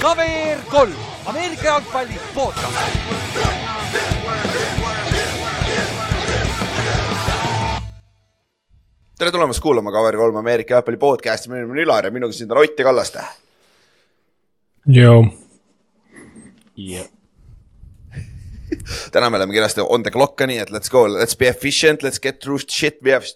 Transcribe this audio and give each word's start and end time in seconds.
KVR 0.00 0.58
kolm, 0.70 0.94
Ameerika 1.26 1.64
jalgpalli 1.64 2.20
podcast. 2.34 2.78
tere 9.18 9.30
tulemast 9.34 9.60
kuulama 9.60 9.90
KVR 9.92 10.16
kolm 10.16 10.36
Ameerika 10.36 10.74
jalgpalli 10.74 10.98
podcast'i, 11.02 11.50
minu 11.50 11.66
nimi 11.66 11.72
on 11.80 11.84
Ülar 11.84 12.04
ja 12.06 12.10
minuga 12.14 12.32
siin 12.32 12.52
on 12.52 12.58
Ott 12.62 12.78
ja 12.78 12.84
Kallaste. 12.84 13.24
joo. 16.76 17.04
täna 19.12 19.30
me 19.30 19.36
oleme 19.36 19.54
kenasti 19.54 19.80
on 19.88 20.02
the 20.02 20.10
clock'i, 20.10 20.46
nii 20.46 20.58
et 20.58 20.70
let's 20.70 20.90
go, 20.90 21.06
let's 21.08 21.36
be 21.38 21.48
efficient, 21.48 22.02
let's 22.02 22.20
get 22.22 22.38
through 22.40 22.62
shit 22.68 22.98
we 23.04 23.12
have. 23.12 23.26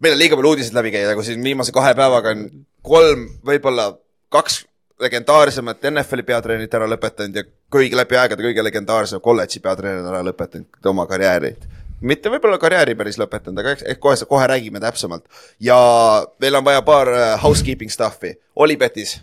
Meil 0.00 0.16
on 0.16 0.20
liiga 0.20 0.38
palju 0.38 0.54
uudiseid 0.54 0.76
läbi 0.76 0.92
käia, 0.94 1.14
kui 1.16 1.26
siin 1.26 1.44
viimase 1.44 1.74
kahe 1.74 1.94
päevaga 1.98 2.34
on 2.36 2.48
kolm, 2.86 3.28
võib-olla 3.46 3.90
kaks 4.32 4.64
legendaarsemat 5.00 5.84
NFL-i 5.90 6.24
peatreenerit 6.26 6.74
ära 6.74 6.88
lõpetanud 6.88 7.36
ja 7.36 7.44
kõigi 7.72 7.98
läbi 7.98 8.16
aegade 8.16 8.44
kõige 8.46 8.64
legendaarsem 8.64 9.20
kolledži 9.24 9.60
peatreener 9.64 10.06
ära 10.08 10.22
lõpetanud 10.24 10.90
oma 10.92 11.06
karjääri. 11.06 11.54
mitte 12.00 12.30
võib-olla 12.30 12.58
karjääri 12.58 12.94
päris 12.94 13.18
lõpetanud, 13.18 13.60
aga 13.60 13.76
ehk 13.76 14.00
kohe, 14.00 14.16
kohe 14.28 14.46
räägime 14.46 14.80
täpsemalt. 14.80 15.24
ja 15.60 15.76
meil 16.40 16.54
on 16.54 16.64
vaja 16.64 16.82
paar 16.82 17.08
äh, 17.08 17.42
housekeeping 17.42 17.90
stuff'i, 17.90 18.36
Olipetis 18.56 19.20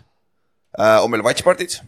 äh, 0.80 1.02
on 1.04 1.10
meil 1.10 1.22
watchpartid. 1.22 1.80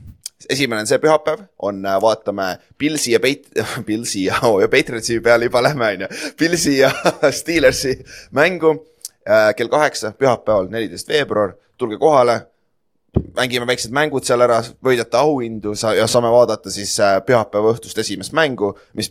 Esimene 0.49 0.81
on 0.81 0.89
see 0.91 0.99
pühapäev, 1.03 1.47
on, 1.63 1.83
vaatame 2.03 2.57
Pilsi 2.79 3.13
ja 3.13 3.21
Peit-, 3.21 3.49
Pilsi 3.89 4.25
ja 4.25 4.41
oh,, 4.43 4.61
ja 4.61 4.69
Patriotsi 4.69 5.21
peale 5.21 5.49
juba 5.49 5.63
lähme, 5.63 5.93
on 5.95 6.07
ju. 6.07 6.09
Pilsi 6.39 6.79
ja 6.79 6.91
Steelersi 7.39 7.99
mängu 8.31 8.75
äh, 9.29 9.55
kell 9.57 9.69
kaheksa, 9.73 10.13
pühapäeval, 10.19 10.69
neliteist 10.71 11.09
veebruar, 11.09 11.57
tulge 11.79 11.99
kohale. 11.99 12.41
mängime 13.37 13.67
väiksed 13.67 13.93
mängud 13.97 14.27
seal 14.29 14.45
ära, 14.45 14.59
võidate 14.85 15.17
auhindu 15.17 15.73
sa 15.75 15.95
ja 15.97 16.05
saame 16.07 16.29
vaadata 16.29 16.71
siis 16.71 16.99
äh, 17.01 17.17
pühapäeva 17.25 17.73
õhtust 17.73 17.99
esimest 17.99 18.33
mängu, 18.37 18.75
mis 18.93 19.09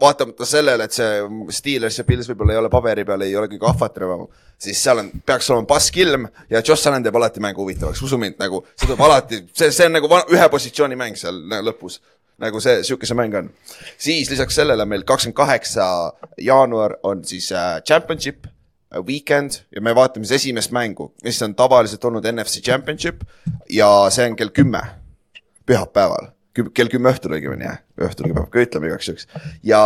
vaatamata 0.00 0.46
sellele, 0.48 0.86
et 0.86 0.94
see 0.96 1.24
Steelers 1.54 1.98
ja 2.00 2.04
Pils 2.08 2.28
võib-olla 2.30 2.54
ei 2.54 2.60
ole 2.60 2.70
paberi 2.72 3.04
peal, 3.08 3.24
ei 3.26 3.36
ole 3.36 3.50
kõige 3.50 3.68
ahvatlevam, 3.70 4.26
siis 4.60 4.80
seal 4.82 5.02
on, 5.02 5.10
peaks 5.26 5.50
olema 5.50 5.68
passkilm 5.70 6.28
ja 6.50 6.62
Josh 6.66 6.88
Allan 6.88 7.04
teeb 7.04 7.16
alati 7.20 7.42
mängu 7.42 7.64
huvitavaks, 7.64 8.02
usu 8.06 8.18
mind, 8.20 8.38
nagu 8.40 8.62
see 8.74 8.86
tuleb 8.86 9.04
alati, 9.06 9.42
see, 9.56 9.72
see 9.74 9.88
on 9.88 9.98
nagu 9.98 10.10
ühe 10.32 10.48
positsiooni 10.52 10.98
mäng 11.00 11.20
seal 11.20 11.42
lõpus. 11.66 12.00
nagu 12.40 12.60
see, 12.64 12.80
sihuke 12.88 13.04
see 13.04 13.18
mäng 13.18 13.34
on. 13.36 13.50
siis 14.00 14.30
lisaks 14.32 14.56
sellele 14.56 14.86
meil 14.88 15.04
kakskümmend 15.04 15.36
kaheksa 15.36 15.84
jaanuar 16.40 16.96
on 17.02 17.24
siis 17.24 17.50
äh, 17.52 17.82
championship 17.84 18.46
äh, 18.46 19.02
weekend 19.04 19.60
ja 19.74 19.82
me 19.84 19.94
vaatame 19.94 20.24
siis 20.24 20.40
esimest 20.42 20.72
mängu, 20.72 21.12
mis 21.24 21.42
on 21.42 21.54
tavaliselt 21.54 22.04
olnud 22.04 22.24
NFC 22.32 22.64
championship 22.64 23.24
ja 23.68 24.08
see 24.10 24.30
on 24.30 24.36
kell 24.36 24.54
kümme 24.56 24.80
pühapäeval, 25.66 26.32
kell 26.54 26.90
kümme 26.92 27.12
õhtul 27.12 27.36
õigemini 27.36 27.66
jah, 27.66 27.82
õhtul 28.08 28.32
peab 28.34 28.48
ka 28.52 28.64
ütlema 28.64 28.90
igaks 28.90 29.10
juhuks 29.10 29.28
ja 29.66 29.82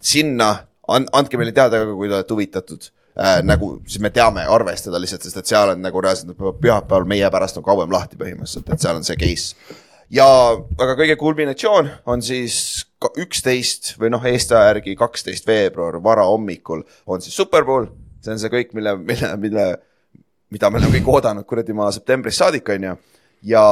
sinna 0.00 0.50
and, 0.88 1.10
andke 1.12 1.40
meile 1.40 1.52
teada 1.56 1.82
ka, 1.82 1.90
kui 1.92 2.08
te 2.08 2.16
olete 2.16 2.34
huvitatud 2.36 2.88
äh,. 3.18 3.40
nagu 3.46 3.74
siis 3.86 4.02
me 4.04 4.12
teame 4.14 4.46
arvestada 4.48 5.00
lihtsalt, 5.00 5.26
sest 5.26 5.42
et 5.42 5.50
seal 5.50 5.74
on 5.74 5.84
nagu 5.84 6.02
reaalselt 6.04 6.38
pühapäeval 6.62 7.08
meie 7.08 7.28
pärast 7.34 7.60
on 7.60 7.66
kauem 7.66 7.92
lahti 7.92 8.20
põhimõtteliselt, 8.20 8.72
et 8.72 8.86
seal 8.86 9.00
on 9.00 9.06
see 9.06 9.18
case. 9.20 9.76
ja 10.10 10.28
aga 10.56 10.96
kõige 10.98 11.18
kulminatsioon 11.20 11.90
on 12.08 12.24
siis 12.24 12.86
üksteist 13.20 13.94
või 14.00 14.14
noh, 14.14 14.24
Eesti 14.24 14.56
aja 14.56 14.72
järgi 14.72 14.96
kaksteist 14.98 15.46
veebruar 15.46 16.00
varahommikul 16.02 16.82
on 17.06 17.20
siis 17.22 17.36
Superbowl, 17.36 17.90
see 18.24 18.32
on 18.34 18.40
see 18.40 18.50
kõik, 18.56 18.72
mille, 18.74 18.96
mille, 19.04 19.36
mille 19.44 19.68
mida 20.54 20.70
me 20.70 20.80
oleme 20.80 20.98
kõik 20.98 21.12
oodanud 21.12 21.46
kuradi 21.48 21.76
maa 21.76 21.92
septembrist 21.94 22.40
saadik, 22.40 22.68
on 22.72 22.88
ju. 22.88 22.94
ja 23.52 23.64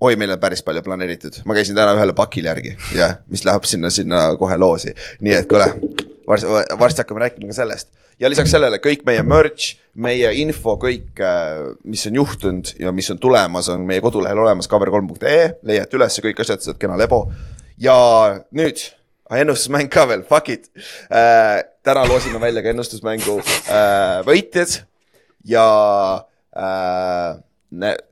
oi, 0.00 0.16
meil 0.16 0.34
on 0.34 0.40
päris 0.40 0.62
palju 0.66 0.82
planeeritud, 0.86 1.40
ma 1.48 1.56
käisin 1.58 1.76
täna 1.78 1.94
ühele 1.96 2.14
pakile 2.16 2.52
järgi, 2.52 2.74
jah, 2.96 3.18
mis 3.32 3.44
läheb 3.46 3.66
sinna, 3.68 3.90
sinna 3.94 4.24
kohe 4.40 4.58
loosi. 4.60 4.94
nii 5.24 5.34
et 5.40 5.48
kuule, 5.50 5.66
varsti, 6.28 6.50
varsti 6.78 7.02
hakkame 7.02 7.24
rääkima 7.24 7.50
ka 7.50 7.58
sellest. 7.60 7.90
ja 8.20 8.30
lisaks 8.30 8.50
sellele 8.54 8.80
kõik 8.82 9.04
meie 9.06 9.22
merch, 9.26 9.76
meie 9.94 10.30
info, 10.42 10.76
kõik, 10.82 11.22
mis 11.84 12.06
on 12.10 12.20
juhtunud 12.20 12.74
ja 12.82 12.92
mis 12.94 13.10
on 13.14 13.18
tulemas, 13.22 13.70
on 13.74 13.86
meie 13.86 14.02
kodulehel 14.04 14.38
olemas 14.44 14.70
cover3.ee, 14.70 15.50
leiate 15.66 15.98
üles 15.98 16.20
kõik 16.28 16.44
asjad, 16.44 16.62
saad 16.62 16.78
kena 16.78 16.98
lebo. 16.98 17.26
ja 17.78 17.96
nüüd 18.54 18.86
ennustusmäng 19.34 19.90
ka 19.92 20.06
veel, 20.08 20.22
fuck 20.28 20.48
it 20.48 20.70
äh,. 21.10 21.64
täna 21.82 22.04
loosime 22.08 22.40
välja 22.40 22.62
ka 22.62 22.70
ennustusmängu 22.70 23.38
äh, 23.40 24.22
võitjad 24.26 24.82
ja 25.48 25.66
äh, 26.52 27.38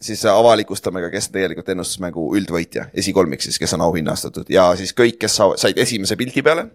siis 0.00 0.24
avalikustame 0.28 1.00
ka, 1.06 1.10
kes 1.10 1.30
tegelikult 1.32 1.68
ennustusmängu 1.72 2.26
üldvõitja, 2.36 2.90
esikolmik 2.94 3.40
siis, 3.40 3.58
kes 3.58 3.72
on 3.76 3.86
auhinnastatud 3.86 4.50
ja 4.52 4.68
siis 4.76 4.92
kõik, 4.96 5.16
kes 5.22 5.38
sa, 5.38 5.48
said 5.60 5.78
esimese 5.80 6.16
pildi 6.16 6.44
peale 6.44 6.66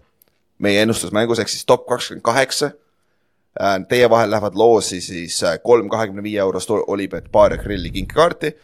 meie 0.62 0.82
ennustusmängus 0.82 1.42
ehk 1.42 1.50
siis 1.50 1.66
top 1.66 1.86
kakskümmend 1.86 2.24
kaheksa. 2.26 2.72
Teie 3.88 4.08
vahel 4.10 4.30
lähevad 4.32 4.54
loosi 4.56 5.00
siis 5.04 5.42
äh, 5.44 5.58
kolm 5.62 5.90
kahekümne 5.92 6.22
viie 6.24 6.40
eurost 6.40 6.70
Olipet 6.70 7.26
baar 7.32 7.52
ja 7.52 7.58
grilli 7.60 7.90
kinkekaarti. 7.90 8.54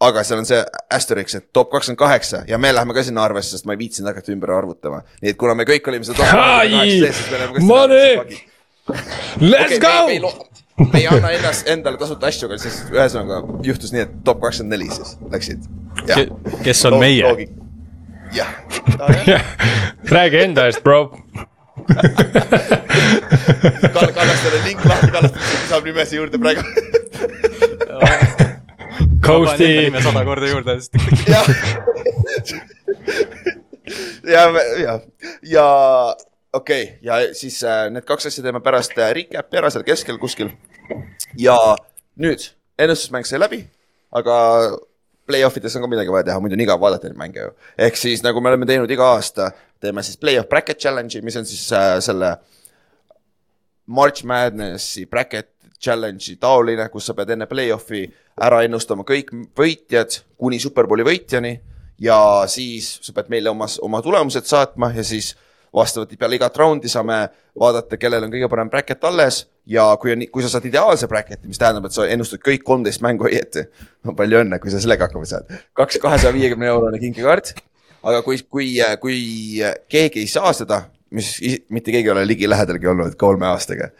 aga 0.00 0.22
seal 0.22 0.38
on 0.38 0.46
see 0.46 0.58
asterisk, 0.94 1.34
et 1.34 1.48
top 1.52 1.72
kakskümmend 1.72 1.98
kaheksa 1.98 2.44
ja 2.48 2.58
me 2.58 2.70
läheme 2.74 2.94
ka 2.94 3.02
sinna 3.02 3.24
arvesse, 3.26 3.50
sest 3.50 3.66
ma 3.66 3.74
ei 3.74 3.80
viitsinud 3.80 4.08
hakata 4.08 4.32
ümber 4.32 4.52
arvutama. 4.54 5.02
nii 5.22 5.34
et 5.34 5.36
kuna 5.36 5.54
me 5.58 5.66
kõik 5.68 5.90
olime 5.90 6.06
seda 6.06 6.22
top 6.22 6.30
kakskümmend 6.30 6.76
kaheksa 6.78 7.00
sees, 7.04 7.16
siis 7.18 7.30
me 7.30 7.42
läheme 7.42 7.54
ka 7.54 7.60
sinna 7.60 7.82
arvesse. 7.82 8.56
Let's 9.42 9.76
Okei, 9.76 10.20
go 10.22 10.48
me, 10.78 10.88
ei 10.98 11.06
anna 11.10 11.30
ennast 11.36 11.68
endale 11.70 12.00
tasuta 12.00 12.30
asju, 12.30 12.48
aga 12.48 12.58
siis 12.62 12.76
ühesõnaga 12.92 13.40
juhtus 13.66 13.94
nii, 13.94 14.02
et 14.06 14.12
top 14.26 14.42
kakskümmend 14.44 14.76
neli 14.76 14.88
siis 14.92 15.16
läksid. 15.32 15.60
kes 16.64 16.84
on 16.90 16.98
meie? 17.02 17.48
jah, 18.34 18.50
räägi 20.16 20.44
enda 20.44 20.68
eest, 20.68 20.82
bro. 20.84 21.00
Kalle, 23.94 24.12
Kallastele 24.12 24.58
link 24.66 24.84
lahti, 24.84 25.10
Kallaste 25.14 25.38
saab 25.70 25.86
nimesi 25.88 26.18
juurde 26.18 26.40
praegu. 26.42 26.62
Coast'i, 29.24 29.70
sada 30.02 30.24
korda 30.26 30.46
juurde, 30.50 30.74
sest 30.80 30.92
jah, 31.28 31.46
ja, 34.34 34.42
ja, 34.82 35.00
ja 35.42 35.66
okei 36.52 36.82
okay,, 36.82 36.98
ja 37.02 37.34
siis 37.34 37.62
äh, 37.64 37.86
need 37.92 38.06
kaks 38.08 38.28
asja 38.30 38.44
teeme 38.44 38.60
pärast 38.64 38.96
äh, 38.98 39.12
recap'i 39.16 39.60
ära 39.60 39.70
seal 39.70 39.86
keskel 39.86 40.18
kuskil. 40.18 40.52
ja 41.38 41.56
nüüd 42.20 42.50
ennustusmäng 42.78 43.26
sai 43.26 43.40
läbi, 43.40 43.62
aga 44.14 44.36
play-off 45.28 45.58
ides 45.60 45.76
on 45.76 45.84
ka 45.84 45.90
midagi 45.92 46.12
vaja 46.12 46.30
teha, 46.30 46.40
muidu 46.40 46.56
on 46.56 46.64
igav 46.64 46.80
vaadata 46.80 47.08
neid 47.08 47.18
mänge 47.20 47.42
ju. 47.42 47.50
ehk 47.78 47.96
siis 48.00 48.22
nagu 48.24 48.40
me 48.40 48.52
oleme 48.52 48.68
teinud 48.68 48.90
iga 48.90 49.12
aasta, 49.16 49.50
teeme 49.80 50.02
siis 50.06 50.20
play-off 50.20 50.48
bracket 50.48 50.80
challenge'i, 50.80 51.22
mis 51.24 51.36
on 51.36 51.48
siis 51.48 51.66
äh, 51.76 51.98
selle 52.04 52.36
March 53.86 54.24
Madnessi 54.24 55.06
bracket 55.06 55.52
challenge'i 55.80 56.36
taoline, 56.40 56.88
kus 56.92 57.06
sa 57.08 57.16
pead 57.16 57.34
enne 57.36 57.48
play-off'i 57.50 58.06
ära 58.40 58.62
ennustama 58.66 59.04
kõik 59.06 59.32
võitjad 59.58 60.20
kuni 60.38 60.60
superbowli 60.62 61.06
võitjani 61.06 61.52
ja 62.02 62.18
siis 62.50 62.90
sa 63.02 63.14
pead 63.14 63.30
meile 63.32 63.50
oma, 63.50 63.68
oma 63.82 64.00
tulemused 64.02 64.46
saatma 64.48 64.92
ja 64.94 65.04
siis 65.06 65.34
vastavalt 65.74 66.12
peale 66.18 66.38
igat 66.38 66.56
raundi 66.56 66.90
saame 66.90 67.20
vaadata, 67.58 67.98
kellel 68.00 68.26
on 68.26 68.32
kõige 68.32 68.48
parem 68.50 68.70
bracket 68.72 69.04
alles 69.04 69.44
ja 69.68 69.84
kui 70.00 70.14
on, 70.14 70.26
kui 70.32 70.44
sa 70.44 70.52
saad 70.52 70.68
ideaalse 70.68 71.08
bracket'i, 71.10 71.48
mis 71.48 71.60
tähendab, 71.60 71.88
et 71.88 71.96
sa 71.96 72.06
ennustad 72.08 72.42
kõik 72.44 72.64
kolmteist 72.66 73.04
mängu 73.04 73.26
õieti. 73.30 73.66
no 74.06 74.16
palju 74.18 74.42
õnne, 74.44 74.60
kui 74.62 74.72
sa 74.74 74.82
sellega 74.82 75.08
hakkama 75.08 75.28
saad. 75.28 75.50
kaks 75.76 76.00
kahesaja 76.02 76.34
viiekümne 76.36 76.70
eurone 76.72 77.00
kinkekaart. 77.02 77.54
aga 78.02 78.22
kui, 78.26 78.40
kui, 78.48 78.70
kui 79.02 79.18
keegi 79.90 80.24
ei 80.24 80.30
saa 80.30 80.52
seda, 80.56 80.82
mis 81.14 81.36
mitte 81.72 81.92
keegi 81.92 82.08
ei 82.10 82.12
ole 82.12 82.26
ligilähedalgi 82.28 82.88
olnud 82.90 83.14
kolme 83.20 83.48
aastaga, 83.48 83.90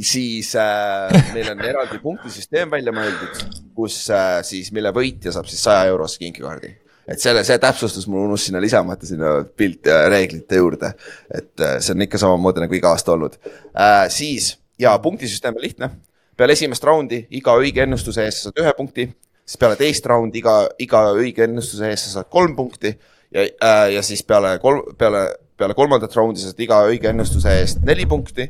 siis 0.00 0.54
äh, 0.56 1.12
meil 1.34 1.50
on 1.52 1.60
eraldi 1.64 2.00
punktisüsteem 2.02 2.72
välja 2.72 2.94
mõeldud, 2.96 3.60
kus 3.76 4.00
äh, 4.12 4.40
siis, 4.46 4.72
mille 4.72 4.92
võitja 4.96 5.34
saab 5.34 5.50
siis 5.50 5.64
saja 5.64 5.84
eurose 5.92 6.20
kinkekaardi 6.22 6.72
et 7.08 7.20
selle, 7.20 7.44
see 7.44 7.58
täpsustus 7.60 8.06
mul 8.10 8.24
unus 8.28 8.46
sinna 8.48 8.62
lisamata 8.62 9.06
sinna 9.08 9.36
pilt 9.56 9.88
reeglite 10.10 10.60
juurde, 10.60 10.94
et 11.30 11.60
äh, 11.60 11.76
see 11.84 11.94
on 11.94 12.06
ikka 12.06 12.20
samamoodi 12.20 12.64
nagu 12.64 12.78
iga 12.78 12.94
aasta 12.94 13.14
olnud. 13.14 13.36
Äh,. 13.74 14.08
siis 14.12 14.54
ja 14.80 14.96
punktisüsteem 14.98 15.56
on 15.56 15.64
lihtne, 15.64 15.90
peale 16.36 16.56
esimest 16.56 16.84
raundi 16.84 17.24
iga 17.38 17.56
õige 17.60 17.84
ennustuse 17.84 18.24
eest 18.24 18.42
sa 18.42 18.50
saad 18.50 18.64
ühe 18.64 18.74
punkti, 18.76 19.08
siis 19.44 19.60
peale 19.60 19.78
teist 19.80 20.06
raundi 20.10 20.40
iga, 20.40 20.56
iga 20.82 21.06
õige 21.14 21.46
ennustuse 21.48 21.90
eest 21.90 22.08
sa 22.08 22.18
saad 22.18 22.30
kolm 22.32 22.56
punkti. 22.56 22.94
Ja 23.34 23.42
äh,, 23.42 23.88
ja 23.96 24.02
siis 24.06 24.22
peale 24.22 24.56
kolm, 24.62 24.94
peale, 24.98 25.26
peale 25.58 25.74
kolmandat 25.74 26.14
raundi 26.16 26.40
sa 26.40 26.52
saad 26.52 26.60
iga 26.66 26.84
õige 26.88 27.10
ennustuse 27.10 27.58
eest 27.60 27.82
neli 27.86 28.06
punkti. 28.06 28.48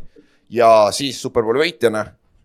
Ja 0.53 0.91
siis 0.93 1.19
superbowli 1.23 1.65
võitjana 1.65 2.05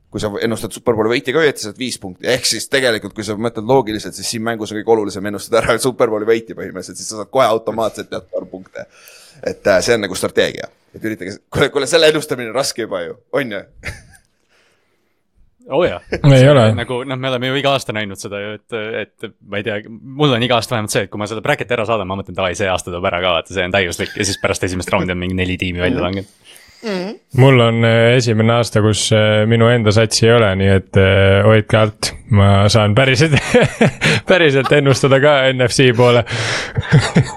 kui 0.10 0.22
sa 0.22 0.32
ennustad 0.42 0.74
superbowli 0.74 1.14
võitja 1.14 1.36
ka 1.36 1.44
õieti, 1.44 1.64
saad 1.68 1.78
viis 1.78 2.00
punkti, 2.02 2.28
ehk 2.32 2.48
siis 2.50 2.66
tegelikult, 2.72 3.14
kui 3.18 3.26
sa 3.26 3.36
mõtled 3.38 3.68
loogiliselt, 3.70 4.18
siis 4.18 4.32
siin 4.34 4.44
mängus 4.46 4.74
on 4.74 4.80
kõige 4.80 4.96
olulisem 4.96 5.30
ennustada 5.30 5.62
ära 5.62 5.78
superbowli 5.88 6.28
võitja 6.30 6.58
põhimõtteliselt, 6.58 7.00
siis 7.00 7.12
sa 7.14 7.22
saad 7.22 7.32
kohe 7.34 7.46
automaatselt 7.46 8.10
teatud 8.10 8.42
arv 8.42 8.52
punkte. 8.52 8.88
et 9.46 9.68
äh, 9.68 9.82
see 9.86 9.96
on 9.96 10.06
nagu 10.08 10.18
strateegia, 10.18 10.70
et 10.96 11.06
üritage, 11.06 11.38
kuule, 11.54 11.70
kuule 11.74 11.90
selle 11.90 12.10
ennustamine 12.10 12.50
on 12.50 12.58
raske 12.58 12.88
juba 12.88 13.04
ju, 13.06 13.20
on 13.38 13.58
ju? 13.58 13.66
oo 15.70 15.84
jaa. 15.86 16.00
ei 16.12 16.50
ole. 16.50 16.66
nagu 16.74 17.02
noh, 17.06 17.20
me 17.20 17.30
oleme 17.30 17.52
ju 17.52 17.60
iga 17.62 17.74
aasta 17.78 17.94
näinud 17.96 18.20
seda 18.20 18.42
ju, 18.42 18.58
et, 18.58 18.78
et 19.04 19.32
ma 19.46 19.62
ei 19.62 19.66
tea, 19.68 19.80
mul 19.90 20.34
on 20.34 20.44
iga 20.46 20.58
aasta 20.58 20.76
vähemalt 20.76 20.96
see, 20.96 21.06
et 21.06 21.14
kui 21.14 21.22
ma 21.22 21.30
selle 21.30 21.44
bracket'i 21.46 21.76
ära 21.78 21.86
saadan, 21.88 22.10
ma 22.10 22.18
mõtlen, 22.20 22.38
davai, 22.38 22.56
see 22.58 22.70
aasta 22.72 22.90
tuleb 22.90 23.06
ära 23.12 23.22
ka, 23.24 23.36
vaata, 23.38 23.54
see 23.54 23.68
on 23.70 23.76
täiuslik 23.76 24.16
ja 24.18 24.26
siis 24.26 24.42
pärast 24.42 24.66
esimest 24.66 24.90
raundi 24.94 25.14
on 25.14 25.22
mingi 25.22 25.38
neli 25.38 25.58
tiimi 25.62 25.84
välja 25.84 26.02
langenud. 26.02 26.58
Mul 27.38 27.60
on 27.60 27.84
äh, 27.84 28.16
esimene 28.18 28.54
aasta, 28.60 28.81
kus 28.84 29.10
äh, 29.16 29.44
minu 29.50 29.68
enda 29.72 29.92
satsi 29.96 30.28
ei 30.28 30.34
ole, 30.38 30.50
nii 30.62 30.70
et 30.78 31.00
äh, 31.00 31.42
hoidke 31.46 31.78
alt. 31.80 32.12
ma 32.30 32.70
saan 32.70 32.94
päriselt, 32.96 33.34
päriselt 34.30 34.72
ennustada 34.78 35.18
ka 35.24 35.36
NFC 35.54 35.90
poole. 35.98 36.22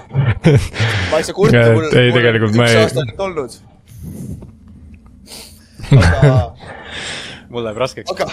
ma 1.11 1.17
ei 1.19 1.25
saa 1.25 1.35
kurta, 1.35 1.63
mul 1.73 1.87
mul 2.53 2.67
on 2.67 2.67
üks 2.69 2.75
ei- 2.75 2.81
aasta 2.83 3.05
nüüd 3.07 3.23
olnud. 3.27 3.57
aga, 5.97 6.35
mul 7.53 7.65
läheb 7.67 7.81
raskeks. 7.83 8.11
aga 8.13 8.29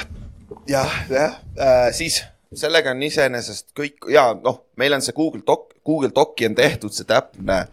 jah, 0.70 0.98
jah 1.10 1.38
äh,, 1.58 1.88
siis 1.96 2.20
sellega 2.54 2.94
on 2.94 3.02
iseenesest 3.06 3.70
kõik 3.78 4.10
ja 4.12 4.30
noh, 4.36 4.62
meil 4.80 4.94
on 4.96 5.02
see 5.04 5.14
Google 5.16 5.42
Doc, 5.46 5.72
Google 5.86 6.12
Doci 6.14 6.46
on 6.48 6.54
tehtud 6.58 6.94
see 6.94 7.08
täpne 7.08 7.64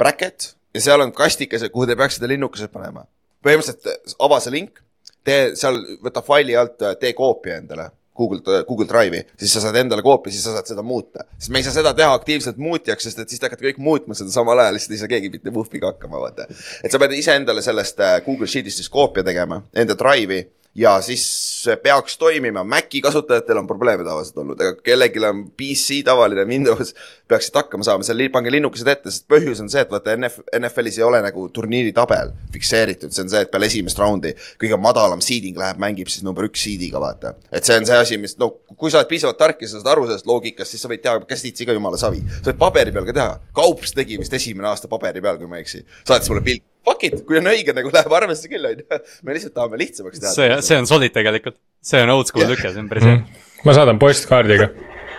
bracket 0.00 0.52
ja 0.74 0.80
seal 0.80 1.04
on 1.04 1.12
kastikesed, 1.16 1.72
kuhu 1.72 1.86
te 1.86 1.96
peaksite 1.96 2.28
linnukesed 2.30 2.72
panema. 2.72 3.06
põhimõtteliselt 3.44 3.90
äh, 3.90 4.14
ava 4.22 4.38
see 4.40 4.54
link, 4.54 4.78
tee 5.24 5.52
seal, 5.58 5.80
võta 6.04 6.22
faili 6.24 6.56
alt, 6.56 6.78
tee 7.00 7.12
koopia 7.18 7.58
endale 7.62 7.90
Google, 8.16 8.64
Google 8.68 8.86
Drive'i, 8.86 9.22
siis 9.40 9.54
sa 9.56 9.62
saad 9.64 9.76
endale 9.80 10.02
koopia, 10.04 10.32
siis 10.32 10.44
sa 10.44 10.52
saad 10.56 10.68
seda 10.68 10.82
muuta. 10.84 11.24
sest 11.38 11.50
me 11.50 11.62
ei 11.62 11.66
saa 11.66 11.74
seda 11.78 11.94
teha 11.96 12.12
aktiivselt 12.14 12.58
muutjaks, 12.60 13.08
sest 13.08 13.22
et 13.22 13.32
siis 13.32 13.40
te 13.40 13.48
hakkate 13.48 13.70
kõik 13.70 13.80
muutma 13.82 14.16
seda 14.18 14.32
samal 14.34 14.60
ajal, 14.60 14.76
lihtsalt 14.76 14.96
ei 14.96 15.00
saa 15.00 15.12
keegi 15.12 15.30
mitte 15.32 15.54
vuhviga 15.54 15.94
hakkama, 15.94 16.20
vaata. 16.20 16.46
et 16.84 16.92
sa 16.92 17.00
pead 17.00 17.14
iseendale 17.16 17.64
sellest 17.64 18.02
äh, 18.04 18.18
Google 18.26 18.50
Sheet'ist 18.50 18.82
siis 18.82 18.92
koopia 18.92 19.24
tegema, 19.24 19.62
enda 19.72 19.96
Drive'i 19.98 20.44
ja 20.74 20.94
siis 21.04 21.22
see 21.62 21.76
peaks 21.76 22.16
toimima, 22.18 22.64
Maci 22.64 23.02
kasutajatel 23.04 23.60
on 23.60 23.66
probleeme 23.68 24.04
tavaliselt 24.06 24.38
olnud, 24.40 24.60
aga 24.60 24.80
kellelgi 24.84 25.20
on 25.28 25.42
PC 25.56 26.00
tavaline 26.06 26.46
Windows, 26.48 26.94
peaksid 27.28 27.58
hakkama 27.60 27.84
saama, 27.84 28.06
seal 28.06 28.22
pange 28.32 28.52
linnukesed 28.54 28.88
ette, 28.88 29.12
sest 29.12 29.26
põhjus 29.30 29.60
on 29.60 29.68
see, 29.72 29.84
et 29.84 29.92
vaata 29.92 30.16
NF, 30.16 30.40
NFL-is 30.56 30.98
ei 31.00 31.04
ole 31.06 31.20
nagu 31.24 31.44
turniiritabel 31.52 32.32
fikseeritud, 32.56 33.12
see 33.12 33.26
on 33.26 33.34
see, 33.34 33.44
et 33.44 33.52
peale 33.52 33.68
esimest 33.68 34.00
raundi 34.00 34.32
kõige 34.60 34.80
madalam 34.80 35.20
seeding 35.24 35.60
läheb, 35.60 35.80
mängib 35.82 36.10
siis 36.12 36.24
number 36.24 36.48
üks 36.48 36.64
seediga, 36.64 37.00
vaata. 37.02 37.36
et 37.52 37.68
see 37.68 37.76
on 37.76 37.88
see 37.88 38.00
asi, 38.06 38.20
mis 38.22 38.38
no 38.40 38.54
kui 38.72 38.90
sa 38.90 39.02
oled 39.02 39.12
piisavalt 39.12 39.40
tark 39.40 39.60
ja 39.60 39.68
sa 39.68 39.78
saad 39.78 39.92
aru 39.94 40.08
sellest 40.08 40.28
loogikast, 40.30 40.72
siis 40.72 40.84
sa 40.84 40.92
võid 40.92 41.04
teha 41.04 41.20
käsitsi 41.28 41.68
ka 41.68 41.76
jumala 41.76 42.00
savi. 42.00 42.24
sa 42.40 42.48
võid 42.48 42.60
paberi 42.64 42.96
peal 42.96 43.08
ka 43.12 43.18
teha, 43.20 43.40
Kaups 43.56 43.92
tegi 43.92 44.16
vist 44.20 44.32
esimene 44.32 44.72
aasta 44.72 44.88
paberi 44.88 45.20
peal, 45.20 45.36
kui 45.36 45.50
ma 45.50 45.60
ei 45.60 45.66
eksi, 45.66 45.84
saatis 46.08 46.32
mulle 46.32 46.46
pilt. 46.48 46.64
Fuck 46.82 47.04
it, 47.06 47.20
kui 47.26 47.38
on 47.38 47.46
õige 47.46 47.74
nagu 47.76 47.92
läheb 47.94 48.14
arvesse 48.18 48.48
küll, 48.50 48.64
on 48.66 48.80
ju, 48.80 49.00
me 49.22 49.36
lihtsalt 49.36 49.54
tahame 49.54 49.78
lihtsamaks 49.78 50.22
teha. 50.22 50.32
see, 50.34 50.48
see 50.66 50.80
on 50.82 50.88
solid 50.90 51.14
tegelikult, 51.14 51.58
see 51.84 52.02
on 52.02 52.10
old 52.14 52.30
school 52.30 52.42
Jah. 52.42 52.54
lüke, 52.54 52.72
see 52.72 52.82
on 52.82 52.88
päris 52.90 53.06
hea. 53.06 53.20
ma 53.62 53.76
saadan 53.76 54.00
postkaardiga. 54.02 54.72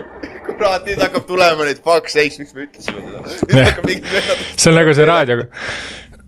kurat, 0.47 0.83
nüüd 0.87 0.99
hakkab 1.03 1.27
tulema 1.29 1.67
neid 1.67 1.79
fuck 1.85 2.11
sakes, 2.11 2.39
miks 2.41 2.55
me 2.57 2.67
ütlesime 2.67 3.03
seda. 3.07 4.37
see 4.57 4.73
on 4.73 4.79
nagu 4.81 4.95
see 4.97 5.07
raadio, 5.07 5.47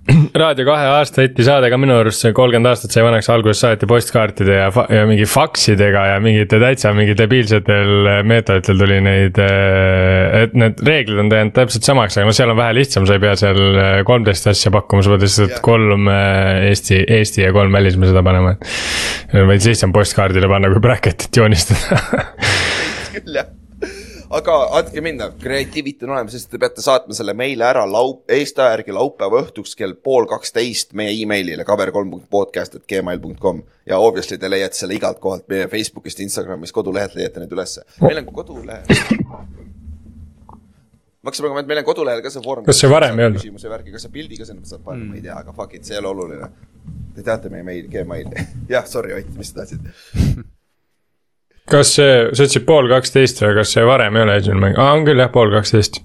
Raadio 0.41 0.65
kahe 0.67 0.85
aasta 0.99 1.23
hitti 1.25 1.43
saade 1.45 1.69
ka 1.73 1.77
minu 1.81 1.95
arust 1.97 2.21
see 2.21 2.33
kolmkümmend 2.35 2.69
aastat 2.69 2.93
sai 2.93 3.01
vanaks, 3.05 3.29
alguses 3.33 3.61
saadeti 3.63 3.87
postkaartide 3.89 4.57
ja, 4.59 4.67
ja 4.93 5.05
mingi 5.09 5.25
faksidega 5.29 6.03
ja 6.11 6.19
mingite 6.21 6.59
täitsa 6.61 6.91
mingi 6.97 7.15
debiilsetel 7.17 8.09
meetoditel 8.27 8.83
tuli 8.83 8.99
neid. 9.05 9.39
et 9.39 10.53
need 10.53 10.85
reeglid 10.85 11.23
on 11.23 11.33
jäänud 11.33 11.55
täpselt 11.57 11.89
samaks, 11.89 12.19
aga 12.19 12.29
no 12.29 12.37
seal 12.37 12.53
on 12.53 12.59
vähe 12.59 12.77
lihtsam, 12.77 13.09
sa 13.09 13.17
ei 13.17 13.23
pea 13.23 13.33
seal 13.39 13.61
äh, 13.81 13.97
kolmteist 14.05 14.51
asja 14.53 14.73
pakkuma, 14.75 15.05
sa 15.05 15.15
pead 15.15 15.25
lihtsalt 15.25 15.59
kolm 15.65 16.09
äh, 16.13 16.69
Eesti, 16.69 17.01
Eesti 17.17 17.45
ja 17.47 17.53
kolm 17.55 17.73
välismaa 17.73 18.13
seda 18.13 18.25
panema. 18.25 18.55
veits 19.33 19.69
lihtsam 19.71 19.95
postkaardile 19.95 20.49
panna 20.51 20.69
kui 20.73 20.85
bracket'it 20.85 21.41
joonistada 21.41 22.01
küll 23.15 23.41
jah. 23.41 23.49
Aga 24.33 24.55
andke 24.79 25.01
minna, 25.03 25.29
creativity 25.41 26.05
on 26.05 26.13
olemas, 26.15 26.33
sest 26.35 26.49
te 26.51 26.59
peate 26.61 26.81
saatma 26.85 27.13
selle 27.17 27.35
meile 27.37 27.65
ära 27.67 27.83
laup-, 27.89 28.23
Eesti 28.31 28.61
aja 28.61 28.75
järgi 28.75 28.95
laupäeva 28.95 29.41
õhtuks 29.43 29.75
kell 29.77 29.93
pool 30.07 30.25
kaksteist 30.29 30.95
meie 30.97 31.13
emailile 31.21 31.63
kaver3.podcast.gmail.com 31.67 33.61
ja 33.89 33.99
obviously 34.01 34.37
te 34.41 34.49
leiate 34.49 34.77
selle 34.79 34.97
igalt 34.97 35.19
kohalt 35.23 35.45
meie 35.51 35.67
Facebookist, 35.71 36.19
Instagramist, 36.25 36.73
kodulehelt 36.75 37.15
leiate 37.17 37.43
need 37.43 37.53
ülesse. 37.53 37.85
meil 38.01 38.21
on 38.23 38.31
kodulehe. 38.31 38.83
ma 41.21 41.29
hakkasin 41.29 41.45
praegu, 41.45 41.67
meil 41.67 41.83
on 41.83 41.87
kodulehel 41.91 42.21
ka 42.25 42.33
see 42.33 42.45
vorm. 42.45 42.65
Kas 42.65 42.81
see 42.81 42.91
varem 42.91 43.19
ei 43.19 43.29
olnud? 43.29 43.41
küsimuse 43.43 43.69
värgi, 43.71 43.93
kas 43.93 44.07
sa 44.07 44.13
pildiga 44.13 44.47
sinna 44.47 44.65
saad 44.65 44.83
panna 44.85 45.03
mm., 45.03 45.13
ma 45.13 45.21
ei 45.21 45.25
tea, 45.27 45.37
aga 45.37 45.53
fuck 45.53 45.77
it, 45.77 45.85
see 45.85 45.97
ei 45.97 46.01
ole 46.03 46.13
oluline. 46.15 46.51
Te 47.15 47.23
teate 47.23 47.49
meie 47.53 47.63
meil, 47.63 47.87
Gmaili. 47.89 48.49
jah, 48.73 48.85
sorry 48.89 49.15
Ott, 49.15 49.31
mis 49.37 49.53
sa 49.53 49.61
tahtsid? 49.61 50.45
Kas 51.69 51.95
see, 51.97 52.13
sa 52.29 52.45
ütlesid 52.45 52.65
pool 52.67 52.87
kaksteist 52.91 53.41
või 53.41 53.57
kas 53.59 53.73
see 53.73 53.85
varem 53.87 54.17
ei 54.17 54.25
ole 54.25 54.37
esimene 54.41 54.61
mäng, 54.67 54.79
aa 54.81 54.93
on 54.97 55.05
küll 55.07 55.21
jah, 55.21 55.31
pool 55.33 55.51
kaksteist. 55.53 56.01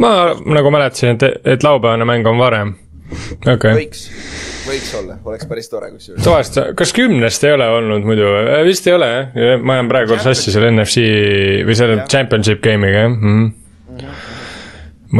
ma 0.00 0.10
nagu 0.40 0.72
mäletasin, 0.72 1.16
et, 1.18 1.46
et 1.56 1.66
laupäevane 1.66 2.08
mäng 2.08 2.28
on 2.30 2.40
varem, 2.40 2.72
okei 3.42 3.54
okay.. 3.58 3.74
võiks, 3.82 4.06
võiks 4.66 4.90
olla, 5.00 5.18
oleks 5.28 5.50
päris 5.50 5.70
tore 5.72 5.92
kusjuures. 5.92 6.24
tavaliselt, 6.24 6.72
kas 6.80 6.96
kümnest 6.96 7.44
ei 7.44 7.54
ole 7.58 7.68
olnud 7.76 8.08
muidu, 8.08 8.32
vist 8.68 8.88
ei 8.88 8.96
ole 8.96 9.12
jah, 9.12 9.60
ma 9.60 9.80
jään 9.80 9.92
praegu 9.92 10.20
sassi 10.24 10.54
selle 10.54 10.72
NFC 10.72 11.04
või 11.68 11.78
selle 11.78 12.00
Jah. 12.00 12.10
championship 12.16 12.64
game'iga 12.64 13.06
jah 13.06 13.12
mm 13.12 13.48
-hmm.. 14.00 14.20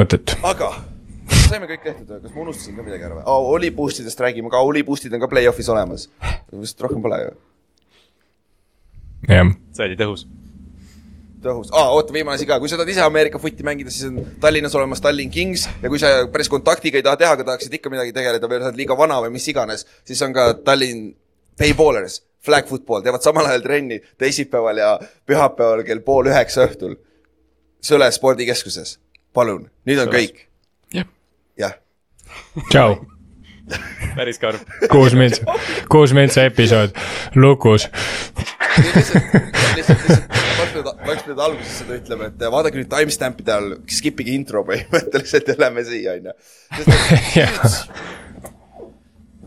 mõttet, 0.01 0.39
aga 0.47 0.73
saime 1.47 1.69
kõik 1.71 1.85
tehtud, 1.85 2.09
kas 2.23 2.33
ma 2.35 2.43
unustasin 2.47 2.77
ka 2.79 2.85
midagi 2.87 3.07
ära 3.07 3.19
või 3.19 3.27
oh,? 3.29 3.51
oli 3.55 3.71
boost 3.75 4.01
idest 4.03 4.21
räägime 4.23 4.51
ka, 4.53 4.63
oli 4.65 4.83
boost'id 4.87 5.15
on 5.15 5.23
ka 5.23 5.29
play-off'is 5.31 5.69
olemas. 5.73 6.09
vist 6.53 6.81
rohkem 6.83 7.03
pole 7.05 7.21
ju. 7.23 7.37
jah. 9.29 9.53
see 9.77 9.89
oli 9.89 9.99
tõhus. 10.01 10.27
tõhus 11.43 11.71
ah,, 11.73 11.93
oota, 11.95 12.15
viimane 12.15 12.39
asi 12.39 12.49
ka, 12.49 12.59
kui 12.63 12.71
sa 12.71 12.79
tahad 12.79 12.93
ise 12.93 13.05
Ameerika 13.05 13.41
footi 13.43 13.67
mängida, 13.67 13.93
siis 13.95 14.11
on 14.11 14.21
Tallinnas 14.43 14.75
olemas 14.79 15.03
Tallinn 15.05 15.33
Kings 15.33 15.67
ja 15.83 15.93
kui 15.93 16.01
sa 16.03 16.13
päris 16.33 16.51
kontaktiga 16.53 17.01
ei 17.01 17.07
taha 17.07 17.21
teha, 17.21 17.37
aga 17.39 17.49
tahaksid 17.53 17.79
ikka 17.79 17.93
midagi 17.93 18.15
tegeleda 18.17 18.51
või 18.51 18.61
oled 18.61 18.81
liiga 18.81 18.99
vana 18.99 19.21
või 19.25 19.35
mis 19.39 19.49
iganes, 19.53 19.87
siis 20.05 20.23
on 20.27 20.37
ka 20.37 20.53
Tallinn 20.67 21.15
Payballers, 21.57 22.21
flag 22.45 22.69
football, 22.69 23.03
teevad 23.03 23.25
samal 23.25 23.49
ajal 23.49 23.65
trenni 23.65 24.01
teisipäeval 24.21 24.83
ja 24.83 24.93
pühapäeval 25.27 25.83
kell 25.89 26.05
pool 26.05 26.29
üheksa 26.29 26.67
õhtul. 26.69 26.99
Sõle 27.87 28.09
spordikeskuses, 28.13 28.99
palun, 29.37 29.67
nüüd 29.89 30.01
on 30.03 30.13
kõik, 30.13 30.41
jah, 30.95 31.09
jah. 31.61 31.77
tšau, 32.69 32.99
päris 34.19 34.39
karm. 34.43 34.63
kuus 34.91 35.15
mintsa, 35.19 35.59
kuus 35.91 36.15
mintsa 36.17 36.47
episood 36.47 36.95
lukus. 37.35 37.89
peaks 41.07 41.25
nüüd, 41.27 41.41
alguses 41.41 41.79
seda 41.81 41.97
ütlema, 41.97 42.25
et 42.31 42.41
vaadake 42.53 42.77
nüüd 42.81 42.91
timestamp'ide 42.93 43.53
all, 43.55 43.69
skip'ige 43.91 44.33
intro 44.37 44.63
põhimõtteliselt 44.69 45.47
ja 45.53 45.57
lähme 45.61 45.83
siia, 45.87 46.11
onju. 46.19 46.33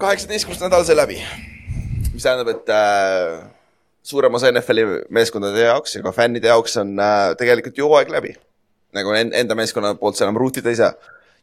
kaheksateistkümnes 0.04 0.62
nädal 0.64 0.84
sai 0.88 0.96
läbi, 0.98 1.18
mis 2.14 2.24
tähendab, 2.24 2.50
et 2.54 2.68
äh, 2.74 2.80
suurem 4.06 4.34
osa 4.40 4.52
NFL-i 4.52 4.84
meeskondade 5.16 5.60
jaoks 5.68 5.92
ja 5.98 6.02
ka 6.06 6.12
fännide 6.16 6.48
jaoks 6.52 6.74
on 6.82 6.90
äh, 7.04 7.34
tegelikult 7.40 7.78
ju 7.78 7.84
hooaeg 7.90 8.10
läbi. 8.16 8.32
nagu 8.96 9.10
en- 9.14 9.34
enda 9.38 9.54
meeskonna 9.56 9.94
poolt 9.96 10.16
sa 10.18 10.24
enam 10.26 10.38
ruutida 10.40 10.70
ei 10.72 10.76
saa. 10.80 10.94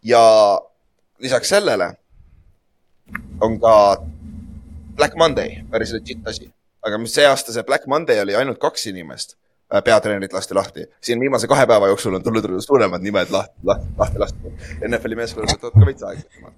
ja 0.03 0.23
lisaks 1.23 1.49
sellele 1.49 1.87
on 3.41 3.61
ka 3.61 4.03
Black 4.97 5.15
Monday, 5.17 5.63
päris 5.71 5.93
legit 5.93 6.29
asi. 6.29 6.53
aga 6.87 6.99
mis 6.99 7.15
see 7.15 7.27
aasta 7.27 7.53
see 7.53 7.63
Black 7.67 7.87
Monday 7.87 8.21
oli 8.23 8.35
ainult 8.39 8.59
kaks 8.63 8.87
inimest, 8.87 9.37
peatreenerit 9.85 10.33
lasti 10.33 10.55
lahti. 10.55 10.87
siin 11.01 11.21
viimase 11.21 11.47
kahe 11.47 11.67
päeva 11.67 11.87
jooksul 11.87 12.15
on 12.15 12.23
tulnud 12.23 12.61
suuremad 12.61 13.03
nimed 13.03 13.31
lahti, 13.31 13.59
lahti, 13.65 13.89
lahti 13.99 14.19
lastud. 14.19 14.53
NFL-i 14.89 15.19
meeskonnad 15.19 15.57
võtavad 15.57 15.81
ka 15.81 15.87
veits 15.87 16.07
aeglasemalt. 16.11 16.55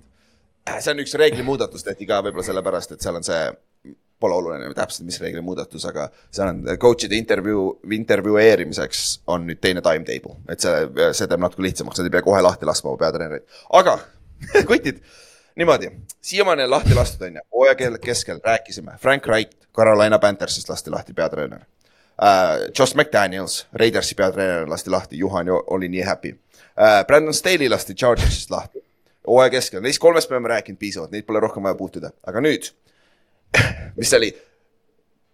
see 0.78 0.92
on 0.92 1.00
üks 1.04 1.14
reeglimuudatus 1.22 1.84
tehti 1.84 2.06
ka 2.06 2.20
võib-olla 2.22 2.44
sellepärast, 2.44 2.92
et 2.92 3.04
seal 3.04 3.16
on 3.16 3.24
see, 3.24 3.52
pole 4.20 4.34
oluline 4.34 4.74
täpselt, 4.74 5.06
mis 5.06 5.20
reeglimuudatus, 5.22 5.86
aga 5.88 6.08
seal 6.30 6.50
on 6.50 6.60
coach'ide 6.82 7.16
intervjuu, 7.16 7.78
intervjueerimiseks 7.98 9.04
on 9.32 9.46
nüüd 9.48 9.62
teine 9.64 9.80
timetable, 9.84 10.36
et 10.52 10.60
see, 10.60 10.74
see 11.16 11.30
teeb 11.30 11.40
natuke 11.40 11.64
lihtsamaks, 11.64 12.02
nad 12.02 12.10
ei 12.10 12.16
pea 12.18 12.26
kohe 12.26 12.42
lahti 12.44 12.68
laskma 12.68 12.92
peatreenerit, 13.00 13.48
aga 13.80 13.96
kutid 14.68 15.00
niimoodi, 15.58 15.90
siiamaani 16.20 16.62
on 16.62 16.70
lahti 16.70 16.94
lastud, 16.94 17.26
on 17.26 17.36
ju, 17.36 17.40
hooaja 17.52 17.74
keskel 18.04 18.40
rääkisime, 18.44 18.92
Frank 18.98 19.26
Wright 19.26 19.68
Carolina 19.76 20.18
Panthersist 20.18 20.68
lasti 20.68 20.90
lahti 20.90 21.14
peatreener. 21.14 21.58
Uh,. 21.58 22.70
Josh 22.78 22.96
McDaniels, 22.96 23.66
Raidersi 23.72 24.14
peatreener 24.14 24.70
lasti 24.70 24.90
lahti, 24.90 25.18
Juhan 25.18 25.46
ju 25.46 25.62
oli 25.66 25.88
nii 25.88 26.02
happy. 26.02 26.30
Uh,. 26.30 27.06
Brandon 27.06 27.34
Staley 27.34 27.68
lasti 27.68 27.94
Chargersist 27.94 28.50
lahti, 28.50 28.82
hooaja 29.26 29.50
keskel, 29.50 29.82
neist 29.82 29.98
kolmest 29.98 30.30
me 30.30 30.36
oleme 30.36 30.48
rääkinud 30.54 30.78
piisavalt, 30.78 31.10
neid 31.10 31.26
pole 31.26 31.40
rohkem 31.40 31.66
vaja 31.66 31.74
puutuda, 31.74 32.12
aga 32.26 32.42
nüüd, 32.42 32.70
mis 33.98 34.10
see 34.10 34.22
oli? 34.22 34.30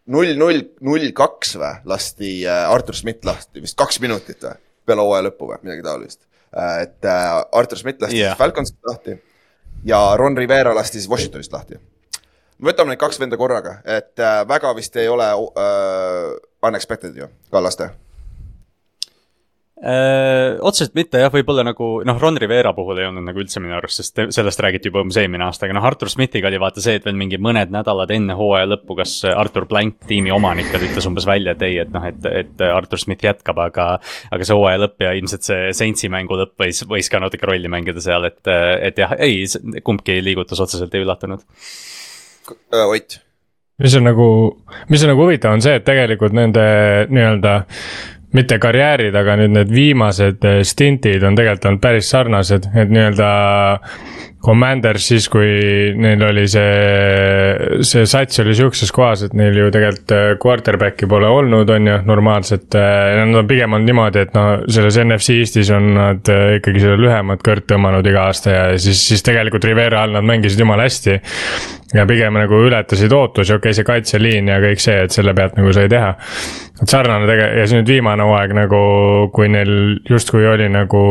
null, 0.07 0.35
null, 0.40 0.64
null 0.85 1.12
kaks 1.16 1.54
või? 1.61 1.75
Lasti 1.88 2.33
uh, 2.45 2.73
Artur 2.73 2.97
Schmidt 2.97 3.25
lahti, 3.25 3.61
vist 3.64 3.76
kaks 3.81 4.00
minutit 4.00 4.45
või, 4.45 4.57
peale 4.88 5.04
hooaja 5.04 5.28
lõppu 5.28 5.52
või? 5.52 5.61
Midagi 5.69 5.85
taolist. 5.85 6.25
Uh,. 6.49 6.81
et 6.88 7.12
uh, 7.12 7.45
Artur 7.61 7.81
Schmidt 7.81 8.00
lasti 8.04 8.25
yeah. 8.25 8.37
Falconsist 8.40 8.81
lahti 8.88 9.21
ja 9.85 10.17
Ron 10.17 10.37
Rivera 10.37 10.75
lasti 10.75 11.00
siis 11.00 11.11
Washingtonist 11.11 11.53
lahti. 11.53 11.81
võtame 12.64 12.95
need 12.95 12.99
kaks 12.99 13.21
venda 13.21 13.37
korraga, 13.37 13.79
et 13.85 14.19
äh, 14.19 14.41
väga 14.49 14.75
vist 14.76 14.97
ei 14.97 15.09
ole 15.09 15.26
äh, 15.26 16.31
unexpected 16.62 17.17
ju, 17.17 17.29
Kallaste. 17.50 17.91
Äh, 19.75 20.54
otseselt 20.62 20.93
mitte 20.95 21.19
jah, 21.19 21.33
võib-olla 21.35 21.64
nagu 21.66 21.87
noh, 22.07 22.19
Ron 22.23 22.37
Rivera 22.38 22.71
puhul 22.76 23.00
ei 23.02 23.09
olnud 23.09 23.25
nagu 23.26 23.40
üldse 23.43 23.59
minu 23.59 23.75
arust, 23.75 23.99
sest 23.99 24.21
sellest 24.37 24.61
räägiti 24.62 24.87
juba 24.87 25.02
umbes 25.02 25.19
eelmine 25.19 25.49
aasta, 25.49 25.66
aga 25.66 25.75
noh, 25.75 25.87
Artur 25.88 26.12
Smithiga 26.12 26.47
oli 26.47 26.61
vaata 26.62 26.85
see, 26.85 26.95
et 27.00 27.09
veel 27.09 27.19
mingi 27.19 27.40
mõned 27.43 27.75
nädalad 27.75 28.12
enne 28.14 28.37
hooaja 28.38 28.69
lõppu, 28.71 28.95
kas 29.00 29.16
Artur 29.33 29.66
Blank, 29.66 29.99
tiimi 30.07 30.31
omanik, 30.33 30.71
veel 30.71 30.87
ütles 30.87 31.11
umbes 31.11 31.26
välja, 31.26 31.57
et 31.57 31.66
ei, 31.66 31.81
et 31.83 31.90
noh, 31.93 32.07
et, 32.07 32.31
et 32.31 32.64
Artur 32.69 33.02
Smith 33.02 33.26
jätkab, 33.26 33.59
aga 33.66 33.88
aga 34.31 34.47
see 34.47 34.61
hooaja 34.61 34.85
lõpp 34.85 35.04
ja 35.09 35.12
ilmselt 35.19 35.50
see 35.50 35.75
Saintsi 35.75 36.12
mängu 36.12 36.38
lõpp 36.38 36.54
võis, 36.64 36.85
võis 36.95 37.11
ka 37.11 37.25
natuke 37.26 37.50
rolli 37.50 37.75
mängida 37.75 38.04
seal, 38.04 38.31
et, 38.31 38.40
et 38.47 39.02
jah, 39.02 39.19
ei, 39.19 39.43
kumbki 39.83 40.21
liigutus 40.23 40.62
otseselt 40.62 40.95
ei 40.95 41.02
üllatunud. 41.02 41.43
Äh, 42.71 42.87
Ott, 42.87 43.19
mis 43.83 43.95
on 43.99 44.07
nagu, 44.07 44.26
mis 44.87 45.02
on 45.02 45.11
nagu 45.11 45.26
huvitav, 45.26 45.57
on 45.57 45.62
see, 45.64 45.81
et 45.81 45.87
tegelikult 45.87 46.35
nende 46.37 46.62
nii-öelda 47.11 47.54
mitte 48.35 48.59
karjäärid, 48.62 49.14
aga 49.14 49.38
nüüd 49.41 49.55
need 49.55 49.73
viimased 49.75 50.45
eh, 50.49 50.61
stintid 50.67 51.23
on 51.26 51.38
tegelikult 51.38 51.71
olnud 51.71 51.83
päris 51.85 52.11
sarnased, 52.11 52.71
et 52.75 52.93
nii-öelda 52.93 53.31
Commanders 54.45 55.07
siis, 55.09 55.27
kui 55.33 55.49
neil 55.97 56.21
oli 56.27 56.45
see, 56.51 57.81
see 57.87 58.05
sats 58.09 58.43
oli 58.43 58.53
sihukeses 58.57 58.93
kohas, 58.93 59.23
et 59.25 59.37
neil 59.39 59.57
ju 59.57 59.71
tegelikult 59.73 60.13
eh, 60.17 60.25
quarterback'i 60.43 61.09
pole 61.09 61.31
olnud, 61.33 61.71
on 61.73 61.89
ju, 61.89 61.95
normaalselt. 62.05 62.77
Nad 62.77 63.39
on 63.41 63.49
pigem 63.49 63.77
olnud 63.77 63.89
niimoodi, 63.89 64.27
et 64.27 64.35
no 64.37 64.45
selles 64.69 64.99
NFC 65.01 65.39
Eestis 65.41 65.73
on 65.75 65.95
nad 65.97 66.33
eh, 66.33 66.59
ikkagi 66.59 66.85
seda 66.85 66.99
lühemat 67.01 67.45
kõrt 67.47 67.69
tõmmanud 67.73 68.05
iga 68.11 68.29
aasta 68.29 68.53
ja 68.53 68.67
siis, 68.77 69.01
siis 69.09 69.25
tegelikult 69.25 69.65
Rivera 69.65 70.05
all 70.05 70.19
nad 70.19 70.29
mängisid 70.29 70.61
jumala 70.61 70.85
hästi 70.91 71.19
ja 71.95 72.07
pigem 72.07 72.35
nagu 72.35 72.59
ületasid 72.67 73.13
ootusi, 73.13 73.55
okei 73.55 73.71
okay,, 73.71 73.77
see 73.77 73.87
kaitseliin 73.87 74.51
ja 74.51 74.59
kõik 74.63 74.83
see, 74.83 74.97
et 75.07 75.15
selle 75.15 75.35
pealt 75.37 75.59
nagu 75.59 75.73
sai 75.75 75.89
teha. 75.91 76.15
et 76.83 76.91
sarnane 76.91 77.27
tege- 77.31 77.51
ja 77.61 77.67
see 77.71 77.79
nüüd 77.79 77.91
viimane 77.93 78.25
hooaeg 78.27 78.55
nagu, 78.57 78.81
kui 79.35 79.49
neil 79.49 80.01
justkui 80.11 80.47
oli 80.51 80.67
nagu 80.69 81.03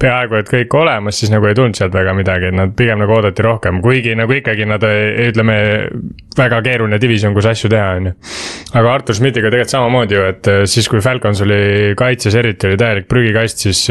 peaaegu 0.00 0.38
et 0.40 0.48
kõik 0.48 0.76
olemas, 0.78 1.18
siis 1.20 1.30
nagu 1.30 1.46
ei 1.46 1.54
tulnud 1.54 1.76
sealt 1.76 1.92
väga 1.92 2.14
midagi, 2.16 2.48
et 2.48 2.56
nad 2.56 2.71
pigem 2.76 3.00
nagu 3.02 3.16
oodati 3.16 3.44
rohkem, 3.44 3.80
kuigi 3.84 4.14
nagu 4.18 4.34
ikkagi 4.36 4.66
nad 4.68 4.84
ütleme, 4.84 5.56
väga 6.38 6.62
keeruline 6.64 7.00
division, 7.02 7.34
kus 7.36 7.48
asju 7.50 7.70
teha, 7.72 7.88
on 7.98 8.10
ju. 8.10 8.14
aga 8.72 8.92
Artur 8.92 9.16
Schmidtiga 9.16 9.50
tegelikult 9.52 9.74
samamoodi 9.74 10.16
ju, 10.16 10.24
et 10.32 10.50
eh, 10.52 10.62
siis, 10.70 10.88
kui 10.90 11.02
Falcons 11.04 11.42
oli 11.44 11.92
kaitses 11.98 12.36
eriti 12.38 12.70
oli 12.70 12.80
täielik 12.80 13.08
prügikast, 13.10 13.64
siis, 13.66 13.84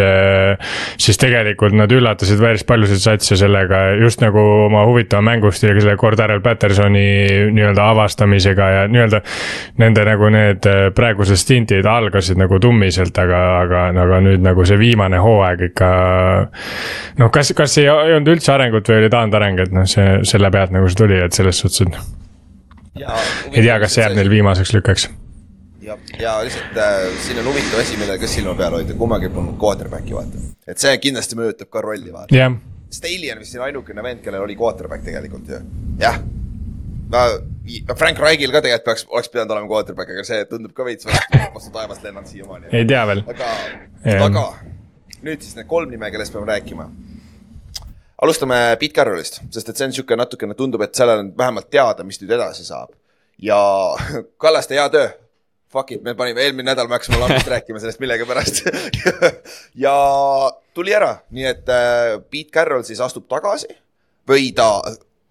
siis 1.02 1.20
tegelikult 1.22 1.76
nad 1.78 1.92
üllatasid 1.92 2.42
päris 2.42 2.66
paljusid 2.68 3.02
satse 3.04 3.38
sellega 3.40 3.84
just 4.02 4.24
nagu 4.24 4.42
oma 4.68 4.84
huvitava 4.90 5.24
mängustiiliga, 5.26 5.84
selle 5.84 5.98
Cordarel 6.02 6.42
Pattersoni 6.42 7.06
nii-öelda 7.54 7.88
avastamisega 7.94 8.70
ja 8.76 8.86
nii-öelda 8.92 9.22
nende 9.82 10.06
nagu 10.08 10.32
need 10.34 10.70
eh, 10.70 10.84
praegused 10.96 11.40
stintid 11.40 11.88
algasid 11.90 12.40
nagu 12.42 12.60
tummiselt, 12.62 13.18
aga, 13.22 13.42
aga, 13.62 13.84
aga 14.06 14.22
nüüd 14.26 14.46
nagu 14.46 14.66
see 14.68 14.80
viimane 14.82 15.22
hooaeg 15.22 15.68
ikka 15.72 15.92
noh, 17.22 17.32
kas, 17.34 17.54
kas 17.58 17.78
ei, 17.82 17.90
olnud 17.92 18.34
üldse 18.36 18.54
arengut 18.56 18.90
või 18.90 19.04
oli 19.04 19.14
taandareng, 19.14 19.66
et 19.66 19.76
noh, 19.76 19.88
see 19.90 20.22
selle 20.28 20.52
pealt 20.54 20.74
nagu 20.76 20.90
see 20.90 21.04
tuli, 21.04 21.22
et 21.22 21.38
selles 21.38 21.62
suhtes, 21.64 21.88
et 21.88 22.20
ei 22.96 23.64
tea, 23.64 23.78
kas 23.80 23.96
see 23.96 24.04
jääb 24.06 24.18
neil 24.18 24.32
viimaseks 24.32 24.74
lükkeks. 24.76 25.08
ja, 25.82 25.98
ja 26.20 26.34
lihtsalt 26.46 26.78
äh, 26.78 27.06
siin 27.26 27.40
on 27.40 27.48
huvitav 27.52 27.84
asi, 27.84 27.98
millele 28.00 28.20
ka 28.22 28.30
silma 28.30 28.56
peal 28.58 28.76
hoida, 28.80 28.98
kummagi 28.98 29.32
polnud 29.34 29.58
quarterback'i 29.62 30.18
vaata. 30.18 30.44
et 30.68 30.84
see 30.84 30.98
kindlasti 31.06 31.40
mõjutab 31.40 31.72
ka 31.72 31.86
rolli 31.86 32.14
vaata. 32.14 32.36
jah, 32.36 32.58
Staley 32.92 33.32
on 33.32 33.40
vist 33.40 33.56
siin 33.56 33.64
ainukene 33.64 34.04
vend, 34.04 34.22
kellel 34.26 34.44
oli 34.46 34.58
quarterback 34.60 35.06
tegelikult 35.08 35.50
ju, 35.50 35.62
jah. 36.02 36.20
ma, 37.14 37.24
Frank 37.96 38.20
Reichil 38.20 38.52
ka 38.52 38.62
tegelikult 38.66 38.90
peaks, 38.90 39.08
oleks 39.10 39.32
pidanud 39.32 39.56
olema 39.56 39.72
quarterback, 39.72 40.12
aga 40.12 40.28
see 40.28 40.44
tundub 40.50 40.76
ka 40.76 40.86
veits 40.88 41.08
vastu, 41.08 41.72
taevast 41.72 42.04
lennanud 42.04 42.30
siiamaani. 42.30 42.70
ei 42.76 42.86
tea 42.90 43.08
veel. 43.08 43.24
aga, 43.32 43.56
aga 44.28 44.46
nüüd 45.26 45.44
siis 45.44 45.56
need 45.58 45.70
kolm 45.70 45.92
nime, 45.94 46.10
kellest 46.14 46.34
peame 46.34 46.50
rääkima. 46.50 46.90
Alustame 48.22 48.60
Pete 48.80 48.94
Carrollist, 48.94 49.42
sest 49.54 49.72
et 49.72 49.80
see 49.80 49.90
on 49.90 49.96
sihuke 49.96 50.18
natukene 50.20 50.56
tundub, 50.58 50.84
et 50.86 50.96
sellel 50.98 51.26
on 51.26 51.34
vähemalt 51.38 51.70
teada, 51.74 52.06
mis 52.08 52.22
nüüd 52.22 52.34
edasi 52.38 52.66
saab. 52.68 52.94
ja 53.42 53.60
Kallaste 54.42 54.78
hea 54.78 54.88
töö. 54.94 55.10
Fuck 55.72 55.94
it, 55.96 56.02
me 56.04 56.12
panime 56.20 56.44
eelmine 56.44 56.68
nädal, 56.68 56.90
me 56.92 56.98
hakkasime 56.98 57.22
lambist 57.22 57.48
rääkima 57.54 57.80
sellest 57.80 58.02
millegipärast. 58.04 58.66
ja 59.86 59.94
tuli 60.76 60.92
ära, 60.94 61.14
nii 61.32 61.48
et 61.48 61.72
äh, 61.72 62.18
Pete 62.28 62.52
Carroll 62.52 62.84
siis 62.88 63.00
astub 63.04 63.30
tagasi 63.32 63.72
või 64.28 64.52
ta 64.56 64.68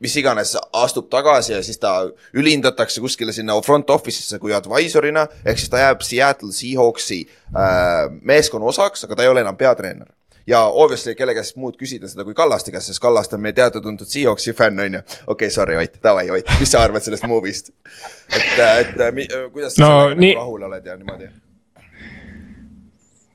mis 0.01 0.17
iganes 0.17 0.55
astub 0.73 1.11
tagasi 1.13 1.53
ja 1.53 1.61
siis 1.65 1.79
ta 1.81 1.93
ülindatakse 2.33 3.03
kuskile 3.05 3.35
sinna 3.37 3.59
front 3.65 3.91
office'isse 3.93 4.41
kui 4.41 4.55
advisor'ina, 4.57 5.27
ehk 5.45 5.61
siis 5.61 5.73
ta 5.73 5.83
jääb 5.83 6.01
Seattle 6.05 6.55
Seahawksi 6.57 7.21
äh, 7.53 8.09
meeskonna 8.25 8.73
osaks, 8.73 9.05
aga 9.05 9.19
ta 9.19 9.27
ei 9.27 9.33
ole 9.33 9.45
enam 9.45 9.61
peatreener. 9.61 10.09
Ja 10.51 10.65
obviously 10.67 11.15
kelle 11.15 11.35
käest 11.37 11.55
muud 11.61 11.77
küsida 11.79 12.09
seda 12.11 12.25
kui 12.27 12.35
Kallaste 12.35 12.73
käest, 12.75 12.91
sest 12.91 13.03
Kallaste 13.05 13.37
on 13.39 13.45
meie 13.45 13.55
teada-tuntud 13.55 14.09
Seahawksi 14.11 14.53
fänn, 14.59 14.81
on 14.83 14.99
ju. 14.99 15.03
okei 15.07 15.47
okay,, 15.47 15.51
sorry 15.55 15.77
Ott, 15.79 16.01
davai 16.03 16.27
Ott, 16.35 16.51
mis 16.61 16.73
sa 16.75 16.83
arvad 16.83 17.05
sellest 17.07 17.27
movie'st? 17.31 17.71
et, 18.35 18.59
et 18.59 18.99
äh, 19.01 19.13
mi- 19.15 19.29
kuidas 19.53 19.77
sa 19.79 19.85
No, 19.87 19.93
sellega 20.03 20.21
nii- 20.25 20.35
nagu 20.35 20.43
rahul 20.45 20.67
oled 20.71 20.87
ja 20.91 20.97
niimoodi? 20.99 21.31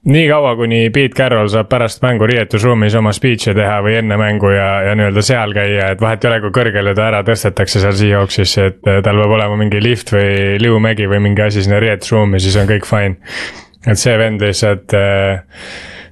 nii 0.06 0.28
kaua, 0.30 0.52
kuni 0.60 0.80
Pete 0.94 1.16
Carroll 1.18 1.48
saab 1.50 1.66
pärast 1.72 2.04
mängu 2.06 2.28
riietusruumis 2.30 2.94
oma 3.00 3.10
speech'e 3.16 3.56
teha 3.58 3.80
või 3.82 3.96
enne 3.98 4.18
mängu 4.22 4.52
ja, 4.54 4.68
ja 4.86 4.92
nii-öelda 5.00 5.24
seal 5.26 5.56
käia, 5.56 5.88
et 5.96 6.02
vahet 6.04 6.22
ei 6.28 6.30
ole, 6.30 6.42
kui 6.44 6.54
kõrgele 6.60 6.94
ta 6.98 7.08
ära 7.10 7.24
tõstetakse 7.26 7.82
seal 7.82 7.96
Seahawksis, 7.98 8.54
et 8.62 8.86
eh, 8.92 9.00
tal 9.06 9.18
peab 9.24 9.34
olema 9.40 9.58
mingi 9.64 9.82
lift 9.82 10.14
või 10.14 10.60
liumägi 10.62 11.08
või 11.10 11.24
mingi 11.26 11.42
asi 11.48 11.64
sinna 11.66 11.80
riietusruumi, 11.82 12.38
siis 12.44 12.60
on 12.62 12.70
kõik 12.70 12.86
fine. 12.86 13.18
et 13.88 13.98
see 14.02 14.14
vend 14.22 14.42
lihtsalt, 14.46 14.94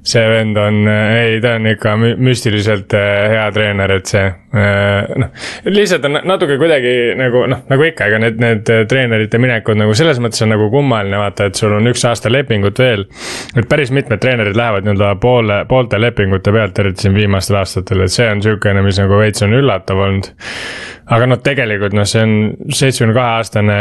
see 0.04 0.24
vend 0.28 0.58
on, 0.60 0.82
ei, 0.90 1.38
ta 1.44 1.56
on 1.58 1.68
ikka 1.72 1.96
mü- 2.00 2.16
müstiliselt 2.28 2.94
eh, 2.98 3.30
hea 3.32 3.46
treener, 3.56 3.92
et 3.96 4.10
see 4.12 4.26
noh, 4.54 5.30
lihtsalt 5.66 6.04
on 6.06 6.20
natuke 6.30 6.58
kuidagi 6.62 6.92
nagu 7.18 7.46
noh, 7.50 7.64
nagu 7.70 7.86
ikka, 7.88 8.10
ega 8.12 8.20
need, 8.22 8.42
need 8.44 8.70
eh, 8.74 8.84
treenerite 8.90 9.40
minekud 9.42 9.80
nagu 9.80 9.96
selles 9.98 10.20
mõttes 10.24 10.44
on 10.46 10.52
nagu 10.54 10.68
kummaline 10.74 11.22
vaata, 11.22 11.48
et 11.50 11.60
sul 11.60 11.74
on 11.78 11.88
üks 11.90 12.04
aasta 12.10 12.32
lepingut 12.32 12.80
veel. 12.84 13.08
et 13.56 13.70
päris 13.70 13.94
mitmed 13.96 14.22
treenerid 14.22 14.60
lähevad 14.60 14.86
nii-öelda 14.86 15.14
poole, 15.24 15.64
poolte 15.70 16.02
lepingute 16.02 16.54
pealt, 16.54 16.84
eriti 16.84 17.08
siin 17.08 17.16
viimastel 17.18 17.62
aastatel, 17.64 18.06
et 18.06 18.14
see 18.14 18.28
on 18.30 18.42
niisugune, 18.42 18.84
mis 18.86 19.00
nagu 19.02 19.22
veits 19.24 19.46
on 19.46 19.56
üllatav 19.58 20.04
olnud. 20.08 20.34
Aga 21.12 21.28
noh, 21.28 21.40
tegelikult 21.44 21.96
noh, 21.98 22.08
see 22.08 22.24
on 22.24 22.34
seitsmekümne 22.72 23.16
kahe 23.18 23.36
aastane 23.40 23.78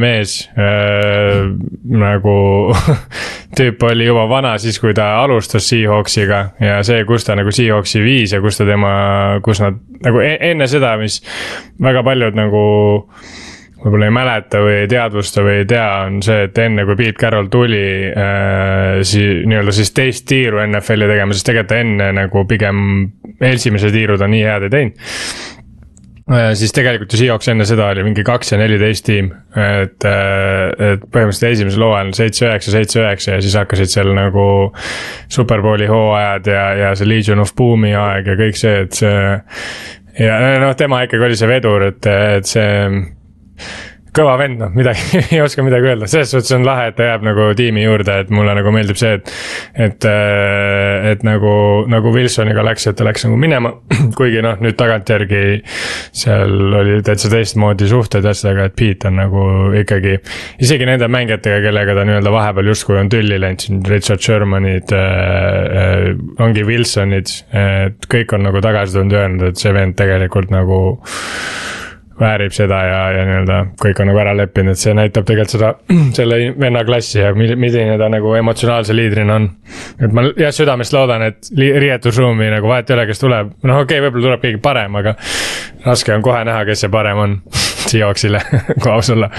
mees 0.00 0.38
äh, 0.56 1.44
nagu 1.92 2.36
tüüp 3.58 3.84
oli 3.90 4.08
juba 4.08 4.24
vana 4.30 4.54
siis, 4.62 4.80
kui 4.80 4.94
ta 4.96 5.10
alustas 5.20 5.68
Seahawksiga 5.68 6.42
ja 6.62 6.80
see, 6.86 7.04
kus 7.08 7.28
ta 7.28 7.36
nagu 7.38 7.52
Seahawksi 7.52 8.02
viis 8.04 8.32
ja 8.32 8.40
kus 8.44 8.60
ta 8.60 8.68
tema, 8.68 8.94
kus 9.44 9.60
nad 9.64 9.80
nagu 10.02 10.24
e 10.24 10.34
enne 10.52 10.68
seda, 10.70 10.96
mis 11.00 11.20
väga 11.82 12.04
paljud 12.06 12.38
nagu 12.40 12.64
võib-olla 13.82 14.06
ei 14.06 14.14
mäleta 14.14 14.60
või 14.62 14.74
ei 14.84 14.88
teadvusta 14.90 15.42
või 15.44 15.56
ei 15.60 15.64
tea, 15.68 15.86
on 16.06 16.20
see, 16.24 16.44
et 16.46 16.58
enne 16.62 16.84
kui 16.88 16.96
Pete 17.00 17.18
Carroll 17.18 17.50
tuli 17.52 17.84
äh, 18.08 19.00
sii- 19.04 19.42
nii-öelda 19.50 19.74
siis 19.74 19.90
teist 19.92 20.28
tiiru 20.30 20.62
NFL-i 20.68 21.10
tegema, 21.10 21.34
sest 21.34 21.50
tegelikult 21.50 21.74
ta 21.74 21.82
enne 21.82 22.12
nagu 22.22 22.46
pigem 22.48 22.86
esimese 23.42 23.90
tiiru 23.92 24.16
ta 24.20 24.30
nii 24.30 24.46
head 24.46 24.68
ei 24.68 24.72
teinud 24.76 25.10
siis 26.54 26.72
tegelikult 26.74 27.12
ju 27.12 27.18
Seahawks 27.18 27.48
enne 27.50 27.64
seda 27.68 27.88
oli 27.92 28.04
mingi 28.06 28.24
kaks 28.26 28.52
ja 28.54 28.58
neliteist 28.60 29.06
tiim, 29.06 29.32
et, 29.58 30.04
et 30.06 31.06
põhimõtteliselt 31.08 31.48
esimesel 31.50 31.86
hooajal 31.86 32.12
seitse, 32.16 32.44
üheksa, 32.46 32.74
seitse, 32.76 33.00
üheksa 33.02 33.36
ja 33.36 33.40
siis 33.44 33.56
hakkasid 33.58 33.90
seal 33.90 34.12
nagu 34.16 34.44
superbowli 35.32 35.88
hooajad 35.90 36.52
ja, 36.52 36.66
ja 36.78 36.92
see 36.98 37.10
Legion 37.10 37.42
of 37.42 37.54
Boom'i 37.58 37.94
aeg 37.98 38.30
ja 38.32 38.38
kõik 38.38 38.60
see, 38.60 38.84
et 38.86 39.00
see. 39.02 39.24
ja 40.22 40.38
noh, 40.62 40.76
tema 40.78 41.02
ikkagi 41.06 41.30
oli 41.30 41.40
see 41.40 41.50
vedur, 41.50 41.88
et, 41.90 42.06
et 42.38 42.48
see 42.48 42.70
kõva 44.16 44.34
vend, 44.40 44.58
noh, 44.60 44.72
midagi 44.76 45.20
ei 45.32 45.40
oska 45.42 45.64
midagi 45.64 45.88
öelda, 45.88 46.08
selles 46.10 46.32
suhtes 46.34 46.52
on 46.56 46.66
lahe, 46.66 46.90
et 46.90 46.96
ta 46.98 47.06
jääb 47.08 47.24
nagu 47.24 47.48
tiimi 47.56 47.84
juurde, 47.84 48.18
et 48.24 48.32
mulle 48.34 48.54
nagu 48.58 48.72
meeldib 48.74 48.98
see, 49.00 49.16
et. 49.18 49.32
et, 49.86 50.06
et 51.12 51.24
nagu, 51.26 51.52
nagu 51.90 52.12
Wilsoniga 52.14 52.64
läks, 52.66 52.86
et 52.90 52.98
ta 52.98 53.06
läks 53.06 53.26
nagu 53.26 53.38
minema, 53.40 53.72
kuigi 54.18 54.42
noh, 54.44 54.58
nüüd 54.62 54.76
tagantjärgi. 54.80 55.42
seal 56.22 56.76
oli 56.82 57.00
täitsa 57.06 57.30
teistmoodi 57.32 57.88
suhted 57.88 58.26
asjadega, 58.28 58.68
et 58.68 58.76
Pete 58.76 59.08
on 59.08 59.18
nagu 59.20 59.44
ikkagi. 59.80 60.18
isegi 60.62 60.88
nende 60.88 61.08
mängijatega, 61.12 61.62
kellega 61.64 61.96
ta 61.96 62.06
nii-öelda 62.08 62.32
vahepeal 62.34 62.72
justkui 62.72 62.98
on 63.00 63.10
tülli 63.12 63.40
läinud, 63.40 63.64
siin 63.64 63.82
Richard 63.88 64.24
Shermanid 64.24 64.92
äh,. 64.92 65.10
Äh, 65.82 66.08
ongi 66.42 66.64
Wilsonid, 66.66 67.30
et 67.56 68.06
kõik 68.10 68.34
on 68.36 68.44
nagu 68.46 68.60
tagasi 68.64 68.96
tulnud 68.96 69.14
ja 69.14 69.24
öelnud, 69.24 69.44
et 69.52 69.60
see 69.60 69.72
vend 69.74 69.96
tegelikult 69.98 70.52
nagu 70.52 70.80
väärib 72.22 72.54
seda 72.54 72.78
ja, 72.86 73.00
ja 73.16 73.24
nii-öelda 73.28 73.58
kõik 73.82 74.02
on 74.02 74.10
nagu 74.10 74.22
ära 74.22 74.34
leppinud, 74.36 74.76
et 74.76 74.82
see 74.82 74.94
näitab 74.96 75.26
tegelikult 75.28 75.54
seda, 75.56 75.72
selle 76.18 76.40
venna 76.58 76.84
klassi 76.88 77.20
ja 77.20 77.32
mil- 77.36 77.56
milline 77.60 77.98
ta 78.00 78.08
nagu 78.12 78.34
emotsionaalse 78.38 78.96
liidrina 78.96 79.38
on. 79.40 79.48
et 80.00 80.14
ma 80.14 80.26
jah 80.38 80.54
südamest 80.54 80.94
loodan, 80.96 81.26
et 81.28 81.50
riietusruumi 81.58 82.50
nagu 82.54 82.70
vahet 82.70 82.90
ei 82.90 82.98
ole, 82.98 83.08
kes 83.10 83.22
tuleb, 83.22 83.56
noh, 83.62 83.82
okei 83.82 83.98
okay,, 83.98 84.06
võib-olla 84.06 84.30
tuleb 84.30 84.46
keegi 84.46 84.62
parem, 84.62 85.00
aga 85.02 85.16
raske 85.86 86.14
on 86.14 86.24
kohe 86.24 86.44
näha, 86.48 86.64
kes 86.68 86.86
see 86.86 86.92
parem 86.92 87.26
on 87.26 87.40
Seahawksile 87.90 88.40
kui 88.80 88.92
aus 88.92 89.10
olla 89.14 89.30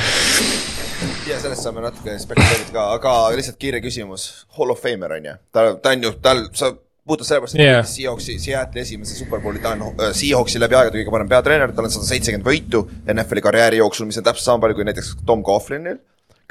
ja 1.27 1.39
sellest 1.39 1.63
saame 1.65 1.81
natuke 1.83 2.15
spekuleerida 2.19 2.73
ka, 2.73 2.83
aga 2.97 3.13
lihtsalt 3.37 3.57
kiire 3.61 3.79
küsimus. 3.83 4.45
Hall 4.57 4.73
of 4.73 4.81
Famer 4.83 5.15
on 5.17 5.29
ju, 5.29 5.35
ta, 5.55 5.65
ta 5.79 5.93
on 5.95 6.03
ju, 6.03 6.11
tal, 6.23 6.43
sa 6.57 6.73
puhtalt 7.07 7.27
sellepärast, 7.27 7.57
et 7.57 7.65
yeah. 7.65 7.85
Seahawksi, 7.87 8.37
Seattle'i 8.39 8.83
esimese 8.85 9.17
superbowli, 9.17 9.59
ta 9.63 9.75
on 9.75 9.83
äh, 9.91 10.13
Seahawksi 10.15 10.61
läbi 10.61 10.77
aegade 10.79 11.01
kõige 11.01 11.13
parem 11.15 11.31
peatreener, 11.31 11.73
tal 11.75 11.89
on 11.89 11.95
sada 11.95 12.07
seitsekümmend 12.07 12.47
võitu 12.47 12.85
NFL-i 13.11 13.43
karjääri 13.43 13.81
jooksul, 13.81 14.07
mis 14.09 14.21
on 14.21 14.27
täpselt 14.27 14.47
sama 14.47 14.63
palju 14.63 14.79
kui 14.79 14.87
näiteks 14.87 15.17
Tom 15.27 15.43
Coughlinil. 15.43 15.99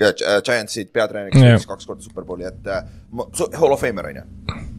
Giantsid 0.02 0.88
peatreeneriks 0.92 1.40
yeah. 1.40 1.64
kaks 1.68 1.86
korda 1.86 2.02
superbowli, 2.02 2.48
et 2.48 2.70
uh, 2.72 3.58
Hall 3.60 3.76
of 3.76 3.80
Famer 3.80 4.08
on 4.08 4.22
ju 4.22 4.70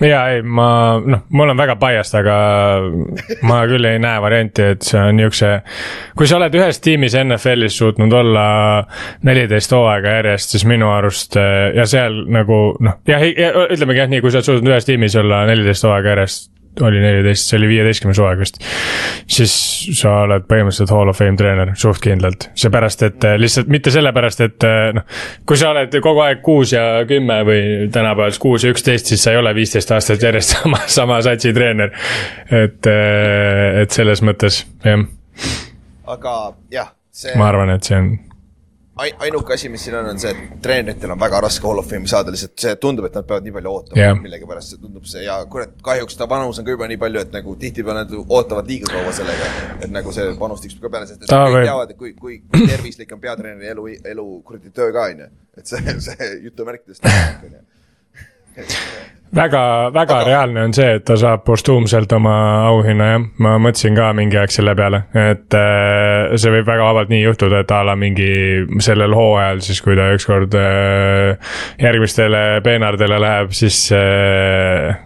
ja 0.00 0.20
ei, 0.32 0.42
ma 0.42 0.68
noh, 1.04 1.24
mul 1.34 1.52
on 1.52 1.58
väga 1.58 1.76
biased, 1.80 2.18
aga 2.20 2.36
ma 3.48 3.60
küll 3.70 3.88
ei 3.88 4.00
näe 4.02 4.20
varianti, 4.22 4.68
et 4.74 4.86
see 4.86 5.00
on 5.00 5.18
niukse. 5.18 5.54
kui 6.18 6.28
sa 6.30 6.38
oled 6.38 6.54
ühes 6.58 6.80
tiimis 6.84 7.16
NFL-is 7.18 7.78
suutnud 7.80 8.12
olla 8.20 8.44
neliteist 9.26 9.74
hooaega 9.74 10.18
järjest, 10.18 10.54
siis 10.54 10.66
minu 10.68 10.92
arust 10.92 11.38
ja 11.38 11.86
seal 11.88 12.22
nagu 12.30 12.60
noh, 12.84 13.00
jah, 13.08 13.24
ütlemegi 13.24 14.04
jah 14.04 14.12
nii, 14.12 14.22
kui 14.22 14.30
sa 14.34 14.40
oled 14.42 14.52
suutnud 14.52 14.74
ühes 14.74 14.88
tiimis 14.88 15.18
olla 15.18 15.44
neliteist 15.50 15.88
hooaega 15.88 16.14
järjest 16.14 16.52
oli 16.84 17.00
neliteist, 17.02 17.48
see 17.48 17.58
oli 17.58 17.70
viieteistkümnes 17.72 18.20
hooaeg 18.20 18.42
vist. 18.42 18.60
siis 19.28 19.54
sa 19.98 20.24
oled 20.26 20.46
põhimõtteliselt 20.48 20.92
hall 20.94 21.12
of 21.12 21.18
fame 21.18 21.38
treener 21.40 21.72
suht 21.78 22.00
kindlalt, 22.04 22.48
seepärast 22.58 23.04
et 23.06 23.26
lihtsalt 23.40 23.72
mitte 23.72 23.92
sellepärast, 23.94 24.44
et 24.46 24.68
noh. 24.96 25.18
kui 25.48 25.60
sa 25.60 25.72
oled 25.74 25.98
kogu 26.04 26.22
aeg 26.24 26.42
kuus 26.44 26.74
ja 26.74 26.84
kümme 27.08 27.40
või 27.48 27.62
tänapäeval 27.94 28.38
kuus 28.42 28.66
ja 28.66 28.72
üksteist, 28.74 29.10
siis 29.10 29.24
sa 29.24 29.34
ei 29.34 29.40
ole 29.40 29.54
viisteist 29.56 29.92
aastat 29.94 30.22
järjest 30.22 30.54
sama, 30.58 30.82
sama 30.86 31.20
satsi 31.24 31.52
treener. 31.56 31.92
et, 32.50 32.86
et 33.82 33.90
selles 33.90 34.22
mõttes 34.24 34.62
jah. 34.84 35.04
aga 36.06 36.38
jah, 36.72 36.94
see. 37.10 37.36
ma 37.38 37.50
arvan, 37.52 37.74
et 37.76 37.84
see 37.88 37.98
on 37.98 38.14
ainuke 38.98 39.54
asi, 39.54 39.68
mis 39.68 39.84
siin 39.84 39.96
on, 39.98 40.08
on 40.10 40.18
see, 40.20 40.32
et 40.32 40.58
treeneritel 40.62 41.12
on 41.14 41.20
väga 41.20 41.40
raske 41.44 41.66
Hall 41.68 41.82
of 41.82 41.86
Fame'i 41.90 42.10
saada, 42.10 42.32
lihtsalt 42.34 42.56
see 42.64 42.74
tundub, 42.82 43.06
et 43.08 43.14
nad 43.18 43.26
peavad 43.28 43.46
nii 43.46 43.54
palju 43.54 43.72
ootama 43.72 44.00
yeah., 44.00 44.18
millegipärast 44.24 44.74
see 44.74 44.82
tundub 44.82 45.06
see 45.10 45.24
ja 45.24 45.38
kurat, 45.52 45.76
kahjuks 45.86 46.18
ta 46.18 46.28
vanus 46.30 46.58
on 46.58 46.66
ka 46.66 46.74
juba 46.74 46.90
nii 46.90 47.00
palju, 47.04 47.22
et 47.22 47.32
nagu 47.38 47.54
tihtipeale 47.62 48.04
nad 48.04 48.14
ootavad 48.18 48.70
liiga 48.70 48.90
kaua 48.92 49.14
sellega. 49.20 49.50
et 49.78 49.88
nagu 49.94 50.14
see 50.14 50.28
vanus 50.42 50.64
tiksub 50.64 50.84
ka 50.84 50.92
peale, 50.96 51.10
sest 51.10 51.24
et 51.24 51.32
kõik 51.32 51.58
teavad, 51.70 51.94
et 51.94 52.02
kui, 52.02 52.14
kui, 52.18 52.40
tervislik 52.58 53.14
on 53.14 53.22
peatreeneri 53.22 53.72
elu, 53.74 53.88
elu 54.14 54.28
kuradi 54.46 54.74
töö 54.74 54.92
ka 54.94 55.08
on 55.12 55.26
ju. 55.26 55.32
et 55.58 55.74
see, 55.74 55.98
see 56.10 56.30
jutumärkides 56.48 57.02
väga, 59.34 59.62
väga 59.94 60.16
Aga... 60.16 60.26
reaalne 60.26 60.62
on 60.68 60.74
see, 60.76 60.88
et 60.98 61.04
ta 61.06 61.16
saab 61.20 61.44
postuumselt 61.46 62.12
oma 62.16 62.34
auhinna 62.68 63.08
jah, 63.12 63.26
ma 63.44 63.56
mõtlesin 63.62 63.96
ka 63.98 64.10
mingi 64.16 64.38
aeg 64.40 64.54
selle 64.54 64.74
peale, 64.78 65.02
et 65.14 65.58
äh, 65.58 66.36
see 66.36 66.52
võib 66.54 66.68
väga 66.68 66.88
vabalt 66.90 67.12
nii 67.12 67.24
juhtuda, 67.24 67.62
et 67.64 67.74
a 67.74 67.82
la 67.86 67.96
mingi 67.98 68.30
sellel 68.84 69.16
hooajal 69.16 69.62
siis, 69.64 69.82
kui 69.84 69.98
ta 69.98 70.10
ükskord 70.16 70.56
äh, 70.58 71.52
järgmistele 71.82 72.62
peenardele 72.64 73.20
läheb, 73.24 73.52
siis 73.56 73.84
äh, 73.96 74.96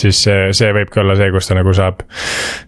siis 0.00 0.20
see, 0.26 0.50
see 0.56 0.72
võibki 0.76 1.00
olla 1.02 1.16
see, 1.18 1.30
kus 1.34 1.50
ta 1.50 1.56
nagu 1.58 1.72
saab 1.76 2.02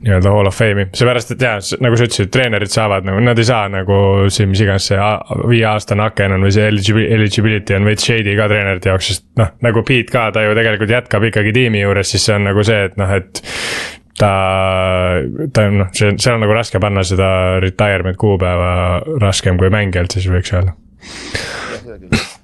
nii-öelda 0.04 0.32
hall 0.34 0.50
of 0.50 0.56
fame'i, 0.58 0.88
seepärast 0.96 1.34
et 1.34 1.44
jaa, 1.44 1.58
nagu 1.84 1.98
sa 1.98 2.08
ütlesid, 2.08 2.32
treenerid 2.34 2.72
saavad 2.72 3.08
nagu, 3.08 3.22
nad 3.24 3.38
ei 3.38 3.48
saa 3.48 3.68
nagu 3.72 3.98
siin 4.32 4.50
mis 4.52 4.62
iganes 4.64 4.88
see 4.90 5.10
viieaastane 5.52 6.06
aken 6.08 6.38
on 6.38 6.48
või 6.48 6.54
see 6.54 6.66
eligibility 6.70 7.76
on 7.78 7.88
veits 7.88 8.08
shady 8.08 8.36
ka 8.38 8.48
treenerite 8.50 8.92
jaoks, 8.92 9.12
sest 9.12 9.26
noh, 9.40 9.54
nagu 9.64 9.84
Pete 9.88 10.12
ka, 10.14 10.28
ta 10.34 10.44
ju 10.44 10.56
tegelikult 10.58 10.96
jätkab 10.96 11.28
ikkagi 11.30 11.54
tiimi 11.56 11.84
juures, 11.84 12.10
siis 12.14 12.28
see 12.28 12.36
on 12.38 12.48
nagu 12.50 12.66
see, 12.66 12.80
et 12.88 12.98
noh, 13.00 13.14
et 13.18 13.42
ta, 14.18 14.32
ta 15.54 15.68
noh, 15.72 15.92
see, 15.96 16.14
seal 16.16 16.38
on 16.38 16.44
nagu 16.46 16.56
raske 16.56 16.80
panna 16.82 17.04
seda 17.06 17.30
retirement 17.64 18.18
kuupäeva 18.20 18.72
raskem 19.22 19.60
kui 19.60 19.70
mängijalt, 19.74 20.18
siis 20.18 20.30
võiks 20.32 20.54
öelda 20.56 20.76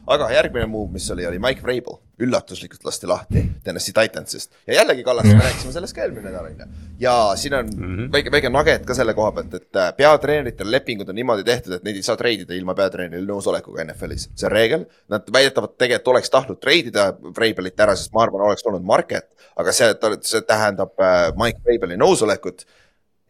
aga 0.07 0.29
järgmine 0.35 0.67
move, 0.71 0.93
mis 0.93 1.07
oli, 1.12 1.25
oli 1.27 1.38
Mike 1.43 1.62
Vrabel, 1.64 1.97
üllatuslikult 2.23 2.85
lasti 2.87 3.09
lahti 3.11 3.40
Tennessee 3.64 3.95
Titansist 3.97 4.53
ja 4.69 4.77
jällegi 4.77 5.03
Kallas 5.03 5.27
me 5.27 5.38
rääkisime 5.40 5.73
sellest 5.75 5.97
ka 5.97 6.05
eelmine 6.05 6.29
nädal, 6.29 6.47
on 6.51 6.61
ju. 6.61 6.67
ja 7.01 7.14
siin 7.37 7.55
on 7.55 7.71
mm 7.73 7.97
-hmm. 7.97 8.12
väike, 8.12 8.31
väike 8.33 8.51
nugget 8.51 8.87
ka 8.87 8.95
selle 8.95 9.14
koha 9.14 9.33
pealt, 9.33 9.55
et 9.55 9.77
äh, 9.77 9.90
peatreeneritel 9.97 10.71
lepingud 10.71 11.09
on 11.09 11.14
niimoodi 11.14 11.45
tehtud, 11.45 11.73
et 11.73 11.83
neid 11.83 11.97
ei 11.97 12.03
saa 12.03 12.17
treidida 12.17 12.55
ilma 12.55 12.75
peatreeneri 12.75 13.27
nõusolekuga 13.27 13.85
NFL-is, 13.85 14.29
see 14.35 14.47
on 14.47 14.53
reegel. 14.53 14.87
Nad 15.09 15.33
väidetavalt 15.33 15.79
tegelikult 15.79 16.09
oleks 16.14 16.31
tahtnud 16.31 16.61
treidida 16.61 17.12
Vrabelit 17.23 17.81
ära, 17.81 17.97
sest 17.97 18.12
ma 18.12 18.23
arvan, 18.23 18.47
oleks 18.47 18.67
olnud 18.67 18.83
market, 18.83 19.31
aga 19.57 19.73
see, 19.73 19.95
see 20.21 20.40
tähendab 20.40 21.01
äh, 21.01 21.33
Mike 21.37 21.61
Vrabeli 21.64 21.97
nõusolekut 21.97 22.67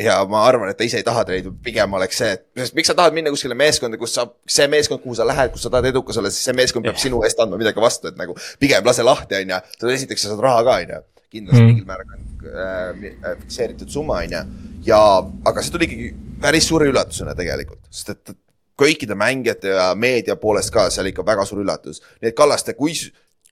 ja 0.00 0.16
ma 0.28 0.42
arvan, 0.48 0.70
et 0.72 0.78
ta 0.78 0.87
ise 0.87 0.98
ei 0.98 1.07
taha 1.07 1.22
treidi, 1.28 1.52
pigem 1.64 1.92
oleks 1.94 2.18
see, 2.18 2.35
et 2.35 2.74
miks 2.74 2.90
sa 2.90 2.96
tahad 2.98 3.14
minna 3.14 3.30
kuskile 3.35 3.57
meeskonda, 3.59 3.98
kus 4.00 4.16
sa, 4.16 4.26
see 4.50 4.66
meeskond, 4.70 5.02
kuhu 5.04 5.14
sa 5.18 5.26
lähed, 5.28 5.52
kus 5.54 5.66
sa 5.66 5.70
tahad 5.70 5.90
edukas 5.92 6.18
olla, 6.20 6.33
siis 6.35 6.48
see 6.48 6.57
meeskond 6.57 6.87
peab 6.87 6.98
sinu 7.00 7.22
eest 7.26 7.40
andma 7.42 7.59
midagi 7.61 7.83
vastu, 7.83 8.11
et 8.11 8.18
nagu 8.18 8.35
pigem 8.62 8.87
lase 8.87 9.07
lahti, 9.07 9.38
on 9.38 9.54
ju. 9.54 9.90
esiteks 9.94 10.26
sa 10.26 10.33
saad 10.33 10.42
raha 10.42 10.64
ka, 10.66 10.78
on 10.83 10.94
ju. 10.94 11.02
kindlasti 11.35 11.62
mm. 11.62 11.70
mingil 11.70 11.87
määral 11.88 12.14
on 12.16 12.22
äh, 12.50 13.37
fikseeritud 13.44 13.90
summa, 13.94 14.18
on 14.24 14.35
ju. 14.35 14.44
ja, 14.90 15.00
aga 15.46 15.62
see 15.62 15.76
tuli 15.76 15.90
ikkagi 15.90 16.11
päris 16.42 16.68
suure 16.70 16.90
üllatusena 16.90 17.37
tegelikult, 17.38 17.87
sest 17.94 18.16
et 18.16 18.38
kõikide 18.80 19.14
mängijate 19.18 19.70
ja 19.76 19.92
meedia 19.94 20.35
poolest 20.40 20.74
ka 20.74 20.88
seal 20.90 21.07
ikka 21.11 21.22
väga 21.26 21.46
suur 21.46 21.62
üllatus. 21.62 22.02
nii 22.18 22.33
et 22.33 22.37
Kallaste, 22.38 22.74
kui, 22.74 22.96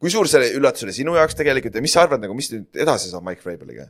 kui 0.02 0.10
suur 0.10 0.26
see 0.30 0.56
üllatus 0.58 0.88
oli 0.88 0.94
sinu 0.96 1.14
jaoks 1.14 1.38
tegelikult 1.38 1.78
ja 1.78 1.84
mis 1.84 1.94
sa 1.94 2.02
arvad 2.02 2.22
nagu, 2.22 2.34
mis 2.34 2.50
nüüd 2.50 2.82
edasi 2.82 3.12
saab 3.12 3.22
Mike 3.28 3.46
Vrabeliga? 3.46 3.86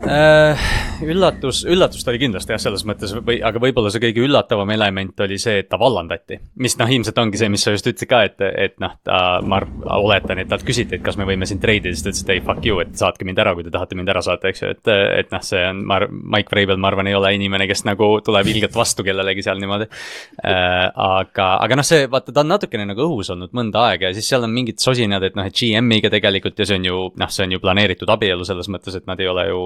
Äh, 0.00 0.56
üllatus, 1.04 1.58
üllatust 1.68 2.08
oli 2.08 2.22
kindlasti 2.22 2.54
jah, 2.54 2.60
selles 2.62 2.86
mõttes 2.88 3.10
või, 3.20 3.36
aga 3.44 3.60
võib-olla 3.60 3.90
see 3.92 4.00
kõige 4.00 4.22
üllatavam 4.24 4.70
element 4.72 5.18
oli 5.26 5.36
see, 5.40 5.58
et 5.60 5.68
ta 5.68 5.76
vallandati. 5.80 6.38
mis 6.56 6.76
noh, 6.80 6.88
ilmselt 6.88 7.18
ongi 7.20 7.36
see, 7.36 7.50
mis 7.52 7.66
sa 7.66 7.74
just 7.74 7.84
ütlesid 7.84 8.08
ka, 8.08 8.22
et, 8.24 8.40
et 8.40 8.78
noh, 8.80 8.94
ta, 9.04 9.18
ma 9.44 9.58
oletan, 9.98 10.40
et 10.40 10.48
talt 10.48 10.64
küsiti, 10.64 10.96
et 10.96 11.04
kas 11.04 11.18
me 11.20 11.26
võime 11.28 11.44
sind 11.48 11.60
treidida, 11.60 11.92
siis 11.92 12.04
ta 12.04 12.12
ütles, 12.12 12.22
et 12.24 12.32
ei, 12.32 12.40
fuck 12.46 12.64
you, 12.64 12.78
et 12.80 12.94
saatke 12.96 13.28
mind 13.28 13.42
ära, 13.44 13.52
kui 13.56 13.66
te 13.66 13.72
tahate 13.74 13.98
mind 13.98 14.12
ära 14.12 14.22
saata, 14.24 14.48
eks 14.48 14.64
ju, 14.64 14.70
et, 14.72 14.92
et 15.20 15.34
noh, 15.34 15.44
see 15.44 15.60
on, 15.68 15.84
ma, 15.92 16.00
Mike 16.08 16.54
Vrabel, 16.54 16.80
ma 16.80 16.88
arvan, 16.94 17.12
ei 17.12 17.18
ole 17.18 17.34
inimene, 17.36 17.68
kes 17.68 17.84
nagu 17.88 18.10
tuleb 18.24 18.48
ilgelt 18.54 18.80
vastu 18.80 19.04
kellelegi 19.04 19.44
seal 19.44 19.60
niimoodi 19.60 19.84
äh,. 19.84 20.88
aga, 20.96 21.50
aga 21.60 21.76
noh, 21.76 21.86
see 21.86 22.08
vaata, 22.08 22.32
ta 22.32 22.40
on 22.40 22.52
natukene 22.54 22.88
nagu 22.88 23.04
õhus 23.04 23.34
olnud 23.36 23.52
mõnda 23.56 23.84
aega 23.90 24.08
ja 24.08 24.16
siis 24.16 24.32
seal 24.32 24.48
on 24.48 24.56
mingid 24.56 24.80
sosinad, 24.80 25.28
et 25.28 25.36
noh, 25.36 25.44
et 25.44 25.60
GM-iga 25.60 26.08
tegelikult 26.12 26.56
ja 26.56 26.70
see 26.72 26.80
on 26.80 26.88
ju 26.88 27.06
noh, 27.20 27.32
see 27.32 27.44
on 27.44 27.56
ju 27.56 27.60
planeeritud 27.62 28.16
abielu 28.16 28.48
selles 28.48 28.72
mõttes, 28.72 28.96
et 28.96 29.08
nad 29.10 29.20
ei 29.20 29.28
ole 29.28 29.48
ju 29.50 29.60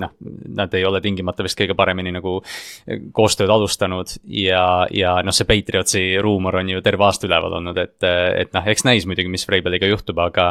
noh, 0.00 0.14
nad 0.56 0.74
ei 0.74 0.84
ole 0.86 1.00
tingimata 1.04 1.44
vist 1.46 1.58
kõige 1.58 1.76
paremini 1.78 2.12
nagu 2.14 2.38
koostööd 3.16 3.50
alustanud 3.52 4.14
ja, 4.24 4.86
ja 4.94 5.16
noh, 5.26 5.34
see 5.36 5.48
Patriotsi 5.48 6.04
ruumor 6.22 6.60
on 6.60 6.72
ju 6.74 6.82
terve 6.84 7.06
aasta 7.06 7.28
üleval 7.28 7.58
olnud, 7.60 7.78
et, 7.80 7.98
et 8.04 8.52
noh, 8.56 8.66
eks 8.72 8.86
näis 8.88 9.08
muidugi, 9.08 9.32
mis 9.32 9.46
Vrabeliga 9.48 9.90
juhtub, 9.90 10.20
aga. 10.22 10.50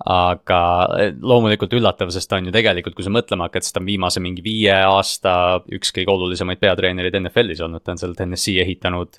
aga 0.00 0.60
loomulikult 1.20 1.74
üllatav, 1.76 2.08
sest 2.14 2.30
ta 2.30 2.38
on 2.40 2.48
ju 2.48 2.54
tegelikult, 2.54 2.94
kui 2.96 3.04
sa 3.04 3.12
mõtlema 3.12 3.48
hakkad, 3.48 3.66
siis 3.66 3.74
ta 3.76 3.82
on 3.82 3.88
viimase 3.88 4.22
mingi 4.24 4.44
viie 4.44 4.72
aasta 4.72 5.32
üks 5.76 5.92
kõige 5.92 6.14
olulisemaid 6.14 6.60
peatreenereid 6.62 7.18
NFL-is 7.20 7.60
olnud, 7.66 7.84
ta 7.84 7.92
on 7.92 8.00
seal 8.00 8.16
TNS-i 8.16 8.56
ehitanud 8.64 9.18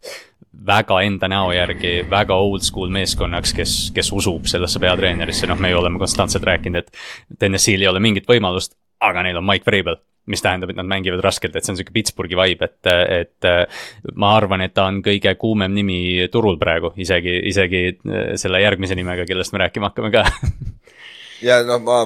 väga 0.67 1.01
enda 1.05 1.29
näo 1.31 1.51
järgi, 1.55 1.93
väga 2.09 2.35
oldschool 2.35 2.91
meeskonnaks, 2.93 3.53
kes, 3.55 3.75
kes 3.95 4.11
usub 4.15 4.49
sellesse 4.51 4.81
peatreenerisse, 4.83 5.47
noh, 5.49 5.59
me 5.61 5.71
ju 5.71 5.79
oleme 5.79 6.01
konstantselt 6.01 6.45
rääkinud, 6.47 6.81
et 6.81 7.37
TNS-il 7.39 7.81
ei 7.81 7.89
ole 7.91 8.01
mingit 8.03 8.27
võimalust 8.29 8.75
aga 9.01 9.25
neil 9.25 9.41
on 9.41 9.47
Mike 9.47 9.67
Vrabel 9.67 9.99
mis 10.29 10.43
tähendab, 10.43 10.69
et 10.69 10.77
nad 10.77 10.85
mängivad 10.87 11.23
raskelt, 11.25 11.55
et 11.57 11.65
see 11.65 11.73
on 11.73 11.77
sihuke 11.79 11.93
Pittsburghi 11.95 12.37
vibe, 12.37 12.67
et, 12.69 12.89
et 13.17 14.13
ma 14.21 14.35
arvan, 14.37 14.61
et 14.61 14.73
ta 14.77 14.85
on 14.91 15.01
kõige 15.03 15.33
kuumem 15.41 15.73
nimi 15.73 15.97
turul 16.31 16.59
praegu, 16.61 16.93
isegi, 17.01 17.39
isegi 17.49 17.81
selle 18.39 18.61
järgmise 18.61 18.95
nimega, 18.95 19.25
kellest 19.27 19.55
me 19.55 19.63
rääkima 19.65 19.89
hakkame 19.89 20.13
ka. 20.13 20.27
Ja 21.41 21.55
noh, 21.65 21.79
ma 21.81 22.03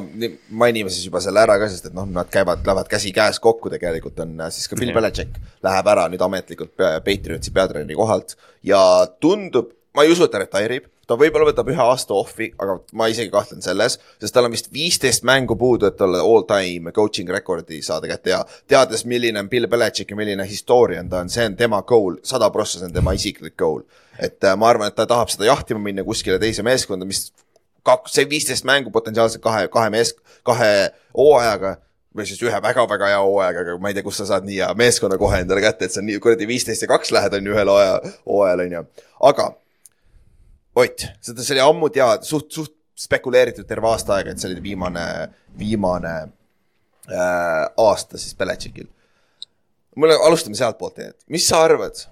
mainime 0.55 0.87
siis 0.87 1.09
juba 1.09 1.19
selle 1.19 1.41
ära 1.43 1.57
ka, 1.59 1.67
sest 1.67 1.89
et 1.89 1.95
noh, 1.95 2.05
nad 2.07 2.29
käivad, 2.31 2.61
lähevad 2.63 2.87
käsikäes 2.87 3.41
kokku, 3.43 3.67
tegelikult 3.73 4.21
on 4.23 4.37
äh, 4.39 4.51
siis 4.53 4.69
ka 4.71 4.77
Bill 4.79 4.95
Belichik 4.95 5.35
läheb 5.65 5.89
ära 5.91 6.05
nüüd 6.11 6.23
ametlikult 6.23 6.71
Patriotsi 6.79 7.51
peatreeneri 7.55 7.97
kohalt 7.99 8.37
ja 8.63 8.79
tundub, 9.19 9.73
ma 9.91 10.05
ei 10.07 10.13
usu, 10.15 10.23
et 10.23 10.31
ta 10.31 10.39
retire 10.39 10.79
ib 10.79 10.87
ta 11.07 11.17
võib-olla 11.19 11.49
võtab 11.49 11.69
ühe 11.71 11.81
aasta 11.81 12.15
off'i, 12.17 12.49
aga 12.61 12.77
ma 12.97 13.07
isegi 13.11 13.31
kahtlen 13.33 13.63
selles, 13.65 13.97
sest 14.21 14.35
tal 14.35 14.47
on 14.47 14.55
vist 14.55 14.71
viisteist 14.73 15.25
mängu 15.27 15.57
puudu, 15.59 15.89
et 15.89 15.97
talle 15.99 16.21
all 16.23 16.45
time 16.49 16.93
coaching 16.95 17.29
record'i 17.33 17.81
saada 17.85 18.09
kätte 18.09 18.33
ja 18.33 18.41
teades, 18.67 19.05
milline 19.09 19.41
on 19.41 19.49
Bill 19.51 19.69
Belichik 19.71 20.11
ja 20.11 20.19
milline 20.19 20.47
historian 20.49 21.09
ta 21.09 21.21
on, 21.23 21.31
see 21.31 21.45
on 21.45 21.57
tema 21.59 21.81
goal, 21.87 22.19
sada 22.23 22.49
prossa 22.53 22.79
see 22.79 22.89
on 22.89 22.95
tema 22.95 23.15
isiklik 23.17 23.57
goal. 23.57 23.83
et 24.19 24.43
äh, 24.43 24.55
ma 24.55 24.69
arvan, 24.69 24.87
et 24.87 24.95
ta 24.95 25.05
tahab 25.05 25.29
seda 25.29 25.49
jahtima 25.49 25.81
minna 25.83 26.03
kuskile 26.03 26.39
teise 26.39 26.63
meeskonda, 26.63 27.05
mis 27.05 27.29
kaks, 27.85 28.13
see 28.15 28.29
viisteist 28.29 28.65
mängu 28.65 28.91
potentsiaalselt 28.91 29.43
kahe, 29.43 29.67
kahe 29.71 29.89
mees, 29.93 30.15
kahe 30.47 30.69
hooajaga 31.17 31.75
või 32.15 32.23
siis 32.29 32.39
ühe 32.47 32.61
väga-väga 32.63 33.11
hea 33.11 33.19
hooajaga, 33.19 33.65
aga 33.65 33.75
ma 33.83 33.91
ei 33.91 33.97
tea, 33.97 34.05
kust 34.05 34.23
sa 34.23 34.29
saad 34.29 34.47
nii 34.47 34.61
hea 34.61 34.69
meeskonna 34.79 35.19
kohe 35.19 35.41
endale 35.43 35.61
kätte, 35.65 35.85
et 35.85 35.93
see 35.93 35.99
on 35.99 36.07
nii 36.09 36.21
kuradi 36.23 36.47
viisteist 36.47 36.85
ja 36.85 36.89
kaks 36.89 37.11
lähed 37.11 37.35
on 37.35 37.49
ju 37.49 37.55
ühel 37.57 37.71
hooaja, 37.71 37.97
hooajal 38.23 38.63
on 38.65 38.75
ju. 38.77 38.83
aga 39.31 39.49
Ott, 40.75 41.05
seda, 41.23 41.43
see 41.43 41.55
oli 41.55 41.63
ammu 41.63 41.89
teada, 41.93 42.23
suht, 42.27 42.49
suht 42.51 42.73
spekuleeritud 42.99 43.67
terve 43.67 43.87
aasta 43.91 44.17
aega, 44.17 44.33
et 44.33 44.41
see 44.41 44.49
oli 44.51 44.63
viimane, 44.63 45.05
viimane 45.59 46.13
äh, 46.25 47.63
aasta 47.85 48.19
siis 48.19 48.35
Beletšikil 48.39 48.89
mul 49.95 50.15
alustame 50.15 50.57
sealtpoolt, 50.59 50.99
et 50.99 51.17
mis 51.31 51.45
sa 51.47 51.63
arvad 51.65 52.05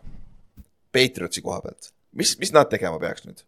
Patriotsi 0.94 1.42
koha 1.42 1.60
pealt, 1.64 1.92
mis, 2.18 2.36
mis 2.40 2.54
nad 2.56 2.70
tegema 2.72 3.00
peaks 3.02 3.28
nüüd? 3.28 3.44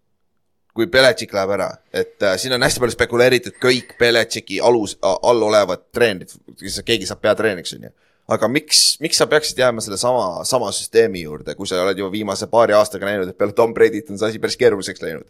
kui 0.75 0.89
Beletšik 0.91 1.31
läheb 1.31 1.53
ära, 1.55 1.69
et 1.95 2.19
äh, 2.19 2.33
siin 2.35 2.51
on 2.51 2.65
hästi 2.65 2.81
palju 2.83 2.93
spekuleeritud 2.97 3.55
kõik 3.63 3.93
Beletšiki 3.99 4.57
alus, 4.59 4.97
all 4.99 5.45
olevad 5.47 5.85
treenerid, 5.95 6.33
keegi 6.59 7.07
saab 7.07 7.21
peatreeniks, 7.23 7.71
on 7.77 7.85
ju. 7.87 7.91
Aga 8.31 8.49
miks, 8.49 8.83
miks 9.03 9.19
sa 9.21 9.27
peaksid 9.29 9.59
jääma 9.61 9.83
selle 9.85 9.97
sama, 10.01 10.43
sama 10.47 10.71
süsteemi 10.73 11.21
juurde, 11.25 11.55
kui 11.57 11.69
sa 11.69 11.83
oled 11.83 11.99
juba 11.99 12.11
viimase 12.13 12.47
paari 12.51 12.73
aastaga 12.77 13.09
näinud, 13.09 13.29
et 13.29 13.37
peale 13.37 13.53
Tom 13.57 13.73
Brady't 13.75 14.09
on 14.09 14.21
see 14.21 14.31
asi 14.31 14.41
päris 14.41 14.57
keeruliseks 14.61 15.03
läinud. 15.03 15.27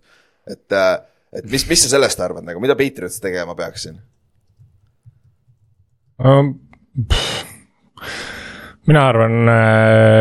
et 0.48 0.72
äh,, 0.74 1.00
et 1.34 1.50
mis, 1.52 1.68
mis 1.70 1.84
sa 1.84 1.96
sellest 1.96 2.22
arvad 2.22 2.46
nagu, 2.48 2.62
mida 2.64 2.78
Patriots 2.80 3.20
tegema 3.24 3.56
peaks 3.56 3.88
siin 3.88 4.00
um,? 6.24 6.54
mina 8.88 9.08
arvan, 9.10 9.50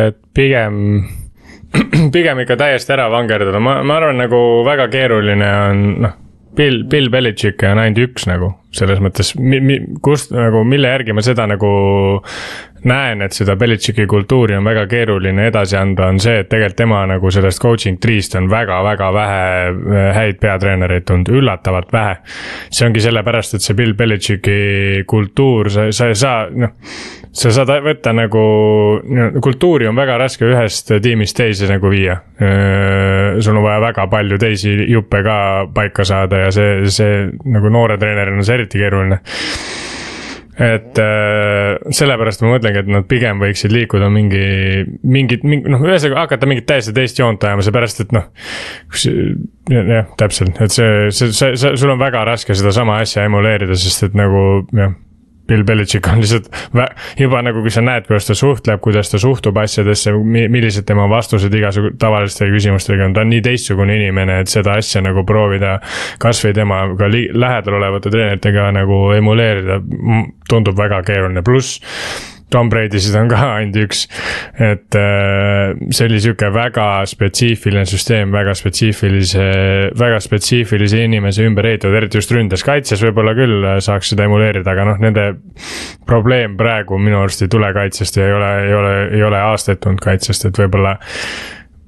et 0.09 0.19
pigem 0.35 0.81
pigem 2.15 2.43
ikka 2.43 2.57
täiesti 2.59 2.95
ära 2.95 3.07
vangerdada, 3.13 3.61
ma, 3.63 3.79
ma 3.87 3.99
arvan, 3.99 4.19
nagu 4.25 4.41
väga 4.67 4.89
keeruline 4.93 5.51
on, 5.69 5.83
noh. 6.05 6.21
Bill, 6.55 6.85
Bill 6.91 7.11
Belichik 7.11 7.63
on 7.67 7.81
ainult 7.83 8.01
üks 8.05 8.29
nagu, 8.31 8.53
selles 8.75 9.01
mõttes, 9.03 9.33
mi-, 9.39 9.63
mi-, 9.65 9.81
kust 10.05 10.35
nagu, 10.35 10.63
mille 10.69 10.91
järgi 10.93 11.17
ma 11.17 11.25
seda 11.27 11.49
nagu 11.51 11.71
näen, 12.89 13.23
et 13.25 13.33
seda 13.37 13.57
Belichiki 13.57 14.07
kultuuri 14.11 14.57
on 14.59 14.65
väga 14.65 14.87
keeruline 14.91 15.49
edasi 15.51 15.77
anda, 15.81 16.09
on 16.13 16.21
see, 16.23 16.41
et 16.43 16.51
tegelikult 16.53 16.79
tema 16.79 17.03
nagu 17.09 17.31
sellest 17.33 17.63
coaching 17.63 17.99
tree'st 18.03 18.39
on 18.41 18.49
väga-väga 18.51 19.11
vähe 19.15 19.43
äh, 19.73 20.09
häid 20.17 20.41
peatreenereid 20.43 21.09
tulnud, 21.09 21.33
üllatavalt 21.41 21.93
vähe. 21.93 22.17
see 22.71 22.87
ongi 22.89 23.05
sellepärast, 23.05 23.59
et 23.59 23.67
see 23.67 23.77
Bill 23.79 23.95
Belichiki 23.95 25.05
kultuur, 25.07 25.71
sa, 25.71 25.91
sa 25.93 26.09
ei 26.11 26.19
saa, 26.19 26.49
noh 26.51 26.75
sa 27.35 27.51
saad 27.51 27.73
võtta 27.83 28.13
nagu, 28.15 28.43
kultuuri 29.43 29.89
on 29.91 29.97
väga 29.99 30.19
raske 30.23 30.47
ühest 30.47 30.93
tiimist 31.03 31.37
teise 31.37 31.69
nagu 31.71 31.91
viia. 31.91 32.21
sul 33.41 33.57
on 33.57 33.65
vaja 33.65 33.81
väga 33.89 34.07
palju 34.11 34.39
teisi 34.39 34.75
juppe 34.93 35.23
ka 35.27 35.39
paika 35.75 36.05
saada 36.07 36.45
ja 36.45 36.53
see, 36.55 36.85
see 36.91 37.25
nagu 37.45 37.73
noore 37.75 37.99
treenerina 37.99 38.39
on 38.39 38.47
see 38.47 38.61
eriti 38.61 38.79
keeruline 38.79 39.19
et 40.55 41.01
äh, 41.03 41.93
sellepärast 41.95 42.45
ma 42.45 42.53
mõtlengi, 42.55 42.85
et 42.85 42.91
nad 42.95 43.07
pigem 43.11 43.41
võiksid 43.43 43.75
liikuda 43.75 44.11
mingi, 44.15 44.45
mingit, 45.03 45.47
mingi 45.47 45.73
noh, 45.73 45.83
ühesõnaga 45.83 46.27
hakata 46.27 46.51
mingit 46.51 46.69
täiesti 46.69 46.95
teist 46.95 47.19
joont 47.19 47.43
ajama, 47.43 47.65
seepärast 47.67 48.05
et 48.05 48.15
noh. 48.15 48.29
jah, 49.71 50.13
täpselt, 50.21 50.61
et 50.63 50.75
see, 50.75 51.09
see, 51.11 51.33
see, 51.35 51.57
see, 51.59 51.75
sul 51.81 51.95
on 51.95 52.03
väga 52.03 52.23
raske 52.29 52.55
sedasama 52.55 53.01
asja 53.03 53.27
emuleerida, 53.27 53.79
sest 53.79 54.09
et 54.11 54.19
nagu 54.19 54.45
jah 54.75 54.95
Bill 55.49 55.65
Belichik 55.65 56.07
on 56.09 56.23
lihtsalt 56.23 56.49
juba 57.21 57.43
nagu, 57.45 57.63
kui 57.65 57.73
sa 57.73 57.83
näed, 57.85 58.07
kuidas 58.09 58.29
ta 58.29 58.37
suhtleb, 58.39 58.81
kuidas 58.85 59.11
ta 59.13 59.21
suhtub 59.21 59.59
asjadesse, 59.61 60.13
millised 60.25 60.87
tema 60.89 61.07
vastused 61.11 61.55
igasugu 61.55 61.95
tavalistele 62.01 62.55
küsimustele 62.55 63.05
on, 63.05 63.17
ta 63.17 63.25
on 63.25 63.33
nii 63.33 63.43
teistsugune 63.45 63.97
inimene, 63.99 64.41
et 64.45 64.53
seda 64.53 64.79
asja 64.81 65.03
nagu 65.05 65.25
proovida. 65.29 65.79
kasvõi 66.21 66.55
temaga 66.55 67.09
lähedal 67.11 67.79
olevate 67.79 68.11
treeneritega 68.11 68.71
nagu 68.73 69.01
emuleerida 69.17 69.81
tundub 70.49 70.79
väga 70.79 71.03
keeruline, 71.07 71.43
pluss 71.45 71.81
Tom 72.51 72.69
Brady'sid 72.71 73.17
on 73.19 73.29
ka 73.31 73.39
ainult 73.57 73.79
üks. 73.87 74.05
et 74.61 74.97
äh, 74.99 75.73
see 75.91 76.09
oli 76.09 76.21
sihuke 76.23 76.51
väga 76.55 76.87
spetsiifiline 77.09 77.85
süsteem, 77.89 78.33
väga 78.35 78.55
spetsiifilise, 78.59 79.47
väga 79.99 80.21
spetsiifilise 80.23 81.03
inimese 81.05 81.47
ümber 81.49 81.67
ehitatud, 81.73 81.97
eriti 81.99 82.21
just 82.21 82.35
ründes, 82.35 82.65
kaitses 82.67 83.03
võib-olla 83.05 83.35
küll 83.39 83.69
saaks 83.85 84.13
seda 84.13 84.29
emuleerida, 84.29 84.71
aga 84.71 84.87
noh, 84.93 85.03
nende. 85.03 85.27
probleem 86.07 86.57
praegu 86.57 86.99
minu 87.01 87.23
arust 87.23 87.43
ei 87.43 87.51
tule 87.51 87.71
kaitsest 87.73 88.19
ja 88.19 88.29
ei 88.29 88.33
ole, 88.37 88.53
ei 88.69 88.75
ole, 88.77 88.95
ei 89.17 89.23
ole 89.25 89.41
aastaid 89.41 89.81
tulnud 89.83 90.03
kaitsest, 90.05 90.45
et 90.45 90.59
võib-olla 90.61 90.99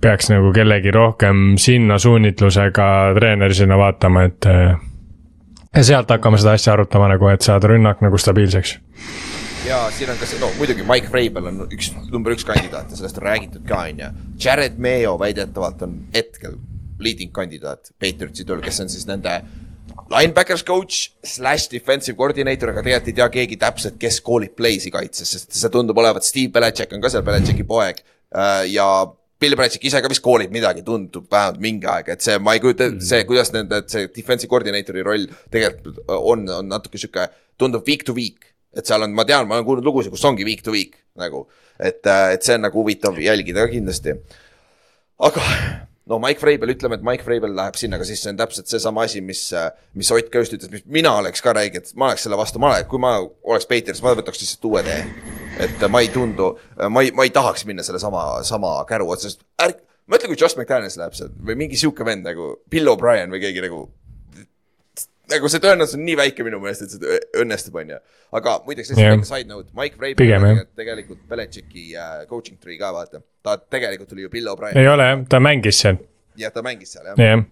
peaks 0.00 0.30
nagu 0.32 0.52
kellegi 0.56 0.90
rohkem 0.94 1.56
sinna 1.60 1.98
suunitlusega 1.98 2.88
treeneri 3.18 3.54
sinna 3.54 3.78
vaatama, 3.78 4.26
et. 4.30 4.50
Äh, 4.50 4.76
ja 5.76 5.84
sealt 5.84 6.10
hakkame 6.10 6.40
seda 6.40 6.56
asja 6.56 6.74
arutama 6.74 7.10
nagu, 7.12 7.28
et 7.28 7.44
saada 7.44 7.68
rünnak 7.70 8.00
nagu 8.04 8.18
stabiilseks 8.18 8.78
ja 9.66 9.78
siin 9.90 10.10
on 10.12 10.18
ka 10.20 10.28
see, 10.28 10.38
no 10.42 10.48
muidugi 10.60 10.84
Mike 10.86 11.10
Vrabel 11.10 11.50
on 11.50 11.60
üks, 11.66 11.90
number 12.12 12.34
üks 12.34 12.46
kandidaat 12.46 12.92
ja 12.92 12.98
sellest 12.98 13.18
on 13.20 13.26
räägitud 13.26 13.66
ka, 13.66 13.82
on 13.90 14.02
ju. 14.02 14.10
Jared 14.42 14.78
Mayo 14.82 15.16
väidetavalt 15.20 15.82
on 15.86 15.98
hetkel 16.14 16.58
leading 17.02 17.32
kandidaat 17.34 17.90
Patriotsi 18.00 18.46
tööl, 18.46 18.62
kes 18.64 18.80
on 18.84 18.92
siis 18.92 19.06
nende 19.08 19.40
linebackers 20.12 20.62
coach 20.66 21.10
slash 21.26 21.70
defensive 21.72 22.16
coordinator, 22.18 22.70
aga 22.70 22.84
tegelikult 22.86 23.10
ei 23.10 23.18
tea 23.18 23.28
keegi 23.40 23.60
täpselt, 23.60 23.98
kes 24.00 24.20
koolib 24.24 24.54
play'si 24.58 24.92
kaitses, 24.94 25.34
sest 25.34 25.58
see 25.58 25.72
tundub 25.74 25.98
olevat, 25.98 26.26
Steve 26.26 26.52
Belichik 26.54 26.94
on 26.94 27.02
ka 27.02 27.10
seal 27.12 27.26
Belichiki 27.26 27.66
poeg 27.66 28.02
äh, 28.02 28.64
ja 28.70 28.88
Bill 29.40 29.58
Belichik 29.58 29.84
ise 29.90 30.00
ka 30.00 30.10
vist 30.12 30.24
koolib 30.24 30.54
midagi, 30.54 30.86
tundub 30.86 31.26
vähemalt 31.32 31.62
mingi 31.62 31.90
aeg, 31.90 32.14
et 32.14 32.24
see, 32.24 32.38
ma 32.38 32.54
ei 32.56 32.62
kujuta 32.62 32.86
ette, 32.92 33.04
see, 33.04 33.26
kuidas 33.28 33.50
nende, 33.56 33.82
see 33.90 34.06
defensive 34.14 34.52
coordinator'i 34.52 35.04
roll 35.04 35.26
tegelikult 35.50 36.04
on, 36.16 36.46
on 36.62 36.70
natuke 36.70 37.02
sihuke, 37.02 37.26
tundub 37.58 37.88
week 37.88 38.06
to 38.06 38.14
week 38.16 38.54
et 38.76 38.86
seal 38.88 39.06
on, 39.06 39.14
ma 39.16 39.24
tean, 39.28 39.48
ma 39.48 39.58
olen 39.58 39.66
kuulnud 39.68 39.86
lugusid, 39.86 40.12
kus 40.14 40.24
ongi 40.28 40.46
week 40.46 40.62
to 40.64 40.74
week 40.74 40.98
nagu, 41.16 41.46
et, 41.78 42.02
äh, 42.04 42.36
et 42.36 42.46
see 42.46 42.56
on 42.58 42.66
nagu 42.66 42.82
huvitav 42.82 43.18
jälgida 43.20 43.66
kindlasti. 43.72 44.16
aga 45.18 45.44
no 46.06 46.18
Mike 46.22 46.42
Vrabel, 46.42 46.74
ütleme, 46.76 46.98
et 46.98 47.06
Mike 47.06 47.26
Vrabel 47.26 47.56
läheb 47.56 47.78
sinna, 47.80 47.98
aga 47.98 48.06
siis 48.08 48.22
see 48.22 48.30
on 48.34 48.38
täpselt 48.38 48.70
seesama 48.70 49.06
asi, 49.08 49.22
mis, 49.24 49.48
äh, 49.56 49.70
mis 49.98 50.12
Ott 50.14 50.30
ka 50.32 50.44
just 50.44 50.54
ütles, 50.54 50.70
mis 50.72 50.84
mina 50.98 51.16
oleks 51.22 51.42
ka 51.42 51.54
räige, 51.56 51.82
et 51.82 51.96
ma 51.98 52.12
oleks 52.12 52.26
selle 52.26 52.38
vastu, 52.38 52.62
ma 52.62 52.74
oleks, 52.74 52.88
kui 52.90 53.02
ma 53.02 53.16
oleks 53.20 53.66
Patriots, 53.70 54.04
ma 54.04 54.14
võtaks 54.18 54.44
lihtsalt 54.44 54.70
uue 54.70 54.84
tee. 54.86 55.02
et 55.66 55.88
ma 55.88 56.02
ei 56.04 56.10
tundu, 56.12 56.52
ma 56.92 57.02
ei, 57.02 57.10
ma 57.16 57.24
ei 57.24 57.32
tahaks 57.32 57.64
minna 57.64 57.82
selle 57.82 57.98
sama, 57.98 58.72
käru 58.88 59.08
otsast, 59.10 59.40
ärg-, 59.64 59.80
mõtle, 60.06 60.28
kui 60.30 60.38
Josh 60.38 60.58
McDaniels 60.58 60.98
läheb 61.00 61.16
seal 61.16 61.32
või 61.32 61.56
mingi 61.64 61.78
sihuke 61.80 62.04
vend 62.06 62.26
nagu 62.28 62.58
Bill 62.70 62.92
O'Brien 62.92 63.32
või 63.32 63.40
keegi 63.42 63.64
nagu 63.64 63.86
nagu 65.32 65.50
see 65.50 65.62
tõenäosus 65.62 65.98
on 65.98 66.04
nii 66.06 66.16
väike 66.18 66.46
minu 66.46 66.60
meelest, 66.62 66.86
et 66.86 66.94
see 66.94 67.18
õnnestub, 67.42 67.76
on 67.80 67.94
ju. 67.94 67.98
aga 68.38 68.56
muideks, 68.66 68.92
lihtsalt 68.92 69.10
väike 69.10 69.28
side 69.28 69.50
note, 69.50 69.68
Mike 69.76 70.00
Vrabel 70.00 70.48
on 70.50 70.62
tegelikult 70.78 71.22
Belichicki 71.30 71.88
uh, 71.94 72.22
coaching 72.30 72.60
tree 72.62 72.78
ka 72.80 72.92
vaata. 72.94 73.22
ta 73.46 73.56
tegelikult 73.58 74.14
oli 74.16 74.26
ju 74.26 74.32
Bill 74.32 74.52
O'Brien. 74.52 74.78
ei 74.78 74.88
ole 74.90 75.10
jah, 75.10 75.26
ta 75.30 75.42
mängis 75.42 75.82
seal. 75.82 76.00
jah, 76.38 76.54
ta 76.54 76.64
mängis 76.66 76.94
seal 76.96 77.10
jah 77.10 77.20
yeah.. 77.20 77.44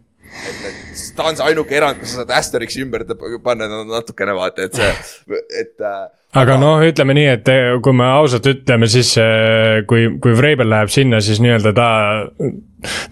et, 0.51 0.67
et 0.71 1.07
ta 1.17 1.29
on 1.31 1.39
see 1.39 1.49
ainuke 1.51 1.77
erand, 1.79 2.03
kus 2.03 2.15
sa 2.15 2.23
saad 2.23 2.35
Asterixi 2.39 2.85
ümber 2.85 3.07
panna 3.45 3.69
natukene 3.89 4.37
vaata, 4.39 4.69
et 4.69 4.79
see, 4.79 4.93
et 5.63 5.75
uh, 5.83 6.07
aga 6.35 6.59
noh, 6.61 6.83
ütleme 6.85 7.15
nii, 7.17 7.31
et 7.39 7.51
eh, 7.53 7.73
kui 7.85 7.97
me 7.97 8.07
ausalt 8.17 8.47
ütleme, 8.51 8.89
siis 8.91 9.15
eh, 9.21 9.83
kui, 9.89 10.09
kui 10.23 10.37
Vrabel 10.37 10.71
läheb 10.73 10.93
sinna, 10.93 11.23
siis 11.25 11.43
nii-öelda 11.45 11.75
ta. 11.77 11.89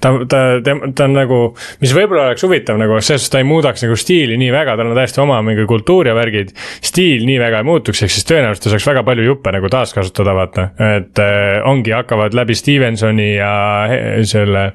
ta, 0.02 0.10
ta, 0.28 0.40
ta, 0.60 1.04
on 1.06 1.14
nagu, 1.16 1.36
mis 1.80 1.94
võib-olla 1.96 2.26
oleks 2.28 2.44
huvitav 2.44 2.76
nagu 2.80 2.98
selles 2.98 3.22
suhtes, 3.22 3.30
ta 3.32 3.40
ei 3.40 3.46
muudaks 3.48 3.86
nagu 3.86 3.96
stiili 3.96 4.36
nii 4.40 4.50
väga, 4.52 4.74
tal 4.76 4.90
on 4.90 4.98
täiesti 4.98 5.22
oma 5.22 5.38
mingi 5.46 5.64
kultuur 5.70 6.10
ja 6.10 6.16
värgid. 6.18 6.52
stiil 6.84 7.24
nii 7.28 7.38
väga 7.40 7.62
ei 7.62 7.68
muutuks, 7.70 8.02
ehk 8.04 8.12
siis 8.12 8.28
tõenäoliselt 8.28 8.66
ta 8.66 8.74
saaks 8.74 8.90
väga 8.90 9.04
palju 9.06 9.28
juppe 9.30 9.54
nagu 9.54 9.70
taaskasutada, 9.72 10.34
vaata, 10.36 10.66
et 10.98 11.22
äh, 11.22 11.62
ongi, 11.68 11.94
hakkavad 11.96 12.36
läbi 12.36 12.58
Stevensoni 12.58 13.30
ja 13.36 13.54
selle 14.28 14.66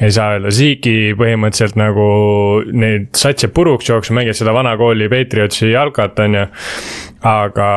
ei 0.00 0.10
saa 0.14 0.36
öelda, 0.36 0.50
Ziki 0.54 1.14
põhimõtteliselt 1.18 1.78
nagu 1.78 2.08
neid 2.70 3.08
satse 3.18 3.50
puruks 3.54 3.88
jooksma, 3.90 4.20
mängivad 4.20 4.38
seda 4.38 4.54
vana 4.54 4.76
kooli 4.78 5.08
Patriotsi 5.10 5.72
jalkat, 5.72 6.18
on 6.22 6.38
ju 6.38 6.44
aga 7.26 7.68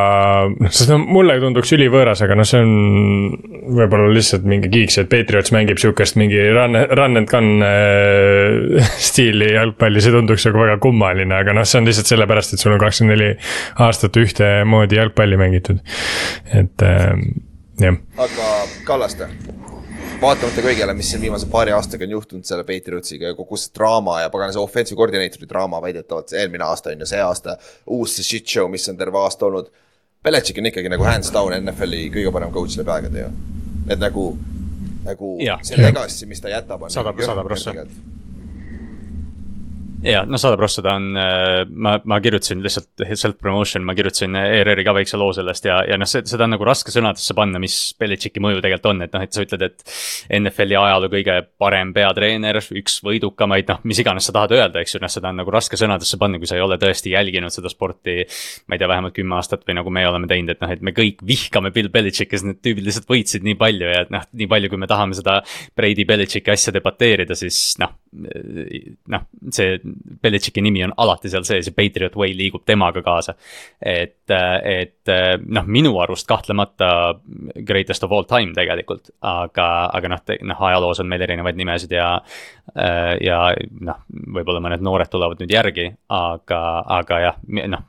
noh, 0.53 0.69
noh, 0.69 1.05
mulle 1.17 1.37
tunduks 1.41 1.71
ülivõõras, 1.73 2.21
aga 2.25 2.37
noh, 2.37 2.47
see 2.47 2.61
on 2.61 2.73
võib-olla 3.77 4.11
lihtsalt 4.13 4.45
mingi 4.49 4.69
kiiks, 4.73 4.99
et 5.01 5.09
Patriots 5.09 5.53
mängib 5.55 5.81
sihukest 5.81 6.17
mingi 6.21 6.43
run, 6.53 6.77
run 6.97 7.21
and 7.21 7.31
gun 7.31 7.65
äh, 7.65 8.91
stiili 9.09 9.53
jalgpalli, 9.55 10.03
see 10.03 10.13
tunduks 10.13 10.45
nagu 10.49 10.61
väga 10.61 10.77
kummaline, 10.83 11.33
aga 11.37 11.55
noh, 11.57 11.65
see 11.65 11.81
on 11.81 11.89
lihtsalt 11.89 12.13
sellepärast, 12.13 12.53
et 12.53 12.63
sul 12.63 12.75
on 12.75 12.83
kakskümmend 12.83 13.17
neli 13.17 13.31
aastat 13.81 14.21
ühtemoodi 14.21 15.01
jalgpalli 15.01 15.41
mängitud, 15.41 15.81
et 16.53 16.85
äh, 16.85 17.09
jah. 17.81 17.97
aga 18.21 18.53
Kallaste 18.85 19.31
vaatamata 20.21 20.61
kõigele, 20.61 20.93
mis 20.93 21.09
siin 21.11 21.21
viimase 21.23 21.47
paari 21.49 21.73
aastaga 21.73 22.05
on 22.05 22.13
juhtunud 22.15 22.45
selle 22.45 22.65
Patriotsiga 22.67 23.31
ja 23.31 23.37
kogu 23.37 23.57
see 23.57 23.73
draama 23.77 24.19
ja 24.21 24.29
pagana 24.33 24.53
see 24.53 24.61
offensive 24.61 24.97
koordineetori 24.99 25.49
draama 25.49 25.81
väidetavalt 25.81 26.33
eelmine 26.37 26.67
aasta 26.67 26.91
on 26.93 27.01
ju, 27.01 27.09
see 27.09 27.21
aasta. 27.25 27.57
uus 27.97 28.15
see 28.17 28.27
shit 28.27 28.53
show, 28.55 28.69
mis 28.69 28.85
on 28.89 28.99
terve 28.99 29.17
aasta 29.17 29.47
olnud. 29.49 29.71
Belichik 30.23 30.61
on 30.61 30.69
ikkagi 30.69 30.91
nagu 30.93 31.07
hands 31.07 31.33
down 31.33 31.55
NFL-i 31.57 32.11
kõige 32.13 32.33
parem 32.35 32.53
coach 32.53 32.77
läbi 32.77 32.93
aegade 32.93 33.23
ju. 33.25 33.31
et 33.89 34.01
nagu, 34.01 34.27
nagu 35.07 35.35
ja, 35.41 35.57
see 35.65 35.81
legacy, 35.81 36.29
mis 36.29 36.41
ta 36.43 36.53
jätab, 36.53 36.85
on. 36.85 36.93
sada, 36.93 37.15
sada 37.25 37.45
prossa. 37.47 37.73
Ja 40.03 40.23
no 40.25 40.39
sada 40.41 40.57
prossa 40.59 40.81
ta 40.85 40.95
on, 40.97 41.11
äh, 41.17 41.63
ma, 41.69 41.95
ma 42.09 42.19
kirjutasin 42.23 42.61
lihtsalt 42.63 43.03
self-promotion, 43.05 43.83
ma 43.85 43.95
kirjutasin 43.97 44.35
ERR-i 44.39 44.85
ka 44.85 44.95
väikse 44.97 45.19
loo 45.19 45.31
sellest 45.35 45.67
ja, 45.67 45.81
ja 45.87 45.97
noh, 45.99 46.09
seda 46.09 46.45
on 46.47 46.55
nagu 46.55 46.65
raske 46.67 46.93
sõnadesse 46.93 47.35
panna, 47.37 47.61
mis 47.61 47.77
Belichicki 47.99 48.41
mõju 48.43 48.61
tegelikult 48.61 48.91
on, 48.91 49.05
et 49.05 49.13
noh, 49.15 49.25
et 49.25 49.35
sa 49.35 49.45
ütled, 49.45 49.67
et. 49.67 49.85
NFL-i 50.31 50.77
ajaloo 50.77 51.09
kõige 51.11 51.35
parem 51.59 51.91
peatreener, 51.95 52.59
üks 52.79 52.99
võidukamaid, 53.05 53.69
noh, 53.69 53.81
mis 53.87 53.99
iganes 54.01 54.27
sa 54.27 54.35
tahad 54.35 54.55
öelda, 54.55 54.81
eks 54.81 54.95
ju, 54.95 55.01
noh, 55.03 55.11
seda 55.11 55.31
on 55.31 55.41
nagu 55.41 55.53
raske 55.53 55.77
sõnadesse 55.79 56.19
panna, 56.21 56.39
kui 56.41 56.49
sa 56.49 56.57
ei 56.57 56.63
ole 56.63 56.77
tõesti 56.81 57.13
jälginud 57.13 57.53
seda 57.53 57.69
sporti. 57.71 58.21
ma 58.67 58.75
ei 58.75 58.81
tea, 58.81 58.89
vähemalt 58.89 59.15
kümme 59.15 59.37
aastat 59.37 59.65
või 59.67 59.77
nagu 59.79 59.93
me 59.93 60.05
oleme 60.07 60.29
teinud, 60.29 60.53
et 60.55 60.63
noh, 60.63 60.71
et 60.73 60.81
me 60.81 60.95
kõik 60.95 61.21
vihkame 61.27 61.73
Bill 61.75 61.91
Belichicki, 61.93 62.37
sest 62.37 62.47
need 62.47 62.61
tüübid 62.63 62.87
lihtsalt 62.87 63.09
võitsid 63.09 63.45
nii 63.45 63.57
palju 63.59 63.91
ja 63.91 64.05
et 64.05 64.13
noh, 64.13 64.25
nii 64.33 64.49
palju, 64.51 64.71
kui 64.71 64.81
me 64.81 64.89
tahame 64.89 65.17
seda 65.17 65.41
Brady 65.77 66.07
Belichicki 66.07 66.53
asja 66.53 66.73
debateerida, 66.75 67.37
siis 67.37 67.61
noh. 67.81 68.00
Noh, 68.11 69.21
see 69.55 69.77
Belichicki 70.21 70.61
nimi 70.63 70.83
on 70.83 70.93
alati 70.99 71.31
seal 71.31 71.45
sees 71.47 71.69
ja 71.69 71.75
Patriot 71.75 72.15
Way 72.19 72.35
liigub 72.35 72.65
temaga 72.67 73.03
kaasa. 73.05 73.35
et, 73.79 74.31
et 74.31 75.11
noh, 75.45 75.67
minu 75.67 75.93
arust 76.03 76.27
kahtlemata 76.27 76.91
greatest 77.67 78.03
of 78.03 78.11
all 78.11 78.27
time 78.27 78.55
tegelikult, 78.57 79.13
aga, 79.21 79.67
aga 79.95 80.15
noh, 80.15 80.25
noh 80.51 80.65
ajaloos 80.69 81.03
on 81.03 81.11
meil 81.11 81.23
erinevaid 81.27 81.59
nimesid 81.59 81.95
ja. 81.95 82.09
ja 83.21 83.39
noh, 83.79 84.03
võib-olla 84.09 84.63
mõned 84.63 84.83
noored 84.83 85.11
tulevad 85.11 85.39
nüüd 85.41 85.55
järgi, 85.55 85.87
aga, 86.11 86.61
aga 86.99 87.23
jah, 87.27 87.39
noh 87.47 87.87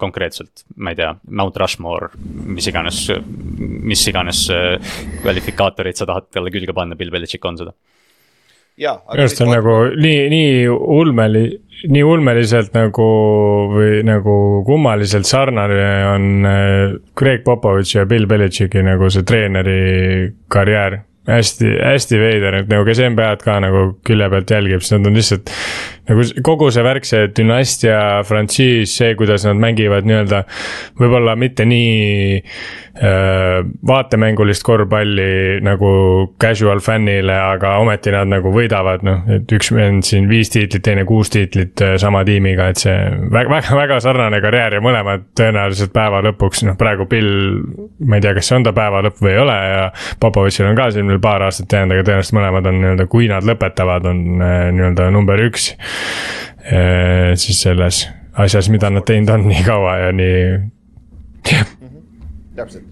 konkreetselt, 0.00 0.64
ma 0.80 0.94
ei 0.94 0.96
tea, 0.96 1.10
Mount 1.36 1.58
Rushmore, 1.60 2.08
mis 2.48 2.64
iganes, 2.70 3.02
mis 3.60 4.06
iganes 4.08 4.46
kvalifikaatorid 5.20 5.98
sa 5.98 6.08
tahad 6.08 6.30
talle 6.32 6.52
külge 6.54 6.72
panna, 6.72 6.96
Bill 6.96 7.12
Belichik 7.12 7.44
on 7.44 7.60
seda 7.60 7.74
minu 8.80 9.16
arust 9.16 9.42
on 9.44 9.52
nagu 9.52 9.74
nii, 9.96 10.22
nii 10.32 10.54
ulmeli, 10.70 11.44
nii 11.90 12.06
ulmeliselt 12.06 12.72
nagu 12.76 13.10
või 13.74 14.00
nagu 14.06 14.36
kummaliselt 14.66 15.28
sarnane 15.28 15.84
on 16.14 16.48
äh, 16.48 16.96
Greg 17.16 17.44
Popovitši 17.44 18.00
ja 18.00 18.08
Bill 18.08 18.28
Belichicki 18.30 18.84
nagu 18.86 19.12
see 19.12 19.26
treeneri 19.28 19.78
karjäär 20.52 21.00
hästi, 21.30 21.70
hästi 21.84 22.18
veider, 22.20 22.56
et 22.60 22.70
nagu 22.70 22.84
kes 22.86 23.00
NBA-d 23.04 23.44
ka 23.44 23.58
nagu 23.62 23.84
külje 24.06 24.28
pealt 24.32 24.52
jälgib, 24.54 24.84
siis 24.84 24.96
nad 24.96 25.10
on 25.10 25.18
lihtsalt. 25.18 25.52
nagu 26.10 26.24
kogu 26.46 26.70
see 26.74 26.84
värk, 26.84 27.06
see 27.06 27.28
dünastia 27.36 27.98
frantsiis, 28.26 28.94
see, 28.96 29.12
kuidas 29.18 29.44
nad 29.46 29.60
mängivad 29.60 30.08
nii-öelda 30.08 30.42
võib-olla 30.98 31.36
mitte 31.38 31.66
nii 31.68 32.40
vaatemängulist 33.00 34.62
korvpalli 34.62 35.60
nagu 35.64 35.90
casual 36.40 36.82
fännile, 36.84 37.32
aga 37.32 37.76
ometi 37.80 38.12
nad 38.12 38.28
nagu 38.28 38.52
võidavad, 38.52 39.04
noh, 39.06 39.22
et 39.32 39.52
üks 39.56 39.70
vend 39.72 40.04
siin 40.04 40.28
viis 40.28 40.52
tiitlit, 40.52 40.82
teine 40.84 41.06
kuus 41.08 41.32
tiitlit 41.32 41.80
äh, 41.84 41.94
sama 42.00 42.20
tiimiga, 42.28 42.68
et 42.68 42.82
see 42.82 42.96
väga, 43.32 43.48
väga, 43.54 43.78
väga 43.78 43.98
sarnane 44.04 44.42
karjäär 44.44 44.76
ja 44.76 44.82
mõlemad 44.84 45.24
tõenäoliselt 45.38 45.94
päeva 45.96 46.20
lõpuks, 46.28 46.64
noh, 46.68 46.76
praegu 46.80 47.08
Bill. 47.08 47.62
ma 48.04 48.18
ei 48.18 48.24
tea, 48.26 48.34
kas 48.36 48.50
see 48.50 48.58
on 48.60 48.68
ta 48.68 48.74
päeva 48.76 49.00
lõpp 49.06 49.24
või 49.24 49.32
ei 49.32 49.42
ole 49.46 49.56
ja 49.56 49.82
Popovitšil 50.20 50.68
on 50.68 50.76
ka 50.76 50.90
siin 50.92 51.08
veel 51.08 51.22
paar 51.24 51.46
aastat 51.48 51.72
jäänud, 51.72 51.96
aga 51.96 52.04
tõenäoliselt 52.10 52.36
mõlemad 52.36 52.68
on 52.68 52.80
nii-öelda, 52.82 53.08
kui 53.16 53.30
nad 53.32 53.48
lõpetavad, 53.48 54.10
on 54.12 54.44
äh, 54.44 54.66
nii-öelda 54.76 55.08
number 55.14 55.40
üks. 55.48 55.72
siis 57.40 57.62
selles 57.64 58.02
asjas, 58.36 58.68
mida 58.70 58.90
nad 58.92 59.06
teinud 59.08 59.32
on 59.32 59.46
nii 59.48 59.62
kaua 59.64 59.96
ja 60.04 60.12
nii 60.12 61.79
täpselt, 62.60 62.86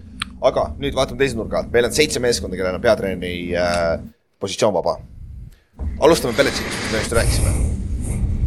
aga 0.45 0.69
nüüd 0.81 0.97
vaatame 0.97 1.21
teise 1.21 1.39
nurga 1.39 1.61
alt, 1.61 1.71
meil 1.73 1.89
on 1.89 1.95
seitse 1.95 2.21
meeskonda, 2.23 2.59
kellel 2.59 2.77
on 2.77 2.83
peatreeneri 2.83 3.55
äh, 3.57 3.95
positsioon 4.39 4.75
vaba. 4.75 4.99
alustame 5.99 6.35
Beletšikist, 6.37 6.93
just 6.93 7.17
rääkisime. 7.17 7.55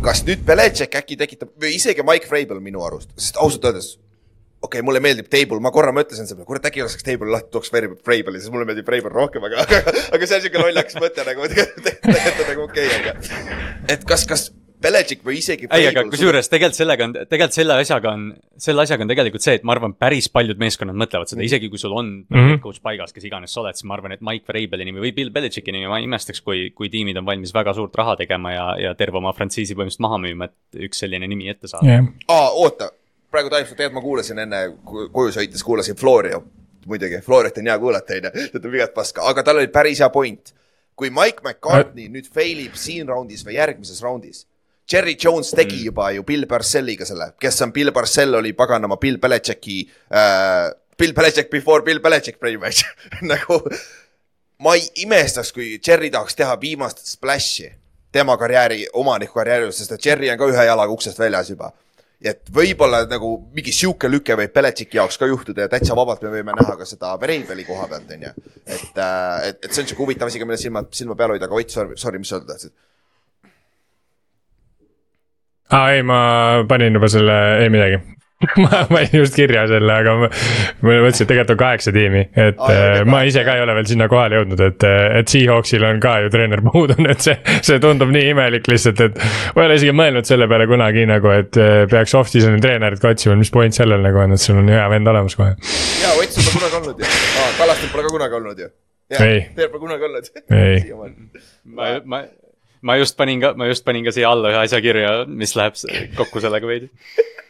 kas 0.03 0.25
nüüd 0.29 0.47
Beletšik 0.47 0.95
äkki 1.03 1.17
tekitab 1.17 1.53
või 1.61 1.77
isegi 1.79 2.05
Mike 2.07 2.31
Vrabel 2.31 2.61
minu 2.61 2.85
arust, 2.85 3.13
sest 3.17 3.39
ausalt 3.41 3.71
öeldes 3.71 3.95
okei 4.63 4.79
okay,, 4.79 4.87
mulle 4.87 5.01
meeldib 5.03 5.29
Table, 5.31 5.59
ma 5.63 5.73
korra 5.75 5.93
mõtlesin 5.95 6.27
selle 6.27 6.41
peale, 6.41 6.49
kurat 6.49 6.67
äkki 6.71 6.85
laseks 6.85 7.07
Table 7.07 7.31
lahti, 7.35 7.51
tooks 7.55 7.73
Vrabeli, 7.75 8.39
siis 8.39 8.53
mulle 8.55 8.67
meeldib 8.69 8.87
Vrabel 8.87 9.11
rohkem, 9.15 9.45
aga, 9.49 9.65
aga, 9.67 9.95
aga 10.15 10.29
see 10.29 10.39
on 10.39 10.45
siuke 10.47 10.63
lollakas 10.63 10.99
mõte 11.03 11.27
nagu, 11.27 11.47
on 11.49 12.43
nagu 12.53 12.67
okei 12.69 12.87
okay,, 12.87 13.01
aga. 13.01 13.17
et 13.97 14.07
kas, 14.07 14.27
kas 14.31 14.51
Belichik 14.83 15.23
või 15.27 15.39
isegi. 15.39 15.69
ei, 15.71 15.87
aga 15.91 16.05
kusjuures 16.11 16.51
tegelikult 16.51 16.79
sellega 16.79 17.07
on, 17.07 17.15
tegelikult 17.21 17.57
selle 17.57 17.77
asjaga 17.83 18.15
on, 18.17 18.25
selle 18.67 18.85
asjaga 18.85 19.07
on 19.07 19.13
tegelikult 19.13 19.45
see, 19.45 19.57
et 19.59 19.67
ma 19.67 19.77
arvan, 19.77 19.95
päris 19.99 20.29
paljud 20.33 20.61
meeskonnad 20.61 20.99
mõtlevad 20.99 21.31
seda 21.31 21.41
mm, 21.41 21.49
isegi 21.49 21.71
kui 21.73 21.81
sul 21.81 21.95
on 21.97 22.11
mm 22.23 22.39
-hmm. 22.39 22.63
coach 22.65 22.83
paigas, 22.83 23.13
kes 23.15 23.27
iganes 23.29 23.55
sa 23.55 23.63
oled, 23.63 23.79
siis 23.79 23.89
ma 23.89 23.97
arvan, 23.99 24.17
et 24.17 24.25
Mike 24.25 24.49
Vrabeli 24.49 24.87
nimi 24.89 25.03
või 25.03 25.15
Bill 25.17 25.31
Belichicki 25.35 25.73
nimi, 25.73 25.89
ma 25.91 25.99
ei 25.99 26.09
imestaks, 26.09 26.41
kui, 26.41 26.71
kui 26.75 26.91
tiimid 26.91 27.17
on 27.17 27.27
valmis 27.27 27.55
väga 27.55 27.75
suurt 27.75 27.95
raha 27.95 28.17
tegema 28.17 28.53
ja, 28.53 28.67
ja 28.79 28.95
terve 28.95 29.19
oma 29.23 29.33
frantsiisi 29.33 29.75
põhimõtteliselt 29.75 30.07
maha 30.07 30.19
müüma, 30.19 30.51
et 30.51 30.85
üks 30.89 31.05
selline 31.05 31.29
nimi 31.29 31.49
ette 31.49 31.69
saada. 31.69 31.87
Yeah.. 31.87 32.11
aa, 32.29 32.51
oota, 32.51 32.91
praegu 33.31 33.51
täiesti, 33.51 33.77
tegelikult 33.77 34.01
ma 34.01 34.07
kuulasin 34.09 34.39
enne 34.39 34.65
koju 34.85 35.33
sõites, 35.39 35.65
kuulasin 35.65 35.97
Florio, 35.97 36.43
muidugi, 36.87 37.21
Floriot 37.25 37.59
on 37.59 37.71
hea 37.71 37.79
kuulata, 37.79 38.19
on 38.19 38.31
ju, 38.31 38.49
ta 38.53 38.61
teeb 38.61 38.75
igat 38.75 38.95
paska, 38.95 39.25
aga 39.29 39.43
tal 39.47 39.63
oli 39.63 39.71
päris 39.73 40.03
hea 40.03 40.11
point. 40.11 40.55
kui 40.97 41.09
Mike 41.11 41.41
McCartney 41.41 42.11
nüüd 42.13 42.27
fail 42.29 42.59
ib 42.67 42.75
siin 42.77 43.09
raundis 43.09 43.41
või 43.47 43.55
järgmises 43.57 44.03
raundis 44.05 44.45
Jerry 44.93 45.17
Jones 45.25 45.51
tegi 45.57 45.79
mm. 45.79 45.85
juba 45.89 46.11
ju 46.13 46.23
Bill 46.29 46.47
Parcelliga 46.51 47.09
selle, 47.09 47.33
kes 47.41 47.63
on 47.65 47.73
Bill 47.73 47.93
Parcell 47.93 48.35
oli 48.39 48.53
paganama 48.53 48.99
Bill 49.01 49.19
Belichicki 49.19 49.81
äh,, 50.13 50.71
Bill 50.99 51.15
Belichick 51.17 51.51
before 51.51 51.83
Bill 51.83 52.01
Belichick 52.01 52.39
pretty 52.39 52.59
much 52.61 52.85
nagu 53.33 53.63
ma 54.63 54.75
ei 54.79 54.89
imestaks, 55.03 55.53
kui 55.53 55.79
Jerry 55.87 56.11
tahaks 56.11 56.37
teha 56.39 56.57
viimast 56.61 57.03
splash'i 57.07 57.71
tema 58.13 58.37
karjääri, 58.37 58.85
omaniku 59.01 59.41
karjääri 59.41 59.67
juures, 59.67 59.79
sest 59.81 59.97
et 59.97 60.07
Jerry 60.07 60.29
on 60.31 60.39
ka 60.41 60.51
ühe 60.53 60.67
jalaga 60.69 60.93
uksest 60.93 61.19
väljas 61.19 61.51
juba. 61.51 61.73
et 62.23 62.51
võib-olla 62.55 63.01
nagu 63.11 63.33
mingi 63.51 63.73
sihuke 63.75 64.07
lüke 64.07 64.37
võib 64.39 64.53
Belichicki 64.55 65.01
jaoks 65.01 65.19
ka 65.19 65.27
juhtuda 65.27 65.65
ja 65.65 65.71
täitsa 65.73 65.97
vabalt 65.99 66.23
me 66.23 66.31
võime 66.31 66.55
näha 66.55 66.77
ka 66.79 66.87
seda 66.87 67.17
Vreibeli 67.19 67.65
koha 67.67 67.89
pealt, 67.91 68.13
on 68.15 68.23
ju. 68.29 68.31
et, 68.63 68.93
äh, 68.95 69.49
et, 69.49 69.59
et 69.65 69.73
see 69.73 69.83
on 69.83 69.89
sihuke 69.91 70.05
huvitav 70.05 70.31
asi 70.31 70.39
ka, 70.39 70.47
mille 70.47 70.61
silma, 70.61 70.85
silma 70.95 71.17
peal 71.19 71.35
hoida, 71.35 71.49
aga 71.51 71.59
Ott, 71.59 71.75
sorry, 71.75 71.99
sorry, 71.99 72.23
mis 72.23 72.31
sa 72.31 72.39
öelda 72.39 72.53
tahtsid? 72.53 72.77
Aa 75.73 75.93
ei, 75.93 76.03
ma 76.07 76.19
panin 76.69 76.99
juba 77.01 77.09
selle, 77.13 77.39
ei 77.63 77.71
midagi 77.73 78.03
ma 78.63 78.83
panin 78.91 79.21
just 79.21 79.37
kirja 79.39 79.65
selle, 79.71 79.93
aga 79.95 80.15
ma, 80.19 80.29
ma 80.83 80.97
mõtlesin, 81.05 81.25
et 81.25 81.31
tegelikult 81.31 81.55
on 81.55 81.61
kaheksa 81.61 81.95
tiimi, 81.95 82.23
et 82.45 82.59
ah, 82.59 82.73
jah, 82.75 83.05
ma 83.09 83.23
ise 83.29 83.45
ka 83.47 83.55
ei 83.59 83.65
ole 83.65 83.77
veel 83.79 83.89
sinna 83.93 84.09
kohale 84.11 84.41
jõudnud, 84.41 84.63
et, 84.67 84.87
et 85.21 85.35
Seahawksil 85.35 85.87
on 85.87 86.03
ka 86.03 86.17
ju 86.25 86.33
treener 86.35 86.63
puudu, 86.69 86.97
et 87.07 87.25
see, 87.25 87.37
see 87.63 87.79
tundub 87.83 88.13
nii 88.15 88.33
imelik 88.35 88.69
lihtsalt, 88.71 89.03
et. 89.07 89.23
ma 89.55 89.65
ei 89.65 89.71
ole 89.71 89.79
isegi 89.81 89.97
mõelnud 90.03 90.29
selle 90.29 90.49
peale 90.51 90.69
kunagi 90.71 91.07
nagu, 91.11 91.33
et 91.37 91.61
eh, 91.63 91.73
peaks 91.91 92.17
off-season'i 92.19 92.63
treenerit 92.65 93.03
ka 93.03 93.15
otsima, 93.15 93.39
mis 93.39 93.53
point 93.55 93.79
sellel 93.79 94.03
nagu 94.05 94.23
on, 94.25 94.37
et 94.37 94.43
sul 94.43 94.59
on 94.63 94.71
hea 94.73 94.85
vend 94.93 95.15
olemas 95.15 95.39
kohe. 95.39 95.55
ja 96.03 96.15
Ott 96.19 96.39
sul 96.39 96.51
pole 96.51 96.71
kunagi 96.71 96.83
olnud 96.83 97.03
ju 97.03 97.11
ah,, 97.11 97.51
Kallastel 97.61 97.95
pole 97.95 98.07
ka 98.09 98.15
kunagi 98.17 98.41
olnud 98.41 98.67
ju. 98.67 98.71
ei. 99.19 99.43
Teil 99.55 99.71
pole 99.71 99.87
kunagi 99.87 100.11
olnud. 100.11 100.33
ei. 100.51 100.85
ma, 101.77 101.97
ma 102.05 102.25
ma 102.83 102.97
just 102.99 103.17
panin 103.17 103.43
ka, 103.43 103.53
ma 103.59 103.69
just 103.71 103.85
panin 103.87 104.05
ka 104.07 104.15
siia 104.15 104.31
alla 104.33 104.51
ühe 104.53 104.63
asja 104.65 104.81
kirja, 104.85 105.13
mis 105.27 105.55
läheb 105.59 105.79
kokku 106.19 106.43
sellega 106.43 106.69
veidi 106.69 106.91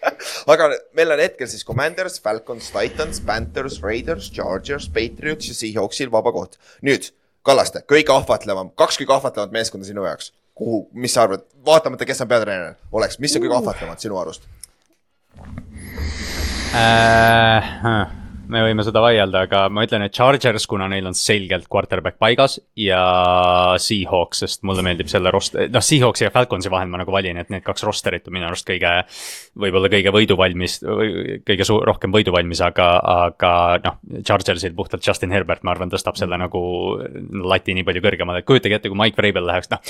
aga 0.52 0.68
meil 0.98 1.14
on 1.14 1.22
hetkel 1.22 1.48
siis 1.50 1.64
Commanders, 1.66 2.20
Falcons, 2.22 2.70
Titans, 2.74 3.20
Panthers, 3.26 3.80
Raiders, 3.82 4.30
Chargers, 4.34 4.88
Patriots 4.92 5.50
ja 5.50 5.58
Seahawksil 5.58 6.12
vaba 6.12 6.32
koht. 6.34 6.58
nüüd, 6.82 7.10
Kallaste, 7.42 7.82
kõige 7.90 8.14
ahvatlevam, 8.14 8.70
kaks 8.78 9.00
kõige 9.00 9.16
ahvatlevat 9.16 9.54
meeskonda 9.54 9.88
sinu 9.88 10.06
jaoks. 10.06 10.32
kuhu, 10.54 10.84
mis 10.92 11.14
sa 11.14 11.24
arvad, 11.24 11.46
vaatamata, 11.66 12.06
kes 12.06 12.20
on 12.22 12.28
peatreener, 12.30 12.74
oleks, 12.92 13.18
mis 13.18 13.34
on 13.36 13.42
kõige 13.42 13.56
ahvatlevad 13.56 14.02
sinu 14.04 14.18
arust 14.20 14.44
äh,? 16.76 18.21
Me 18.50 18.62
võime 18.64 18.84
seda 18.86 19.02
vaielda, 19.02 19.44
aga 19.46 19.62
ma 19.72 19.84
ütlen, 19.86 20.04
et 20.06 20.14
Chargers, 20.16 20.66
kuna 20.70 20.88
neil 20.90 21.06
on 21.08 21.16
selgelt 21.16 21.68
quarterback 21.72 22.18
paigas 22.22 22.58
ja 22.78 23.00
Seahawks, 23.82 24.42
sest 24.44 24.62
mulle 24.66 24.84
meeldib 24.86 25.10
selle 25.10 25.32
rost-, 25.34 25.56
noh, 25.72 25.84
Seahawksi 25.84 26.26
ja 26.26 26.32
Falconsi 26.34 26.72
vahel 26.72 26.90
ma 26.92 27.00
nagu 27.02 27.14
valin, 27.14 27.38
et 27.42 27.52
need 27.52 27.64
kaks 27.66 27.86
rosterit 27.86 28.28
on 28.28 28.36
minu 28.36 28.48
arust 28.48 28.66
kõige. 28.68 28.92
võib-olla 29.62 29.90
kõige 29.92 30.12
võiduvalmis, 30.14 30.78
kõige 31.46 31.66
su-, 31.68 31.80
rohkem 31.86 32.14
võiduvalmis, 32.14 32.62
aga, 32.64 32.88
aga 33.28 33.52
noh, 33.84 33.98
Chargersil 34.26 34.74
puhtalt 34.78 35.06
Justin 35.06 35.34
Herbert, 35.34 35.64
ma 35.66 35.74
arvan, 35.74 35.92
tõstab 35.92 36.18
selle 36.20 36.38
nagu 36.40 36.62
lati 37.52 37.76
nii 37.76 37.86
palju 37.88 38.04
kõrgemale, 38.04 38.42
et 38.42 38.48
kujutage 38.48 38.80
ette, 38.80 38.92
kui 38.92 38.98
Mike 38.98 39.18
Vrabel 39.20 39.46
läheks, 39.48 39.70
noh. 39.72 39.82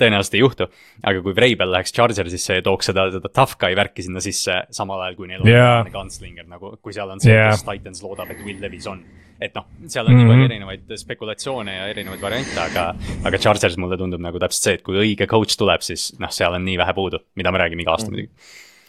tõenäoliselt 0.00 0.38
ei 0.38 0.44
juhtu, 0.44 0.70
aga 1.02 1.24
kui 1.24 1.36
Vrabel 1.36 1.72
läheks 1.76 1.94
Chargersisse 1.96 2.60
ja 2.60 2.66
tooks 2.66 2.90
seda, 2.90 3.08
seda 3.14 3.30
tough 3.32 3.58
guy 3.60 3.76
värki 3.78 4.06
sinna 4.06 4.22
sisse, 4.24 4.62
samal 4.74 5.04
ajal 5.06 5.18
kui 5.20 5.30
neil 5.30 5.44
on 5.44 5.50
yeah. 5.50 5.86
gunslinger 5.92 6.46
nagu, 6.48 6.74
kui 6.82 6.94
seal 6.96 7.10
on 7.14 7.22
see 7.22 7.34
yeah., 7.34 7.52
kes 7.54 7.66
Titan 7.86 7.94
Lions 7.94 8.02
loodab, 8.02 8.30
et 8.30 8.42
Will 8.44 8.60
Levis 8.60 8.86
on. 8.90 9.04
et 9.36 9.52
noh, 9.52 9.66
seal 9.86 10.06
on 10.06 10.14
mm 10.14 10.16
-hmm. 10.16 10.22
nii 10.22 10.28
palju 10.30 10.44
mhm. 10.44 10.50
erinevaid 10.50 10.92
spekulatsioone 10.96 11.72
ja 11.76 11.88
erinevaid 11.92 12.22
variante, 12.22 12.56
aga, 12.60 12.94
aga 13.24 13.38
Chargers 13.38 13.76
mulle 13.76 13.98
tundub 14.00 14.20
nagu 14.20 14.38
täpselt 14.40 14.62
see, 14.62 14.74
et 14.78 14.82
kui 14.82 14.96
õige 14.96 15.26
coach 15.28 15.58
tuleb, 15.60 15.82
siis 15.84 16.14
noh, 16.18 16.30
seal 16.32 16.54
on 16.56 16.64
nii 16.64 16.78
vähe 16.78 16.94
puudu, 16.94 17.18
mida 17.34 17.52
me 17.52 17.58
räägime 17.58 17.82
iga 17.82 17.92
aasta 17.92 18.08
mm 18.08 18.14
-hmm. 18.14 18.28
muidugi. 18.28 18.30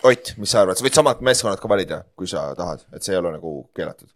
Ott, 0.04 0.34
mis 0.38 0.52
sa 0.52 0.62
arvad, 0.62 0.78
sa 0.78 0.86
võid 0.86 0.96
samad 0.96 1.22
meeskonnad 1.22 1.60
ka 1.60 1.70
valida, 1.70 2.04
kui 2.16 2.28
sa 2.28 2.56
tahad, 2.56 2.86
et 2.94 3.04
see 3.04 3.14
ei 3.14 3.20
ole 3.20 3.32
nagu 3.32 3.70
keelatud 3.76 4.08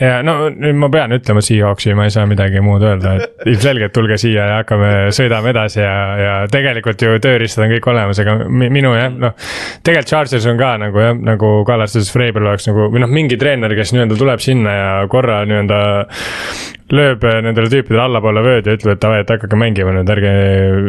ja 0.00 0.20
no 0.26 0.50
nüüd 0.52 0.76
ma 0.76 0.90
pean 0.92 1.14
ütlema 1.16 1.42
Seahawksi, 1.44 1.94
ma 1.96 2.06
ei 2.08 2.12
saa 2.14 2.26
midagi 2.28 2.60
muud 2.64 2.84
öelda, 2.84 3.14
et 3.16 3.46
ilmselgelt 3.52 3.94
tulge 3.96 4.18
siia 4.20 4.48
ja 4.50 4.58
hakkame, 4.60 4.90
sõidame 5.16 5.52
edasi 5.54 5.80
ja, 5.80 5.94
ja 6.20 6.34
tegelikult 6.52 7.02
ju 7.02 7.16
tööriistad 7.22 7.66
on 7.66 7.74
kõik 7.76 7.90
olemas, 7.92 8.20
aga 8.22 8.36
mi- 8.44 8.70
minu 8.72 8.92
jah, 8.96 9.08
noh. 9.12 9.34
tegelikult 9.86 10.12
Chargers 10.12 10.48
on 10.52 10.60
ka 10.60 10.74
nagu 10.84 11.00
jah, 11.02 11.16
nagu 11.32 11.52
kallastas 11.68 12.12
Freiberg 12.12 12.50
oleks 12.50 12.68
nagu 12.70 12.90
või 12.92 13.04
noh, 13.04 13.12
mingi 13.12 13.38
treener, 13.40 13.72
kes 13.78 13.94
nii-öelda 13.96 14.20
tuleb 14.20 14.44
sinna 14.44 14.76
ja 14.76 14.90
korra 15.12 15.42
nii-öelda 15.48 15.80
lööb 16.92 17.24
nendele 17.42 17.70
tüüpidele 17.70 18.02
allapoole 18.04 18.42
vööd 18.46 18.68
ja 18.68 18.76
ütleb, 18.76 18.94
et 18.94 19.00
davai, 19.02 19.22
et 19.24 19.30
hakake 19.32 19.58
mängima 19.58 19.90
nüüd, 19.96 20.10
ärge 20.12 20.32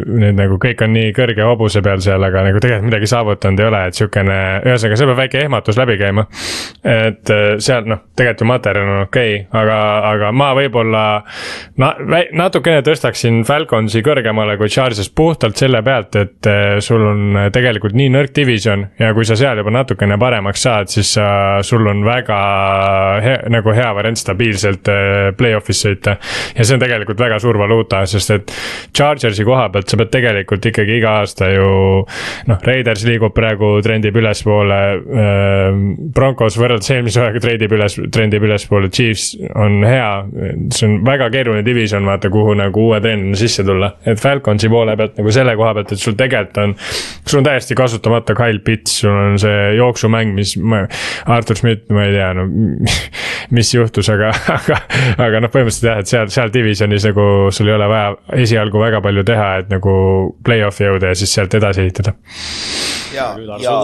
nüüd 0.05 0.35
nagu 0.37 0.59
kõik 0.61 0.81
on 0.85 0.91
nii 0.93 1.13
kõrge 1.17 1.45
hobuse 1.47 1.81
peal 1.85 2.03
seal, 2.05 2.21
aga 2.21 2.43
nagu 2.45 2.61
tegelikult 2.61 2.91
midagi 2.91 3.09
saavutanud 3.09 3.63
ei 3.63 3.67
ole, 3.71 3.79
et 3.89 3.97
sihukene, 3.97 4.37
ühesõnaga, 4.67 4.99
seal 4.99 5.09
peab 5.09 5.21
väike 5.23 5.41
ehmatus 5.41 5.79
läbi 5.79 5.95
käima. 5.97 6.27
et 6.83 7.31
eh, 7.33 7.45
seal 7.63 7.89
noh, 7.89 8.03
tegelikult 8.13 8.43
ju 8.45 8.49
materjal 8.51 8.91
on 8.91 9.01
okei 9.07 9.33
okay,, 9.39 9.47
aga, 9.61 9.79
aga 10.11 10.31
ma 10.37 10.51
võib-olla 10.57 11.03
na, 11.81 11.91
natukene 12.43 12.85
tõstaksin 12.85 13.41
Falconsi 13.47 14.03
kõrgemale 14.05 14.57
kui 14.61 14.69
Charges 14.69 15.09
puhtalt 15.09 15.57
selle 15.57 15.81
pealt, 15.81 16.19
et 16.21 16.51
eh, 16.51 16.77
sul 16.83 17.07
on 17.09 17.41
tegelikult 17.53 17.97
nii 17.97 18.13
nõrk 18.13 18.35
division 18.37 18.85
ja 19.01 19.09
kui 19.17 19.25
sa 19.25 19.39
seal 19.39 19.63
juba 19.63 19.73
natukene 19.73 20.19
paremaks 20.21 20.67
saad, 20.67 20.93
siis 20.93 21.15
sa, 21.17 21.27
sul 21.65 21.89
on 21.89 22.05
väga 22.05 22.39
hea, 23.25 23.41
nagu 23.49 23.73
hea 23.73 23.89
variant 23.97 24.21
stabiilselt 24.21 24.93
eh, 24.93 25.33
play-off'is 25.37 25.86
sõita. 25.87 26.17
ja 26.55 26.65
see 26.65 26.77
on 26.77 26.83
tegelikult 26.83 27.19
väga 27.19 27.39
suur 27.43 27.59
valuuta, 27.59 28.03
sest 28.09 28.35
et 28.35 28.53
Chargersi 28.95 29.45
koha 29.47 29.67
pealt 29.73 29.89
sa 29.89 29.99
pead 29.99 30.13
tegelikult 30.13 30.69
ikkagi 30.71 30.99
iga 30.99 31.17
aasta 31.21 31.49
ju 31.51 31.67
noh, 32.47 32.59
Raiders 32.67 33.05
liigub 33.07 33.35
praegu, 33.35 33.77
trendib 33.85 34.17
ülespoole 34.21 34.81
äh,. 34.97 35.81
Broncos 36.17 36.57
võrreldes 36.59 36.89
eelmise 36.93 37.21
hooaega 37.21 37.41
trendib 37.43 37.73
üles, 37.75 37.97
trendib 38.13 38.45
ülespoole, 38.47 38.89
Chiefs 38.93 39.31
on 39.55 39.81
hea. 39.85 40.07
see 40.73 40.87
on 40.87 40.97
väga 41.05 41.29
keeruline 41.33 41.63
division, 41.65 42.05
vaata, 42.07 42.29
kuhu 42.33 42.55
nagu 42.57 42.87
uue 42.87 42.99
treenerina 43.03 43.37
sisse 43.39 43.65
tulla, 43.67 43.91
et 44.07 44.19
Falconsi 44.21 44.69
poole 44.71 44.95
pealt 44.99 45.17
nagu 45.19 45.33
selle 45.33 45.55
koha 45.59 45.73
pealt, 45.77 45.93
et 45.93 46.01
sul 46.01 46.17
tegelikult 46.19 46.61
on. 46.63 46.75
sul 47.27 47.41
on 47.41 47.47
täiesti 47.47 47.77
kasutamata 47.77 48.35
Kyle 48.37 48.61
Pitts, 48.63 49.01
sul 49.01 49.13
on 49.13 49.37
see 49.41 49.75
jooksumäng, 49.77 50.33
mis, 50.37 50.55
Artur 51.25 51.59
Schmidt, 51.59 51.87
ma 51.93 52.07
ei 52.07 52.15
tea, 52.15 52.31
no 52.37 52.47
mis 53.57 53.73
juhtus, 53.73 54.09
aga, 54.13 54.31
aga, 54.53 54.79
aga 55.27 55.43
noh, 55.43 55.51
põhimõtteliselt 55.53 55.76
jah, 55.83 55.99
et 56.01 56.09
seal, 56.09 56.29
seal 56.33 56.51
divisionis 56.53 57.05
nagu 57.09 57.25
sul 57.55 57.69
ei 57.69 57.75
ole 57.75 57.89
vaja 57.91 58.39
esialgu 58.43 58.81
väga 58.81 59.01
palju 59.05 59.23
teha, 59.27 59.49
et 59.61 59.69
nagu 59.71 59.93
play-off'i 60.45 60.87
jõuda 60.87 61.11
ja 61.13 61.19
siis 61.19 61.33
sealt 61.37 61.53
edasi 61.57 61.83
ehitada. 61.85 62.13
ja, 63.15 63.29
ja, 63.63 63.75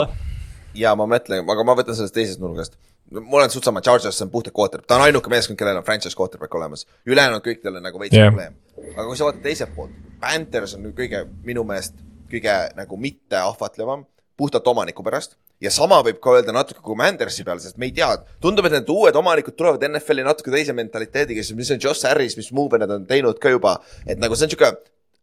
ja 0.86 0.96
ma 1.00 1.08
mõtlen, 1.10 1.46
aga 1.56 1.68
ma 1.68 1.78
võtan 1.80 1.98
sellest 1.98 2.16
teisest 2.18 2.42
nurgast. 2.44 2.78
mul 3.14 3.44
on 3.44 3.54
suht 3.54 3.68
sama, 3.68 3.82
Chargers 3.82 4.22
on 4.26 4.32
puhtalt 4.34 4.56
quarterback, 4.58 4.88
ta 4.88 4.98
on 4.98 5.08
ainuke 5.08 5.30
meeskond, 5.30 5.60
kellel 5.60 5.82
on 5.82 5.86
franchise 5.88 6.18
quarterback 6.18 6.56
olemas. 6.56 6.88
ülejäänud 7.06 7.46
kõikidel 7.46 7.78
on 7.78 7.88
nagu 7.90 8.00
veits 8.00 8.18
yeah. 8.18 8.32
probleem. 8.32 8.58
aga 8.96 9.08
kui 9.08 9.20
sa 9.20 9.30
vaatad 9.30 9.46
teiselt 9.46 9.76
poolt, 9.76 9.94
Panthers 10.24 10.76
on 10.80 10.92
kõige, 10.98 11.26
minu 11.44 11.64
meelest 11.68 11.96
kõige 12.32 12.58
nagu 12.78 12.98
mitte 12.98 13.38
ahvatlevam 13.38 14.06
puhtalt 14.38 14.68
omaniku 14.68 15.04
pärast 15.06 15.38
ja 15.64 15.72
sama 15.72 16.00
võib 16.06 16.20
ka 16.24 16.38
öelda 16.38 16.56
natuke 16.56 16.84
Commandersi 16.84 17.46
peale, 17.48 17.64
sest 17.64 17.80
me 17.80 17.90
ei 17.90 17.96
tea, 17.96 18.10
tundub, 18.44 18.68
et 18.68 18.76
need 18.78 18.90
uued 18.92 19.16
omanikud 19.20 19.56
tulevad 19.58 19.86
NFL-i 19.88 20.26
natuke 20.28 20.52
teise 20.54 20.76
mentaliteediga, 20.76 21.46
mis 21.58 21.74
on 21.74 21.82
Josh 21.82 22.08
Harris, 22.10 22.38
mis 22.40 22.52
move'e 22.56 22.82
nad 22.84 22.92
on 22.92 23.08
teinud 23.10 23.40
ka 23.42 23.54
juba. 23.54 23.78
et 24.06 24.20
nagu 24.20 24.36
see 24.36 24.48
on 24.48 24.54
sihuke, 24.54 24.72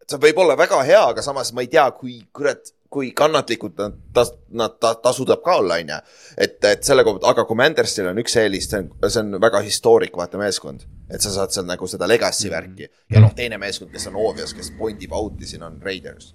see 0.08 0.20
võib 0.22 0.40
olla 0.44 0.56
väga 0.58 0.82
hea, 0.86 1.02
aga 1.12 1.24
samas 1.24 1.52
ma 1.52 1.64
ei 1.64 1.70
tea, 1.72 1.86
kui 1.98 2.20
kurat, 2.36 2.72
kui 2.90 3.12
kannatlikud 3.16 3.76
nad, 3.78 4.00
ta, 4.16 4.24
nad, 4.56 4.74
ta, 4.82 4.94
ta 4.98 5.12
suudab 5.14 5.44
ka 5.44 5.60
olla, 5.60 5.78
on 5.82 5.92
ju. 5.94 6.00
et, 6.46 6.58
et 6.72 6.82
selle 6.86 7.04
koha 7.06 7.18
pealt, 7.18 7.28
aga 7.34 7.46
Commandersil 7.46 8.10
on 8.10 8.24
üks 8.24 8.36
eelis, 8.40 8.70
see 8.72 8.82
on, 8.82 8.90
see 9.06 9.22
on 9.22 9.38
väga 9.42 9.62
historic, 9.66 10.16
vaata 10.16 10.40
meeskond. 10.40 10.88
et 11.10 11.22
sa 11.22 11.34
saad 11.36 11.54
seal 11.54 11.68
nagu 11.68 11.86
seda 11.90 12.08
legacy 12.08 12.50
värki 12.50 12.88
ja 12.88 13.22
noh, 13.22 13.34
teine 13.36 13.60
meeskond, 13.60 13.92
kes 13.92 14.08
on 14.10 14.18
obvious, 14.24 14.54
kes 14.56 14.72
point 14.78 15.02
ib 15.02 15.14
out'i 15.16 15.48
siin 15.52 15.66
on 15.66 15.80
Raiders 15.84 16.32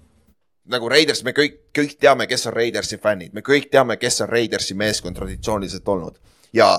nagu 0.72 0.88
Raiders, 0.90 1.22
me 1.26 1.32
kõik, 1.36 1.58
kõik 1.76 1.96
teame, 2.00 2.26
kes 2.30 2.46
on 2.50 2.56
Raidersi 2.56 2.98
fännid, 3.02 3.34
me 3.36 3.42
kõik 3.46 3.70
teame, 3.72 3.98
kes 4.00 4.20
on 4.24 4.30
Raidersi 4.30 4.74
meeskond 4.78 5.18
traditsiooniliselt 5.18 5.88
olnud. 5.88 6.18
Ja 6.56 6.70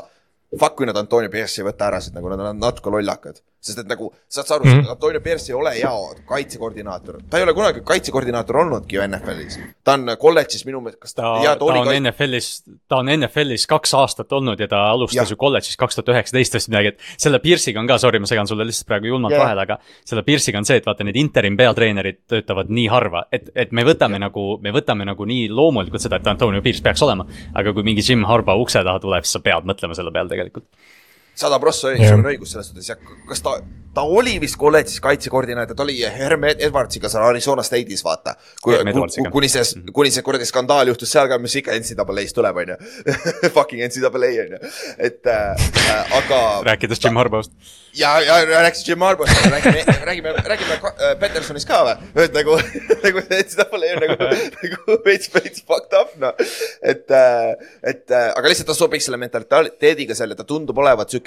fuck, 0.55 0.75
kui 0.77 0.87
nad 0.89 0.97
Antonio 0.99 1.31
Pierce'i 1.31 1.63
ei 1.63 1.69
võta 1.69 1.87
ära, 1.89 2.01
sest 2.03 2.15
nagu 2.15 2.29
nad 2.31 2.43
on 2.43 2.59
natuke 2.61 2.91
lollakad 2.93 3.41
sest 3.67 3.83
et 3.83 3.89
nagu 3.89 4.09
saad 4.29 4.47
sa 4.47 4.55
aru 4.57 4.65
mm, 4.65 4.79
-hmm. 4.79 4.91
Antonio 4.95 5.21
Pierce 5.21 5.51
ei 5.51 5.55
ole 5.57 5.73
hea 5.75 5.91
kaitsekoordinaator, 6.29 7.19
ta 7.29 7.37
ei 7.37 7.43
ole 7.43 7.53
kunagi 7.57 7.81
kaitsekoordinaator 7.85 8.57
olnudki 8.63 8.95
ju 8.95 9.07
NFL-is. 9.07 9.59
ta 9.83 9.93
on 9.97 10.13
kolledžis 10.19 10.65
minu 10.65 10.81
meelest, 10.81 10.99
kas 11.01 11.13
ta, 11.13 11.21
ta, 11.21 11.43
ja, 11.43 11.55
ta, 11.55 11.65
on 11.65 11.87
kait... 11.87 12.01
NFL-is, 12.01 12.49
ta 12.87 13.01
on 13.01 13.11
NFL-is 13.17 13.67
kaks 13.67 13.93
aastat 13.93 14.33
olnud 14.33 14.59
ja 14.59 14.67
ta 14.67 14.83
alustas 14.91 15.29
ja. 15.29 15.33
ju 15.33 15.37
kolledžis 15.37 15.77
kaks 15.77 15.99
tuhat 15.99 16.13
üheksateist 16.15 16.57
või 16.57 16.73
midagi, 16.73 16.93
et 16.93 17.23
selle 17.27 17.39
Pierce'iga 17.43 17.79
on 17.83 17.87
ka, 17.87 17.97
sorry, 18.01 18.19
ma 18.19 18.29
segan 18.29 18.49
sulle 18.49 18.67
lihtsalt 18.67 18.89
praegu 18.91 19.11
julmalt 19.11 19.35
yeah. 19.35 19.43
vahele, 19.45 19.65
aga 19.67 19.79
selle 20.05 20.23
Pierce'iga 20.27 20.61
on 20.61 20.69
see, 20.69 20.79
et 20.81 20.85
vaata, 20.87 21.07
need 21.07 21.19
interim 21.19 21.57
peatreenerid 21.57 22.23
töötavad 22.27 22.71
nii 22.73 22.87
harva, 22.91 23.25
et, 23.31 23.49
et 23.55 23.71
me 23.71 23.85
võtame 23.87 24.17
yeah. 24.17 24.27
nagu, 24.27 24.45
me 24.63 24.75
võtame 24.75 25.07
nagu 25.07 25.29
nii 25.29 25.49
loomulikult 25.49 26.03
seda, 26.03 26.21
et 26.21 26.27
Antonio 26.27 26.61
Pierce 26.61 26.83
peaks 26.83 27.03
olema. 27.05 27.25
aga 27.57 27.73
kui 27.73 27.83
mingi 27.83 28.03
Jim 28.05 28.23
Harbaugh 28.27 28.61
ukse 28.61 28.83
taha 28.83 28.99
tuleb, 29.03 29.25
siis 29.25 29.37
sa 29.37 29.43
pead 29.43 29.67
mõtlema 29.67 29.95
selle 29.97 30.11
peale 30.13 30.29
tegelikult 30.31 30.67
sada 31.37 31.59
prossa 31.61 31.93
yeah. 31.93 32.09
sul 32.09 32.23
on 32.23 32.31
õigus 32.31 32.55
selles 32.55 32.71
suhtes 32.71 32.89
ja 32.89 32.97
kas 33.29 33.43
ta, 33.45 33.57
ta 33.97 34.03
oli 34.19 34.35
vist 34.41 34.57
kolledžis 34.61 35.01
kaitsekoordinaator, 35.05 35.77
ta 35.77 35.85
oli 35.85 35.97
Herm 36.17 36.45
Edwardsiga 36.49 37.09
seal 37.11 37.25
Arizona 37.27 37.65
State'is 37.65 38.03
vaata. 38.05 38.35
kuni 39.33 39.49
see, 39.49 39.65
kuni 39.93 40.13
see 40.13 40.25
kuradi 40.25 40.49
skandaal 40.49 40.91
juhtus 40.91 41.13
seal 41.13 41.29
ka, 41.31 41.39
mis 41.41 41.57
ikka 41.61 41.77
NCAA-s 41.77 42.37
tuleb, 42.37 42.61
on 42.63 42.73
ju. 42.73 42.77
Fucking 43.57 43.83
NCAA 43.89 44.31
on 44.45 44.55
ju, 44.57 44.61
et 45.09 45.33
äh, 45.33 45.67
aga. 46.21 46.41
rääkides 46.71 47.03
Jim 47.03 47.21
Harbaugh'st 47.21 47.53
ja, 47.97 48.21
ja 48.21 48.61
rääkis 48.61 48.87
Jim 48.89 49.01
Harbaugh'st, 49.01 49.49
räägime, 49.51 49.83
räägime, 50.03 50.33
räägime 50.45 50.73
äh, 50.73 51.19
Petersonist 51.19 51.67
ka 51.67 51.81
või? 51.85 52.23
et 52.23 52.33
nagu, 52.33 52.57
nagu 53.05 53.23
pole 53.71 53.89
ju 53.89 53.99
nagu, 54.03 54.17
nagu 54.61 54.97
veits, 55.05 55.31
veits 55.33 55.63
fucked 55.67 55.97
up 55.97 56.13
noh. 56.21 56.33
et, 56.81 57.11
äh, 57.11 57.53
et 57.83 58.11
äh, 58.11 58.29
aga 58.35 58.51
lihtsalt 58.51 58.69
ta 58.71 58.77
sobiks 58.77 59.07
selle 59.09 59.19
mentaliteediga 59.21 60.15
seal 60.17 60.33
ja 60.33 60.39
ta 60.39 60.45
tundub 60.47 60.77
olevat 60.77 61.09
sihuke 61.09 61.26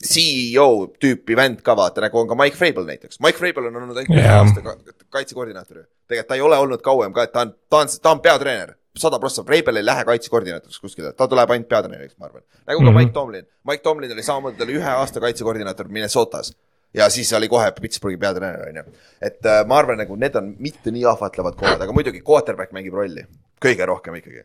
CEO 0.00 0.68
tüüpi 0.96 1.36
vend 1.36 1.60
ka 1.64 1.76
vaata, 1.76 2.00
nagu 2.00 2.18
on 2.18 2.28
ka 2.28 2.36
Mike 2.38 2.56
Frabel 2.56 2.86
näiteks. 2.88 3.20
Mike 3.20 3.38
Frabel 3.38 3.68
on 3.68 3.82
olnud 3.82 3.96
ainult 4.00 4.16
ühe 4.16 4.28
aasta 4.32 4.76
kaitsekoordinaator 5.12 5.82
ju. 5.82 5.84
tegelikult 6.08 6.28
ta 6.28 6.38
ei 6.38 6.44
ole 6.44 6.58
olnud 6.58 6.82
kauem 6.82 7.12
ka, 7.12 7.26
et 7.28 7.32
ta 7.32 7.44
on, 7.44 7.52
ta 7.70 7.82
on, 7.84 7.90
ta 8.02 8.14
on 8.14 8.22
peatreener 8.24 8.74
sada 8.96 9.18
prossa, 9.18 9.44
Reibel 9.48 9.76
ei 9.76 9.86
lähe 9.86 10.04
kaitsekoordinaatoriks 10.04 10.80
kuskile, 10.80 11.12
ta 11.12 11.28
tuleb 11.28 11.50
ainult 11.54 11.68
peatreeneriks, 11.68 12.16
ma 12.18 12.26
arvan. 12.26 12.42
nagu 12.66 12.78
ka 12.78 12.84
mm 12.84 12.88
-hmm. 12.88 12.98
Mike 12.98 13.12
Tomlin, 13.12 13.46
Mike 13.64 13.82
Tomlin 13.82 14.12
oli 14.12 14.22
samamoodi, 14.22 14.56
ta 14.56 14.64
oli 14.64 14.74
ühe 14.78 14.90
aasta 14.90 15.20
kaitsekoordinaator 15.20 15.88
Minnesotas. 15.88 16.56
ja 16.94 17.10
siis 17.10 17.32
oli 17.32 17.48
kohe 17.48 17.72
Pittsburghi 17.72 18.16
peatreener, 18.16 18.68
on 18.68 18.76
ju. 18.76 18.82
et 19.22 19.46
äh, 19.46 19.66
ma 19.66 19.78
arvan, 19.78 19.98
nagu 19.98 20.16
need 20.16 20.34
on 20.34 20.54
mitte 20.58 20.90
nii 20.90 21.04
ahvatlevad 21.04 21.54
kohad, 21.54 21.80
aga 21.80 21.92
muidugi 21.92 22.22
quarterback 22.28 22.72
mängib 22.72 22.94
rolli, 22.94 23.26
kõige 23.66 23.86
rohkem 23.86 24.14
ikkagi. 24.14 24.44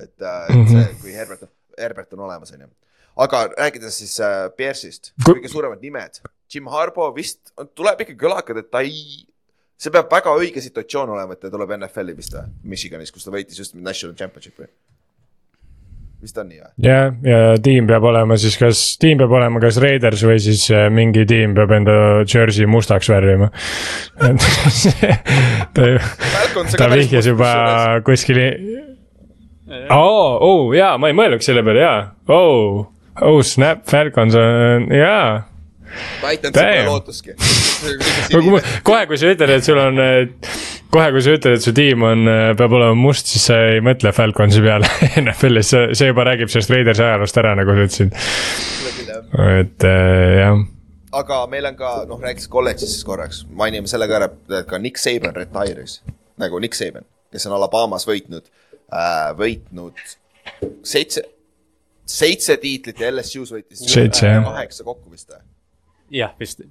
et 0.00 0.22
äh,, 0.22 0.60
et 0.60 0.68
see, 0.68 0.80
mhm. 0.80 1.00
kui 1.00 1.14
Herbert, 1.14 1.50
Herbert 1.78 2.12
on 2.12 2.20
olemas, 2.20 2.52
on 2.52 2.60
ju. 2.60 2.66
Aga 3.20 3.46
rääkides 3.52 3.98
siis 4.02 4.18
äh, 4.24 4.46
Pierce'ist, 4.56 5.12
kõige 5.26 5.50
suuremad 5.52 5.82
nimed, 5.84 6.22
Jim 6.50 6.70
Harbaugh 6.72 7.14
vist 7.16 7.52
tuleb 7.78 8.04
ikka 8.04 8.16
kõlakad, 8.20 8.62
et 8.62 8.70
ta 8.72 8.82
ei 8.86 9.26
see 9.80 9.92
peab 9.94 10.10
väga 10.12 10.32
õige 10.36 10.62
situatsioon 10.64 11.14
olema, 11.14 11.36
et 11.36 11.42
ta 11.44 11.52
tuleb 11.52 11.76
NFL-i 11.78 12.16
vist 12.16 12.36
või, 12.36 12.48
Michiganis, 12.74 13.12
kus 13.14 13.26
ta 13.26 13.34
võitis 13.34 13.60
just 13.60 13.76
National 13.78 14.16
Championship'i 14.18 14.68
vist 16.20 16.36
on 16.40 16.50
nii 16.50 16.60
või? 16.60 16.70
jah, 16.84 17.14
ja 17.24 17.38
tiim 17.64 17.88
peab 17.88 18.04
olema 18.10 18.36
siis 18.40 18.56
kas, 18.60 18.82
tiim 19.00 19.20
peab 19.20 19.32
olema 19.38 19.60
kas 19.62 19.78
Raiders 19.80 20.24
või 20.26 20.36
siis 20.42 20.66
äh, 20.74 20.88
mingi 20.92 21.24
tiim 21.28 21.54
peab 21.56 21.72
enda 21.78 21.96
jersey 22.28 22.68
mustaks 22.68 23.08
värvima. 23.12 23.50
Ta, 25.70 25.86
ta 26.76 26.86
vihjas 26.90 27.28
juba 27.30 27.50
kuskil. 28.04 28.40
oo, 29.94 30.24
oo 30.44 30.72
jaa, 30.74 30.96
ma 30.98 31.08
ei 31.08 31.16
mõelnudki 31.16 31.46
selle 31.46 31.62
peale, 31.64 31.84
jaa, 31.84 32.00
oo, 32.34 32.82
oh 33.22 33.40
snap, 33.46 33.86
Falcons 33.90 34.36
on, 34.38 34.90
jaa. 34.94 35.46
Aitan 36.22 36.54
sulle 36.54 36.84
lootuski. 36.86 37.34
Kohe, 38.86 39.06
kui 39.10 39.18
sa 39.18 39.32
ütled, 39.32 39.50
et 39.50 39.66
sul 39.66 39.78
on, 39.80 39.98
kohe, 40.92 41.06
kui 41.14 41.22
sa 41.24 41.34
ütled, 41.34 41.56
et 41.58 41.64
su 41.64 41.72
tiim 41.74 42.04
on, 42.06 42.28
peab 42.58 42.76
olema 42.78 42.94
must, 42.98 43.30
siis 43.32 43.48
sa 43.50 43.58
ei 43.72 43.80
mõtle 43.84 44.12
Falconsi 44.14 44.62
peale 44.64 44.90
NFL-is, 45.22 45.72
see, 45.72 46.10
juba 46.10 46.26
räägib 46.28 46.52
sellest 46.52 46.74
Raidersi 46.74 47.06
ajaloost 47.06 47.40
ära, 47.42 47.56
nagu 47.58 47.74
sa 47.74 47.88
ütlesid. 47.88 48.14
et 49.56 49.88
äh, 49.88 50.36
jah. 50.40 50.62
Aga 51.20 51.40
meil 51.50 51.66
on 51.66 51.74
ka, 51.78 51.92
noh, 52.06 52.22
rääkides 52.22 52.46
kolledžist 52.50 53.02
korraks, 53.06 53.42
mainime 53.50 53.90
selle 53.90 54.06
ka 54.10 54.20
ära, 54.20 54.30
et 54.60 54.70
ka 54.70 54.78
Nick 54.78 55.00
Saban 55.02 55.34
retire'is, 55.34 55.98
nagu 56.38 56.62
Nick 56.62 56.78
Saban, 56.78 57.08
kes 57.34 57.50
on 57.50 57.58
Alabamas 57.58 58.06
võitnud 58.06 58.46
äh,, 58.46 59.32
võitnud 59.38 59.98
seitse, 60.86 61.24
seitse 62.10 62.56
tiitlit 62.60 63.00
ja 63.00 63.12
LSU-s 63.12 63.54
võitis 63.54 63.86
kaheksa 64.18 64.86
kokku 64.86 65.12
vist 65.12 65.30
või? 65.30 65.42
jah, 66.10 66.34
vist. 66.40 66.64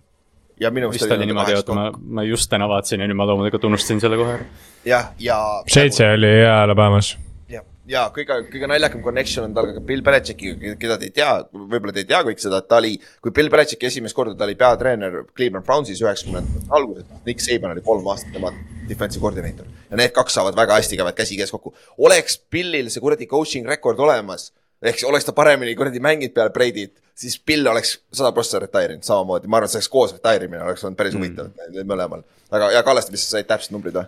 ja 0.59 0.71
minu 0.75 0.91
meelest 0.91 1.15
oli 1.15 1.29
niimoodi, 1.29 1.55
oota 1.59 1.77
ma, 1.77 1.87
ma 2.19 2.27
just 2.27 2.49
täna 2.51 2.67
vaatasin 2.69 3.03
ja 3.03 3.07
nüüd 3.09 3.19
ma 3.19 3.27
loomulikult 3.29 3.69
unustasin 3.71 4.01
selle 4.03 4.19
kohe 4.19 4.37
ära. 4.39 4.47
jah, 4.87 5.11
ja. 5.23 5.39
seitse 5.67 6.05
nagu... 6.05 6.19
oli 6.19 6.31
jaa 6.41 6.57
Alabamas. 6.65 7.13
jah, 7.49 7.65
ja 7.89 8.05
kõige, 8.15 8.41
kõige 8.51 8.69
naljakam 8.71 9.03
connection 9.05 9.47
on 9.47 9.55
tal 9.55 9.71
ka 9.77 9.83
Bill 9.91 10.03
Belichickiga, 10.05 10.75
keda 10.81 10.99
te 10.99 11.09
ei 11.09 11.15
tea, 11.15 11.31
võib-olla 11.53 11.95
te 11.95 12.03
ei 12.03 12.09
tea 12.11 12.21
kõik 12.27 12.43
seda, 12.43 12.59
et 12.59 12.69
ta 12.71 12.81
oli, 12.83 12.95
kui 13.23 13.35
Bill 13.35 13.51
Belichicki 13.53 13.89
esimest 13.89 14.17
korda 14.17 14.35
ta 14.35 14.47
oli 14.47 14.59
peatreener 14.59 15.21
Cleveland 15.31 15.67
Brownsis 15.67 16.03
üheksakümnendate 16.03 16.67
alguses, 16.75 17.07
Nick 17.27 17.45
Saban 17.45 17.77
oli 17.77 17.85
kolm 17.85 18.11
aastat 18.11 18.35
tema 18.35 18.51
defensive 18.89 19.23
koordineeter 19.23 19.67
ja 19.89 19.99
need 19.99 20.13
kaks 20.15 20.35
saavad 20.37 20.57
väga 20.57 20.79
hästi, 20.79 20.97
käivad 20.99 21.17
käsikäes 21.17 21.53
kokku. 21.53 21.73
oleks 21.97 22.41
Billil 22.51 22.89
see 22.89 23.03
kuradi 23.03 23.29
coaching 23.29 23.67
rekord 23.69 23.99
olemas, 24.03 24.49
ehk 24.83 24.99
siis 24.99 25.09
oleks 25.09 25.25
ta 25.27 25.33
paremini 25.35 25.75
kuradi 25.75 25.99
mänginud 25.99 26.33
peale 26.33 26.53
Brady't, 26.55 26.93
siis 27.19 27.35
Bill 27.45 27.67
oleks 27.67 27.97
sada 28.15 28.31
prossa 28.31 28.59
retire 28.63 28.95
inud 28.95 29.03
samamoodi, 29.07 29.47
ma 29.47 29.57
arvan, 29.59 29.67
et 29.67 29.73
see 29.75 29.81
oleks 29.81 29.89
koos 29.91 30.13
retire 30.15 30.47
imine 30.47 30.63
oleks 30.63 30.83
olnud 30.87 30.97
päris 30.99 31.17
huvitav 31.17 31.49
mm. 31.51 31.73
neil 31.75 31.87
mõlemal. 31.89 32.23
aga, 32.51 32.71
ja 32.77 32.83
Kallaste, 32.87 33.11
mis 33.11 33.25
sa 33.27 33.37
said 33.37 33.49
täpsed 33.49 33.75
numbrid 33.75 33.97
või? 33.99 34.07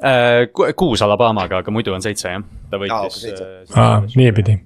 Äh, 0.00 0.48
ku- 0.52 0.66
kuus 0.76 1.02
Alabamaga, 1.04 1.60
aga 1.60 1.70
muidu 1.70 1.92
on 1.92 2.02
seitse 2.02 2.28
jah, 2.32 2.42
ta 2.70 2.78
Aa, 2.78 2.82
võitis 2.82 3.18
okei, 3.20 3.22
seitse. 3.28 3.48
äh, 3.68 3.78
aa, 3.78 4.02
niipidi. 4.16 4.56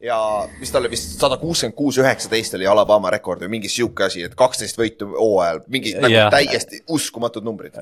ja 0.00 0.16
mis 0.56 0.70
tal 0.72 0.80
oli 0.80 0.94
vist 0.94 1.18
sada 1.20 1.36
kuuskümmend 1.36 1.76
kuus, 1.76 1.98
üheksateist 2.00 2.54
oli 2.56 2.66
Alabama 2.66 3.10
rekord 3.12 3.42
või 3.44 3.50
mingi 3.58 3.68
sihuke 3.68 4.06
asi, 4.06 4.22
et 4.24 4.34
kaksteist 4.34 4.80
võitu 4.80 5.10
hooajal, 5.12 5.60
mingi 5.68 5.92
nagu 6.00 6.14
Jah. 6.14 6.30
täiesti 6.32 6.80
uskumatud 6.88 7.44
numbrid. 7.44 7.76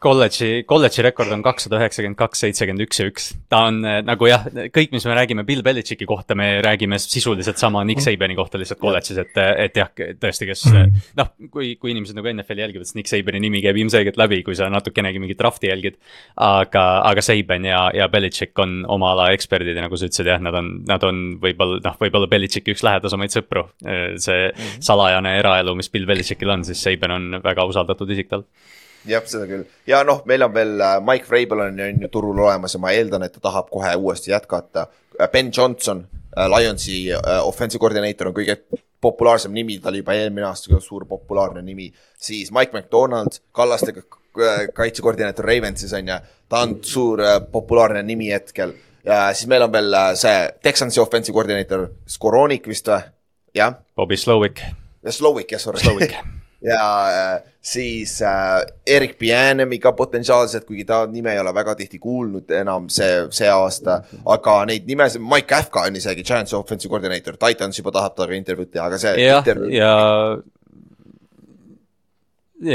kolledži, 0.00 0.64
kolledži 0.68 1.04
rekord 1.04 1.32
on 1.34 1.42
kakssada 1.44 1.78
üheksakümmend 1.80 2.18
kaks, 2.18 2.40
seitsekümmend 2.44 2.84
üks 2.86 3.00
ja 3.02 3.06
üks. 3.10 3.26
ta 3.52 3.62
on 3.68 3.80
äh, 3.84 3.98
nagu 4.06 4.28
jah, 4.28 4.46
kõik, 4.72 4.94
mis 4.94 5.04
me 5.08 5.16
räägime 5.18 5.44
Bill 5.48 5.62
Belichicki 5.66 6.08
kohta, 6.08 6.36
me 6.38 6.62
räägime 6.64 6.98
sisuliselt 7.00 7.60
sama 7.60 7.82
Nick 7.84 8.02
Sabani 8.04 8.36
kohta 8.38 8.60
lihtsalt 8.60 8.80
kolledžis, 8.80 9.20
et, 9.20 9.36
et 9.36 9.76
jah, 9.76 9.92
tõesti, 9.94 10.48
kes 10.48 10.64
Mhm. 10.70 11.00
noh, 11.18 11.30
kui, 11.50 11.74
kui 11.80 11.92
inimesed 11.92 12.16
nagu 12.16 12.28
NFL-i 12.30 12.62
jälgivad, 12.64 12.88
siis 12.88 12.96
Nick 12.98 13.10
Sabani 13.10 13.40
nimi 13.42 13.62
käib 13.64 13.76
ilmselgelt 13.80 14.18
läbi, 14.20 14.42
kui 14.46 14.56
sa 14.58 14.68
natukenegi 14.72 15.20
mingit 15.22 15.38
draft'i 15.40 15.70
jälgid. 15.70 15.98
aga, 16.36 16.84
aga 17.10 17.24
Saban 17.24 17.64
ja, 17.64 17.90
ja 17.94 18.08
Belichik 18.08 18.58
on 18.58 18.84
oma 18.88 19.12
ala 19.14 19.30
eksperdid 19.34 19.76
ja 19.76 19.84
nagu 19.84 19.96
sa 19.96 20.08
ütlesid, 20.08 20.30
jah, 20.30 20.40
nad 20.42 20.54
on, 20.54 20.72
nad 20.88 21.04
on 21.04 21.22
võib-olla 21.42 21.80
noh, 21.84 21.96
võib-olla 22.00 22.28
Belichicki 22.30 22.74
üks 22.74 22.84
lähedasemaid 22.86 23.34
sõpru. 23.34 23.66
see 24.20 24.50
salajane 24.80 25.36
eraelu, 25.38 25.74
mis 25.76 25.90
Bill 25.92 26.06
Belichickil 26.08 26.50
on, 26.50 26.64
siis 26.64 26.82
Saban 26.82 27.16
on 27.16 27.40
väga 27.44 27.66
usaldatud 27.68 28.10
isik 28.10 28.30
tal 28.30 28.46
jah, 29.08 29.24
seda 29.26 29.46
küll 29.48 29.64
ja 29.88 30.02
noh, 30.04 30.22
meil 30.28 30.44
on 30.46 30.54
veel 30.54 30.76
äh, 30.80 30.98
Mike 31.04 31.28
Vrabel 31.30 31.66
on 31.66 31.80
ju 31.80 32.12
turul 32.12 32.38
olemas 32.38 32.74
ja 32.74 32.82
ma 32.82 32.92
eeldan, 32.96 33.24
et 33.26 33.36
ta 33.36 33.42
tahab 33.48 33.70
kohe 33.70 33.94
uuesti 33.96 34.30
jätkata. 34.30 34.86
Ben 35.32 35.50
Johnson, 35.56 36.06
Lionsi 36.36 37.12
äh, 37.12 37.40
offensive 37.44 37.80
koordineeter 37.80 38.30
on 38.30 38.36
kõige 38.36 38.60
populaarsem 39.00 39.52
nimi, 39.52 39.78
ta 39.78 39.88
oli 39.88 40.02
juba 40.02 40.14
eelmine 40.16 40.46
aasta 40.46 40.80
suur 40.80 41.06
populaarne 41.08 41.62
nimi. 41.62 41.92
siis 42.20 42.52
Mike 42.52 42.76
McDonald, 42.78 43.40
Kallastega 43.52 44.02
äh, 44.02 44.66
kaitsekoordineeter 44.74 45.44
Ravensis 45.44 45.92
on 45.92 46.08
ju, 46.08 46.18
ta 46.48 46.64
on 46.66 46.78
suur 46.82 47.22
äh, 47.24 47.40
populaarne 47.52 48.02
nimi 48.02 48.32
hetkel. 48.32 48.72
ja 49.04 49.32
siis 49.32 49.48
meil 49.48 49.62
on 49.62 49.72
veel 49.72 49.94
äh, 49.94 50.12
see 50.14 50.50
Texansi 50.62 51.00
offensive 51.00 51.34
koordineeter 51.34 51.88
Skoronik 52.06 52.68
vist 52.68 52.88
või? 52.88 53.00
jah, 53.54 53.80
Bobby 53.96 54.16
Slowick. 54.16 54.60
Slowik, 55.10 55.52
jah, 55.52 55.60
sorry. 55.60 55.80
Slowick. 55.80 56.14
ja 56.62 57.34
äh, 57.34 57.42
siis 57.60 58.22
äh, 58.22 58.66
Erik 58.86 59.18
Bianemi 59.18 59.78
ka 59.78 59.92
potentsiaalselt, 59.92 60.66
kuigi 60.68 60.84
ta 60.84 61.06
nime 61.06 61.32
ei 61.32 61.40
ole 61.40 61.54
väga 61.54 61.74
tihti 61.74 61.98
kuulnud 61.98 62.50
enam 62.60 62.88
see, 62.92 63.26
see 63.32 63.48
aasta. 63.48 64.00
aga 64.26 64.56
neid 64.68 64.88
nimesid, 64.88 65.24
Mike 65.24 65.48
Kafka 65.48 65.86
on 65.88 65.96
isegi 65.96 66.24
Giantsi 66.24 66.56
offensive 66.56 66.92
koordineeter, 66.92 67.40
Titans 67.40 67.80
juba 67.80 67.94
tahab 67.96 68.16
temaga 68.16 68.40
intervjuud 68.40 68.72
teha, 68.72 68.86
aga 68.86 69.00
see 69.00 69.14
jah, 69.24 69.40
intervjuu 69.40 69.72
ja 69.78 69.94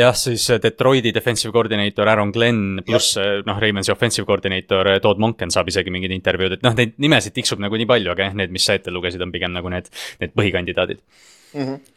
jah, 0.01 0.17
siis 0.17 0.47
Detroiti 0.63 1.13
defensive 1.13 1.53
coordinator 1.53 2.09
Aaron 2.09 2.33
Glenn 2.33 2.81
pluss 2.86 3.19
noh, 3.45 3.61
Raimonsi 3.61 3.93
offensive 3.93 4.25
coordinator 4.25 4.95
Todd 5.01 5.21
Monken 5.21 5.53
saab 5.53 5.69
isegi 5.69 5.93
mingid 5.93 6.13
intervjuud, 6.15 6.57
et 6.57 6.65
noh, 6.65 6.73
neid 6.77 6.97
nimesid 7.01 7.38
tiksub 7.38 7.61
nagu 7.61 7.77
nii 7.77 7.89
palju, 7.89 8.15
aga 8.15 8.31
jah, 8.31 8.38
need, 8.41 8.53
mis 8.55 8.65
sa 8.65 8.79
ette 8.79 8.93
lugesid, 8.93 9.21
on 9.21 9.33
pigem 9.36 9.53
nagu 9.53 9.69
need, 9.69 9.93
need 10.23 10.33
põhikandidaadid. 10.33 11.05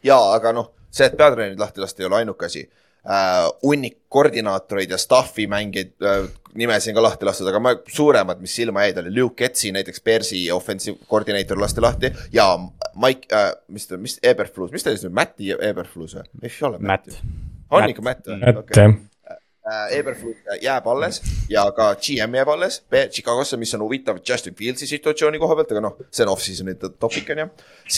ja 0.05 0.19
aga 0.37 0.53
noh, 0.55 0.69
see, 0.91 1.07
et 1.07 1.17
peatreenerid 1.17 1.61
lahti 1.61 1.83
lasta 1.85 2.03
ei 2.03 2.09
ole 2.11 2.23
ainuke 2.23 2.47
asi 2.47 2.65
uh,. 3.05 3.49
hunnik 3.63 3.99
koordinaatoreid 4.09 4.91
ja 4.91 4.99
staff'i 5.01 5.49
mängijaid 5.51 5.95
uh, 6.05 6.29
nimesid 6.59 6.97
ka 6.97 7.03
lahti 7.03 7.29
lastud, 7.29 7.49
aga 7.51 7.61
ma, 7.63 7.75
suuremad, 7.93 8.41
mis 8.43 8.55
silma 8.59 8.87
jäid, 8.87 9.03
oli 9.03 9.13
Luke 9.21 9.45
Getsi 9.45 9.73
näiteks 9.73 10.03
Bearsi 10.05 10.47
offensive 10.53 10.99
koordinaator 11.09 11.61
lasti 11.61 11.85
lahti 11.85 12.13
ja 12.33 12.49
Mike 12.95 13.29
uh,, 13.33 13.53
mis 13.69 13.87
ta, 13.91 14.01
mis 14.01 14.19
Eberflus, 14.23 14.73
mis 14.75 14.87
ta 14.87 14.95
siis 14.95 15.07
nüüd, 15.07 15.17
Matti 15.19 15.53
Eberflus 15.55 16.19
või? 16.19 16.27
ei 16.43 16.57
ole 16.71 16.81
Matt. 16.81 17.21
on 17.71 17.93
ikka 17.93 18.05
Matt 18.11 18.27
või? 18.29 18.41
et 18.43 18.77
jah, 18.77 18.99
Eberflus 19.93 20.37
jääb 20.63 20.87
alles 20.89 21.21
ja 21.51 21.67
ka 21.77 21.91
GM 22.01 22.37
jääb 22.39 22.51
alles 22.55 22.81
Chicagosse, 23.13 23.59
mis 23.61 23.75
on 23.77 23.85
huvitav 23.85 24.21
Justin 24.25 24.57
Fieldsi 24.57 24.89
situatsiooni 24.89 25.41
koha 25.41 25.57
pealt, 25.59 25.73
aga 25.75 25.83
noh, 25.85 25.97
see 26.11 26.25
on 26.25 26.33
off-season'i 26.33 26.77
topic 26.89 27.33
on 27.35 27.43
ju. 27.43 27.49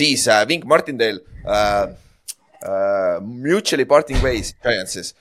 siis 0.01 0.27
äh, 0.29 0.43
Wink 0.49 0.67
Martindale 0.67 1.23
äh, 1.47 1.95
äh, 2.67 3.21
Mutually 3.25 3.87
parting 3.89 4.23
ways 4.25 4.55
Giantsis 4.63 5.15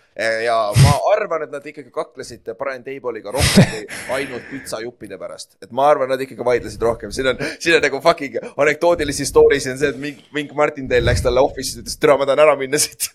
ja 0.43 0.55
ma 0.75 0.93
arvan, 1.13 1.45
et 1.45 1.51
nad 1.53 1.65
ikkagi 1.65 1.91
kaklesid 1.95 2.49
Brian 2.59 2.83
Table'iga 2.83 3.31
rohkem 3.31 3.69
kui 3.71 3.85
ainult 4.17 4.47
pitsajuppide 4.49 5.19
pärast. 5.21 5.55
et 5.63 5.71
ma 5.71 5.87
arvan, 5.91 6.09
nad 6.11 6.19
ikkagi 6.23 6.43
vaidlesid 6.45 6.83
rohkem, 6.83 7.13
siin 7.15 7.31
on, 7.31 7.39
siin 7.59 7.77
on 7.77 7.85
nagu 7.85 8.01
fucking 8.03 8.35
anekdoodilisi 8.51 9.27
story 9.29 9.61
si 9.63 9.71
on 9.71 9.79
see, 9.79 9.93
et 9.93 10.01
Wink, 10.01 10.25
Wink 10.35 10.51
Martindale 10.57 11.05
läks 11.07 11.23
talle 11.23 11.43
office'i, 11.43 11.83
ütles, 11.83 11.95
tere, 12.01 12.17
ma 12.19 12.27
tahan 12.27 12.43
ära 12.43 12.57
minna 12.59 12.81
siit. 12.81 13.07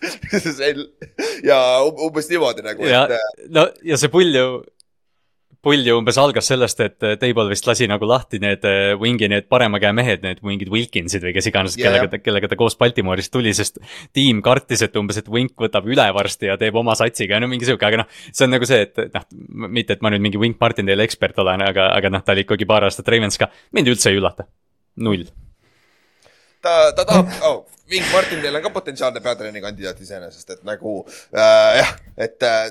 ja 1.49 1.59
um- 1.85 2.07
umbes 2.07 2.29
niimoodi 2.31 2.65
nagu, 2.65 2.85
ja 2.89 3.05
et 3.05 3.17
äh,, 3.19 3.45
no 3.53 3.67
ja 3.85 3.99
see 4.01 4.09
pull 4.13 4.33
ju, 4.33 4.47
pull 5.65 5.81
ju 5.81 5.95
umbes 5.97 6.17
algas 6.21 6.45
sellest, 6.51 6.81
et 6.85 7.05
Table 7.21 7.47
vist 7.49 7.65
lasi 7.65 7.87
nagu 7.89 8.05
lahti 8.05 8.37
need 8.41 8.65
äh, 8.69 8.93
Wingi 9.01 9.29
need 9.31 9.47
parema 9.49 9.79
käe 9.81 9.93
mehed, 9.97 10.21
need 10.25 10.43
mingid 10.45 10.69
Wilkinsid 10.73 11.25
või 11.25 11.33
kes 11.35 11.49
iganes, 11.49 11.77
Ja, 11.79 11.87
kellega 11.87 12.05
ja. 12.05 12.11
ta, 12.13 12.19
kellega 12.21 12.49
ta 12.51 12.57
koos 12.59 12.77
Baltimoorist 12.79 13.33
tuli, 13.33 13.53
sest 13.57 13.79
tiim 14.15 14.43
kartis, 14.45 14.83
et 14.85 14.95
umbes, 14.99 15.17
et 15.21 15.31
Wink 15.31 15.55
võtab 15.65 15.87
üle 15.89 16.05
varsti 16.15 16.51
ja 16.51 16.59
teeb 16.61 16.77
oma 16.77 16.93
satsiga, 16.97 17.39
no 17.41 17.49
mingi 17.49 17.65
sihuke, 17.67 17.87
aga 17.87 18.03
noh, 18.03 18.21
see 18.29 18.45
on 18.45 18.53
nagu 18.53 18.69
see, 18.69 18.85
et 18.85 19.01
noh, 19.15 19.27
mitte, 19.65 19.97
et 19.97 20.05
ma 20.05 20.13
nüüd 20.13 20.27
mingi 20.27 20.41
Wink 20.41 20.61
Martindale 20.61 21.07
ekspert 21.07 21.41
olen, 21.41 21.65
aga, 21.65 21.89
aga 21.97 22.13
noh, 22.13 22.25
ta 22.25 22.35
oli 22.35 22.45
ikkagi 22.45 22.69
paar 22.69 22.85
aastat 22.85 23.09
Ravens 23.09 23.41
ka, 23.41 23.49
mind 23.75 23.89
üldse 23.89 24.13
ei 24.13 24.21
üllata, 24.21 24.45
null. 25.01 25.25
ta, 26.61 26.91
ta 26.93 27.03
tahab 27.03 27.39
oh,, 27.41 27.63
Wink 27.91 28.05
Martindale 28.13 28.61
on 28.61 28.65
ka 28.65 28.73
potentsiaalne 28.73 29.21
peatreeneri 29.21 29.65
kandidaat 29.65 30.01
iseenesest, 30.01 30.59
et 30.59 30.67
nagu 30.67 30.99
äh, 31.33 31.81
jah, 31.81 31.95
et 32.29 32.45
äh, 32.45 32.67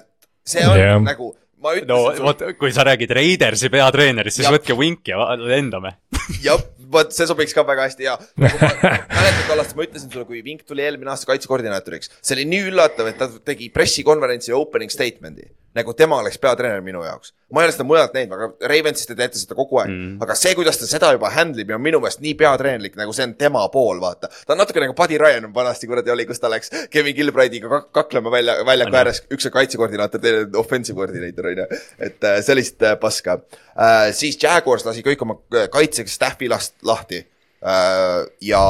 see 0.47 0.62
on 0.66 0.78
yeah. 0.78 1.03
nagu, 1.03 1.34
ma 1.65 1.75
no 1.89 2.01
ütlesin 2.11 2.27
vot, 2.27 2.45
kui 2.61 2.73
sa 2.75 2.85
räägid 2.87 3.15
Raidersi 3.17 3.71
peatreenerist, 3.73 4.39
siis 4.39 4.49
Jah. 4.49 4.55
võtke 4.57 4.77
Wink 4.79 5.11
ja 5.11 5.31
lendame. 5.41 5.97
jah, 6.47 6.61
vot 6.95 7.15
see 7.17 7.27
sobiks 7.29 7.57
ka 7.57 7.65
väga 7.67 7.89
hästi 7.89 8.07
ja 8.07 8.17
mäletad, 8.39 9.43
Kallas, 9.49 9.75
ma 9.77 9.87
ütlesin 9.87 10.12
sulle, 10.12 10.27
kui 10.29 10.45
Vink 10.47 10.65
tuli 10.69 10.85
eelmine 10.85 11.15
aasta 11.15 11.33
kaitsekoordinaatoriks, 11.33 12.12
see 12.21 12.39
oli 12.39 12.49
nii 12.53 12.71
üllatav, 12.71 13.11
et 13.11 13.21
ta 13.21 13.31
tegi 13.53 13.71
pressikonverentsi 13.75 14.53
ja 14.53 14.61
opening 14.61 14.93
statement'i. 14.93 15.49
Nagu 15.75 15.95
tema 15.99 16.18
oleks 16.22 16.39
peatreener 16.39 16.83
minu 16.85 17.03
jaoks. 17.05 17.33
ma 17.53 17.62
ei 17.62 17.68
ole 17.68 17.75
seda 17.75 17.87
mujalt 17.87 18.14
näinud, 18.16 18.35
aga 18.35 18.68
Ravensist 18.70 19.11
te 19.11 19.16
teete 19.18 19.39
seda 19.39 19.57
kogu 19.59 19.79
aeg 19.83 19.91
mm.. 19.91 20.14
aga 20.25 20.37
see, 20.39 20.55
kuidas 20.59 20.79
ta 20.81 20.89
seda 20.91 21.12
juba 21.14 21.31
handle 21.35 21.62
ib 21.62 21.72
ja 21.72 21.79
on 21.79 21.85
minu 21.85 22.01
meelest 22.03 22.22
nii 22.25 22.35
peatreenerlik, 22.39 22.97
nagu 22.99 23.14
see 23.16 23.27
on 23.29 23.35
tema 23.39 23.62
pool, 23.75 24.01
vaata. 24.03 24.31
ta 24.47 24.55
on 24.55 24.62
natuke 24.62 24.83
nagu 24.83 24.97
Buddy 24.99 25.18
Ryan 25.20 25.51
vanasti 25.55 25.91
kuradi 25.91 26.14
oli, 26.14 26.27
kus 26.29 26.43
ta 26.43 26.51
läks 26.53 26.72
Kevin 26.91 27.16
Gilbride'iga 27.18 27.70
kak 27.72 27.91
kaklema 28.01 28.33
välja, 28.35 28.57
väljaku 28.66 28.99
ääres, 29.01 29.22
üks 29.35 29.51
on 29.51 29.55
kaitsekoordinaator, 29.59 30.22
teine 30.22 30.45
on 30.47 30.59
offensive 30.62 30.99
koordineeter 30.99 31.51
on 31.51 31.62
ju. 31.64 31.68
et 32.09 32.31
äh, 32.31 32.41
sellist 32.47 32.83
äh, 32.83 32.99
paska 33.01 33.39
äh,. 33.75 34.11
siis 34.16 34.39
Jaguars 34.43 34.87
lasi 34.87 35.05
kõik 35.07 35.22
oma 35.27 35.39
äh, 35.55 35.68
kaitseks 35.72 36.18
staff'i 36.18 36.51
last 36.51 36.77
lahti 36.87 37.22
äh, 37.22 38.25
ja 38.41 38.64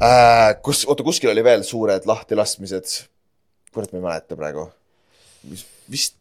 äh, 0.00 0.52
kus, 0.62 0.84
oota, 0.88 1.04
kuskil 1.06 1.32
oli 1.32 1.44
veel 1.44 1.64
suured 1.66 2.06
lahtilaskmised. 2.08 3.02
kurat, 3.72 3.92
ma 3.92 3.98
ei 3.98 4.04
mäleta 4.04 4.36
praegu. 4.36 4.68
mis, 5.50 5.64
vist 5.90 6.16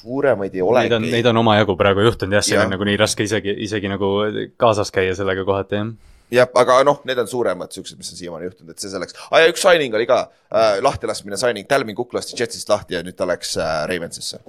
suuremaid 0.00 0.54
ei 0.54 0.62
Neid 0.62 0.92
on, 0.92 1.02
olegi. 1.02 1.12
neid 1.12 1.26
on 1.30 1.40
omajagu 1.42 1.76
praegu 1.78 2.04
juhtunud 2.06 2.38
jah, 2.38 2.44
siin 2.44 2.62
on 2.62 2.72
nagu 2.74 2.86
nii 2.88 3.00
raske 3.00 3.26
isegi, 3.26 3.54
isegi 3.66 3.90
nagu 3.92 4.12
kaasas 4.60 4.92
käia 4.94 5.12
sellega 5.18 5.44
kohati 5.46 5.78
jah. 5.78 5.92
jah, 6.40 6.48
aga 6.62 6.80
noh, 6.86 7.02
need 7.08 7.20
on 7.20 7.28
suuremad 7.30 7.74
siuksed, 7.74 7.98
mis 8.00 8.10
on 8.14 8.20
siiamaani 8.20 8.48
juhtunud, 8.48 8.72
et 8.72 8.82
see 8.82 8.92
selleks 8.92 9.18
ah,. 9.28 9.42
ja 9.42 9.52
üks 9.52 9.62
signing 9.66 9.94
oli 9.98 10.08
ka 10.10 10.22
äh,, 10.24 10.80
lahtilaskmine 10.84 11.38
signing, 11.40 11.68
Talvin 11.68 11.98
Cook 11.98 12.16
lasti 12.16 12.38
Jetsist 12.38 12.72
lahti 12.72 12.98
ja 12.98 13.04
nüüd 13.06 13.18
ta 13.18 13.28
läks 13.28 13.56
äh, 13.60 13.76
Ravensisse. 13.90 14.40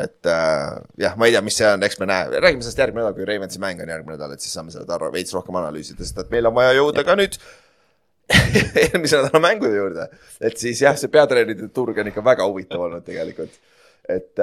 et 0.00 0.26
äh, 0.26 0.76
jah, 1.06 1.16
ma 1.20 1.30
ei 1.30 1.36
tea, 1.36 1.44
mis 1.46 1.60
see 1.60 1.70
on, 1.70 1.86
eks 1.86 2.00
me 2.02 2.10
näe, 2.10 2.28
räägime 2.42 2.66
sellest 2.66 2.82
järgmine 2.82 3.04
nädal, 3.04 3.16
kui 3.18 3.30
Ravensi 3.30 3.62
mäng 3.62 3.82
on 3.84 3.94
järgmine 3.94 4.18
nädal, 4.18 4.34
et 4.34 4.44
siis 4.44 4.54
saame 4.58 4.74
seda 4.74 5.00
veits 5.10 5.34
rohkem 5.36 5.60
analüüsida, 5.62 6.02
sest 6.02 6.24
et 6.24 6.32
meil 6.34 6.50
on 6.50 6.56
vaja 6.56 6.76
jõuda 6.80 7.06
ka 7.06 7.18
nüüd 7.20 7.38
eelmise 8.84 9.18
nädala 9.18 9.42
mängude 9.42 9.76
juurde. 9.76 10.06
et 10.40 10.56
siis 10.58 10.80
jah, 10.84 10.96
see 10.98 11.10
peatreenerite 11.12 11.70
turg 11.74 11.98
on 11.98 12.12
ikka 12.12 12.24
väga 12.24 12.46
huvitav 12.46 12.86
olnud 12.86 13.04
tegelikult. 13.06 13.52
et, 14.10 14.40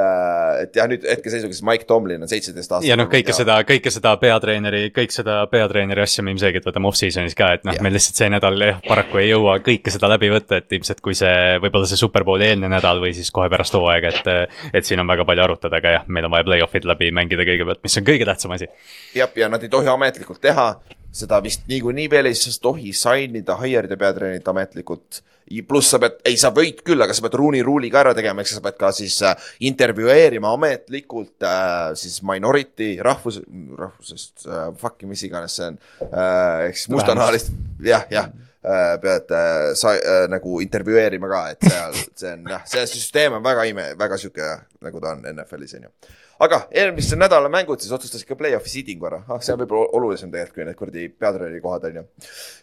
et 0.61 0.77
jah, 0.79 0.87
nüüd 0.87 1.03
hetkeseisuga 1.07 1.55
siis 1.55 1.63
Mike 1.65 1.87
Tomlin 1.89 2.21
on 2.23 2.29
seitseteist 2.31 2.71
aastat. 2.71 2.87
ja 2.87 2.95
noh, 2.99 3.09
kõike 3.11 3.35
seda, 3.35 3.57
kõike 3.67 3.91
seda 3.91 4.13
peatreeneri, 4.21 4.83
kõik 4.95 5.15
seda 5.15 5.39
peatreeneri 5.51 6.03
asja 6.03 6.23
me 6.23 6.31
ilmselgelt 6.35 6.67
võtame 6.69 6.87
off-season'is 6.91 7.35
ka, 7.37 7.49
et 7.57 7.65
noh 7.67 7.75
Jah., 7.75 7.83
meil 7.83 7.97
lihtsalt 7.97 8.21
see 8.21 8.29
nädal 8.31 8.59
jah, 8.63 8.79
paraku 8.87 9.21
ei 9.23 9.31
jõua 9.31 9.57
kõike 9.65 9.93
seda 9.93 10.11
läbi 10.13 10.31
võtta, 10.31 10.61
et 10.61 10.77
ilmselt 10.77 11.01
kui 11.03 11.17
see, 11.17 11.57
võib-olla 11.63 11.89
see 11.89 11.99
superbowli 11.99 12.47
eelne 12.51 12.71
nädal 12.71 13.01
või 13.03 13.15
siis 13.17 13.31
kohe 13.35 13.49
pärast 13.51 13.75
hooaega, 13.77 14.13
et. 14.13 14.53
et 14.77 14.87
siin 14.87 15.01
on 15.03 15.09
väga 15.09 15.25
palju 15.27 15.43
arutada, 15.47 15.81
aga 15.81 15.97
jah, 15.97 16.07
meil 16.07 16.27
on 16.27 16.35
vaja 16.35 16.47
play-off'id 16.47 16.87
läbi 16.87 17.11
mängida 17.15 17.47
kõigepealt, 17.47 17.83
mis 17.83 17.99
on 17.99 18.07
kõige 18.07 18.27
tähtsam 18.29 18.55
asi. 18.55 18.69
jah, 19.17 19.31
ja 19.35 19.51
nad 19.51 19.63
ei 19.63 19.73
tohi 19.73 19.91
ametlikult 19.91 20.43
teha, 20.43 20.69
seda 21.13 21.39
vist 21.43 21.65
niikuinii 21.69 22.07
veel 22.11 22.29
ei 22.29 22.37
tohi 22.61 22.93
sign 22.95 23.39
ida, 23.39 23.57
hire 23.61 23.87
ida 23.87 23.97
peatreenerit 23.99 24.47
ametlikult. 24.47 25.21
pluss 25.67 25.93
sa 25.93 25.99
pead, 25.99 26.17
ei 26.27 26.35
sa 26.35 26.49
võid 26.51 26.81
küll, 26.83 27.01
aga 27.01 27.13
sa 27.15 27.23
pead 27.23 27.37
Rooney 27.39 27.63
rule'i 27.63 27.91
ka 27.91 28.01
ära 28.01 28.13
tegema, 28.13 28.43
ehk 28.43 28.49
sa 28.51 28.63
pead 28.63 28.75
ka 28.79 28.91
siis 28.91 29.15
äh, 29.23 29.35
intervjueerima 29.69 30.51
ametlikult 30.53 31.45
äh, 31.47 31.93
siis 31.95 32.19
minority 32.27 32.97
rahvus, 32.99 33.39
rahvusest 33.79 34.43
äh,, 34.47 34.67
fuck'i, 34.81 35.07
mis 35.07 35.23
iganes 35.23 35.55
see 35.55 35.69
on 35.71 35.79
äh,. 36.09 36.67
ehk 36.67 36.81
siis 36.81 36.91
mustanahalist, 36.91 37.55
jah, 37.79 38.03
jah 38.11 38.27
äh, 38.27 38.99
pead 39.01 39.31
äh, 39.31 39.71
sa 39.79 39.95
äh, 39.95 40.27
nagu 40.27 40.59
intervjueerima 40.65 41.31
ka, 41.31 41.43
et 41.55 41.67
seal, 41.71 41.99
see 42.11 42.35
on 42.35 42.47
jah, 42.51 42.67
see 42.67 42.87
süsteem 42.97 43.39
on 43.39 43.47
väga 43.47 43.69
ime, 43.71 43.93
väga 43.99 44.19
sihuke 44.19 44.53
nagu 44.83 45.03
ta 45.03 45.15
on 45.15 45.23
NFL-is 45.31 45.79
on 45.79 45.87
ju 45.87 45.95
aga 46.43 46.63
eelmise 46.71 47.17
nädala 47.19 47.49
mängud 47.51 47.81
siis 47.81 47.93
otsustasid 47.95 48.27
ka 48.29 48.37
play-off'i 48.39 48.71
seeding'u 48.71 49.09
ära, 49.09 49.21
ah 49.27 49.41
see 49.41 49.55
on 49.55 49.61
võib-olla 49.63 49.89
olulisem 49.97 50.31
tegelikult 50.33 50.57
kui 50.57 50.67
need 50.67 50.79
kuradi 50.79 51.07
peatreeneri 51.09 51.63
kohad 51.63 51.87
on 51.89 52.01
ju. 52.01 52.05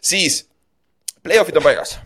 siis 0.01 0.43
play-off'id 1.23 1.59
on 1.59 1.65
paigas. 1.65 1.97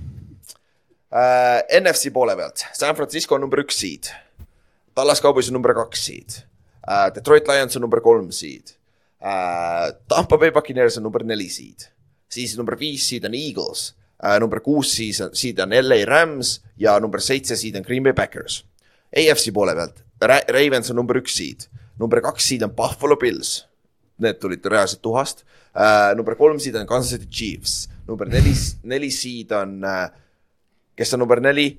Äh,. 1.09 1.79
NFC 1.81 2.13
poole 2.13 2.35
pealt, 2.37 2.65
San 2.73 2.95
Francisco 2.95 3.35
on 3.35 3.45
number 3.45 3.63
üks 3.63 3.79
seed, 3.81 4.11
Tallas 4.95 5.21
Cowboys 5.21 5.49
on 5.49 5.57
number 5.57 5.73
kaks 5.77 6.05
seed. 6.05 6.41
Äh,, 6.89 7.09
Detroit 7.15 7.47
Lions 7.47 7.77
on 7.77 7.85
number 7.85 8.01
kolm 8.01 8.31
seed. 8.31 8.75
Äh,, 9.21 9.93
Tampa 10.07 10.37
Bay 10.37 10.51
Buccaneers 10.51 10.97
on 10.97 11.03
number 11.03 11.23
neli 11.23 11.49
seed, 11.49 11.89
siis 12.29 12.57
number 12.57 12.77
viis 12.79 13.07
seed 13.09 13.25
on 13.25 13.37
Eagles. 13.37 13.93
Äh,, 14.23 14.39
number 14.39 14.59
kuus 14.59 14.95
siis 14.97 15.21
on, 15.21 15.33
seed 15.37 15.59
on 15.63 15.73
LA 15.75 16.03
Rams. 16.09 16.59
Ja 16.77 16.99
number 16.99 17.21
seitse 17.21 17.57
seed 17.59 17.75
on 17.75 17.85
Green 17.87 18.03
Bay 18.03 18.13
Packers. 18.13 18.63
AFC 19.09 19.53
poole 19.53 19.73
pealt, 19.75 20.03
Ravens 20.27 20.89
on 20.91 20.99
number 20.99 21.19
üks 21.21 21.37
seed, 21.39 21.67
number 21.99 22.21
kaks 22.23 22.47
seed 22.51 22.63
on 22.65 22.73
Buffalo 22.75 23.15
Bills, 23.19 23.65
need 24.19 24.39
tulid 24.41 24.65
reaalselt 24.65 25.03
tuhast. 25.05 25.45
Uh,. 25.69 26.11
number 26.17 26.35
kolm 26.35 26.59
seed 26.59 26.75
on 26.75 26.87
Kansas 26.89 27.13
City 27.13 27.29
Chiefs, 27.29 27.87
number 28.07 28.27
neli, 28.27 28.53
neli 28.83 29.11
seed 29.13 29.53
on 29.55 29.83
uh,, 29.85 30.07
kes 30.97 31.13
on 31.15 31.23
number 31.23 31.39
neli, 31.39 31.69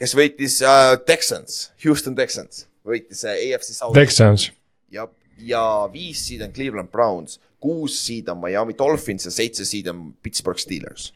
kes 0.00 0.16
võitis 0.16 0.58
uh, 0.64 0.96
Texans, 1.06 1.68
Houston 1.84 2.16
Texans, 2.18 2.64
võitis 2.86 3.22
uh, 3.28 3.36
AFC 3.36 3.76
South. 3.76 3.94
Texans, 3.94 4.48
ja, 4.90 5.06
ja 5.38 5.62
viis 5.92 6.24
seed 6.24 6.42
on 6.42 6.54
Cleveland 6.56 6.90
Browns, 6.90 7.38
kuus 7.62 8.00
seed 8.06 8.30
on 8.32 8.40
Miami 8.42 8.74
Dolphins 8.78 9.28
ja 9.28 9.34
seitse 9.34 9.66
seed 9.68 9.90
on 9.92 10.10
Pittsburgh 10.22 10.58
Steelers. 10.58 11.12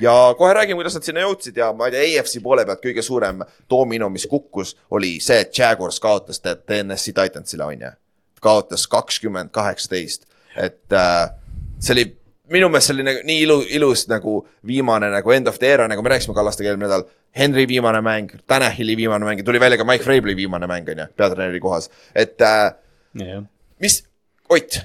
Ja 0.00 0.34
kohe 0.38 0.54
räägime, 0.54 0.78
kuidas 0.80 0.96
nad 0.98 1.06
sinna 1.06 1.24
jõudsid 1.24 1.56
ja 1.60 1.72
ma 1.76 1.88
ei 1.88 1.94
tea, 1.94 2.20
AFC 2.20 2.40
poole 2.42 2.66
pealt 2.66 2.82
kõige 2.84 3.04
suurem 3.04 3.42
domino, 3.70 4.08
mis 4.12 4.26
kukkus, 4.30 4.74
oli 4.90 5.16
see, 5.24 5.40
et 5.44 5.58
Jaguars 5.58 6.00
kaotas 6.02 6.42
TNS-i 6.44 7.14
Titansile, 7.16 7.64
on 7.64 7.86
ju. 7.86 7.92
kaotas 8.42 8.86
kakskümmend 8.86 9.50
kaheksateist, 9.50 10.26
et 10.56 10.92
äh, 10.92 11.30
see 11.80 11.94
oli 11.96 12.06
minu 12.52 12.68
meelest 12.70 12.92
selline 12.92 13.14
nii 13.26 13.38
ilu, 13.42 13.60
ilus 13.74 14.06
nagu 14.08 14.38
viimane 14.66 15.08
nagu 15.10 15.32
end 15.34 15.48
of 15.50 15.58
the 15.58 15.72
era, 15.74 15.88
nagu 15.90 16.02
me 16.02 16.12
rääkisime 16.12 16.34
Kallastega 16.36 16.70
eelmine 16.70 16.86
nädal. 16.86 17.06
Henry 17.36 17.66
viimane 17.68 18.00
mäng, 18.00 18.30
Tanahili 18.46 18.94
viimane 18.96 19.26
mäng 19.26 19.40
ja 19.40 19.44
tuli 19.44 19.60
välja 19.60 19.76
ka 19.76 19.84
Mike 19.84 20.04
Vrabeli 20.04 20.36
viimane 20.36 20.66
mäng 20.70 20.88
on 20.88 21.02
ju, 21.02 21.06
peatreeneri 21.16 21.60
kohas, 21.60 21.90
et 22.14 22.40
äh, 22.40 22.72
mis, 23.82 24.04
Ott, 24.48 24.78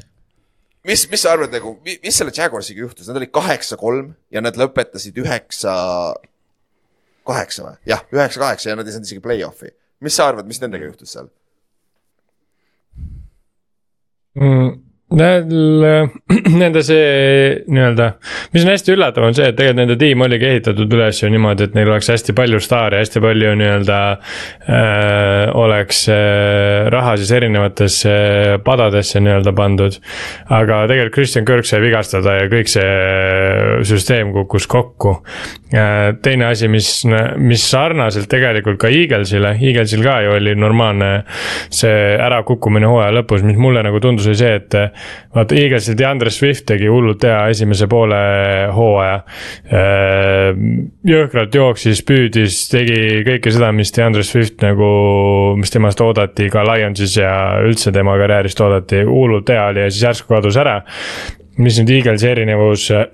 mis, 0.87 1.05
mis 1.11 1.23
sa 1.23 1.33
arvad 1.35 1.53
nagu, 1.53 1.75
mis 1.85 2.17
selle 2.17 2.33
Jaguarsiga 2.35 2.85
juhtus, 2.85 3.09
nad 3.09 3.19
olid 3.19 3.31
kaheksa-kolm 3.35 4.13
ja 4.33 4.43
nad 4.43 4.57
lõpetasid 4.59 5.17
üheksa, 5.21 5.73
kaheksa 7.27 7.67
või? 7.67 7.77
jah, 7.91 8.03
üheksa-kaheksa 8.13 8.71
ja 8.71 8.79
nad 8.79 8.89
ei 8.89 8.95
saanud 8.95 9.09
isegi 9.09 9.23
play-off'i. 9.23 9.73
mis 10.01 10.17
sa 10.17 10.29
arvad, 10.31 10.49
mis 10.49 10.61
nendega 10.63 10.89
juhtus 10.89 11.13
seal? 11.15 11.29
mm,. 14.39 14.80
Nende 16.61 16.81
see 16.87 17.63
nii-öelda, 17.67 18.05
mis 18.53 18.63
on 18.63 18.69
hästi 18.71 18.93
üllatav, 18.93 19.25
on 19.27 19.35
see, 19.35 19.49
et 19.51 19.57
tegelikult 19.57 19.81
nende 19.81 19.97
tiim 19.99 20.21
oligi 20.23 20.47
ehitatud 20.47 20.93
üles 20.95 21.17
ju 21.19 21.27
niimoodi, 21.31 21.65
et 21.67 21.73
neil 21.75 21.89
oleks 21.91 22.07
hästi 22.13 22.35
palju 22.37 22.61
staare, 22.63 23.01
hästi 23.01 23.19
palju 23.23 23.51
nii-öelda 23.59 23.97
äh,. 24.71 25.51
oleks 25.59 26.05
äh, 26.13 26.87
raha 26.93 27.17
siis 27.19 27.33
erinevatesse 27.35 28.13
äh, 28.13 28.55
padadesse 28.63 29.19
nii-öelda 29.19 29.51
pandud. 29.57 29.97
aga 30.47 30.85
tegelikult 30.87 31.17
Christian 31.17 31.45
Kirk 31.49 31.67
sai 31.67 31.81
vigastada 31.83 32.37
ja 32.39 32.47
kõik 32.51 32.71
see 32.71 33.83
süsteem 33.91 34.31
kukkus 34.37 34.69
kokku 34.71 35.17
äh,. 35.75 36.15
teine 36.23 36.47
asi, 36.53 36.71
mis, 36.71 37.03
mis 37.35 37.67
sarnaselt 37.67 38.31
tegelikult 38.31 38.79
ka 38.79 38.87
Eaglesile, 38.87 39.57
Eaglesil 39.59 40.07
ka 40.07 40.21
ju 40.23 40.37
oli 40.39 40.55
normaalne 40.55 41.11
see 41.67 42.15
ärakukkumine 42.15 42.87
hooaja 42.87 43.11
lõpus, 43.19 43.43
mis 43.43 43.59
mulle 43.59 43.83
nagu 43.83 43.99
tundus, 43.99 44.31
oli 44.31 44.39
see, 44.39 44.55
et 44.61 44.79
vaata, 45.35 45.57
Eaglesil 45.57 45.97
DeAndre 45.99 46.31
Swift 46.33 46.65
tegi 46.71 46.89
hullult 46.91 47.23
hea 47.27 47.39
esimese 47.53 47.87
poole 47.91 48.21
hooaja. 48.75 49.21
jõhkralt 51.11 51.55
jooksis, 51.55 52.03
püüdis, 52.07 52.63
tegi 52.71 53.21
kõike 53.27 53.53
seda, 53.53 53.71
mis 53.75 53.93
DeAndre 53.95 54.25
Swift 54.27 54.61
nagu, 54.65 54.91
mis 55.59 55.73
temast 55.73 56.01
oodati 56.01 56.49
ka 56.53 56.65
Lionsis 56.67 57.17
ja 57.19 57.33
üldse 57.65 57.93
tema 57.95 58.17
karjäärist 58.21 58.61
oodati, 58.61 59.05
hullult 59.07 59.49
hea 59.49 59.69
oli 59.71 59.85
ja 59.85 59.93
siis 59.93 60.03
järsku 60.09 60.35
kadus 60.35 60.59
ära. 60.61 60.81
mis 61.61 61.77
nüüd 61.77 61.89
Eaglesi 61.93 62.27
erinevus 62.27 62.87
äh, 62.95 63.09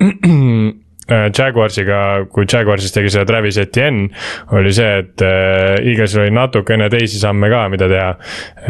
Jaguarsiga, 1.08 2.00
kui 2.34 2.44
Jaguarsis 2.50 2.92
tegi 2.92 3.12
seda 3.14 3.24
Travis 3.30 3.58
Etienne, 3.62 4.10
oli 4.58 4.74
see, 4.76 4.90
et 5.04 5.24
äh, 5.24 5.78
Eaglesil 5.80 6.26
oli 6.26 6.34
natukene 6.36 6.90
teisi 6.92 7.20
samme 7.22 7.50
ka, 7.52 7.64
mida 7.72 7.88
teha. 7.92 8.10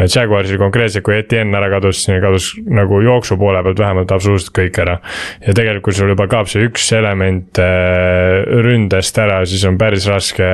Jaguarsil 0.05 0.59
konkreetselt, 0.61 1.05
kui 1.07 1.17
Etienne 1.17 1.57
ära 1.57 1.71
kadus, 1.73 2.03
kadus 2.21 2.51
nagu 2.69 3.01
jooksu 3.01 3.39
poole 3.41 3.63
pealt 3.65 3.81
vähemalt 3.81 4.13
absoluutselt 4.13 4.53
kõik 4.57 4.81
ära. 4.83 4.99
ja 5.45 5.53
tegelikult, 5.53 5.87
kui 5.87 5.97
sul 5.97 6.11
juba 6.13 6.27
kaob 6.29 6.49
see 6.51 6.67
üks 6.67 6.89
element 6.97 7.61
äh, 7.61 8.43
ründest 8.65 9.17
ära, 9.21 9.39
siis 9.49 9.63
on 9.69 9.79
päris 9.81 10.07
raske 10.09 10.47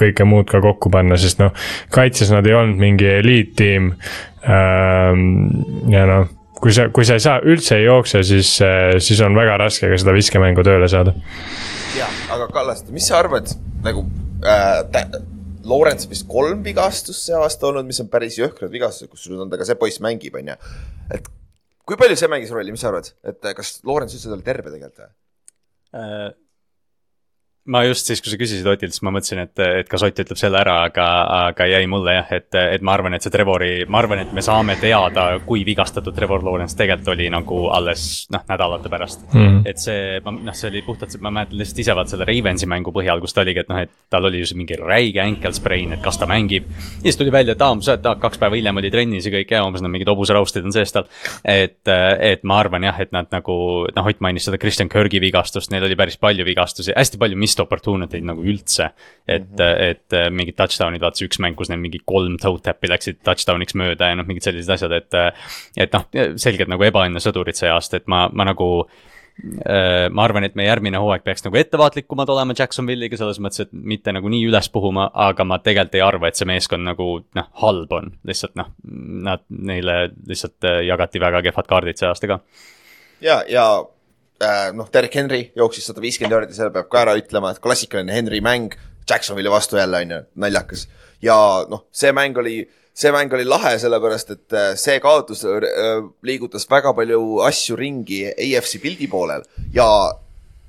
kõike 0.00 0.24
muud 0.28 0.48
ka 0.50 0.62
kokku 0.64 0.92
panna, 0.92 1.18
sest 1.20 1.42
noh, 1.42 1.52
kaitses 1.94 2.32
nad 2.32 2.46
ei 2.48 2.56
olnud 2.56 2.80
mingi 2.80 3.10
eliittiim 3.18 3.92
ähm,. 4.48 5.28
ja 5.92 6.08
noh 6.08 6.32
kui 6.64 6.72
sa, 6.72 6.88
kui 6.94 7.04
sa 7.04 7.18
ei 7.18 7.22
saa, 7.22 7.42
üldse 7.44 7.76
ei 7.76 7.84
jookse, 7.84 8.22
siis, 8.24 8.56
siis 9.04 9.20
on 9.24 9.36
väga 9.36 9.58
raske 9.60 9.90
ka 9.90 10.00
seda 10.00 10.14
viskemängu 10.16 10.64
tööle 10.64 10.88
saada. 10.88 11.12
jaa, 11.98 12.08
aga 12.32 12.48
Kallaste, 12.54 12.92
mis 12.94 13.08
sa 13.10 13.20
arvad 13.20 13.52
nagu 13.84 14.06
äh,, 14.48 15.20
Lawrence 15.64 16.08
vist 16.10 16.26
kolm 16.28 16.62
vigastust 16.64 17.24
see 17.24 17.36
aasta 17.36 17.70
olnud, 17.70 17.86
mis 17.88 18.00
on 18.02 18.08
päris 18.12 18.36
jõhkrad 18.36 18.72
vigastused, 18.72 19.10
kusjuures 19.12 19.44
on 19.44 19.52
ta 19.52 19.60
ka 19.60 19.66
see 19.68 19.78
poiss 19.80 20.00
mängib, 20.04 20.36
on 20.40 20.52
ju. 20.52 20.56
et 21.16 21.28
kui 21.88 22.00
palju 22.00 22.16
see 22.20 22.30
mängis 22.32 22.52
rolli, 22.54 22.72
mis 22.74 22.84
sa 22.84 22.90
arvad, 22.90 23.12
et 23.24 23.44
äh, 23.44 23.56
kas 23.56 23.78
Lawrence 23.84 24.16
üldse 24.16 24.32
oli 24.32 24.46
terve 24.46 24.72
tegelikult 24.72 25.04
või? 25.04 25.12
Äh, 26.00 26.30
ma 27.66 27.80
just 27.86 28.04
siis, 28.10 28.20
kui 28.20 28.28
sa 28.28 28.36
küsisid 28.36 28.66
Otilt, 28.68 28.92
siis 28.92 29.02
ma 29.06 29.12
mõtlesin, 29.14 29.38
et, 29.46 29.60
et 29.80 29.88
kas 29.88 30.02
Ott 30.04 30.18
ütleb 30.20 30.36
selle 30.36 30.58
ära, 30.60 30.74
aga, 30.90 31.04
aga 31.48 31.66
jäi 31.70 31.86
mulle 31.88 32.12
jah, 32.18 32.32
et, 32.36 32.50
et 32.76 32.82
ma 32.84 32.92
arvan, 32.92 33.14
et 33.16 33.24
see 33.24 33.32
Trevori, 33.32 33.70
ma 33.88 34.02
arvan, 34.02 34.20
et 34.20 34.32
me 34.36 34.42
saame 34.44 34.76
teada, 34.80 35.38
kui 35.46 35.62
vigastatud 35.64 36.12
Trevor 36.16 36.44
Lawrence 36.44 36.76
tegelikult 36.76 37.08
oli 37.14 37.30
nagu 37.32 37.62
alles 37.72 38.26
noh, 38.34 38.42
nädalate 38.50 38.90
pärast 38.92 39.24
Mhm. 39.34 39.62
et 39.66 39.78
see, 39.80 40.20
noh, 40.24 40.52
see 40.52 40.68
oli 40.68 40.82
puhtalt, 40.84 41.16
ma 41.24 41.30
mäletan 41.32 41.56
lihtsalt 41.58 41.78
ise 41.80 41.94
vaat 41.96 42.08
selle 42.12 42.26
Ravensi 42.28 42.66
mängu 42.68 42.92
põhjal, 42.92 43.20
kus 43.24 43.32
ta 43.32 43.40
oligi, 43.40 43.62
et 43.64 43.68
noh, 43.72 43.78
et 43.80 43.90
tal 44.12 44.28
oli 44.28 44.42
ju 44.42 44.50
see 44.50 44.58
mingi 44.60 44.76
räige 44.78 45.22
ankle 45.24 45.52
sprain, 45.56 45.92
et 45.96 46.02
kas 46.04 46.18
ta 46.20 46.26
mängib. 46.28 46.68
ja 46.68 47.06
siis 47.08 47.16
tuli 47.16 47.32
välja, 47.32 47.52
et 47.56 47.62
aa, 47.64 47.74
ma 47.74 47.80
saan, 47.82 47.98
et 47.98 48.06
aa, 48.06 48.14
kaks 48.20 48.38
päeva 48.42 48.56
hiljem 48.60 48.76
oli 48.82 48.90
trennis 48.92 49.24
ja 49.26 49.32
kõik 49.32 49.50
ja 49.56 49.64
umbes 49.64 49.82
no 49.82 49.88
mingid 49.88 50.08
hobuseraustid 50.12 50.64
on 50.68 50.72
sees 50.76 50.92
tal. 50.92 51.08
et, 51.44 51.80
et 51.88 52.44
ma 52.44 52.58
arvan 52.60 52.84
jah, 52.84 53.00
et 53.00 53.12
nad 53.12 53.26
nagu, 53.32 53.56
noh, 53.96 54.06
Ott 54.12 54.20
mainis 54.20 54.44
seda 54.46 54.58
Christian 54.60 54.88
Kirgi 54.92 55.18
vigastust, 55.22 55.70
neil 55.72 55.84
oli 55.88 55.96
päris 55.96 56.16
palju 56.20 56.44
vigastusi, 56.44 56.92
hästi 56.96 57.18
palju 57.18 57.36
missed 57.54 57.62
opportunity 57.62 58.18
eid 58.18 58.28
nagu 58.28 58.42
üldse. 58.42 58.90
et 59.26 59.48
mm, 59.48 59.56
-hmm. 59.56 59.90
et 59.90 60.32
mingid 60.34 60.56
touchdown'id, 60.56 61.00
vaata 61.00 61.16
see 61.16 61.30
üks 61.30 61.40
mäng, 61.40 61.56
kus 61.56 61.70
neil 61.70 61.80
mingi 61.80 62.02
kolm 62.04 62.36
toe 62.36 62.58
tap'i 62.60 62.90
läksid 62.90 63.22
touchdown'iks 63.24 63.74
mööda 63.74 64.10
ja 64.10 64.18
noh, 64.18 64.26
mingid 64.26 64.44
sellised 64.44 64.70
asjad, 64.70 64.92
et. 64.92 65.14
et 65.76 65.92
noh, 65.92 66.04
selgelt 66.36 66.68
nagu 66.68 66.84
ebaõnne 66.84 67.22
sõdurid 67.22 67.56
see 67.56 67.70
aasta, 67.70 67.96
et 67.96 68.06
ma, 68.06 68.28
ma 68.32 68.44
nagu 68.44 68.86
Äh, 69.42 70.06
ma 70.14 70.22
arvan, 70.28 70.44
et 70.46 70.54
meie 70.54 70.68
järgmine 70.68 71.00
hooaeg 71.02 71.24
peaks 71.26 71.42
nagu 71.42 71.58
ettevaatlikumad 71.58 72.30
olema 72.30 72.54
Jacksonville'iga 72.54 73.18
selles 73.18 73.40
mõttes, 73.42 73.64
et 73.64 73.72
mitte 73.74 74.12
nagu 74.14 74.30
nii 74.30 74.44
üles 74.46 74.68
puhuma, 74.70 75.08
aga 75.10 75.42
ma 75.48 75.58
tegelikult 75.58 75.96
ei 75.98 76.04
arva, 76.06 76.30
et 76.30 76.38
see 76.38 76.46
meeskond 76.46 76.86
nagu 76.86 77.08
noh, 77.34 77.48
halb 77.64 77.96
on, 77.98 78.12
lihtsalt 78.30 78.54
noh, 78.60 78.70
nad, 79.26 79.42
neile 79.50 79.96
lihtsalt 80.30 80.68
äh, 80.70 80.84
jagati 80.86 81.22
väga 81.22 81.42
kehvad 81.48 81.70
kaardid 81.72 81.98
see 81.98 82.06
aasta 82.12 82.30
ka. 82.30 82.38
ja, 83.26 83.40
ja 83.50 83.66
äh, 83.82 83.90
noh, 84.76 84.88
Derek 84.92 85.14
Henry 85.18 85.40
jooksis 85.56 85.86
sada 85.90 86.02
viiskümmend 86.02 86.34
jaardi, 86.36 86.56
selle 86.56 86.72
peab 86.74 86.90
ka 86.92 87.04
ära 87.04 87.14
ütlema, 87.18 87.52
et 87.54 87.62
klassikaline 87.62 88.14
Henry 88.14 88.40
mäng 88.44 88.74
Jacksonville'i 89.10 89.50
vastu 89.50 89.76
jälle 89.76 89.96
on 89.96 90.10
ju, 90.10 90.22
naljakas. 90.34 90.88
ja 91.22 91.66
noh, 91.68 91.86
see 91.92 92.12
mäng 92.12 92.38
oli, 92.38 92.56
see 92.94 93.12
mäng 93.12 93.32
oli 93.32 93.44
lahe, 93.44 93.76
sellepärast 93.78 94.30
et 94.30 94.52
äh, 94.56 94.70
see 94.80 95.00
kaotus 95.00 95.44
äh, 95.44 96.04
liigutas 96.22 96.66
väga 96.70 96.94
palju 96.94 97.40
asju 97.44 97.76
ringi 97.76 98.24
AFC 98.32 98.80
pildi 98.82 99.08
poolel 99.08 99.44
ja 99.72 99.88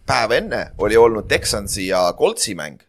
päev 0.07 0.35
enne 0.35 0.65
oli 0.77 0.97
olnud 0.97 1.27
Texansi 1.27 1.87
ja 1.87 2.05
Coltsi 2.17 2.55
mäng, 2.55 2.81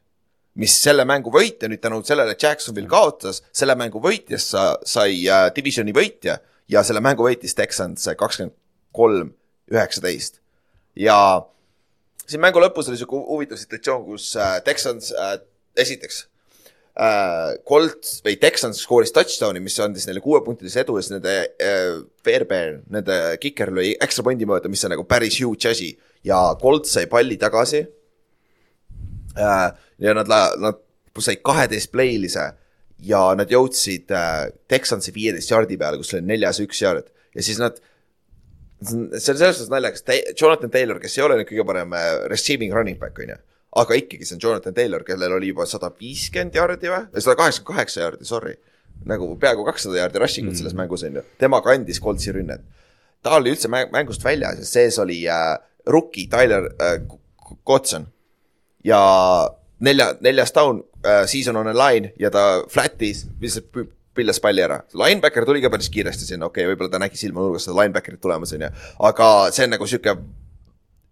mis 0.54 0.74
selle 0.82 1.04
mängu 1.04 1.30
võitja 1.32 1.70
nüüd 1.70 1.82
tänu 1.82 2.02
sellele, 2.04 2.34
et 2.34 2.42
Jacksonville 2.42 2.90
kaotas, 2.90 3.42
selle 3.52 3.76
mängu 3.78 4.02
võitjast 4.02 4.54
sa, 4.56 4.66
sai 4.84 5.22
äh, 5.28 5.48
divisioni 5.54 5.94
võitja 5.94 6.40
ja 6.68 6.82
selle 6.82 7.00
mängu 7.00 7.26
võitis 7.26 7.54
Texans 7.54 8.08
kakskümmend 8.18 8.56
kolm, 8.96 9.30
üheksateist 9.70 10.40
ja 10.96 11.18
siin 12.26 12.42
mängu 12.42 12.62
lõpus 12.62 12.88
oli 12.90 12.98
sihuke 13.00 13.20
huvitav 13.28 13.60
situatsioon, 13.60 14.06
kus 14.08 14.32
äh, 14.40 14.56
Texans 14.66 15.12
äh, 15.12 15.36
esiteks 15.78 16.24
äh, 16.96 17.56
Colt 17.68 18.10
või 18.24 18.36
Texans 18.40 18.80
skooris 18.84 19.12
touchdown'i, 19.14 19.60
mis 19.62 19.78
andis 19.84 20.08
neile 20.08 20.22
kuuepunktilise 20.24 20.82
edu 20.82 20.96
ja 20.98 21.04
siis 21.04 21.14
nende 21.16 21.36
äh, 21.62 21.90
Fairbairn, 22.26 22.82
nende 22.92 23.18
kiker 23.42 23.72
lõi 23.76 23.92
ekstra 23.94 24.24
pointi 24.26 24.48
mööda, 24.48 24.72
mis 24.72 24.84
on 24.86 24.94
nagu 24.96 25.06
päris 25.08 25.38
huge 25.42 25.70
asi 25.70 25.92
ja 26.26 26.40
Colt 26.60 26.88
sai 26.90 27.06
palli 27.10 27.38
tagasi 27.40 27.84
äh,. 29.36 29.66
ja 30.02 30.16
nad, 30.16 30.30
nad 30.62 30.82
said 31.20 31.42
kaheteist 31.44 31.92
playlise 31.92 32.50
ja 33.06 33.20
nad 33.36 33.52
jõudsid 33.52 34.12
äh, 34.14 34.48
Texansi 34.68 35.12
viieteist 35.14 35.52
jardi 35.52 35.78
peale, 35.80 36.00
kus 36.00 36.14
oli 36.16 36.26
neljas 36.26 36.60
üks 36.64 36.80
jard 36.82 37.12
ja 37.36 37.44
siis 37.44 37.60
nad 37.60 37.78
see 38.84 38.96
on 38.98 39.20
selles 39.20 39.56
suhtes 39.56 39.72
naljakas, 39.72 40.04
Jonathan 40.40 40.70
Taylor, 40.70 41.00
kes 41.00 41.18
ei 41.18 41.24
ole 41.24 41.38
nüüd 41.40 41.48
kõige 41.50 41.66
parem 41.68 41.94
äh, 41.96 42.08
receiving 42.32 42.74
running 42.74 42.98
back, 43.00 43.18
on 43.22 43.34
ju. 43.34 43.38
aga 43.76 43.98
ikkagi, 43.98 44.24
see 44.24 44.36
on 44.36 44.42
Jonathan 44.42 44.74
Taylor, 44.76 45.04
kellel 45.04 45.36
oli 45.36 45.52
juba 45.52 45.66
sada 45.68 45.90
viiskümmend 45.92 46.56
jardi 46.56 46.92
või, 46.92 47.04
sada 47.20 47.36
kaheksakümmend 47.40 47.76
kaheksa 47.76 48.02
jardi, 48.04 48.28
sorry. 48.28 48.56
nagu 49.04 49.28
peaaegu 49.40 49.64
kakssada 49.66 50.00
jardi 50.00 50.20
rushing 50.20 50.48
ut 50.48 50.54
mm. 50.54 50.60
selles 50.62 50.76
mängus 50.76 51.04
on 51.04 51.20
ju, 51.20 51.24
tema 51.40 51.60
kandis 51.64 52.00
Coltsi 52.00 52.32
rünnet. 52.32 52.64
ta 53.22 53.36
oli 53.36 53.52
üldse 53.52 53.68
mäng, 53.68 53.90
mängust 53.92 54.24
väljas 54.24 54.60
ja 54.60 54.68
sees 54.68 54.98
oli 55.02 55.22
äh, 55.28 55.56
rookie 55.86 56.28
Tyler 56.32 56.70
äh, 56.80 57.00
Kotson 57.64 58.06
ja 58.84 59.00
nelja, 59.80 60.14
neljas 60.20 60.52
down 60.52 60.82
äh,, 61.04 61.26
season 61.26 61.56
on 61.56 61.68
a 61.68 61.74
line 61.74 62.12
ja 62.18 62.30
ta 62.30 62.64
flat'is, 62.68 63.26
lihtsalt 63.40 63.70
pillas 64.16 64.40
palli 64.42 64.64
ära. 64.64 64.80
Linebacker 64.96 65.46
tuli 65.48 65.62
ka 65.64 65.70
päris 65.72 65.90
kiiresti 65.92 66.28
sinna, 66.28 66.48
okei 66.48 66.64
okay,, 66.64 66.72
võib-olla 66.72 66.92
ta 66.92 67.00
nägi 67.02 67.20
silmanurgas 67.20 67.68
seda 67.68 67.76
linebacker'it 67.80 68.22
tulemas, 68.22 68.54
onju. 68.56 68.72
aga 69.10 69.28
see 69.54 69.66
on 69.66 69.74
nagu 69.76 69.88
sihuke 69.90 70.16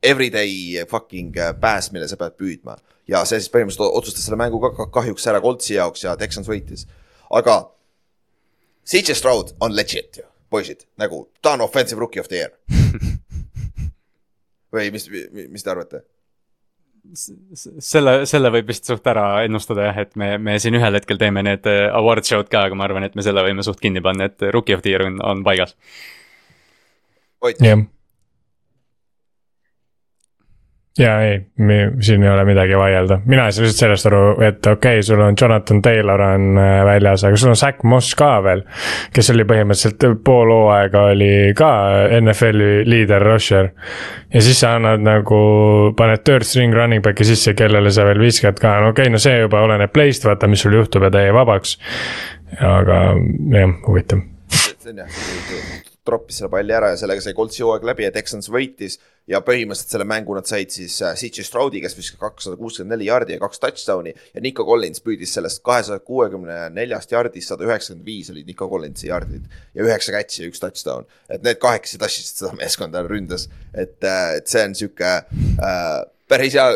everyday 0.05 0.85
fucking 0.91 1.37
äh, 1.41 1.53
pääs, 1.61 1.91
mille 1.93 2.09
sa 2.09 2.19
pead 2.21 2.37
püüdma. 2.41 2.77
ja 3.09 3.25
see 3.29 3.41
siis 3.41 3.53
põhimõtteliselt 3.53 3.99
otsustas 4.01 4.27
selle 4.27 4.41
mängu 4.41 4.61
ka 4.63 4.89
kahjuks 4.93 5.27
ära 5.29 5.41
Coltsi 5.45 5.77
jaoks 5.77 6.05
ja 6.05 6.17
Texans 6.21 6.49
võitis. 6.49 6.87
aga 7.31 7.59
CJ 8.85 9.17
Stroud 9.17 9.55
on 9.65 9.77
legit 9.77 10.21
ju, 10.21 10.27
poisid, 10.53 10.85
nagu 11.01 11.27
ta 11.43 11.55
on 11.57 11.65
offensive 11.65 12.01
rookie 12.01 12.21
of 12.21 12.29
the 12.29 12.43
year. 12.43 12.53
või 14.75 14.91
mis, 14.93 15.09
mis 15.33 15.65
te 15.65 15.73
arvate? 15.73 16.05
selle, 17.15 18.15
selle 18.29 18.51
võib 18.55 18.69
vist 18.73 18.89
suht 18.89 19.07
ära 19.11 19.45
ennustada 19.45 19.89
jah, 19.91 20.03
et 20.07 20.15
me, 20.21 20.35
me 20.39 20.57
siin 20.63 20.77
ühel 20.79 20.99
hetkel 20.99 21.21
teeme 21.21 21.45
need 21.45 21.67
äh, 21.71 21.87
award 21.95 22.27
show'd 22.27 22.51
ka, 22.53 22.67
aga 22.69 22.79
ma 22.79 22.87
arvan, 22.89 23.07
et 23.07 23.17
me 23.19 23.25
selle 23.27 23.45
võime 23.45 23.65
suht 23.67 23.83
kinni 23.83 24.03
panna, 24.05 24.31
et 24.31 24.47
rookie 24.55 24.77
of 24.77 24.85
the 24.87 24.95
year 24.95 25.05
on, 25.07 25.21
on 25.25 25.45
paigas. 25.47 25.77
Jah. 27.61 27.85
Ja 30.99 31.21
ei, 31.21 31.39
siin 32.01 32.23
ei 32.23 32.31
ole 32.31 32.45
midagi 32.45 32.77
vaielda, 32.79 33.19
mina 33.27 33.47
ei 33.47 33.53
saa 33.53 33.65
lihtsalt 33.65 33.81
sellest 33.81 34.07
aru, 34.07 34.21
et 34.47 34.67
okei 34.67 34.99
okay,, 34.99 35.03
sul 35.03 35.21
on 35.21 35.35
Jonathan 35.41 35.83
Taylor 35.83 36.21
on 36.23 36.59
äh, 36.59 36.75
väljas, 36.87 37.25
aga 37.27 37.37
sul 37.41 37.51
on 37.51 37.59
Zack 37.59 37.83
Moss 37.83 38.15
ka 38.19 38.31
veel. 38.45 38.63
kes 39.15 39.31
oli 39.35 39.47
põhimõtteliselt 39.49 40.23
pool 40.25 40.53
hooaega 40.55 41.07
oli 41.15 41.33
ka 41.59 41.71
NFL-i 42.21 42.85
liider 42.87 43.27
rusher. 43.27 43.73
ja 44.35 44.43
siis 44.43 44.61
sa 44.61 44.77
annad 44.79 45.03
nagu, 45.03 45.41
paned 45.99 46.23
third 46.23 46.47
string 46.47 46.75
running 46.75 47.03
back'i 47.03 47.27
sisse, 47.27 47.57
kellele 47.59 47.91
sa 47.91 48.07
veel 48.07 48.23
viskad 48.23 48.61
ka, 48.63 48.79
no 48.81 48.93
okei 48.95 49.09
okay,, 49.09 49.15
no 49.17 49.23
see 49.23 49.41
juba 49.41 49.65
oleneb 49.67 49.93
play'st, 49.95 50.29
vaata, 50.29 50.51
mis 50.51 50.63
sul 50.63 50.79
juhtub 50.79 51.09
ja 51.09 51.11
ta 51.11 51.27
jäi 51.27 51.35
vabaks. 51.35 51.79
aga 52.61 53.01
jah, 53.51 53.75
huvitav 53.89 54.23
see 54.85 54.91
on 54.91 54.97
jah, 54.97 55.91
troppis 56.05 56.39
selle 56.41 56.51
palli 56.53 56.75
ära 56.77 56.93
ja 56.93 57.01
sellega 57.01 57.23
sai 57.25 57.35
Coltsi 57.37 57.65
hooaeg 57.65 57.85
läbi 57.89 58.07
ja 58.07 58.13
Texans 58.15 58.51
võitis. 58.53 58.99
Ja 59.31 59.39
põhimõtteliselt 59.41 59.95
selle 59.95 60.05
mängu 60.05 60.35
nad 60.37 60.45
said 60.45 60.69
siis 60.75 60.99
äh, 61.01 61.15
CJ 61.17 61.47
Stroudi, 61.49 61.81
kes 61.81 61.95
viskas 61.97 62.21
kakssada 62.21 62.59
kuuskümmend 62.61 62.93
neli 62.93 63.07
jardi 63.09 63.33
ja 63.33 63.41
kaks 63.41 63.63
touchdown'i. 63.63 64.13
Ja 64.37 64.43
Nico 64.45 64.67
Collins 64.69 65.01
püüdis 65.01 65.33
sellest 65.33 65.63
kahesaja 65.65 66.03
kuuekümne 66.05 66.59
neljast 66.77 67.15
jardist 67.15 67.49
sada 67.49 67.65
üheksakümmend 67.65 68.05
viis 68.05 68.29
olid 68.35 68.51
Nico 68.51 68.69
Collinsi 68.69 69.09
jardid 69.09 69.49
ja 69.73 69.87
üheksa 69.87 70.13
catch'i 70.13 70.45
ja 70.45 70.51
üks 70.53 70.61
touchdown. 70.61 71.09
et 71.33 71.41
need 71.43 71.57
kahekesi 71.63 71.99
tassisid 72.03 72.43
seda 72.43 72.53
meeskonda 72.59 73.01
ründas, 73.09 73.49
et, 73.73 73.97
et 74.05 74.45
see 74.51 74.67
on 74.69 74.77
sihuke 74.77 75.15
äh, 75.25 75.97
päris 76.29 76.61
hea 76.61 76.69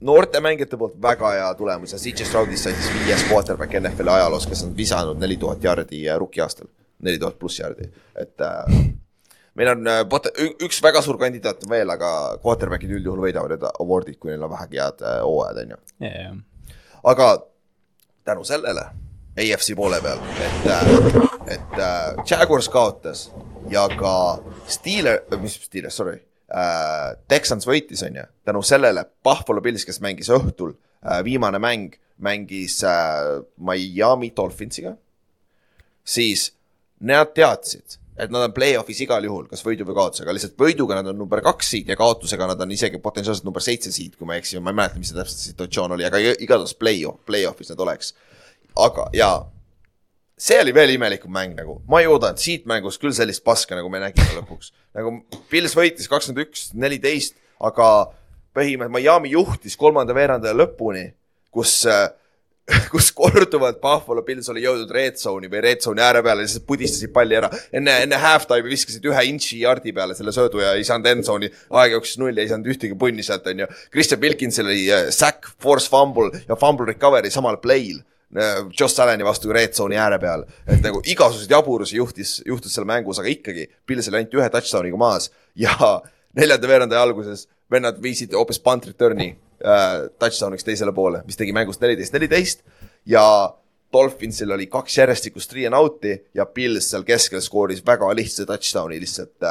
noorte 0.00 0.40
mängijate 0.40 0.80
poolt 0.80 0.96
väga 1.02 1.30
hea 1.36 1.54
tulemus. 1.54 1.92
Ja 1.92 1.98
CJ 1.98 2.24
Stroudist 2.24 2.64
sai 2.64 2.74
siis 2.76 2.92
viies 2.94 3.24
quarterback 3.28 3.76
NFL-i 3.80 4.16
ajaloos, 4.16 4.48
kes 4.48 4.64
on 4.64 4.76
visanud 4.76 5.20
neli 5.20 5.36
tuhat 5.36 5.64
jardi 5.64 6.06
rookie 6.18 6.42
aastal, 6.44 6.72
neli 7.00 7.18
tuhat 7.18 7.38
pluss 7.40 7.60
jardi, 7.60 7.88
et 8.18 8.40
äh, 8.44 8.80
meil 9.58 9.72
on 9.74 9.90
äh, 9.90 10.02
pot- 10.08 10.30
üks 10.62 10.82
väga 10.84 11.02
suur 11.04 11.18
kandidaat 11.20 11.64
on 11.64 11.74
veel, 11.74 11.90
aga 11.90 12.12
quarterback'id 12.44 12.96
üldjuhul 12.98 13.26
võidavad 13.26 13.56
need 13.56 13.68
award'id, 13.70 14.18
kui 14.20 14.32
neil 14.32 14.46
on 14.46 14.54
vähegi 14.54 14.82
head 14.82 15.04
äh, 15.04 15.20
hooajad, 15.26 15.62
on 15.64 15.76
ju. 15.76 16.40
aga 17.12 17.30
tänu 18.24 18.44
sellele 18.44 18.88
AFC 19.40 19.74
poole 19.78 20.00
peal, 20.04 20.20
et, 20.44 20.66
et 21.56 21.78
äh, 21.78 22.24
Jaguars 22.26 22.68
kaotas 22.72 23.28
ja 23.70 23.86
ka 23.88 24.14
Steeler, 24.68 25.22
mis 25.40 25.56
Steelers, 25.64 25.96
sorry 25.96 26.18
äh,, 26.50 27.16
Texans 27.30 27.66
võitis, 27.68 28.02
on 28.06 28.18
ju, 28.20 28.26
tänu 28.44 28.62
sellele 28.66 29.06
Buffalo 29.24 29.62
Bills, 29.64 29.86
kes 29.88 30.00
mängis 30.04 30.30
õhtul 30.34 30.74
äh,, 30.74 31.20
viimane 31.24 31.60
mäng, 31.62 31.94
mängis 32.20 32.80
äh, 32.84 33.40
Miami 33.56 34.32
Dolphinsiga, 34.36 34.96
siis 36.04 36.50
nad 37.06 37.32
teadsid, 37.34 37.98
et 38.20 38.32
nad 38.32 38.44
on 38.44 38.54
play-off'is 38.54 39.00
igal 39.06 39.24
juhul, 39.24 39.46
kas 39.48 39.62
võidu 39.64 39.86
või 39.88 39.96
kaotusega, 39.96 40.34
lihtsalt 40.36 40.58
võiduga 40.60 40.98
nad 40.98 41.12
on 41.12 41.18
number 41.22 41.40
kaks 41.44 41.70
seed 41.74 41.88
ja 41.88 41.96
kaotusega 41.96 42.50
nad 42.50 42.60
on 42.60 42.74
isegi 42.74 43.00
potentsiaalselt 43.00 43.46
number 43.48 43.64
seitse 43.64 43.92
seed, 43.94 44.18
kui 44.18 44.28
ma 44.28 44.36
ei 44.36 44.42
eksi, 44.42 44.60
ma 44.60 44.74
ei 44.74 44.80
mäleta, 44.82 45.00
mis 45.00 45.12
see 45.12 45.16
täpselt 45.16 45.46
situatsioon 45.46 45.96
oli, 45.96 46.04
aga 46.08 46.20
igatahes 46.20 46.76
play-off, 46.80 47.22
play-off'is 47.28 47.72
nad 47.72 47.80
oleks. 47.86 48.12
aga, 48.76 49.08
ja 49.16 49.30
see 50.40 50.60
oli 50.60 50.74
veel 50.76 50.94
imelikum 50.94 51.32
mäng 51.32 51.56
nagu, 51.56 51.80
ma 51.88 52.02
ei 52.02 52.08
oodanud 52.10 52.40
siit 52.40 52.68
mängust 52.68 53.00
küll 53.00 53.16
sellist 53.16 53.44
paska, 53.44 53.78
nagu 53.78 53.88
me 53.92 54.02
nägime 54.02 54.36
lõpuks. 54.40 54.72
nagu 54.96 55.16
Pils 55.52 55.76
võitis 55.76 56.08
kakskümmend 56.10 56.46
üks, 56.46 56.70
neliteist, 56.76 57.38
aga 57.60 58.10
põhimõtteliselt 58.56 58.96
Miami 58.96 59.32
juhtis 59.32 59.76
kolmanda 59.80 60.16
veerandaja 60.16 60.56
lõpuni, 60.56 61.06
kus 61.54 61.80
äh, 61.88 62.08
kus 62.92 63.10
korduvalt 63.16 63.80
Buffalo 63.82 64.22
Bills 64.26 64.48
oli 64.52 64.62
jõudnud 64.64 64.90
red 64.94 65.18
zone'i 65.20 65.50
või 65.50 65.62
red 65.64 65.82
zone'i 65.84 66.04
ääre 66.04 66.22
peale 66.24 66.44
lihtsalt 66.44 66.66
pudistasid 66.68 67.12
palli 67.14 67.38
ära. 67.38 67.50
enne, 67.72 67.96
enne 68.04 68.20
halftime'i 68.20 68.70
viskasid 68.70 69.06
ühe 69.10 69.24
intši 69.30 69.62
jardi 69.64 69.94
peale 69.96 70.14
selle 70.18 70.34
söödu 70.34 70.62
ja 70.62 70.74
ei 70.78 70.86
saanud 70.86 71.10
end 71.10 71.26
zone'i, 71.26 71.50
aeg 71.80 71.96
jooksis 71.96 72.20
nulli, 72.22 72.42
ei 72.42 72.52
saanud 72.52 72.70
ühtegi 72.70 72.98
punni 72.98 73.24
sealt, 73.26 73.48
onju. 73.50 73.66
Christian 73.90 74.22
Wilkinsil 74.22 74.70
oli 74.70 74.86
äh, 74.92 75.08
sack, 75.14 75.50
force 75.62 75.90
fumble 75.90 76.44
ja 76.46 76.58
fumble 76.60 76.88
recovery 76.92 77.32
samal 77.32 77.60
play'l. 77.64 78.04
Josh 78.30 78.94
Allan'i 79.02 79.26
vastu 79.26 79.50
red 79.50 79.74
zone'i 79.74 79.98
ääre 79.98 80.20
peal, 80.22 80.44
et 80.70 80.84
nagu 80.84 81.00
igasuguseid 81.02 81.50
jaburusi 81.50 81.96
juhtis, 81.96 82.36
juhtus 82.46 82.76
seal 82.76 82.86
mängus, 82.86 83.18
aga 83.18 83.26
ikkagi 83.26 83.64
Pils 83.82 84.06
oli 84.06 84.20
ainult 84.20 84.36
ühe 84.38 84.46
touchdown'iga 84.54 85.00
maas 85.00 85.32
ja 85.58 85.74
neljanda 86.38 86.70
veerandaja 86.70 87.02
alguses 87.02 87.48
vennad 87.74 87.98
viisid 88.02 88.36
hoopis 88.38 88.62
punt 88.62 88.86
return'i 88.86 89.32
äh, 89.32 89.49
touchdown'iks 89.60 90.64
teisele 90.64 90.92
poole, 90.96 91.22
mis 91.26 91.36
tegi 91.36 91.52
mängust 91.52 91.80
neliteist, 91.82 92.14
neliteist. 92.16 92.62
Ja 93.06 93.24
Dolphinsil 93.92 94.50
oli 94.54 94.68
kaks 94.70 94.98
järjestikust 94.98 95.50
three 95.50 95.66
and 95.66 95.74
out'i 95.74 96.14
ja 96.34 96.46
Pils 96.46 96.90
seal 96.92 97.02
keskel 97.04 97.42
skooris 97.42 97.82
väga 97.86 98.08
lihtsa 98.14 98.46
touchdown'i 98.46 99.00
lihtsalt 99.02 99.48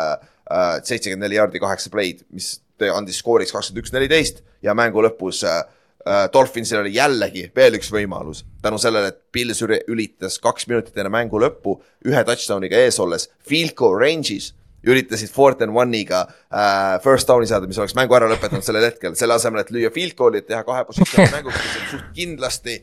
seitsekümmend 0.83 1.27
neli 1.27 1.35
jaardi, 1.35 1.59
kaheksa 1.61 1.91
play'd, 1.93 2.23
mis 2.33 2.61
andis 2.93 3.19
skooriks 3.19 3.51
kakskümmend 3.51 3.83
üks, 3.83 3.93
neliteist. 3.93 4.41
Ja 4.63 4.73
mängu 4.75 5.03
lõpus 5.03 5.43
äh, 5.47 5.59
äh, 6.07 6.25
Dolphinsil 6.33 6.81
oli 6.81 6.95
jällegi 6.95 7.45
veel 7.55 7.77
üks 7.77 7.91
võimalus. 7.93 8.45
Tänu 8.63 8.79
sellele, 8.81 9.11
et 9.13 9.19
Pils 9.31 9.61
üri- 9.65 9.83
üritas 9.91 10.39
kaks 10.41 10.67
minutit 10.71 10.97
enne 10.97 11.11
mängu 11.13 11.39
lõppu 11.39 11.77
ühe 12.07 12.23
touchdown'iga 12.27 12.79
ees 12.85 12.99
olles 13.03 13.29
field 13.47 13.75
goal 13.79 13.99
range'is 14.01 14.53
üritasid 14.87 15.31
fourth 15.33 15.63
and 15.65 15.75
one'iga 15.75 16.23
äh, 16.27 16.99
first 17.03 17.27
down'i 17.27 17.49
saada, 17.49 17.67
mis 17.67 17.79
oleks 17.81 17.97
mängu 17.97 18.15
ära 18.15 18.29
lõpetanud 18.31 18.65
sellel 18.65 18.87
hetkel, 18.87 19.17
selle 19.19 19.35
asemel, 19.35 19.65
et 19.65 19.73
lüüa 19.75 19.91
field 19.95 20.15
goal'i, 20.19 20.43
et 20.43 20.47
teha 20.49 20.63
kahe 20.67 20.85
positsiooni 20.87 21.33
mänguks, 21.37 21.59
mis 21.59 21.75
oli 21.75 21.91
suht 21.91 22.15
kindlasti 22.15 22.79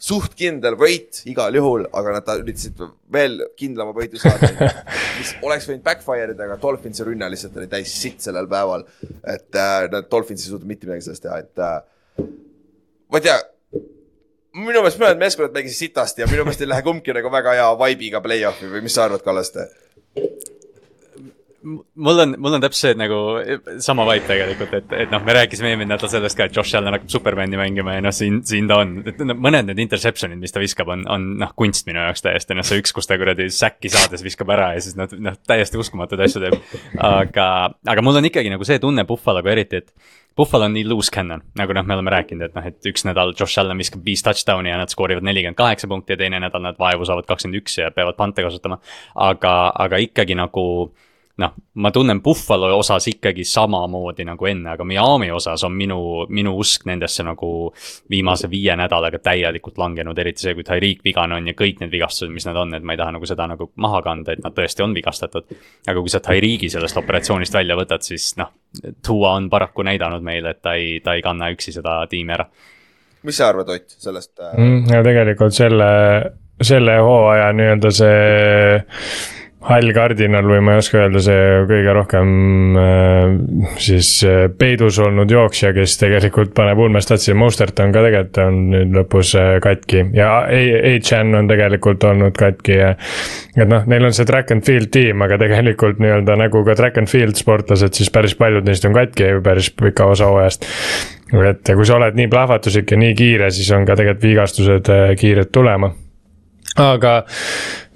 suht 0.00 0.32
kindel 0.38 0.78
võit 0.80 1.20
igal 1.28 1.54
juhul, 1.54 1.84
aga 1.92 2.14
nad 2.16 2.24
ta- 2.24 2.38
üritasid 2.40 2.78
veel 3.12 3.42
kindlama 3.58 3.92
võitu 3.96 4.20
saada, 4.20 4.48
mis 5.18 5.34
oleks 5.44 5.68
võinud 5.68 5.84
backfire 5.84 6.32
ida, 6.32 6.46
aga 6.46 6.56
Dolphinsi 6.62 7.04
rünne 7.04 7.28
lihtsalt 7.32 7.58
oli 7.60 7.68
täis 7.70 7.92
sitt 8.00 8.24
sellel 8.24 8.48
päeval. 8.50 8.86
et 9.28 9.60
äh, 9.60 9.88
nad 9.92 10.08
Dolphins 10.10 10.46
ei 10.46 10.54
suutnud 10.54 10.70
mitte 10.70 10.88
midagi 10.88 11.08
sellest 11.08 11.26
teha, 11.26 11.42
et 11.44 11.64
äh, 11.66 12.30
ma 13.12 13.20
ei 13.20 13.26
tea, 13.26 13.36
minu 14.56 14.80
meelest 14.80 15.02
mõlemad 15.02 15.20
meeskonnad 15.20 15.54
mängisid 15.54 15.84
sitasti 15.84 16.24
ja 16.24 16.30
minu 16.30 16.46
meelest 16.48 16.64
ei 16.64 16.70
lähe 16.72 16.86
kumbki 16.86 17.14
nagu 17.16 17.32
väga 17.32 17.58
hea 17.58 17.68
vibe'iga 17.84 18.24
play-off'i 18.24 18.72
või 18.72 18.86
mis 18.86 18.96
sa 18.96 19.04
arvad, 19.04 19.22
Kallaste? 19.26 19.68
Mul 21.62 22.18
on, 22.18 22.34
mul 22.38 22.56
on 22.56 22.62
täpselt 22.62 22.80
see 22.80 22.98
nagu 22.98 23.16
sama 23.84 24.06
vibe 24.08 24.28
tegelikult, 24.28 24.72
et, 24.78 24.92
et 25.04 25.12
noh, 25.12 25.22
me 25.24 25.34
rääkisime 25.36 25.72
eelmine 25.72 25.92
nädal 25.92 26.10
sellest 26.12 26.38
ka, 26.38 26.46
et 26.48 26.56
Josh 26.56 26.78
Allan 26.78 26.96
hakkab 26.96 27.12
Supermani 27.12 27.58
mängima 27.60 27.96
ja 27.98 28.04
noh, 28.04 28.14
siin, 28.16 28.40
siin 28.48 28.68
ta 28.70 28.80
on. 28.84 28.94
et 29.10 29.20
no, 29.24 29.36
mõned 29.36 29.68
need 29.68 29.82
interception'id, 29.84 30.40
mis 30.40 30.54
ta 30.54 30.62
viskab, 30.62 30.88
on, 30.94 31.04
on 31.12 31.26
noh, 31.42 31.52
kunst 31.58 31.88
minu 31.88 32.00
jaoks 32.00 32.24
täiesti, 32.24 32.56
noh 32.56 32.66
see 32.66 32.80
üks, 32.80 32.94
kus 32.96 33.10
ta 33.10 33.18
kuradi 33.20 33.50
säkki 33.54 33.92
saades 33.92 34.24
viskab 34.24 34.52
ära 34.56 34.72
ja 34.76 34.84
siis 34.84 34.96
noh, 34.98 35.10
noh 35.20 35.36
täiesti 35.48 35.80
uskumatuid 35.80 36.24
asju 36.24 36.44
teeb. 36.46 36.56
aga, 37.10 37.50
aga 37.92 38.06
mul 38.06 38.22
on 38.22 38.30
ikkagi 38.30 38.52
nagu 38.52 38.66
see 38.68 38.80
tunne 38.82 39.04
Buffaloga 39.08 39.52
eriti, 39.52 39.82
et 39.84 39.92
Buffalo 40.36 40.64
on 40.70 40.74
nii 40.78 40.86
loose 40.88 41.12
cannon, 41.12 41.42
nagu 41.58 41.74
noh, 41.76 41.84
me 41.84 41.96
oleme 41.98 42.14
rääkinud, 42.14 42.46
et 42.46 42.56
noh, 42.56 42.64
et 42.64 42.86
üks 42.88 43.04
nädal 43.04 43.34
Josh 43.36 43.60
Allan 43.60 43.80
viskab 43.80 44.04
viis 44.06 44.22
touchdown'i 44.24 44.72
ja 44.72 44.78
nad 44.80 44.92
skoorivad 44.92 45.26
nelikümmend 45.26 45.58
kaheksa 45.58 45.90
punkti 45.90 46.14
ja 46.14 46.20
teine 46.22 46.40
nädal 46.40 46.62
nad 46.64 46.78
vaevu 46.80 47.04
saavad 47.08 47.28
kakskümmend 47.28 47.60
üks 47.60 47.76
ja 47.82 47.90
peavad 47.92 48.16
pante 48.16 48.46
kasutama. 48.46 48.78
aga, 49.28 49.54
aga 49.74 50.00
ikkagi 50.00 50.38
nagu 50.38 50.64
noh, 51.40 51.54
ma 51.74 51.90
tunnen 51.90 52.20
Buffalo 52.22 52.68
osas 52.78 53.06
ikkagi 53.10 53.44
samamoodi 53.44 54.24
nagu 54.28 54.46
enne, 54.46 54.74
aga 54.74 54.84
Miami 54.84 55.30
osas 55.32 55.64
on 55.66 55.72
minu, 55.76 55.98
minu 56.28 56.52
usk 56.60 56.84
nendesse 56.88 57.24
nagu 57.26 57.50
viimase 58.10 58.50
viie 58.50 58.76
nädalaga 58.78 59.20
täielikult 59.24 59.78
langenud, 59.80 60.18
eriti 60.18 60.44
see, 60.44 60.54
kui 60.58 60.66
Tyreek 60.66 61.04
vigane 61.06 61.38
on 61.38 61.48
ja 61.50 61.56
kõik 61.56 61.80
need 61.82 61.92
vigastused, 61.94 62.32
mis 62.34 62.46
nad 62.48 62.58
on, 62.60 62.74
et 62.76 62.84
ma 62.84 62.96
ei 62.96 63.00
taha 63.00 63.16
nagu 63.16 63.28
seda 63.28 63.48
nagu 63.50 63.70
maha 63.80 64.02
kanda, 64.06 64.36
et 64.36 64.44
nad 64.44 64.56
tõesti 64.56 64.84
on 64.84 64.94
vigastatud. 64.96 65.56
aga 65.88 66.00
kui 66.00 66.12
sa 66.12 66.22
Tyreeki 66.24 66.70
sellest 66.72 67.00
operatsioonist 67.00 67.56
välja 67.56 67.78
võtad, 67.78 68.04
siis 68.06 68.34
noh, 68.40 68.52
Tua 69.06 69.34
on 69.34 69.48
paraku 69.50 69.82
näidanud 69.82 70.22
meile, 70.22 70.54
et 70.54 70.62
ta 70.62 70.76
ei, 70.78 71.00
ta 71.04 71.16
ei 71.16 71.24
kanna 71.24 71.50
üksi 71.50 71.72
seda 71.74 72.02
tiimi 72.10 72.36
ära. 72.36 72.46
mis 73.22 73.36
sa 73.36 73.48
arvad, 73.48 73.68
Ott, 73.68 73.96
sellest 73.98 74.38
äh...? 74.38 74.54
Mm, 74.56 74.86
ja 74.92 75.02
tegelikult 75.04 75.56
selle, 75.56 75.90
selle 76.60 77.00
hooaja 77.00 77.52
nii-öelda 77.56 77.90
see 77.96 79.39
hall 79.60 79.92
kardinal 79.92 80.46
või 80.48 80.62
ma 80.64 80.74
ei 80.74 80.80
oska 80.80 81.02
öelda, 81.02 81.20
see 81.20 81.40
kõige 81.68 81.92
rohkem 81.92 82.30
äh, 82.80 83.34
siis 83.82 84.08
äh, 84.24 84.46
peidus 84.56 84.96
olnud 85.04 85.30
jooksja, 85.30 85.74
kes 85.76 85.98
tegelikult 86.00 86.54
paneb 86.56 86.80
ulmestatsi, 86.80 87.34
Mostert 87.36 87.82
on 87.84 87.92
ka 87.92 88.04
tegelikult 88.06 88.40
on 88.46 88.58
nüüd 88.72 88.96
lõpus 88.96 89.34
äh, 89.36 89.52
katki. 89.60 90.06
Ja 90.16 90.46
H-N 90.48 91.36
on 91.36 91.50
tegelikult 91.50 92.08
olnud 92.08 92.36
katki 92.40 92.78
ja. 92.78 92.94
et 93.52 93.68
noh, 93.68 93.84
neil 93.90 94.08
on 94.08 94.16
see 94.16 94.28
track 94.28 94.54
and 94.54 94.64
field 94.64 94.88
tiim, 94.96 95.20
aga 95.26 95.36
tegelikult 95.44 96.00
nii-öelda 96.00 96.40
nagu 96.40 96.64
ka 96.64 96.78
track 96.80 97.00
and 97.02 97.12
field 97.12 97.36
sportlased, 97.36 97.92
siis 98.00 98.12
päris 98.14 98.36
paljud 98.40 98.64
neist 98.64 98.88
on 98.88 98.96
katki 98.96 99.34
päris 99.44 99.68
pika 99.76 100.08
osa 100.08 100.32
hooajast. 100.32 100.64
Et 101.30 101.76
kui 101.76 101.86
sa 101.86 102.00
oled 102.00 102.16
nii 102.16 102.32
plahvatuslik 102.32 102.90
ja 102.90 102.98
nii 102.98 103.12
kiire, 103.18 103.52
siis 103.54 103.68
on 103.76 103.84
ka 103.86 103.94
tegelikult 103.98 104.24
vigastused 104.24 104.88
kiired 105.20 105.52
tulema. 105.52 105.92
Aga 106.80 107.12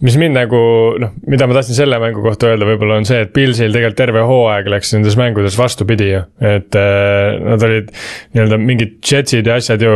mis 0.03 0.17
mind 0.19 0.35
nagu 0.35 0.61
noh, 0.99 1.13
mida 1.31 1.47
ma 1.47 1.55
tahtsin 1.55 1.77
selle 1.77 2.01
mängu 2.03 2.23
kohta 2.25 2.49
öelda, 2.51 2.67
võib-olla 2.67 2.97
on 2.99 3.07
see, 3.07 3.21
et 3.23 3.31
Pilsil 3.35 3.71
tegelikult 3.71 3.99
terve 4.01 4.25
hooaeg 4.27 4.67
läks 4.73 4.91
nendes 4.97 5.15
mängudes 5.19 5.55
vastupidi 5.59 6.09
ju. 6.11 6.23
et 6.43 6.75
äh, 6.79 7.37
nad 7.39 7.63
olid 7.63 7.93
nii-öelda 8.35 8.59
mingid 8.59 8.97
jetsid 9.07 9.47
ja 9.47 9.61
asjad 9.61 9.85
ju 9.87 9.93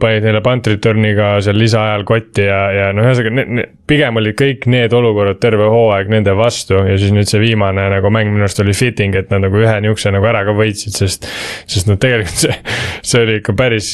panid 0.00 0.24
neile 0.24 0.40
punt 0.44 0.70
return'iga 0.72 1.34
seal 1.44 1.60
lisaajal 1.60 2.06
kotti 2.08 2.46
ja, 2.48 2.60
ja 2.72 2.86
noh, 2.96 3.04
ühesõnaga 3.04 3.66
pigem 3.88 4.20
olid 4.20 4.36
kõik 4.38 4.64
need 4.72 4.96
olukorrad 4.96 5.42
terve 5.44 5.68
hooaeg 5.68 6.08
nende 6.12 6.32
vastu 6.38 6.80
ja 6.88 6.96
siis 7.00 7.12
nüüd 7.12 7.28
see 7.28 7.42
viimane 7.42 7.84
nagu 7.92 8.12
mäng 8.12 8.32
minu 8.32 8.46
arust 8.48 8.64
oli 8.64 8.72
fitting, 8.76 9.16
et 9.18 9.28
nad 9.32 9.44
nagu 9.44 9.60
ühe 9.60 9.76
niukse 9.84 10.12
nagu 10.14 10.24
ära 10.28 10.42
ka 10.48 10.56
võitsid, 10.56 10.96
sest. 10.96 11.28
sest 11.68 11.88
noh, 11.90 12.00
tegelikult 12.00 12.46
see, 12.46 12.56
see 13.04 13.22
oli 13.26 13.38
ikka 13.42 13.54
päris, 13.60 13.92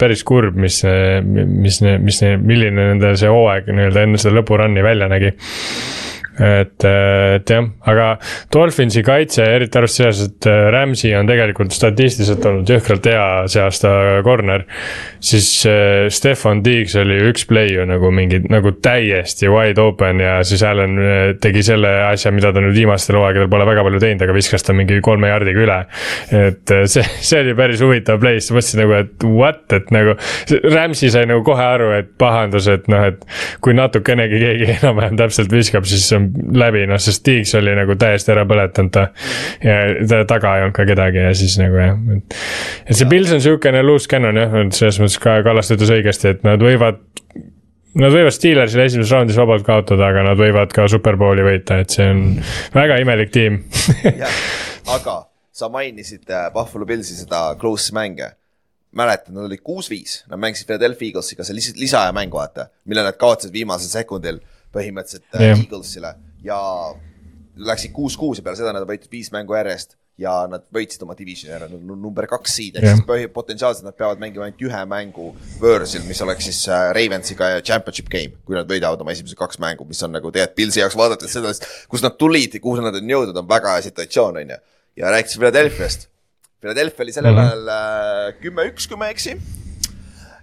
päris 0.00 0.24
kurb, 0.28 0.56
mis, 0.56 0.80
mis, 0.82 1.80
mis, 1.84 2.24
milline 2.40 2.88
nende 2.94 3.14
see 3.20 3.30
hooaeg 3.32 3.68
nii-öelda 3.68 4.08
enne 4.08 4.20
seda 4.20 4.36
lõpurun'i 4.40 4.61
Run'i 4.62 4.82
välja 4.82 5.08
nägi 5.08 5.32
et, 6.40 6.84
et 6.84 7.50
jah, 7.52 7.66
aga 7.92 8.06
Dolphinsi 8.52 9.02
kaitse, 9.04 9.44
eriti 9.56 9.78
arvestades 9.78 10.22
et 10.24 10.48
äh, 10.48 10.68
Ramsey 10.72 11.12
on 11.18 11.28
tegelikult 11.28 11.74
statistiliselt 11.74 12.44
olnud 12.48 12.70
jõhkralt 12.72 13.08
hea 13.10 13.26
see 13.52 13.62
aasta 13.62 13.92
corner. 14.24 14.64
siis 15.20 15.48
äh, 15.68 16.08
Stefan 16.12 16.62
Diggs 16.64 16.96
oli 16.96 17.18
üks 17.28 17.44
play 17.48 17.74
ju 17.74 17.84
nagu 17.88 18.10
mingi 18.14 18.40
nagu 18.48 18.72
täiesti 18.82 19.50
wide 19.52 19.82
open 19.82 20.22
ja 20.24 20.38
siis 20.46 20.64
Allan 20.66 20.98
äh, 20.98 21.20
tegi 21.42 21.64
selle 21.66 21.92
asja, 22.08 22.32
mida 22.32 22.52
ta 22.52 22.62
nüüd 22.64 22.76
viimastel 22.76 23.18
hooaegadel 23.20 23.50
pole 23.52 23.68
väga 23.68 23.84
palju 23.86 24.02
teinud, 24.02 24.24
aga 24.26 24.36
viskas 24.36 24.64
ta 24.66 24.76
mingi 24.76 25.00
kolme 25.04 25.28
jardiga 25.32 25.66
üle. 25.66 25.78
et 26.32 26.74
see, 26.90 27.04
see 27.20 27.42
oli 27.42 27.56
päris 27.58 27.82
huvitav 27.84 28.20
play, 28.22 28.40
siis 28.40 28.54
mõtlesin 28.56 28.82
nagu, 28.84 28.96
et 29.02 29.28
what, 29.28 29.64
et 29.76 29.92
nagu 29.94 30.16
Ramsey 30.72 31.12
sai 31.12 31.26
nagu 31.28 31.44
kohe 31.46 31.64
aru, 31.64 31.92
et 31.98 32.12
pahandus, 32.20 32.68
et 32.72 32.88
noh, 32.92 33.04
et 33.12 33.24
kui 33.64 33.76
natukenegi 33.76 34.40
keegi 34.42 34.68
enam-vähem 34.78 35.18
täpselt 35.20 35.52
viskab, 35.52 35.86
siis 35.88 36.06
on 36.16 36.21
läbi, 36.62 36.84
noh, 36.90 37.00
sest 37.02 37.24
Tiiks 37.26 37.54
oli 37.58 37.74
nagu 37.76 37.96
täiesti 37.98 38.34
ära 38.34 38.44
põletanud 38.48 38.92
ta. 38.94 39.06
ja 39.62 39.78
ta 40.08 40.22
taga 40.34 40.56
ei 40.56 40.66
olnud 40.66 40.76
ka 40.76 40.86
kedagi 40.88 41.22
ja 41.22 41.32
siis 41.38 41.56
nagu 41.60 41.80
jah, 41.80 41.96
et. 42.16 42.36
et 42.86 42.98
see 42.98 43.08
Pils 43.10 43.32
on 43.34 43.42
sihukene 43.44 43.84
loose 43.86 44.10
cannon 44.10 44.40
jah, 44.42 44.58
selles 44.74 45.00
mõttes 45.02 45.18
ka 45.22 45.40
Kallaste 45.46 45.78
ütles 45.78 45.94
õigesti, 45.98 46.36
et 46.36 46.46
nad 46.48 46.62
võivad 46.62 47.02
Nad 47.92 48.08
võivad 48.08 48.32
Steelersile 48.32 48.86
esimeses 48.88 49.10
raundis 49.12 49.36
vabalt 49.36 49.66
kaotada, 49.66 50.06
aga 50.06 50.22
nad 50.24 50.38
võivad 50.40 50.70
ka 50.72 50.86
superbowli 50.88 51.42
võita, 51.44 51.76
et 51.82 51.92
see 51.92 52.06
on 52.08 52.22
väga 52.72 52.96
imelik 53.02 53.34
tiim 53.34 53.58
aga 54.96 55.18
sa 55.52 55.68
mainisid 55.68 56.30
äh, 56.32 56.46
Buffalo 56.54 56.88
Pillsi 56.88 57.18
seda 57.18 57.50
close 57.60 57.92
mänge 57.92 58.30
mäletan, 58.96 59.34
nad 59.36 59.48
olid 59.48 59.62
kuus-viis, 59.64 60.22
nad 60.28 60.40
mängisid 60.40 60.68
Philadelphia 60.68 61.12
Eaglesiga, 61.12 61.44
see 61.44 61.56
lihtsalt 61.56 61.80
lisaaja 61.80 62.12
mäng, 62.16 62.32
vaata, 62.32 62.68
mille 62.88 63.04
nad 63.06 63.16
kaotasid 63.20 63.52
viimasel 63.54 63.92
sekundil 63.92 64.40
põhimõtteliselt 64.74 65.26
yeah. 65.34 65.56
Äh, 65.56 65.64
Eaglesile 65.64 66.14
ja 66.44 66.60
läksid 67.56 67.92
kuus-kuus 67.96 68.40
ja 68.40 68.46
peale 68.46 68.58
seda 68.60 68.72
nad 68.74 68.86
võitsid 68.88 69.12
viis 69.12 69.32
mängu 69.34 69.56
järjest 69.56 69.96
ja 70.20 70.32
nad 70.50 70.64
võitsid 70.74 71.02
oma 71.06 71.14
divisioni 71.16 71.54
ära, 71.56 71.68
number 71.72 72.26
kaks 72.30 72.56
seed, 72.58 72.76
ehk 72.76 72.84
yeah. 72.84 72.98
siis 72.98 73.06
põhi, 73.08 73.28
potentsiaalselt 73.32 73.86
nad 73.86 73.96
peavad 73.96 74.20
mängima 74.20 74.44
ainult 74.46 74.60
ühe 74.66 74.82
mängu 74.88 75.30
võõrsil, 75.62 76.04
mis 76.08 76.20
oleks 76.24 76.48
siis 76.50 76.60
äh, 76.68 76.90
Ravensiga 76.96 77.48
ja 77.54 77.64
championship 77.64 78.10
game, 78.12 78.36
kui 78.46 78.56
nad 78.58 78.68
võidavad 78.68 79.00
oma 79.02 79.14
esimesed 79.14 79.38
kaks 79.40 79.60
mängu, 79.62 79.86
mis 79.88 80.02
on 80.04 80.12
nagu 80.14 80.30
tegelikult 80.30 80.58
Pilsi 80.58 80.82
jaoks 80.82 80.98
vaadates 81.00 81.32
sellest, 81.32 81.66
kus 81.90 82.04
nad 82.04 82.18
tulid 82.20 82.58
ja 82.58 82.62
kuhu 82.62 82.84
nad 82.84 82.96
on 82.98 83.14
jõudnud, 83.14 83.40
on 83.40 83.48
väga 83.48 83.76
hea 83.76 83.86
situatsioon, 83.88 84.40
on 84.42 84.54
ju. 84.54 84.60
ja 85.00 85.14
rääkides 85.16 85.40
Philadelphia'st. 85.40 86.08
Philadelphia 86.62 87.06
oli 87.06 87.16
sellel 87.16 87.32
mhm. 87.32 87.44
ajal 87.46 87.64
-hmm. 87.72 88.40
kümme-üks, 88.44 88.88
kui 88.88 89.00
ma 89.00 89.08
ei 89.08 89.16
eksi. 89.16 89.38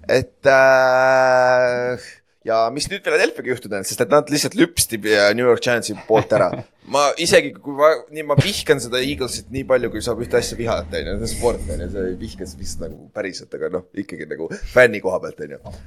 et 0.10 0.50
äh, 0.50 2.10
ja 2.50 2.60
mis 2.74 2.88
nüüd 2.90 3.04
Philadelphia'ga 3.06 3.54
juhtunud 3.54 3.78
on, 3.80 3.86
sest 3.88 4.04
et 4.04 4.12
nad 4.12 4.32
lihtsalt 4.34 4.58
lüpsti 4.60 5.00
New 5.38 5.46
York 5.46 5.64
Giantsi 5.66 5.96
poolt 6.08 6.34
ära. 6.36 6.50
ma 6.90 7.06
isegi, 7.22 7.54
kui 7.54 7.78
ma, 7.78 7.92
nii 8.14 8.26
ma 8.26 8.38
vihkan 8.40 8.82
seda 8.82 9.02
Eaglesit 9.06 9.52
nii 9.54 9.66
palju, 9.70 9.92
kui 9.94 10.04
saab 10.06 10.22
ühte 10.26 10.40
asja 10.40 10.58
vihata, 10.60 11.00
on 11.00 11.12
ju, 11.12 11.16
see 11.16 11.28
on 11.28 11.34
sport, 11.36 11.66
on 11.70 11.86
ju, 11.86 11.90
sa 11.94 12.06
ei 12.10 12.18
vihka 12.20 12.50
seda 12.50 12.64
lihtsalt 12.64 12.86
nagu 12.88 13.00
päriselt, 13.16 13.56
aga 13.60 13.72
noh, 13.78 13.88
ikkagi 14.04 14.30
nagu 14.30 14.50
fänni 14.74 15.02
koha 15.04 15.22
pealt, 15.26 15.44
on 15.46 15.58
ju. 15.58 15.78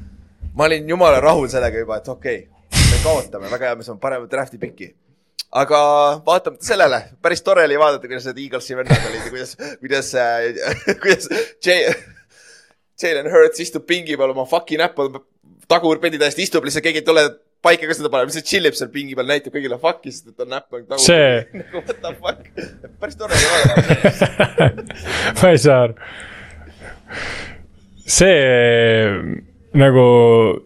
ma 0.54 0.68
olin 0.68 0.88
jumala 0.94 1.22
rahul 1.24 1.50
sellega 1.50 1.82
juba, 1.82 1.98
et 2.02 2.10
okei 2.12 2.44
okay,, 2.46 2.88
me 2.92 3.00
kaotame, 3.04 3.50
väga 3.52 3.70
hea, 3.70 3.80
me 3.80 3.88
saame 3.88 4.02
parema 4.02 4.30
draft'i 4.30 4.62
piki 4.62 4.92
aga 5.62 5.78
vaatamata 6.24 6.64
sellele, 6.64 7.02
päris 7.24 7.42
tore 7.44 7.66
oli 7.66 7.76
vaadata, 7.80 8.08
kuidas 8.08 8.30
need 8.30 8.40
Eaglesi 8.46 8.78
vennad 8.78 9.10
olid 9.10 9.26
ja 9.26 9.32
kuidas, 9.34 9.56
kuidas 9.82 10.14
äh,, 10.16 10.96
kuidas 11.02 11.28
Jalen 13.02 13.28
Hurts 13.32 13.60
istub 13.64 13.84
pingi 13.88 14.16
peal 14.16 14.32
oma 14.32 14.46
fucking 14.48 14.80
näppu 14.80 15.08
tagurpidi 15.70 16.18
täiesti 16.20 16.46
istub 16.46 16.64
lihtsalt, 16.66 16.84
keegi 16.86 17.02
ei 17.02 17.06
tule 17.06 17.26
paika 17.62 17.86
ka 17.86 17.94
seda 17.96 18.10
paneb, 18.12 18.30
lihtsalt 18.30 18.48
chill 18.48 18.66
ib 18.68 18.76
seal 18.78 18.90
pingi 18.94 19.14
peal, 19.18 19.28
näitab 19.30 19.54
kõigile 19.54 19.78
fuck'i, 19.82 20.10
sest 20.14 20.32
et 20.32 20.44
on 20.44 20.50
näpp 20.52 20.68
nagu 20.72 20.84
tagurpidi. 20.88 21.06
see 21.06 21.30
nagu 21.60 21.76
what 21.78 21.96
the 22.02 22.10
fuck, 22.18 22.40
päris 23.02 23.16
tore 23.20 23.38
oli 23.38 23.46
vaadata 23.52 23.82
ma 25.38 25.54
ei 25.54 25.62
saa 25.62 25.78
aru. 25.86 25.94
see 28.18 29.51
nagu 29.78 30.02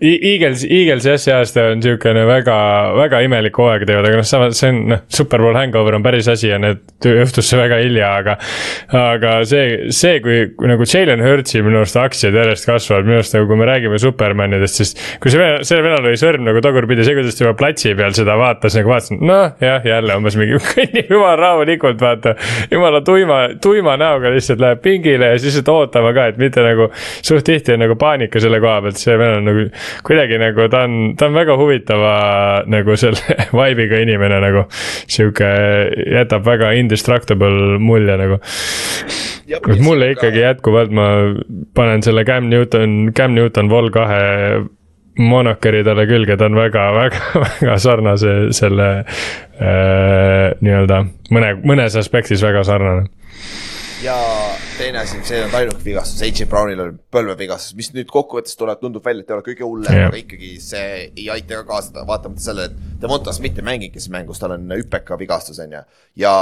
Eagles, 0.02 0.64
Eaglesi 0.66 1.11
jah, 1.12 1.18
see 1.20 1.34
aasta 1.34 1.68
on 1.70 1.78
niisugune 1.78 2.24
väga, 2.26 2.57
väga 2.98 3.20
imelik 3.22 3.59
hooaeg 3.61 3.84
teevad, 3.86 4.09
aga 4.09 4.18
noh, 4.18 4.26
samas 4.26 4.59
see 4.59 4.72
on 4.72 4.80
noh, 4.90 5.02
superbowl 5.12 5.54
hangover 5.59 5.94
on 5.98 6.02
päris 6.02 6.26
asi 6.32 6.50
ja 6.50 6.59
need 6.62 6.82
õhtusse 7.07 7.59
väga 7.59 7.78
hilja, 7.84 8.09
aga. 8.20 8.34
aga 8.98 9.34
see, 9.46 9.92
see, 9.94 10.18
kui, 10.24 10.40
nagu 10.66 10.88
Jalen 10.90 11.22
Hurtsi 11.22 11.62
minu 11.62 11.80
arust 11.82 11.98
aktsiad 12.00 12.34
järjest 12.34 12.66
kasvavad, 12.66 13.07
minu 13.07 13.20
arust 13.20 13.36
nagu 13.36 13.46
kui 13.50 13.61
me 13.61 13.68
räägime 13.70 14.00
supermanidest, 14.02 14.80
siis. 14.80 14.94
kui 15.22 15.30
see 15.30 15.40
vene, 15.40 15.62
sellel 15.68 15.86
venel 15.86 16.11
oli 16.11 16.20
sõrm 16.20 16.46
nagu 16.48 16.64
tagurpidi, 16.64 17.07
see, 17.07 17.14
kuidas 17.18 17.38
juba 17.38 17.54
platsi 17.59 17.94
peal 17.98 18.16
seda 18.16 18.34
vaatas, 18.40 18.74
nagu 18.80 18.90
vaatasin, 18.90 19.22
noh 19.22 19.54
jah, 19.62 19.86
jälle 19.86 20.18
umbes 20.18 20.38
mingi 20.40 20.59
kõnnib 20.72 21.14
jumala 21.14 21.36
rahulikult, 21.44 22.02
vaata. 22.02 22.34
jumala 22.74 23.04
tuima, 23.07 23.40
tuima 23.62 23.94
näoga 24.02 24.34
lihtsalt 24.34 24.62
läheb 24.66 24.82
pingile 24.82 25.30
ja 25.30 25.38
siis 25.38 25.54
lihtsalt 25.61 25.72
ootama 25.76 26.11
ka, 26.16 26.26
et 26.32 26.42
mitte 26.42 26.66
nagu 26.66 26.90
suht 27.22 27.46
tihti 27.46 27.76
on 27.76 27.84
nagu 27.86 27.94
paanika 28.00 28.42
selle 28.42 28.59
koha 28.62 28.82
pealt 28.82 28.95
et 28.97 29.03
see 29.05 29.16
vend 29.20 29.40
on 29.40 29.49
nagu 29.51 29.66
kuidagi 30.07 30.40
nagu 30.40 30.68
ta 30.72 30.82
on, 30.88 31.14
ta 31.18 31.28
on 31.28 31.36
väga 31.36 31.57
huvitava 31.61 32.14
nagu 32.72 32.97
selle 33.01 33.36
vibe'iga 33.59 34.01
inimene 34.05 34.40
nagu. 34.42 34.66
sihuke, 35.07 35.51
jätab 36.16 36.47
väga 36.47 36.72
indestructible 36.80 37.78
mulje 37.82 38.16
nagu. 38.20 38.40
Kus 39.62 39.82
mulle 39.84 40.11
ikkagi 40.16 40.42
jätkuvalt 40.42 40.94
ma 40.94 41.11
panen 41.76 42.03
selle 42.03 42.24
Cam 42.26 42.49
Newton, 42.51 43.12
Cam 43.14 43.36
Newton 43.36 43.70
Vol 43.70 43.92
kahe 43.94 44.64
monokeri 45.18 45.82
talle 45.84 46.05
külge, 46.11 46.36
ta 46.36 46.49
on 46.49 46.59
väga, 46.59 46.88
väga, 47.01 47.22
väga 47.44 47.78
sarnase 47.82 48.34
selle 48.57 48.88
äh, 48.99 50.51
nii-öelda 50.61 51.03
mõne, 51.32 51.55
mõnes 51.64 51.97
aspektis 51.99 52.44
väga 52.44 52.64
sarnane. 52.66 53.09
Ja 54.05 54.16
teine 54.79 55.01
asi, 55.01 55.18
see 55.27 55.41
on 55.45 55.55
ainuke 55.57 55.83
vigastus, 55.85 56.22
H.J. 56.24 56.47
Brownil 56.51 56.83
on 56.85 56.99
põlvevigastus, 57.12 57.74
mis 57.79 57.91
nüüd 57.95 58.11
kokkuvõttes 58.12 58.59
tuleb, 58.59 58.81
tundub 58.83 59.05
välja, 59.05 59.24
et 59.24 59.33
ei 59.33 59.37
ole 59.37 59.47
kõige 59.47 59.64
hullem 59.66 59.93
yeah., 59.93 60.11
aga 60.11 60.20
ikkagi 60.20 60.53
see 60.62 60.87
ei 61.09 61.27
aita 61.33 61.61
ka 61.62 61.66
kaasa, 61.72 62.05
vaatamata 62.09 62.45
sellele, 62.45 62.70
et 62.72 63.03
Devonta 63.03 63.35
Smith 63.37 63.61
ei 63.61 63.66
mängigi 63.66 64.01
selles 64.01 64.14
mängus, 64.18 64.41
tal 64.43 64.57
on 64.57 64.68
hüpeka 64.77 65.18
vigastus, 65.20 65.61
on 65.64 65.77
ju. 65.79 65.83
ja 66.22 66.33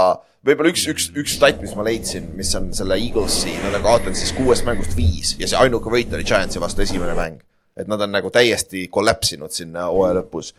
võib-olla 0.46 0.74
üks, 0.74 0.86
üks, 0.90 1.08
üks 1.14 1.38
stat, 1.38 1.62
mis 1.62 1.74
ma 1.78 1.86
leidsin, 1.86 2.30
mis 2.38 2.52
on 2.58 2.70
selle 2.76 2.98
Eaglesi, 3.00 3.54
nad 3.64 3.78
on 3.78 3.86
kaotanud 3.86 4.18
siis 4.18 4.34
kuuest 4.36 4.66
mängust 4.68 4.96
viis 4.98 5.36
ja 5.40 5.50
see 5.50 5.60
ainuke 5.62 5.92
võit 5.92 6.12
oli 6.14 6.26
Giantsi 6.26 6.62
vastu 6.62 6.84
esimene 6.86 7.16
mäng 7.18 7.42
et 7.74 7.88
nad 7.90 8.00
on 8.00 8.12
nagu 8.14 8.30
täiesti 8.30 8.86
kollapsinud 8.92 9.50
sinna 9.54 9.88
hooaja 9.90 10.20
lõpus 10.20 10.52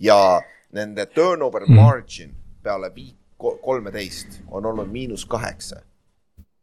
ja 0.00 0.16
nende 0.72 1.04
turnover 1.12 1.66
mhm. 1.68 1.80
margin 1.80 2.32
peale 2.62 2.88
viit 2.94 3.16
kolmeteist 3.42 4.40
on 4.50 4.66
olnud 4.66 4.86
miinus 4.86 5.24
kaheksa. 5.26 5.82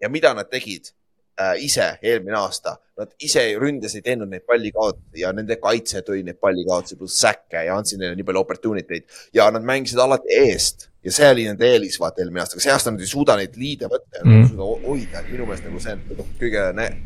Ja 0.01 0.09
mida 0.09 0.33
nad 0.33 0.49
tegid 0.51 0.91
äh, 1.39 1.55
ise 1.63 1.87
eelmine 2.01 2.37
aasta, 2.39 2.77
nad 2.99 3.11
ise 3.23 3.45
ründes 3.61 3.95
ei 3.95 4.03
teinud 4.05 4.31
neid 4.31 4.45
pallikaotusi 4.47 5.23
ja 5.23 5.31
nende 5.35 5.59
kaitse 5.61 6.03
tõi 6.07 6.21
neid 6.27 6.39
pallikaotusi 6.41 6.99
pluss 6.99 7.21
säkke 7.23 7.65
ja 7.67 7.77
andsid 7.79 8.01
neile 8.01 8.17
nii 8.19 8.27
palju 8.27 8.43
opportunity 8.43 8.99
eid 8.99 9.21
ja 9.35 9.49
nad 9.53 9.65
mängisid 9.65 10.01
alati 10.03 10.35
eest. 10.43 10.89
Ja 11.03 11.13
see 11.15 11.29
oli 11.31 11.45
nende 11.47 11.63
eelis 11.63 11.95
vaata 11.99 12.19
eelmine 12.19 12.43
aasta, 12.43 12.57
aga 12.57 12.65
see 12.65 12.73
aasta 12.73 12.91
nad 12.91 12.99
ei 12.99 13.07
suuda 13.07 13.37
neid 13.39 13.55
liide 13.55 13.87
võtta 13.87 14.19
ja 14.19 14.25
mm. 14.25 14.41
ei 14.41 14.49
suuda 14.51 14.65
hoida, 14.83 15.23
minu 15.29 15.47
meelest 15.47 15.69
nagu 15.69 15.83
see 15.83 15.95
on 15.95 16.33
kõige 16.41 16.65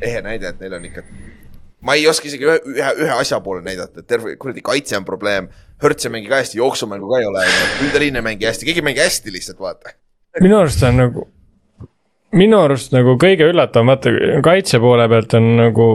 ehe 0.10 0.24
näide, 0.26 0.50
et 0.50 0.64
neil 0.64 0.80
on 0.80 0.88
ikka 0.90 1.06
ma 1.84 1.98
ei 2.00 2.08
oska 2.08 2.28
isegi 2.30 2.48
ühe, 2.48 2.58
ühe, 2.74 2.92
ühe 3.04 3.16
asja 3.20 3.40
poole 3.44 3.62
näidata, 3.66 4.02
et 4.02 4.08
terve 4.10 4.36
kuradi 4.40 4.64
kaitse 4.66 4.98
on 4.98 5.06
probleem. 5.08 5.50
Hurts 5.84 6.08
ei 6.08 6.14
mängi 6.14 6.32
ka 6.32 6.40
hästi, 6.40 6.60
jooksumängu 6.62 7.10
ka 7.12 7.20
ei 7.20 7.28
ole, 7.28 7.44
ründeliin 7.82 8.20
ei 8.20 8.26
mängi 8.26 8.48
hästi, 8.48 8.68
keegi 8.70 8.80
ei 8.80 8.88
mängi 8.88 9.04
hästi 9.04 9.34
lihtsalt, 9.36 9.60
vaata. 9.60 9.96
minu 10.42 10.58
arust 10.62 10.84
on 10.88 10.98
nagu, 10.98 11.28
minu 12.34 12.60
arust 12.64 12.94
nagu 12.96 13.16
kõige 13.22 13.48
üllatavam, 13.52 13.94
vaata 13.94 14.42
kaitse 14.46 14.80
poole 14.84 15.06
pealt 15.12 15.36
on 15.38 15.50
nagu 15.60 15.88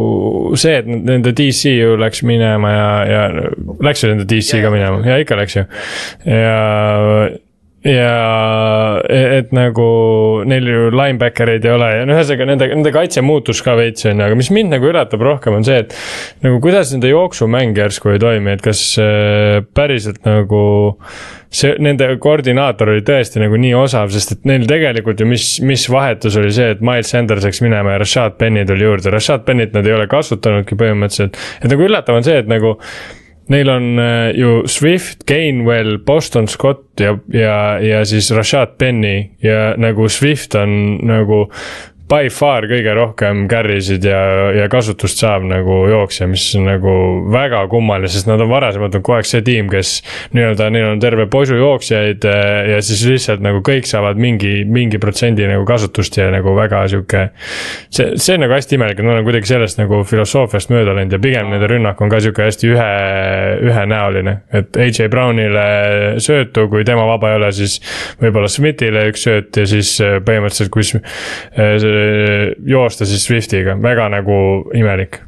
see, 0.58 0.78
et 0.82 0.88
nende 0.88 1.34
DC 1.36 1.74
ju 1.74 1.98
läks 2.00 2.22
minema 2.28 2.72
ja, 2.74 2.88
ja 3.08 3.26
läks 3.84 4.04
ju 4.04 4.12
nende 4.12 4.28
DC 4.28 4.58
ja, 4.58 4.64
ka 4.64 4.72
minema 4.74 5.02
ja 5.06 5.18
ikka 5.22 5.38
läks 5.38 5.58
ju. 5.58 5.66
ja 6.30 6.56
ja 7.86 8.98
et 9.06 9.52
nagu 9.54 9.84
neil 10.50 10.66
ju 10.66 10.88
linebacker 10.90 11.52
eid 11.52 11.66
ei 11.66 11.72
ole 11.76 11.90
ja 11.92 12.06
no 12.08 12.16
ühesõnaga 12.16 12.46
nende, 12.50 12.66
nende 12.72 12.92
kaitse 12.94 13.22
muutus 13.22 13.60
ka 13.62 13.76
veits 13.78 14.08
on 14.08 14.18
ju, 14.18 14.26
aga 14.26 14.38
mis 14.38 14.50
mind 14.54 14.74
nagu 14.74 14.88
üllatab 14.90 15.22
rohkem, 15.22 15.54
on 15.60 15.66
see, 15.66 15.84
et. 15.84 15.94
nagu 16.42 16.58
kuidas 16.64 16.90
nende 16.94 17.12
jooksumäng 17.12 17.78
järsku 17.78 18.10
ei 18.16 18.22
toimi, 18.22 18.56
et 18.56 18.64
kas 18.64 18.82
äh, 19.02 19.60
päriselt 19.78 20.24
nagu. 20.26 20.62
see, 21.54 21.76
nende 21.80 22.10
koordinaator 22.20 22.90
oli 22.92 23.04
tõesti 23.06 23.40
nagu 23.40 23.56
nii 23.56 23.72
osav, 23.78 24.10
sest 24.12 24.34
et 24.34 24.42
neil 24.50 24.66
tegelikult 24.68 25.22
ju 25.22 25.28
mis, 25.30 25.46
mis 25.64 25.86
vahetus 25.88 26.36
oli 26.36 26.50
see, 26.52 26.74
et 26.74 26.82
Miles 26.84 27.08
Sanders 27.14 27.46
läks 27.46 27.62
minema 27.64 27.94
ja 27.94 28.02
Rashad 28.02 28.36
Penny 28.42 28.66
tuli 28.68 28.84
juurde, 28.84 29.14
Rashad 29.14 29.46
Penny't 29.46 29.72
nad 29.78 29.86
ei 29.86 29.94
ole 29.96 30.10
kasutanudki 30.10 30.76
põhimõtteliselt. 30.76 31.38
et 31.62 31.70
nagu 31.70 31.86
üllatav 31.86 32.18
on 32.18 32.26
see, 32.26 32.42
et 32.42 32.50
nagu 32.50 32.74
Neil 33.48 33.70
on 33.72 33.98
äh, 33.98 34.30
ju 34.36 34.66
Swift, 34.68 35.26
Gainwell, 35.26 35.98
Boston 35.98 36.48
Scott 36.48 37.00
ja, 37.00 37.18
ja, 37.32 37.78
ja 37.80 38.04
siis 38.04 38.30
Rashad 38.30 38.76
Penny. 38.78 39.30
Ja 39.42 39.74
nagu 39.76 40.08
Swift 40.08 40.54
on 40.54 40.98
nagu 41.06 41.46
by 42.08 42.30
far 42.32 42.64
kõige 42.68 42.92
rohkem 42.96 43.42
carry 43.50 43.78
sid 43.84 44.04
ja, 44.08 44.18
ja 44.56 44.66
kasutust 44.72 45.20
saab 45.20 45.44
nagu 45.48 45.82
jooksja, 45.90 46.28
mis 46.30 46.44
on 46.56 46.64
nagu 46.68 46.92
väga 47.32 47.60
kummaline, 47.68 48.08
sest 48.08 48.28
nad 48.30 48.40
on 48.40 48.48
varasemalt 48.48 48.96
on 48.96 49.04
kogu 49.04 49.18
aeg 49.18 49.28
see 49.28 49.44
tiim, 49.44 49.68
kes. 49.72 49.90
nii-öelda 50.36 50.70
neil 50.72 50.88
on 50.94 51.02
terve 51.02 51.26
posu 51.30 51.58
jooksjaid 51.58 52.24
eh, 52.28 52.70
ja 52.72 52.78
siis 52.84 53.02
lihtsalt 53.08 53.44
nagu 53.44 53.60
kõik 53.64 53.88
saavad 53.88 54.20
mingi, 54.20 54.62
mingi 54.64 55.00
protsendi 55.02 55.48
nagu 55.50 55.66
kasutust 55.68 56.16
ja 56.16 56.30
nagu 56.32 56.54
väga 56.56 56.86
sihuke. 56.88 57.26
see, 57.90 58.16
see 58.16 58.38
on 58.38 58.44
nagu 58.46 58.56
hästi 58.56 58.78
imelik, 58.78 59.02
et 59.02 59.08
nad 59.08 59.20
on 59.20 59.28
kuidagi 59.28 59.52
sellest 59.52 59.80
nagu 59.80 60.00
filosoofiast 60.08 60.72
mööda 60.72 60.96
läinud 60.96 61.18
ja 61.18 61.20
pigem 61.22 61.52
nende 61.52 61.68
rünnak 61.68 62.00
on 62.00 62.12
ka 62.12 62.22
sihuke 62.24 62.48
hästi 62.48 62.72
ühe, 62.72 62.88
ühenäoline. 63.68 64.36
et 64.52 64.80
AJ 64.80 65.10
Brownile 65.12 65.66
söötu, 66.24 66.68
kui 66.72 66.88
tema 66.88 67.04
vaba 67.08 67.34
ei 67.34 67.40
ole, 67.42 67.52
siis 67.52 67.78
võib-olla 68.22 68.48
Smithile 68.48 69.04
üks 69.12 69.28
sööt 69.28 69.60
ja 69.60 69.68
siis 69.68 69.92
eh, 70.00 70.16
põhimõtteliselt, 70.24 70.72
kui 70.72 70.88
see 70.88 71.04
joosta 72.66 73.06
siis 73.08 73.24
Swiftiga, 73.26 73.76
väga 73.82 74.08
nagu 74.12 74.38
imelik. 74.76 75.20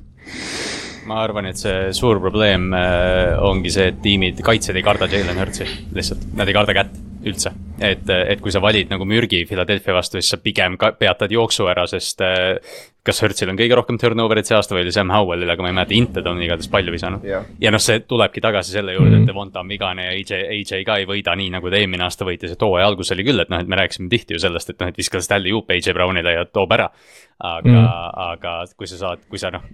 Ma 1.11 1.25
arvan, 1.25 1.49
et 1.51 1.59
see 1.59 1.91
suur 1.97 2.21
probleem 2.23 2.69
äh, 2.77 3.35
ongi 3.43 3.73
see, 3.75 3.89
et 3.91 4.03
tiimid, 4.05 4.43
kaitsjad 4.47 4.79
ei 4.79 4.85
karda 4.87 5.09
Jalen 5.11 5.41
Hurtsi, 5.41 5.67
lihtsalt, 5.97 6.29
nad 6.39 6.49
ei 6.49 6.55
karda 6.55 6.77
kätt 6.77 6.99
üldse. 7.27 7.53
et, 7.81 8.09
et 8.09 8.41
kui 8.41 8.53
sa 8.53 8.61
valid 8.61 8.91
nagu 8.93 9.05
mürgi 9.09 9.45
Philadelphia 9.49 9.95
vastu, 9.97 10.21
siis 10.21 10.35
sa 10.35 10.39
pigem 10.41 10.77
ka 10.81 10.93
peatad 10.99 11.33
jooksu 11.33 11.69
ära, 11.71 11.87
sest 11.89 12.21
äh, 12.25 12.59
kas 13.07 13.23
Hertzil 13.25 13.49
on 13.49 13.57
kõige 13.57 13.77
rohkem 13.79 13.97
turnover'it 14.01 14.49
see 14.49 14.57
aasta 14.57 14.77
või 14.77 14.85
oli 14.85 14.93
Sam 14.93 15.13
Howellil, 15.13 15.49
aga 15.49 15.65
ma 15.65 15.71
ei 15.71 15.77
mäleta, 15.79 15.97
Inted 15.97 16.27
on 16.29 16.43
igatahes 16.45 16.69
palju 16.73 16.93
visanud 16.93 17.25
yeah.. 17.25 17.47
ja 17.61 17.73
noh, 17.73 17.81
see 17.81 18.03
tulebki 18.05 18.43
tagasi 18.45 18.75
selle 18.77 18.93
juurde 18.97 19.15
mm, 19.15 19.17
-hmm. 19.17 19.31
et 19.31 19.33
Devonta 19.33 19.63
on 19.65 19.73
vigane 19.73 20.05
ja 20.05 20.13
AJ, 20.17 20.43
AJ 20.57 20.85
ka 20.89 20.99
ei 21.01 21.09
võida 21.09 21.37
nii, 21.37 21.49
nagu 21.57 21.73
ta 21.73 21.81
eelmine 21.81 22.05
aasta 22.05 22.29
võitis, 22.29 22.53
et 22.53 22.67
hooaja 22.67 22.91
alguses 22.93 23.17
oli 23.17 23.25
küll, 23.25 23.41
et 23.41 23.53
noh, 23.53 23.65
et 23.65 23.73
me 23.73 23.81
rääkisime 23.81 24.13
tihti 24.13 24.37
ju 24.37 24.45
sellest, 24.45 24.75
et 24.75 24.85
noh, 24.85 24.93
et 24.93 25.01
viska 25.01 25.21
seda 25.25 25.41
alley 25.41 25.57
hoop 25.57 25.73
AJ 25.73 25.97
Brownile 25.97 26.37
ja 26.37 26.45
toob 26.45 26.77
ära. 26.77 26.91
aga 27.41 27.69
mm, 27.69 27.77
-hmm. 27.77 28.11
aga 28.33 28.65
kui 28.77 28.87
sa 28.87 28.97
saad, 28.97 29.25
kui 29.29 29.39
sa 29.39 29.51
noh, 29.51 29.65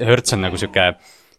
Hertz 0.00 0.32
on 0.32 0.46
nagu 0.46 0.56
sihuke 0.56 0.94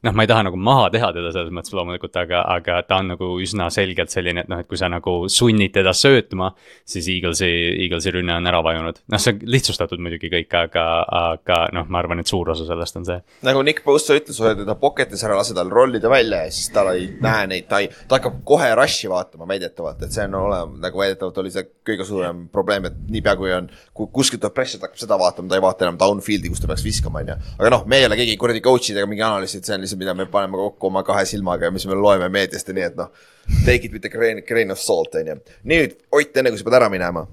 noh, 0.05 0.13
ma 0.13 0.25
ei 0.25 0.29
taha 0.29 0.45
nagu 0.47 0.59
maha 0.61 0.89
teha 0.93 1.09
teda 1.15 1.31
selles 1.33 1.53
mõttes 1.55 1.73
loomulikult, 1.75 2.15
aga, 2.21 2.43
aga 2.55 2.79
ta 2.87 2.99
on 3.01 3.11
nagu 3.13 3.29
üsna 3.41 3.67
selgelt 3.73 4.13
selline, 4.13 4.45
et 4.45 4.51
noh, 4.51 4.61
et 4.61 4.69
kui 4.69 4.77
sa 4.79 4.89
nagu 4.91 5.15
sunnid 5.31 5.73
teda 5.75 5.93
söötma, 5.97 6.51
siis 6.87 7.07
Eaglesi, 7.11 7.49
Eaglesi 7.85 8.13
rünne 8.13 8.35
on 8.37 8.49
ära 8.49 8.61
vajunud. 8.65 9.01
noh, 9.11 9.21
see 9.21 9.33
on 9.33 9.45
lihtsustatud 9.55 10.01
muidugi 10.03 10.29
kõik, 10.33 10.53
aga, 10.59 10.85
aga 11.19 11.59
noh, 11.75 11.89
ma 11.89 12.01
arvan, 12.01 12.21
et 12.21 12.29
suur 12.29 12.53
osa 12.53 12.67
sellest 12.67 12.99
on 13.01 13.07
see. 13.07 13.17
nagu 13.47 13.63
Nick 13.65 13.85
Bosa 13.85 14.17
ütles, 14.17 14.39
hoia 14.41 14.57
teda 14.59 14.77
pocket'is 14.79 15.25
ära, 15.25 15.37
lase 15.39 15.57
tal 15.57 15.71
rollida 15.73 16.11
välja 16.11 16.43
ja 16.45 16.53
siis 16.53 16.69
ta 16.73 16.85
ei 16.93 17.09
näe 17.21 17.49
neid, 17.49 17.69
ta 17.71 17.81
ei, 17.83 17.89
ta 18.07 18.19
hakkab 18.19 18.41
kohe 18.47 18.69
rush'i 18.77 19.09
vaatama 19.11 19.49
väidetavalt, 19.49 20.05
et 20.05 20.13
see 20.13 20.27
on 20.29 20.37
olemas, 20.43 20.79
nagu 20.85 21.01
väidetavalt 21.01 21.41
oli 21.41 21.53
see 21.53 21.65
kõige 21.85 22.05
suurem 22.07 22.45
probleem, 22.53 22.89
et 22.91 23.01
niipea 23.09 23.35
kui 23.39 23.53
on, 23.55 23.71
kuskilt 23.95 24.43
tuleb 24.43 24.55
press, 24.55 24.77
ta 24.77 24.85
hakkab 24.85 25.01
seda 25.01 25.19
vaatama, 25.21 25.49
ta 25.49 25.57
ei 25.57 25.65
vaata 25.65 25.87
enam 25.87 25.99
downfield'i, 26.01 26.51
kus 26.53 26.61
ta 26.61 26.69
peaks 26.69 26.85
viskama, 26.85 27.23
on 27.23 27.33
ju. 27.33 27.37
aga 27.57 27.73
noh, 27.73 27.85
me 27.89 28.01
ei 28.01 28.07
ole 28.09 28.19
keegi 28.19 28.37
kuradi 28.41 28.61
coach'id 28.65 28.97
ega 28.99 29.09
mingi 29.09 29.25
analüüsid, 29.25 29.65
see 29.65 29.75
on 29.77 29.85
lihtsalt 29.85 29.94
asju, 29.95 29.99
mida 29.99 30.13
me 30.13 30.25
paneme 30.25 30.57
kokku 30.57 30.87
oma 30.87 31.03
kahe 31.03 31.25
silmaga 31.25 31.65
ja 31.65 31.71
mis 31.71 31.85
me 31.85 31.95
loeme 31.95 32.29
meediast 32.29 32.67
ja 32.67 32.73
nii, 32.73 32.83
et 32.83 32.95
noh. 32.95 33.09
Take 33.65 33.85
it 33.85 33.93
with 33.93 34.05
a 34.05 34.09
grain, 34.09 34.43
grain 34.45 34.71
of 34.71 34.79
salt, 34.79 35.15
on 35.15 35.27
ju. 35.27 35.35
nüüd, 35.63 35.95
Ott, 36.11 36.35
enne 36.37 36.49
kui 36.51 36.59
sa 36.59 36.65
pead 36.65 36.77
ära 36.79 36.89
minema. 36.89 37.25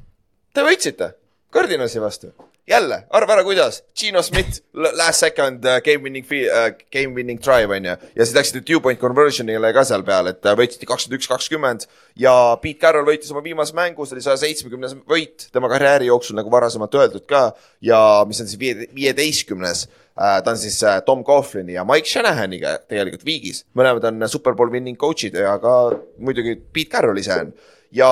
Te 0.54 0.62
võitsite 0.62 1.14
Cardinalsi 1.52 2.00
vastu. 2.00 2.32
Jälle, 2.68 3.02
arva 3.10 3.36
ära, 3.36 3.44
kuidas. 3.44 3.82
Gino 3.98 4.22
Smith, 4.22 4.60
last 4.72 5.20
second 5.20 5.64
uh, 5.64 5.78
game 5.84 6.04
winning 6.04 6.26
uh,, 6.26 6.68
game 6.92 7.14
winning 7.16 7.40
drive 7.42 7.74
on 7.76 7.84
ju. 7.84 7.96
ja 8.16 8.26
siis 8.26 8.34
läksite 8.36 8.64
two 8.66 8.80
point 8.80 9.00
conversion'ile 9.00 9.72
ka 9.74 9.84
seal 9.88 10.04
peal, 10.06 10.30
et 10.32 10.44
uh, 10.46 10.56
võitsite 10.58 10.86
kakskümmend 10.88 11.20
üks, 11.20 11.30
kakskümmend. 11.30 11.88
ja 12.16 12.34
Pete 12.62 12.80
Carroll 12.82 13.08
võitis 13.08 13.32
oma 13.34 13.42
viimase 13.44 13.74
mängu, 13.76 14.06
see 14.06 14.18
oli 14.18 14.26
saja 14.26 14.38
seitsmekümnes 14.44 14.94
võit 15.08 15.48
tema 15.52 15.70
karjääri 15.72 16.10
jooksul, 16.10 16.38
nagu 16.38 16.52
varasemalt 16.52 16.94
öeldud 16.94 17.26
ka. 17.26 17.50
ja 17.80 17.98
mis 18.28 18.40
on 18.40 18.48
siis 18.50 18.86
viieteistkümnes 18.94 19.88
Äh, 20.20 20.42
ta 20.44 20.50
on 20.50 20.58
siis 20.58 20.82
äh, 20.84 21.02
Tom 21.04 21.24
Coughlini 21.24 21.72
ja 21.72 21.84
Mike 21.88 22.08
Shanahaniga 22.08 22.74
tegelikult 22.84 23.24
viigis. 23.24 23.62
mõlemad 23.72 24.04
on 24.10 24.28
superbowl 24.28 24.68
winning 24.68 24.98
coach'id 25.00 25.38
ja 25.40 25.54
ka 25.58 25.96
muidugi 26.20 26.58
Pete 26.60 26.90
Carroll 26.92 27.16
ise 27.16 27.32
on. 27.32 27.54
ja, 27.90 28.10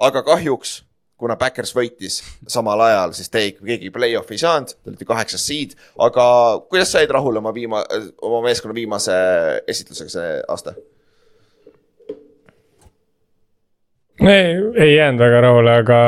aga 0.00 0.22
kahjuks, 0.24 0.78
kuna 1.22 1.38
Backers 1.40 1.74
võitis 1.76 2.20
samal 2.50 2.80
ajal, 2.88 3.14
siis 3.16 3.30
te 3.32 3.44
keegi 3.58 3.92
play-off'i 3.94 4.36
ei 4.36 4.42
saanud, 4.42 4.74
te 4.74 4.92
olite 4.92 5.08
kaheksas 5.08 5.46
seed. 5.46 5.76
aga 6.02 6.24
kuidas 6.68 6.92
sa 6.92 7.04
jäid 7.04 7.14
rahule 7.14 7.42
oma 7.42 7.54
viima-, 7.54 7.84
oma 8.22 8.42
meeskonna 8.48 8.74
viimase 8.76 9.14
esitlusega 9.70 10.16
see 10.16 10.36
aasta? 10.48 10.74
ei, 14.20 14.54
ei 14.76 14.94
jäänud 14.94 15.22
väga 15.22 15.40
rahule, 15.46 15.76
aga 15.82 16.00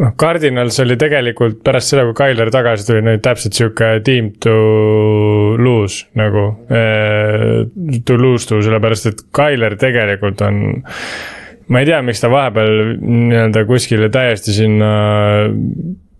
noh, 0.00 0.14
Cardinals 0.18 0.78
oli 0.82 0.96
tegelikult 1.00 1.60
pärast 1.66 1.92
seda, 1.92 2.06
kui 2.08 2.16
Tyler 2.18 2.50
tagasi 2.52 2.86
tuli, 2.88 3.02
nüüd 3.06 3.22
täpselt 3.24 3.56
sihuke 3.56 3.92
team 4.06 4.32
to 4.42 4.56
lose 5.60 6.06
nagu 6.18 6.46
eh,. 6.70 7.66
To 8.06 8.16
lose 8.16 8.48
to, 8.48 8.60
sellepärast 8.64 9.10
et 9.10 9.20
Tyler 9.36 9.76
tegelikult 9.80 10.40
on. 10.46 10.80
Ma 11.70 11.82
ei 11.82 11.88
tea, 11.88 12.02
miks 12.02 12.22
ta 12.22 12.30
vahepeal 12.32 12.96
nii-öelda 13.00 13.64
kuskile 13.68 14.10
täiesti 14.12 14.54
sinna 14.54 14.90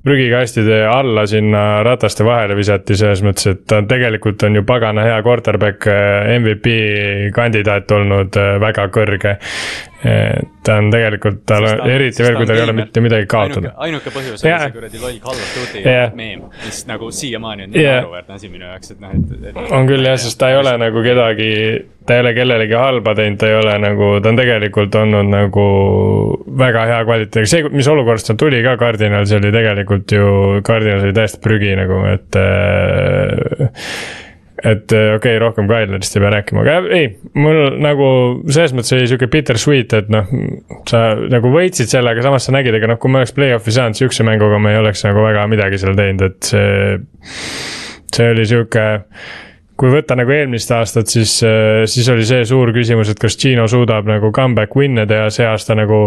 prügikastide 0.04 0.84
alla 0.86 1.26
sinna 1.26 1.82
rataste 1.84 2.24
vahele 2.24 2.56
visati, 2.56 2.96
selles 2.96 3.20
mõttes, 3.24 3.50
et 3.50 3.64
ta 3.68 3.82
tegelikult 3.88 4.42
on 4.48 4.56
ju 4.56 4.64
pagana 4.66 5.04
hea 5.04 5.18
quarterback, 5.26 5.84
MVP 6.40 6.76
kandidaat 7.36 7.92
olnud 7.92 8.38
äh, 8.40 8.54
väga 8.62 8.88
kõrge. 8.94 9.36
Ta 10.00 10.76
on 10.80 10.88
tegelikult, 10.92 11.42
tal 11.48 11.66
on, 11.68 11.82
eriti 11.92 12.24
veel, 12.24 12.38
kui 12.38 12.46
tal 12.48 12.56
ei 12.56 12.64
ole 12.64 12.74
mitte 12.78 13.02
midagi 13.04 13.26
kaotada., 13.28 13.74
ainuke 13.84 14.12
põhjus 14.14 14.40
oli 14.40 14.48
Jaa. 14.48 14.62
see 14.62 14.74
kuradi 14.76 15.00
loll 15.02 15.18
Call 15.20 15.36
of 15.36 15.50
Duty 15.56 15.82
Jaa. 15.84 16.06
meem, 16.16 16.46
mis 16.64 16.78
nagu 16.88 17.10
siiamaani 17.12 17.66
on 17.66 17.74
nii 17.74 17.84
Jaa. 17.84 17.98
naeruväärne 17.98 18.36
asi 18.38 18.48
minu 18.48 18.64
jaoks, 18.64 18.94
et 18.94 19.02
noh, 19.04 19.12
et, 19.12 19.34
et. 19.50 19.58
on 19.76 19.90
küll 19.90 20.08
jah, 20.08 20.16
sest 20.20 20.40
ta 20.40 20.48
ei 20.54 20.56
ole 20.60 20.72
nagu 20.80 21.02
kedagi, 21.04 21.50
ta 22.08 22.16
ei 22.16 22.24
ole 22.24 22.32
kellelegi 22.38 22.78
halba 22.80 23.14
teinud, 23.18 23.40
ta 23.42 23.50
ei 23.50 23.58
ole 23.58 23.76
nagu, 23.84 24.08
ta 24.24 24.32
on 24.32 24.40
tegelikult 24.40 24.96
olnud 25.02 25.30
nagu 25.34 25.66
väga 26.64 26.86
hea 26.94 27.02
kvaliteediga, 27.10 27.52
see, 27.52 27.68
mis 27.76 27.92
olukorrast 27.92 28.32
ta 28.32 28.38
tuli 28.40 28.62
ka 28.64 28.78
Cardinalsi 28.80 29.36
oli 29.36 29.52
tegelikult 29.52 30.16
ju, 30.16 30.32
Cardinals 30.64 31.04
oli 31.10 31.18
täiesti 31.20 31.44
prügi 31.44 31.76
nagu, 31.76 32.00
et 32.14 32.40
äh, 32.40 33.84
et 34.64 34.92
äh, 34.92 35.14
okei 35.16 35.36
okay,, 35.36 35.38
rohkem 35.40 35.68
Kylerist 35.70 36.16
ei 36.16 36.22
pea 36.24 36.32
rääkima, 36.34 36.64
aga 36.64 36.94
ei, 36.96 37.10
mul 37.40 37.78
nagu 37.80 38.08
selles 38.50 38.74
mõttes 38.76 38.94
oli 38.96 39.08
sihuke 39.08 39.30
bittersweet, 39.32 39.94
et 39.96 40.10
noh, 40.12 40.30
sa 40.90 41.04
nagu 41.32 41.52
võitsid 41.54 41.92
selle, 41.92 42.12
aga 42.12 42.24
samas 42.26 42.48
sa 42.48 42.54
nägid, 42.56 42.76
ega 42.76 42.90
noh, 42.90 43.00
kui 43.00 43.12
me 43.12 43.22
oleks 43.22 43.34
play-off'i 43.36 43.74
saanud 43.76 43.98
sihukese 43.98 44.26
mänguga, 44.28 44.60
me 44.62 44.74
ei 44.74 44.80
oleks 44.82 45.04
nagu 45.08 45.24
väga 45.24 45.46
midagi 45.50 45.80
seal 45.80 45.96
teinud, 45.98 46.26
et 46.28 46.50
see, 46.52 46.98
see 48.12 48.32
oli 48.34 48.48
sihuke 48.48 48.88
kui 49.80 49.88
võtta 49.88 50.12
nagu 50.18 50.32
eelmist 50.34 50.72
aastat, 50.76 51.08
siis, 51.08 51.38
siis 51.88 52.08
oli 52.12 52.26
see 52.28 52.42
suur 52.44 52.68
küsimus, 52.76 53.08
et 53.08 53.20
kas 53.20 53.38
Gino 53.40 53.64
suudab 53.70 54.08
nagu 54.10 54.28
comeback 54.36 54.76
win'e 54.76 55.06
teha, 55.08 55.30
see 55.32 55.46
aasta 55.48 55.76
nagu 55.78 56.02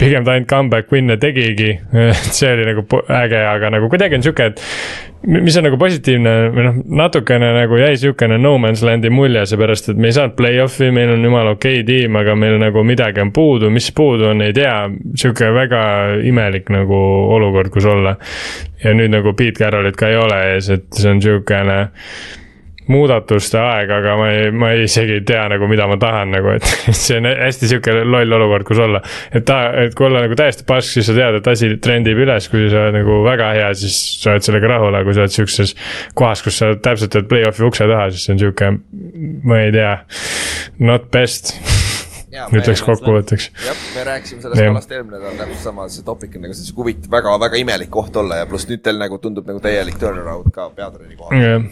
pigem 0.00 0.24
ta 0.24 0.32
ainult 0.34 0.48
comeback 0.50 0.90
win'e 0.92 1.16
tegigi, 1.20 1.74
see 2.36 2.50
oli 2.54 2.66
nagu 2.70 2.84
äge, 3.20 3.40
aga 3.46 3.70
nagu 3.76 3.90
kuidagi 3.92 4.16
on 4.18 4.24
sihuke, 4.24 4.46
et 4.50 4.62
mi- 5.28 5.42
mis 5.44 5.56
on 5.60 5.66
nagu 5.68 5.76
positiivne 5.80 6.32
või 6.56 6.64
noh, 6.66 6.78
natukene 7.02 7.50
nagu 7.58 7.76
jäi 7.80 7.92
sihukene 8.00 8.38
no 8.40 8.54
man's 8.62 8.82
land'i 8.86 9.12
mulje, 9.12 9.44
seepärast 9.52 9.92
et 9.92 10.00
me 10.00 10.08
ei 10.10 10.16
saanud 10.16 10.36
play-off'i, 10.38 10.88
meil 10.96 11.12
on 11.14 11.24
jumala 11.28 11.54
okei 11.58 11.84
tiim, 11.86 12.16
aga 12.20 12.34
meil 12.40 12.56
nagu 12.62 12.84
midagi 12.88 13.20
on 13.22 13.32
puudu, 13.36 13.70
mis 13.74 13.90
puudu 13.96 14.30
on, 14.32 14.40
ei 14.46 14.56
tea, 14.56 14.74
sihuke 15.20 15.52
väga 15.54 15.82
imelik 16.26 16.72
nagu 16.72 17.00
olukord, 17.36 17.70
kus 17.74 17.88
olla. 17.92 18.16
ja 18.80 18.94
nüüd 18.96 19.12
nagu 19.12 19.34
Pete 19.36 19.60
Carrollit 19.60 19.96
ka 20.00 20.08
ei 20.08 20.16
ole 20.16 20.38
ees, 20.54 20.70
et 20.72 20.86
see 20.96 21.10
on 21.12 21.20
sihukene 21.20 21.80
muudatuste 22.90 23.58
aeg, 23.60 23.92
aga 23.94 24.16
ma 24.18 24.28
ei, 24.34 24.50
ma 24.54 24.72
ei 24.74 24.84
isegi 24.86 25.18
ei 25.18 25.24
tea 25.26 25.44
nagu, 25.52 25.68
mida 25.70 25.86
ma 25.90 25.96
tahan 26.00 26.34
nagu, 26.34 26.52
et 26.56 26.66
see 26.96 27.18
on 27.20 27.28
hästi 27.30 27.70
sihuke 27.70 27.94
loll 28.02 28.38
olukord, 28.38 28.66
kus 28.68 28.82
olla. 28.82 29.02
et 29.32 29.46
ta, 29.48 29.60
et 29.84 29.96
kui 29.98 30.08
olla 30.08 30.24
nagu 30.24 30.38
täiesti 30.38 30.66
pask, 30.68 30.96
siis 30.96 31.10
sa 31.10 31.16
tead, 31.16 31.40
et 31.40 31.50
asi 31.52 31.72
trendib 31.82 32.20
üles, 32.24 32.48
kui 32.52 32.68
sa 32.72 32.86
oled 32.86 33.00
nagu 33.00 33.20
väga 33.26 33.52
hea, 33.56 33.70
siis 33.78 33.98
sa 34.22 34.34
oled 34.34 34.46
sellega 34.46 34.74
rahul, 34.74 34.94
aga 34.94 35.08
kui 35.08 35.16
sa 35.16 35.26
oled 35.26 35.36
sihukeses 35.36 35.76
kohas, 36.18 36.44
kus 36.46 36.60
sa 36.62 36.72
täpselt 36.76 37.18
oled 37.18 37.30
play-off'i 37.30 37.68
ukse 37.68 37.88
taha, 37.90 38.10
siis 38.14 38.26
see 38.26 38.36
on 38.36 38.42
sihuke, 38.44 38.72
ma 39.46 39.62
ei 39.64 39.74
tea, 39.76 39.94
not 40.82 41.10
best 41.14 41.54
ütleks 42.56 42.82
kokkuvõtteks. 42.86 43.48
jah, 43.64 43.78
me 43.94 44.04
rääkisime 44.06 44.42
sellest 44.44 44.62
kalast 44.62 44.92
eelmine 44.94 45.18
nädal 45.18 45.38
täpselt 45.40 45.64
sama, 45.64 45.86
see 45.90 46.06
topik 46.06 46.36
on 46.38 46.46
nagu 46.46 46.56
see 46.56 46.74
huvitav, 46.76 47.10
väga, 47.12 47.34
väga 47.42 47.60
imelik 47.60 47.90
koht 47.92 48.16
olla 48.20 48.40
ja 48.42 48.48
pluss 48.50 48.68
nüüd 48.70 48.84
teil 48.84 49.00
nagu 49.00 49.18
tundub 49.22 49.48
nagu 49.50 49.62
täielik 49.64 49.98
turnaround 50.00 50.52
ka 50.54 50.68
peatreeneri 50.76 51.18
kohal 51.18 51.42
Jah. 51.42 51.66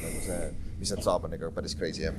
Mis 0.79 0.93
sealt 0.93 1.07
saab, 1.07 1.25
on 1.27 1.35
ikka 1.37 1.51
päris 1.55 1.77
crazy 1.79 2.07
jah. 2.07 2.19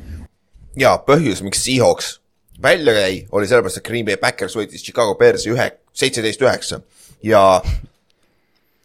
ja 0.79 0.95
põhjus, 1.07 1.43
miks 1.45 1.63
Seahawks 1.65 2.17
välja 2.61 2.93
jäi, 2.99 3.21
oli 3.31 3.47
sellepärast, 3.47 3.79
et 3.79 3.87
Green 3.87 4.05
Bay 4.05 4.17
Packers 4.19 4.57
võitis 4.59 4.83
Chicago 4.83 5.15
Bearsi 5.19 5.53
ühe, 5.53 5.69
seitseteist 5.95 6.41
üheksa 6.43 6.81
ja 7.23 7.43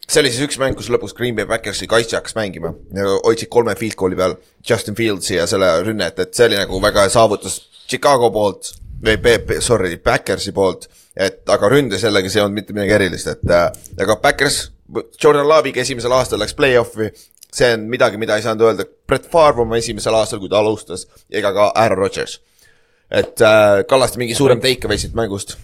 see 0.05 0.21
oli 0.21 0.31
siis 0.31 0.45
üks 0.47 0.59
mäng, 0.61 0.77
kus 0.79 0.91
lõpuks 0.93 1.17
Green 1.17 1.37
Bay 1.37 1.49
Packersi 1.49 1.89
kaitse 1.91 2.19
hakkas 2.19 2.37
mängima 2.39 2.75
ja 2.95 3.17
hoidsid 3.25 3.51
kolme 3.53 3.75
field 3.79 3.97
goal'i 3.99 4.19
peal 4.19 4.37
Justin 4.69 4.97
Fieldsi 4.99 5.39
ja 5.39 5.47
selle 5.51 5.71
rünnet, 5.83 6.19
et 6.21 6.35
see 6.37 6.49
oli 6.51 6.61
nagu 6.61 6.81
väga 6.83 7.07
hea 7.07 7.15
saavutus 7.15 7.63
Chicago 7.89 8.31
poolt 8.35 8.75
või 9.05 9.19
P- 9.21 9.61
sorry, 9.65 9.97
Packersi 10.01 10.53
poolt, 10.57 10.87
et 11.17 11.43
aga 11.51 11.69
ründes 11.73 12.05
jällegi 12.05 12.31
see 12.31 12.41
ei 12.41 12.45
olnud 12.47 12.61
mitte 12.61 12.77
midagi 12.77 12.95
erilist, 12.97 13.29
et 13.33 13.51
äh, 13.53 13.67
aga 14.01 14.17
Packers, 14.23 14.69
Jordan 15.23 15.49
Love'iga 15.49 15.81
esimesel 15.81 16.13
aastal 16.13 16.43
läks 16.43 16.57
play-off'i, 16.59 17.11
see 17.55 17.71
on 17.77 17.87
midagi, 17.91 18.19
mida 18.21 18.37
ei 18.37 18.45
saanud 18.45 18.67
öelda 18.67 18.87
Brett 19.07 19.31
Favre 19.31 19.63
oma 19.65 19.79
esimesel 19.81 20.17
aastal, 20.19 20.43
kui 20.43 20.51
ta 20.53 20.61
alustas, 20.61 21.07
ega 21.31 21.53
ka 21.57 21.71
Aaron 21.75 21.99
Rodgers. 21.99 22.41
et 23.11 23.41
äh, 23.41 23.85
Kallaste 23.89 24.19
mingi 24.19 24.35
suurem 24.35 24.61
takeaway 24.61 24.99
siit 24.99 25.15
mängust 25.15 25.57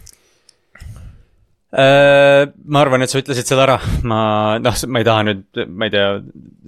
ma 1.71 2.81
arvan, 2.83 3.05
et 3.05 3.13
sa 3.13 3.21
ütlesid 3.21 3.47
selle 3.47 3.63
ära, 3.63 3.77
ma 4.11 4.23
noh, 4.59 4.79
ma 4.91 5.03
ei 5.03 5.07
taha 5.07 5.27
nüüd, 5.29 5.45
ma 5.71 5.87
ei 5.87 5.93
tea, 5.95 6.07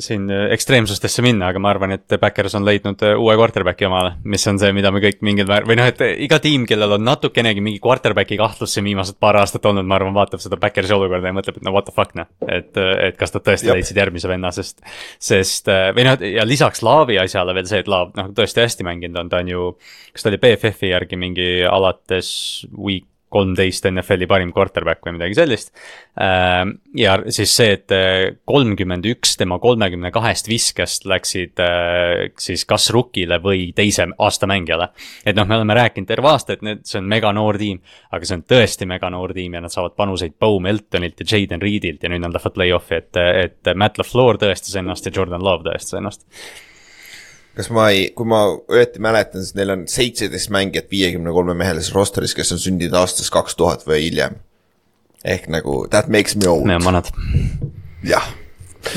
siin 0.02 0.28
ekstreemsustesse 0.30 1.24
minna, 1.26 1.48
aga 1.50 1.62
ma 1.62 1.72
arvan, 1.72 1.94
et 1.96 2.14
Backers 2.22 2.54
on 2.58 2.66
leidnud 2.66 3.02
äh, 3.02 3.16
uue 3.18 3.34
quarterback'i 3.38 3.88
omale, 3.88 4.14
mis 4.30 4.46
on 4.50 4.60
see, 4.62 4.70
mida 4.76 4.92
me 4.94 5.02
kõik 5.02 5.20
mingil 5.26 5.48
määral 5.50 5.68
või 5.68 5.78
noh, 5.80 5.90
et 5.90 6.00
iga 6.22 6.38
tiim, 6.42 6.68
kellel 6.70 6.96
on 6.98 7.04
natukenegi 7.06 7.64
mingi 7.64 7.82
quarterback'i 7.82 8.38
kahtlus 8.40 8.76
siin 8.76 8.86
viimased 8.86 9.18
paar 9.22 9.40
aastat 9.42 9.66
olnud, 9.68 9.88
ma 9.88 9.98
arvan, 9.98 10.14
vaatab 10.16 10.42
seda 10.44 10.60
Backersi 10.62 10.94
olukorda 10.96 11.32
ja 11.32 11.36
mõtleb, 11.36 11.58
et 11.58 11.66
no 11.66 11.74
what 11.74 11.88
the 11.90 11.96
fuck 11.96 12.14
noh, 12.18 12.30
et, 12.46 12.70
et 12.78 13.18
kas 13.18 13.34
nad 13.34 13.46
tõesti 13.50 13.70
Jep. 13.70 13.80
leidsid 13.80 14.02
järgmise 14.04 14.30
venna, 14.30 14.54
sest, 14.54 14.82
sest 15.18 15.70
äh, 15.72 15.88
või 15.96 16.06
noh, 16.08 16.26
ja 16.38 16.46
lisaks 16.46 16.84
Laavi 16.86 17.18
asjale 17.22 17.56
veel 17.58 17.68
see, 17.68 17.82
et 17.82 17.90
Laav 17.90 18.14
noh, 18.18 18.30
tõesti 18.38 18.62
hästi 18.64 18.86
mänginud 18.86 19.24
on, 19.24 19.32
ta 19.32 19.42
on 19.42 19.50
ju, 19.50 19.70
kas 20.14 20.24
ta 20.24 20.30
oli 20.30 20.40
BFF-i 20.46 20.94
järgi 20.94 21.18
mingi 21.20 21.48
alates 21.66 22.32
week 22.78 23.08
kolmteist 23.32 23.88
NFL-i 23.90 24.28
parim 24.30 24.52
quarterback 24.54 25.04
või 25.06 25.16
midagi 25.16 25.38
sellist. 25.38 25.72
ja 26.16 27.16
siis 27.32 27.56
see, 27.56 27.76
et 27.78 27.92
kolmkümmend 28.48 29.06
üks 29.08 29.36
tema 29.40 29.58
kolmekümne 29.62 30.10
kahest 30.12 30.48
viskest 30.50 31.06
läksid 31.08 31.62
äh, 31.62 32.30
siis 32.38 32.64
kas 32.68 32.90
rookile 32.94 33.38
või 33.42 33.70
teise 33.76 34.06
aasta 34.18 34.48
mängijale. 34.50 34.90
et 35.24 35.36
noh, 35.36 35.46
me 35.48 35.56
oleme 35.56 35.76
rääkinud 35.78 36.08
terve 36.08 36.28
aasta, 36.32 36.56
et 36.56 36.64
need, 36.66 36.82
see 36.88 37.00
on 37.00 37.08
mega 37.08 37.32
noor 37.32 37.58
tiim, 37.60 37.80
aga 38.12 38.28
see 38.28 38.38
on 38.38 38.44
tõesti 38.54 38.88
mega 38.88 39.10
noor 39.12 39.34
tiim 39.36 39.54
ja 39.56 39.62
nad 39.64 39.74
saavad 39.74 39.96
panuseid 39.98 40.36
Bo 40.40 40.58
Meltonilt 40.60 41.22
ja 41.22 41.28
Jaden 41.32 41.62
Reedilt 41.62 42.02
ja 42.02 42.12
nüüd 42.12 42.24
nad 42.24 42.34
lähevad 42.34 42.56
play-off'i, 42.56 43.00
et, 43.00 43.22
et 43.46 43.72
Matt 43.76 44.00
LaFleur 44.00 44.40
tõestas 44.42 44.76
ennast 44.78 45.08
ja 45.08 45.14
Jordan 45.14 45.44
Love 45.44 45.68
tõestas 45.70 45.98
ennast. 46.00 46.26
Kas 47.56 47.68
ma 47.74 47.88
ei, 47.92 48.06
kui 48.16 48.28
ma 48.28 48.44
õieti 48.70 49.02
mäletan, 49.02 49.44
siis 49.44 49.56
neil 49.58 49.74
on 49.74 49.84
seitseteist 49.90 50.52
mängijat 50.54 50.90
viiekümne 50.92 51.34
kolme 51.34 51.56
mehelises 51.58 51.92
rosteris, 51.94 52.34
kes 52.36 52.54
on 52.54 52.62
sündinud 52.62 52.96
aastast 53.02 53.32
kaks 53.34 53.58
tuhat 53.58 53.86
või 53.88 54.06
hiljem. 54.06 54.38
ehk 55.24 55.46
nagu 55.54 55.86
that 55.90 56.08
makes 56.08 56.34
me 56.36 56.48
old 56.48 56.64
me, 56.66 56.74
oleme 56.74 56.84
vanad. 56.84 57.10
jah, 58.04 58.30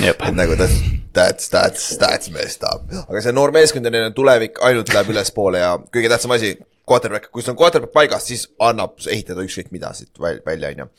et 0.02 0.24
nagu 0.34 0.56
that's, 0.58 0.80
that's, 1.14 1.50
that's, 1.50 1.98
that's 2.02 2.32
messed 2.34 2.64
up. 2.64 2.88
aga 3.06 3.22
see 3.22 3.36
noor 3.36 3.54
meeskond 3.56 3.86
ja 3.86 3.92
neil 3.94 4.08
on 4.10 4.16
tulevik 4.16 4.62
ainult 4.66 4.94
läheb 4.94 5.12
ülespoole 5.14 5.62
ja 5.62 5.76
kõige 5.92 6.10
tähtsam 6.10 6.34
asi, 6.38 6.56
quarterback, 6.88 7.30
kui 7.34 7.44
sul 7.44 7.54
on 7.56 7.60
quarterback 7.60 7.94
paigas, 7.94 8.26
siis 8.30 8.48
annab 8.62 8.98
ehitada 9.10 9.44
ükskõik 9.46 9.72
mida 9.76 9.92
siit 9.94 10.16
väl- 10.22 10.42
välja, 10.46 10.72
on 10.72 10.86
ju. 10.86 10.90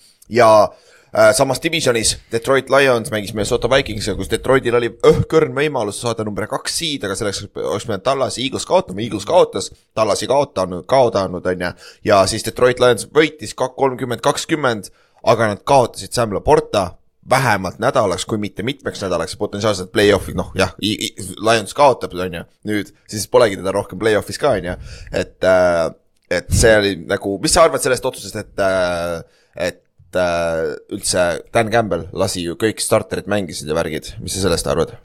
ja 0.43 0.51
samas 1.33 1.61
divisionis 1.63 2.17
Detroit 2.33 2.71
Lions 2.71 3.11
mängis 3.11 3.33
Minnesota 3.35 3.71
Vikingsiga, 3.71 4.17
kus 4.19 4.29
Detroitil 4.31 4.77
oli 4.77 4.91
õhkõrn 5.09 5.55
võimalus 5.57 6.01
saada 6.03 6.27
number 6.27 6.49
kaks 6.51 6.77
seed, 6.81 7.07
aga 7.07 7.17
selleks 7.17 7.47
oleks 7.55 7.87
pidanud 7.89 8.05
Tallas 8.05 8.37
ja 8.37 8.45
Eagles 8.45 8.69
kaotama, 8.69 9.01
Eagles 9.05 9.25
kaotas, 9.29 9.71
Tallas 9.97 10.23
ei 10.23 10.29
kaotanud, 10.31 10.85
kaotanud, 10.91 11.47
on 11.47 11.65
ju. 11.67 11.73
ja 12.11 12.21
siis 12.29 12.45
Detroit 12.45 12.83
Lions 12.83 13.09
võitis 13.17 13.57
kolmkümmend, 13.57 14.21
kakskümmend, 14.25 14.91
aga 15.25 15.53
nad 15.55 15.65
kaotasid 15.65 16.13
Sam 16.13 16.37
Laporta 16.37 16.91
vähemalt 17.31 17.81
nädalaks, 17.83 18.27
kui 18.29 18.39
mitte 18.39 18.63
mitmeks 18.63 19.01
nädalaks, 19.03 19.39
potentsiaalselt 19.41 19.91
play-off'i, 19.95 20.37
noh 20.37 20.53
jah, 20.59 20.77
Lions 20.81 21.75
kaotab, 21.75 22.15
on 22.15 22.43
ju, 22.43 22.45
nüüd 22.71 22.93
siis 23.09 23.27
polegi 23.33 23.59
teda 23.59 23.73
rohkem 23.75 23.99
play-off'is 23.99 24.39
ka, 24.43 24.53
on 24.61 24.69
ju, 24.71 24.77
et 25.17 25.49
äh, 25.49 25.87
et 26.31 26.49
see 26.51 26.73
oli 26.75 26.95
nagu, 27.07 27.37
mis 27.43 27.53
sa 27.55 27.63
arvad 27.67 27.83
sellest 27.83 28.07
otsusest, 28.09 28.39
et 28.43 28.63
äh, 28.63 29.75
et 30.17 30.23
äh, 30.23 30.97
üldse 30.97 31.27
Dan 31.55 31.71
Campbell 31.73 32.09
lasi 32.17 32.47
ju 32.47 32.57
kõik 32.61 32.81
starterid 32.83 33.29
mängisid 33.31 33.69
ja 33.69 33.77
värgid, 33.77 34.15
mis 34.25 34.37
sa 34.37 34.47
sellest 34.47 34.73
arvad? 34.73 34.97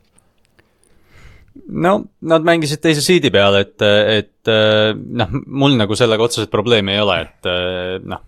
no 1.68 1.98
nad 2.24 2.46
mängisid 2.48 2.80
teise 2.80 3.04
seedi 3.04 3.28
peal, 3.32 3.58
et, 3.60 3.76
et 3.84 4.52
noh, 4.96 5.34
mul 5.46 5.76
nagu 5.76 5.98
sellega 6.00 6.24
otseselt 6.24 6.52
probleemi 6.52 6.96
ei 6.96 7.02
ole, 7.04 7.18
et 7.26 7.50
noh. 8.08 8.24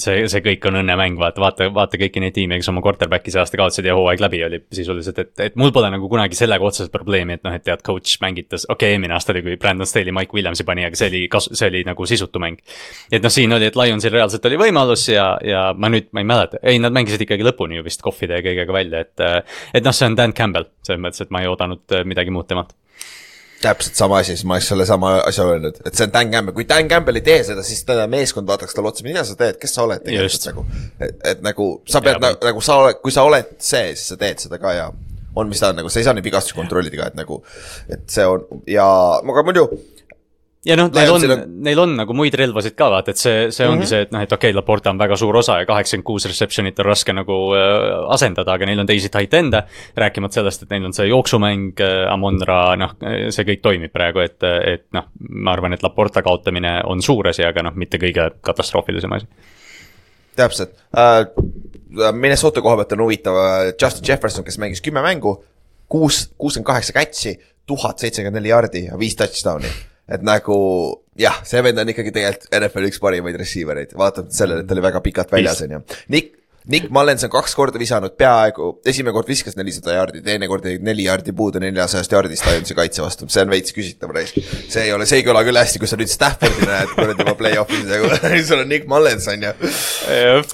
see, 0.00 0.24
see 0.30 0.42
kõik 0.44 0.66
on 0.68 0.78
õnnemäng, 0.80 1.18
vaata, 1.20 1.40
vaata, 1.42 1.68
vaata 1.74 1.98
kõiki 2.00 2.22
neid 2.22 2.34
tiime, 2.36 2.58
kes 2.60 2.68
oma 2.72 2.82
quarterback'i 2.84 3.32
see 3.32 3.40
aasta 3.42 3.58
kaotasid 3.60 3.88
ja 3.88 3.94
hooaeg 3.96 4.22
läbi 4.22 4.42
oli 4.46 4.60
sisuliselt, 4.74 5.18
et, 5.22 5.32
et 5.46 5.58
mul 5.60 5.72
pole 5.74 5.90
nagu 5.92 6.08
kunagi 6.10 6.38
sellega 6.38 6.66
otseselt 6.66 6.92
probleemi, 6.94 7.38
et 7.38 7.46
noh, 7.46 7.54
et 7.56 7.64
tead, 7.66 7.82
coach 7.86 8.20
mängitas, 8.24 8.66
okei 8.68 8.74
okay,, 8.76 8.96
eelmine 8.96 9.16
aasta 9.16 9.34
oli, 9.34 9.44
kui 9.46 9.56
Brandon 9.60 9.88
Staley 9.88 10.14
Mike 10.16 10.36
Williamsi 10.36 10.66
pani, 10.68 10.84
aga 10.88 11.00
see 11.00 11.10
oli 11.12 11.22
kas-, 11.32 11.50
see 11.56 11.70
oli 11.72 11.84
nagu 11.88 12.08
sisutu 12.08 12.42
mäng. 12.42 12.60
et 13.10 13.24
noh, 13.24 13.32
siin 13.32 13.56
oli, 13.56 13.70
et 13.70 13.78
Lionsil 13.78 14.14
reaalselt 14.14 14.50
oli 14.50 14.60
võimalus 14.60 15.08
ja, 15.12 15.32
ja 15.44 15.64
ma 15.76 15.92
nüüd, 15.92 16.10
ma 16.16 16.24
ei 16.24 16.30
mäleta, 16.32 16.60
ei, 16.62 16.82
nad 16.82 16.94
mängisid 16.96 17.24
ikkagi 17.26 17.46
lõpuni 17.46 17.80
ju 17.80 17.86
vist 17.86 18.04
kohvide 18.04 18.40
ja 18.40 18.46
kõigega 18.46 18.76
välja, 18.76 19.06
et 19.06 19.26
et 19.74 19.86
noh, 19.86 19.96
see 19.96 20.10
on 20.10 20.18
Dan 20.18 20.36
Campbell, 20.36 20.70
selles 20.86 21.02
mõttes, 21.02 21.24
et 21.24 21.34
ma 21.34 21.42
ei 21.42 21.50
oodanud 21.50 21.96
äh, 21.96 22.06
midagi 22.08 22.32
muud 22.34 22.48
temalt 22.50 22.76
täpselt 23.60 23.98
sama 23.98 24.20
asi, 24.22 24.34
siis 24.36 24.46
ma 24.48 24.56
oleks 24.56 24.70
selle 24.72 24.86
sama 24.88 25.12
asja 25.26 25.44
öelnud, 25.44 25.82
et 25.84 25.96
see 25.96 26.06
on 26.06 26.14
Dan 26.14 26.32
Campbell, 26.32 26.56
kui 26.56 26.66
Dan 26.68 26.88
Campbell 26.88 27.20
ei 27.20 27.24
tee 27.26 27.42
seda, 27.44 27.64
siis 27.66 27.82
täna 27.88 28.06
meeskond 28.10 28.48
vaataks 28.48 28.76
talle 28.76 28.88
otsa, 28.88 29.04
mida 29.04 29.24
sa 29.28 29.36
teed, 29.38 29.58
kes 29.60 29.76
sa 29.76 29.84
oled 29.84 30.02
tegelikult? 30.06 30.48
Nagu. 30.50 30.64
et, 31.06 31.20
et 31.34 31.44
nagu 31.44 31.68
sa 31.88 32.02
pead 32.04 32.16
Jaa, 32.16 32.24
nagu, 32.24 32.40
nagu 32.48 32.64
sa 32.64 32.80
oled, 32.80 33.00
kui 33.04 33.14
sa 33.14 33.26
oled 33.28 33.54
see, 33.58 33.92
siis 33.92 34.14
sa 34.14 34.18
teed 34.20 34.40
seda 34.46 34.60
ka 34.62 34.74
ja 34.76 34.88
on, 35.36 35.48
mis 35.50 35.60
ta 35.62 35.70
on 35.70 35.80
nagu, 35.80 35.92
sa 35.92 36.00
ei 36.00 36.08
saa 36.08 36.16
neid 36.16 36.26
vigastusi 36.26 36.56
kontrollida 36.56 37.02
ka, 37.02 37.10
et 37.12 37.20
nagu, 37.20 37.40
et 37.92 38.04
see 38.10 38.26
on 38.26 38.64
ja, 38.70 38.86
aga 39.20 39.46
muidu 39.46 39.68
ja 40.66 40.76
noh, 40.76 40.90
neil 40.92 41.10
on 41.14 41.22
neil 41.64 41.80
on 41.80 41.94
nagu 41.96 42.14
muid 42.16 42.34
relvasid 42.36 42.74
ka 42.76 42.90
vaata, 42.92 43.14
et 43.14 43.20
see, 43.20 43.36
see 43.54 43.64
ongi 43.64 43.78
mm 43.78 43.82
-hmm. 43.82 43.88
see, 43.88 44.00
et 44.04 44.10
noh, 44.12 44.22
et 44.24 44.32
okei 44.32 44.50
okay,, 44.50 44.56
Laporta 44.56 44.90
on 44.90 44.98
väga 44.98 45.16
suur 45.16 45.36
osa 45.36 45.58
ja 45.58 45.66
kaheksakümmend 45.66 46.06
kuus 46.06 46.26
reception'it 46.28 46.80
on 46.80 46.86
raske 46.86 47.12
nagu 47.16 47.38
äh, 47.56 48.12
asendada, 48.12 48.52
aga 48.52 48.66
neil 48.68 48.80
on 48.80 48.86
teisi 48.86 49.08
tight 49.08 49.34
end'e. 49.34 49.62
rääkimata 49.96 50.34
sellest, 50.34 50.62
et 50.62 50.70
neil 50.70 50.84
on 50.84 50.92
see 50.92 51.08
jooksumäng 51.08 51.80
äh,, 51.80 52.12
Amon-Ra, 52.12 52.76
noh, 52.76 52.94
see 53.30 53.44
kõik 53.44 53.62
toimib 53.62 53.92
praegu, 53.92 54.20
et, 54.20 54.42
et 54.42 54.86
noh, 54.92 55.08
ma 55.30 55.52
arvan, 55.52 55.72
et 55.72 55.82
Laporta 55.82 56.22
kaotamine 56.22 56.82
on 56.84 57.02
suur 57.02 57.28
asi, 57.28 57.44
aga 57.44 57.62
noh, 57.62 57.74
mitte 57.74 57.98
kõige 57.98 58.30
katastroofilisem 58.40 59.12
asi. 59.12 59.26
täpselt 60.36 60.76
uh,. 60.96 61.24
Minnesota 62.12 62.62
koha 62.62 62.76
pealt 62.76 62.92
on 62.92 63.00
huvitav 63.00 63.34
Justin 63.82 64.04
Jefferson, 64.08 64.44
kes 64.44 64.58
mängis 64.58 64.80
kümme 64.80 65.02
mängu, 65.02 65.44
kuus, 65.88 66.30
kuuskümmend 66.38 66.66
kaheksa 66.66 66.92
catch'i, 66.92 67.34
tuhat 67.66 67.98
seitsekümmend 67.98 68.38
neli 68.38 68.52
jardi 68.52 68.84
ja 68.84 68.98
viis 68.98 69.16
touchdown'i. 69.18 69.89
Et 70.10 70.26
nagu 70.26 70.58
jah, 71.20 71.40
see 71.46 71.62
vend 71.64 71.80
on 71.82 71.92
ikkagi 71.92 72.12
tegelikult 72.14 72.60
NFL 72.60 72.90
üks 72.90 73.00
parimaid 73.02 73.40
receiver 73.40 73.80
eid, 73.82 73.96
vaatamata 73.98 74.34
sellele, 74.34 74.64
et 74.64 74.70
ta 74.70 74.76
oli 74.76 74.84
väga 74.84 75.02
pikalt 75.04 75.32
väljas, 75.34 75.64
on 75.66 75.74
ju. 75.76 75.80
Nick, 76.14 76.36
Nick 76.70 76.90
Mullens 76.92 77.24
on 77.24 77.30
kaks 77.32 77.54
korda 77.56 77.80
visanud 77.80 78.12
peaaegu, 78.20 78.66
esimene 78.90 79.14
kord 79.16 79.28
viskas 79.30 79.56
nelisada 79.56 79.94
jaardi, 79.96 80.20
teine 80.24 80.48
kord 80.50 80.66
jäi 80.68 80.76
neli 80.84 81.06
jaardi 81.06 81.32
puudu 81.36 81.62
neljasajast 81.62 82.12
jaardist 82.12 82.46
Lionsi 82.46 82.76
kaitse 82.76 83.02
vastu, 83.04 83.28
see 83.32 83.44
on 83.46 83.52
veits 83.52 83.74
küsitav 83.76 84.12
reis. 84.14 84.34
see 84.68 84.84
ei 84.84 84.92
ole, 84.92 85.08
see 85.08 85.22
ei 85.22 85.26
kõla 85.26 85.42
küll 85.46 85.60
hästi, 85.60 85.80
kui 85.80 85.90
sa 85.90 85.98
nüüd 86.00 86.12
Staffordi 86.12 86.68
näed 86.68 86.94
kuradi 86.94 87.26
oma 87.26 87.36
play-off'is 87.40 87.88
ja 87.88 88.44
sul 88.50 88.64
on 88.64 88.68
Nick 88.70 88.88
Mullens 88.90 89.28
on 89.32 89.48
ju 89.48 89.54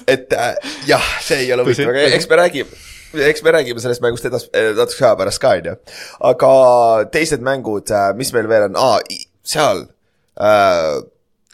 et 0.07 0.37
äh, 0.37 0.75
jah, 0.87 1.11
see 1.23 1.43
ei 1.43 1.51
ole 1.55 1.67
huvitav, 1.67 1.91
aga 1.91 2.07
eks 2.15 2.31
me 2.31 2.39
räägime, 2.39 2.83
eks 3.27 3.43
me 3.43 3.57
räägime 3.59 3.83
sellest 3.83 4.03
mängust 4.07 4.31
edas-, 4.31 4.47
natuke 4.79 5.03
aja 5.03 5.15
pärast 5.19 5.43
ka, 5.43 5.57
on 5.59 5.73
ju. 5.73 5.79
aga 6.31 6.51
teised 7.13 7.43
mängud, 7.43 7.91
mis 8.15 8.31
meil 8.35 8.47
veel 8.47 8.71
on 8.71 8.79
ah,, 8.79 9.01
seal 9.47 9.85
äh,. 10.39 10.97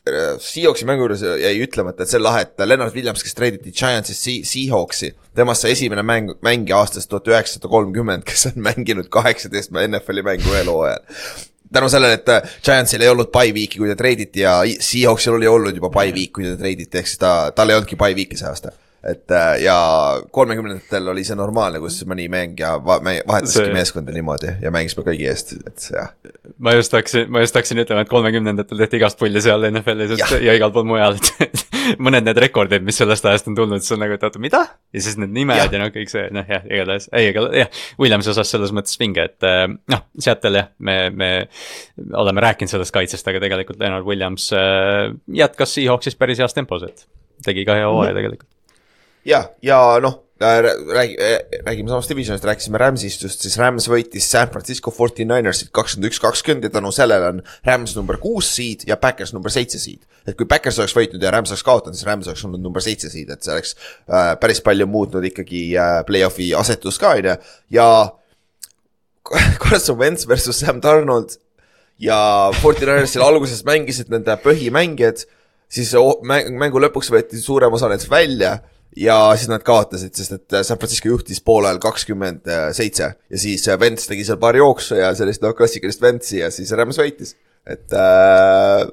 Seahawksi 0.04 0.84
mängu 0.84 1.06
juures 1.06 1.22
jäi 1.24 1.54
ütlemata, 1.64 2.04
et 2.04 2.12
see 2.12 2.18
on 2.20 2.26
lahe, 2.26 2.42
et 2.44 2.60
Lennart 2.68 2.92
Williams, 2.92 3.22
kes 3.24 3.38
treiditi 3.38 3.72
Giantsist 3.72 4.26
Se- 4.28 4.42
Seahawksi, 4.50 5.14
temast 5.32 5.64
sai 5.64 5.72
esimene 5.78 6.04
mäng, 6.04 6.34
mängija 6.44 6.82
aastast 6.82 7.08
tuhat 7.08 7.30
üheksasada 7.32 7.72
kolmkümmend, 7.72 8.26
kes 8.28 8.50
on 8.50 8.60
mänginud 8.66 9.08
kaheksateist 9.14 9.72
NFL-i 9.72 10.26
mängu 10.28 10.52
ühel 10.52 10.68
hooajal 10.74 11.08
tänu 11.74 11.90
sellele, 11.90 12.14
et 12.20 12.30
äh, 12.30 12.42
Giantsil 12.66 13.02
ei 13.02 13.10
olnud 13.10 13.32
by 13.34 13.54
week'i, 13.56 13.80
kui 13.80 13.90
ta 13.90 13.96
treiditi 13.98 14.44
ja 14.44 14.60
Seahawksil 14.80 15.40
oli 15.40 15.48
olnud 15.50 15.76
juba 15.80 15.90
by 15.94 16.12
week, 16.14 16.34
kui 16.36 16.46
ta 16.46 16.58
treiditi, 16.60 17.00
ehk 17.00 17.10
siis 17.10 17.22
ta, 17.22 17.52
tal 17.56 17.72
ei 17.72 17.80
olnudki 17.80 17.98
by 18.00 18.14
week'i 18.18 18.38
see 18.40 18.50
aasta. 18.50 18.76
Et 19.04 19.32
äh, 19.32 19.62
ja 19.64 19.76
kolmekümnendatel 20.32 21.10
oli 21.12 21.26
see 21.28 21.36
normaalne, 21.36 21.82
kus 21.84 21.98
mõni 22.08 22.30
mängija 22.32 22.78
va-, 22.86 23.02
vahetaski 23.04 23.66
See- 23.66 23.74
meeskonda 23.76 24.14
niimoodi 24.16 24.54
ja 24.64 24.72
mängis 24.72 24.96
me 24.96 25.04
kõigi 25.04 25.28
eest, 25.28 25.52
et 25.68 25.88
jah. 25.92 26.14
ma 26.64 26.72
just 26.78 26.96
hakkasin, 26.96 27.28
ma 27.34 27.44
just 27.44 27.58
hakkasin 27.58 27.82
ütlema, 27.84 28.06
et 28.06 28.12
kolmekümnendatel 28.12 28.80
tehti 28.80 29.02
igast 29.02 29.20
pulli 29.20 29.42
seal 29.44 29.68
NFL-is 29.68 30.16
Jah. 30.22 30.36
ja 30.48 30.56
igal 30.56 30.72
pool 30.76 30.88
mujal, 30.88 31.20
et 31.20 31.66
mõned 32.06 32.24
need 32.30 32.40
rekordid, 32.46 32.86
mis 32.88 33.00
sellest 33.02 33.28
ajast 33.28 33.50
on 33.52 33.58
tulnud, 33.60 33.84
siis 33.84 33.98
on 33.98 34.04
nagu, 34.06 34.16
et 34.16 34.24
oota, 34.24 34.42
mida? 34.44 34.64
ja 34.96 35.04
siis 35.04 35.20
need 35.20 35.36
nimed 35.36 35.60
ja, 35.60 35.68
ja 35.68 35.84
noh, 35.84 35.92
kõik 35.96 36.14
see, 36.14 36.24
noh 36.32 36.48
jah, 36.48 36.64
igatahes, 36.70 37.10
ei, 37.12 37.34
aga 37.34 37.46
jah, 37.60 37.84
Williamsi 38.00 38.32
osas 38.32 38.56
selles 38.56 38.72
mõttes 38.76 38.96
vinge, 39.02 39.28
et 39.28 39.50
äh, 39.50 39.66
noh, 39.68 40.06
Seattle 40.16 40.64
jah, 40.64 40.72
me, 40.80 40.98
me 41.12 41.34
oleme 42.24 42.48
rääkinud 42.48 42.72
sellest 42.72 42.96
kaitsest, 42.96 43.28
aga 43.28 43.44
tegelikult 43.44 43.84
Leonard 43.84 44.08
Williams 44.08 44.48
äh, 44.56 45.12
jätkas 45.44 45.76
Seahawksis 45.76 46.16
päris 46.16 46.40
heas 46.40 46.56
tempos, 46.56 46.88
et 46.88 47.08
tegi 47.44 47.68
ka 47.68 47.76
hea 47.76 47.92
hooaja 47.92 48.16
tegelikult. 48.16 48.53
ja, 49.26 49.44
ja 49.62 49.80
noh, 50.04 50.20
räägi, 50.40 51.18
räägime 51.66 51.90
samast 51.90 52.10
divisionist, 52.10 52.46
rääkisime 52.46 52.78
Ramsist 52.78 53.24
just, 53.24 53.42
siis 53.42 53.58
Rams 53.58 53.88
võitis 53.90 54.26
San 54.30 54.50
Francisco 54.52 54.92
49ersit 54.92 55.72
kakskümmend 55.72 56.10
üks, 56.10 56.20
kakskümmend 56.22 56.68
ja 56.68 56.72
tänu 56.74 56.92
sellele 56.92 57.30
on 57.36 57.44
Rams 57.66 57.96
number 57.96 58.18
kuus 58.22 58.50
seed 58.56 58.84
ja 58.88 58.98
Backers 58.98 59.34
number 59.34 59.52
seitse 59.54 59.80
seed. 59.80 60.04
et 60.28 60.36
kui 60.40 60.48
Backers 60.50 60.80
oleks 60.80 60.96
võitnud 60.96 61.24
ja 61.24 61.32
Rams 61.32 61.52
oleks 61.52 61.64
kaotanud, 61.64 61.98
siis 61.98 62.08
Rams 62.08 62.28
oleks 62.28 62.44
olnud 62.48 62.64
number 62.64 62.84
seitse 62.84 63.12
seed, 63.12 63.30
et 63.30 63.44
see 63.44 63.54
oleks 63.54 63.76
äh, 63.76 64.34
päris 64.40 64.62
palju 64.64 64.88
muutnud 64.88 65.26
ikkagi 65.28 65.64
äh, 65.78 66.02
play-off'i 66.08 66.54
asetust 66.58 67.02
ka, 67.02 67.16
on 67.20 67.30
ju, 67.30 67.38
ja 67.78 67.88
Carson 69.64 70.00
Wentz 70.00 70.28
versus 70.28 70.60
Sam 70.60 70.82
Donald 70.84 71.38
ja 72.00 72.52
49ersil 72.60 73.24
alguses 73.24 73.64
mängisid 73.68 74.12
nende 74.12 74.36
põhimängijad, 74.44 75.26
siis 75.72 75.94
mäng, 76.26 76.52
mängu 76.60 76.82
lõpuks 76.84 77.12
võeti 77.14 77.40
suurem 77.40 77.74
osa 77.74 77.92
nendest 77.92 78.12
välja 78.12 78.58
ja 78.98 79.18
siis 79.38 79.50
nad 79.50 79.64
kaotasid, 79.66 80.14
sest 80.16 80.36
et 80.38 80.58
San 80.62 80.78
Francisco 80.78 81.10
juhtis 81.10 81.42
poolajal 81.42 81.80
kakskümmend 81.82 82.50
seitse 82.78 83.14
ja 83.16 83.40
siis 83.40 83.66
äh, 83.68 83.80
Wentz 83.82 84.06
tegi 84.10 84.26
seal 84.28 84.42
paar 84.42 84.58
jooksu 84.60 85.00
ja 85.00 85.14
sellist 85.18 85.42
noh, 85.42 85.56
klassikalist 85.58 86.04
Wentzi 86.04 86.44
ja 86.44 86.52
siis 86.54 86.72
Rams 86.78 87.02
võitis, 87.02 87.34
et 87.66 87.96
äh, 87.98 88.86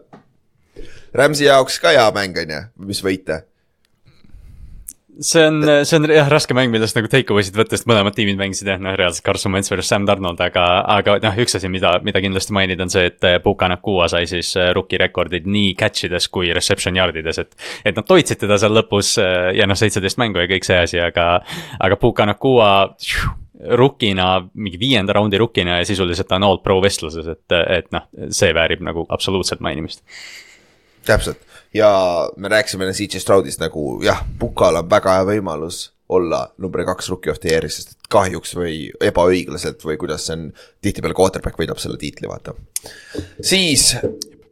Ramsi 1.14 1.44
jaoks 1.44 1.78
ka 1.82 1.90
hea 1.94 2.06
mäng 2.14 2.36
on 2.38 2.52
ju, 2.54 2.60
mis 2.86 3.00
võita. 3.02 3.42
See 5.20 5.46
on, 5.46 5.60
see 5.84 5.98
on 5.98 6.06
jah 6.08 6.28
raske 6.32 6.54
mäng, 6.56 6.70
millest 6.72 6.96
nagu 6.96 7.08
take 7.12 7.32
away 7.32 7.44
sid 7.44 7.56
võtta, 7.58 7.76
sest 7.76 7.88
mõlemad 7.90 8.14
tiimid 8.16 8.38
mängisid 8.40 8.70
jah, 8.70 8.78
noh 8.80 8.94
reaalselt 8.96 9.24
Carson 9.26 9.52
Wentz 9.52 9.68
versus 9.72 9.90
Sam 9.92 10.06
Donald, 10.08 10.40
aga, 10.40 10.64
aga 10.96 11.18
noh, 11.24 11.36
üks 11.44 11.58
asi, 11.58 11.68
mida, 11.72 11.92
mida 12.06 12.22
kindlasti 12.24 12.56
mainida, 12.56 12.86
on 12.86 12.92
see, 12.92 13.10
et 13.10 13.28
eh, 13.28 13.36
Puka 13.44 13.68
Nakua 13.70 14.08
sai 14.12 14.24
siis 14.30 14.54
eh, 14.56 14.70
rookie 14.76 15.00
rekordid 15.00 15.48
nii 15.50 15.74
catch 15.80 16.08
ides 16.08 16.30
kui 16.32 16.54
reception 16.56 16.96
yard 16.96 17.20
ides, 17.20 17.42
et. 17.42 17.52
et 17.84 17.96
nad 17.96 18.08
toitsid 18.08 18.40
teda 18.40 18.56
seal 18.60 18.74
lõpus 18.76 19.12
eh, 19.20 19.50
ja 19.60 19.68
noh, 19.68 19.78
seitseteist 19.78 20.20
mängu 20.22 20.40
ja 20.40 20.48
kõik 20.50 20.68
see 20.68 20.80
asi, 20.86 21.02
aga, 21.04 21.28
aga 21.78 22.00
Puka 22.00 22.28
Nakua 22.30 22.70
rukina, 23.76 24.32
mingi 24.56 24.80
viienda 24.80 25.12
raundi 25.12 25.36
rukina 25.40 25.82
ja 25.82 25.88
sisuliselt 25.88 26.30
ta 26.30 26.40
on 26.40 26.48
all 26.48 26.62
pro 26.64 26.78
vestluses, 26.80 27.28
et, 27.28 27.58
et 27.60 27.92
noh, 27.92 28.08
see 28.32 28.54
väärib 28.56 28.80
nagu 28.88 29.04
absoluutselt 29.12 29.60
mainimist. 29.60 30.00
täpselt 31.04 31.49
ja 31.74 32.30
me 32.36 32.48
rääkisime 32.48 32.92
CJ 32.92 33.22
Stroudist 33.22 33.60
nagu 33.62 34.00
jah, 34.04 34.24
Pukal 34.38 34.80
on 34.80 34.90
väga 34.90 35.18
hea 35.18 35.26
võimalus 35.34 35.90
olla 36.10 36.48
number 36.58 36.84
kaks 36.84 37.08
rookie 37.12 37.30
of 37.30 37.38
the 37.40 37.52
year'is, 37.52 37.78
sest 37.78 37.94
et 37.94 38.10
kahjuks 38.10 38.56
või 38.58 38.90
ebaõiglaselt 39.06 39.84
või 39.86 39.98
kuidas 40.00 40.26
see 40.26 40.36
on, 40.38 40.48
tihtipeale 40.82 41.14
quarterback 41.14 41.60
võidab 41.60 41.78
selle 41.78 42.00
tiitli, 42.00 42.28
vaata. 42.30 42.56
siis 43.38 43.92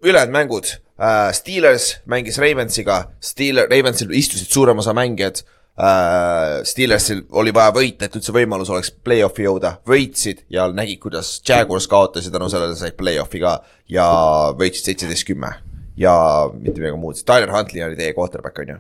ülejäänud 0.03 0.35
mängud 0.35 0.71
uh,, 0.71 1.31
Steelers 1.35 1.97
mängis 2.07 2.39
Ravensiga, 2.39 3.05
Steeler, 3.21 3.71
Ravensil 3.71 4.15
istusid 4.15 4.55
suurem 4.55 4.79
osa 4.79 4.95
mängijad 4.95 5.43
uh,. 5.43 6.63
Steelersil 6.69 7.25
oli 7.43 7.55
vaja 7.55 7.75
võita, 7.75 8.07
et 8.07 8.19
üldse 8.19 8.35
võimalus 8.35 8.71
oleks 8.71 8.95
play-off'i 8.95 9.49
jõuda, 9.49 9.81
võitsid 9.89 10.47
ja 10.55 10.71
nägid, 10.71 11.03
kuidas 11.03 11.41
Jaguars 11.43 11.91
kaotasid, 11.91 12.35
tänu 12.35 12.51
sellele 12.53 12.79
said 12.79 12.95
play-off'i 12.99 13.43
ka 13.43 13.59
ja 13.91 14.07
võitsid 14.55 14.93
seitseteist 14.93 15.27
kümme 15.27 15.57
ja 15.99 16.15
mitte 16.53 16.81
midagi 16.81 17.01
muud, 17.01 17.19
Tyler 17.27 17.53
Huntley 17.55 17.85
oli 17.87 17.99
teie 17.99 18.15
quarterback 18.17 18.63
on 18.63 18.71
ju. 18.75 18.79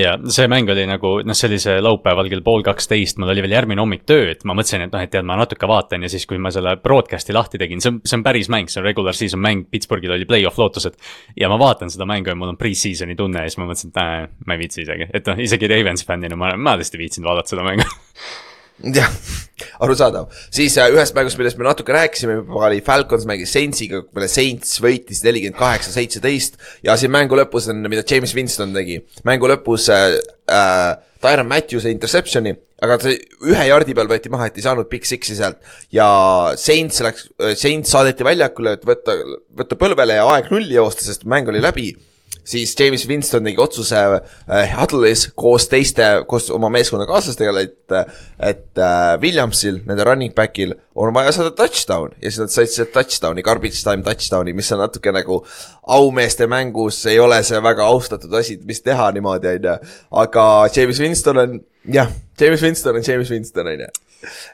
ja 0.00 0.14
see 0.32 0.46
mäng 0.48 0.70
oli 0.72 0.86
nagu 0.88 1.10
noh, 1.28 1.36
see 1.36 1.74
laupäeval 1.84 2.30
kell 2.32 2.44
pool 2.44 2.64
kaksteist, 2.64 3.18
mul 3.20 3.32
oli 3.34 3.42
veel 3.44 3.52
järgmine 3.56 3.82
hommik 3.82 4.06
tööd, 4.08 4.44
ma 4.48 4.56
mõtlesin, 4.56 4.86
et 4.86 4.94
noh, 4.94 5.02
et 5.04 5.12
tead, 5.12 5.26
ma 5.28 5.36
natuke 5.36 5.68
vaatan 5.68 6.06
ja 6.06 6.12
siis, 6.12 6.24
kui 6.28 6.40
ma 6.40 6.52
selle 6.54 6.76
broadcast'i 6.80 7.36
lahti 7.36 7.60
tegin, 7.60 7.84
see 7.84 7.92
on, 7.92 8.00
see 8.04 8.16
on 8.16 8.24
päris 8.24 8.48
mäng, 8.52 8.72
see 8.72 8.80
on 8.80 8.88
regular 8.88 9.16
season 9.16 9.42
mäng, 9.44 9.66
Pittsburghil 9.72 10.16
oli 10.16 10.28
play-off 10.28 10.60
lootused. 10.60 10.96
ja 11.36 11.52
ma 11.52 11.60
vaatan 11.60 11.92
seda 11.92 12.08
mängu 12.08 12.32
ja 12.32 12.38
mul 12.38 12.54
on 12.54 12.60
pre-season'i 12.60 13.16
tunne 13.18 13.44
ja 13.44 13.52
siis 13.52 13.60
ma 13.60 13.68
mõtlesin, 13.68 13.92
et 13.92 14.00
äh, 14.00 14.16
ma 14.46 14.56
ei 14.56 14.64
viitsi 14.64 14.84
isegi, 14.86 15.10
et 15.12 15.28
noh, 15.28 15.44
isegi 15.48 15.72
Ravens 15.72 16.08
fännina 16.08 16.40
ma, 16.40 16.54
ma 16.56 16.78
lihtsalt 16.80 17.00
ei 17.00 17.04
viitsinud 17.04 17.28
vaadata 17.28 17.56
seda 17.56 17.68
mängu 17.68 17.88
jah, 18.82 19.10
arusaadav, 19.84 20.32
siis 20.54 20.74
äh, 20.80 20.90
ühest 20.92 21.14
mängust, 21.16 21.38
millest 21.38 21.58
me 21.60 21.66
natuke 21.66 21.94
rääkisime 21.94 22.40
juba 22.40 22.66
oli 22.68 22.82
Falcons 22.84 23.26
mängis 23.28 23.52
Saintsiga, 23.54 24.02
mille 24.16 24.28
Saints 24.30 24.80
võitis 24.82 25.22
nelikümmend 25.24 25.58
kaheksa, 25.60 25.92
seitseteist. 25.94 26.58
Ja 26.86 26.96
siin 26.98 27.12
mängu 27.14 27.38
lõpus 27.38 27.68
on, 27.70 27.84
mida 27.90 28.04
James 28.08 28.34
Winston 28.36 28.74
tegi, 28.74 29.00
mängu 29.28 29.50
lõpus 29.50 29.86
äh, 29.94 30.16
äh, 30.50 30.94
Tyron 31.24 31.48
Matthews'i 31.48 31.92
interception'i, 31.94 32.52
aga 32.84 32.98
see 33.00 33.20
ühe 33.48 33.68
jardi 33.70 33.94
peal 33.96 34.10
võeti 34.10 34.32
maha, 34.32 34.50
et 34.50 34.58
ei 34.58 34.66
saanud 34.66 34.90
Big 34.90 35.06
Six'i 35.08 35.38
sealt. 35.38 35.62
Ja 35.94 36.08
Saints 36.60 37.00
läks, 37.06 37.30
Saints 37.60 37.94
saadeti 37.94 38.26
väljakule, 38.26 38.74
et 38.76 38.84
võtta, 38.88 39.14
võtta 39.56 39.78
põlvele 39.80 40.18
ja 40.18 40.26
aeg 40.34 40.50
nulli 40.52 40.76
joosta, 40.76 41.06
sest 41.06 41.24
mäng 41.30 41.48
oli 41.52 41.62
läbi 41.64 41.92
siis 42.44 42.74
James 42.80 43.06
Winston 43.08 43.44
tegi 43.44 43.60
otsuse 43.62 43.98
äh, 43.98 44.74
Huddle'is 44.76 45.26
koos 45.36 45.68
teiste, 45.72 46.06
koos 46.28 46.50
oma 46.54 46.70
meeskonnakaaslastega, 46.74 47.54
et, 47.60 47.96
et 48.38 48.80
äh, 48.80 49.14
Williamsil, 49.22 49.80
nende 49.88 50.06
running 50.06 50.34
back'il 50.36 50.74
on 50.94 51.14
vaja 51.14 51.32
saada 51.34 51.54
touchdown 51.56 52.14
ja 52.20 52.30
siis 52.30 52.42
nad 52.44 52.54
said 52.54 52.72
selle 52.72 52.92
touchdown'i, 52.94 53.44
garbage 53.46 53.82
time 53.82 54.04
touchdown'i, 54.06 54.54
mis 54.56 54.70
on 54.76 54.84
natuke 54.84 55.12
nagu 55.14 55.40
aumeeste 55.96 56.48
mängus 56.50 57.00
ei 57.10 57.18
ole 57.20 57.40
see 57.46 57.60
väga 57.64 57.88
austatud 57.90 58.34
asi, 58.40 58.58
mis 58.64 58.82
teha 58.84 59.10
niimoodi, 59.16 59.56
on 59.56 59.70
ju. 59.70 59.76
aga 60.24 60.48
James 60.76 61.00
Winston 61.00 61.42
on, 61.42 61.60
jah, 61.92 62.12
James 62.40 62.62
Winston 62.62 63.00
on 63.00 63.06
James 63.06 63.30
Winston, 63.30 63.72
on 63.72 63.86
ju. 63.86 63.92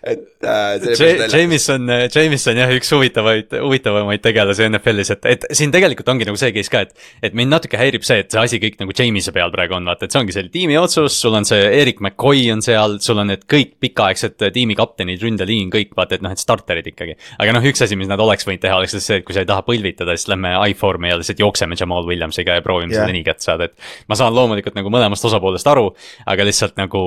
Et 0.03 0.45
äh, 0.45 0.77
see 0.81 0.95
oli 0.95 0.97
päris 0.97 1.01
J- 1.01 1.11
naljakas. 1.21 1.35
Jameson, 1.37 1.93
Jameson 2.15 2.61
jah, 2.61 2.73
üks 2.75 2.93
huvitavaid, 2.95 3.57
huvitavamaid 3.65 4.23
tegelasi 4.25 4.67
NFL-is, 4.69 5.13
et, 5.15 5.29
et 5.35 5.47
siin 5.57 5.73
tegelikult 5.75 6.09
ongi 6.13 6.29
nagu 6.29 6.41
see 6.41 6.53
case 6.57 6.73
ka, 6.73 6.85
et. 6.87 7.09
et 7.31 7.37
mind 7.37 7.53
natuke 7.55 7.79
häirib 7.81 8.05
see, 8.07 8.21
et 8.25 8.31
see 8.33 8.43
asi 8.43 8.61
kõik 8.63 8.79
nagu 8.83 8.95
Jameise 8.97 9.35
peal 9.35 9.53
praegu 9.55 9.77
on, 9.79 9.89
vaata, 9.89 10.07
et 10.07 10.15
see 10.15 10.23
ongi 10.23 10.37
selle 10.37 10.53
tiimi 10.53 10.77
otsus, 10.81 11.17
sul 11.23 11.37
on 11.39 11.47
see 11.49 11.61
Erik 11.81 12.03
McCoy 12.05 12.47
on 12.55 12.65
seal, 12.65 12.99
sul 13.05 13.21
on 13.23 13.31
need 13.33 13.47
kõik 13.51 13.77
pikaaegsed 13.85 14.47
tiimikaptenid, 14.55 15.23
ründeliin, 15.25 15.71
kõik 15.73 15.95
vaata, 15.99 16.19
et 16.19 16.25
noh, 16.27 16.35
et 16.35 16.43
starterid 16.43 16.93
ikkagi. 16.93 17.17
aga 17.41 17.57
noh, 17.57 17.67
üks 17.71 17.85
asi, 17.87 17.99
mis 18.01 18.11
nad 18.11 18.21
oleks 18.23 18.49
võinud 18.49 18.63
teha, 18.65 18.79
oleks 18.81 18.97
see, 18.99 19.21
et 19.21 19.27
kui 19.27 19.37
sa 19.37 19.45
ei 19.45 19.51
taha 19.51 19.65
põlvitada, 19.67 20.17
siis 20.19 20.31
lähme 20.33 20.55
I-form'i 20.71 21.13
ja 21.13 21.19
lihtsalt 21.21 21.43
jookseme 21.43 21.79
Jamal 21.79 22.09
Williamsiga 22.09 22.59
ja 22.59 22.65
proovime 22.65 22.95
yeah. 22.95 23.05
seda 23.05 23.17
nii 23.17 23.27
kätte 23.27 23.47
saada, 23.47 23.71
et. 23.71 23.91
ma 24.11 24.19
saan 24.19 24.35
loomulikult 24.37 24.77
nagu 24.79 24.93
mõlemast 24.93 25.27
osapoolest 25.31 25.69
aru, 25.71 25.91
aga 26.31 26.49
lihtsalt 26.49 26.79
nagu 26.81 27.05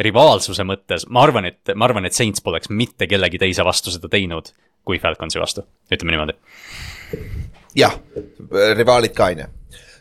rivaalsuse 0.00 0.64
mõttes, 0.64 1.06
ma 1.12 1.22
arvan, 1.26 1.46
et, 1.50 1.74
ma 1.76 1.88
arvan, 1.88 2.06
et 2.08 2.16
Saints 2.16 2.44
poleks 2.44 2.70
mitte 2.72 3.08
kellegi 3.10 3.40
teise 3.42 3.64
vastu 3.66 3.92
seda 3.92 4.08
teinud 4.12 4.52
kui 4.86 4.98
Falconsi 4.98 5.40
vastu, 5.40 5.64
ütleme 5.92 6.14
niimoodi. 6.14 6.36
jah, 7.78 7.94
rivaalid 8.76 9.14
ka 9.16 9.30
onju. 9.32 9.46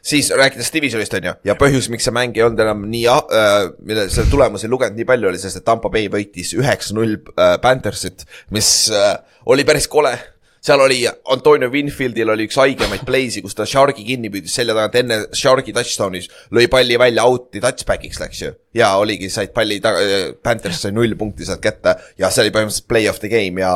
siis 0.01 0.31
rääkides 0.33 0.73
divisionist 0.73 1.13
onju 1.13 1.33
ja 1.45 1.55
põhjus, 1.55 1.89
miks 1.93 2.07
see 2.07 2.15
mäng 2.15 2.37
ei 2.37 2.43
olnud 2.43 2.59
enam 2.59 2.87
nii 2.89 3.05
äh,, 3.11 3.69
mille 3.85 4.07
selle 4.09 4.31
tulemusi 4.31 4.69
lugenud 4.71 4.97
nii 4.97 5.05
palju, 5.05 5.29
oli 5.29 5.41
see, 5.41 5.53
et 5.53 5.65
Tampa 5.65 5.89
Bay 5.93 6.09
võitis 6.09 6.55
üheksa-null 6.57 7.19
äh, 7.35 7.57
Panthersit, 7.61 8.25
mis 8.49 8.89
äh, 8.89 9.17
oli 9.45 9.67
päris 9.67 9.87
kole 9.91 10.15
seal 10.61 10.81
oli 10.83 10.99
Antonio 11.33 11.69
Winfieldil 11.73 12.29
oli 12.29 12.45
üks 12.45 12.57
haigemaid 12.61 13.03
play'si, 13.07 13.41
kus 13.41 13.57
ta 13.57 13.65
Sharki 13.65 14.05
kinni 14.05 14.29
püüdis 14.33 14.53
selja 14.59 14.75
tagant 14.77 14.97
enne 15.01 15.17
Sharki 15.37 15.73
touchdown'is, 15.75 16.29
lõi 16.53 16.67
palli 16.71 16.99
välja 17.01 17.25
out'i 17.29 17.61
touchback'iks 17.63 18.21
läks 18.21 18.41
ju. 18.43 18.53
ja 18.77 18.93
oligi, 19.01 19.29
said 19.33 19.55
palli 19.55 19.79
taga, 19.83 20.03
Panthers 20.43 20.83
sai 20.85 20.93
null 20.95 21.17
punkti 21.17 21.47
sealt 21.49 21.63
kätte 21.63 21.95
ja 22.21 22.29
see 22.29 22.45
oli 22.45 22.53
põhimõtteliselt 22.55 22.89
play 22.91 23.09
of 23.09 23.21
the 23.23 23.31
game 23.31 23.61
ja 23.61 23.73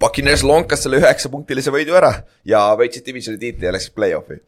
Buccaneers 0.00 0.44
lonkas 0.44 0.82
selle 0.84 1.00
üheksapunktilise 1.00 1.72
võidu 1.72 1.96
ära 1.96 2.12
ja 2.44 2.68
võitsid 2.76 3.06
divisioni 3.06 3.40
tiitli 3.40 3.64
ja 3.68 3.72
läksid 3.72 3.96
play-off'i. 3.96 4.42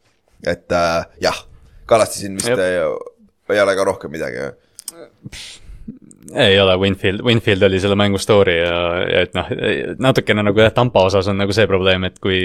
et 0.45 0.69
äh, 0.71 1.07
jah, 1.25 1.45
Kallaste 1.89 2.21
siin 2.21 2.37
vist 2.37 2.53
ei 2.53 3.61
ole 3.63 3.73
ka 3.75 3.87
rohkem 3.87 4.13
midagi. 4.13 4.51
Ei 6.35 6.59
ole, 6.59 6.77
Winfield, 6.77 7.21
Winfield 7.23 7.63
oli 7.63 7.79
selle 7.79 7.95
mängu 7.95 8.17
story 8.17 8.57
ja, 8.57 8.79
ja 9.07 9.21
et 9.25 9.35
noh, 9.37 9.47
natukene 10.03 10.43
nagu 10.43 10.61
jah, 10.61 10.73
Tampa 10.75 11.05
osas 11.07 11.27
on 11.31 11.39
nagu 11.39 11.53
see 11.55 11.67
probleem, 11.69 12.05
et 12.09 12.19
kui 12.23 12.39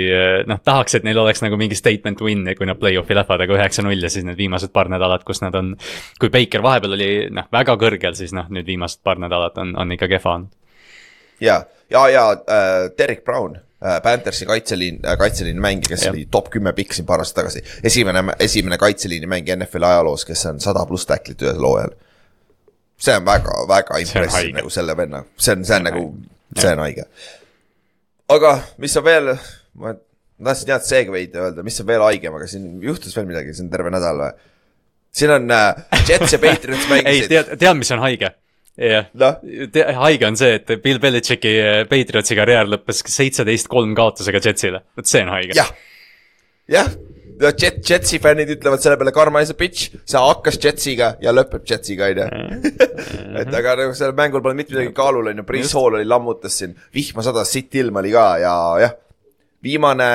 noh, 0.49 0.61
tahaks, 0.65 0.99
et 0.99 1.07
neil 1.07 1.19
oleks 1.21 1.43
nagu 1.45 1.59
mingi 1.61 1.77
statement 1.79 2.23
win, 2.25 2.47
kui 2.57 2.69
nad 2.71 2.79
play-off'i 2.81 3.17
lähevad, 3.19 3.45
aga 3.45 3.59
üheksa-null 3.59 4.07
ja 4.07 4.11
siis 4.13 4.27
need 4.27 4.39
viimased 4.39 4.73
paar 4.75 4.91
nädalat, 4.93 5.27
kus 5.27 5.43
nad 5.43 5.57
on. 5.59 5.75
kui 6.23 6.31
Baker 6.35 6.63
vahepeal 6.65 6.97
oli 6.97 7.11
noh, 7.35 7.51
väga 7.53 7.77
kõrgel, 7.81 8.17
siis 8.19 8.35
noh, 8.37 8.47
nüüd 8.53 8.69
viimased 8.71 9.03
paar 9.05 9.21
nädalat 9.23 9.59
on, 9.63 9.75
on 9.81 9.97
ikka 9.97 10.09
kehva 10.15 10.39
olnud. 10.39 10.55
ja, 11.43 11.65
ja, 11.91 12.09
ja 12.09 12.27
äh, 12.33 12.91
Derek 12.99 13.25
Brown 13.25 13.59
äh,, 13.59 14.01
Panthersi 14.03 14.47
kaitseliin 14.47 15.03
äh,, 15.05 15.19
kaitseliini 15.19 15.61
mängija, 15.61 15.97
kes 15.97 16.07
Jah. 16.07 16.15
oli 16.15 16.29
top 16.31 16.51
kümme 16.55 16.73
pikk 16.73 16.95
siin 16.95 17.07
paar 17.07 17.25
aastat 17.25 17.43
tagasi. 17.43 17.65
esimene, 17.83 18.25
esimene 18.39 18.79
kaitseliini 18.79 19.27
mängija 19.27 19.59
NFL-i 19.59 19.91
ajaloos, 19.91 20.25
kes 20.25 20.47
on 20.53 20.63
sada 20.63 20.87
pluss 20.87 21.11
tacklit 21.11 21.43
ühel 21.43 21.71
hooajal. 21.71 21.99
See 23.01 23.17
on 23.19 23.27
väga, 23.27 23.57
väga 23.69 24.01
impressive 24.03 24.55
nagu 24.59 24.73
selle 24.73 24.97
venna, 24.99 25.25
see 25.37 25.57
on, 25.57 25.65
see 25.67 25.79
on 25.79 25.89
nagu 25.89 26.05
see 26.59 26.73
on 26.73 26.83
haige. 26.85 27.07
aga 28.35 28.57
mis 28.83 28.97
on 29.01 29.07
veel, 29.07 29.35
ma 29.81 29.95
tahtsin 30.45 30.75
head 30.75 30.87
segway'd 30.89 31.37
öelda, 31.39 31.65
mis 31.67 31.81
on 31.83 31.89
veel 31.89 32.05
haigem, 32.07 32.37
aga 32.39 32.49
siin 32.51 32.71
juhtus 32.85 33.17
veel 33.17 33.29
midagi, 33.29 33.55
see 33.57 33.67
on 33.67 33.73
terve 33.73 33.93
nädal 33.95 34.23
või? 34.23 34.33
siin 35.15 35.35
on 35.35 35.51
äh, 35.55 35.85
Jets 36.09 36.35
ja 36.35 36.41
Patriots 36.43 36.87
ei, 36.89 36.91
mängisid, 36.97 37.31
tead, 37.31 37.53
tead, 37.61 37.79
mis 37.79 37.93
on 37.95 38.03
haige? 38.05 38.35
jah. 38.75 39.11
Noh, 39.15 39.43
haige 40.01 40.27
on 40.27 40.39
see, 40.39 40.59
et 40.59 40.73
Bill 40.83 40.99
Belichicki 41.03 41.53
eh, 41.61 41.81
Patriotsi 41.91 42.35
karjäär 42.39 42.71
lõppes 42.71 43.05
seitseteist 43.07 43.71
kolm 43.71 43.95
kaotusega 43.99 44.43
Jetsile, 44.43 44.83
vot 44.99 45.11
see 45.11 45.23
on 45.23 45.31
haige. 45.37 45.55
jah, 45.59 45.71
jah, 46.71 46.91
Jet, 47.41 47.81
Jetsi 47.91 48.19
fännid 48.23 48.51
ütlevad 48.55 48.83
selle 48.83 48.97
peale 48.99 49.13
karma 49.15 49.41
is 49.43 49.51
a 49.51 49.57
bitch, 49.59 49.95
see 50.07 50.21
hakkas 50.21 50.59
Jetsiga 50.63 51.15
ja 51.23 51.33
lõpeb 51.35 51.65
Jetsiga, 51.67 52.07
onju. 52.13 52.73
et 53.41 53.51
aga 53.51 53.75
nagu 53.81 53.95
sellel 53.97 54.15
mängul 54.19 54.43
polnud 54.45 54.61
mitte 54.61 54.75
midagi 54.75 54.93
kaalul, 54.95 55.33
onju, 55.33 55.45
Priis 55.49 55.73
Hall 55.75 55.99
oli 55.99 56.07
lammutas 56.07 56.61
siin, 56.61 56.77
vihma 56.95 57.25
sadas, 57.27 57.51
sitt 57.51 57.75
ilm 57.81 57.99
oli 57.99 58.13
ka 58.15 58.27
ja 58.43 58.53
jah. 58.85 58.93
viimane 59.65 60.07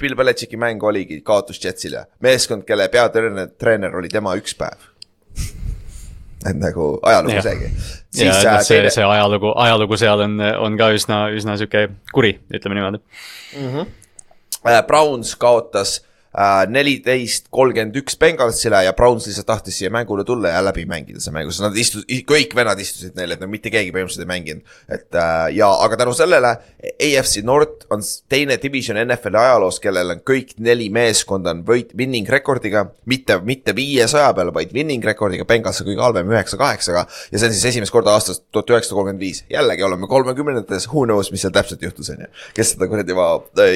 Bill 0.00 0.16
Belichicki 0.16 0.56
mäng 0.60 0.82
oligi 0.88 1.20
kaotus 1.26 1.60
Jetsile, 1.60 2.06
meeskond, 2.24 2.64
kelle 2.68 2.88
peatreener, 2.92 3.50
treener 3.58 3.98
oli 3.98 4.08
tema 4.12 4.32
üks 4.40 4.56
päev. 4.56 4.88
et 6.48 6.56
nagu 6.58 6.94
ajalugu 7.02 7.34
Jah. 7.36 7.44
seegi. 7.50 7.68
ja 7.68 8.22
siis 8.22 8.30
noh, 8.30 8.54
äh, 8.54 8.62
see, 8.62 8.78
teine, 8.78 8.94
see 8.94 9.04
ajalugu, 9.04 9.52
ajalugu 9.66 9.98
seal 10.00 10.24
on, 10.24 10.40
on 10.40 10.78
ka 10.80 10.88
üsna, 10.96 11.26
üsna 11.36 11.58
sihuke 11.60 11.84
kuri, 12.14 12.32
ütleme 12.54 12.80
niimoodi. 12.80 13.02
äh, 14.64 14.80
Browns 14.88 15.36
kaotas 15.36 15.98
äh, 16.00 16.08
neliteist, 16.72 17.50
kolmkümmend 17.52 17.96
üks 18.00 18.16
Bengalsile 18.20 18.82
ja 18.86 18.94
Browns 18.96 19.26
lihtsalt 19.28 19.46
tahtis 19.50 19.76
siia 19.76 19.90
mängule 19.92 20.24
tulla 20.24 20.54
ja 20.54 20.62
läbi 20.64 20.86
mängida 20.88 21.20
see 21.20 21.34
mäng, 21.34 21.50
sest 21.52 21.64
nad 21.64 21.76
istu-, 21.76 22.04
kõik 22.28 22.54
vennad 22.56 22.80
istusid 22.80 23.18
neil, 23.18 23.34
et 23.34 23.42
no 23.42 23.48
mitte 23.52 23.72
keegi 23.72 23.92
põhimõtteliselt 23.92 24.24
ei 24.24 24.30
mänginud. 24.30 24.62
et 24.88 25.18
äh, 25.18 25.50
ja, 25.58 25.68
aga 25.84 25.98
tänu 26.00 26.14
sellele 26.16 26.54
AFC 26.92 27.42
North 27.44 27.84
on 27.92 28.00
teine 28.32 28.56
division 28.62 28.96
NFL-i 29.02 29.40
ajaloos, 29.42 29.80
kellel 29.82 30.14
on 30.14 30.22
kõik 30.24 30.54
neli 30.64 30.88
meeskonda 30.94 31.52
on 31.52 31.62
võit, 31.68 31.92
winning 31.98 32.28
rekordiga, 32.32 32.86
mitte, 33.04 33.36
mitte 33.44 33.76
viiesaja 33.76 34.32
peal, 34.36 34.54
vaid 34.56 34.72
winning 34.72 35.04
rekordiga, 35.04 35.44
Bengals 35.48 35.82
on 35.84 35.90
kõige 35.90 36.04
halvem 36.06 36.32
üheksa 36.32 36.56
kaheksaga 36.60 37.04
ja 37.04 37.36
see 37.36 37.50
on 37.50 37.56
siis 37.58 37.68
esimest 37.74 37.92
korda 37.92 38.16
aastast 38.16 38.46
tuhat 38.54 38.72
üheksasada 38.72 38.96
kolmkümmend 39.02 39.20
viis. 39.20 39.44
jällegi 39.52 39.84
oleme 39.84 40.08
kolmekümnendates, 40.08 40.88
who 40.88 41.04
knows, 41.04 41.28
mis 41.34 41.44
seal 41.44 41.52
täpselt 41.52 41.84
juhtus, 41.84 42.08
on 42.14 42.24
ju. 42.24 42.32
kes 42.56 42.74
seda 42.74 42.88
kuradi 42.88 43.20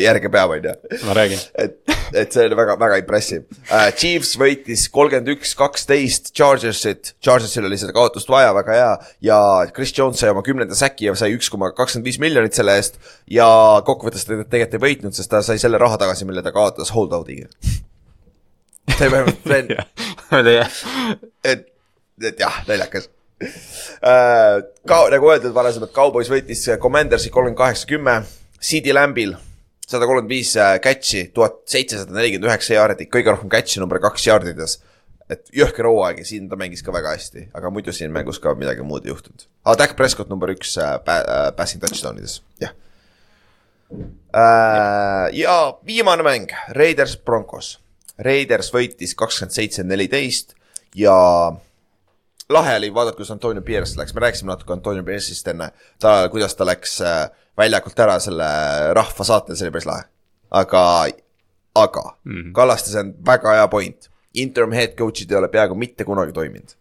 järge 0.00 0.32
peab, 0.32 0.56
on 0.56 0.64
ju 0.64 1.06
ma 1.06 1.20
räägin. 1.20 1.38
et, 1.54 1.78
et 2.14 2.34
see 2.34 2.44
oli 2.46 2.56
väga, 2.58 2.76
väga 2.80 2.98
impressive 3.00 3.44
uh,. 3.70 3.88
Chiefs 3.96 4.34
võitis 4.40 4.86
kolmkümmend 4.92 5.30
üks, 5.36 5.54
kaksteist 5.58 6.32
Chargersit, 6.36 7.14
Chargersil 7.24 7.66
oli 7.66 7.78
seda 7.80 7.94
kaotust 7.96 8.30
vaja, 8.30 8.52
väga 8.56 8.76
hea. 8.76 8.92
ja 9.28 9.38
Chris 9.74 9.94
Jones 9.96 10.20
sai 10.22 10.32
oma 10.34 10.44
kümnenda 10.46 10.76
säki 10.78 11.08
ja 11.08 11.16
sai 11.18 11.34
üks 11.36 11.50
koma 11.52 11.72
kakskümmend 11.76 12.08
viis 12.08 12.20
miljonit 12.22 12.56
selle 12.56 12.76
eest. 12.78 13.00
ja 13.30 13.48
kokkuvõttes 13.86 14.26
ta 14.26 14.38
tegelikult 14.38 14.78
ei 14.78 14.84
võitnud, 14.86 15.16
sest 15.16 15.32
ta 15.32 15.42
sai 15.46 15.60
selle 15.62 15.80
raha 15.82 15.98
tagasi, 16.02 16.28
mille 16.28 16.44
ta 16.44 16.54
kaotas 16.54 16.92
holdout'iga. 16.94 17.50
see 18.96 19.10
põhimõtteliselt, 19.10 20.06
oli 20.38 20.56
jah. 20.58 20.80
et, 21.44 21.66
et 22.22 22.46
jah, 22.46 22.62
naljakas 22.70 23.10
uh,. 23.42 24.62
ka 24.86 25.02
nagu 25.12 25.32
öeldud 25.34 25.56
varasemalt, 25.56 25.94
Cowboys 25.96 26.30
võitis 26.32 26.68
Commandersi 26.82 27.32
kolmkümmend 27.34 27.60
kaheksa, 27.64 27.90
kümme, 27.90 28.20
CD 28.62 28.94
Lambil 28.94 29.36
sada 29.86 30.06
kolmkümmend 30.06 30.32
viis 30.32 30.52
äh, 30.58 30.76
catch'i, 30.82 31.28
tuhat 31.34 31.62
seitsesada 31.70 32.14
nelikümmend 32.16 32.50
üheksa 32.50 32.74
jaardi, 32.74 33.06
kõige 33.10 33.32
rohkem 33.32 33.50
catch'i 33.52 33.82
number 33.82 34.02
kaks 34.02 34.26
jaardides. 34.28 34.80
et 35.26 35.48
jõhker 35.50 35.88
hooaeg 35.88 36.20
ja 36.22 36.24
siin 36.24 36.44
ta 36.46 36.54
mängis 36.54 36.84
ka 36.86 36.92
väga 36.94 37.16
hästi, 37.16 37.48
aga 37.58 37.70
muidu 37.74 37.90
siin 37.90 38.12
mängus 38.14 38.38
ka 38.38 38.52
midagi 38.54 38.84
muud 38.86 39.06
ei 39.06 39.10
juhtunud 39.10 39.48
ah,. 39.64 39.74
Dak 39.74 39.96
Prescott 39.98 40.30
number 40.30 40.52
üks 40.54 40.76
äh, 40.78 40.92
äh, 40.94 41.48
passing 41.56 41.82
touchdown 41.82 42.20
ides, 42.20 42.42
jah 42.62 42.70
äh,. 44.30 45.34
ja 45.34 45.56
viimane 45.86 46.22
mäng, 46.22 46.54
Raiders 46.78 47.16
Broncos. 47.16 47.80
Raiders 48.22 48.70
võitis 48.72 49.16
kakskümmend 49.18 49.52
seitse, 49.52 49.82
neliteist 49.82 50.54
ja 50.94 51.16
lahe 52.48 52.76
oli 52.78 52.94
vaadata, 52.94 53.16
kuidas 53.18 53.34
Antonio 53.34 53.62
Pierce 53.62 53.98
läks, 53.98 54.14
me 54.14 54.22
rääkisime 54.24 54.54
natuke 54.54 54.72
Antonio 54.72 55.02
Pierce'ist 55.02 55.50
enne, 55.50 55.72
ta, 55.98 56.28
kuidas 56.30 56.54
ta 56.54 56.66
läks 56.66 57.00
äh, 57.02 57.26
väljakult 57.58 58.00
ära 58.06 58.16
selle 58.22 58.48
rahva 58.96 59.26
saatel, 59.26 59.56
see 59.56 59.68
oli 59.68 59.76
päris 59.76 59.88
lahe. 59.88 60.08
aga, 60.50 60.82
aga 61.74 62.04
mm. 62.24 62.32
-hmm. 62.32 62.52
Kallaste, 62.52 62.90
see 62.90 63.00
on 63.00 63.14
väga 63.26 63.54
hea 63.60 63.68
point. 63.68 64.10
Interim 64.34 64.72
head 64.72 64.96
coach'id 64.98 65.30
ei 65.30 65.38
ole 65.38 65.48
peaaegu 65.48 65.74
mitte 65.74 66.04
kunagi 66.04 66.32
toiminud. 66.32 66.76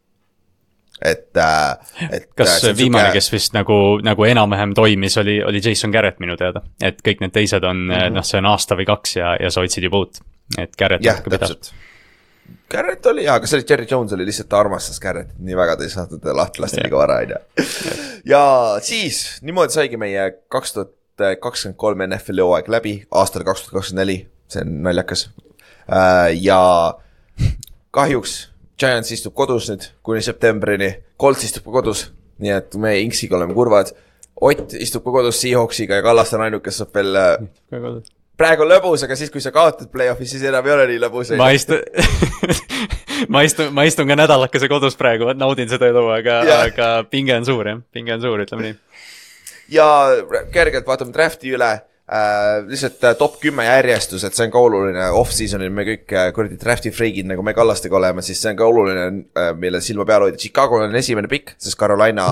et 1.01 1.37
äh,, 1.37 1.77
et. 2.11 2.29
kas 2.35 2.63
viimane, 2.77 3.11
kes 3.11 3.31
vist 3.31 3.53
nagu, 3.53 3.99
nagu 4.03 4.23
enam-vähem 4.23 4.73
toimis, 4.73 5.17
oli, 5.17 5.43
oli 5.43 5.61
Jason 5.63 5.91
Garrett 5.91 6.19
minu 6.19 6.37
teada. 6.37 6.61
et 6.83 7.01
kõik 7.07 7.19
need 7.19 7.31
teised 7.31 7.63
on 7.63 7.77
mm, 7.77 7.91
-hmm. 7.91 8.13
noh, 8.15 8.23
see 8.23 8.37
on 8.39 8.45
aasta 8.45 8.75
või 8.75 8.85
kaks 8.85 9.15
ja, 9.15 9.35
ja 9.41 9.51
sa 9.51 9.61
otsid 9.61 9.83
juba 9.83 9.97
uut. 9.97 10.19
et 10.57 10.77
Garrett 10.77 11.03
jah, 11.03 11.15
natuke 11.15 11.37
pidas. 11.37 11.73
Garrett 12.71 13.05
oli 13.05 13.25
hea, 13.25 13.33
aga 13.35 13.47
see 13.47 13.59
oli 13.59 13.67
Jerry 13.69 13.87
Jones 13.91 14.13
oli 14.15 14.25
lihtsalt, 14.25 14.49
ta 14.49 14.59
armastas 14.59 14.99
Garrettit 15.03 15.37
nii 15.45 15.57
väga, 15.57 15.77
ta 15.77 15.85
ei 15.85 15.93
saanud 15.93 16.21
teda 16.21 16.35
lahti 16.37 16.63
lasta 16.63 16.79
Jah. 16.79 16.87
liiga 16.87 17.01
vara, 17.01 17.19
on 17.21 17.35
ju. 17.35 17.67
ja 18.33 18.43
siis 18.85 19.21
niimoodi 19.45 19.75
saigi 19.75 19.99
meie 20.01 20.31
kaks 20.49 20.73
tuhat 20.77 20.93
kakskümmend 21.41 21.77
kolm 21.79 22.01
NFL-i 22.09 22.43
hooaeg 22.43 22.71
läbi 22.73 22.95
aastal 23.11 23.45
kaks 23.47 23.65
tuhat 23.65 23.79
kakskümmend 23.79 24.01
neli, 24.01 24.17
see 24.51 24.65
on 24.65 24.75
naljakas. 24.87 25.29
ja 26.41 26.59
kahjuks 27.95 28.35
Giants 28.79 29.11
istub 29.15 29.35
kodus 29.37 29.69
nüüd 29.71 29.85
kuni 30.03 30.23
septembrini, 30.23 30.89
Colts 31.21 31.45
istub 31.47 31.63
ka 31.69 31.77
kodus, 31.77 32.09
nii 32.43 32.51
et 32.57 32.75
me 32.81 32.97
Inksiga 33.05 33.37
oleme 33.37 33.55
kurvad. 33.55 33.93
Ott 34.43 34.73
istub 34.75 35.05
ka 35.05 35.13
kodus 35.15 35.39
Seahawksiga 35.39 36.01
ja 36.01 36.03
Kallaste 36.03 36.35
on 36.35 36.43
ainuke, 36.43 36.65
kes 36.67 36.81
saab 36.81 36.97
veel 36.97 37.15
äh, 37.15 38.01
praegu 38.37 38.65
on 38.65 38.71
lõbus, 38.73 39.05
aga 39.05 39.17
siis, 39.19 39.31
kui 39.33 39.43
sa 39.43 39.53
kaotad 39.55 39.89
play-off'is, 39.93 40.35
siis 40.35 40.43
enam 40.49 40.65
ei 40.67 40.75
ole 40.75 40.87
nii 40.91 41.01
lõbus. 41.05 41.33
ma 41.41 41.51
istun 41.55 41.81
ma 43.29 43.43
istun, 43.47 43.71
ma 43.75 43.85
istun 43.87 44.09
ka 44.09 44.17
nädalakese 44.19 44.69
kodus 44.71 44.97
praegu, 44.99 45.31
naudin 45.37 45.71
seda 45.71 45.89
elu, 45.91 46.05
aga 46.17 46.39
Jah., 46.49 46.63
aga 46.69 46.91
pinge 47.09 47.35
on 47.37 47.47
suur 47.47 47.71
jah, 47.71 47.81
pinge 47.95 48.15
on 48.15 48.23
suur, 48.23 48.43
ütleme 48.45 48.69
nii. 48.69 48.77
ja 49.75 49.87
kergelt 50.53 50.87
vaatame 50.87 51.15
draft'i 51.15 51.55
üle 51.55 51.71
äh,. 52.11 52.67
lihtsalt 52.67 53.03
äh, 53.03 53.15
top 53.17 53.39
kümme 53.41 53.65
järjestus, 53.65 54.23
et 54.27 54.35
see 54.37 54.45
on 54.45 54.51
ka 54.53 54.61
oluline, 54.61 55.07
off-season'il 55.17 55.73
me 55.73 55.85
kõik 55.87 56.13
äh, 56.13 56.27
kuradi 56.35 56.59
draft'i 56.61 56.91
freigid 56.93 57.25
nagu 57.29 57.43
me 57.45 57.55
Kallastega 57.57 57.97
oleme, 57.97 58.21
siis 58.25 58.41
see 58.41 58.51
on 58.53 58.59
ka 58.59 58.67
oluline 58.69 59.05
äh,, 59.07 59.49
mille 59.57 59.81
silma 59.81 60.05
peal 60.05 60.27
hoida. 60.27 60.39
Chicago 60.41 60.83
on 60.85 60.95
esimene 60.99 61.29
pikk, 61.31 61.55
sest 61.57 61.79
Carolina, 61.79 62.27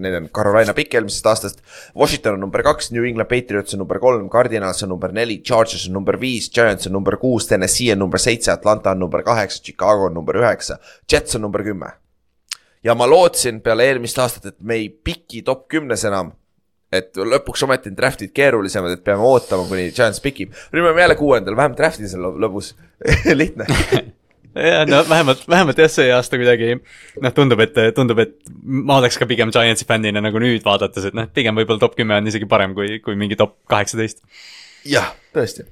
neil 0.00 0.18
on 0.22 0.30
Carolina 0.34 0.74
pikk 0.76 0.98
eelmisest 0.98 1.30
aastast. 1.32 1.62
Washington 1.96 2.38
on 2.38 2.44
number 2.46 2.64
kaks, 2.66 2.92
New 2.94 3.04
England 3.04 3.28
Patriots 3.28 3.76
on 3.76 3.84
number 3.84 4.00
kolm, 4.02 4.26
Cardinals 4.32 4.82
on 4.86 4.92
number 4.94 5.12
neli, 5.12 5.40
Chargers 5.44 5.86
on 5.88 5.96
number 6.00 6.18
viis, 6.20 6.50
Giants 6.54 6.88
on 6.88 6.96
number 6.96 7.20
kuus, 7.20 7.48
Tennessee 7.50 7.92
on 7.92 8.00
number 8.04 8.22
seitse, 8.22 8.52
Atlanta 8.54 8.96
on 8.96 9.04
number 9.06 9.22
kaheksa, 9.26 9.62
Chicago 9.64 10.08
on 10.08 10.16
number 10.16 10.40
üheksa, 10.40 10.80
Jets 11.10 11.36
on 11.36 11.44
number 11.44 11.66
kümme 11.66 11.92
ja 12.84 12.94
ma 12.94 13.08
lootsin 13.10 13.60
peale 13.60 13.88
eelmist 13.90 14.18
aastat, 14.22 14.52
et 14.52 14.60
me 14.62 14.76
ei 14.78 14.88
piki 14.88 15.42
top 15.42 15.66
kümnes 15.68 16.04
enam 16.08 16.30
et 16.92 17.18
lõpuks 17.20 17.64
ometi 17.66 17.90
on 17.92 17.96
draft'id 17.98 18.32
keerulisemad, 18.36 18.94
et 18.96 19.04
peame 19.04 19.24
ootama, 19.24 19.66
kuni 19.68 19.90
Giants 19.94 20.22
pikib. 20.24 20.54
nüüd 20.72 20.82
me 20.82 20.88
oleme 20.90 21.04
jälle 21.04 21.18
kuuendal, 21.18 21.56
vähemalt 21.56 21.80
draft'is 21.80 22.14
on 22.16 22.38
lõbus 22.40 22.72
lihtne 23.40 23.66
ja 24.70 24.84
no 24.88 25.02
vähemalt, 25.08 25.44
vähemalt 25.48 25.78
jah, 25.78 25.90
see 25.92 26.08
aasta 26.14 26.40
kuidagi 26.40 26.78
noh, 26.78 27.34
tundub, 27.36 27.60
et, 27.64 27.76
tundub, 27.96 28.22
et 28.24 28.38
ma 28.62 28.98
oleks 29.02 29.18
ka 29.20 29.28
pigem 29.28 29.52
Giantsi 29.54 29.86
fännina 29.88 30.22
nagu 30.24 30.40
nüüd 30.42 30.64
vaadates, 30.64 31.10
et 31.10 31.18
noh, 31.18 31.28
pigem 31.34 31.58
võib-olla 31.60 31.82
top 31.84 31.98
kümme 31.98 32.16
on 32.16 32.32
isegi 32.32 32.48
parem 32.48 32.74
kui, 32.78 32.98
kui 33.04 33.18
mingi 33.20 33.36
top 33.38 33.58
kaheksateist. 33.70 34.24
jah, 34.88 35.12
tõesti. 35.36 35.68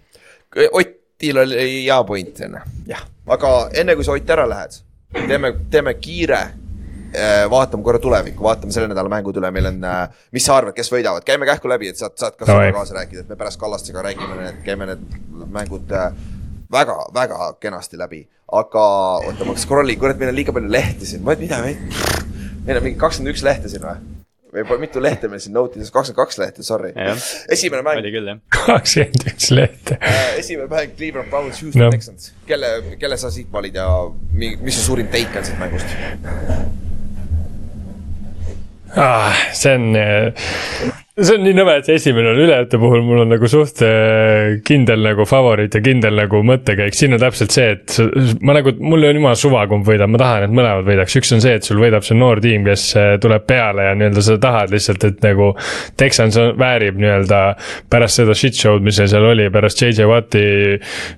Otil 0.68 1.40
oli 1.43 1.64
hea 1.86 1.98
point 2.09 2.44
enne, 2.44 2.62
jah, 2.88 3.02
aga 3.32 3.56
enne 3.80 3.97
kui 3.97 4.05
sa 4.05 4.14
Ott 4.16 4.36
ära 4.36 4.47
lähed, 4.48 4.78
teeme, 5.26 5.55
teeme 5.72 5.97
kiire 5.97 6.44
vaatame 7.51 7.84
korra 7.86 8.01
tulevikku, 8.02 8.44
vaatame 8.44 8.74
selle 8.74 8.90
nädala 8.90 9.10
mängud 9.12 9.36
üle, 9.40 9.51
meil 9.55 9.70
on, 9.70 9.82
äh, 9.84 10.24
mis 10.36 10.47
sa 10.47 10.59
arvad, 10.60 10.76
kes 10.76 10.90
võidavad, 10.93 11.24
käime 11.26 11.48
kähku 11.48 11.70
läbi, 11.70 11.90
et 11.93 12.01
saad, 12.01 12.16
saad 12.20 12.36
ka 12.38 12.48
no, 12.48 12.59
kaasa 12.76 12.98
rääkida, 12.98 13.24
et 13.24 13.30
me 13.32 13.38
pärast 13.40 13.60
Kallastega 13.60 14.05
räägime 14.05 14.40
need, 14.40 14.59
käime 14.66 14.90
need 14.90 15.06
mängud 15.55 15.94
väga-väga 16.72 17.38
äh, 17.48 17.55
kenasti 17.60 17.98
läbi. 17.98 18.26
aga 18.52 18.82
oota, 19.26 19.44
ma 19.44 19.56
scroll 19.59 19.90
in, 19.90 19.98
kurat, 19.98 20.18
meil 20.18 20.30
on 20.30 20.36
liiga 20.36 20.52
palju 20.55 20.68
lehti 20.70 21.06
siin, 21.09 21.24
mida 21.26 21.59
me, 21.64 21.72
meil 22.66 22.78
on 22.78 22.84
mingi 22.84 23.01
kakskümmend 23.01 23.34
üks 23.34 23.43
lehte 23.47 23.72
siin 23.72 23.82
või? 23.82 23.97
või 24.56 24.78
mitu 24.84 25.02
lehte 25.02 25.28
meil 25.28 25.43
siin 25.43 25.56
notides, 25.56 25.90
kakskümmend 25.90 26.20
kaks 26.20 26.38
lehte, 26.38 26.62
sorry. 26.62 26.93
esimene 27.52 27.82
mäng. 27.82 28.01
oli 28.05 28.12
küll 28.14 28.30
jah. 28.30 28.40
kakskümmend 28.55 29.26
üks 29.32 29.51
lehte 29.51 29.98
esimene 30.38 30.70
mäng, 30.70 30.94
Cleveland 30.97 31.32
Browns, 31.32 31.60
Houston 31.62 31.88
no. 31.88 31.90
Texans, 31.90 32.32
kelle, 32.47 32.72
kelle 33.01 33.18
sa 33.20 33.32
siit 33.34 33.51
valid 33.52 33.78
ja 33.80 33.88
mis 34.38 34.78
su 34.78 34.86
suurim 34.86 35.10
take 35.12 35.43
on 35.43 35.48
siit 35.51 35.59
mängust? 35.60 35.97
Ah,. 38.97 39.51
see 39.52 39.70
on, 39.70 40.97
see 41.16 41.38
on 41.38 41.47
nii 41.47 41.55
nõme, 41.56 41.78
et 41.80 41.86
see 41.88 41.97
esimene 41.97 42.28
on 42.28 42.38
ülejääjate 42.43 42.76
puhul, 42.76 43.01
mul 43.01 43.22
on 43.22 43.30
nagu 43.32 43.48
suht 43.48 43.80
äh, 43.86 44.59
kindel 44.68 45.01
nagu 45.01 45.24
favoriit 45.24 45.72
ja 45.72 45.80
kindel 45.80 46.12
nagu 46.18 46.43
mõttekäik, 46.44 46.93
siin 46.93 47.16
on 47.16 47.22
täpselt 47.22 47.55
see, 47.55 47.70
et 47.72 48.43
ma 48.44 48.52
nagu, 48.59 48.74
mul 48.84 49.06
on 49.09 49.16
jumala 49.16 49.38
suva, 49.40 49.62
kumb 49.70 49.88
võidab, 49.88 50.10
ma 50.12 50.20
tahan, 50.20 50.44
et 50.44 50.52
mõlemad 50.52 50.84
võidaks, 50.84 51.16
üks 51.16 51.32
on 51.32 51.40
see, 51.40 51.55
et 51.56 51.64
sul 51.64 51.80
võidab 51.80 52.05
see 52.05 52.18
noor 52.20 52.43
tiim, 52.44 52.66
kes 52.68 52.84
äh, 53.01 53.09
tuleb 53.22 53.47
peale 53.48 53.86
ja 53.88 53.94
nii-öelda 53.97 54.24
sa 54.26 54.36
tahad 54.43 54.74
lihtsalt, 54.76 55.06
et 55.09 55.24
nagu. 55.24 55.47
Texans 55.97 56.36
väärib 56.60 57.01
nii-öelda 57.01 57.40
pärast 57.88 58.20
seda 58.20 58.36
shit 58.36 58.59
show'd, 58.59 58.84
mis 58.84 59.01
seal 59.01 59.24
oli, 59.24 59.48
pärast 59.55 59.80
JJ 59.80 60.10
Watti, 60.10 60.44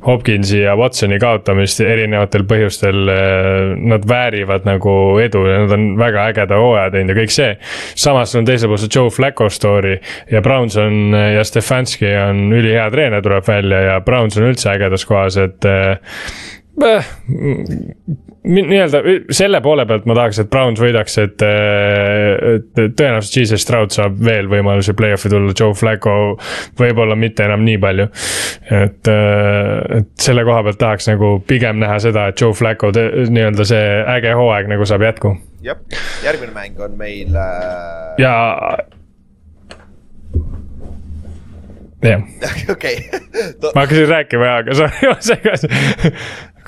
Hopkinsi 0.07 0.63
ja 0.63 0.77
Watsoni 0.79 1.19
kaotamist 1.19 1.83
erinevatel 1.83 2.47
põhjustel. 2.47 3.03
Äh, 3.11 3.75
nad 3.89 4.07
väärivad 4.07 4.67
nagu 4.69 4.95
edu 5.23 5.43
ja 5.49 5.59
nad 5.65 5.75
on 5.75 5.91
väga 5.99 6.29
ägeda 6.31 6.63
hooaja 6.63 6.95
teinud 6.95 7.17
ja 7.17 7.19
kõik 7.19 7.35
see. 7.35 7.51
samas 7.99 8.35
on 8.39 8.47
teisel 8.47 8.71
pool 8.71 8.79
see 8.79 8.95
Joe 8.95 9.11
Flacco 9.11 9.49
story 9.51 9.88
Lowry 9.89 10.01
ja 10.31 10.43
Brownson 10.43 11.15
ja 11.35 11.45
Stefanski 11.45 12.07
on 12.29 12.53
ülihea 12.53 12.91
treener, 12.91 13.23
tuleb 13.23 13.47
välja 13.49 13.81
ja 13.81 14.01
Brownson 14.01 14.49
üldse 14.51 14.73
ägedas 14.73 15.07
kohas, 15.09 15.37
et 15.37 15.65
äh, 15.65 15.99
äh 16.85 17.05
nii-öelda 18.49 19.01
selle 19.35 19.61
poole 19.61 19.85
pealt 19.87 20.07
ma 20.09 20.15
tahaks, 20.17 20.39
et 20.41 20.49
Browns 20.51 20.81
võidaks, 20.81 21.19
et, 21.21 21.43
äh, 21.45 22.55
et 22.55 22.71
tõenäoliselt 22.97 23.37
Jesus 23.37 23.65
Stroud 23.65 23.93
saab 23.93 24.17
veel 24.25 24.49
võimalusi 24.49 24.95
play-off'i 24.97 25.29
tulla, 25.29 25.53
Joe 25.59 25.75
Flacco 25.77 26.15
võib-olla 26.79 27.17
mitte 27.19 27.45
enam 27.45 27.67
nii 27.67 27.79
palju. 27.83 28.09
et, 28.71 29.09
äh, 29.09 29.99
et 29.99 30.09
selle 30.17 30.45
koha 30.49 30.63
pealt 30.63 30.79
tahaks 30.81 31.11
nagu 31.11 31.43
pigem 31.47 31.83
näha 31.83 31.99
seda, 32.01 32.29
et 32.29 32.41
Joe 32.41 32.55
Flacco 32.57 32.93
nii-öelda 32.95 33.69
see 33.69 33.89
äge 34.17 34.33
hooaeg 34.39 34.71
nagu 34.73 34.87
saab 34.87 35.03
jätku. 35.03 35.37
jah, 35.63 35.77
järgmine 36.25 36.55
mäng 36.55 36.81
on 36.81 36.97
meil 36.97 37.37
äh.... 37.37 38.15
ja 38.19 38.33
jah. 42.03 42.23
okei. 42.75 42.97
ma 43.75 43.83
hakkasin 43.83 44.09
rääkima 44.09 44.51
ja, 44.51 44.57
aga 44.63 44.79
sorry, 44.79 45.09
ma 45.13 45.19
segasin 45.21 45.75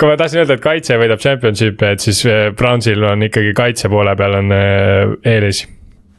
kui 0.01 0.09
ma 0.09 0.17
tahtsin 0.17 0.41
öelda, 0.41 0.57
et 0.57 0.65
kaitse 0.65 0.97
võidab 1.01 1.21
championship'i, 1.21 1.91
et 1.95 2.05
siis 2.05 2.23
äh, 2.29 2.47
Brownsil 2.57 3.05
on 3.05 3.27
ikkagi 3.27 3.53
kaitse 3.57 3.91
poole 3.93 4.15
peal 4.17 4.39
on 4.39 4.55
äh, 4.57 5.13
eelis. 5.29 5.67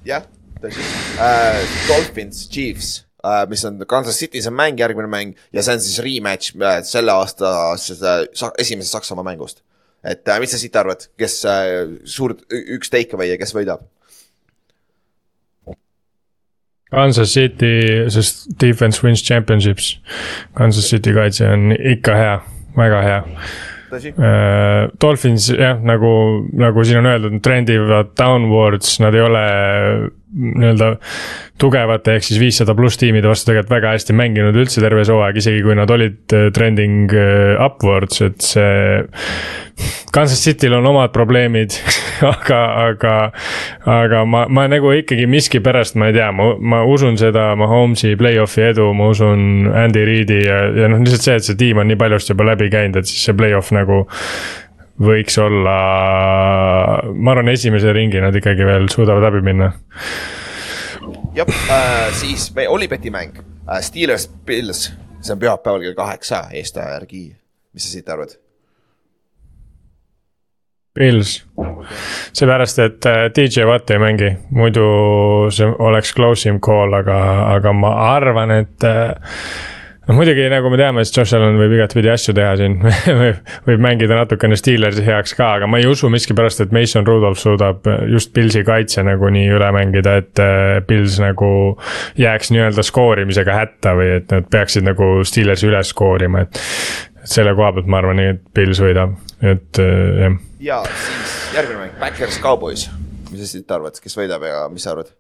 jah, 0.08 0.28
tõsi 0.62 0.84
uh,. 1.18 1.64
Dolphins, 1.90 2.46
Chiefs 2.52 2.92
uh,, 3.26 3.44
mis 3.50 3.66
on 3.66 3.82
Kansas 3.90 4.20
City's 4.22 4.50
on 4.52 4.58
mäng, 4.58 4.80
järgmine 4.80 5.10
mäng 5.12 5.34
ja 5.54 5.66
see 5.66 5.78
on 5.78 5.84
siis 5.84 6.02
rematch 6.06 6.54
uh, 6.60 6.78
selle 6.86 7.16
aasta 7.16 7.74
seda 7.82 8.20
esimesest 8.62 9.00
Saksamaa 9.00 9.26
mängust. 9.26 9.64
et 10.06 10.22
uh, 10.30 10.38
mis 10.44 10.54
sa 10.54 10.62
siit 10.62 10.78
arvad, 10.78 11.08
kes 11.18 11.42
uh, 11.50 11.98
suur, 12.06 12.38
üks 12.78 12.94
take 12.94 13.18
away 13.18 13.34
ja 13.34 13.42
kes 13.42 13.56
võidab? 13.58 13.88
Kansas 16.92 17.34
City, 17.34 18.06
sest 18.12 18.50
defense 18.60 19.02
wins 19.04 19.24
championships. 19.24 19.94
Kansas 20.58 20.90
City 20.90 21.14
kaitse 21.16 21.48
on 21.48 21.72
ikka 21.72 22.18
hea, 22.20 22.40
väga 22.78 23.04
hea. 23.06 23.22
Uh, 23.92 24.88
Dolphins 25.04 25.50
jah, 25.52 25.80
nagu, 25.84 26.12
nagu 26.56 26.84
siin 26.88 27.02
on 27.02 27.10
öeldud, 27.12 27.40
trendivad 27.44 28.14
downwards, 28.20 29.00
nad 29.04 29.16
ei 29.16 29.24
ole 29.26 29.46
nii-öelda 30.32 30.94
tugevate 31.60 32.16
ehk 32.18 32.26
siis 32.26 32.40
viissada 32.42 32.76
pluss 32.78 33.00
tiimide 33.00 33.28
vastu 33.30 33.50
tegelikult 33.50 33.74
väga 33.76 33.96
hästi 33.96 34.16
mänginud 34.16 34.58
üldse 34.64 34.84
terve 34.84 35.04
see 35.06 35.16
hooaeg, 35.16 35.40
isegi 35.42 35.64
kui 35.66 35.76
nad 35.78 35.92
olid 35.92 36.36
äh, 36.38 36.48
trending 36.56 37.12
äh, 37.12 37.60
upwards, 37.60 38.24
et 38.26 38.40
see. 38.46 39.02
Kansas 40.14 40.44
City'l 40.44 40.76
on 40.78 40.86
omad 40.86 41.14
probleemid 41.16 41.74
aga, 42.34 42.60
aga, 42.84 43.16
aga 43.90 44.24
ma, 44.30 44.44
ma 44.52 44.68
nagu 44.70 44.92
ikkagi 44.94 45.26
miskipärast, 45.32 45.98
ma 45.98 46.12
ei 46.12 46.18
tea, 46.20 46.28
ma, 46.36 46.52
ma 46.60 46.84
usun 46.86 47.18
seda 47.18 47.52
Mahomes'i 47.58 48.14
play-off'i 48.20 48.68
edu, 48.70 48.92
ma 48.98 49.10
usun 49.14 49.72
Andy 49.72 50.04
Reid'i 50.08 50.42
ja, 50.46 50.64
ja 50.84 50.92
noh, 50.92 51.02
lihtsalt 51.02 51.26
see, 51.28 51.38
et 51.40 51.48
see 51.48 51.60
tiim 51.64 51.82
on 51.82 51.90
nii 51.90 52.00
paljusti 52.00 52.36
juba 52.36 52.52
läbi 52.52 52.70
käinud, 52.74 53.02
et 53.02 53.10
siis 53.10 53.24
see 53.30 53.38
play-off 53.38 53.74
nagu 53.76 54.04
võiks 55.00 55.38
olla, 55.42 55.78
ma 57.14 57.34
arvan, 57.34 57.52
esimese 57.54 57.94
ringi 57.96 58.22
nad 58.22 58.36
ikkagi 58.36 58.68
veel 58.68 58.90
suudavad 58.92 59.30
läbi 59.30 59.42
minna. 59.46 59.72
jah 61.36 61.48
äh,, 61.48 62.12
siis 62.20 62.52
me 62.56 62.68
Olibeti 62.70 63.12
mäng 63.12 63.40
äh,, 63.40 63.82
Steelers, 63.82 64.28
Pils, 64.46 64.92
see 65.22 65.34
on 65.34 65.40
pühapäeval 65.40 65.82
kell 65.82 65.98
kaheksa 65.98 66.48
Eesti 66.52 66.80
aja 66.80 67.00
järgi. 67.00 67.26
mis 67.74 67.84
sa 67.88 67.94
siit 67.96 68.10
arvad? 68.10 68.38
Pils, 70.92 71.38
seepärast, 72.36 72.80
et 72.84 73.06
äh, 73.08 73.30
DJ 73.32 73.64
Watt 73.64 73.90
ei 73.96 74.00
mängi, 74.00 74.34
muidu 74.52 74.84
see 75.56 75.70
oleks 75.80 76.12
close 76.14 76.50
im 76.52 76.60
call, 76.60 76.92
aga, 76.98 77.20
aga 77.54 77.72
ma 77.72 77.94
arvan, 78.10 78.52
et 78.52 78.84
äh, 78.84 79.16
no 80.12 80.18
muidugi, 80.18 80.44
nagu 80.52 80.68
me 80.72 80.78
teame, 80.80 81.04
siis 81.08 81.16
Josh 81.16 81.38
Allan 81.38 81.56
võib 81.60 81.72
igatpidi 81.78 82.10
asju 82.12 82.34
teha 82.36 82.52
siin 82.60 82.74
võib 83.68 83.84
mängida 83.84 84.18
natukene 84.20 84.58
Steelersi 84.60 85.06
heaks 85.06 85.36
ka, 85.38 85.54
aga 85.60 85.70
ma 85.72 85.80
ei 85.80 85.88
usu 85.88 86.10
miskipärast, 86.12 86.66
et 86.66 86.74
Mason 86.76 87.08
Rudolph 87.08 87.40
suudab 87.40 87.88
just 88.12 88.34
Pilsi 88.36 88.66
kaitse 88.68 89.06
nagu 89.08 89.32
nii 89.32 89.48
üle 89.56 89.70
mängida, 89.76 90.18
et 90.20 90.44
Pils 90.90 91.16
äh, 91.16 91.30
nagu 91.30 91.52
jääks 92.20 92.52
nii-öelda 92.52 92.84
skoorimisega 92.84 93.56
hätta 93.56 93.96
või 93.96 94.10
et 94.18 94.36
nad 94.36 94.52
peaksid 94.52 94.88
nagu 94.90 95.14
Steelersi 95.28 95.72
üles 95.72 95.96
skoorima, 95.96 96.44
et. 96.44 96.60
et 97.24 97.32
selle 97.38 97.56
koha 97.56 97.72
pealt 97.78 97.88
ma 97.92 98.02
arvan, 98.02 98.20
et 98.34 98.44
Pils 98.52 98.84
võidab, 98.84 99.16
et 99.40 99.80
äh, 99.80 100.26
jah. 100.26 100.38
ja 100.68 100.84
siis 100.92 101.40
järgmine 101.56 101.86
mäng, 101.86 101.96
Backers 102.04 102.42
Cowboys, 102.44 102.90
mis 103.32 103.46
sa 103.46 103.52
siit 103.56 103.80
arvad, 103.80 104.04
kes 104.04 104.20
võidab 104.20 104.44
ja 104.50 104.66
mis 104.74 104.84
sa 104.84 104.98
arvad? 104.98 105.16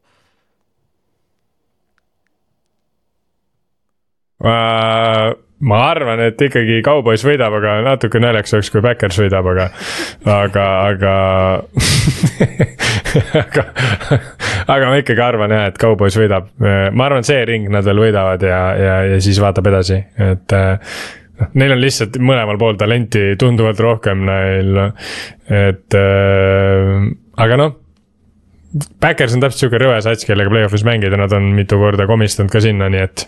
Ma 4.42 5.80
arvan, 5.92 6.22
et 6.26 6.42
ikkagi 6.42 6.80
Cowboys 6.86 7.24
võidab, 7.26 7.54
aga 7.60 7.76
natuke 7.86 8.22
naljakas 8.22 8.56
oleks, 8.58 8.72
kui 8.74 8.84
Backers 8.84 9.20
võidab, 9.22 9.50
aga, 9.52 9.68
aga, 10.34 10.68
aga 10.90 11.16
aga, 13.44 13.66
aga 14.66 14.90
ma 14.90 15.02
ikkagi 15.02 15.26
arvan 15.26 15.54
jah, 15.54 15.68
et 15.70 15.82
Cowboys 15.82 16.18
võidab. 16.18 16.50
ma 16.58 17.08
arvan, 17.08 17.28
see 17.28 17.44
ring 17.48 17.70
nad 17.74 17.86
veel 17.86 18.02
võidavad 18.08 18.46
ja, 18.46 18.62
ja, 18.78 18.96
ja 19.14 19.20
siis 19.24 19.42
vaatab 19.44 19.70
edasi, 19.72 20.00
et 20.32 20.58
noh, 20.58 21.52
neil 21.58 21.76
on 21.76 21.82
lihtsalt 21.82 22.18
mõlemal 22.22 22.60
pool 22.62 22.80
talenti 22.80 23.36
tunduvalt 23.40 23.80
rohkem 23.82 24.26
neil, 24.28 24.82
et 25.52 26.00
äh, 26.02 26.98
aga 27.42 27.62
noh 27.62 27.78
Backers 28.72 29.34
on 29.36 29.42
täpselt 29.44 29.66
sihuke 29.66 29.80
rõve 29.82 29.98
sats, 30.04 30.24
kellega 30.28 30.52
play-off'is 30.52 30.86
mängida, 30.88 31.18
nad 31.20 31.34
on 31.36 31.50
mitu 31.58 31.76
korda 31.82 32.06
komistanud 32.08 32.52
ka 32.54 32.62
sinna, 32.64 32.88
nii 32.92 33.02
et 33.04 33.26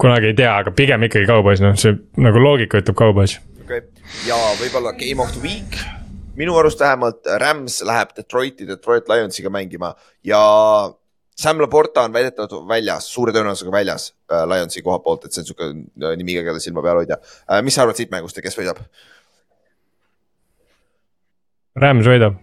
kunagi 0.00 0.30
ei 0.30 0.36
tea, 0.38 0.50
aga 0.62 0.70
pigem 0.76 1.06
ikkagi 1.08 1.26
Cowboys, 1.26 1.62
noh, 1.64 1.74
see 1.80 1.96
nagu 2.22 2.42
loogika 2.42 2.78
ütleb 2.78 2.98
Cowboys. 2.98 3.38
okei 3.64 3.80
okay., 3.82 4.04
ja 4.28 4.38
võib-olla 4.60 4.94
game 4.98 5.24
of 5.24 5.32
the 5.34 5.42
week. 5.42 5.80
minu 6.38 6.54
arust 6.56 6.80
vähemalt 6.80 7.26
Rams 7.42 7.80
läheb 7.84 8.14
Detroiti, 8.16 8.66
Detroit 8.68 9.08
Lionsiga 9.10 9.50
mängima 9.50 9.90
ja 10.24 10.40
Sam 11.40 11.60
Laporta 11.60 12.04
on 12.06 12.12
väidetavalt 12.12 12.68
väljas, 12.68 13.08
suure 13.10 13.32
tõenäosusega 13.32 13.72
väljas 13.72 14.12
äh, 14.30 14.44
Lionsi 14.48 14.82
koha 14.86 15.00
poolt, 15.02 15.24
et 15.24 15.34
see 15.34 15.42
on 15.42 15.48
sihuke 15.48 15.70
äh, 15.72 16.14
nimi, 16.20 16.36
kelle 16.44 16.62
silma 16.62 16.84
peal 16.84 17.02
hoida 17.02 17.18
äh,. 17.18 17.58
mis 17.66 17.74
sa 17.74 17.82
arvad 17.82 17.98
siit 17.98 18.14
mängust 18.14 18.38
ja 18.38 18.44
kes 18.46 18.58
võidab 18.60 18.84
Rams 21.80 22.06
võidab? 22.06 22.38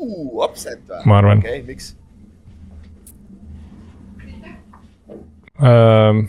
Upset 0.00 0.84
või? 0.88 1.02
ma 1.04 1.18
arvan 1.20 1.42
okei 1.42 1.60
okay,, 1.60 1.66
miks? 1.66 1.96
ähm,. 5.60 6.26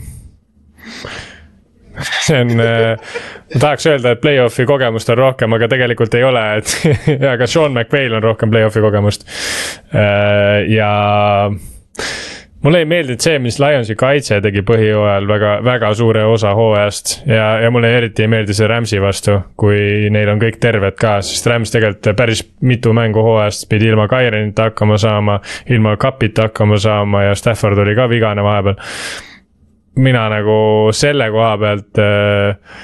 see 2.26 2.40
on, 2.40 2.56
ma 2.56 3.58
tahaks 3.60 3.86
öelda, 3.86 4.14
et 4.14 4.22
play-off'i 4.22 4.66
kogemust 4.68 5.10
on 5.12 5.18
rohkem, 5.20 5.52
aga 5.56 5.68
tegelikult 5.72 6.14
ei 6.16 6.24
ole, 6.24 6.44
et 6.60 6.76
aga 7.34 7.46
Sean 7.46 7.74
McVay'l 7.74 8.16
on 8.16 8.24
rohkem 8.24 8.52
play-off'i 8.52 8.80
kogemust. 8.84 9.26
ja 10.72 10.92
mulle 12.62 12.78
ei 12.82 12.86
meeldinud 12.88 13.22
see, 13.22 13.38
mis 13.42 13.58
Lionsi 13.60 13.96
kaitse 13.98 14.38
tegi 14.44 14.62
põhijooajal 14.66 15.26
väga, 15.28 15.52
väga 15.66 15.90
suure 15.98 16.22
osa 16.28 16.54
hooajast. 16.54 17.14
Ja, 17.26 17.48
ja 17.62 17.70
mulle 17.74 17.90
eriti 17.96 18.26
ei 18.26 18.30
meeldi 18.30 18.54
see 18.56 18.68
Rams'i 18.70 19.00
vastu, 19.02 19.38
kui 19.58 20.08
neil 20.14 20.30
on 20.32 20.40
kõik 20.42 20.60
terved 20.62 20.96
ka, 21.00 21.18
sest 21.26 21.48
Rams 21.50 21.74
tegelikult 21.74 22.12
päris 22.18 22.44
mitu 22.62 22.94
mängu 22.96 23.24
hooajast 23.24 23.68
pidi 23.70 23.90
ilma 23.90 24.06
Kaironita 24.10 24.70
hakkama 24.70 24.98
saama, 25.02 25.40
ilma 25.70 25.96
Cupita 26.00 26.48
hakkama 26.48 26.78
saama 26.82 27.26
ja 27.28 27.36
Stafford 27.38 27.82
oli 27.82 27.96
ka 27.98 28.08
vigane 28.10 28.46
vahepeal. 28.46 28.78
Mina 30.02 30.24
nagu 30.32 30.56
selle 30.96 31.26
koha 31.34 31.56
pealt 31.60 31.98
äh, 32.00 32.78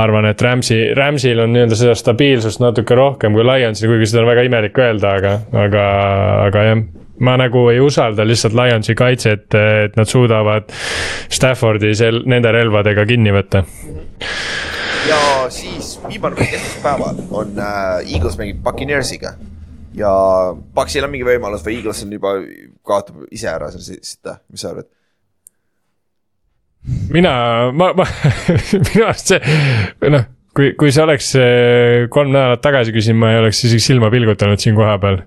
arvan, 0.00 0.30
et 0.30 0.42
Rams'i, 0.42 0.78
Rams'il 0.96 1.42
on 1.42 1.52
nii-öelda 1.52 1.76
seda 1.76 1.98
stabiilsust 1.98 2.62
natuke 2.62 2.96
rohkem 2.96 3.34
kui 3.36 3.44
Lionsil, 3.44 3.90
kuigi 3.90 4.08
seda 4.08 4.22
on 4.22 4.30
väga 4.30 4.46
imelik 4.46 4.78
öelda, 4.80 5.12
aga, 5.18 5.36
aga, 5.66 5.84
aga 6.46 6.66
jah 6.70 6.82
ma 7.20 7.36
nagu 7.40 7.66
ei 7.72 7.80
usalda 7.84 8.24
lihtsalt 8.26 8.56
Lionsi 8.56 8.96
kaitset, 8.98 9.46
et 9.84 9.96
nad 9.96 10.08
suudavad 10.08 10.72
Staffordi 11.30 11.92
sel-, 11.96 12.22
nende 12.28 12.52
relvadega 12.54 13.06
kinni 13.08 13.34
võtta. 13.34 13.64
ja 15.08 15.20
siis 15.52 15.96
viimane 16.08 16.36
mäng 16.38 16.58
esmaspäeval 16.58 17.24
on 17.30 17.58
äh, 17.58 18.14
Eagles 18.14 18.38
mängib 18.38 18.62
Buccaneersiga 18.64 19.34
ja 19.96 20.10
Bucsil 20.74 21.04
on 21.04 21.12
mingi 21.12 21.26
võimalus 21.26 21.64
või 21.66 21.78
Eagles 21.80 22.04
on 22.04 22.12
juba 22.14 22.34
kaotab 22.86 23.26
ise 23.30 23.50
ära 23.50 23.70
selle 23.72 24.00
sita, 24.02 24.40
mis 24.50 24.64
sa 24.64 24.74
arvad? 24.74 24.88
mina, 27.12 27.32
ma, 27.76 27.92
ma, 27.96 28.06
minu 28.86 29.04
arust 29.04 29.34
see, 29.34 29.40
noh, 30.08 30.24
kui, 30.56 30.72
kui 30.78 30.92
see 30.94 31.04
oleks 31.04 31.32
eh, 31.38 32.06
kolm 32.12 32.32
nädalat 32.34 32.62
tagasi 32.64 32.94
küsinud, 32.94 33.20
ma 33.20 33.34
ei 33.34 33.40
oleks 33.42 33.64
isegi 33.66 33.90
silma 33.90 34.10
pilgutanud 34.12 34.62
siin 34.62 34.78
kohapeal. 34.78 35.20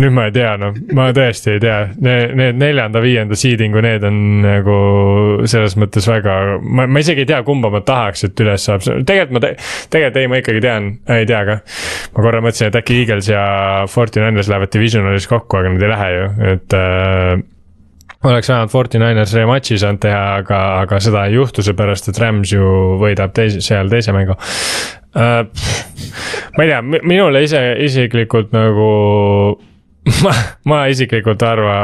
Nüüd 0.00 0.14
ma 0.14 0.24
ei 0.26 0.32
tea, 0.34 0.54
noh, 0.58 0.74
ma 0.96 1.06
tõesti 1.14 1.52
ei 1.54 1.60
tea, 1.62 1.76
need, 2.02 2.34
need 2.38 2.58
neljanda-viienda 2.58 3.38
seeding'u, 3.38 3.82
need 3.84 4.06
on 4.08 4.18
nagu 4.42 4.78
selles 5.50 5.76
mõttes 5.78 6.08
väga, 6.10 6.38
ma, 6.62 6.88
ma 6.90 7.02
isegi 7.02 7.22
ei 7.22 7.30
tea, 7.30 7.40
kumba 7.46 7.70
ma 7.70 7.82
tahaks, 7.86 8.26
et 8.26 8.42
üles 8.42 8.66
saab, 8.66 8.82
tegelikult 8.82 9.36
ma 9.38 9.42
te,, 9.44 9.54
tegelikult 9.94 10.20
ei, 10.20 10.30
ma 10.32 10.40
ikkagi 10.42 10.62
tean, 10.64 10.90
ei 11.14 11.28
tea 11.30 11.42
ka. 11.46 11.58
ma 12.16 12.26
korra 12.26 12.42
mõtlesin, 12.42 12.72
et 12.72 12.78
äkki 12.82 13.00
Eagles 13.04 13.30
ja 13.30 13.44
Fortinanders 13.90 14.50
lähevad 14.50 14.72
divisionalis 14.74 15.28
kokku, 15.30 15.60
aga 15.60 15.74
nad 15.74 15.84
ei 15.86 15.92
lähe 15.92 16.08
ju, 16.14 16.30
et 16.54 16.76
äh, 16.78 17.44
oleks 18.24 18.48
vähemalt 18.48 18.72
Fortininers 18.72 19.34
rematch'i 19.36 19.78
saanud 19.78 20.02
teha, 20.02 20.22
aga, 20.40 20.60
aga 20.84 20.98
seda 21.02 21.26
ei 21.28 21.36
juhtu, 21.36 21.62
seepärast 21.64 22.10
et 22.10 22.18
Rams 22.22 22.54
ju 22.54 22.64
võidab 23.02 23.34
teise, 23.36 23.62
seal 23.64 23.92
teise 23.92 24.14
mängu 24.16 24.34
uh,. 24.34 25.44
ma 26.56 26.66
ei 26.66 26.72
tea, 26.72 26.80
minule 26.82 27.44
ise 27.44 27.62
isiklikult 27.84 28.54
nagu, 28.56 28.90
ma, 30.24 30.32
ma 30.70 30.80
isiklikult 30.92 31.42
arva, 31.46 31.76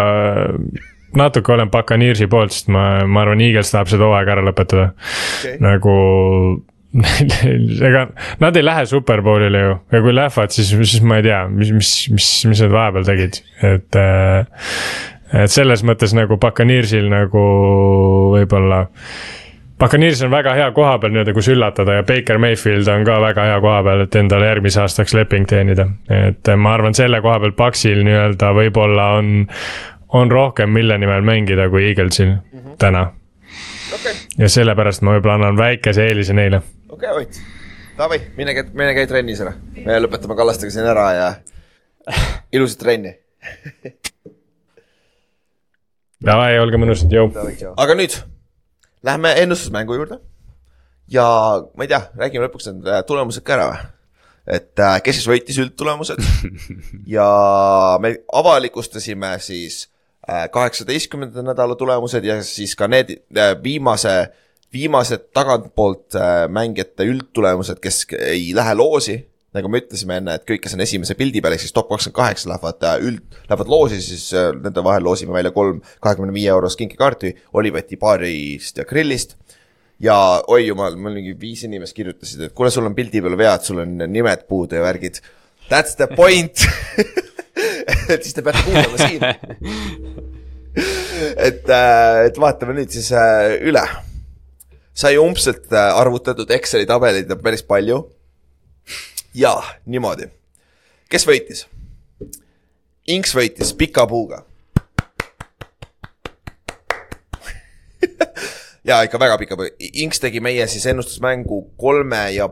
natuke 1.16 1.54
olen 1.54 1.70
Buccaneersi 1.72 2.28
poolt, 2.30 2.54
sest 2.54 2.72
ma, 2.72 3.04
ma 3.06 3.24
arvan, 3.24 3.42
Eagles 3.44 3.72
tahab 3.74 3.92
seda 3.92 4.08
hooaega 4.08 4.36
ära 4.36 4.44
lõpetada 4.46 4.90
okay.. 4.92 5.56
nagu 5.62 5.94
ega 7.86 8.08
nad 8.42 8.56
ei 8.58 8.66
lähe 8.66 8.82
superbowlile 8.90 9.62
ju 9.62 9.74
ja 9.94 10.02
kui 10.02 10.14
lähevad, 10.14 10.50
siis, 10.54 10.72
siis 10.74 11.04
ma 11.06 11.20
ei 11.20 11.28
tea, 11.28 11.44
mis, 11.54 11.70
mis, 11.76 11.94
mis, 12.14 12.30
mis 12.50 12.62
nad 12.64 12.74
vahepeal 12.74 13.06
tegid, 13.06 13.40
et 13.62 13.98
äh, 13.98 14.64
et 15.30 15.52
selles 15.52 15.84
mõttes 15.86 16.14
nagu 16.16 16.38
Buccaneersil 16.40 17.06
nagu 17.10 17.42
võib-olla. 18.34 18.84
Buccaneers 19.80 20.22
on 20.22 20.30
väga 20.30 20.52
hea 20.54 20.66
koha 20.76 20.98
peal 21.00 21.14
nii-öelda, 21.14 21.32
kus 21.32 21.46
üllatada 21.48 21.94
ja 21.96 22.02
Baker 22.04 22.38
Mayfield 22.38 22.88
on 22.92 23.04
ka 23.08 23.14
väga 23.22 23.46
hea 23.48 23.60
koha 23.64 23.78
peal, 23.86 24.02
et 24.04 24.16
endale 24.20 24.50
järgmise 24.50 24.82
aastaks 24.82 25.14
leping 25.16 25.46
teenida. 25.48 25.86
et 26.12 26.50
ma 26.56 26.74
arvan, 26.76 26.94
selle 26.94 27.22
koha 27.24 27.38
peal 27.40 27.54
Paxil 27.56 28.02
nii-öelda 28.04 28.50
võib-olla 28.58 29.06
on, 29.20 29.30
on 30.20 30.32
rohkem, 30.32 30.74
mille 30.76 30.98
nimel 31.00 31.24
mängida 31.24 31.70
kui 31.72 31.86
Eaglesil 31.88 32.28
mm 32.28 32.58
-hmm. 32.58 32.74
täna. 32.78 33.06
okei, 33.94 34.12
ja 34.38 34.48
sellepärast 34.48 35.02
ma 35.02 35.14
võib-olla 35.16 35.38
annan 35.40 35.56
väikese 35.56 36.04
eelise 36.06 36.36
neile. 36.36 36.60
okei 36.88 37.10
Ott, 37.10 37.40
davai, 37.98 38.20
mine 38.36 38.54
käi, 38.54 38.64
mine 38.72 38.94
käi 38.94 39.06
trennis 39.06 39.40
ära. 39.40 39.52
me 39.84 40.00
lõpetame 40.00 40.36
Kallastega 40.36 40.70
siin 40.70 40.86
ära 40.86 41.12
ja 41.12 41.32
ilusat 42.52 42.78
trenni. 42.78 43.14
Davai, 46.26 46.58
olge 46.58 46.76
mõnusad, 46.76 47.08
jõu. 47.12 47.32
aga 47.76 47.94
nüüd 47.94 48.20
lähme 49.02 49.32
ennustusmängu 49.42 49.94
juurde. 49.94 50.18
ja 51.08 51.24
ma 51.76 51.84
ei 51.84 51.88
tea, 51.90 52.02
räägime 52.16 52.46
lõpuks 52.46 52.70
need 52.70 52.90
äh, 52.90 53.00
tulemused 53.06 53.44
ka 53.46 53.56
ära 53.56 53.70
või? 53.70 53.86
et 54.56 54.82
äh, 54.82 54.98
kes 55.04 55.20
siis 55.20 55.30
võitis 55.30 55.58
üldtulemused 55.62 56.20
ja 57.16 57.30
me 58.02 58.14
avalikustasime 58.32 59.32
siis 59.42 59.82
äh, 60.28 60.46
kaheksateistkümnenda 60.52 61.44
nädala 61.50 61.76
tulemused 61.78 62.24
ja 62.24 62.38
siis 62.46 62.76
ka 62.78 62.88
need 62.90 63.16
viimase, 63.64 64.14
viimased 64.72 65.30
tagantpoolt 65.34 66.18
mängijate 66.48 67.08
üldtulemused, 67.10 67.82
kes 67.82 68.04
ei 68.20 68.52
lähe 68.54 68.76
loosi 68.78 69.18
nagu 69.56 69.70
me 69.70 69.80
ütlesime 69.82 70.20
enne, 70.20 70.36
et 70.38 70.44
kõik, 70.46 70.62
kes 70.64 70.76
on 70.76 70.84
esimese 70.84 71.16
pildi 71.18 71.42
peal, 71.42 71.56
ehk 71.56 71.64
siis 71.64 71.74
top 71.74 71.88
kakskümmend 71.90 72.18
kaheksa 72.20 72.50
lähevad 72.52 72.84
äh, 72.86 73.06
üld, 73.08 73.38
lähevad 73.48 73.72
loosi, 73.72 73.98
siis 74.04 74.28
äh, 74.36 74.50
nende 74.54 74.84
vahel 74.86 75.02
loosime 75.06 75.34
välja 75.34 75.50
kolm 75.54 75.80
kahekümne 76.02 76.34
viie 76.34 76.52
eurost 76.54 76.78
kinkekaarti 76.78 77.32
Oliveti 77.58 77.98
baarist 78.00 78.78
ja 78.78 78.86
grillist. 78.86 79.34
ja 80.00 80.16
oi 80.48 80.68
jumal, 80.68 80.94
mul 80.96 81.18
mingi 81.18 81.34
viis 81.40 81.64
inimest 81.66 81.96
kirjutasid, 81.96 82.46
et 82.46 82.54
kuule, 82.56 82.70
sul 82.70 82.86
on 82.86 82.94
pildi 82.94 83.22
peal 83.24 83.36
vead, 83.36 83.66
sul 83.66 83.82
on 83.82 83.98
nimed 84.06 84.46
puudu 84.48 84.78
ja 84.78 84.84
värgid. 84.86 85.18
That's 85.70 85.98
the 85.98 86.06
point 86.14 86.62
et 88.14 88.22
siis 88.22 88.36
te 88.36 88.46
peate 88.46 88.62
kuulama 88.64 88.96
siin. 89.02 89.26
et, 91.48 91.66
et 91.66 92.40
vaatame 92.40 92.78
nüüd 92.78 92.94
siis 92.94 93.10
äh, 93.18 93.58
üle. 93.66 93.82
sai 94.94 95.16
umbselt 95.18 95.72
äh, 95.72 95.90
arvutatud 95.98 96.50
Exceli 96.54 96.86
tabeleid 96.86 97.30
on 97.34 97.42
päris 97.42 97.66
palju 97.66 98.04
ja 99.34 99.62
niimoodi, 99.86 100.28
kes 101.10 101.26
võitis? 101.28 101.66
Inks 103.10 103.34
võitis 103.34 103.72
pika 103.74 104.06
puuga. 104.06 104.44
ja 108.88 109.02
ikka 109.06 109.18
väga 109.20 109.38
pika 109.40 109.56
puuga, 109.56 109.70
Inks 110.02 110.20
tegi 110.22 110.40
meie 110.44 110.66
siis 110.70 110.86
ennustusmängu 110.90 111.62
kolme 111.80 112.30
ja 112.34 112.48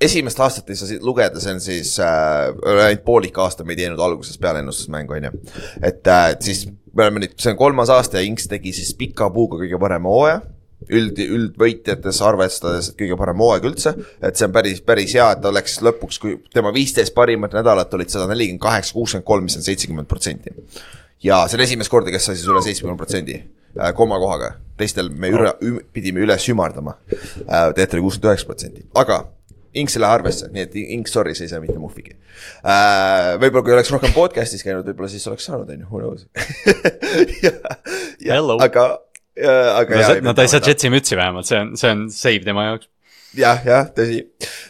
esimest 0.00 0.40
aastat 0.40 0.70
ei 0.70 0.76
saa 0.76 0.98
lugeda, 1.04 1.40
see 1.40 1.54
on 1.54 1.60
siis 1.62 1.94
äh, 2.02 2.50
ainult 2.86 3.04
poolik 3.06 3.38
aasta 3.38 3.64
me 3.64 3.72
ei 3.74 3.84
teinud 3.84 4.00
algusest 4.02 4.40
peale 4.42 4.58
ennustusmängu, 4.64 5.12
on 5.16 5.28
ju. 5.28 5.32
et 5.82 6.06
äh, 6.10 6.34
siis 6.40 6.66
me 6.66 7.06
oleme 7.06 7.24
nüüd, 7.24 7.38
see 7.40 7.52
on 7.54 7.60
kolmas 7.60 7.92
aasta 7.94 8.18
ja 8.18 8.26
Inks 8.28 8.48
tegi 8.50 8.74
siis 8.76 8.94
pika 8.98 9.30
puuga 9.34 9.62
kõige 9.62 9.78
parema 9.80 10.10
hooaja 10.10 10.40
üld, 10.92 11.18
üldvõitjates 11.18 12.20
arvestades, 12.24 12.90
et 12.90 12.98
kõige 12.98 13.18
parem 13.20 13.40
hooaeg 13.44 13.68
üldse, 13.70 13.94
et 14.24 14.38
see 14.38 14.48
on 14.48 14.54
päris, 14.54 14.82
päris 14.84 15.14
hea, 15.16 15.30
et 15.36 15.48
oleks 15.48 15.78
lõpuks, 15.84 16.20
kui 16.22 16.36
tema 16.54 16.72
viisteist 16.74 17.14
parimat 17.16 17.56
nädalat 17.56 17.94
olid 17.94 18.12
sada 18.12 18.28
nelikümmend 18.30 18.62
kaheksa, 18.62 18.96
kuuskümmend 18.96 19.28
kolm, 19.28 19.48
mis 19.48 19.58
on 19.60 19.66
seitsekümmend 19.66 20.10
protsenti. 20.10 20.54
ja 21.24 21.44
see 21.48 21.58
on 21.58 21.64
esimest 21.64 21.92
korda, 21.92 22.12
kes 22.12 22.28
sai 22.28 22.36
siis 22.36 22.48
üle 22.50 22.60
seitsmekümne 22.64 22.98
protsendi 23.00 23.38
äh, 23.38 23.94
komakohaga, 23.96 24.54
teistel 24.80 25.08
me 25.08 25.30
üle, 25.32 25.54
pidime 25.92 26.24
üles 26.26 26.48
ümardama 26.52 26.98
äh,. 27.08 27.72
tegelikult 27.74 27.94
oli 27.94 28.06
kuuskümmend 28.08 28.32
üheksa 28.32 28.50
protsenti, 28.50 28.86
aga 28.94 29.24
Inks 29.74 29.96
ei 29.96 30.04
lähe 30.04 30.14
arvesse, 30.14 30.46
nii 30.54 30.62
et 30.62 30.74
Inks, 30.78 31.10
sorry, 31.16 31.32
sa 31.34 31.42
ei 31.42 31.50
saa 31.50 31.62
mitte 31.62 31.78
muhvigi 31.82 32.14
äh,. 32.14 33.34
võib-olla 33.42 33.64
kui 33.66 33.74
oleks 33.74 33.90
rohkem 33.94 34.12
podcast'is 34.14 34.62
käinud, 34.66 34.86
võib-olla 34.86 35.10
siis 35.10 35.26
oleks 35.30 35.48
saanud, 35.48 35.70
on 35.70 35.82
ju, 35.82 35.88
who 35.90 36.02
knows 36.02 36.28
aga, 38.68 38.84
aga 39.42 39.96
no, 39.96 40.02
see, 40.06 40.20
no 40.22 40.34
ta 40.34 40.44
ei 40.44 40.50
saa 40.52 40.62
Jetsi 40.64 40.90
mütsi 40.92 41.16
vähemalt, 41.18 41.48
see 41.48 41.60
on, 41.60 41.72
see 41.78 41.90
on 41.90 42.04
save 42.12 42.44
tema 42.46 42.68
jaoks. 42.68 42.88
jah, 43.34 43.64
jah, 43.66 43.88
tõsi. 43.96 44.20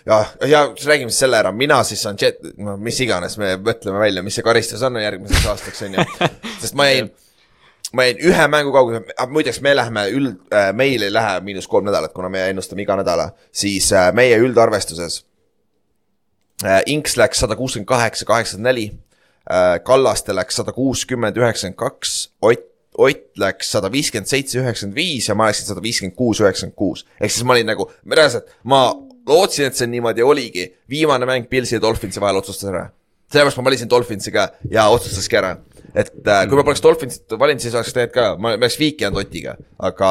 ja, 0.08 0.20
ja 0.48 0.62
räägime 0.72 1.12
siis 1.12 1.20
selle 1.26 1.40
ära, 1.42 1.52
mina 1.52 1.82
siis 1.84 2.04
saan 2.04 2.16
jet, 2.20 2.40
no 2.56 2.78
mis 2.80 3.00
iganes, 3.04 3.36
me 3.40 3.54
mõtleme 3.60 4.00
välja, 4.00 4.24
mis 4.24 4.38
see 4.38 4.46
karistus 4.46 4.82
on 4.86 4.96
järgmiseks 5.02 5.50
aastaks, 5.52 5.84
on 5.84 5.98
ju. 5.98 6.06
sest 6.62 6.78
ma 6.78 6.88
jäin, 6.88 7.12
ma 7.92 8.08
jäin 8.08 8.24
ühe 8.32 8.48
mängu 8.56 8.72
kaugusele, 8.74 9.28
muideks 9.36 9.60
me 9.64 9.76
läheme 9.76 10.08
üld, 10.16 10.40
meil 10.80 11.04
ei 11.04 11.12
lähe 11.12 11.38
miinus 11.44 11.68
kolm 11.68 11.90
nädalat, 11.90 12.16
kuna 12.16 12.32
me 12.32 12.48
ennustame 12.48 12.86
iga 12.86 12.96
nädala, 13.00 13.30
siis 13.52 13.92
äh, 13.92 14.08
meie 14.16 14.40
üldarvestuses 14.40 15.22
äh, 16.64 16.80
Inks 16.92 17.18
läks 17.20 17.44
sada 17.44 17.56
kuuskümmend 17.60 17.90
kaheksa, 17.92 18.28
kaheksakümmend 18.28 18.72
neli, 18.72 18.92
Kallaste 19.84 20.32
läks 20.32 20.56
sada 20.56 20.72
kuuskümmend, 20.72 21.36
üheksakümmend 21.36 21.76
kaks, 21.76 22.14
Ott, 22.40 22.70
Ott 22.98 23.38
läks 23.42 23.72
sada 23.74 23.90
viiskümmend 23.90 24.30
seitse, 24.30 24.60
üheksakümmend 24.60 24.96
viis 24.96 25.28
ja 25.28 25.34
ma 25.34 25.48
läksin 25.48 25.66
sada 25.66 25.82
viiskümmend 25.82 26.14
kuus, 26.16 26.40
üheksakümmend 26.40 26.76
kuus. 26.78 27.06
ehk 27.20 27.32
siis 27.32 27.44
ma 27.44 27.56
olin 27.56 27.66
nagu, 27.66 27.88
reaalselt 28.10 28.52
ma 28.62 28.84
lootsin, 29.26 29.66
et 29.66 29.76
see 29.76 29.88
niimoodi 29.90 30.22
oligi. 30.22 30.68
viimane 30.90 31.26
mäng 31.26 31.48
Pilsi 31.50 31.74
ja 31.74 31.82
Dolphinsi 31.82 32.20
vahel 32.20 32.36
otsustas 32.36 32.70
ära. 32.70 32.90
sellepärast 33.32 33.58
ma 33.58 33.64
valisin 33.64 33.90
Dolphinsi 33.90 34.30
ka 34.30 34.48
ja 34.70 34.88
otsustaski 34.88 35.36
ära. 35.36 35.56
Et 35.94 36.10
äh, 36.26 36.44
kui 36.48 36.58
ma 36.58 36.64
poleks 36.66 36.82
Dolphinsit 36.84 37.36
valinud, 37.38 37.62
siis 37.62 37.74
oleks 37.76 37.92
tegelikult 37.94 38.14
ka, 38.14 38.26
ma 38.42 38.54
oleks 38.58 38.78
viiki 38.80 39.06
jäänud 39.06 39.22
Otiga, 39.22 39.54
aga 39.88 40.10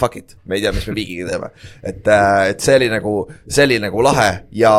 fuck 0.00 0.18
it, 0.20 0.36
me 0.44 0.58
ei 0.58 0.64
tea, 0.64 0.72
mis 0.76 0.86
me 0.90 0.96
viigiga 0.96 1.30
teeme. 1.30 1.50
et 1.82 2.10
äh,, 2.12 2.50
et 2.52 2.64
see 2.64 2.76
oli 2.80 2.90
nagu, 2.92 3.14
see 3.48 3.64
oli 3.68 3.78
nagu 3.82 4.04
lahe 4.04 4.28
ja 4.56 4.74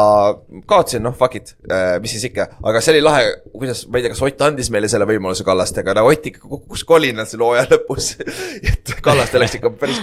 kaotasin, 0.70 1.04
noh 1.06 1.18
fuck 1.18 1.40
it, 1.40 1.56
mis 2.04 2.14
siis 2.16 2.30
ikka, 2.30 2.50
aga 2.70 2.84
see 2.84 2.96
oli 2.96 3.04
lahe, 3.06 3.26
kuidas, 3.54 3.86
ma 3.90 4.00
ei 4.00 4.06
tea, 4.06 4.14
kas 4.14 4.24
Ott 4.28 4.42
andis 4.44 4.70
meile 4.74 4.90
selle 4.92 5.08
võimaluse 5.10 5.46
Kallastega, 5.48 5.96
no 5.98 6.06
Ott 6.12 6.30
ikka 6.30 6.46
kukkus 6.46 6.84
kolinal 6.88 7.28
selle 7.30 7.48
hooaja 7.48 7.68
lõpus. 7.72 8.14
et 8.70 8.96
Kallaste 9.04 9.42
läks 9.42 9.58
ikka 9.60 9.74
päris, 9.80 10.02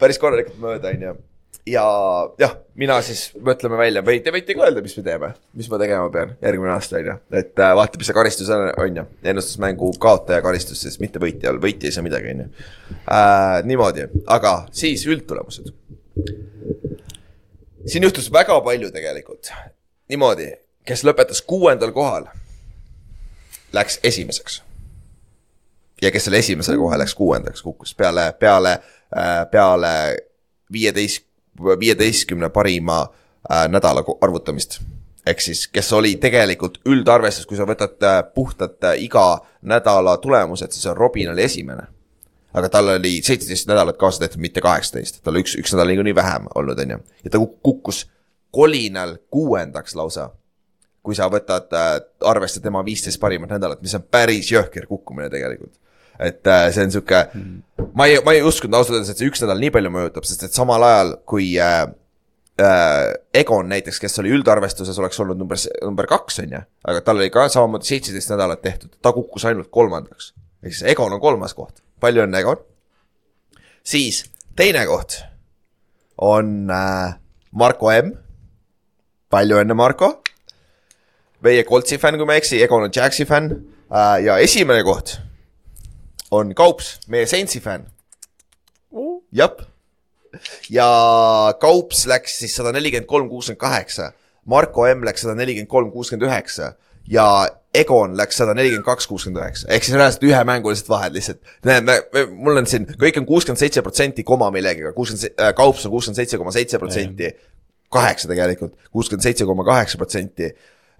päris 0.00 0.20
korralikult 0.22 0.60
mööda, 0.62 0.94
on 0.94 1.08
ju 1.08 1.16
ja 1.66 1.84
jah, 2.38 2.54
mina 2.78 2.96
siis 3.02 3.28
mõtleme 3.42 3.78
välja 3.78 4.02
või 4.06 4.20
te 4.22 4.32
võite 4.34 4.54
ka 4.54 4.66
öelda, 4.68 4.82
mis 4.84 4.94
me 4.98 5.02
teeme, 5.06 5.30
mis 5.58 5.68
ma 5.70 5.80
tegema 5.82 6.10
pean 6.14 6.34
järgmine 6.42 6.72
aasta 6.74 7.00
on 7.00 7.08
ju, 7.10 7.16
et 7.40 7.62
äh, 7.62 7.72
vaata, 7.78 7.98
mis 7.98 8.10
see 8.10 8.16
karistus 8.16 8.50
on, 8.54 8.68
on 8.82 9.00
ju, 9.00 9.06
ennustusmängu 9.32 9.90
kaotaja 10.02 10.44
karistus 10.44 10.84
siis, 10.84 11.00
mitte 11.02 11.22
võitjal, 11.22 11.58
võitja 11.62 11.90
ei 11.90 11.96
saa 11.96 12.06
midagi, 12.06 12.34
on 12.36 12.44
ju. 12.44 12.48
niimoodi, 13.66 14.06
aga 14.38 14.54
siis 14.70 15.06
üldtulemused. 15.10 15.72
siin 17.86 18.06
juhtus 18.06 18.30
väga 18.32 18.60
palju 18.62 18.92
tegelikult, 18.94 19.50
niimoodi, 20.12 20.52
kes 20.86 21.02
lõpetas 21.08 21.42
kuuendal 21.42 21.90
kohal, 21.96 22.30
läks 23.74 23.98
esimeseks. 24.06 24.62
ja 26.02 26.14
kes 26.14 26.28
selle 26.28 26.38
esimesele 26.38 26.78
kohale 26.78 27.02
läks 27.02 27.14
kuuendaks, 27.14 27.62
kukkus 27.62 27.94
peale, 27.94 28.30
peale, 28.38 28.78
peale 29.50 29.94
viieteist, 30.72 31.25
viieteistkümne 31.80 32.48
parima 32.48 33.00
äh, 33.02 33.68
nädala 33.68 34.04
arvutamist. 34.20 34.80
ehk 35.26 35.40
siis, 35.40 35.66
kes 35.68 35.92
oli 35.92 36.16
tegelikult 36.22 36.78
üldarvestus, 36.86 37.46
kui 37.46 37.56
sa 37.56 37.66
võtad 37.66 38.02
äh, 38.02 38.22
puhtalt 38.34 38.84
äh, 38.84 38.98
iga 39.02 39.40
nädala 39.62 40.16
tulemused, 40.16 40.72
siis 40.72 40.94
Robin 40.94 41.30
oli 41.30 41.42
esimene. 41.42 41.86
aga 42.54 42.68
tal 42.68 42.88
oli 42.88 43.20
seitseteist 43.22 43.68
nädalat 43.68 43.96
kaasa 43.96 44.18
tehtud, 44.18 44.40
mitte 44.40 44.60
kaheksateist, 44.60 45.22
tal 45.22 45.36
üks, 45.36 45.58
üks 45.58 45.74
nädal 45.74 45.92
niikuinii 45.92 46.14
vähem 46.14 46.48
olnud, 46.54 46.78
on 46.78 46.90
ju. 46.90 46.98
ja 47.24 47.30
ta 47.30 47.38
kuk- 47.38 47.60
kukkus 47.62 48.06
kolinal 48.50 49.16
kuuendaks 49.30 49.94
lausa 49.94 50.30
kui 51.06 51.14
sa 51.14 51.28
võtad 51.30 51.70
äh, 51.76 51.96
arvesse 52.26 52.60
tema 52.62 52.82
viisteist 52.84 53.20
parimat 53.22 53.52
nädalat, 53.54 53.82
mis 53.84 53.94
on 53.94 54.02
päris 54.10 54.50
jõhker 54.50 54.88
kukkumine 54.90 55.30
tegelikult. 55.30 55.76
Et 56.18 56.46
äh, 56.46 56.66
see 56.74 56.86
on 56.86 56.92
sihuke 56.94 57.22
mm., 57.32 57.86
ma 57.96 58.08
ei, 58.08 58.18
ma 58.24 58.34
ei 58.36 58.42
uskunud 58.46 58.76
ausalt 58.78 58.98
öeldes, 58.98 59.12
et 59.12 59.20
see 59.20 59.30
üks 59.30 59.42
nädal 59.44 59.60
nii 59.62 59.72
palju 59.74 59.92
mõjutab, 59.92 60.26
sest 60.28 60.46
et 60.46 60.56
samal 60.56 60.84
ajal, 60.86 61.12
kui 61.28 61.48
äh, 61.62 61.84
äh, 62.62 63.12
Egon 63.36 63.68
näiteks, 63.72 64.00
kes 64.02 64.20
oli 64.22 64.32
üldarvestuses, 64.36 64.98
oleks 65.02 65.20
olnud 65.22 65.40
number, 65.40 65.60
number 65.82 66.08
kaks, 66.10 66.40
on 66.44 66.56
ju, 66.56 66.62
aga 66.88 67.04
tal 67.04 67.20
oli 67.20 67.30
ka 67.34 67.48
samamoodi 67.52 67.90
seitseteist 67.90 68.32
nädalat 68.32 68.62
tehtud, 68.64 68.94
ta 69.02 69.12
kukkus 69.16 69.46
ainult 69.48 69.70
kolmandaks. 69.74 70.32
ehk 70.64 70.74
siis 70.74 70.90
Egon 70.94 71.12
on 71.12 71.22
kolmas 71.22 71.54
koht, 71.54 71.82
palju 72.00 72.24
õnne, 72.26 72.40
Egon. 72.44 72.62
siis 73.84 74.24
teine 74.56 74.86
koht 74.88 75.20
on 76.16 76.70
äh, 76.72 77.18
Marko 77.52 77.92
M. 77.92 78.14
palju 79.30 79.60
õnne, 79.60 79.76
Marko 79.76 80.16
meie 81.44 81.64
Coltsi 81.68 81.98
fänn, 82.00 82.18
kui 82.18 82.26
ma 82.28 82.36
ei 82.36 82.42
eksi, 82.42 82.60
Egon 82.64 82.88
on 82.88 82.94
Jaxi 82.94 83.26
fänn 83.28 83.52
äh, 83.52 84.18
ja 84.24 84.38
esimene 84.42 84.84
koht 84.86 85.18
on 86.30 86.54
Kaups, 86.54 86.96
meie 87.08 87.26
Saintsi 87.26 87.60
fänn. 87.60 87.86
jep. 89.32 89.60
ja 90.70 90.88
Kaups 91.60 92.06
läks 92.06 92.38
siis 92.40 92.56
sada 92.56 92.72
nelikümmend 92.72 93.08
kolm, 93.10 93.28
kuuskümmend 93.28 93.60
kaheksa, 93.60 94.12
Marko 94.44 94.86
M 94.86 95.04
läks 95.06 95.24
sada 95.26 95.34
nelikümmend 95.38 95.70
kolm, 95.70 95.92
kuuskümmend 95.92 96.28
üheksa 96.28 96.74
ja 97.08 97.26
Egon 97.74 98.16
läks 98.16 98.38
sada 98.40 98.54
nelikümmend 98.56 98.86
kaks, 98.86 99.06
kuuskümmend 99.10 99.42
üheksa, 99.42 99.68
ehk 99.70 99.84
siis 99.84 99.96
reaalselt 99.96 100.24
ühemängulised 100.26 100.88
vahed 100.88 101.16
lihtsalt. 101.16 101.42
näed, 101.64 101.84
me, 101.86 102.24
mul 102.32 102.62
on 102.62 102.70
siin, 102.70 102.86
kõik 103.00 103.20
on 103.20 103.28
kuuskümmend 103.28 103.60
seitse 103.60 103.84
protsenti 103.84 104.24
koma 104.26 104.50
millegagi, 104.54 104.94
kuuskümmend, 104.96 105.36
Kaups 105.58 105.86
on 105.86 105.94
kuuskümmend 105.94 106.22
seitse 106.22 106.40
koma 106.40 106.54
seitse 106.54 106.80
protsenti, 106.82 107.34
kaheksa 107.92 108.28
tegelikult, 108.32 108.74
kuuskümmend 108.90 109.28
seitse 109.28 109.46
koma 109.46 109.64
kaheksa 109.64 110.00
protsenti 110.00 110.50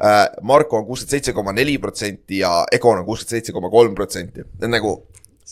Äh, 0.05 0.29
Marko 0.43 0.77
on 0.77 0.85
kuuskümmend 0.87 1.11
seitse 1.11 1.33
koma 1.33 1.53
neli 1.57 1.79
protsenti 1.79 2.39
ja 2.43 2.67
Egon 2.73 2.99
on 2.99 3.05
kuuskümmend 3.05 3.31
seitse 3.31 3.53
koma 3.57 3.71
kolm 3.73 3.95
protsenti, 3.97 4.43
see 4.45 4.69
on 4.69 4.75
nagu 4.77 4.91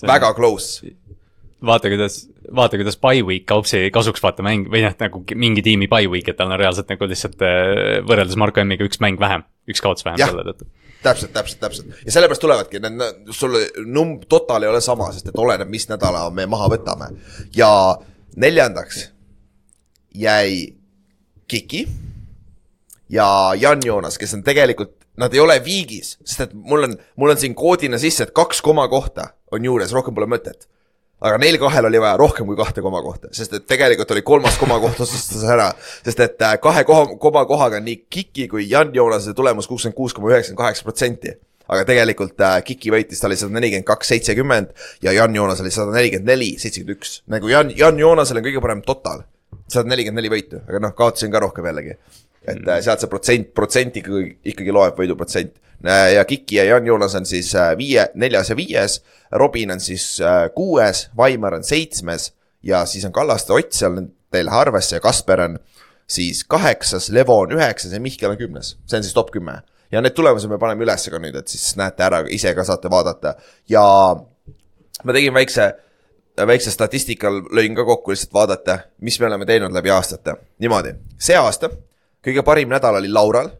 väga 0.03 0.35
close. 0.35 0.95
vaata, 1.65 1.89
kuidas, 1.89 2.29
vaata, 2.55 2.77
kuidas 2.77 2.97
by-week 3.01 3.47
kaupsi 3.49 3.91
kasuks 3.95 4.23
vaata 4.23 4.45
mäng 4.45 4.69
või 4.71 4.85
noh, 4.85 4.95
nagu 5.01 5.23
mingi 5.35 5.62
tiimi 5.65 5.89
by-week, 5.91 6.29
et 6.29 6.39
tal 6.41 6.53
on 6.53 6.61
reaalselt 6.61 6.91
nagu 6.93 7.09
lihtsalt 7.09 7.45
äh, 7.45 8.01
võrreldes 8.07 8.37
Marko 8.41 8.65
M-iga 8.65 8.87
üks 8.87 9.01
mäng 9.05 9.21
vähem, 9.21 9.47
üks 9.71 9.85
kaotus 9.85 10.05
vähem 10.07 10.21
selle 10.21 10.45
tõttu. 10.51 10.69
täpselt, 11.05 11.33
täpselt, 11.33 11.61
täpselt 11.62 12.05
ja 12.05 12.16
sellepärast 12.16 12.45
tulevadki 12.45 12.83
need, 12.85 13.33
sul 13.33 13.57
num-, 13.87 14.19
total 14.29 14.66
ei 14.66 14.73
ole 14.73 14.83
sama, 14.85 15.11
sest 15.15 15.33
et 15.33 15.41
oleneb, 15.41 15.71
mis 15.73 15.89
nädala 15.89 16.27
me 16.35 16.47
maha 16.51 16.69
võtame. 16.77 17.12
ja 17.57 17.71
neljandaks 18.37 19.07
jäi 20.15 20.75
Kiki 21.49 21.87
ja 23.09 23.53
Jan 23.57 23.81
Joonas, 23.85 24.19
kes 24.19 24.35
on 24.35 24.43
tegelikult, 24.45 24.97
nad 25.21 25.35
ei 25.35 25.41
ole 25.41 25.59
viigis, 25.65 26.16
sest 26.25 26.49
et 26.49 26.55
mul 26.55 26.89
on, 26.89 26.97
mul 27.21 27.35
on 27.35 27.41
siin 27.41 27.55
koodina 27.55 28.01
sisse, 28.01 28.27
et 28.27 28.35
kaks 28.35 28.62
koma 28.65 28.87
kohta 28.89 29.31
on 29.59 29.71
juures, 29.71 29.95
rohkem 29.97 30.17
pole 30.17 30.29
mõtet. 30.31 30.69
aga 31.25 31.39
neil 31.41 31.57
kahel 31.63 31.87
oli 31.89 32.01
vaja 32.03 32.19
rohkem 32.21 32.47
kui 32.47 32.57
kahte 32.59 32.83
koma 32.85 33.01
kohta, 33.03 33.31
sest 33.33 33.55
et 33.57 33.67
tegelikult 33.71 34.11
oli 34.13 34.23
kolmas 34.23 34.59
koma 34.61 34.77
koht 34.83 35.01
otsustas 35.07 35.45
ära, 35.49 35.71
sest 36.05 36.21
et 36.21 36.43
äh, 36.43 36.59
kahe 36.61 36.85
koha, 36.85 37.17
koma 37.21 37.47
kohaga 37.49 37.81
on 37.81 37.89
nii 37.89 38.05
Kiki 38.11 38.49
kui 38.49 38.69
Jan 38.71 38.93
Joonase 38.95 39.35
tulemus 39.35 39.71
kuuskümmend 39.71 39.97
kuus 39.97 40.15
koma 40.15 40.35
üheksakümmend 40.35 40.65
kaheksa 40.67 40.85
protsenti 40.85 41.37
aga 41.69 41.85
tegelikult 41.89 42.41
äh, 42.45 42.59
Kiki 42.67 42.93
võitis, 42.93 43.21
ta 43.21 43.29
oli 43.29 43.39
sada 43.41 43.55
nelikümmend 43.57 43.87
kaks, 43.89 44.11
seitsekümmend 44.13 44.75
ja 45.05 45.15
Jan 45.17 45.37
Joonas 45.37 45.63
oli 45.65 45.73
sada 45.75 45.95
nelikümmend 45.95 46.29
neli, 46.29 46.51
seitsekümmend 46.61 46.99
üks. 46.99 47.17
nagu 47.31 47.49
Jan, 47.49 47.73
Jan 47.77 47.99
Joonasel 48.01 48.41
on 48.41 48.47
kõige 48.47 48.63
parem 48.65 48.83
total, 48.85 49.25
sada 49.71 49.89
nelikümmend 49.89 50.21
neli 50.21 50.33
võitu, 50.33 50.61
aga 50.69 50.83
noh, 50.85 50.95
kaotasin 50.97 51.33
ka 51.33 51.43
rohkem 51.45 51.69
jällegi. 51.71 51.97
Et 52.47 52.61
mm. 52.61 52.83
sealt 52.85 53.03
see 53.03 53.11
protsent, 53.11 53.53
protsent 53.57 54.01
ikkagi, 54.01 54.39
ikkagi 54.53 54.75
loeb 54.75 54.99
võiduprotsent. 55.01 55.61
ja 56.15 56.25
Kiki 56.25 56.57
ja 56.57 56.65
Jan 56.65 56.87
Joonas 56.87 57.15
on 57.19 57.27
siis 57.29 57.51
äh, 57.55 57.75
viie, 57.79 58.07
neljas 58.15 58.51
ja 58.51 58.57
viies, 58.57 59.03
Robin 59.33 59.75
on 59.75 59.81
siis 59.81 60.21
äh, 60.21 60.47
kuues, 60.55 61.09
Vaimar 61.16 61.55
on 61.59 61.65
seitsmes 61.65 62.33
ja 62.62 62.85
siis 62.87 63.05
on 63.05 63.12
Kallaste 63.12 63.53
Ott 63.53 63.73
seal 63.73 64.01
teil 64.33 64.49
arvesse 64.49 64.97
ja 64.97 65.05
Kasper 65.05 65.41
on 65.41 65.59
siis 66.07 66.45
kaheksas, 66.49 67.11
Levo 67.11 67.39
on 67.45 67.53
üheksas 67.57 67.93
ja 67.93 68.01
Mihkel 68.01 68.33
on 68.33 68.41
kümnes, 68.41 68.77
see 68.87 68.99
on 68.99 69.05
siis 69.05 69.15
top 69.15 69.31
kümme. 69.35 69.62
ja 69.93 70.01
need 70.01 70.15
tulemused 70.16 70.51
me 70.51 70.59
paneme 70.59 70.85
üles 70.85 71.09
ka 71.11 71.21
nüüd, 71.23 71.37
et 71.39 71.49
siis 71.49 71.77
näete 71.79 72.03
ära, 72.03 72.25
ise 72.33 72.55
ka 72.55 72.65
saate 72.65 72.91
vaadata 72.91 73.37
ja 73.71 73.85
ma 75.05 75.16
tegin 75.16 75.35
väikse, 75.35 75.69
väikse 76.49 76.73
statistikal 76.73 77.43
lõin 77.55 77.77
ka 77.77 77.85
kokku 77.85 78.15
lihtsalt 78.15 78.35
vaadata, 78.35 78.79
mis 79.01 79.21
me 79.21 79.29
oleme 79.29 79.47
teinud 79.47 79.75
läbi 79.77 79.93
aastate. 79.95 80.37
niimoodi, 80.59 80.97
see 81.19 81.37
aasta 81.37 81.71
kõige 82.25 82.45
parim 82.47 82.73
nädal 82.73 82.99
oli 83.01 83.13
Laural, 83.13 83.51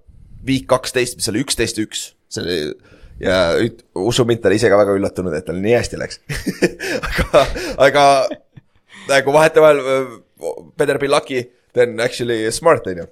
viik 0.45 0.67
kaksteist, 0.71 1.19
mis 1.19 1.29
oli 1.33 1.45
üksteist 1.45 1.81
üks, 1.83 2.05
see 2.33 2.45
oli 2.45 2.59
ja 3.23 3.37
usu 3.95 4.25
mind, 4.27 4.43
ta 4.43 4.51
oli 4.51 4.59
ise 4.59 4.71
ka 4.73 4.79
väga 4.81 4.95
üllatunud, 4.99 5.35
et 5.37 5.47
tal 5.47 5.61
nii 5.63 5.77
hästi 5.77 6.01
läks. 6.01 6.21
aga, 7.11 7.45
aga 7.87 8.05
nagu 9.11 9.35
vahetevahel 9.37 9.83
be 10.75 11.09
lucky 11.09 11.45
than 11.75 12.01
actually 12.01 12.51
smart, 12.53 12.87
on 12.87 13.03
ju. 13.03 13.07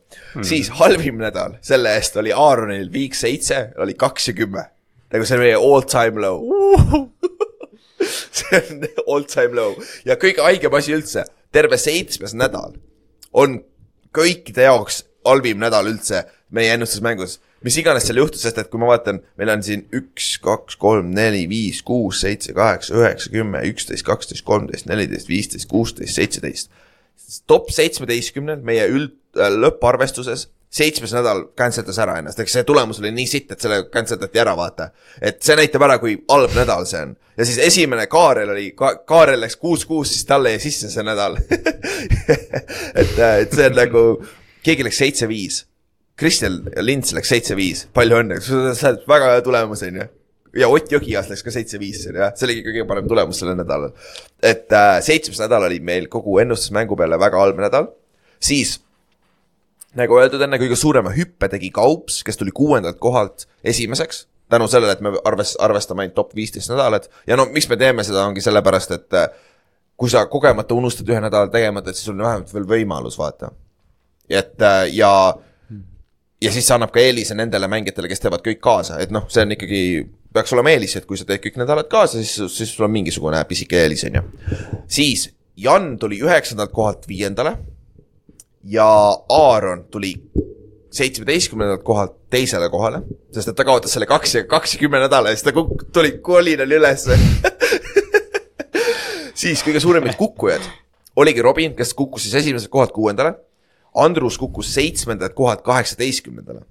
siis 0.47 0.71
halvim 0.79 1.19
nädal 1.23 1.59
selle 1.67 1.95
eest 1.99 2.17
oli 2.17 2.33
Aaronil 2.33 2.91
viik 2.93 3.15
seitse, 3.19 3.71
oli 3.79 3.95
kaks 3.99 4.29
ja 4.29 4.37
kümme. 4.39 4.65
nagu 5.13 5.27
see 5.27 5.37
on 5.37 5.45
meie 5.45 5.59
all 5.59 5.83
time 5.87 6.23
low. 6.23 6.41
see 8.39 8.59
on 8.59 8.87
all 9.07 9.27
time 9.29 9.55
low 9.59 9.77
ja 10.09 10.17
kõige 10.17 10.43
haigem 10.43 10.75
asi 10.79 10.95
üldse, 10.97 11.27
terve 11.53 11.79
seitsmes 11.79 12.35
nädal 12.35 12.75
on 13.33 13.61
kõikide 14.15 14.67
jaoks 14.67 15.03
halvim 15.27 15.61
nädal 15.63 15.89
üldse 15.91 16.25
meie 16.51 16.75
ennustusmängus. 16.77 17.39
mis 17.63 17.77
iganes 17.79 18.09
seal 18.09 18.19
juhtus, 18.19 18.43
sest 18.43 18.59
et 18.59 18.71
kui 18.71 18.81
ma 18.83 18.89
vaatan, 18.91 19.21
meil 19.39 19.53
on 19.53 19.61
siin 19.63 19.85
üks, 19.95 20.33
kaks, 20.43 20.77
kolm, 20.83 21.13
neli, 21.15 21.45
viis, 21.49 21.83
kuus, 21.87 22.25
seitse, 22.25 22.55
kaheksa, 22.57 22.97
üheksa, 22.99 23.31
kümme, 23.31 23.61
üksteist, 23.71 24.03
kaksteist, 24.07 24.45
kolmteist, 24.45 24.89
neliteist, 24.91 25.31
viisteist, 25.31 25.69
kuusteist, 25.71 26.19
seitseteist. 26.19 26.73
top 27.47 27.71
seitsmeteistkümnel 27.71 28.65
meie 28.67 28.89
üld 28.91 29.15
äh, 29.39 29.49
lõpparvestuses 29.55 30.49
seitsmes 30.73 31.13
nädal 31.13 31.45
cancel 31.59 31.85
das 31.85 31.99
ära 32.01 32.17
ennast, 32.21 32.41
eks 32.41 32.55
see 32.57 32.65
tulemus 32.65 33.01
oli 33.03 33.11
nii 33.13 33.29
sitt, 33.29 33.51
et 33.53 33.61
selle 33.61 33.83
cancel 33.93 34.21
dati 34.21 34.41
ära, 34.41 34.55
vaata. 34.57 34.89
et 35.21 35.43
see 35.45 35.57
näitab 35.59 35.85
ära, 35.85 35.99
kui 36.01 36.17
halb 36.33 36.55
nädal 36.57 36.87
see 36.89 37.03
on. 37.05 37.13
ja 37.37 37.47
siis 37.49 37.59
esimene 37.67 38.07
Kaarel 38.13 38.55
oli 38.55 38.71
ka,, 38.77 38.95
Kaarel 39.09 39.45
läks 39.45 39.59
kuus-kuus, 39.61 40.15
siis 40.15 40.25
talle 40.29 40.55
jäi 40.55 40.63
sisse 40.65 40.89
see 40.93 41.05
nädal 41.05 41.37
et, 43.01 43.19
et 43.19 43.53
see 43.53 43.69
on 43.69 43.77
nagu, 43.77 44.05
keegi 44.67 44.87
läks 44.87 45.01
seitse-viis. 45.03 45.63
Kristjan 46.19 46.59
Lints 46.85 47.15
läks 47.17 47.31
seitse-viis, 47.33 47.87
palju 47.97 48.19
õnne, 48.21 48.39
sa 48.45 48.93
oled 48.93 49.07
väga 49.09 49.33
hea 49.33 49.45
tulemus, 49.47 49.83
on 49.87 50.03
ju. 50.03 50.09
Ja 50.61 50.69
Ott 50.69 50.91
Jõgias 50.93 51.31
läks 51.31 51.41
ka 51.45 51.55
seitse-viis, 51.55 52.05
jah, 52.13 52.35
see 52.37 52.47
oligi 52.49 52.67
kõige 52.67 52.85
parem 52.89 53.07
tulemus 53.09 53.41
sellel 53.41 53.57
nädalal. 53.57 53.95
et 54.43 54.73
äh, 54.77 54.99
seitsmes 55.01 55.41
nädal 55.41 55.65
oli 55.71 55.81
meil 55.81 56.11
kogu 56.13 56.37
ennustusmängu 56.43 56.97
peale 56.99 57.19
väga 57.19 57.41
halb 57.41 57.63
nädal, 57.63 57.89
siis 58.37 58.77
nagu 59.97 60.19
öeldud 60.21 60.45
enne, 60.45 60.61
kõige 60.61 60.77
suurema 60.77 61.13
hüppe 61.17 61.49
tegi 61.53 61.71
Kaups, 61.73 62.21
kes 62.27 62.37
tuli 62.41 62.53
kuuendalt 62.53 63.01
kohalt 63.01 63.47
esimeseks, 63.65 64.27
tänu 64.53 64.69
sellele, 64.69 64.93
et 64.93 65.01
me 65.05 65.15
arves-, 65.29 65.57
arvestame 65.61 66.05
ainult 66.05 66.17
top 66.19 66.37
viisteist 66.37 66.73
nädalat. 66.73 67.09
Ja 67.27 67.39
no 67.41 67.49
miks 67.49 67.69
me 67.71 67.81
teeme 67.81 68.05
seda, 68.05 68.27
ongi 68.29 68.45
sellepärast, 68.45 68.93
et 68.99 69.17
äh, 69.17 69.29
kui 69.97 70.13
sa 70.13 70.27
kogemata 70.29 70.77
unustad 70.77 71.09
ühe 71.09 71.21
nädala 71.25 71.49
tegemata, 71.53 71.91
et 71.93 71.99
siis 71.99 72.11
sul 72.11 72.19
on 72.19 72.27
vähemalt 72.27 72.55
veel 72.55 72.69
võimalus, 72.77 73.17
vaata. 73.21 73.53
Et 74.31 74.63
äh, 74.63 74.87
ja, 74.95 75.13
ja 76.43 76.53
siis 76.53 76.67
see 76.67 76.77
annab 76.77 76.93
ka 76.95 77.03
eelise 77.03 77.37
nendele 77.39 77.69
mängijatele, 77.71 78.11
kes 78.11 78.25
teevad 78.25 78.45
kõik 78.45 78.63
kaasa, 78.63 78.99
et 79.03 79.13
noh, 79.15 79.27
see 79.33 79.45
on 79.47 79.55
ikkagi 79.57 79.83
peaks 80.33 80.55
olema 80.57 80.73
eelis, 80.73 80.97
et 80.97 81.07
kui 81.09 81.21
sa 81.21 81.27
teed 81.29 81.43
kõik 81.45 81.59
nädalad 81.61 81.91
kaasa, 81.93 82.23
siis, 82.23 82.55
siis 82.55 82.73
sul 82.73 82.87
on 82.89 82.95
mingisugune 82.95 83.43
pisike 83.49 83.83
eelis, 83.83 84.07
on 84.09 84.21
ju. 84.21 84.27
siis 85.01 85.31
Jan 85.63 85.99
tuli 86.01 86.17
üheksandalt 86.25 86.73
kohalt 86.73 87.05
viiendale 87.05 87.59
ja 88.65 88.87
Aaron 89.29 89.85
tuli 89.93 90.15
seitsmeteistkümnendalt 90.93 91.83
kohalt 91.85 92.15
teisele 92.33 92.71
kohale, 92.73 93.03
sest 93.33 93.53
et 93.53 93.57
ta 93.57 93.67
kaotas 93.69 93.93
selle 93.93 94.09
kaks 94.09 94.39
ja 94.39 94.45
kaks 94.49 94.77
ja 94.77 94.81
kümme 94.81 95.01
nädala 95.03 95.33
ja 95.33 95.37
siis 95.37 95.45
ta 95.45 95.53
kuk-, 95.57 95.85
tuli 95.93 96.15
kolinal 96.25 96.73
ülesse 96.79 97.19
siis 99.43 99.65
kõige 99.65 99.81
suuremad 99.85 100.17
kukkujad 100.17 100.65
oligi 101.17 101.43
Robin, 101.43 101.75
kes 101.77 101.95
kukkus 101.95 102.27
siis 102.27 102.35
esimeselt 102.35 102.71
kohalt 102.73 102.93
kuuendale. 102.93 103.35
Andrus 103.95 104.39
kukkus 104.39 104.75
seitsmendalt 104.75 105.35
kohalt 105.37 105.63
kaheksateistkümnendale 105.67 106.65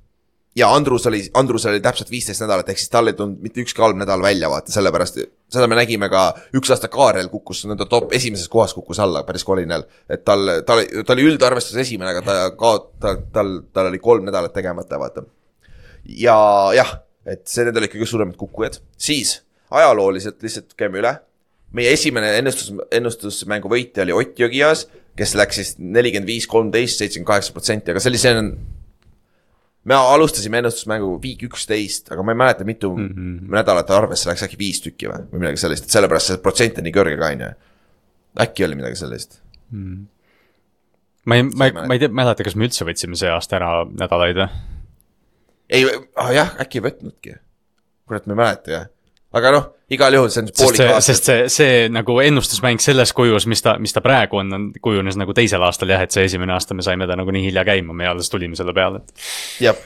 ja 0.56 0.74
Andrus 0.76 1.06
oli, 1.08 1.22
Andrusel 1.34 1.72
oli 1.72 1.82
täpselt 1.82 2.12
viisteist 2.12 2.44
nädalat, 2.44 2.70
ehk 2.70 2.80
siis 2.82 2.92
tal 2.92 3.08
ei 3.08 3.16
tulnud 3.16 3.40
mitte 3.44 3.62
ükski 3.64 3.82
halb 3.82 4.00
nädal 4.00 4.24
välja, 4.24 4.50
vaata, 4.52 4.74
sellepärast 4.74 5.22
seda 5.52 5.68
me 5.72 5.78
nägime 5.80 6.10
ka, 6.12 6.24
üks 6.58 6.72
aasta 6.74 6.90
Kaarel 6.92 7.30
kukkus 7.32 7.64
nõnda 7.70 7.88
top 7.90 8.12
esimeses 8.16 8.52
kohas 8.52 8.76
kukkus 8.76 9.00
alla 9.04 9.24
päris 9.28 9.46
kolinal. 9.48 9.86
et 10.10 10.26
tal, 10.28 10.62
tal, 10.68 10.84
ta 11.08 11.16
oli 11.16 11.28
üldarvestuses 11.30 11.86
esimene, 11.86 12.12
aga 12.12 12.26
ta 12.26 12.38
kaot-, 12.58 12.92
ta, 13.00 13.16
tal, 13.34 13.62
tal 13.74 13.92
oli 13.92 14.00
kolm 14.04 14.28
nädalat 14.28 14.54
tegemata, 14.54 15.00
vaata. 15.00 15.24
ja 16.04 16.38
jah, 16.76 16.98
et 17.26 17.46
see, 17.48 17.66
need 17.68 17.80
olid 17.80 17.96
kõige 17.96 18.10
suuremad 18.12 18.40
kukkujad, 18.40 18.82
siis 18.98 19.40
ajalooliselt 19.72 20.42
lihtsalt 20.44 20.76
käime 20.78 21.00
üle. 21.00 21.16
meie 21.72 21.94
esimene 21.96 22.34
ennustus, 22.36 22.74
ennustusmängu 22.92 23.70
võitja 23.72 24.04
oli 24.04 24.12
Ott 24.12 24.40
Jõgias, 24.40 24.90
kes 25.20 25.34
läks 25.36 25.60
siis 25.60 25.74
nelikümmend 25.80 26.30
viis, 26.30 26.48
kolmteist, 26.50 27.02
seitsekümmend 27.02 27.30
kaheksa 27.30 27.56
protsenti, 27.56 27.92
aga 27.92 28.04
see 28.04 28.12
oli, 28.12 28.22
see 28.22 28.38
on 28.38 28.54
me 29.90 29.98
alustasime 29.98 30.62
ennustusmängu 30.62 31.12
viik 31.24 31.44
üksteist, 31.50 32.12
aga 32.14 32.24
ma 32.26 32.36
ei 32.36 32.40
mäleta, 32.44 32.66
mitu 32.68 32.94
mm 32.96 33.08
-hmm. 33.08 33.52
nädalat 33.58 33.90
arvesse 33.92 34.30
läks, 34.30 34.44
äkki 34.46 34.60
viis 34.60 34.82
tükki 34.82 35.10
või, 35.10 35.26
või 35.34 35.44
midagi 35.46 35.62
sellist, 35.64 35.86
et 35.86 35.98
sellepärast 35.98 36.32
see 36.32 36.42
protsent 36.46 36.78
on 36.78 36.88
nii 36.88 36.96
kõrge 36.96 37.18
ka, 37.20 37.32
on 37.34 37.46
ju. 37.46 37.52
äkki 38.46 38.66
oli 38.66 38.76
midagi 38.80 38.96
sellist 38.96 39.42
mm. 39.72 40.06
ma 41.26 41.36
ei, 41.36 41.44
ma 41.44 41.66
ei, 41.66 41.72
ma 41.74 41.94
ei 41.94 42.00
tea, 42.00 42.14
mäleta, 42.22 42.44
kas 42.44 42.56
me 42.56 42.70
üldse 42.70 42.86
võtsime 42.86 43.18
see 43.18 43.30
aasta 43.30 43.58
ära 43.58 43.72
nädalaid 43.90 44.44
või? 44.44 44.50
ei 45.70 45.86
ah,, 46.16 46.32
jah, 46.34 46.56
äkki 46.62 46.78
ei 46.80 46.86
võtnudki. 46.90 47.38
kurat, 48.06 48.28
ma 48.28 48.38
ei 48.38 48.44
mäleta 48.44 48.72
jah 48.78 48.90
aga 49.38 49.54
noh, 49.56 49.68
igal 49.94 50.16
juhul 50.18 50.32
see 50.34 50.44
on 50.44 50.50
poolik 50.52 50.84
aasta. 50.86 51.02
sest 51.08 51.30
see, 51.30 51.46
see 51.54 51.78
nagu 51.94 52.18
ennustusmäng 52.24 52.84
selles 52.84 53.14
kujus, 53.16 53.48
mis 53.52 53.64
ta, 53.64 53.78
mis 53.80 53.96
ta 53.96 54.04
praegu 54.04 54.42
on, 54.42 54.52
on, 54.58 54.68
kujunes 54.84 55.18
nagu 55.20 55.36
teisel 55.38 55.64
aastal 55.68 55.92
jah, 55.94 56.04
et 56.04 56.16
see 56.16 56.28
esimene 56.28 56.56
aasta 56.56 56.78
me 56.78 56.86
saime 56.86 57.08
ta 57.10 57.18
nagu 57.20 57.34
nii 57.34 57.48
hilja 57.48 57.64
käima, 57.68 57.96
me 57.96 58.10
alles 58.12 58.32
tulime 58.32 58.60
selle 58.60 58.76
peale, 58.76 59.04
jah, 59.64 59.80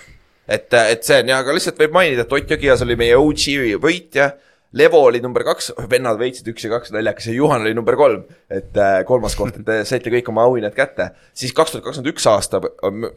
et, 0.48 0.68
et 0.74 1.06
see 1.06 1.22
on 1.22 1.34
ja, 1.34 1.40
aga 1.44 1.58
lihtsalt 1.58 1.82
võib 1.86 1.96
mainida, 1.96 2.26
et 2.26 2.36
Ott 2.40 2.56
Jõgias 2.56 2.84
oli 2.86 2.98
meie 3.00 3.18
OG 3.20 3.80
võitja 3.82 4.32
Levo 4.76 5.00
oli 5.08 5.22
number 5.24 5.46
kaks, 5.48 5.70
vennad 5.88 6.18
võitsid 6.20 6.50
üks 6.52 6.66
ja 6.66 6.70
kaks 6.74 6.92
naljakas 6.92 7.30
ja 7.30 7.34
Juhan 7.38 7.64
oli 7.64 7.72
number 7.78 7.96
kolm. 7.96 8.26
et 8.52 8.76
äh, 8.76 8.98
kolmas 9.08 9.38
koht, 9.40 9.56
et 9.56 9.64
te 9.64 9.78
saite 9.88 10.12
kõik 10.12 10.28
oma 10.34 10.44
auhinnad 10.50 10.76
kätte. 10.76 11.14
siis 11.32 11.54
kaks 11.56 11.72
tuhat 11.72 11.86
kakskümmend 11.86 12.12
üks 12.12 12.28
aasta 12.28 12.60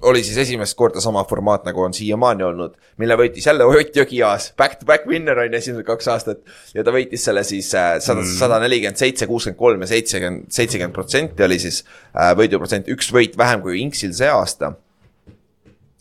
oli 0.06 0.22
siis 0.22 0.38
esimest 0.44 0.76
korda 0.78 1.02
sama 1.02 1.24
formaat, 1.26 1.66
nagu 1.66 1.82
on 1.82 1.96
siiamaani 1.96 2.46
olnud, 2.46 2.76
mille 3.02 3.16
võitis 3.18 3.50
jälle 3.50 3.66
Ott 3.66 3.98
Jõgiaas, 3.98 4.52
back 4.56 4.78
to 4.78 4.86
back 4.86 5.10
winner 5.10 5.42
on 5.42 5.50
ju 5.50 5.58
esimesed 5.58 5.88
kaks 5.88 6.08
aastat. 6.14 6.46
ja 6.78 6.86
ta 6.86 6.94
võitis 6.94 7.26
selle 7.26 7.42
siis 7.42 7.72
äh, 7.74 7.96
sada, 7.98 8.22
mm. 8.22 8.38
sada 8.38 8.62
nelikümmend 8.62 9.02
seitse, 9.02 9.26
kuuskümmend 9.26 9.58
kolm 9.58 9.82
ja 9.82 9.90
seitsekümmend, 9.96 10.46
seitsekümmend 10.54 10.94
protsenti 10.94 11.42
oli 11.42 11.58
siis 11.58 11.82
äh, 12.14 12.36
võiduprotsent, 12.38 12.86
üks 12.94 13.10
võit 13.10 13.34
vähem 13.38 13.66
kui 13.66 13.82
Inksil 13.82 14.14
see 14.14 14.30
aasta. 14.30 14.76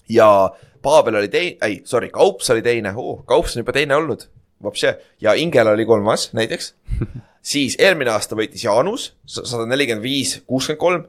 ja 0.10 0.32
Paabel 0.86 1.18
oli 1.18 1.34
teine, 1.34 1.58
ei, 1.66 1.82
sorry, 1.86 2.14
Kaups 2.14 2.54
oli 2.54 2.62
teine 2.62 2.94
oh,, 2.94 3.24
Kaups 3.26 3.58
on 3.58 3.66
juba 3.66 3.74
teine 3.74 3.98
olnud 3.98 4.30
Vapše 4.64 4.96
ja 5.22 5.34
Ingel 5.38 5.68
oli 5.68 5.86
kolmas 5.86 6.32
näiteks 6.34 6.74
siis 7.52 7.76
eelmine 7.80 8.12
aasta 8.12 8.38
võitis 8.38 8.66
Jaanus 8.66 9.12
sada 9.26 9.66
nelikümmend 9.70 10.04
viis, 10.04 10.40
kuuskümmend 10.48 10.82
kolm. 10.82 11.04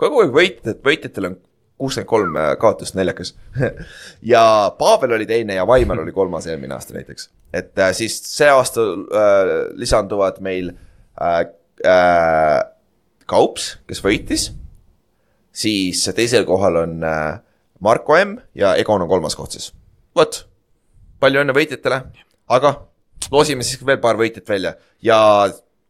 kogu 0.00 0.22
aeg 0.22 0.32
võitjad, 0.34 0.80
võitjatel 0.84 1.28
on 1.30 1.36
kuuskümmend 1.78 2.08
kolm 2.08 2.36
äh, 2.40 2.52
kaotust, 2.60 2.96
naljakas 2.98 3.34
ja 4.32 4.44
Paabel 4.78 5.16
oli 5.18 5.26
teine 5.26 5.58
ja 5.58 5.66
Vaimar 5.66 6.00
oli 6.00 6.12
kolmas 6.12 6.46
eelmine 6.46 6.74
aasta 6.74 6.96
näiteks. 6.96 7.30
et 7.52 7.78
äh, 7.78 7.92
siis 7.92 8.20
see 8.36 8.50
aasta 8.50 8.86
äh, 8.92 9.52
lisanduvad 9.74 10.40
meil 10.40 10.72
äh, 11.20 11.40
äh, 11.84 12.62
Kaups, 13.26 13.78
kes 13.88 14.02
võitis. 14.04 14.50
siis 15.52 16.02
teisel 16.16 16.44
kohal 16.44 16.76
on 16.76 17.04
äh, 17.04 17.38
Marko 17.80 18.16
M 18.16 18.36
ja 18.54 18.74
Egon 18.76 19.02
on 19.02 19.08
kolmas 19.08 19.36
koht 19.36 19.56
siis. 19.56 19.72
vot, 20.16 20.44
palju 21.20 21.44
õnne 21.44 21.56
võitjatele, 21.56 22.02
aga 22.48 22.74
loosime 23.32 23.66
siis 23.66 23.80
veel 23.86 24.00
paar 24.02 24.18
võitjat 24.20 24.48
välja 24.48 24.74
ja 25.02 25.18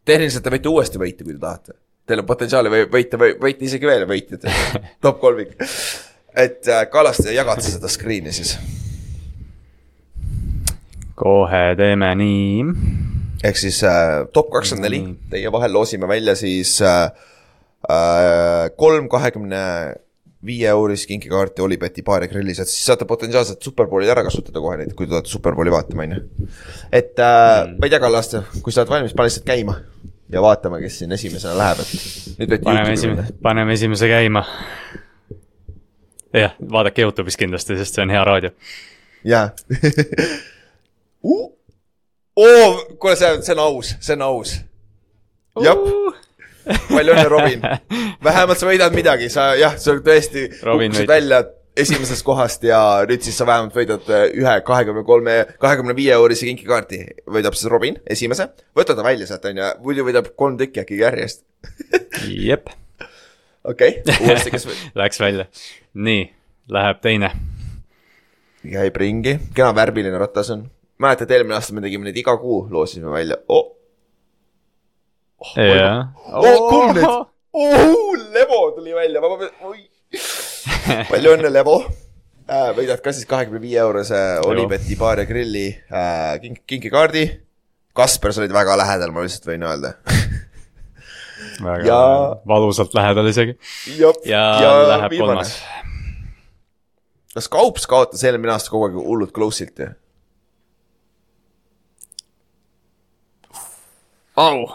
tehniliselt 0.05 0.45
te 0.45 0.53
võite 0.53 0.71
uuesti 0.71 1.01
võita, 1.01 1.25
kui 1.25 1.35
te 1.35 1.41
tahate. 1.43 1.79
Teil 2.05 2.21
on 2.21 2.29
potentsiaali 2.29 2.73
või 2.73 2.87
võita, 2.93 3.19
võita 3.19 3.65
isegi 3.65 3.89
veel 3.89 4.05
võitjad 4.09 4.45
top 5.05 5.21
kolmik. 5.23 5.57
et 6.37 6.69
äh, 6.69 6.87
Kallaste, 6.93 7.33
jagad 7.33 7.63
sa 7.65 7.77
seda 7.77 7.91
screen'i 7.91 8.35
siis? 8.35 8.59
kohe 11.15 11.63
teeme 11.79 12.11
nii. 12.19 12.65
ehk 13.45 13.59
siis 13.61 13.81
äh, 13.87 14.25
top 14.35 14.51
kakskümmend 14.55 14.89
neli, 14.89 15.01
teie 15.31 15.53
vahel 15.53 15.73
loosime 15.73 16.09
välja 16.11 16.35
siis 16.39 16.77
äh, 16.83 17.07
äh, 17.87 18.71
kolm 18.77 19.09
kahekümne 19.09 19.63
viie 20.47 20.69
eurist 20.69 21.09
kinkikaarti 21.09 21.63
Olibeti 21.63 22.03
baari 22.05 22.29
grillis, 22.29 22.61
et 22.61 22.71
siis 22.71 22.85
saate 22.89 23.07
potentsiaalselt 23.09 23.63
superbowli 23.65 24.09
ära 24.11 24.25
kasutada 24.27 24.61
kohe 24.61 24.79
neid, 24.81 24.93
kui 24.97 25.07
te 25.07 25.15
tulete 25.15 25.33
superbowli 25.33 25.73
vaatama, 25.73 26.07
on 26.07 26.15
ju. 26.17 26.49
et 26.93 27.19
äh, 27.19 27.65
mm. 27.67 27.77
ma 27.79 27.89
ei 27.89 27.93
tea, 27.93 28.01
Kallaste, 28.03 28.43
kui 28.61 28.75
sa 28.75 28.83
oled 28.83 28.93
valmis, 28.93 29.17
pane 29.17 29.31
lihtsalt 29.31 29.49
käima 29.49 29.79
ja 30.33 30.43
vaatame, 30.45 30.81
kes 30.85 30.99
siin 31.01 31.17
esimesena 31.17 31.57
läheb, 31.59 31.83
et 31.85 32.39
nüüd 32.41 32.55
võite. 32.55 32.63
paneme 32.69 32.97
esimese, 32.99 33.27
paneme 33.43 33.79
esimese 33.79 34.11
käima. 34.11 34.45
jah, 36.35 36.57
vaadake 36.77 37.07
Youtube'is 37.07 37.41
kindlasti, 37.41 37.79
sest 37.81 37.97
see 37.97 38.05
on 38.05 38.15
hea 38.15 38.25
raadio. 38.25 38.53
jaa 39.25 39.49
uh! 41.33 41.45
oo, 42.37 42.71
kuule, 42.99 43.17
see, 43.17 43.37
see 43.43 43.57
on 43.57 43.65
aus, 43.69 43.97
see 44.01 44.19
on 44.19 44.29
aus. 44.29 44.59
jah 45.65 46.04
palju 46.65 47.15
õnne, 47.15 47.27
Robin. 47.29 47.67
vähemalt 48.25 48.61
sa 48.61 48.69
võidad 48.69 48.95
midagi, 48.97 49.29
sa 49.33 49.53
jah, 49.59 49.77
sa 49.81 49.97
tõesti 50.05 50.49
kukkusid 50.61 51.09
välja 51.09 51.45
esimesest 51.77 52.23
kohast 52.27 52.63
ja 52.67 52.79
nüüd 53.09 53.25
siis 53.25 53.37
sa 53.39 53.47
vähemalt 53.49 53.75
võidad 53.75 54.07
äh, 54.13 54.29
ühe 54.39 54.55
kahekümne 54.67 55.03
kolme, 55.07 55.37
kahekümne 55.63 55.97
viie 55.97 56.15
eurise 56.15 56.47
kinkikaardi. 56.47 57.01
võidab 57.31 57.57
siis 57.59 57.71
Robin 57.71 57.99
esimese, 58.11 58.49
võta 58.77 58.95
ta 58.95 59.07
välja 59.07 59.27
sealt, 59.27 59.47
on 59.51 59.59
ju, 59.59 59.71
muidu 59.83 60.07
võidab 60.07 60.31
kolm 60.39 60.59
tükki 60.61 60.85
äkki 60.85 61.01
järjest 61.03 61.43
jep. 62.49 62.71
okei, 63.65 64.03
uuesti, 64.21 64.55
kes 64.55 64.69
Läks 65.01 65.21
välja, 65.21 65.49
nii, 65.95 66.29
läheb 66.71 67.03
teine. 67.03 67.33
käib 68.63 68.97
ringi, 69.03 69.39
kena 69.55 69.75
värviline 69.75 70.19
ratas 70.19 70.55
on. 70.55 70.69
mäletad, 71.03 71.31
eelmine 71.31 71.59
aasta 71.59 71.75
me 71.75 71.83
tegime 71.85 72.07
neid 72.07 72.23
iga 72.23 72.37
kuu, 72.39 72.69
loosisime 72.71 73.11
välja 73.11 73.43
oh 73.49 73.73
jah. 75.57 76.09
oh, 76.33 76.69
kumb 76.71 76.97
nüüd? 76.97 77.07
oh, 77.55 78.15
Levo 78.35 78.61
tuli 78.77 78.95
välja, 78.97 79.21
ma 79.23 79.35
pean, 79.39 79.53
oi. 79.69 79.85
palju 81.13 81.35
õnne, 81.37 81.51
Levo 81.53 81.77
äh,. 82.49 82.71
võidad 82.77 83.01
ka 83.05 83.13
siis 83.15 83.27
kahekümne 83.31 83.61
viie 83.63 83.79
eurose 83.83 84.19
Olibeti 84.47 84.97
baar 85.01 85.23
ja 85.23 85.29
grilli 85.29 85.69
äh, 85.71 86.35
kink, 86.43 86.65
kinkikaardi. 86.71 87.25
Kasper, 87.95 88.33
sa 88.35 88.43
olid 88.43 88.55
väga 88.55 88.75
lähedal, 88.81 89.13
ma 89.15 89.23
lihtsalt 89.23 89.47
võin 89.53 89.63
öelda 89.69 89.95
väga 91.69 91.85
Ja- 91.87 92.37
valusalt 92.51 92.95
lähedal 92.97 93.29
isegi 93.31 93.55
ja, 94.01 94.11
ja, 94.27 94.43
ja 94.65 94.73
läheb 94.91 95.13
viimane. 95.15 95.45
kolmas. 95.45 95.53
kas 97.37 97.47
Kaups 97.53 97.87
kaotas 97.91 98.25
eelmine 98.27 98.51
aasta 98.55 98.73
kogu 98.75 98.89
aeg 98.89 98.99
hullult 98.99 99.35
close'ilt 99.37 99.79
ju? 99.85 99.93
au. 104.43 104.67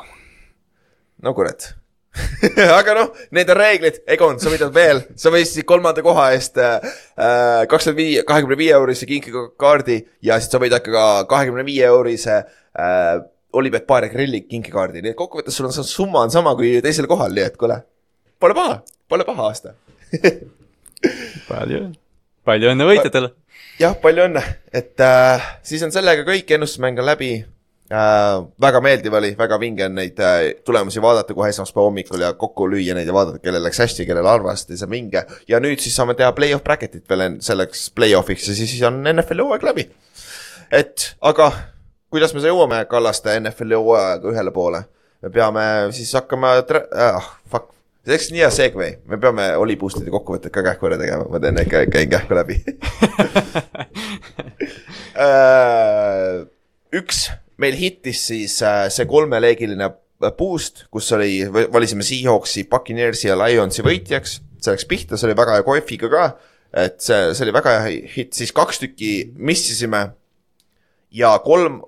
No 1.24 1.34
kurat. 1.38 1.74
Aga 2.80 2.96
noh, 2.98 3.10
need 3.36 3.50
on 3.54 3.60
reeglid, 3.60 4.00
Egon, 4.10 4.40
sa 4.42 4.52
võidad 4.52 4.72
veel, 4.74 5.02
sa 5.20 5.32
võitsid 5.34 5.66
kolmanda 5.70 6.02
koha 6.06 6.32
eest 6.34 6.58
kakskümmend 6.58 8.00
viie, 8.00 8.24
kahekümne 8.28 8.58
viie 8.60 8.74
eurise 8.76 9.08
kinkikaardi 9.10 10.00
ja 10.26 10.40
siis 10.40 10.50
sa 10.52 10.62
võidad 10.62 10.84
ka 10.86 11.04
kahekümne 11.30 11.66
viie 11.68 11.86
eurise 11.88 12.40
äh, 12.40 13.20
Olipet 13.54 13.86
Paare 13.90 14.10
grilli 14.10 14.42
kinkikaardi, 14.46 15.04
nii 15.04 15.14
et 15.14 15.20
kokkuvõttes 15.20 15.56
sul 15.58 15.70
on 15.70 15.74
see 15.74 15.86
summa 15.86 16.24
on 16.26 16.34
sama 16.34 16.56
kui 16.58 16.76
teisel 16.86 17.08
kohal, 17.10 17.34
nii 17.34 17.46
et 17.48 17.62
kuule, 17.62 17.80
pole 18.42 18.58
paha, 18.58 18.80
pole 19.10 19.26
paha 19.26 19.48
aasta. 19.50 19.76
palju, 21.52 21.86
palju 22.46 22.74
õnne 22.74 22.90
võitjatele. 22.90 23.32
jah, 23.82 23.96
palju 24.02 24.28
õnne, 24.30 24.44
et 24.74 25.06
äh, 25.06 25.50
siis 25.66 25.86
on 25.86 25.94
sellega 25.94 26.26
kõik, 26.28 26.58
ennustusmäng 26.58 27.02
on 27.02 27.10
läbi 27.10 27.32
äh,. 27.92 28.44
väga 28.62 28.82
meeldiv 28.82 29.14
oli, 29.20 29.32
väga 29.38 29.60
vinge 29.62 29.86
on 29.86 29.96
neid 29.98 30.20
äh, 30.24 30.38
tulemusi 30.66 31.02
vaadata 31.02 31.34
kohe 31.38 31.50
esmaspäeva 31.54 31.88
hommikul 31.88 32.26
ja 32.26 32.34
kokku 32.34 32.68
lüüa 32.72 32.96
neid 32.98 33.10
ja 33.10 33.16
vaadata, 33.16 33.42
kellel 33.44 33.64
läks 33.66 33.82
hästi, 33.84 34.06
kellel 34.10 34.28
halvasti, 34.30 34.78
see 34.78 34.88
on 34.88 34.94
vinge. 34.94 35.26
ja 35.48 35.62
nüüd 35.64 35.82
siis 35.84 35.96
saame 35.98 36.16
teha 36.20 36.32
play-off 36.38 36.66
bracket'it 36.66 37.06
veel 37.10 37.40
selleks 37.46 37.90
play-off'iks 37.98 38.52
ja 38.52 38.56
siis 38.60 38.78
on 38.88 39.02
NFL-i 39.04 39.46
hooaeg 39.46 39.68
läbi. 39.72 39.90
et 40.72 41.10
aga 41.22 41.52
kuidas 42.10 42.34
me 42.36 42.46
jõuame 42.46 42.86
Kallaste 42.90 43.40
NFL-i 43.40 43.78
hooajaga 43.82 44.34
ühele 44.34 44.56
poole? 44.56 44.86
me 45.22 45.34
peame 45.34 45.66
siis 45.96 46.14
hakkama, 46.16 46.56
ah 46.96 47.34
fuck, 47.52 47.74
see 48.06 48.16
oleks 48.16 48.32
nii 48.32 48.46
hea 48.46 48.54
segway, 48.54 48.96
me 49.10 49.18
peame 49.20 49.52
Oli 49.60 49.76
Boostide 49.78 50.14
kokkuvõtted 50.14 50.54
ka 50.54 50.64
kähku 50.64 50.88
ära 50.88 50.98
tegema, 51.02 51.28
ma 51.30 51.42
teen 51.44 51.60
ikka, 51.66 51.86
käin 51.92 52.10
kähku 52.14 52.38
läbi 52.38 52.62
Äh, 55.20 56.46
üks, 56.96 57.26
meil 57.60 57.78
hittis 57.80 58.22
siis 58.32 58.60
äh, 58.66 58.86
see 58.94 59.08
kolmeleegiline 59.10 59.90
boost, 60.38 60.86
kus 60.92 61.08
oli, 61.16 61.42
valisime 61.48 62.04
Seahawksi, 62.04 62.66
Buccaneersi 62.72 63.30
ja 63.30 63.38
Lionsi 63.40 63.84
võitjaks. 63.86 64.40
see 64.60 64.76
läks 64.76 64.88
pihta, 64.88 65.18
see 65.18 65.30
oli 65.30 65.38
väga 65.40 65.56
hea 65.56 65.66
koefiga 65.68 66.10
ka. 66.12 66.24
et 66.76 67.00
see, 67.02 67.34
see 67.34 67.46
oli 67.48 67.56
väga 67.56 67.76
hea 67.86 68.00
hitt, 68.16 68.34
siis 68.36 68.52
kaks 68.56 68.84
tükki 68.84 69.12
missisime. 69.36 70.10
ja 71.12 71.38
kolm, 71.44 71.82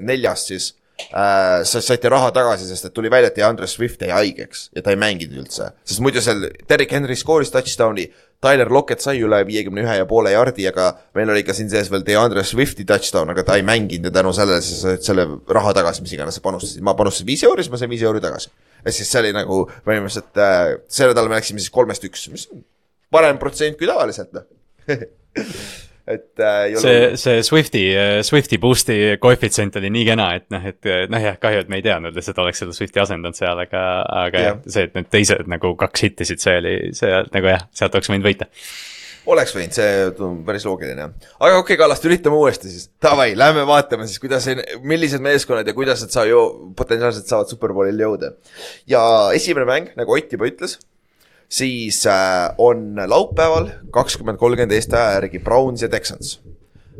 neljast 0.00 0.50
siis 0.50 0.72
äh, 1.12 1.60
sa 1.68 1.82
saite 1.84 2.08
raha 2.12 2.32
tagasi, 2.34 2.66
sest 2.68 2.88
et 2.88 2.96
tuli 2.96 3.12
välja, 3.12 3.30
et 3.30 3.36
DeAndre 3.36 3.68
Swift 3.70 4.02
jäi 4.02 4.10
haigeks 4.10 4.70
ja 4.74 4.82
ta 4.82 4.94
ei 4.94 5.00
mänginud 5.00 5.44
üldse. 5.44 5.70
sest 5.84 6.00
muidu 6.04 6.24
seal 6.24 6.48
Derek 6.68 6.92
Henry 6.96 7.16
skooris 7.16 7.52
touchdown'i, 7.54 8.08
Tyler 8.40 8.70
Lockett 8.72 9.04
sai 9.04 9.18
üle 9.20 9.42
viiekümne 9.44 9.82
ühe 9.84 9.96
ja 9.98 10.06
poole 10.08 10.32
jardi, 10.32 10.64
aga 10.70 10.86
meil 11.16 11.32
oli 11.34 11.42
ka 11.44 11.52
siin 11.56 11.68
sees 11.72 11.90
veel 11.92 12.04
DeAndre 12.06 12.44
Swifti 12.48 12.86
touchdown, 12.88 13.34
aga 13.34 13.44
ta 13.44 13.58
ei 13.60 13.64
mänginud 13.66 14.08
ja 14.08 14.14
tänu 14.16 14.32
sellele 14.36 14.62
sa 14.64 14.78
said 14.78 15.04
selle 15.04 15.26
raha 15.52 15.74
tagasi, 15.76 16.04
mis 16.06 16.14
iganes 16.16 16.40
sa 16.40 16.44
panustasid, 16.44 16.80
ma 16.86 16.96
panustasin 16.96 17.28
viis 17.28 17.44
euri, 17.44 17.66
siis 17.66 17.74
ma 17.74 17.80
sain 17.82 17.92
viis 17.92 18.06
euri 18.08 18.22
tagasi. 18.24 18.48
ja 18.84 18.94
siis 18.96 19.12
see 19.12 19.20
oli 19.20 19.34
nagu 19.36 19.60
põhimõtteliselt 19.84 20.40
äh, 20.40 20.78
selle 20.88 21.12
nädala 21.12 21.28
me 21.28 21.36
läksime 21.36 21.60
siis 21.60 21.74
kolmest 21.74 22.08
üks, 22.08 22.24
mis 22.32 22.48
parem 23.12 23.36
protsent 23.42 23.76
kui 23.76 23.90
tavaliselt 23.90 24.32
noh 24.32 24.48
et 26.06 26.44
äh, 26.44 26.76
see, 26.80 27.12
see 27.20 27.42
Swifti, 27.46 27.84
Swifti 28.26 28.60
boost'i 28.62 28.98
koefitsient 29.20 29.76
oli 29.80 29.92
nii 29.92 30.06
kena, 30.12 30.30
et 30.38 30.48
noh, 30.54 30.64
et 30.72 30.90
noh 31.10 31.26
jah, 31.26 31.36
kahju, 31.40 31.64
et 31.64 31.72
me 31.72 31.80
ei 31.80 31.86
teadnud 31.86 32.16
lihtsalt 32.16 32.40
oleks 32.44 32.64
seda 32.64 32.76
Swifti 32.76 33.02
asendanud 33.02 33.38
seal, 33.38 33.64
aga, 33.66 33.84
aga 34.24 34.46
jah 34.46 34.60
see, 34.70 34.86
et 34.88 34.96
need 34.96 35.10
teised 35.12 35.50
nagu 35.50 35.74
kaks 35.78 36.06
hittisid, 36.06 36.42
see 36.42 36.56
oli, 36.60 36.76
see 36.96 37.20
nagu 37.34 37.52
jah, 37.52 37.66
sealt 37.76 37.96
oleks 37.96 38.10
võinud 38.12 38.26
võita. 38.26 38.48
oleks 39.30 39.54
võinud, 39.54 39.74
see 39.76 40.04
tundub 40.16 40.46
päris 40.48 40.66
loogiline 40.66 41.06
aga 41.06 41.50
okei 41.52 41.60
okay,, 41.62 41.78
Kallaste, 41.80 42.08
üritame 42.10 42.38
uuesti 42.40 42.70
siis. 42.72 42.88
Davai, 43.02 43.32
lähme 43.38 43.66
vaatame 43.68 44.08
siis, 44.08 44.20
kuidas, 44.22 44.48
millised 44.82 45.22
meeskonnad 45.24 45.68
ja 45.68 45.76
kuidas 45.76 46.04
nad 46.06 46.14
saa-, 46.14 46.28
potentsiaalselt 46.76 47.30
saavad 47.30 47.52
Superbowlil 47.52 48.06
jõuda. 48.06 48.34
ja 48.90 49.02
esimene 49.36 49.68
mäng, 49.68 49.92
nagu 50.00 50.16
Ott 50.16 50.32
juba 50.36 50.48
ütles, 50.50 50.78
siis 51.50 52.04
äh, 52.06 52.54
on 52.58 52.94
laupäeval 53.06 53.70
kakskümmend 53.94 54.38
kolmkümmend 54.38 54.76
Eesti 54.76 54.96
aja 54.96 55.18
järgi 55.18 55.42
Browns 55.42 55.82
ja 55.82 55.88
Texans. 55.88 56.38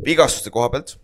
vigastuste 0.05 0.49
koha 0.49 0.69
pealt 0.69 0.97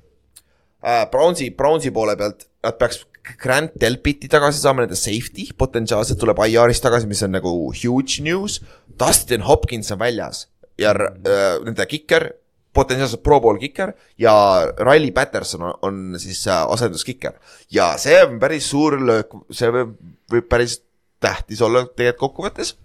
äh,, 0.83 1.05
Brownsi, 1.11 1.51
Brownsi 1.51 1.91
poole 1.91 2.17
pealt 2.17 2.47
nad 2.63 2.77
peaks 2.77 3.05
Grant 3.35 3.73
Delpiti 3.81 4.29
tagasi 4.31 4.61
saama, 4.61 4.85
nende 4.85 4.95
safety 4.95 5.49
potentsiaalselt 5.59 6.19
tuleb 6.21 6.39
IR-ist 6.47 6.83
tagasi, 6.85 7.09
mis 7.09 7.23
on 7.25 7.33
nagu 7.35 7.51
huge 7.75 8.23
news. 8.23 8.61
Dustin 8.99 9.43
Hopkins 9.43 9.91
on 9.91 9.99
väljas 9.99 10.45
ja 10.79 10.93
äh, 10.95 11.57
nende 11.65 11.85
kiker, 11.89 12.29
potentsiaalselt 12.77 13.23
pro 13.25 13.39
bowl 13.41 13.59
kiker 13.61 13.93
ja 14.21 14.33
Riley 14.77 15.11
Patterson 15.11 15.65
on, 15.67 15.77
on 15.81 16.19
siis 16.21 16.45
äh, 16.47 16.63
asenduskiker. 16.71 17.39
ja 17.71 17.95
see 17.97 18.19
on 18.23 18.39
päris 18.39 18.69
suur 18.69 18.99
löök, 19.01 19.33
see 19.51 19.71
võib, 19.73 19.95
võib 20.31 20.49
päris 20.49 20.79
tähtis 21.19 21.61
olla 21.65 21.85
tegelikult 21.87 22.29
kokkuvõttes. 22.29 22.75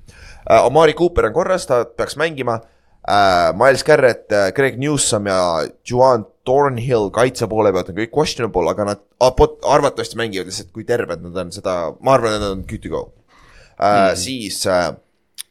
Omari 0.51 0.95
Cooper 0.99 1.29
on 1.29 1.35
korras, 1.37 1.67
ta 1.67 1.85
peaks 1.85 2.17
mängima 2.21 2.61
äh,. 3.07 3.53
Miles 3.59 3.85
Garrett 3.87 4.33
äh,, 4.33 4.51
Greg 4.57 4.79
Newsom 4.79 5.27
ja 5.27 5.39
Juan 5.87 6.27
Thornhill 6.45 7.11
kaitse 7.15 7.47
poole 7.51 7.73
pealt 7.73 7.93
on 7.93 7.99
kõik 8.01 8.13
questionable, 8.15 8.67
aga 8.71 8.89
nad 8.93 9.03
arvatavasti 9.23 10.19
mängivad 10.19 10.51
lihtsalt, 10.51 10.73
kui 10.75 10.87
terved 10.89 11.23
nad 11.23 11.37
on, 11.45 11.53
seda, 11.55 11.77
ma 12.01 12.17
arvan, 12.17 12.37
et 12.37 12.43
nad 12.43 12.57
on 12.57 12.67
good 12.67 12.83
to 12.83 12.91
go 12.91 13.05
äh, 13.79 14.11
mm.. 14.11 14.17
siis 14.19 14.65
äh, 14.67 14.95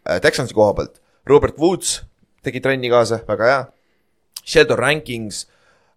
äh, 0.04 0.20
Texansi 0.24 0.56
koha 0.58 0.76
pealt, 0.76 1.00
Robert 1.28 1.60
Woods 1.60 2.02
tegi 2.44 2.62
trenni 2.62 2.90
kaasa, 2.92 3.22
väga 3.28 3.50
hea. 3.50 3.62
Sheldon 4.42 4.80
Rankings 4.80 5.46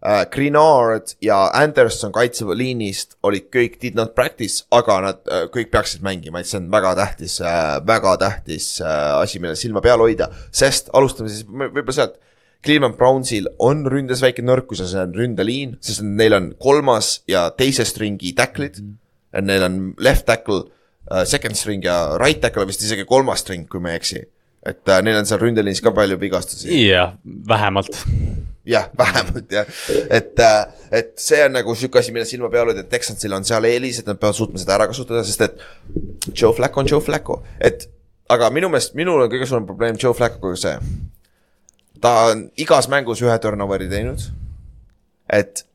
äh,, 0.05 0.25
Greenard 0.31 1.15
ja 1.23 1.45
Anderson 1.53 2.13
kaitseliinist 2.15 3.17
olid 3.25 3.49
kõik 3.53 3.79
did 3.81 3.97
not 3.97 4.13
practice, 4.17 4.63
aga 4.75 4.99
nad 5.03 5.31
äh, 5.31 5.47
kõik 5.53 5.71
peaksid 5.73 6.05
mängima, 6.05 6.41
et 6.41 6.49
see 6.49 6.59
on 6.61 6.69
väga 6.73 6.93
tähtis 6.99 7.39
äh,, 7.41 7.79
väga 7.87 8.15
tähtis 8.21 8.69
äh, 8.83 9.15
asi, 9.21 9.41
millele 9.41 9.59
silma 9.59 9.83
peal 9.85 10.03
hoida, 10.03 10.29
sest 10.53 10.91
alustame 10.95 11.31
siis 11.33 11.47
võib- 11.47 11.73
võib-olla 11.73 11.99
sealt. 11.99 12.21
Cleveland 12.65 12.95
Brownsil 12.97 13.45
on 13.61 13.83
ründes 13.91 14.23
väike 14.25 14.41
nõrkus 14.41 14.79
ja 14.81 14.87
see 14.89 15.01
on 15.03 15.11
ründeliin, 15.13 15.75
sest 15.85 16.01
neil 16.05 16.33
on 16.33 16.47
kolmas 16.57 17.19
ja 17.29 17.51
teise 17.53 17.85
stringi 17.85 18.33
tackle'id 18.37 18.79
mm. 18.81 18.87
-hmm. 18.87 19.01
Neil 19.45 19.63
on 19.67 19.75
left 19.99 20.25
tackle 20.25 20.63
second 21.27 21.57
string 21.59 21.83
ja 21.83 22.17
right 22.17 22.39
tackle 22.41 22.65
vist 22.65 22.81
isegi 22.81 23.03
kolmas 23.05 23.43
string, 23.43 23.67
kui 23.69 23.81
ma 23.83 23.91
ei 23.91 23.99
eksi. 23.99 24.21
et 24.65 24.87
neil 25.03 25.19
on 25.19 25.25
seal 25.25 25.39
ründeliinis 25.39 25.83
ka 25.83 25.91
palju 25.91 26.17
vigastusi. 26.17 26.87
jah, 26.87 27.13
vähemalt. 27.25 27.99
Jah, 28.65 28.89
vähemalt 29.01 29.51
jah, 29.51 29.67
et, 30.09 30.45
et 30.91 31.11
see 31.21 31.41
on 31.45 31.55
nagu 31.57 31.75
sihuke 31.77 32.01
asi, 32.01 32.13
mille 32.15 32.27
silma 32.29 32.49
peal 32.53 32.71
hoida, 32.71 32.85
et 32.85 32.91
Texansil 32.91 33.35
on 33.37 33.45
seal 33.47 33.67
eelis, 33.69 34.01
et 34.01 34.09
nad 34.09 34.19
peavad 34.21 34.37
suutma 34.37 34.61
seda 34.61 34.77
ära 34.77 34.89
kasutada, 34.91 35.23
sest 35.27 35.45
et 35.45 35.61
Joe 36.33 36.53
Flacco 36.55 36.81
on 36.81 36.89
Joe 36.89 37.03
Flacco, 37.03 37.41
et 37.59 37.87
aga 38.31 38.49
minu 38.53 38.71
meelest, 38.73 38.95
minul 38.97 39.25
on 39.25 39.31
kõige 39.31 39.47
suurem 39.49 39.67
probleem 39.69 39.99
Joe 40.01 40.15
Flaccoga 40.17 40.57
see. 40.59 40.75
ta 42.01 42.15
on 42.31 42.47
igas 42.61 42.89
mängus 42.91 43.21
ühe 43.23 43.37
turnover'i 43.41 43.89
teinud. 43.89 44.27
et 45.29 45.65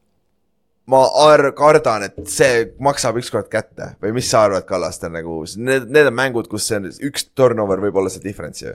ma 0.91 1.05
ar-, 1.23 1.53
kardan, 1.55 2.09
et 2.09 2.31
see 2.31 2.65
maksab 2.83 3.19
ükskord 3.21 3.51
kätte 3.53 3.95
või 4.03 4.15
mis 4.19 4.31
sa 4.31 4.45
arvad, 4.47 4.67
Kallaste, 4.67 5.11
nagu 5.13 5.43
need, 5.57 5.87
need 5.93 6.11
on 6.11 6.17
mängud, 6.17 6.51
kus 6.51 6.67
see 6.67 6.81
on 6.81 6.91
üks 7.11 7.29
turnover 7.35 7.83
võib 7.83 8.01
olla 8.01 8.11
see 8.13 8.25
difference 8.25 8.65
ju. 8.67 8.75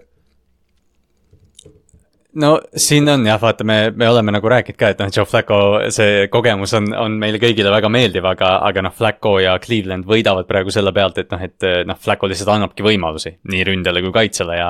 No 2.41 2.51
siin 2.75 3.09
on 3.09 3.25
jah, 3.27 3.39
vaata, 3.41 3.65
me, 3.67 3.77
me 3.95 4.09
oleme 4.09 4.33
nagu 4.35 4.49
rääkinud 4.51 4.79
ka, 4.79 4.91
et 4.93 5.01
noh, 5.03 5.11
Joe 5.13 5.27
Flacco, 5.29 5.59
see 5.93 6.25
kogemus 6.33 6.75
on, 6.77 6.89
on 6.99 7.17
meile 7.21 7.39
kõigile 7.41 7.71
väga 7.73 7.91
meeldiv, 7.91 8.27
aga, 8.29 8.55
aga 8.67 8.85
noh, 8.85 8.95
Flacco 8.95 9.35
ja 9.43 9.55
Cleveland 9.63 10.07
võidavad 10.09 10.49
praegu 10.49 10.73
selle 10.73 10.93
pealt, 10.95 11.19
et 11.21 11.31
noh, 11.33 11.45
et 11.45 11.67
noh, 11.87 11.99
Flacco 12.01 12.29
lihtsalt 12.31 12.51
annabki 12.55 12.85
võimalusi 12.85 13.35
nii 13.51 13.63
ründele 13.69 14.03
kui 14.05 14.13
kaitsele 14.15 14.59
ja 14.59 14.69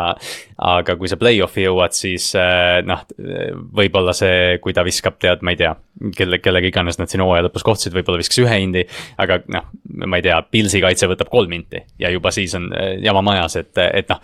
aga 0.76 0.98
kui 1.00 1.12
sa 1.12 1.20
play-off'i 1.22 1.66
jõuad, 1.66 1.96
siis 1.98 2.32
eh, 2.40 2.80
noh, 2.86 3.06
võib-olla 3.76 4.16
see, 4.16 4.60
kui 4.64 4.76
ta 4.76 4.86
viskab, 4.86 5.20
tead, 5.22 5.44
ma 5.46 5.56
ei 5.56 5.62
tea, 5.64 5.74
kelle, 6.18 6.40
kellega 6.44 6.68
iganes 6.68 7.00
nad 7.00 7.12
siin 7.12 7.24
hooaja 7.24 7.46
lõpus 7.48 7.64
kohtusid, 7.66 7.94
võib-olla 7.96 8.20
viskas 8.20 8.40
ühe 8.44 8.56
indi, 8.64 8.84
aga 9.22 9.40
noh, 9.52 9.70
ma 10.06 10.20
ei 10.20 10.26
tea, 10.26 10.38
Pilsi 10.52 10.82
kaitse 10.84 11.08
võtab 11.10 11.30
kolm 11.32 11.54
inti 11.56 11.80
ja 12.02 12.12
juba 12.14 12.32
siis 12.36 12.56
on 12.58 12.68
eh, 12.76 12.96
jama 13.06 13.24
majas, 13.26 13.56
et, 13.62 13.72
et 13.86 14.12
noh, 14.12 14.20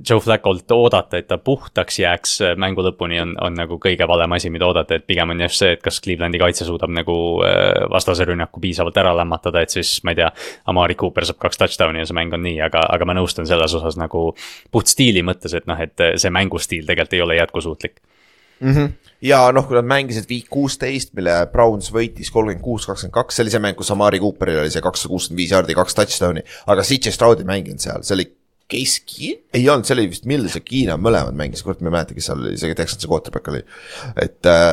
Joe 0.00 0.22
Flaccolt 0.22 0.74
oodata, 0.74 1.20
et 1.20 1.28
ta 1.30 1.38
puhtaks 1.42 2.00
jääks 2.02 2.36
äh, 2.42 2.56
mängu 2.58 2.84
lõpuni 2.86 3.20
on, 3.22 3.36
on 3.42 3.54
nagu 3.58 3.78
kõige 3.82 4.08
valem 4.08 4.36
asi, 4.36 4.50
mida 4.52 4.66
oodata, 4.68 4.98
et 4.98 5.06
pigem 5.06 5.34
on 5.34 5.44
just 5.46 5.62
see, 5.62 5.76
et 5.76 5.84
kas 5.84 6.00
Clevelandi 6.02 6.40
kaitse 6.42 6.66
suudab 6.68 6.92
nagu 6.94 7.16
äh, 7.46 7.86
vastase 7.92 8.26
rünnaku 8.26 8.62
piisavalt 8.62 8.98
ära 9.02 9.14
lämmatada, 9.20 9.62
et 9.62 9.74
siis 9.74 9.98
ma 10.06 10.14
ei 10.14 10.22
tea, 10.22 10.32
Amari 10.72 10.98
Cooper 10.98 11.28
saab 11.28 11.40
kaks 11.46 11.62
touchdown'i 11.62 12.02
ja 12.02 12.10
see 12.10 12.18
mäng 12.18 12.34
on 12.34 12.42
nii, 12.46 12.58
aga, 12.66 12.82
aga 12.96 13.08
ma 13.08 13.16
nõustun 13.18 13.48
selles 13.48 13.78
osas 13.78 13.98
nagu 14.00 14.28
puht 14.74 14.90
stiili 14.90 15.22
mõttes, 15.26 15.54
et 15.54 15.70
noh, 15.70 15.78
et 15.80 16.08
see 16.18 16.34
mängustiil 16.34 16.86
tegelikult 16.86 17.16
ei 17.16 17.22
ole 17.22 17.38
jätkusuutlik 17.38 18.00
ja 19.26 19.42
noh, 19.54 19.66
kui 19.68 19.76
nad 19.78 19.88
mängisid 19.88 20.28
viik 20.28 20.48
kuusteist, 20.52 21.12
mille 21.16 21.34
Browns 21.52 21.90
võitis 21.94 22.30
kolmkümmend 22.32 22.64
kuus, 22.64 22.86
kakskümmend 22.88 23.14
kaks, 23.16 23.36
see 23.36 23.46
oli 23.46 23.54
see 23.54 23.62
mäng, 23.64 23.78
kus 23.78 23.92
Amari 23.94 24.20
Cooperil 24.22 24.62
oli 24.62 24.72
see 24.72 24.84
kakssada 24.84 25.12
kuuskümmend 25.12 25.42
viis 25.42 25.54
jaardi, 25.54 25.76
kaks 25.76 25.96
touchdown'i, 25.98 26.44
aga 26.72 26.84
CJ 26.86 27.14
Stroud 27.16 27.42
ei 27.42 27.48
mänginud 27.48 27.82
seal, 27.82 28.04
see 28.06 28.18
oli 28.18 28.28
Keen, 28.66 29.36
ei 29.54 29.68
olnud, 29.70 29.86
see 29.86 29.94
oli 29.94 30.08
vist 30.10 30.24
Mills 30.26 30.56
ja 30.58 30.62
Keena 30.64 30.96
mõlemad 30.98 31.36
mängis, 31.38 31.62
kurat, 31.62 31.78
ma 31.84 31.92
ei 31.92 31.98
mäleta, 32.00 32.16
kes 32.16 32.26
seal 32.26 32.40
oli, 32.42 32.56
isegi 32.58 32.74
Texansi 32.74 33.06
quarterback 33.06 33.52
oli. 33.52 33.60
et 34.18 34.48
äh, 34.50 34.72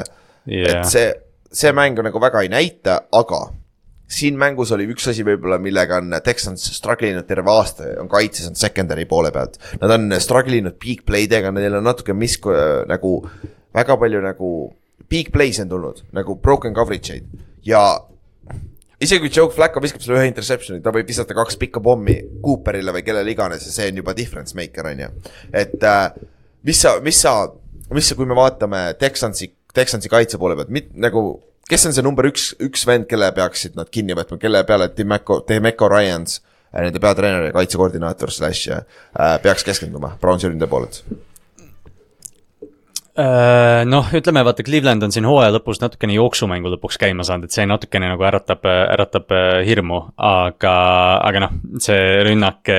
Jah. 0.50 0.80
et 0.80 0.90
see, 0.90 1.12
see 1.54 1.74
mäng 1.78 2.02
nagu 2.02 2.22
väga 2.24 2.42
ei 2.42 2.50
näita, 2.50 3.04
aga 3.14 3.46
siin 4.14 4.38
mängus 4.38 4.74
oli 4.74 4.88
üks 4.90 5.06
asi 5.10 5.26
võib-olla, 5.26 5.60
millega 5.62 6.00
on 6.02 6.14
Texans 6.26 6.66
struggle 6.76 7.14
inud 7.14 7.28
terve 7.30 7.54
aasta, 7.54 7.94
on 8.02 8.10
kaitses, 8.12 8.50
on 8.50 8.58
secondary 8.60 9.06
poole 9.10 9.32
pealt. 9.34 9.58
Nad 9.82 9.94
on 9.96 10.14
struggle 10.22 10.58
inud 10.60 10.78
big 10.82 11.06
play 11.08 11.30
dega, 11.30 11.54
neil 11.54 11.80
on 11.80 11.86
natuke 11.88 12.14
mis 12.18 12.38
nagu 12.90 13.16
väga 13.74 13.98
palju 14.00 14.22
nagu 14.24 14.50
big 15.10 15.32
plays 15.34 15.60
on 15.64 15.70
tulnud 15.70 16.04
nagu 16.16 16.36
broken 16.36 16.76
coverage 16.76 17.14
eid 17.14 17.46
ja 17.66 17.84
isegi 19.04 19.24
kui 19.26 19.32
Joe 19.34 19.52
Flacco 19.52 19.82
viskab 19.84 20.04
sulle 20.04 20.22
ühe 20.22 20.30
interception'i, 20.30 20.82
ta 20.84 20.94
võib 20.96 21.10
visata 21.10 21.36
kaks 21.38 21.58
pikka 21.60 21.82
pommi 21.84 22.16
Cooperile 22.44 22.94
või 22.96 23.04
kellele 23.06 23.34
iganes 23.34 23.66
ja 23.68 23.74
see 23.74 23.90
on 23.92 24.00
juba 24.04 24.16
difference 24.18 24.56
maker 24.58 24.92
on 24.94 25.04
ju. 25.06 25.10
et 25.52 25.84
äh, 25.90 26.06
mis 26.64 26.80
sa, 26.86 26.96
mis 27.04 27.20
sa, 27.20 27.34
mis 27.92 28.08
sa, 28.08 28.18
kui 28.20 28.30
me 28.30 28.38
vaatame 28.38 28.86
Texansi, 29.00 29.52
Texansi 29.74 30.12
kaitse 30.12 30.40
poole 30.42 30.56
pealt, 30.60 30.94
nagu 30.94 31.26
kes 31.70 31.88
on 31.90 31.96
see 31.96 32.06
number 32.06 32.28
üks, 32.30 32.52
üks 32.64 32.88
vend, 32.88 33.08
kelle 33.10 33.30
peaksid 33.36 33.78
nad 33.80 33.92
kinni 33.94 34.16
võtma, 34.18 34.40
kelle 34.42 34.64
peale 34.68 34.90
Demeco, 34.96 35.42
Demeco 35.48 35.90
Ryans, 35.92 36.40
nende 36.74 37.02
peatreener 37.02 37.50
ja 37.50 37.54
kaitsekoordinaator 37.56 38.32
slash 38.34 38.72
äh, 38.74 39.38
peaks 39.44 39.66
keskenduma 39.68 40.16
Brownsi 40.22 40.50
ründe 40.52 40.70
poolelt? 40.70 41.04
Äh, 43.14 43.84
noh, 43.86 44.08
ütleme 44.18 44.42
vaata, 44.42 44.64
Cleveland 44.66 45.06
on 45.06 45.12
siin 45.14 45.28
hooaja 45.30 45.54
lõpus 45.54 45.78
natukene 45.84 46.16
jooksumängu 46.16 46.72
lõpuks 46.74 46.98
käima 47.02 47.22
saanud, 47.28 47.46
et 47.46 47.54
see 47.54 47.68
natukene 47.70 48.08
nagu 48.10 48.26
äratab, 48.26 48.66
äratab 48.66 49.34
äh, 49.38 49.60
hirmu, 49.68 50.00
aga, 50.18 50.74
aga 51.22 51.44
noh, 51.46 51.54
see 51.84 52.00
rünnak, 52.26 52.74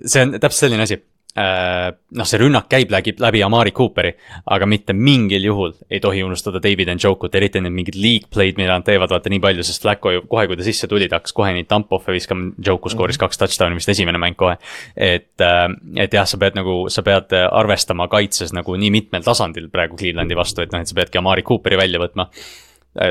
see 0.00 0.24
on 0.24 0.38
täpselt 0.38 0.62
selline 0.62 0.88
asi. 0.88 1.02
noh, 1.36 2.26
see 2.28 2.38
rünnak 2.40 2.68
käib 2.72 2.92
läbi, 2.92 3.12
läbi 3.20 3.42
Amari 3.44 3.72
Cooperi, 3.76 4.12
aga 4.52 4.68
mitte 4.68 4.94
mingil 4.96 5.44
juhul 5.44 5.74
ei 5.92 6.00
tohi 6.00 6.22
unustada 6.24 6.62
David 6.64 6.88
Njokut, 6.96 7.34
eriti 7.36 7.60
need 7.60 7.74
mingid 7.76 7.98
league 8.00 8.30
play'd, 8.32 8.56
mida 8.56 8.72
nad 8.72 8.86
teevad, 8.86 9.12
vaata 9.12 9.32
nii 9.32 9.42
palju, 9.44 9.66
sest 9.66 9.84
Flacco 9.84 10.14
ju 10.14 10.24
kohe, 10.30 10.46
kui 10.48 10.56
ta 10.56 10.64
sisse 10.66 10.88
tuli, 10.88 11.10
ta 11.12 11.20
hakkas 11.20 11.36
kohe 11.36 11.52
neid 11.56 11.68
dump-off'e 11.68 12.14
viskama, 12.16 12.52
Njoku 12.56 12.92
skooris 12.92 13.20
kaks 13.20 13.42
touchdown'i 13.42 13.76
vist 13.76 13.92
esimene 13.92 14.20
mäng 14.22 14.38
kohe. 14.38 14.56
et, 14.96 15.34
et 15.36 16.18
jah, 16.18 16.28
sa 16.28 16.40
pead 16.40 16.56
nagu, 16.56 16.78
sa 16.92 17.04
pead 17.06 17.36
arvestama 17.46 18.08
kaitses 18.12 18.56
nagu 18.56 18.76
nii 18.80 18.92
mitmel 18.94 19.26
tasandil 19.26 19.68
praegu 19.72 19.98
Clevelandi 20.00 20.38
vastu, 20.38 20.64
et 20.64 20.72
noh, 20.72 20.80
et 20.80 20.88
sa 20.88 20.96
peadki 20.96 21.20
Amari 21.20 21.44
Cooperi 21.44 21.76
välja 21.76 22.00
võtma. 22.00 22.30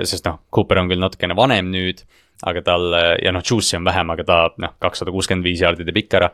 sest 0.01 0.25
noh, 0.25 0.41
Cooper 0.49 0.81
on 0.81 0.89
küll 0.89 1.01
natukene 1.01 1.37
vanem 1.37 1.69
nüüd, 1.69 2.01
aga 2.43 2.61
tal 2.61 2.95
ja 3.23 3.31
noh, 3.31 3.43
Juice'i 3.43 3.77
on 3.79 3.85
vähem, 3.87 4.09
aga 4.11 4.23
ta 4.27 4.37
noh, 4.61 4.75
kakssada 4.81 5.13
kuuskümmend 5.15 5.45
viis 5.47 5.61
jaardi 5.63 5.85
teeb 5.87 6.01
ikka 6.03 6.17
ära. 6.19 6.29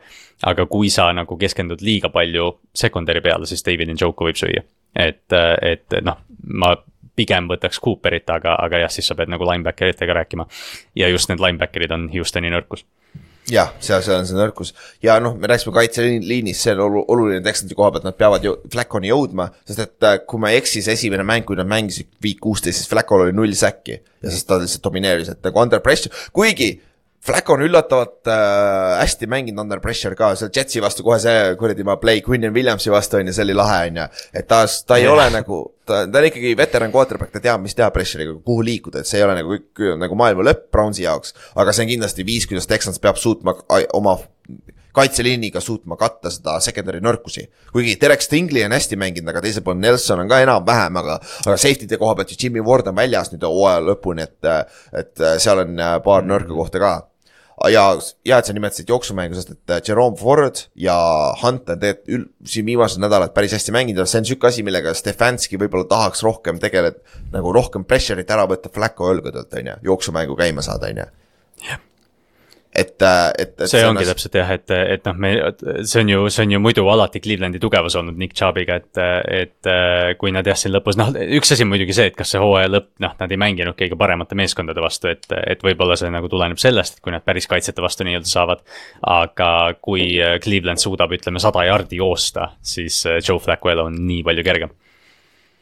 aga 0.49 0.65
kui 0.65 0.89
sa 0.89 1.11
nagu 1.13 1.37
keskendud 1.37 1.81
liiga 1.81 2.09
palju 2.09 2.51
secondary 2.73 3.21
peale, 3.21 3.45
siis 3.45 3.65
David 3.65 3.93
Njoku 3.93 4.25
võib 4.25 4.39
süüa. 4.39 4.63
et, 4.95 5.33
et 5.61 6.01
noh, 6.01 6.17
ma 6.43 6.75
pigem 7.15 7.47
võtaks 7.51 7.79
Cooperit, 7.83 8.29
aga, 8.29 8.55
aga 8.55 8.85
jah, 8.85 8.91
siis 8.91 9.07
sa 9.07 9.15
pead 9.15 9.29
nagu 9.29 9.45
linebacker 9.45 9.93
itega 9.93 10.13
rääkima. 10.13 10.47
ja 10.95 11.09
just 11.09 11.29
need 11.29 11.43
linebacker'id 11.43 11.91
on 11.91 12.09
Houstoni 12.15 12.49
nõrkus 12.49 12.85
jah, 13.49 13.71
seal, 13.83 14.03
seal 14.05 14.19
on 14.19 14.27
see 14.29 14.37
nõrkus. 14.37 14.73
Ja 15.03 15.17
noh, 15.23 15.33
me 15.39 15.49
rääkisime 15.49 15.73
kaitseliinist, 15.75 16.61
see 16.61 16.75
on 16.75 16.83
olu- 16.85 17.05
oluline 17.11 17.41
Texansi 17.45 17.75
koha 17.77 17.89
pealt, 17.95 18.05
nad 18.07 18.17
peavad 18.19 18.45
ju 18.45 18.53
Flacconi 18.71 19.09
jõudma, 19.09 19.49
sest 19.67 19.83
et 19.87 20.07
äh, 20.07 20.19
kui 20.27 20.39
ma 20.43 20.51
ei 20.53 20.61
eksi, 20.61 20.83
see 20.85 20.93
esimene 20.97 21.25
mäng, 21.27 21.45
kui 21.47 21.57
nad 21.59 21.69
mängisid 21.69 22.11
viik 22.23 22.39
kuusteist, 22.43 22.83
siis 22.83 22.91
Flaccol 22.91 23.25
oli 23.25 23.35
null 23.35 23.55
säkki. 23.57 23.99
Ja 24.21 24.29
siis 24.29 24.45
ta 24.45 24.59
lihtsalt 24.61 24.85
domineeris, 24.85 25.33
et 25.33 25.41
nagu 25.43 25.59
under 25.63 25.81
pressure, 25.83 26.13
kuigi 26.35 26.75
Flacco 27.21 27.53
on 27.53 27.61
üllatavalt 27.61 28.25
äh, 28.27 28.97
hästi 28.97 29.27
mänginud 29.29 29.61
under 29.61 29.79
pressure 29.79 30.17
ka, 30.17 30.31
seal 30.35 30.49
Jetsi 30.55 30.81
vastu 30.81 31.05
kohe 31.05 31.19
see 31.21 31.51
kuradi 31.59 31.85
ma 31.85 31.99
play 32.01 32.23
Quinnan 32.25 32.53
Williamsi 32.55 32.89
vastu 32.89 33.19
on 33.19 33.29
ju, 33.29 33.35
see 33.37 33.45
oli 33.45 33.53
lahe 33.57 33.77
on 33.91 33.99
ju. 34.01 34.07
et 34.33 34.47
ta, 34.49 34.63
ta 34.87 34.97
ei 34.97 35.05
Jah. 35.05 35.13
ole 35.13 35.27
nagu, 35.35 35.59
ta, 35.85 36.01
ta 36.09 36.23
on 36.23 36.29
ikkagi 36.31 36.55
veteran 36.57 36.93
quarterback, 36.93 37.29
ta 37.35 37.43
teab, 37.43 37.61
mis 37.61 37.77
teha 37.77 37.91
pressure'iga, 37.93 38.39
kuhu 38.41 38.65
liikuda, 38.65 39.03
et 39.03 39.11
see 39.11 39.21
ei 39.21 39.27
ole 39.27 39.37
nagu 39.37 39.53
kõik 39.53 40.01
nagu 40.01 40.17
maailma 40.17 40.47
lõpp 40.49 40.71
Brownsi 40.73 41.05
jaoks. 41.05 41.35
aga 41.61 41.75
see 41.77 41.85
on 41.85 41.91
kindlasti 41.93 42.25
viis, 42.25 42.49
kuidas 42.49 42.69
Texans 42.71 42.97
peab 43.03 43.21
suutma 43.21 43.53
oma 43.93 44.17
kaitseliiniga 44.97 45.61
suutma 45.61 45.95
katta 46.01 46.33
seda 46.33 46.57
secondary 46.59 46.99
nõrkusi. 47.05 47.45
kuigi 47.71 47.95
Derek 48.01 48.25
Stingley 48.25 48.65
on 48.65 48.73
hästi 48.75 48.97
mänginud, 48.97 49.29
aga 49.29 49.45
teiselt 49.45 49.63
poolt 49.63 49.79
Nelson 49.79 50.25
on 50.25 50.29
ka 50.29 50.41
enam-vähem, 50.41 50.97
aga, 50.97 51.19
aga 51.45 51.57
safety'de 51.57 52.01
koha 52.01 52.17
pealt 52.17 52.33
ju 52.33 52.41
Jimmy 52.43 52.65
Ward 52.65 52.89
on 52.89 52.97
väljas 52.97 53.31
nüüd 53.31 53.45
hooaja 53.45 53.85
lõpuni, 53.85 54.25
et, 54.25 54.73
et 54.97 55.25
seal 55.37 55.63
on 55.63 55.79
äh, 55.79 55.95
paar 56.03 56.25
nõrka 56.27 56.53
kohta 56.57 56.81
ka 56.81 56.93
ja, 57.69 57.83
ja 58.25 58.39
et 58.39 58.47
sa 58.47 58.55
nimetasid 58.55 58.89
jooksumängu, 58.89 59.37
sest 59.37 59.53
et 59.53 59.73
äh, 59.75 59.81
Jerome 59.87 60.17
Ford 60.19 60.63
ja 60.79 60.95
Hunt 61.41 61.69
on 61.69 61.81
tegelikult 61.81 62.49
siin 62.53 62.65
viimased 62.65 63.01
nädalad 63.03 63.35
päris 63.35 63.53
hästi 63.57 63.75
mänginud 63.75 64.01
ja 64.01 64.07
see 64.09 64.23
on 64.23 64.29
sihuke 64.29 64.49
asi, 64.49 64.65
millega 64.65 64.95
Stefanski 64.97 65.59
võib-olla 65.61 65.89
tahaks 65.91 66.23
rohkem 66.25 66.61
tegeleda, 66.63 67.01
nagu 67.35 67.53
rohkem 67.55 67.85
pressure'it 67.87 68.33
ära 68.33 68.47
võtta 68.49 68.71
Flacco 68.73 69.11
õlgadelt, 69.11 69.53
on 69.59 69.71
ju, 69.73 69.77
jooksumängu 69.91 70.37
käima 70.39 70.65
saada, 70.65 70.89
on 70.89 71.03
ju. 71.03 71.79
et, 72.71 72.95
et, 73.03 73.53
et. 73.59 73.63
see 73.67 73.81
ongi 73.83 74.05
täpselt 74.07 74.35
jah, 74.39 74.51
et, 74.55 74.71
et 74.71 75.07
noh, 75.07 75.17
me, 75.19 75.31
see 75.87 76.03
on 76.03 76.11
ju, 76.11 76.21
see 76.31 76.45
on 76.47 76.53
ju 76.55 76.61
muidu 76.63 76.85
alati 76.91 77.21
Clevelandi 77.23 77.59
tugevus 77.61 77.97
olnud 77.99 78.19
Nick 78.19 78.35
Chubb'iga, 78.37 78.77
et, 78.79 79.01
et 79.41 79.69
äh, 79.69 80.13
kui 80.19 80.31
nad 80.31 80.47
jah, 80.47 80.57
siin 80.59 80.73
lõpus, 80.75 80.97
noh, 80.99 81.11
üks 81.37 81.51
asi 81.55 81.65
on 81.67 81.71
muidugi 81.73 81.95
see, 81.97 82.07
et 82.11 82.17
kas 82.17 82.31
see 82.31 82.41
hooaja 82.41 82.71
lõpp, 82.71 82.91
noh, 83.03 83.15
nad 83.19 83.35
ei 83.35 83.39
mänginud 83.41 83.77
kõige 83.79 83.99
paremate 83.99 84.37
meeskondade 84.39 84.83
vastu, 84.83 85.11
et, 85.11 85.27
et 85.41 85.65
võib-olla 85.65 85.97
see 85.99 86.11
nagu 86.13 86.31
tuleneb 86.31 86.61
sellest, 86.61 86.97
et 86.97 87.05
kui 87.05 87.15
nad 87.15 87.25
päris 87.27 87.49
kaitsjate 87.51 87.83
vastu 87.83 88.07
nii-öelda 88.07 88.31
saavad. 88.31 88.63
aga 89.07 89.51
kui 89.81 90.13
äh, 90.21 90.37
Cleveland 90.43 90.79
suudab, 90.79 91.11
ütleme, 91.15 91.43
sada 91.43 91.65
jardi 91.67 91.99
joosta, 91.99 92.53
siis 92.63 93.03
äh, 93.09 93.19
Joe 93.19 93.39
Flacco 93.43 93.71
elu 93.73 93.89
on 93.89 93.99
nii 94.07 94.23
palju 94.27 94.47
kergem. 94.47 94.77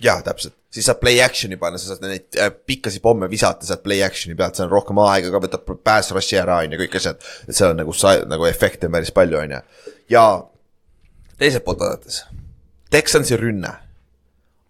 jah, 0.03 0.21
täpselt, 0.23 0.55
siis 0.73 0.87
saab 0.87 1.01
play 1.01 1.19
action'i 1.23 1.57
panna, 1.59 1.79
sa 1.81 1.93
saad 1.93 2.05
neid 2.05 2.39
äh, 2.39 2.51
pikkasi 2.53 3.01
pomme 3.03 3.29
visata 3.31 3.67
sealt 3.67 3.83
play 3.83 4.03
action'i 4.05 4.37
pealt, 4.39 4.57
see 4.57 4.65
on 4.65 4.73
rohkem 4.73 5.01
aega 5.03 5.31
ka, 5.33 5.43
võtab 5.43 5.73
pass 5.85 6.13
rush'i 6.15 6.39
ära, 6.39 6.61
on 6.63 6.75
ju, 6.75 6.81
kõik 6.83 6.99
asjad. 7.01 7.29
et 7.47 7.57
seal 7.57 7.73
on 7.73 7.81
nagu 7.83 7.95
nagu 8.29 8.49
efekte 8.49 8.89
on 8.89 8.95
päris 8.95 9.13
palju, 9.15 9.39
on 9.41 9.57
ju. 9.57 9.63
ja 10.15 10.25
teiselt 11.39 11.65
poolt 11.67 11.83
vaadates, 11.83 12.23
Texansi 12.89 13.37
rünne 13.37 13.75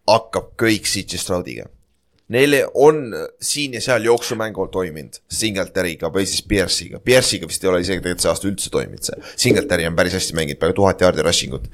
hakkab 0.09 0.55
kõik 0.59 0.87
CJ 0.89 1.21
Stroudiga. 1.21 1.69
Neil 2.29 2.57
on 2.77 3.07
siin 3.41 3.73
ja 3.77 3.81
seal 3.81 4.03
jooksumängul 4.05 4.67
toiminud 4.73 5.15
Singletary'ga 5.33 6.11
või 6.13 6.27
siis 6.29 6.43
Pierce'iga, 6.45 6.99
Pierce'iga 7.01 7.47
vist 7.49 7.63
ei 7.63 7.71
ole 7.71 7.79
isegi 7.81 8.03
tegelikult 8.03 8.25
see 8.25 8.29
aasta 8.29 8.49
üldse 8.49 8.69
toiminud 8.73 9.07
see, 9.07 9.17
Singletary 9.45 9.87
on 9.89 9.97
päris 9.97 10.17
hästi 10.17 10.35
mänginud, 10.37 10.59
peaaegu 10.61 10.77
tuhat 10.77 11.01
jaardi 11.01 11.25
rushing 11.25 11.57
ut 11.57 11.65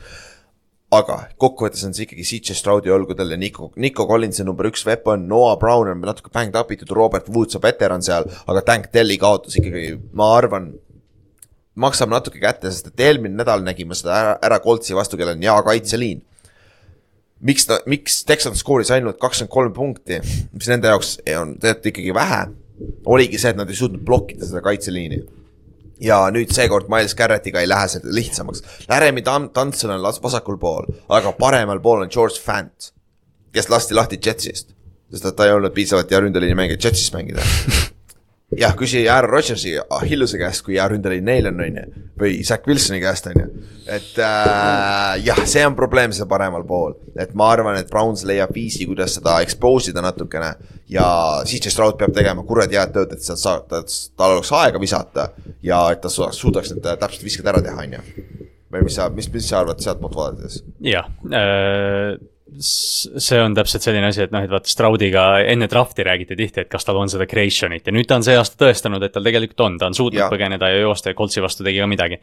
aga 0.94 1.18
kokkuvõttes 1.41 1.84
on 1.88 1.95
see 1.95 2.06
ikkagi 2.06 2.26
CJ 2.28 2.57
Stroudi 2.57 2.91
õlgudel 2.94 3.34
ja 3.34 3.40
Nico, 3.40 3.72
Nico 3.82 4.06
Collins 4.10 4.40
on 4.41 4.49
number 4.52 4.70
üks 4.70 4.86
weapon, 4.86 5.26
Noah 5.30 5.56
Brown 5.60 5.90
on 5.91 6.03
natuke 6.06 6.32
banged 6.34 6.57
up 6.60 6.72
itud, 6.72 6.91
Robert 6.95 7.30
Woods 7.34 7.57
on 7.57 7.64
veteran 7.64 8.06
seal, 8.06 8.28
aga 8.45 8.64
Tank 8.68 8.91
Delli 8.94 9.18
kaotus 9.22 9.57
ikkagi, 9.60 9.95
ma 10.18 10.30
arvan, 10.38 10.72
maksab 11.82 12.12
natuke 12.14 12.40
kätte, 12.44 12.72
sest 12.72 12.91
et 12.91 13.06
eelmine 13.07 13.36
nädal 13.40 13.66
nägime 13.66 13.98
seda 13.98 14.14
ära, 14.20 14.36
ära 14.45 14.62
Coltsi 14.64 14.95
vastu, 14.98 15.20
kellel 15.20 15.40
on 15.40 15.48
hea 15.48 15.57
kaitseliin. 15.70 16.22
miks 17.45 17.66
ta, 17.68 17.80
miks 17.86 18.24
Texans 18.26 18.62
skooris 18.64 18.91
ainult 18.95 19.20
kakskümmend 19.22 19.52
kolm 19.52 19.74
punkti, 19.74 20.22
mis 20.53 20.70
nende 20.72 20.88
jaoks 20.88 21.18
on 21.36 21.57
tegelikult 21.60 21.90
ikkagi 21.91 22.14
vähe, 22.16 22.44
oligi 23.06 23.41
see, 23.41 23.52
et 23.52 23.60
nad 23.60 23.70
ei 23.70 23.78
suutnud 23.78 24.06
blokkida 24.06 24.48
seda 24.48 24.62
kaitseliini 24.64 25.24
ja 26.02 26.20
nüüd 26.34 26.52
seekord 26.56 26.90
Miles 26.92 27.16
Garrettiga 27.16 27.62
ei 27.62 27.70
lähe 27.70 27.88
see 27.92 28.16
lihtsamaks. 28.18 28.64
Laremy 28.90 29.24
Tan-, 29.26 29.50
Tanson 29.54 29.96
on 29.96 30.04
vasakul 30.04 30.60
pool, 30.62 30.90
aga 31.10 31.34
paremal 31.40 31.82
pool 31.84 32.06
on 32.06 32.14
George 32.14 32.42
Fant, 32.42 32.92
kes 33.56 33.70
lasti 33.72 33.98
lahti 33.98 34.20
Jetsist, 34.22 34.76
sest 35.12 35.32
et 35.32 35.36
ta 35.36 35.48
ei 35.48 35.56
olnud 35.56 35.76
piisavalt 35.76 36.12
hea 36.12 36.24
ründeliini 36.26 36.58
mängija 36.58 36.82
Jetsis 36.88 37.14
mängida. 37.16 37.46
jah, 38.54 38.76
küsi 38.78 39.10
Aaron 39.10 39.30
Rodgersi 39.30 39.74
Hilluse 40.06 40.38
käest, 40.38 40.64
kui 40.66 40.78
hea 40.78 40.86
ründeliin 40.90 41.26
neil 41.26 41.50
on, 41.50 41.62
on 41.66 41.80
ju, 41.80 42.04
või 42.20 42.36
Zack 42.46 42.68
Wilsoni 42.70 43.00
käest, 43.02 43.28
on 43.32 43.40
ju. 43.40 43.48
et 43.92 44.20
äh, 44.22 45.16
jah, 45.26 45.42
see 45.50 45.66
on 45.66 45.76
probleem 45.78 46.14
seal 46.16 46.30
paremal 46.30 46.66
pool, 46.68 46.96
et 47.20 47.34
ma 47.38 47.50
arvan, 47.56 47.80
et 47.80 47.90
Browns 47.92 48.26
leiab 48.28 48.54
viisi, 48.56 48.86
kuidas 48.90 49.18
seda 49.18 49.40
expose 49.46 49.92
ida 49.92 50.04
natukene 50.06 50.54
ja 50.92 51.08
CJ 51.48 51.74
Stroud 51.74 51.98
peab 52.02 52.14
tegema 52.16 52.46
kuradi 52.48 52.80
head 52.80 52.94
tööd, 52.96 53.18
et 53.18 53.26
sealt 53.26 53.42
saada, 53.42 53.82
tal 54.18 54.38
oleks 54.38 54.54
aega 54.56 54.82
visata 54.82 55.30
ja 55.66 55.82
et 55.96 56.04
ta 56.04 56.12
suudaks, 56.14 56.40
suudaks 56.44 56.76
need 56.76 56.86
täpselt 56.86 57.26
visked 57.26 57.50
ära 57.50 57.64
teha, 57.66 57.82
on 57.82 57.98
ju. 57.98 58.30
või 58.76 58.86
mis 58.88 59.00
sa, 59.00 59.10
mis, 59.10 59.32
mis 59.34 59.50
sa 59.50 59.64
arvad 59.64 59.82
sealtpoolt 59.82 60.22
vaadates? 60.22 60.62
jah 60.86 61.10
äh,, 61.34 62.16
see 62.46 63.40
on 63.42 63.56
täpselt 63.58 63.82
selline 63.82 64.06
asi, 64.12 64.22
et 64.28 64.34
noh, 64.34 64.44
et 64.46 64.52
vaata 64.52 64.70
Stroudiga 64.70 65.24
enne 65.50 65.66
draft'i 65.70 66.04
räägiti 66.06 66.38
tihti, 66.38 66.62
et 66.62 66.70
kas 66.70 66.86
tal 66.86 67.00
on 67.02 67.10
seda 67.10 67.26
creation'it 67.30 67.90
ja 67.90 67.94
nüüd 67.96 68.06
ta 68.10 68.20
on 68.20 68.26
see 68.28 68.36
aasta 68.38 68.60
tõestanud, 68.62 69.02
et 69.04 69.14
tal 69.16 69.26
tegelikult 69.26 69.64
on, 69.66 69.80
ta 69.82 69.90
on 69.90 69.98
suutnud 69.98 70.22
ja. 70.22 70.30
põgeneda 70.30 70.70
ja 70.70 70.84
joosta 70.84 71.10
ja 71.10 71.18
Coltsi 71.18 71.42
vastu 71.42 71.66
tegi 71.66 71.82
ka 71.82 71.88
midagi. 71.90 72.20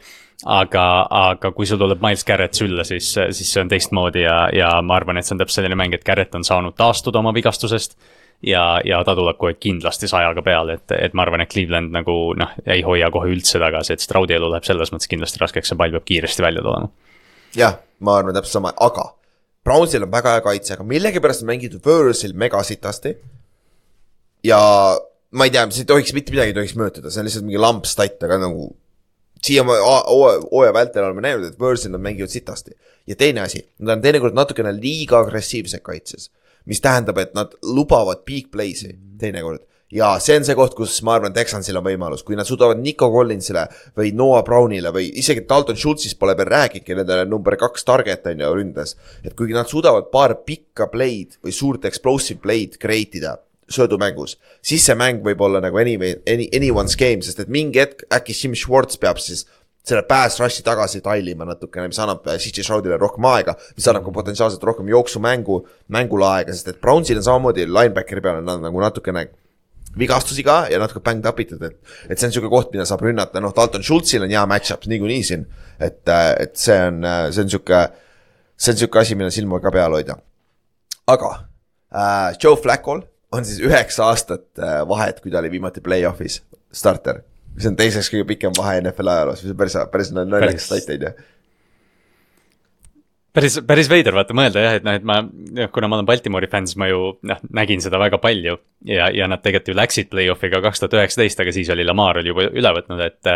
aga, 0.46 0.84
aga 1.10 1.50
kui 1.56 1.66
sul 1.66 1.80
tuleb 1.82 2.02
Miles 2.02 2.22
Garrett 2.24 2.54
sülle, 2.54 2.84
siis, 2.86 3.10
siis 3.18 3.50
see 3.50 3.62
on 3.64 3.70
teistmoodi 3.72 4.22
ja, 4.22 4.36
ja 4.54 4.72
ma 4.82 5.00
arvan, 5.00 5.18
et 5.18 5.26
see 5.26 5.34
on 5.34 5.42
täpselt 5.42 5.62
selline 5.62 5.78
mäng, 5.78 5.94
et 5.94 6.06
Garrett 6.06 6.38
on 6.38 6.46
saanud 6.46 6.76
taastuda 6.78 7.18
oma 7.18 7.32
vigastusest 7.34 7.98
ja, 8.46 8.78
ja 8.84 9.00
ta 9.04 9.16
tuleb 9.18 9.40
kohe 9.40 9.56
kindlasti 9.58 10.10
sajaga 10.10 10.44
peale, 10.46 10.78
et, 10.78 10.94
et 10.98 11.18
ma 11.18 11.26
arvan, 11.26 11.42
et 11.42 11.50
Cleveland 11.50 11.90
nagu 11.94 12.14
noh, 12.38 12.54
ei 12.66 12.84
hoia 12.86 13.10
kohe 13.10 13.30
üldse 13.34 13.58
tagasi, 13.62 13.96
et 13.96 14.06
Stroudi 14.06 14.38
elu 14.38 14.52
läheb 14.54 14.70
selles 14.70 14.94
mõttes 14.94 15.10
kindlasti 15.10 15.42
raskeks, 15.42 15.74
see 15.74 15.82
pall 15.82 15.98
peab 15.98 16.06
kiiresti 16.06 16.46
välja 16.46 16.62
tulema. 16.62 16.92
jah, 17.58 17.76
ma 17.98 18.16
arvan 18.20 18.38
täpselt 18.38 18.60
sama, 18.60 18.74
aga 18.78 19.10
Brownsil 19.62 20.06
on 20.06 20.10
väga 20.10 20.36
hea 20.36 20.42
kaitse, 20.44 20.74
aga 20.74 20.86
millegipärast 20.86 21.44
on 21.44 21.50
mängitud 21.52 21.82
Võõrsil 21.86 22.34
mega 22.38 22.62
sitasti. 22.66 23.14
ja 24.42 24.58
ma 25.30 25.46
ei 25.46 25.52
tea, 25.54 25.64
see 25.70 25.84
ei 25.84 25.90
tohiks, 25.90 26.12
mitte 26.16 26.34
midagi 26.34 26.50
ei 26.50 26.56
tohiks 26.56 26.74
mõjutada, 26.78 27.10
see 27.10 27.22
on 27.22 27.28
lihtsalt 27.28 27.46
mingi 27.46 27.60
lampstatt, 27.62 28.18
aga 28.26 28.40
nagu 28.42 28.72
siia 29.42 29.64
hooaja 29.66 30.74
vältel 30.74 31.06
oleme 31.06 31.24
näinud, 31.24 31.46
et 31.46 31.58
Võõrsil 31.60 31.94
nad 31.94 32.02
mängivad 32.02 32.30
sitasti. 32.30 32.74
ja 33.06 33.16
teine 33.18 33.42
asi, 33.42 33.62
nad 33.78 33.96
on 33.96 34.02
teinekord 34.02 34.34
natukene 34.34 34.74
liiga 34.74 35.18
agressiivsed 35.22 35.82
kaitses, 35.82 36.30
mis 36.66 36.82
tähendab, 36.82 37.18
et 37.18 37.34
nad 37.34 37.54
lubavad 37.62 38.26
big 38.26 38.50
play'si 38.54 38.96
teinekord 39.18 39.62
ja 39.92 40.14
see 40.22 40.38
on 40.40 40.46
see 40.46 40.56
koht, 40.56 40.74
kus 40.76 40.96
ma 41.04 41.16
arvan, 41.18 41.34
Texansil 41.36 41.76
on 41.78 41.84
võimalus, 41.84 42.24
kui 42.24 42.36
nad 42.38 42.48
suudavad 42.48 42.80
Nico 42.80 43.10
Collinsile 43.12 43.66
või 43.98 44.14
Noah 44.16 44.42
Brownile 44.46 44.92
või 44.94 45.10
isegi 45.20 45.44
Dalton 45.48 45.78
Schultzist 45.78 46.18
pole 46.20 46.36
veel 46.38 46.48
räägidki, 46.52 46.96
nendele 46.96 47.26
number 47.28 47.58
kaks 47.60 47.84
target 47.88 48.26
on 48.32 48.40
ju 48.40 48.52
ründes. 48.56 48.96
et 49.24 49.36
kui 49.36 49.52
nad 49.52 49.68
suudavad 49.68 50.10
paar 50.10 50.38
pikka 50.46 50.88
play'd 50.92 51.38
või 51.44 51.52
suurt 51.52 51.84
explosive 51.84 52.40
play'd 52.40 52.78
create 52.80 53.20
ida 53.20 53.38
söödumängus, 53.72 54.36
siis 54.60 54.84
see 54.84 54.96
mäng 54.98 55.22
võib 55.24 55.40
olla 55.40 55.60
nagu 55.60 55.78
anyway, 55.78 56.16
any, 56.28 56.48
anyone's 56.52 56.96
game, 56.98 57.22
sest 57.22 57.40
et 57.40 57.48
mingi 57.48 57.80
hetk 57.80 58.04
äkki 58.12 58.34
Jim 58.36 58.56
Schwartz 58.58 58.98
peab 59.00 59.20
siis 59.22 59.46
selle 59.82 60.04
pass 60.06 60.38
rush'i 60.38 60.62
tagasi 60.62 61.00
tailima 61.02 61.44
natukene, 61.44 61.88
mis 61.90 61.98
annab 61.98 62.26
äh, 62.30 62.38
CJ 62.38 62.64
Stroudile 62.64 62.98
rohkem 63.00 63.26
aega, 63.32 63.56
mis 63.76 63.86
annab 63.90 64.06
ka 64.06 64.14
potentsiaalselt 64.14 64.62
rohkem 64.62 64.90
jooksumängu, 64.92 65.58
mängule 65.92 66.28
aega, 66.28 66.54
sest 66.54 66.70
et 66.70 66.80
Brownsil 66.82 67.18
on 67.18 67.26
samamoodi 67.26 67.66
linebackeri 67.66 68.22
peale, 68.22 68.44
nad 68.46 68.62
nagu 68.62 68.82
natukene 68.82 69.26
vigastusi 69.98 70.44
ka 70.46 70.66
ja 70.72 70.80
natuke 70.80 71.02
banged 71.04 71.26
up 71.28 71.40
itud, 71.42 71.62
et, 71.66 71.78
et 72.08 72.16
see 72.16 72.26
on 72.26 72.32
niisugune 72.32 72.52
koht, 72.52 72.70
mida 72.74 72.86
saab 72.88 73.04
rünnata, 73.04 73.42
noh, 73.44 73.52
Dalton 73.56 73.84
Schultzil 73.84 74.24
on 74.24 74.32
hea 74.32 74.44
match-up 74.48 74.86
niikuinii 74.88 75.24
siin. 75.28 75.46
et, 75.78 76.02
et 76.08 76.54
see 76.56 76.78
on, 76.88 77.02
see 77.32 77.44
on 77.44 77.50
niisugune, 77.50 77.82
see 78.56 78.72
on 78.72 78.78
niisugune 78.78 79.02
asi, 79.04 79.18
mille 79.18 79.34
silma 79.34 79.60
ka 79.62 79.74
peal 79.74 79.98
hoida. 79.98 80.16
aga 81.12 81.32
äh, 81.92 82.38
Joe 82.42 82.56
Flacco'l 82.56 83.04
on 83.32 83.44
siis 83.48 83.60
üheksa 83.64 84.08
aastat 84.12 84.46
äh, 84.60 84.80
vahet, 84.88 85.20
kui 85.20 85.32
ta 85.32 85.42
oli 85.42 85.52
viimati 85.52 85.84
play-off'is 85.84 86.40
starter. 86.72 87.22
see 87.58 87.68
on 87.68 87.76
teiseks 87.76 88.08
kõige 88.12 88.30
pikem 88.32 88.56
vahe 88.56 88.80
NFL 88.80 89.12
ajaloos, 89.12 89.44
mis 89.44 89.52
on 89.52 89.60
päris, 89.60 89.78
päris 89.92 90.12
naljakas 90.16 90.70
stat 90.70 90.94
on 90.94 91.08
ju 91.08 91.14
päris, 93.36 93.58
päris 93.66 93.88
veider 93.90 94.14
vaata 94.16 94.34
mõelda 94.36 94.62
jah, 94.62 94.76
et 94.78 94.84
noh, 94.86 94.96
et 94.98 95.06
ma, 95.06 95.18
kuna 95.72 95.88
ma 95.88 95.98
olen 95.98 96.08
Baltimori 96.08 96.48
fänn, 96.52 96.68
siis 96.68 96.78
ma 96.80 96.88
ju 96.90 97.14
noh, 97.28 97.40
nägin 97.56 97.82
seda 97.84 98.00
väga 98.00 98.20
palju. 98.22 98.58
ja, 98.88 99.06
ja 99.14 99.28
nad 99.30 99.38
tegelikult 99.42 99.68
ju 99.70 99.76
läksid 99.78 100.08
play-off'i 100.10 100.50
ka 100.50 100.58
kaks 100.64 100.82
tuhat 100.82 100.96
üheksateist, 100.98 101.40
aga 101.40 101.52
siis 101.54 101.70
oli 101.70 101.84
Lamar 101.86 102.18
oli 102.18 102.32
juba 102.32 102.48
üle 102.50 102.72
võtnud, 102.78 103.02
et. 103.04 103.30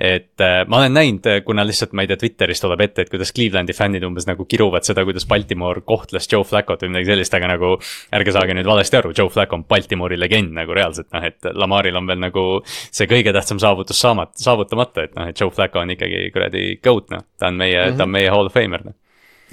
et 0.00 0.44
ma 0.66 0.78
olen 0.78 0.94
näinud, 0.96 1.26
kuna 1.44 1.66
lihtsalt 1.68 1.92
ma 1.92 2.06
ei 2.06 2.08
tea, 2.08 2.16
Twitteris 2.22 2.62
tuleb 2.62 2.80
ette, 2.86 3.04
et 3.04 3.10
kuidas 3.12 3.34
Clevelandi 3.36 3.76
fännid 3.76 4.06
umbes 4.06 4.24
nagu 4.24 4.46
kiruvad 4.48 4.86
seda, 4.88 5.04
kuidas 5.04 5.28
Baltimore 5.28 5.84
kohtles 5.84 6.28
Joe 6.30 6.46
Flacco't 6.48 6.86
või 6.86 6.94
midagi 6.94 7.12
sellist, 7.12 7.36
aga 7.36 7.52
nagu. 7.52 7.74
ärge 8.16 8.32
saage 8.32 8.56
nüüd 8.56 8.66
valesti 8.66 8.96
aru, 8.96 9.12
Joe 9.16 9.28
Flacco 9.28 9.58
on 9.58 9.66
Baltimori 9.68 10.16
legend 10.18 10.56
nagu 10.56 10.74
reaalselt 10.74 11.10
noh, 11.12 11.26
et 11.28 11.52
Lamaril 11.52 12.00
on 12.00 12.08
veel 12.08 12.24
nagu 12.24 12.46
see 12.64 13.06
kõige 13.10 13.34
tähtsam 13.36 13.60
saavutus 13.60 14.00
saamata, 14.00 14.40
saavutamata, 14.40 15.04
et 15.04 15.14
noh, 15.18 15.28
et 15.28 15.40
Joe 15.40 15.52
Flacco 15.52 15.84
on 15.84 15.92
ikkagi 15.92 16.30
kuradi 16.32 16.64
goat 16.82 17.12
noh, 17.12 17.28
ta 17.38 17.52
on 17.52 17.60
meie 17.60 17.76
mm, 17.76 17.92
-hmm. 17.92 18.00
ta 18.00 18.08
on 18.08 18.16
meie 18.16 18.32
hall 18.32 18.48
of 18.48 18.56
famer 18.56 18.88
noh 18.88 18.96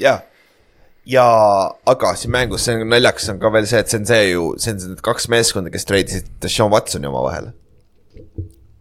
jaa, 0.02 0.18
ja 1.07 1.24
aga 1.88 2.11
siin 2.19 2.34
mängus, 2.36 2.65
see 2.68 2.76
on 2.78 2.91
naljakas, 2.91 3.30
on 3.34 3.40
ka 3.41 3.52
veel 3.53 3.69
see, 3.69 3.80
et 3.84 3.91
see 3.91 4.02
on 4.02 4.10
see 4.10 4.26
ju, 4.32 4.49
see 4.61 4.76
on 4.76 4.84
need 4.91 5.06
kaks 5.06 5.30
meeskonda, 5.32 5.72
kes 5.74 5.88
treidisid 5.88 6.49
Sean 6.52 6.74
Watsoni 6.74 7.10
omavahel. 7.10 7.53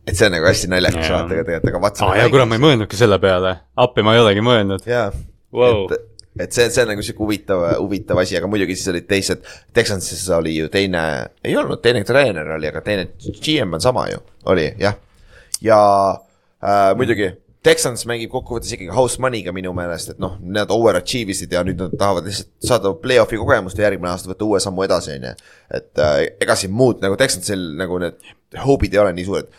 et 0.07 0.15
see 0.15 0.27
on 0.29 0.37
nagu 0.37 0.47
hästi 0.47 0.71
naljakas 0.71 1.09
vaata 1.13 1.31
tegelikult, 1.33 1.71
aga 1.71 1.85
Watson. 1.87 2.11
aa 2.11 2.19
jaa, 2.21 2.35
kurat, 2.35 2.51
ma 2.51 2.59
ei 2.59 2.65
mõelnudki 2.67 2.99
selle 2.99 3.19
peale, 3.23 3.57
appi 3.87 4.05
ma 4.07 4.15
ei 4.17 4.23
olegi 4.25 4.45
mõelnud. 4.45 4.87
jaa 4.91 5.09
wow., 5.55 5.87
et, 5.95 6.13
et 6.47 6.53
see, 6.59 6.69
see 6.71 6.85
on 6.85 6.93
nagu 6.95 7.07
sihuke 7.07 7.25
huvitav, 7.25 7.65
huvitav 7.81 8.21
asi, 8.23 8.37
aga 8.39 8.51
muidugi 8.51 8.77
siis 8.79 8.93
olid 8.93 9.09
teised, 9.11 9.47
Texansis 9.75 10.27
oli 10.37 10.59
ju 10.59 10.71
teine, 10.73 11.03
ei 11.47 11.57
olnud, 11.59 11.81
teine 11.85 12.05
treener 12.07 12.55
oli, 12.59 12.71
aga 12.71 12.83
teine 12.87 13.09
GM 13.39 13.79
on 13.79 13.83
sama 13.83 14.07
ju, 14.11 14.23
oli 14.53 14.69
jah. 14.83 14.99
ja 15.65 15.81
äh, 16.63 16.91
muidugi 16.99 17.31
Texans 17.67 18.05
mängib 18.07 18.31
kokkuvõttes 18.31 18.71
ikkagi 18.77 18.93
house 18.95 19.19
money'ga 19.23 19.51
minu 19.55 19.73
meelest, 19.75 20.13
et 20.13 20.21
noh, 20.23 20.37
nad 20.55 20.71
overachieve 20.71 21.35
isid 21.35 21.51
ja 21.55 21.65
nüüd 21.67 21.81
nad 21.83 21.97
tahavad 21.99 22.29
lihtsalt 22.29 22.53
saada 22.69 22.93
play-off'i 23.03 23.41
kogemust 23.41 23.81
ja 23.81 23.89
järgmine 23.89 24.13
aasta 24.13 24.31
võtta 24.31 24.47
uue 24.47 24.61
sammu 24.63 24.85
edasi, 24.87 25.17
on 25.17 25.27
ju. 25.27 25.33
et 25.81 26.03
äh, 26.05 26.19
ega 26.47 26.55
siin 26.59 26.75
muud 26.77 27.03
nagu 27.03 27.19
Texansil 27.19 27.65
nagu 27.81 27.99
need 28.03 28.21
hope'id 28.63 28.95
ei 28.95 29.03
ole 29.03 29.15
nii 29.17 29.27
suured. 29.27 29.51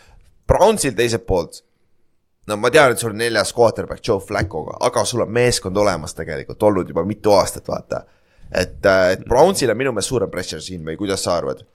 Brownsil 0.48 0.96
teiselt 0.96 1.26
poolt, 1.28 1.60
no 2.48 2.56
ma 2.56 2.72
tean, 2.72 2.94
et 2.94 3.02
sul 3.02 3.12
on 3.12 3.20
neljas 3.20 3.52
quarterback 3.56 4.00
Joe 4.00 4.24
Flacco'ga, 4.24 4.78
aga 4.88 5.04
sul 5.04 5.26
on 5.26 5.34
meeskond 5.40 5.76
olemas 5.76 6.16
tegelikult 6.16 6.64
olnud 6.70 6.88
juba 6.94 7.04
mitu 7.04 7.36
aastat, 7.36 7.68
vaata. 7.68 8.06
et, 8.48 8.80
äh, 8.86 9.10
et 9.18 9.28
Brownsil 9.28 9.74
on 9.74 9.76
minu 9.76 9.92
meelest 9.92 10.14
suurem 10.14 10.32
pressure 10.32 10.64
siin 10.64 10.80
või 10.86 10.96
kuidas 10.96 11.28
sa 11.28 11.36
arvad? 11.36 11.66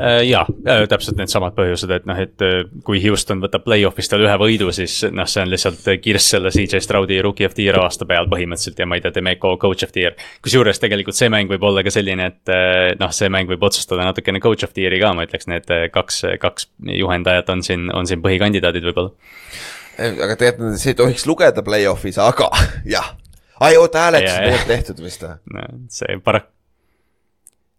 Äh, 0.00 0.30
äh, 0.30 0.84
täpselt 0.86 1.16
needsamad 1.18 1.56
põhjused, 1.56 1.90
et 1.90 2.04
noh, 2.06 2.18
et 2.22 2.42
äh, 2.46 2.60
kui 2.86 3.00
Houston 3.02 3.40
võtab 3.42 3.64
play-off'ist 3.64 4.12
veel 4.14 4.28
ühe 4.28 4.34
võidu, 4.38 4.68
siis 4.70 5.00
noh, 5.10 5.26
see 5.26 5.42
on 5.42 5.50
lihtsalt 5.50 5.88
kirss 6.04 6.36
selle 6.36 6.52
CJ 6.54 6.78
Stroudi 6.84 7.16
rookie 7.24 7.48
of 7.48 7.56
the 7.56 7.64
year 7.64 7.80
aasta 7.82 8.06
peal 8.06 8.28
põhimõtteliselt 8.30 8.78
ja 8.78 8.86
ma 8.86 8.94
ei 8.94 9.02
tea, 9.02 9.16
Demeco 9.16 9.56
coach 9.58 9.82
of 9.82 9.90
the 9.96 10.04
year. 10.04 10.14
kusjuures 10.44 10.78
tegelikult 10.78 11.18
see 11.18 11.26
mäng 11.34 11.50
võib 11.50 11.66
olla 11.66 11.82
ka 11.82 11.90
selline, 11.90 12.28
et 12.30 12.52
noh, 13.00 13.10
see 13.16 13.26
mäng 13.34 13.50
võib 13.50 13.66
otsustada 13.66 14.06
natukene 14.06 14.38
coach 14.44 14.62
of 14.62 14.76
the 14.76 14.84
year'i 14.84 15.00
ka, 15.02 15.10
ma 15.18 15.24
ütleks, 15.26 15.48
need 15.50 15.72
kaks, 15.90 16.20
kaks 16.44 16.68
juhendajat 16.94 17.50
on 17.56 17.64
siin, 17.66 17.88
on 17.90 18.06
siin 18.06 18.22
põhikandidaadid 18.22 18.86
võib-olla. 18.86 19.10
aga 19.98 20.36
tegelikult 20.38 20.78
see 20.78 20.94
ei 20.94 21.00
tohiks 21.00 21.26
lugeda 21.26 21.66
play-off'is, 21.66 22.20
aga 22.22 22.52
jah. 22.94 23.16
ai, 23.58 23.74
oota, 23.74 24.06
hääletus 24.06 24.30
on 24.36 24.46
tegelikult 24.46 24.72
tehtud 24.76 25.02
vist 25.08 25.26
või? 25.26 25.66
see 25.90 26.20
paraku 26.22 26.54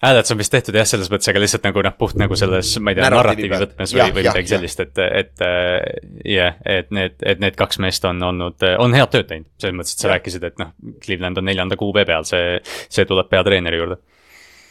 hääletus 0.04 0.32
on 0.32 0.40
vist 0.40 0.54
tehtud 0.54 0.78
jah, 0.80 0.88
selles 0.88 1.10
mõttes, 1.12 1.30
aga 1.32 1.42
lihtsalt 1.44 1.68
nagu 1.68 1.84
noh, 1.84 1.96
puht 2.00 2.18
nagu 2.20 2.38
selles, 2.40 2.72
ma 2.80 2.94
ei 2.94 3.00
tea, 3.00 3.12
narratiivi 3.14 3.62
võtmes 3.66 3.94
või, 3.96 4.04
või 4.08 4.24
midagi 4.24 4.54
sellist, 4.54 4.84
et, 4.86 5.04
et 5.06 5.46
äh, 5.46 5.76
jah 6.24 6.56
yeah,, 6.56 6.60
et 6.80 6.92
need, 6.96 7.18
et 7.22 7.44
need 7.44 7.60
kaks 7.60 7.82
meest 7.84 8.08
on 8.08 8.22
olnud, 8.32 8.68
on 8.80 8.96
head 8.96 9.12
tööd 9.14 9.30
teinud. 9.32 9.50
selles 9.60 9.78
mõttes, 9.80 9.96
et 9.96 10.06
sa 10.06 10.10
ja. 10.10 10.16
rääkisid, 10.16 10.50
et 10.50 10.60
noh, 10.62 10.74
Cleveland 11.04 11.42
on 11.42 11.50
neljanda 11.52 11.80
QB 11.80 12.06
peal, 12.08 12.28
see, 12.28 12.60
see 12.88 13.08
tuleb 13.10 13.32
peatreeneri 13.32 13.82
juurde. 13.82 14.00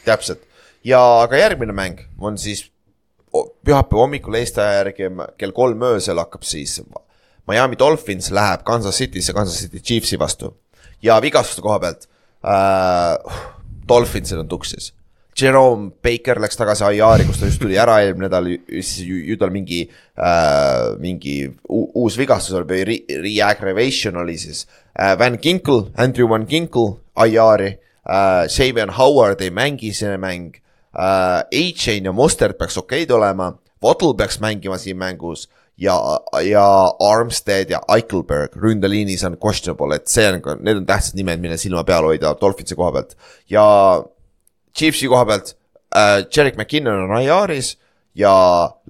täpselt 0.07 0.47
ja 0.83 1.01
aga 1.23 1.39
järgmine 1.39 1.73
mäng 1.75 2.01
on 2.19 2.37
siis 2.37 2.69
pühapäeva 3.65 4.05
hommikul 4.05 4.39
Eesti 4.39 4.61
aja 4.63 4.79
järgi 4.79 5.09
kell 5.37 5.53
kolm 5.55 5.83
öösel 5.91 6.17
hakkab 6.21 6.45
siis 6.47 6.79
Miami 7.49 7.77
Dolphins 7.79 8.31
läheb 8.33 8.63
Kansas 8.65 8.97
City'sse 8.97 9.33
Kansas 9.33 9.59
City 9.61 9.79
Chiefsi 9.79 10.19
vastu 10.19 10.55
ja 11.03 11.19
vigastuste 11.21 11.61
koha 11.61 11.79
pealt 11.83 12.07
äh, 12.41 13.43
Dolphinsil 13.89 14.41
on 14.41 14.49
tuksis 14.49 14.93
Jerome 15.39 15.91
Baker 16.03 16.39
läks 16.43 16.57
tagasi 16.59 16.87
IR-i, 16.97 17.25
kus 17.27 17.39
ta 17.39 17.47
just 17.47 17.61
tuli 17.61 17.77
ära 17.79 17.99
eelmine 18.03 18.27
nädal, 18.27 18.49
siis 18.81 19.05
ju, 19.07 19.37
tal 19.39 19.53
mingi 19.53 19.83
äh,, 19.87 20.95
mingi 20.99 21.35
uus 21.69 22.17
vigastus 22.19 22.57
oli 22.59 22.67
või 22.69 22.99
re-aggravation 23.23 24.19
oli 24.23 24.37
siis 24.41 24.65
äh,. 24.93 25.15
Van 25.19 25.39
Ginkle, 25.41 25.93
Andrew 25.97 26.29
Van 26.31 26.47
Ginkle 26.49 26.99
IR-i 27.25 27.71
äh,, 27.71 28.43
Xavier 28.49 28.91
Howard 28.97 29.41
ei 29.45 29.53
mängi 29.55 29.93
see 29.95 30.17
mäng 30.19 30.59
äh,. 30.91 31.45
A-Chain 31.47 32.11
ja 32.11 32.15
Mustard 32.15 32.59
peaks 32.59 32.77
okeid 32.81 33.11
olema, 33.15 33.53
Waddle 33.83 34.17
peaks 34.19 34.41
mängima 34.43 34.77
siin 34.77 34.99
mängus 34.99 35.47
ja, 35.79 35.95
ja 36.43 36.67
Armstead 36.99 37.71
ja 37.71 37.79
Eichelberg 37.95 38.55
ründeliinis 38.59 39.23
on 39.23 39.37
questionable, 39.39 39.95
et 39.95 40.07
see 40.11 40.27
on 40.27 40.41
need 40.59 40.81
on 40.81 40.87
tähtsad 40.87 41.15
nimed, 41.15 41.39
mille 41.39 41.57
silma 41.57 41.85
peal 41.87 42.11
hoida 42.11 42.35
Dolphinsi 42.41 42.75
koha 42.75 42.91
pealt 42.97 43.15
ja 43.49 43.65
Chiefsi 44.75 45.09
koha 45.11 45.25
pealt 45.25 45.53
äh,, 45.95 46.25
Jarek 46.35 46.57
McKinnon 46.57 47.05
on 47.09 47.21
IR-is 47.21 47.75
ja 48.17 48.33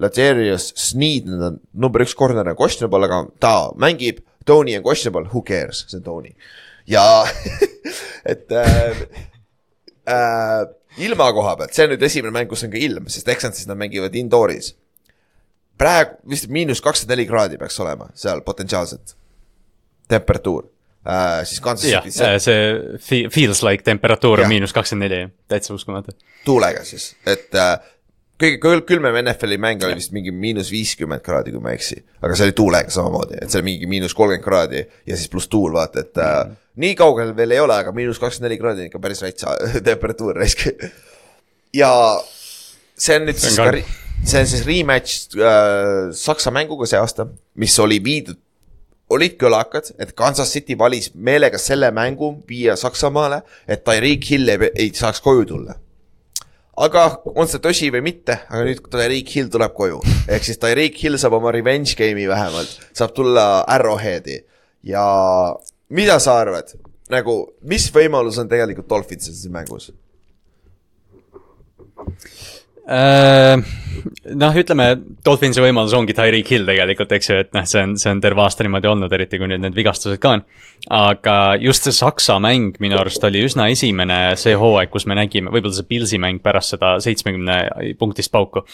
Ladarius 0.00 0.72
Sneed, 0.76 1.28
need 1.28 1.44
on 1.44 1.60
number 1.72 2.04
üks 2.04 2.16
corner 2.16 2.48
on 2.48 2.58
questionable, 2.58 3.06
aga 3.06 3.22
ta 3.42 3.54
mängib, 3.80 4.24
Tony 4.46 4.76
on 4.78 4.84
questionable, 4.84 5.28
who 5.32 5.42
cares, 5.46 5.84
see 5.88 6.00
on 6.00 6.04
Tony. 6.06 6.34
ja 6.86 7.04
et 8.32 8.50
äh, 8.52 9.02
äh, 10.08 10.64
ilma 10.98 11.30
koha 11.36 11.56
pealt, 11.60 11.76
see 11.76 11.86
on 11.86 11.94
nüüd 11.94 12.06
esimene 12.08 12.34
mäng, 12.34 12.50
kus 12.50 12.64
on 12.66 12.72
ka 12.72 12.80
ilm, 12.80 13.08
sest 13.12 13.28
Texansis 13.28 13.68
nad 13.70 13.78
mängivad 13.80 14.16
indoor'is. 14.18 14.74
praegu 15.80 16.18
vist 16.28 16.50
miinus 16.52 16.82
kakskümmend 16.84 17.16
neli 17.16 17.28
kraadi 17.28 17.60
peaks 17.60 17.78
olema 17.80 18.10
seal 18.18 18.42
potentsiaalselt, 18.44 19.14
temperatuur 20.10 20.68
äh, 21.06 21.44
siis 21.48 21.60
Kansas 21.64 21.90
City 21.90 22.10
see 22.12 22.98
fe- 22.98 23.28
feels 23.32 23.62
like 23.66 23.82
temperatuur 23.86 24.42
on 24.44 24.48
miinus 24.52 24.72
kakskümmend 24.76 25.10
neli, 25.10 25.30
täitsa 25.48 25.74
uskumatu. 25.74 26.12
tuulega 26.44 26.84
siis, 26.84 27.14
et 27.26 27.54
äh, 27.54 27.78
kõige 28.40 28.80
külmem 28.88 29.18
NFL-i 29.24 29.58
mäng 29.60 29.82
oli 29.84 29.98
vist 29.98 30.12
mingi 30.16 30.32
miinus 30.32 30.70
viiskümmend 30.72 31.20
kraadi, 31.24 31.52
kui 31.52 31.60
ma 31.60 31.72
ei 31.74 31.80
eksi. 31.80 31.98
aga 32.22 32.36
see 32.36 32.46
oli 32.48 32.56
tuulega 32.56 32.90
samamoodi, 32.90 33.38
et 33.42 33.50
see 33.52 33.60
oli 33.60 33.68
mingi 33.72 33.86
miinus 33.90 34.14
kolmkümmend 34.16 34.44
kraadi 34.44 34.84
ja 35.06 35.16
siis 35.16 35.28
pluss 35.32 35.48
tuul, 35.52 35.72
vaata, 35.76 36.00
et 36.06 36.18
äh, 36.18 36.44
Mhm. 36.46 36.56
nii 36.80 36.94
kaugel 36.96 37.32
veel 37.36 37.50
ei 37.56 37.60
ole, 37.60 37.74
aga 37.74 37.92
miinus 37.92 38.18
kakskümmend 38.22 38.48
neli 38.50 38.60
kraadi 38.60 38.80
on 38.84 38.90
ikka 38.92 38.98
päris 39.02 39.20
rätsa 39.24 39.56
temperatuur 39.88 40.36
raisk. 40.40 40.66
ja 41.74 41.90
see 43.00 43.16
on 43.16 43.26
nüüd 43.28 43.40
See 43.40 43.50
on 43.50 43.56
siis 43.56 43.58
ka, 43.60 43.98
see 44.30 44.40
on 44.44 44.46
siis 44.52 44.64
rematch 44.68 45.36
äh, 45.36 46.10
Saksa 46.16 46.50
mänguga 46.54 46.86
see 46.88 46.98
aasta, 47.00 47.26
mis 47.60 47.76
oli 47.80 48.00
viidud 48.04 48.38
olid 49.10 49.36
kõlakad, 49.40 49.92
et 49.98 50.12
Kansas 50.16 50.52
City 50.54 50.76
valis 50.78 51.10
meelega 51.14 51.58
selle 51.58 51.90
mängu 51.94 52.32
viia 52.48 52.76
Saksamaale, 52.78 53.42
et 53.68 53.84
Tyreek 53.86 54.26
Hill 54.30 54.52
ei, 54.54 54.70
ei 54.74 54.92
saaks 54.94 55.22
koju 55.24 55.46
tulla. 55.52 55.76
aga 56.80 57.02
on 57.36 57.48
see 57.50 57.60
tõsi 57.60 57.90
või 57.92 58.00
mitte, 58.06 58.38
aga 58.48 58.62
nüüd 58.64 58.84
Tyreek 58.90 59.32
Hill 59.34 59.50
tuleb 59.52 59.74
koju, 59.76 59.98
ehk 60.28 60.46
siis 60.46 60.60
Tyreek 60.62 60.96
Hill 61.02 61.18
saab 61.20 61.36
oma 61.36 61.52
revenge 61.52 61.96
game'i 61.98 62.28
vähemalt, 62.28 62.78
saab 62.96 63.12
tulla 63.16 63.64
Arrowheadi 63.68 64.38
ja 64.88 65.04
mida 65.90 66.18
sa 66.22 66.38
arvad, 66.40 66.72
nagu 67.12 67.40
mis 67.62 67.90
võimalus 67.92 68.38
on 68.40 68.48
tegelikult 68.48 68.88
Dolphinsil 68.88 69.34
siin 69.36 69.52
mängus? 69.52 69.90
Äh, 72.90 73.60
noh, 74.34 74.56
ütleme, 74.58 74.86
Dolphinsi 75.26 75.62
võimalus 75.62 75.92
ongi 75.94 76.14
Tyreek 76.16 76.48
Hill 76.50 76.66
tegelikult, 76.66 77.12
eks 77.14 77.28
ju, 77.30 77.36
et 77.44 77.52
noh, 77.54 77.66
see 77.68 77.84
on, 77.86 77.92
see 78.00 78.10
on 78.10 78.22
terve 78.24 78.42
aasta 78.42 78.66
niimoodi 78.66 78.90
olnud, 78.90 79.12
eriti 79.14 79.38
kui 79.38 79.46
nüüd 79.50 79.62
need 79.62 79.76
vigastused 79.78 80.18
ka 80.22 80.32
on. 80.38 80.42
aga 80.96 81.36
just 81.62 81.86
see 81.86 81.94
Saksa 81.94 82.40
mäng 82.42 82.80
minu 82.82 82.98
arust 82.98 83.22
oli 83.28 83.44
üsna 83.46 83.68
esimene 83.70 84.34
see 84.40 84.56
hooaeg, 84.58 84.90
kus 84.90 85.06
me 85.06 85.18
nägime, 85.18 85.52
võib-olla 85.54 85.76
see 85.76 85.86
Pilsi 85.86 86.18
mäng 86.18 86.42
pärast 86.42 86.74
seda 86.74 86.96
seitsmekümne 87.04 87.60
punktist 88.00 88.32
pauku. 88.34 88.64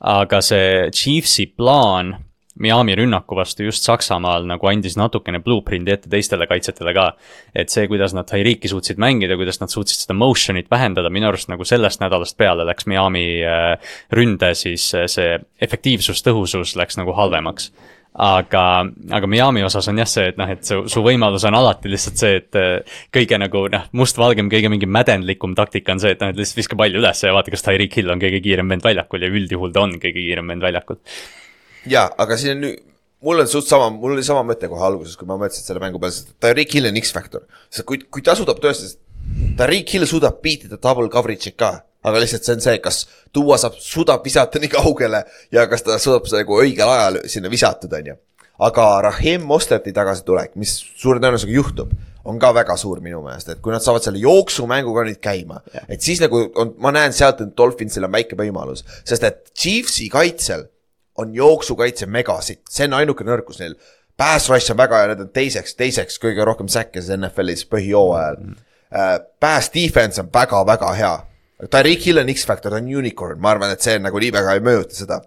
aga 0.00 0.40
see 0.44 0.88
Chiefsi 0.94 1.50
plaan 1.52 2.14
Miami 2.58 2.96
rünnaku 2.98 3.36
vastu 3.38 3.66
just 3.66 3.86
Saksamaal 3.86 4.46
nagu 4.48 4.70
andis 4.70 4.96
natukene 4.98 5.40
blueprint'i 5.44 5.94
ette 5.94 6.10
teistele 6.10 6.48
kaitsjatele 6.50 6.94
ka. 6.96 7.06
et 7.54 7.70
see, 7.70 7.86
kuidas 7.88 8.14
nad 8.16 8.28
Tyreeki 8.28 8.68
suutsid 8.68 8.98
mängida, 8.98 9.36
kuidas 9.36 9.60
nad 9.60 9.72
suutsid 9.72 10.04
seda 10.04 10.16
motion'it 10.18 10.70
vähendada, 10.70 11.10
minu 11.10 11.30
arust 11.30 11.48
nagu 11.52 11.64
sellest 11.64 12.02
nädalast 12.02 12.36
peale 12.38 12.66
läks 12.68 12.86
Miami 12.86 13.26
äh, 13.42 13.76
ründe 14.12 14.54
siis 14.54 14.90
äh, 14.94 15.06
see 15.06 15.38
efektiivsus, 15.60 16.24
tõhusus 16.26 16.76
läks 16.78 16.98
nagu 17.00 17.14
halvemaks 17.16 17.72
aga, 18.18 18.62
aga 19.14 19.30
Miami 19.30 19.62
osas 19.66 19.88
on 19.90 20.00
jah 20.00 20.08
see, 20.10 20.28
et 20.32 20.38
noh, 20.40 20.50
et 20.50 20.64
su, 20.66 20.80
su 20.90 21.02
võimalus 21.04 21.44
on 21.48 21.56
alati 21.58 21.90
lihtsalt 21.92 22.20
see, 22.20 22.38
et 22.40 22.58
äh, 22.58 23.00
kõige 23.14 23.38
nagu 23.40 23.66
noh, 23.72 23.88
mustvalgem, 23.98 24.50
kõige 24.52 24.70
mingi 24.72 24.88
mädendlikum 24.90 25.54
taktika 25.58 25.94
on 25.94 26.02
see, 26.02 26.16
et 26.16 26.24
noh, 26.24 26.32
et 26.32 26.40
lihtsalt 26.40 26.62
viska 26.62 26.78
pall 26.78 26.98
üles 26.98 27.22
ja 27.22 27.34
vaata, 27.36 27.54
kas 27.54 27.66
Tyreek 27.66 27.98
Hill 28.00 28.14
on 28.14 28.22
kõige 28.22 28.42
kiirem 28.44 28.74
vend 28.74 28.86
väljakul 28.86 29.22
ja 29.22 29.30
üldjuhul 29.30 29.74
ta 29.74 29.84
on 29.86 29.94
kõige 30.02 30.18
kiirem 30.18 30.54
vend 30.54 30.66
väljakul. 30.66 30.98
ja, 31.90 32.06
aga 32.18 32.36
siin 32.38 32.56
on 32.56 32.64
nüüd, 32.66 32.78
mul 33.24 33.42
on 33.42 33.50
suht 33.50 33.66
sama, 33.68 33.90
mul 33.94 34.14
oli 34.16 34.24
sama 34.26 34.44
mõte 34.46 34.70
kohe 34.70 34.84
alguses, 34.86 35.16
kui 35.18 35.28
ma 35.28 35.38
mõtlesin 35.40 35.66
selle 35.66 35.82
mängu 35.82 36.00
peale, 36.02 36.14
sest 36.14 36.34
Tyreek 36.42 36.74
Hill 36.76 36.90
on 36.90 37.00
X-faktor. 37.00 37.46
sest 37.70 37.86
kui, 37.88 38.00
kui 38.10 38.24
ta 38.24 38.36
suudab 38.38 38.60
tõestada, 38.62 38.98
Tyreek 39.58 39.94
Hill 39.94 40.08
suudab 40.08 40.40
beatida 40.44 40.78
double 40.78 41.10
coverage'i 41.12 41.54
ka, 41.58 41.72
aga 42.06 42.22
lihtsalt 42.22 42.46
see 42.46 42.56
on 42.56 42.64
see, 42.64 42.78
kas 42.84 43.02
tuua 43.34 43.58
saab, 43.60 43.78
suudab 43.82 44.24
visata 44.24 44.62
nii 44.62 44.70
kaugele 44.72 45.24
ja 45.54 45.66
kas 45.70 45.84
ta 45.86 45.98
suudab 46.02 46.28
seda 46.30 46.44
nagu 46.44 46.60
õigel 46.62 46.94
ajal 46.94 47.20
sinna 47.30 47.50
visatud, 47.52 47.92
on 47.98 48.12
ju. 48.12 48.18
aga 48.68 48.86
Raheem 49.06 49.44
Mosterti 49.46 49.92
tagasitulek, 49.94 50.54
mis 50.58 50.78
suure 50.98 51.22
tõenäosusega 51.22 51.54
juhtub, 51.54 51.92
on 52.28 52.38
ka 52.42 52.50
väga 52.54 52.74
suur 52.76 52.98
minu 53.02 53.20
meelest, 53.24 53.52
et 53.52 53.60
kui 53.62 53.72
nad 53.72 53.82
saavad 53.82 54.04
selle 54.04 54.20
jooksumängu 54.22 54.94
ka 54.94 55.04
nüüd 55.06 55.20
käima, 55.22 55.60
et 55.86 56.02
siis 56.04 56.20
nagu 56.22 56.40
on, 56.58 56.74
ma 56.82 56.92
näen 56.94 57.14
sealt, 57.16 57.40
et 57.44 57.54
Dolphinsil 57.56 58.06
on 58.06 58.12
väike 58.14 58.38
võimalus, 58.38 58.84
sest 59.06 59.24
et 59.26 59.46
Chiefsi 59.54 60.10
kaitsel 60.12 60.66
on 61.18 61.34
jooksukaitse 61.34 62.06
megasid, 62.06 62.62
see 62.70 62.86
on 62.88 62.98
ainuke 63.00 63.26
nõrkus 63.26 63.60
neil. 63.62 63.76
Pass 64.18 64.50
rush 64.50 64.72
on 64.72 64.78
väga 64.80 65.02
hea, 65.02 65.08
need 65.12 65.22
on 65.22 65.30
teiseks, 65.34 65.76
teiseks 65.78 66.18
kõige 66.22 66.46
rohkem 66.46 66.70
säkkes 66.70 67.10
NFL-is 67.14 67.66
põhijooajal 67.70 68.40
mm. 68.40 68.52
-hmm. 68.54 68.64
Pass 69.40 69.70
defense 69.70 70.20
on 70.20 70.30
väga-väga 70.32 70.92
hea. 70.96 71.16
Tyreek 71.70 72.06
Hill 72.06 72.22
on 72.22 72.30
X-Factor, 72.32 72.72
ta 72.72 72.78
on 72.78 72.88
unicorn, 72.96 73.40
ma 73.40 73.50
arvan, 73.50 73.74
et 73.74 73.84
see 73.84 73.98
nagu 73.98 74.18
nii 74.18 74.30
väga 74.32 74.54
ei 74.54 74.62
mõjuta 74.64 74.94
seda. 74.94 75.20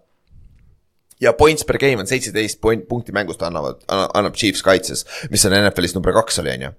ja 1.21 1.33
points 1.37 1.63
per 1.63 1.77
game 1.77 2.01
on 2.01 2.07
seitseteist 2.07 2.61
point, 2.61 2.87
punkti 2.87 3.11
mängust 3.11 3.43
annavad, 3.45 3.83
annab 3.87 4.33
Chiefs 4.33 4.63
kaitses, 4.65 5.05
mis 5.29 5.45
on 5.45 5.53
NFL-is 5.53 5.93
number 5.93 6.13
kaks 6.13 6.39
oli, 6.39 6.55
on 6.55 6.61
ju 6.61 6.71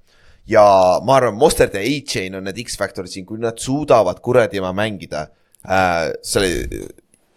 ja 0.47 0.65
ma 1.05 1.17
arvan, 1.17 1.37
Mostert 1.39 1.75
ja 1.75 1.81
A-Chain 1.81 2.35
on 2.35 2.45
need 2.49 2.59
X-Factorid 2.65 3.13
siin, 3.13 3.27
kui 3.27 3.39
nad 3.39 3.61
suudavad 3.63 4.21
kuradi 4.25 4.61
oma 4.61 4.73
mängida 4.75 5.29
äh, 5.63 6.11
selle 6.27 6.49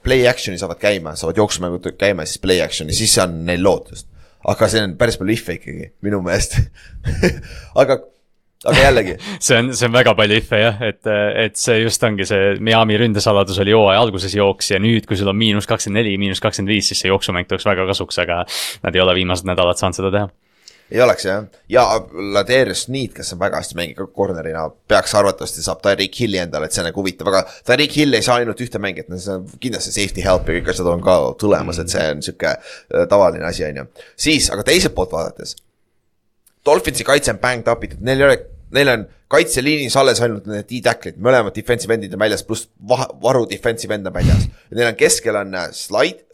play 0.05 0.25
action'i 0.29 0.59
saavad 0.61 0.79
käima, 0.81 1.15
saavad 1.19 1.39
jooksumängud 1.41 1.93
käima, 1.99 2.25
siis 2.27 2.41
play 2.43 2.61
action'i, 2.63 2.95
siis 2.95 3.15
on 3.23 3.39
neil 3.47 3.63
lootust. 3.65 4.07
aga 4.45 4.67
see 4.69 4.83
on 4.85 4.91
päris 4.99 5.17
palju 5.17 5.33
if'e 5.33 5.55
ikkagi, 5.57 5.87
minu 6.05 6.19
meelest 6.25 6.59
aga, 7.81 7.97
aga 8.69 8.83
jällegi, 8.83 9.15
see 9.47 9.57
on, 9.57 9.71
see 9.73 9.89
on 9.89 9.95
väga 9.95 10.13
palju 10.17 10.37
if'e 10.41 10.61
jah, 10.61 10.83
et, 10.85 11.01
et 11.45 11.57
see 11.59 11.79
just 11.81 12.03
ongi 12.05 12.27
see 12.29 12.55
Miami 12.61 12.99
ründesaladus 13.01 13.57
oli 13.63 13.73
hooaja 13.73 14.05
alguses 14.05 14.37
jooks 14.37 14.71
ja 14.75 14.81
nüüd, 14.81 15.09
kui 15.09 15.17
sul 15.17 15.33
on 15.33 15.39
miinus 15.39 15.69
kakskümmend 15.69 16.03
neli, 16.03 16.17
miinus 16.21 16.43
kakskümmend 16.43 16.75
viis, 16.75 16.91
siis 16.91 17.01
see 17.03 17.09
jooksumäng 17.13 17.49
tuleks 17.49 17.65
väga 17.65 17.87
kasuks, 17.89 18.21
aga 18.21 18.43
nad 18.85 18.95
ei 18.95 19.05
ole 19.05 19.17
viimased 19.23 19.49
nädalad 19.49 19.81
saanud 19.81 20.01
seda 20.01 20.13
teha. 20.13 20.33
Ei 20.91 21.01
oleks 21.01 21.25
jah, 21.25 21.45
ja 21.69 21.83
Ladarius 22.35 22.85
Need, 22.93 23.13
kes 23.15 23.33
on 23.33 23.39
väga 23.41 23.57
hästi 23.61 23.77
mängib 23.79 23.97
ka 23.97 24.05
corner'ina, 24.19 24.67
peaks 24.89 25.15
arvatavasti 25.17 25.63
saab 25.65 25.81
Tyreek 25.85 26.19
Hilli 26.19 26.39
endale, 26.41 26.69
et 26.69 26.75
see 26.75 26.83
on 26.83 26.89
nagu 26.91 27.01
huvitav, 27.01 27.31
aga 27.31 27.41
Tyreek 27.65 27.95
Hill 27.97 28.17
ei 28.17 28.25
saa 28.25 28.37
ainult 28.41 28.61
ühte 28.61 28.81
mängijat, 28.81 29.09
no 29.09 29.19
see 29.21 29.33
on 29.39 29.47
kindlasti 29.61 29.95
safety 29.95 30.25
help 30.25 30.49
ja 30.49 30.59
kõik 30.59 30.69
asjad 30.75 30.89
on 30.91 31.01
ka 31.05 31.17
tulemas, 31.41 31.81
et 31.81 31.93
see 31.93 32.05
on 32.13 32.21
sihuke 32.25 32.51
äh, 32.53 33.07
tavaline 33.09 33.49
asi, 33.49 33.65
on 33.65 33.81
ju. 33.81 33.87
siis, 34.27 34.51
aga 34.53 34.65
teiselt 34.67 34.93
poolt 34.97 35.15
vaadates. 35.15 35.55
Dolphinsi 36.65 37.05
kaitse 37.07 37.33
on 37.33 37.41
banged 37.41 37.71
up 37.71 37.83
itud, 37.85 38.05
neil 38.05 38.21
ei 38.21 38.29
ole, 38.29 38.37
neil 38.77 38.93
on 38.93 39.09
kaitseliinis 39.33 39.97
alles 39.97 40.21
ainult 40.21 40.45
need 40.49 40.69
D-tacklid, 40.69 41.17
mõlemad 41.21 41.57
defensive 41.57 41.97
endid 41.97 42.13
on 42.13 42.21
väljas, 42.21 42.45
pluss 42.45 42.69
varu 42.85 43.45
defensive 43.49 43.97
end 43.97 44.05
on 44.05 44.13
väljas. 44.13 44.45
Neil 44.69 44.91
on 44.91 45.01
keskel 45.01 45.41
on 45.41 45.57
äh, 45.57 45.69
Slide, 45.73 46.29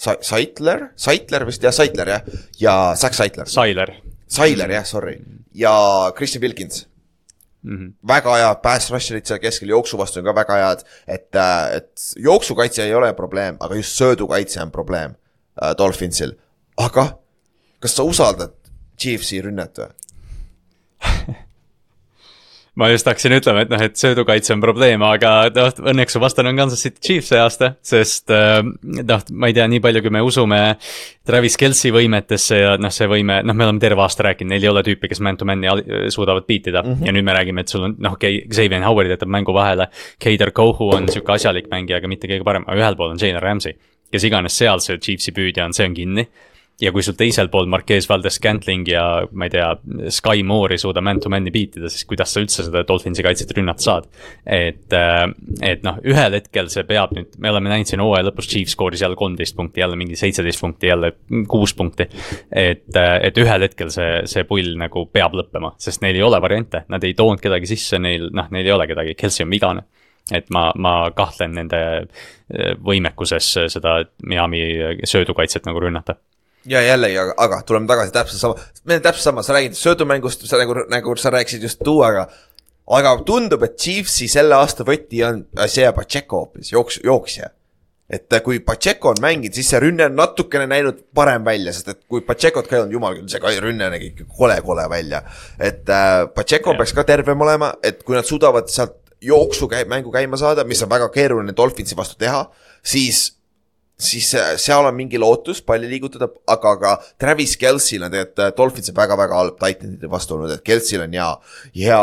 Saiter, 0.00 0.24
Saitler, 0.24 0.86
Saitler 0.96 1.44
vist 1.48 1.64
jah, 1.64 1.74
Saitler 1.76 2.08
jah, 2.08 2.28
ja 2.60 2.76
Zack 2.96 3.14
Saitler, 3.14 3.48
Tyler 3.50 3.92
Sailer 4.30 4.72
jah, 4.72 4.86
sorry, 4.88 5.18
ja 5.54 5.72
Christian 6.16 6.42
Wilkins 6.42 6.86
mm. 7.62 7.76
-hmm. 7.76 7.92
väga 8.08 8.36
head 8.36 8.62
pass 8.62 8.90
rusher'id 8.90 9.26
seal 9.26 9.38
keskel, 9.38 9.68
jooksu 9.68 9.98
vastu 9.98 10.20
on 10.20 10.24
ka 10.24 10.34
väga 10.34 10.56
head, 10.64 10.84
et, 11.06 11.28
et 11.76 11.92
jooksukaitse 12.16 12.84
ei 12.84 12.94
ole 12.94 13.12
probleem, 13.14 13.56
aga 13.60 13.74
just 13.74 14.00
söödukaitse 14.00 14.62
on 14.62 14.70
probleem 14.70 15.14
äh, 15.62 15.76
Dolphinsil. 15.78 16.32
aga 16.76 17.18
kas 17.80 17.96
sa 17.96 18.02
usaldad 18.02 18.56
Chiefsi 18.98 19.42
rünnet 19.42 19.78
või? 19.78 19.92
ma 22.80 22.88
just 22.90 23.08
hakkasin 23.08 23.34
ütlema, 23.36 23.64
et 23.64 23.72
noh, 23.72 23.82
et 23.84 23.98
söödukaitse 24.00 24.54
on 24.54 24.62
probleem, 24.62 25.02
aga 25.04 25.32
noh, 25.54 25.70
õnneks 25.92 26.16
su 26.16 26.22
vastane 26.22 26.50
on 26.52 26.60
Kansas 26.60 26.82
City 26.86 27.02
Chiefs 27.04 27.30
see 27.32 27.40
aasta, 27.40 27.72
sest 27.86 28.32
äh, 28.34 28.60
noh, 28.64 29.24
ma 29.30 29.50
ei 29.50 29.56
tea, 29.56 29.66
nii 29.70 29.82
palju, 29.84 30.02
kui 30.04 30.14
me 30.14 30.22
usume 30.24 30.60
Travis 31.28 31.58
Kelci 31.60 31.92
võimetesse 31.94 32.60
ja 32.62 32.74
noh, 32.80 32.92
see 32.94 33.08
võime, 33.10 33.40
noh, 33.46 33.56
me 33.56 33.68
oleme 33.68 33.82
terve 33.82 34.04
aasta 34.04 34.26
rääkinud, 34.30 34.54
neil 34.54 34.66
ei 34.66 34.72
ole 34.72 34.84
tüüpi, 34.86 35.10
kes 35.12 35.22
man-to-man'i 35.26 35.70
al- 35.70 35.84
suudavad 36.14 36.48
beat 36.48 36.70
ida 36.72 36.82
mm 36.82 36.94
-hmm. 36.94 37.06
ja 37.06 37.16
nüüd 37.16 37.28
me 37.28 37.36
räägime, 37.36 37.66
et 37.66 37.68
sul 37.68 37.86
on 37.88 37.96
noh, 37.98 38.16
Xavier 38.18 38.84
Howard 38.86 39.12
jätab 39.12 39.28
mängu 39.28 39.54
vahele, 39.54 39.88
Keider 40.18 40.50
Kohu 40.50 40.90
on 40.96 41.08
sihuke 41.08 41.32
asjalik 41.36 41.70
mängija, 41.70 42.00
aga 42.00 42.08
mitte 42.08 42.28
kõige 42.28 42.44
parem, 42.44 42.64
aga 42.66 42.80
ühel 42.80 42.96
pool 42.96 43.10
on 43.10 43.18
Jalen 43.20 43.42
Ramsey, 43.42 43.76
kes 44.10 44.24
iganes 44.24 44.56
seal 44.56 44.80
see 44.80 44.98
Chiefsi 44.98 45.32
püüdja 45.32 45.64
on, 45.64 45.72
see 45.72 45.86
on 45.86 45.94
kinni 45.94 46.28
ja 46.80 46.92
kui 46.94 47.04
sul 47.04 47.16
teisel 47.18 47.50
pool 47.52 47.68
Marquez 47.70 48.08
Valdes 48.08 48.38
Scantling 48.38 48.88
ja 48.88 49.02
ma 49.36 49.46
ei 49.46 49.52
tea, 49.52 49.68
Sky 50.12 50.44
Moore 50.46 50.76
ei 50.76 50.82
suuda 50.82 51.02
man-to-man'i 51.04 51.52
beat 51.52 51.76
ida, 51.76 51.90
siis 51.92 52.06
kuidas 52.08 52.32
sa 52.32 52.42
üldse 52.42 52.64
seda 52.66 52.82
Dolphinsi 52.88 53.24
kaitset 53.26 53.52
rünnata 53.56 53.84
saad. 53.84 54.08
et, 54.46 54.96
et 55.66 55.84
noh, 55.86 56.00
ühel 56.08 56.38
hetkel 56.38 56.70
see 56.72 56.86
peab 56.88 57.12
nüüd, 57.16 57.36
me 57.38 57.52
oleme 57.52 57.72
näinud 57.72 57.90
siin 57.90 58.02
hooaja 58.04 58.28
lõpus 58.30 58.48
Chiefs 58.50 58.76
skooris 58.76 59.04
jälle 59.04 59.18
kolmteist 59.20 59.56
punkti, 59.58 59.84
jälle 59.84 59.98
mingi 60.00 60.16
seitseteist 60.16 60.64
punkti, 60.64 60.90
jälle 60.90 61.12
kuus 61.48 61.74
punkti. 61.76 62.08
et, 62.50 62.88
et 62.96 63.44
ühel 63.44 63.68
hetkel 63.68 63.92
see, 63.92 64.24
see 64.30 64.46
pull 64.48 64.74
nagu 64.80 65.04
peab 65.12 65.36
lõppema, 65.36 65.74
sest 65.80 66.04
neil 66.04 66.16
ei 66.16 66.26
ole 66.26 66.40
variante, 66.40 66.84
nad 66.88 67.04
ei 67.04 67.14
toonud 67.18 67.42
kedagi 67.42 67.68
sisse, 67.70 68.00
neil 68.00 68.30
noh, 68.32 68.48
neil 68.54 68.66
ei 68.66 68.76
ole 68.76 68.88
kedagi, 68.90 69.16
Kelsey 69.20 69.44
on 69.44 69.52
vigane 69.52 69.88
et 70.30 70.46
ma, 70.54 70.68
ma 70.78 70.94
kahtlen 71.16 71.56
nende 71.56 71.78
eh, 72.00 72.74
võimekuses 72.78 73.46
seda 73.72 73.96
Miami 74.22 74.60
söödukaitset 75.08 75.66
nagu 75.66 75.80
rünnata 75.82 76.14
ja 76.68 76.82
jällegi, 76.84 77.18
aga, 77.18 77.34
aga 77.38 77.62
tuleme 77.66 77.88
tagasi 77.88 78.12
täpselt 78.14 78.40
sama, 78.40 78.68
meil 78.84 79.00
on 79.00 79.04
täpselt 79.04 79.28
sama, 79.28 79.44
sa 79.44 79.56
räägid 79.56 79.78
söödumängust, 79.78 80.44
sa 80.48 80.60
nagu, 80.60 80.76
nagu 80.90 81.16
sa 81.16 81.32
rääkisid 81.32 81.62
just 81.62 81.80
tuuaga. 81.84 82.28
aga 82.90 83.14
tundub, 83.26 83.62
et 83.62 83.76
Chiefsi 83.78 84.26
selle 84.28 84.56
aasta 84.58 84.84
võti 84.84 85.22
on 85.22 85.44
Isaiah 85.64 85.94
Pacheco 85.94 86.40
hoopis, 86.44 86.72
jooks, 86.72 87.00
jooksja. 87.04 87.50
et 88.10 88.34
kui 88.44 88.58
Pacheco 88.60 89.12
on 89.12 89.20
mänginud, 89.22 89.54
siis 89.54 89.68
see 89.70 89.80
rünne 89.80 90.08
on 90.10 90.16
natukene 90.18 90.66
näinud 90.66 91.04
parem 91.14 91.44
välja, 91.44 91.72
sest 91.72 91.88
et 91.88 92.00
kui 92.08 92.20
Pachecot 92.26 92.66
ka 92.66 92.76
ei 92.76 92.82
olnud, 92.82 92.96
jumal 92.98 93.14
küll, 93.14 93.28
see 93.30 93.60
rünne 93.62 93.90
nägi 93.92 94.10
ikka 94.10 94.26
kole-kole 94.36 94.88
välja. 94.90 95.22
et 95.58 95.88
äh, 95.88 96.26
Pacheco 96.34 96.74
Jah. 96.74 96.78
peaks 96.78 96.92
ka 96.92 97.04
tervem 97.04 97.40
olema, 97.40 97.74
et 97.82 98.02
kui 98.02 98.18
nad 98.18 98.26
suudavad 98.26 98.68
sealt 98.68 98.98
jooksu 99.20 99.68
käi-, 99.68 99.86
mängu 99.88 100.12
käima 100.12 100.36
saada, 100.36 100.64
mis 100.64 100.82
on 100.82 100.90
väga 100.90 101.08
keeruline 101.14 101.54
Dolphinsi 101.56 101.96
vastu 101.96 102.18
teha, 102.18 102.50
siis 102.82 103.39
siis 104.00 104.30
äh, 104.38 104.54
seal 104.60 104.88
on 104.88 104.96
mingi 104.96 105.18
lootus 105.20 105.60
palli 105.66 105.88
liigutada, 105.90 106.30
aga 106.50 106.74
ka 106.80 106.94
Travis 107.20 107.56
Kelsil 107.60 108.04
on 108.06 108.12
tegelikult 108.12 108.44
äh, 108.46 108.52
Dolphinsi 108.56 108.94
väga-väga 108.96 109.40
halb 109.40 109.58
Titanide 109.60 110.10
vastu 110.10 110.36
olnud, 110.36 110.54
et 110.56 110.64
Kelsil 110.66 111.04
on 111.04 111.16
hea, 111.16 111.30
hea 111.76 112.02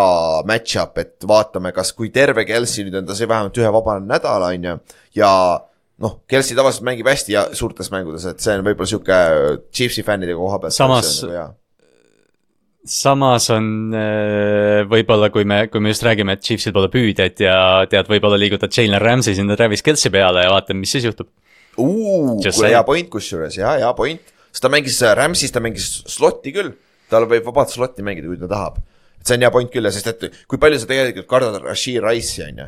match-up, 0.50 0.98
et 1.02 1.28
vaatame, 1.28 1.74
kas, 1.76 1.94
kui 1.98 2.12
terve 2.14 2.46
Kelsi 2.48 2.86
nüüd 2.88 3.00
on, 3.02 3.08
ta 3.10 3.18
sai 3.18 3.30
vähemalt 3.30 3.62
ühe 3.62 3.72
vaba 3.74 4.00
nädala, 4.04 4.54
on 4.56 4.68
ju, 4.72 4.80
ja 5.18 5.32
noh, 6.04 6.20
Kelsi 6.30 6.58
tavaliselt 6.58 6.86
mängib 6.88 7.10
hästi 7.10 7.34
ja 7.34 7.48
suurtes 7.58 7.90
mängudes, 7.94 8.28
et 8.30 8.44
see 8.44 8.58
on 8.58 8.66
võib-olla 8.68 8.92
sihuke 8.94 9.22
Chiefsi 9.74 10.06
fännide 10.06 10.38
koha 10.38 10.62
pealt. 10.62 10.78
Samas- 10.78 11.24
samas 12.88 13.50
on 13.52 13.66
äh, 13.98 14.86
võib-olla, 14.90 15.32
kui 15.34 15.44
me, 15.48 15.66
kui 15.72 15.84
me 15.84 15.92
just 15.92 16.06
räägime, 16.08 16.38
et 16.38 16.46
Chiefsil 16.46 16.76
pole 16.76 16.90
püüdjaid 16.94 17.42
ja 17.44 17.58
tead, 17.90 18.08
võib-olla 18.10 18.40
liigutad 18.40 18.72
Jalen 18.74 19.02
Ramsey 19.02 19.36
sinna 19.36 19.58
Travis 19.60 19.84
Kelci 19.86 20.12
peale 20.14 20.46
ja 20.46 20.54
vaatame, 20.54 20.86
mis 20.86 20.96
siis 20.96 21.10
juhtub. 21.10 21.30
Kuule 21.78 22.72
hea 22.74 22.84
point 22.88 23.10
kusjuures, 23.14 23.58
jaa, 23.60 23.78
hea 23.82 23.94
point, 23.98 24.34
sest 24.52 24.66
ta 24.66 24.72
mängis 24.74 25.00
äh, 25.06 25.14
Rams'is, 25.18 25.54
ta 25.54 25.64
mängis 25.64 25.90
slot'i 26.10 26.54
küll, 26.56 26.74
tal 27.12 27.28
võib 27.30 27.46
vabalt 27.48 27.74
slot'i 27.74 28.06
mängida, 28.06 28.30
kui 28.32 28.42
ta 28.42 28.50
tahab. 28.52 28.82
see 29.28 29.36
on 29.36 29.44
hea 29.44 29.54
point 29.54 29.72
küll, 29.72 29.92
sest 29.92 30.12
et 30.14 30.28
kui 30.48 30.60
palju 30.62 30.82
sa 30.82 30.90
tegelikult 30.90 31.30
kardad 31.30 31.62
Rashid 31.64 32.02
Rice'i, 32.04 32.48
on 32.48 32.62
ju. 32.64 32.68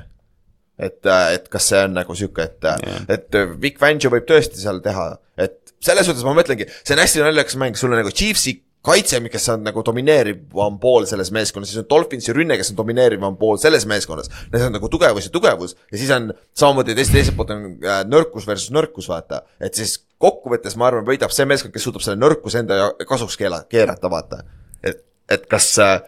et, 0.90 1.00
et 1.10 1.52
kas 1.52 1.72
see 1.72 1.84
on 1.88 1.98
nagu 1.98 2.16
sihuke, 2.16 2.46
et 2.46 2.70
yeah., 2.70 3.04
et 3.18 3.42
Vic 3.62 3.82
Fangio 3.82 4.12
võib 4.14 4.28
tõesti 4.30 4.62
seal 4.62 4.84
teha, 4.86 5.12
et 5.40 5.60
selles 5.84 6.08
suhtes 6.08 6.26
ma 6.28 6.36
mõtlengi, 6.38 6.68
see 6.84 6.96
on 6.96 7.04
hästi 7.04 7.24
naljakas 7.24 7.60
mäng, 7.60 7.80
sul 7.80 7.94
on 7.94 8.02
nagu 8.02 8.12
Chiefsi 8.12 8.60
kaitse, 8.86 9.20
kes 9.32 9.50
on 9.54 9.64
nagu 9.68 9.84
domineerivam 9.86 10.78
pool 10.80 11.08
selles 11.10 11.32
meeskonnas, 11.36 11.72
siis 11.72 11.82
on 11.82 11.88
Dolphinsi 11.90 12.36
rünne, 12.36 12.58
kes 12.60 12.72
on 12.74 12.78
domineerivam 12.80 13.36
pool 13.40 13.60
selles 13.62 13.86
meeskonnas. 13.90 14.32
Need 14.54 14.68
on 14.70 14.78
nagu 14.78 14.92
tugevus 14.92 15.28
ja 15.28 15.34
tugevus 15.34 15.76
ja 15.92 15.98
siis 15.98 16.14
on 16.16 16.30
samamoodi 16.58 16.96
teist, 16.96 17.16
teiselt 17.16 17.38
poolt 17.40 17.52
on 17.56 17.66
äh, 17.84 18.04
nõrkus 18.08 18.48
versus 18.48 18.72
nõrkus, 18.76 19.10
vaata. 19.12 19.44
et 19.60 19.76
siis 19.76 19.98
kokkuvõttes 20.20 20.78
ma 20.80 20.88
arvan, 20.90 21.08
võidab 21.08 21.34
see 21.36 21.48
meeskond, 21.50 21.76
kes 21.76 21.88
suudab 21.88 22.06
selle 22.06 22.20
nõrkuse 22.22 22.64
enda 22.64 22.80
ja- 22.80 23.10
kasuks 23.10 23.38
keela, 23.40 23.64
keerata, 23.70 24.12
vaata. 24.12 24.44
et, 24.84 25.04
et 25.30 25.46
kas 25.52 25.74
äh, 25.84 26.00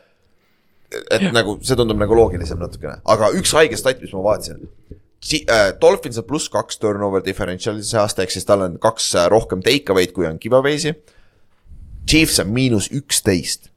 et 1.12 1.28
nagu 1.32 1.58
see 1.64 1.78
tundub 1.80 2.00
nagu 2.00 2.16
loogilisem 2.18 2.60
natukene, 2.62 3.00
aga 3.10 3.32
üks 3.38 3.54
haige 3.56 3.80
stat, 3.80 4.02
mis 4.04 4.14
ma 4.16 4.24
vaatasin. 4.26 4.64
Äh, 5.22 5.68
Dolphins 5.78 6.18
on 6.18 6.26
pluss 6.26 6.50
kaks 6.50 6.80
turnover 6.82 7.22
differential'i 7.26 7.84
see 7.86 8.00
aasta, 8.02 8.24
ehk 8.26 8.34
siis 8.34 8.48
tal 8.48 8.66
on 8.66 8.80
kaks 8.82 9.12
äh, 9.20 9.28
rohkem 9.32 9.62
take 9.66 9.94
away'd, 9.94 10.16
kui 10.16 10.26
on 10.28 10.40
giveaway'si. 10.42 10.96
Chiefs 12.12 12.42
on 12.44 12.52
miinus 12.52 12.90
üksteist. 12.92 13.70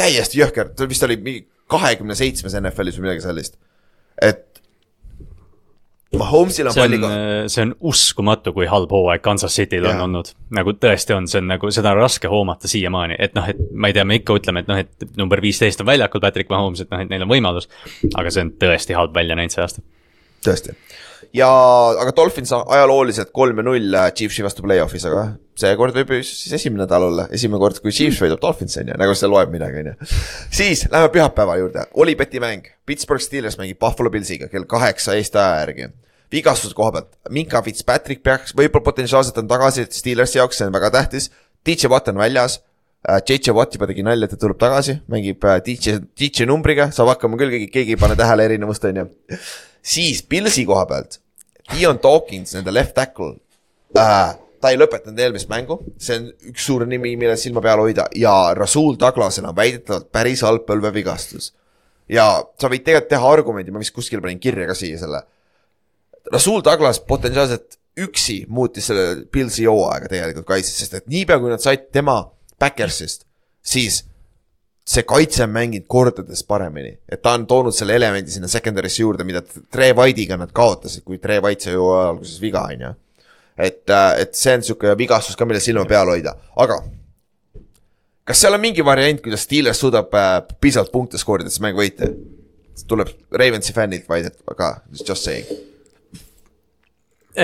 täiesti 0.00 0.40
jõhker, 0.40 0.72
ta 0.74 0.88
vist 0.90 1.04
oli 1.06 1.16
mingi 1.20 1.44
kahekümne 1.70 2.16
seitsmes 2.18 2.56
NFL-is 2.58 2.98
või 2.98 3.08
midagi 3.08 3.24
sellist. 3.26 3.58
et 4.22 4.54
Mahomes'il 6.18 6.68
on 6.70 6.74
palliga,, 6.76 7.08
see 7.50 7.64
on 7.66 7.72
uskumatu, 7.90 8.52
kui 8.54 8.68
halb 8.70 8.92
hooaeg 8.94 9.22
Kansas 9.24 9.56
Cityl 9.58 9.86
on 9.90 10.02
olnud. 10.06 10.30
nagu 10.54 10.74
tõesti 10.78 11.14
on, 11.16 11.26
see 11.30 11.40
on 11.42 11.48
nagu, 11.50 11.70
seda 11.74 11.94
on 11.94 12.02
raske 12.02 12.30
hoomata 12.30 12.70
siiamaani, 12.70 13.18
et 13.18 13.34
noh, 13.34 13.48
et 13.50 13.60
ma 13.72 13.90
ei 13.90 13.96
tea, 13.96 14.04
me 14.08 14.20
ikka 14.20 14.38
ütleme, 14.38 14.64
et 14.64 14.70
noh, 14.70 14.80
et 14.84 15.18
number 15.18 15.42
viisteist 15.42 15.82
on 15.82 15.90
väljakul 15.90 16.22
Patrick 16.22 16.52
Mahomes, 16.52 16.84
et 16.84 16.92
noh, 16.92 17.02
et 17.02 17.10
neil 17.10 17.26
on 17.26 17.32
võimalus. 17.32 17.68
aga 18.14 18.30
see 18.30 18.46
on 18.46 18.54
tõesti 18.60 18.98
halb 18.98 19.16
välja 19.16 19.38
näinud 19.38 19.54
see 19.54 19.64
aasta. 19.64 19.84
tõesti. 20.46 20.76
ja, 21.36 21.48
aga 22.02 22.12
Dolphins 22.16 22.52
ajalooliselt 22.54 23.32
kolm 23.34 23.60
ja 23.60 23.66
null 23.66 23.98
Chiefsi 24.16 24.44
vastu 24.46 24.64
play-off'is, 24.66 25.06
aga 25.08 25.26
seekord 25.58 25.96
võib 25.96 26.14
siis 26.20 26.52
esimene 26.58 26.84
nädal 26.84 27.08
olla, 27.08 27.28
esimene 27.34 27.62
kord, 27.62 27.78
kui 27.82 27.94
Chiefs 27.94 28.20
võidab 28.22 28.42
Dolphins 28.42 28.78
on 28.82 28.92
ju, 28.92 29.00
nagu 29.00 29.16
see 29.18 29.30
loeb 29.30 29.52
midagi, 29.54 29.84
on 29.84 29.92
ju. 29.92 30.12
siis 30.60 30.86
lähme 30.92 31.12
pühapäeva 31.14 31.58
juurde, 31.60 31.86
Olibeti 32.00 32.42
mäng, 32.42 32.66
Pittsburgh 32.86 33.22
Steelers 33.22 33.58
mängib 33.60 33.78
Buffalo 33.80 34.12
Pillsiga 34.12 34.50
kell 34.52 34.66
kaheksa 34.68 35.16
Eesti 35.18 35.40
aja 35.40 35.62
järgi 35.62 35.92
vigastuse 36.34 36.74
koha 36.74 36.92
pealt, 36.94 37.10
Minka 37.34 37.62
Fitzpatrick 37.64 38.22
peaks, 38.24 38.54
võib-olla 38.56 38.84
potentsiaalselt 38.88 39.38
on 39.42 39.50
tagasi 39.50 39.86
Steelersi 39.94 40.40
jaoks, 40.40 40.60
see 40.60 40.68
on 40.68 40.74
väga 40.74 40.90
tähtis. 40.94 41.30
DJ 41.66 41.90
Watt 41.92 42.10
on 42.12 42.18
väljas 42.20 42.58
äh,. 43.08 43.20
JJ 43.20 43.54
Watt 43.56 43.76
juba 43.76 43.88
tegi 43.90 44.04
nalja, 44.06 44.28
ta 44.30 44.38
tuleb 44.40 44.58
tagasi, 44.60 44.98
mängib 45.12 45.44
äh, 45.44 45.60
DJ, 45.64 46.00
DJ 46.18 46.48
numbriga, 46.50 46.90
saab 46.94 47.12
hakkama 47.14 47.38
küll, 47.40 47.52
keegi, 47.54 47.70
keegi 47.72 47.96
ei 47.96 48.00
pane 48.00 48.18
tähele 48.20 48.48
erinevust, 48.48 48.84
on 48.90 49.02
ju. 49.02 49.06
Siis 49.84 50.22
Pilsi 50.28 50.64
koha 50.68 50.86
pealt, 50.88 51.20
Dion 51.72 52.00
Dawkins, 52.02 52.54
nende 52.56 52.72
left 52.74 52.96
tackle 52.96 53.36
äh,. 53.98 54.34
ta 54.64 54.70
ei 54.72 54.78
lõpetanud 54.80 55.20
eelmist 55.20 55.50
mängu, 55.50 55.76
see 56.00 56.16
on 56.16 56.30
üks 56.48 56.64
suur 56.64 56.86
nimi, 56.88 57.10
mille 57.20 57.36
silma 57.36 57.60
peal 57.64 57.82
hoida 57.82 58.06
ja 58.16 58.32
Rasul 58.56 58.96
Douglasel 59.00 59.44
on 59.50 59.56
väidetavalt 59.56 60.08
päris 60.12 60.40
halb 60.46 60.64
põlvevigastus. 60.68 61.52
ja 62.08 62.26
sa 62.60 62.70
võid 62.72 62.84
tegelikult 62.86 63.10
teha 63.12 63.32
argumendi, 63.36 63.74
ma 63.74 63.82
vist 63.82 63.94
kuskil 63.96 64.24
panin 64.24 64.40
kirja 64.40 64.66
ka 64.70 64.76
siia 64.78 65.00
selle 65.00 65.20
Rasul 66.32 66.62
Douglas 66.64 67.00
potentsiaalselt 67.04 67.78
üksi 68.00 68.44
muutis 68.48 68.88
selle 68.90 69.26
Pilsi 69.30 69.66
hooaega 69.68 70.08
tegelikult 70.10 70.48
kaitses, 70.48 70.78
sest 70.80 70.96
et 70.98 71.06
niipea 71.10 71.38
kui 71.42 71.52
nad 71.52 71.62
said 71.62 71.90
tema 71.94 72.16
Backersist, 72.60 73.26
siis 73.60 74.02
see 74.84 75.04
kaitse 75.08 75.44
on 75.46 75.52
mänginud 75.54 75.86
kordades 75.88 76.42
paremini, 76.44 76.92
et 77.08 77.22
ta 77.24 77.32
on 77.38 77.46
toonud 77.48 77.74
selle 77.74 77.96
elemendi 77.96 78.34
sinna 78.34 78.50
secondary'sse 78.52 79.00
juurde, 79.00 79.24
mida 79.24 79.40
Tre 79.44 79.92
White'iga 79.96 80.36
nad 80.40 80.52
kaotasid, 80.52 81.04
kui 81.06 81.18
Tre 81.22 81.38
White 81.44 81.68
sai 81.68 81.76
ju 81.76 81.88
alguses 81.96 82.36
viga, 82.42 82.66
on 82.68 82.84
ju. 82.84 82.92
et, 83.56 83.82
et 84.20 84.36
see 84.36 84.52
on 84.58 84.66
sihuke 84.66 84.92
vigastus 85.00 85.38
ka, 85.40 85.48
mille 85.48 85.62
silma 85.64 85.86
peal 85.88 86.12
hoida, 86.12 86.36
aga 86.60 86.82
kas 88.28 88.44
seal 88.44 88.56
on 88.56 88.60
mingi 88.60 88.84
variant, 88.84 89.22
kuidas 89.24 89.46
Steelers 89.48 89.80
suudab 89.80 90.12
äh, 90.20 90.40
piisavalt 90.60 90.92
punkte 90.92 91.20
skoorida, 91.20 91.48
et 91.48 91.56
see 91.56 91.64
mäng 91.64 91.80
võita? 91.80 92.10
tuleb 92.90 93.08
Ravensi 93.32 93.72
fännilt 93.72 94.08
vaid, 94.10 94.26
et 94.28 94.50
aga 94.50 94.74
just 94.98 95.22
saying 95.22 95.46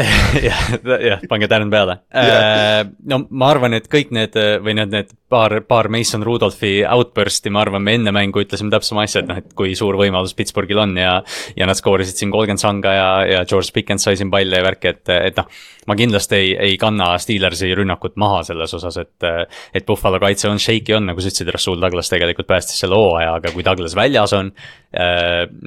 jah, 0.46 0.66
jah, 1.02 1.22
pange 1.30 1.48
tärn 1.50 1.70
peale 1.70 1.96
Jah. 2.12 2.84
uh,. 2.84 2.92
no 3.06 3.24
ma 3.30 3.48
arvan, 3.54 3.78
et 3.78 3.88
kõik 3.90 4.12
need 4.14 4.36
või 4.60 4.76
need, 4.76 4.92
need 4.92 5.14
paar, 5.31 5.61
paar 5.69 5.89
Mason 5.89 6.23
Rudolphi 6.27 6.81
outburst'i, 6.90 7.51
ma 7.55 7.62
arvan, 7.65 7.82
me 7.86 7.94
enne 7.98 8.12
mängu 8.15 8.43
ütlesime 8.43 8.73
täpselt 8.73 8.94
sama 8.94 9.05
asja, 9.07 9.23
et 9.23 9.28
noh, 9.31 9.39
et 9.39 9.52
kui 9.57 9.74
suur 9.78 9.97
võimalus 9.98 10.35
Pittsburghil 10.36 10.81
on 10.82 10.97
ja. 10.98 11.20
ja 11.57 11.69
nad 11.69 11.78
skoorisid 11.78 12.19
siin 12.19 12.32
kolmkümmend 12.35 12.62
sanga 12.62 12.94
ja, 12.97 13.11
ja 13.28 13.44
George 13.48 13.70
Pickens 13.74 14.07
sai 14.07 14.19
siin 14.19 14.32
palle 14.32 14.59
ja 14.59 14.66
värki, 14.66 14.90
et, 14.90 15.12
et 15.31 15.39
noh. 15.39 15.48
ma 15.86 15.97
kindlasti 15.98 16.36
ei, 16.36 16.51
ei 16.70 16.77
kanna 16.81 17.12
Steelersi 17.23 17.70
rünnakut 17.78 18.19
maha 18.20 18.43
selles 18.51 18.74
osas, 18.77 18.98
et, 19.01 19.28
et 19.74 19.86
Buffalo 19.86 20.20
kaitse 20.23 20.51
on 20.51 20.59
shaky 20.61 20.98
on, 20.98 21.07
nagu 21.12 21.23
sa 21.23 21.31
ütlesid, 21.31 21.52
Rasul 21.55 21.81
Douglas 21.82 22.11
tegelikult 22.11 22.51
päästis 22.51 22.82
selle 22.82 22.98
hooaja, 22.98 23.36
aga 23.39 23.55
kui 23.55 23.66
Douglas 23.66 23.97
väljas 23.98 24.35
on. 24.36 24.52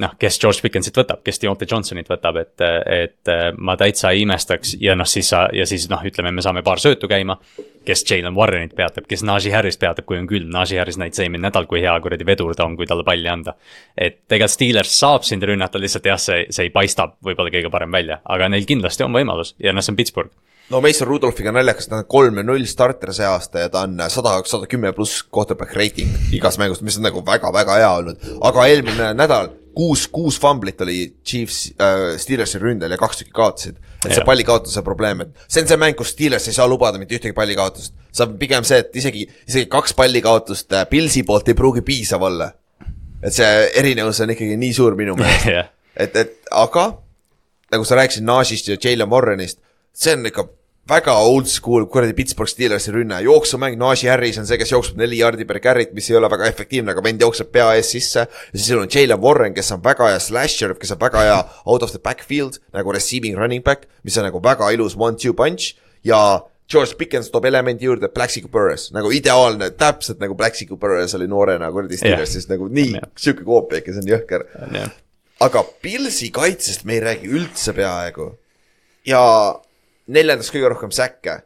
noh, 0.03 0.15
kes 0.19 0.39
George 0.39 0.59
Pickensit 0.63 0.97
võtab, 0.99 1.21
kes 1.23 1.39
Deontay 1.39 1.69
Johnsonit 1.71 2.09
võtab, 2.11 2.41
et, 2.41 2.63
et 2.91 3.35
ma 3.57 3.77
täitsa 3.79 4.11
ei 4.11 4.25
imestaks 4.27 4.75
ja 4.83 4.97
noh, 4.99 5.07
siis 5.07 5.31
sa 5.31 5.45
ja 5.55 5.67
siis 5.69 5.87
noh, 5.91 6.03
ütleme, 6.03 6.33
me 6.35 6.43
saame 6.43 6.63
paar 6.65 6.83
söötu 6.83 7.07
käima 7.07 7.39
kes 7.85 8.05
Jalen 8.11 8.35
Warrenit 8.35 8.75
peatab, 8.75 9.07
kes 9.07 9.23
Najee 9.23 9.52
Harris 9.53 9.77
peatab, 9.79 10.05
kui 10.09 10.17
on 10.19 10.27
külm, 10.29 10.49
Najee 10.53 10.79
Harris 10.81 10.97
näitas 11.01 11.23
eelmine 11.23 11.47
nädal, 11.47 11.67
kui 11.69 11.81
hea 11.83 11.93
kuradi 12.03 12.25
vedur 12.27 12.55
ta 12.57 12.67
on, 12.67 12.77
kui 12.79 12.87
talle 12.89 13.05
palli 13.07 13.29
anda. 13.29 13.55
et 13.97 14.21
tegelikult 14.27 14.53
Steelers 14.53 14.95
saab 14.99 15.23
sind 15.27 15.43
rünnata, 15.47 15.79
lihtsalt 15.81 16.05
jah, 16.05 16.19
see, 16.19 16.45
see 16.53 16.67
ei 16.67 16.73
paista 16.73 17.07
võib-olla 17.23 17.53
kõige 17.53 17.71
parem 17.73 17.91
välja, 17.91 18.19
aga 18.25 18.49
neil 18.51 18.67
kindlasti 18.69 19.05
on 19.05 19.15
võimalus 19.15 19.55
ja 19.59 19.73
noh, 19.73 19.85
see 19.85 19.93
on 19.93 19.99
Pittsburgh. 20.01 20.31
no 20.69 20.81
Mason 20.81 21.07
Rudolphiga 21.07 21.53
on 21.53 21.59
naljakas, 21.61 21.89
ta 21.89 22.01
on 22.01 22.07
kolm 22.09 22.37
ja 22.41 22.45
null 22.45 22.67
starter 22.69 23.13
see 23.15 23.25
aasta 23.25 23.65
ja 23.65 23.73
ta 23.73 23.87
on 23.87 23.97
sada, 24.09 24.37
sada 24.45 24.69
kümme 24.69 24.93
pluss 24.93 25.23
quarterback 25.23 25.75
rating 25.79 26.11
igas 26.35 26.59
mängus, 26.61 26.83
mis 26.85 26.99
on 26.99 27.07
nagu 27.09 27.25
väga-väga 27.25 27.81
hea 27.81 27.91
olnud. 28.03 28.31
aga 28.41 28.69
eelmine 28.69 29.13
nädal 29.17 29.53
kuus, 29.75 30.07
kuus 30.11 30.39
fumblit 30.41 30.81
oli 30.81 31.15
Chiefs 31.25 31.73
äh,, 31.81 32.15
Steelersi 32.21 32.61
ründel 32.61 32.93
ja 32.93 32.99
kaks 33.01 33.21
tükki 33.21 33.35
kaotasid. 33.35 33.77
et 34.05 34.11
see 34.11 34.25
pallikaotuse 34.27 34.81
probleem, 34.83 35.23
et 35.23 35.45
see 35.47 35.63
on 35.63 35.69
see 35.69 35.79
mäng, 35.79 35.97
kus 35.97 36.13
Steelers 36.15 36.47
ei 36.49 36.55
saa 36.55 36.67
lubada 36.69 36.99
mitte 37.01 37.15
ühtegi 37.17 37.35
pallikaotust. 37.37 37.95
saab 38.11 38.35
pigem 38.39 38.65
see, 38.67 38.81
et 38.83 38.95
isegi, 39.01 39.27
isegi 39.47 39.69
kaks 39.71 39.95
pallikaotust 39.97 40.73
äh, 40.73 40.87
Pilsi 40.89 41.23
poolt 41.27 41.47
ei 41.51 41.57
pruugi 41.57 41.85
piisav 41.85 42.25
olla. 42.29 42.51
et 43.23 43.33
see 43.33 43.69
erinevus 43.79 44.19
on 44.23 44.35
ikkagi 44.35 44.57
nii 44.59 44.73
suur 44.73 44.97
minu 44.99 45.15
meelest. 45.19 45.49
jah, 45.57 45.71
et, 45.95 46.15
et 46.15 46.51
aga 46.51 46.89
nagu 47.73 47.87
sa 47.87 47.97
rääkisid 47.97 48.25
Najist 48.27 48.67
ja 48.69 48.77
Jalen 48.77 49.09
Warrenist, 49.09 49.59
see 49.93 50.13
on 50.13 50.27
ikka 50.29 50.47
väga 50.89 51.13
old 51.23 51.47
school 51.47 51.85
kuradi 51.87 52.13
Pittsburgh 52.15 52.51
Steelersi 52.51 52.91
rünne, 52.91 53.21
jooksumäng, 53.23 53.77
Najee 53.79 54.09
Harris 54.11 54.37
on 54.41 54.47
see, 54.47 54.57
kes 54.59 54.73
jookseb 54.73 54.97
neli 54.99 55.21
jardi 55.21 55.45
per 55.47 55.61
carry't, 55.63 55.93
mis 55.95 56.09
ei 56.11 56.17
ole 56.19 56.27
väga 56.31 56.49
efektiivne, 56.51 56.91
aga 56.91 57.03
vend 57.05 57.23
jookseb 57.23 57.53
pea 57.55 57.69
ees 57.77 57.93
sisse. 57.95 58.25
ja 58.27 58.59
siis 58.59 58.71
on 58.75 58.89
Jalen 58.91 59.21
Warren, 59.23 59.55
kes 59.55 59.71
on 59.75 59.83
väga 59.83 60.11
hea 60.11 60.19
slasher, 60.19 60.75
kes 60.79 60.91
on 60.95 60.99
väga 60.99 61.23
hea 61.23 61.39
out 61.65 61.87
of 61.87 61.95
the 61.95 62.03
backfield 62.03 62.59
nagu 62.75 62.91
receiving 62.91 63.39
running 63.39 63.63
back, 63.63 63.87
mis 64.03 64.19
on 64.19 64.27
nagu 64.27 64.43
väga 64.43 64.73
ilus 64.75 64.97
one-two 64.99 65.33
punch 65.33 65.77
ja 66.03 66.43
George 66.69 66.97
Pickens 66.99 67.31
toob 67.31 67.45
elemendi 67.47 67.87
juurde, 67.87 68.11
Plaxico 68.11 68.51
Burress 68.51 68.91
nagu 68.91 69.11
ideaalne, 69.15 69.71
täpselt 69.79 70.19
nagu 70.19 70.35
Plaxico 70.35 70.75
Burress 70.77 71.15
oli 71.15 71.31
noorena 71.31 71.71
kuradi 71.71 71.99
Steelersist 71.99 72.49
yeah. 72.49 72.57
nagu 72.57 72.67
nii 72.67 72.97
Jah. 72.97 73.11
sihuke 73.15 73.47
koopiake, 73.47 73.95
see 73.95 74.03
on 74.03 74.15
jõhker 74.17 74.49
jah. 74.75 74.95
aga 75.47 75.63
Pilsi 75.83 76.27
kaitsest 76.35 76.83
me 76.83 76.99
ei 76.99 77.05
räägi 77.07 77.31
üldse 77.31 77.71
peaaegu. 77.71 78.33
ja 79.07 79.21
neljandaks 80.07 80.51
kõige 80.53 80.71
rohkem 80.73 80.93
säkke 80.93 81.39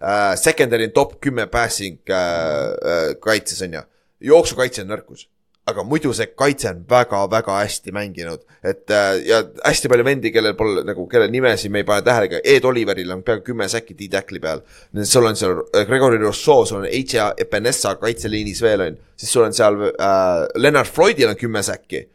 uh,. 0.00 0.36
Secondary 0.40 0.88
on 0.88 0.94
top 0.96 1.18
kümme 1.20 1.46
passing 1.52 2.00
uh, 2.08 2.72
uh, 2.72 3.10
kaitses 3.22 3.62
on 3.66 3.78
ju, 3.78 3.84
jooksukaitse 4.32 4.86
on 4.86 4.94
nõrkus 4.94 5.28
aga 5.70 5.84
muidu 5.86 6.12
see 6.16 6.28
kaitse 6.38 6.70
on 6.70 6.80
väga-väga 6.88 7.56
hästi 7.60 7.92
mänginud, 7.94 8.42
et 8.66 8.90
äh, 8.94 9.10
ja 9.26 9.40
hästi 9.64 9.90
palju 9.92 10.06
vendi, 10.06 10.32
kellel 10.34 10.56
pole 10.58 10.84
nagu, 10.86 11.04
kelle 11.10 11.28
nimesid 11.32 11.72
me 11.72 11.82
ei 11.82 11.88
pane 11.88 12.04
tähelegi, 12.06 12.40
Ed 12.54 12.66
Oliveril 12.68 13.12
on 13.14 13.24
peaaegu 13.26 13.44
kümme 13.50 13.68
säkki 13.70 13.96
D-tackli 13.98 14.40
peal. 14.42 14.64
sul 15.04 15.28
on 15.28 15.36
seal 15.36 15.60
Gregory 15.86 16.18
Rousseau, 16.22 16.64
sul 16.66 16.80
on 16.80 16.88
H.A. 16.88 17.32
Epenessa 17.38 17.94
kaitseliinis 18.00 18.62
veel 18.62 18.86
on, 18.88 18.98
siis 19.16 19.32
sul 19.32 19.46
on 19.46 19.56
seal 19.56 19.78
äh, 19.90 20.48
Leonard 20.56 20.88
Floydil 20.88 21.30
on 21.30 21.38
kümme 21.40 21.62
säkki. 21.62 22.06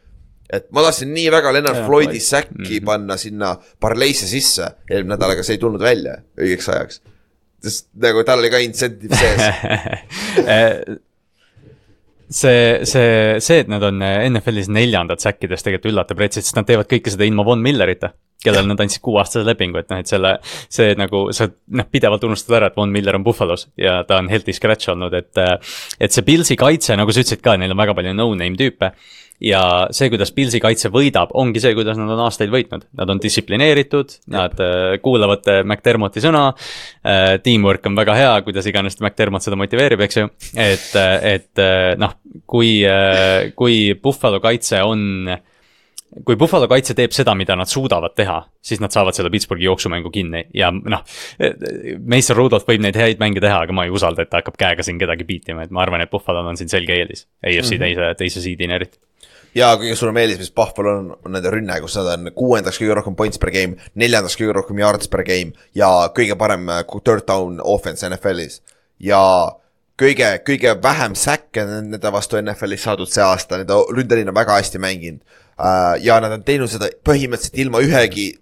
Et 0.52 0.68
ma 0.74 0.84
tahtsin 0.86 1.12
nii 1.14 1.30
väga 1.34 1.52
Leonard 1.56 1.80
Jaa, 1.80 1.86
Floydi 1.86 2.12
Floyd. 2.12 2.28
säkki 2.28 2.54
mm 2.58 2.64
-hmm. 2.70 2.84
panna 2.84 3.16
sinna 3.16 3.56
parleisse 3.80 4.26
sisse 4.26 4.70
eelmine 4.90 5.14
nädal, 5.14 5.30
aga 5.34 5.42
see 5.42 5.58
ei 5.58 5.62
tulnud 5.62 5.82
välja 5.82 6.18
õigeks 6.38 6.70
ajaks. 6.74 7.02
sest 7.62 7.88
nagu 8.02 8.24
tal 8.24 8.38
oli 8.38 8.50
ka 8.50 8.58
incentive 8.62 9.16
sees 9.16 9.42
see, 12.28 12.84
see, 12.84 13.40
see, 13.40 13.58
et 13.62 13.68
nad 13.68 13.82
on 13.82 14.02
NFL-is 14.02 14.68
neljandad 14.72 15.22
säkkides 15.22 15.62
tegelikult 15.62 15.92
üllatab 15.92 16.22
retsid, 16.22 16.46
sest 16.46 16.58
nad 16.58 16.66
teevad 16.68 16.88
kõike 16.90 17.12
seda 17.12 17.26
ilma 17.26 17.44
Von 17.46 17.62
Millerita. 17.62 18.12
kellel 18.46 18.66
nad 18.68 18.78
andsid 18.78 19.00
kuueaastase 19.02 19.46
lepingu, 19.48 19.78
et 19.80 19.88
noh, 19.90 19.98
et 19.98 20.06
selle, 20.06 20.36
see 20.70 20.92
nagu 20.94 21.32
sa 21.34 21.48
noh, 21.48 21.86
pidevalt 21.90 22.22
unustad 22.28 22.58
ära, 22.58 22.66
et 22.68 22.76
Von 22.76 22.92
Miller 22.92 23.16
on 23.16 23.24
Buffalo's 23.24 23.66
ja 23.76 24.04
ta 24.06 24.18
on 24.20 24.28
healthy 24.28 24.52
scratch 24.52 24.92
olnud, 24.92 25.14
et. 25.14 25.32
et 25.98 26.12
see 26.12 26.22
Pilsi 26.22 26.56
kaitse, 26.56 26.94
nagu 26.96 27.10
sa 27.10 27.24
ütlesid 27.24 27.42
ka, 27.42 27.56
neil 27.56 27.72
on 27.74 27.80
väga 27.80 27.94
palju 27.96 28.12
no-name 28.14 28.60
tüüpe 28.60 28.92
ja 29.40 29.62
see, 29.94 30.10
kuidas 30.12 30.32
Pilsi 30.36 30.60
kaitse 30.62 30.90
võidab, 30.92 31.32
ongi 31.36 31.62
see, 31.62 31.74
kuidas 31.76 31.98
nad 32.00 32.12
on 32.12 32.22
aastaid 32.26 32.52
võitnud, 32.52 32.86
nad 32.96 33.12
on 33.12 33.20
distsiplineeritud, 33.22 34.18
nad 34.32 34.60
äh, 34.62 34.96
kuulavad 35.02 35.50
äh, 35.52 35.62
McDermotti 35.64 36.24
sõna 36.24 36.48
äh,. 36.52 37.36
Teamwork 37.42 37.84
on 37.88 37.96
väga 37.98 38.14
hea, 38.16 38.30
kuidas 38.46 38.66
iganes 38.68 38.98
McDermott 39.00 39.44
seda 39.44 39.58
motiveerib, 39.58 40.00
eks 40.06 40.18
ju, 40.18 40.28
et, 40.58 40.88
et 40.96 41.62
noh, 42.00 42.16
kui, 42.48 42.70
kui 43.58 43.76
Buffalo 44.02 44.40
kaitse 44.42 44.80
on 44.86 45.36
kui 46.24 46.36
Buffalo 46.38 46.68
kaitse 46.70 46.94
teeb 46.96 47.12
seda, 47.14 47.34
mida 47.36 47.56
nad 47.58 47.68
suudavad 47.68 48.14
teha, 48.16 48.38
siis 48.64 48.80
nad 48.80 48.94
saavad 48.94 49.16
selle 49.16 49.30
Pittsburghi 49.32 49.66
jooksumängu 49.66 50.12
kinni 50.14 50.46
ja 50.56 50.70
noh. 50.72 51.02
Mason 52.08 52.38
Rudolph 52.38 52.68
võib 52.68 52.84
neid 52.84 52.96
häid 52.98 53.20
mänge 53.20 53.42
teha, 53.44 53.60
aga 53.66 53.76
ma 53.76 53.86
ei 53.86 53.92
usalda, 53.94 54.24
et 54.24 54.32
ta 54.32 54.40
hakkab 54.40 54.56
käega 54.60 54.86
siin 54.86 55.00
kedagi 55.02 55.26
beatima, 55.28 55.66
et 55.66 55.74
ma 55.74 55.82
arvan, 55.84 56.04
et 56.04 56.12
Buffalo'l 56.12 56.52
on 56.52 56.60
siin 56.60 56.72
selge 56.72 56.96
eelis. 56.96 57.26
AFC 57.42 57.76
mm 57.76 57.76
-hmm. 57.76 57.84
teise, 57.84 58.14
teise 58.22 58.44
seed'ina 58.44 58.78
eriti. 58.80 58.98
Ja 59.56 59.72
kõige 59.80 59.96
suurem 59.98 60.18
eelis, 60.20 60.40
mis 60.42 60.52
Buffalo 60.54 60.94
on, 61.00 61.12
on 61.24 61.36
nende 61.36 61.52
rünne, 61.52 61.78
kus 61.82 61.96
nad 62.00 62.12
on 62.14 62.30
kuuendaks 62.36 62.80
kõige 62.80 62.96
rohkem 62.98 63.16
points 63.18 63.40
per 63.42 63.52
game, 63.54 63.78
neljandaks 63.98 64.36
kõige 64.38 64.56
rohkem 64.56 64.80
yards 64.82 65.10
per 65.12 65.24
game 65.26 65.68
ja 65.76 65.90
kõige 66.16 66.36
parem 66.38 66.68
äh, 66.72 66.82
third 66.96 67.26
down 67.28 67.60
offense 67.64 68.06
NFL-is. 68.08 68.60
ja 69.00 69.20
kõige, 70.00 70.30
kõige 70.46 70.76
vähem 70.82 71.16
säkke 71.16 71.64
nende 71.68 72.12
vastu 72.12 72.40
NFL-is 72.40 72.84
saadud 72.84 73.10
see 73.10 73.24
aasta, 73.24 73.60
nende 73.60 73.78
ründeliin 73.96 74.32
on 74.32 74.36
väga 74.36 74.60
hästi 74.60 74.82
mänginud. 74.82 75.22
ja 76.04 76.20
nad 76.20 76.32
on 76.36 76.44
teinud 76.44 76.68
seda 76.68 76.90
põhimõtteliselt 77.04 77.56
ilma 77.62 77.80
ühegi 77.80 78.34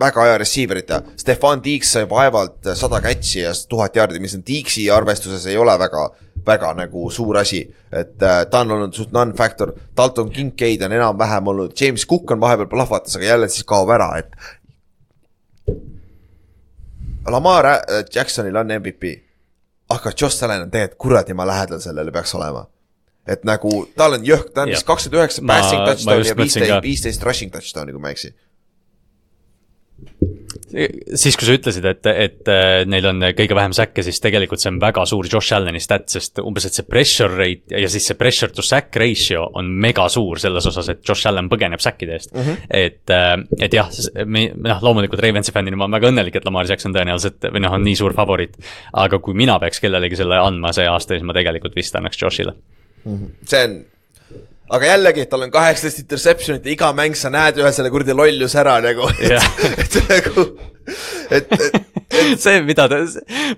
väga 0.00 0.26
hea 0.26 0.38
receiver'ita, 0.38 1.00
Stefan 1.16 1.62
Tiiks 1.62 1.92
sai 1.96 2.08
vaevalt 2.10 2.72
sada 2.74 3.00
catch'i 3.02 3.44
ja 3.44 3.52
tuhat 3.68 3.96
jaardi, 3.96 4.20
mis 4.22 4.34
on 4.34 4.42
Tiiksi 4.42 4.88
arvestuses 4.90 5.46
ei 5.46 5.56
ole 5.56 5.76
väga, 5.78 6.08
väga 6.46 6.72
nagu 6.74 7.10
suur 7.10 7.38
asi. 7.38 7.62
et 7.92 8.22
äh, 8.22 8.46
ta 8.50 8.60
on 8.60 8.70
olnud 8.70 8.94
suht 8.94 9.12
non-factor, 9.12 9.72
Dalton 9.96 10.30
Kincaid 10.30 10.82
on 10.82 10.92
enam-vähem 10.92 11.46
olnud, 11.46 11.72
James 11.80 12.06
Cook 12.06 12.30
on 12.30 12.40
vahepeal 12.40 12.66
plahvatas, 12.66 13.16
aga 13.16 13.24
jälle 13.24 13.48
siis 13.48 13.64
kaob 13.64 13.90
ära, 13.94 14.10
et. 14.18 14.34
Lamar 17.30 17.66
äh, 17.66 18.04
Jacksonil 18.14 18.56
on 18.56 18.74
MVP, 18.80 19.14
aga 19.94 20.12
Josh 20.20 20.44
Allan 20.44 20.66
on 20.66 20.70
tegelikult 20.70 20.98
kuradimaa 20.98 21.46
lähedal 21.46 21.80
sellele 21.80 22.12
peaks 22.12 22.34
olema 22.34 22.66
et 23.28 23.44
nagu 23.48 23.70
tal 23.96 24.18
on 24.18 24.26
jõhk, 24.26 24.50
ta 24.52 24.66
vist 24.68 24.84
kakskümmend 24.84 25.22
üheksa 25.22 25.44
passing 25.48 25.86
touchdown'i 25.86 26.28
ja 26.28 26.36
viisteist 26.36 26.82
viisteist 26.84 27.22
rushing 27.24 27.52
touchdown'i, 27.52 27.94
kui 27.94 28.02
ma 28.02 28.10
ei 28.10 28.18
eksi. 28.18 28.34
siis, 30.74 31.36
kui 31.38 31.46
sa 31.46 31.54
ütlesid, 31.54 31.86
et, 31.88 32.08
et 32.10 32.50
äh, 32.50 32.82
neil 32.88 33.06
on 33.08 33.22
kõige 33.36 33.56
vähem 33.56 33.74
säkke, 33.76 34.02
siis 34.06 34.20
tegelikult 34.22 34.62
see 34.62 34.72
on 34.72 34.80
väga 34.82 35.04
suur 35.08 35.28
Josh 35.30 35.54
Allan'i 35.56 35.80
stat, 35.82 36.06
sest 36.12 36.40
umbes, 36.42 36.66
et 36.68 36.76
see 36.76 36.86
pressure 36.88 37.30
rate 37.34 37.82
ja 37.82 37.90
siis 37.92 38.08
see 38.10 38.18
pressure 38.18 38.52
to 38.54 38.64
sack 38.64 38.96
ratio 39.00 39.46
on 39.58 39.70
mega 39.84 40.06
suur 40.12 40.40
selles 40.42 40.66
osas, 40.70 40.90
et 40.92 41.02
Josh 41.06 41.30
Allan 41.30 41.48
põgeneb 41.52 41.82
säkkide 41.82 42.18
eest 42.18 42.34
mm. 42.34 42.42
-hmm. 42.42 42.68
et, 42.68 43.64
et 43.68 43.78
jah, 43.78 43.90
me, 44.26 44.48
noh, 44.54 44.82
loomulikult 44.84 45.22
Ravensi 45.22 45.54
fännina 45.54 45.78
ma 45.78 45.88
olen 45.88 45.98
väga 45.98 46.12
õnnelik, 46.12 46.38
et 46.38 46.48
Lamar 46.48 46.68
Jackson 46.70 46.94
tõenäoliselt 46.96 47.50
või 47.50 47.64
noh, 47.64 47.78
on 47.78 47.84
nii 47.86 47.96
suur 47.96 48.14
favoriit. 48.16 48.58
aga 48.92 49.18
kui 49.18 49.34
mina 49.34 49.58
peaks 49.62 49.80
kellelegi 49.80 50.16
selle 50.16 50.38
andma 50.42 50.72
see 50.72 50.86
aasta, 50.88 51.14
siis 51.14 51.26
ma 51.26 51.36
tegelikult 51.36 51.76
vist 51.76 51.96
annaks 51.96 52.20
Joshile. 52.22 52.54
see 53.46 53.64
on, 53.64 53.82
aga 54.72 54.86
jällegi, 54.94 55.26
tal 55.28 55.44
on 55.44 55.50
kaheksateist 55.52 56.04
interception'it 56.04 56.64
ja 56.64 56.72
iga 56.72 56.92
mäng 56.96 57.16
sa 57.18 57.30
näed 57.32 57.58
ühe 57.60 57.72
selle 57.74 57.90
kuradi 57.92 58.14
lolluse 58.16 58.60
ära 58.62 58.78
nagu, 58.84 59.08
et 59.18 59.34
Jah. 59.34 59.48
et 59.82 59.96
nagu, 60.08 60.44
et, 61.36 61.52
et 61.52 62.40
see, 62.40 62.62
mida 62.64 62.86
ta, 62.88 63.02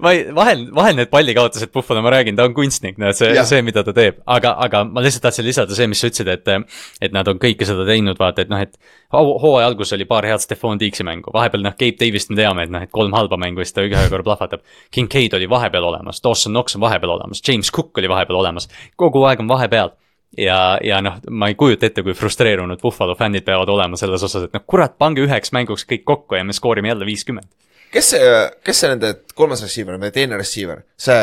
ma 0.02 0.12
ei, 0.16 0.24
vahel, 0.34 0.64
vahel 0.74 0.98
need 0.98 1.10
pallikaotused 1.12 1.70
Buffalo, 1.74 2.02
ma 2.02 2.10
räägin, 2.14 2.34
ta 2.38 2.48
on 2.48 2.56
kunstnik, 2.56 2.98
näed 2.98 3.18
see 3.18 3.30
see, 3.46 3.62
mida 3.66 3.84
ta 3.86 3.94
teeb, 3.94 4.18
aga, 4.38 4.56
aga 4.66 4.82
ma 4.88 5.04
lihtsalt 5.04 5.28
tahtsin 5.28 5.46
lisada 5.46 5.78
see, 5.78 5.86
mis 5.90 6.02
sa 6.02 6.10
ütlesid, 6.10 6.32
et. 6.32 6.72
et 7.06 7.14
nad 7.14 7.28
on 7.30 7.38
kõike 7.42 7.68
seda 7.68 7.86
teinud, 7.86 8.18
vaata, 8.18 8.42
et 8.42 8.50
noh, 8.50 8.62
et 8.62 8.74
hoo- 9.14 9.36
hooaja 9.42 9.68
alguses 9.70 9.94
oli 9.94 10.08
paar 10.10 10.26
head 10.26 10.42
Stefan 10.42 10.80
Diggs'i 10.80 11.06
mängu, 11.06 11.30
vahepeal 11.34 11.62
noh, 11.62 11.76
Gabe 11.78 12.00
Davis't 12.02 12.32
me 12.32 12.40
teame, 12.40 12.66
et 12.66 12.72
noh, 12.74 12.82
et 12.82 12.90
kolm 12.94 13.14
halba 13.14 13.38
mängu 13.40 13.62
ja 13.62 13.68
siis 13.68 13.76
ta 13.78 13.86
ühe 13.86 14.08
korra 14.10 14.26
plahvatab. 14.26 14.64
Kincaid 14.94 15.38
oli 15.38 15.46
vahepeal 15.50 15.86
olemas, 15.86 16.18
Dawson 16.24 16.54
Knox 16.56 16.74
on 16.78 16.82
vahepeal 16.82 17.14
olemas, 17.14 17.44
James 17.46 17.70
Cook 17.70 18.02
oli 18.02 18.10
vahepeal 18.10 18.40
olemas, 18.42 18.66
kogu 18.98 19.22
aeg 19.30 19.44
on 19.44 19.52
vahepeal 19.54 19.94
ja, 20.38 20.78
ja 20.84 21.00
noh, 21.04 21.20
ma 21.30 21.50
ei 21.50 21.56
kujuta 21.58 21.88
ette, 21.88 22.04
kui 22.04 22.14
frustreerunud 22.16 22.80
Buffalo 22.82 23.16
fännid 23.18 23.44
peavad 23.46 23.70
olema 23.72 23.98
selles 24.00 24.22
osas, 24.26 24.48
et 24.48 24.56
noh, 24.56 24.64
kurat, 24.66 24.96
pange 24.98 25.24
üheks 25.24 25.52
mänguks 25.56 25.86
kõik 25.88 26.04
kokku 26.08 26.38
ja 26.38 26.44
me 26.44 26.56
skoorime 26.56 26.92
jälle 26.92 27.08
viiskümmend. 27.08 27.48
kes 27.92 28.10
see, 28.14 28.32
kes 28.64 28.80
see 28.82 28.92
nende 28.92 29.12
kolmas 29.34 29.62
receiver 29.64 30.00
või 30.00 30.12
teine 30.14 30.38
receiver, 30.40 30.82
see, 31.00 31.20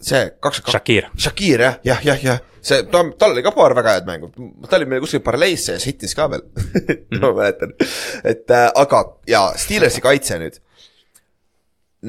see 0.00 0.28
kaks, 0.40 0.62
Shakir, 0.68 1.10
Shakir 1.18 1.66
jah, 1.66 1.80
jah, 1.84 2.04
jah, 2.06 2.22
jah, 2.24 2.44
see, 2.62 2.84
ta, 2.92 3.02
tal 3.18 3.34
oli 3.34 3.44
ka 3.44 3.52
paar 3.56 3.74
väga 3.76 3.98
head 3.98 4.08
mängu, 4.08 4.30
ta 4.68 4.78
oli 4.78 4.88
meil 4.88 5.02
kuskil 5.04 5.24
paralleelse 5.24 5.76
ja 5.76 5.82
hitis 5.82 6.14
ka 6.16 6.28
veel. 6.32 6.46
Ma 7.20 7.32
mäletan, 7.32 7.74
et 8.24 8.48
äh, 8.54 8.70
aga 8.74 9.04
ja 9.28 9.48
Steelersi 9.58 10.04
kaitse 10.04 10.40
nüüd. 10.40 10.62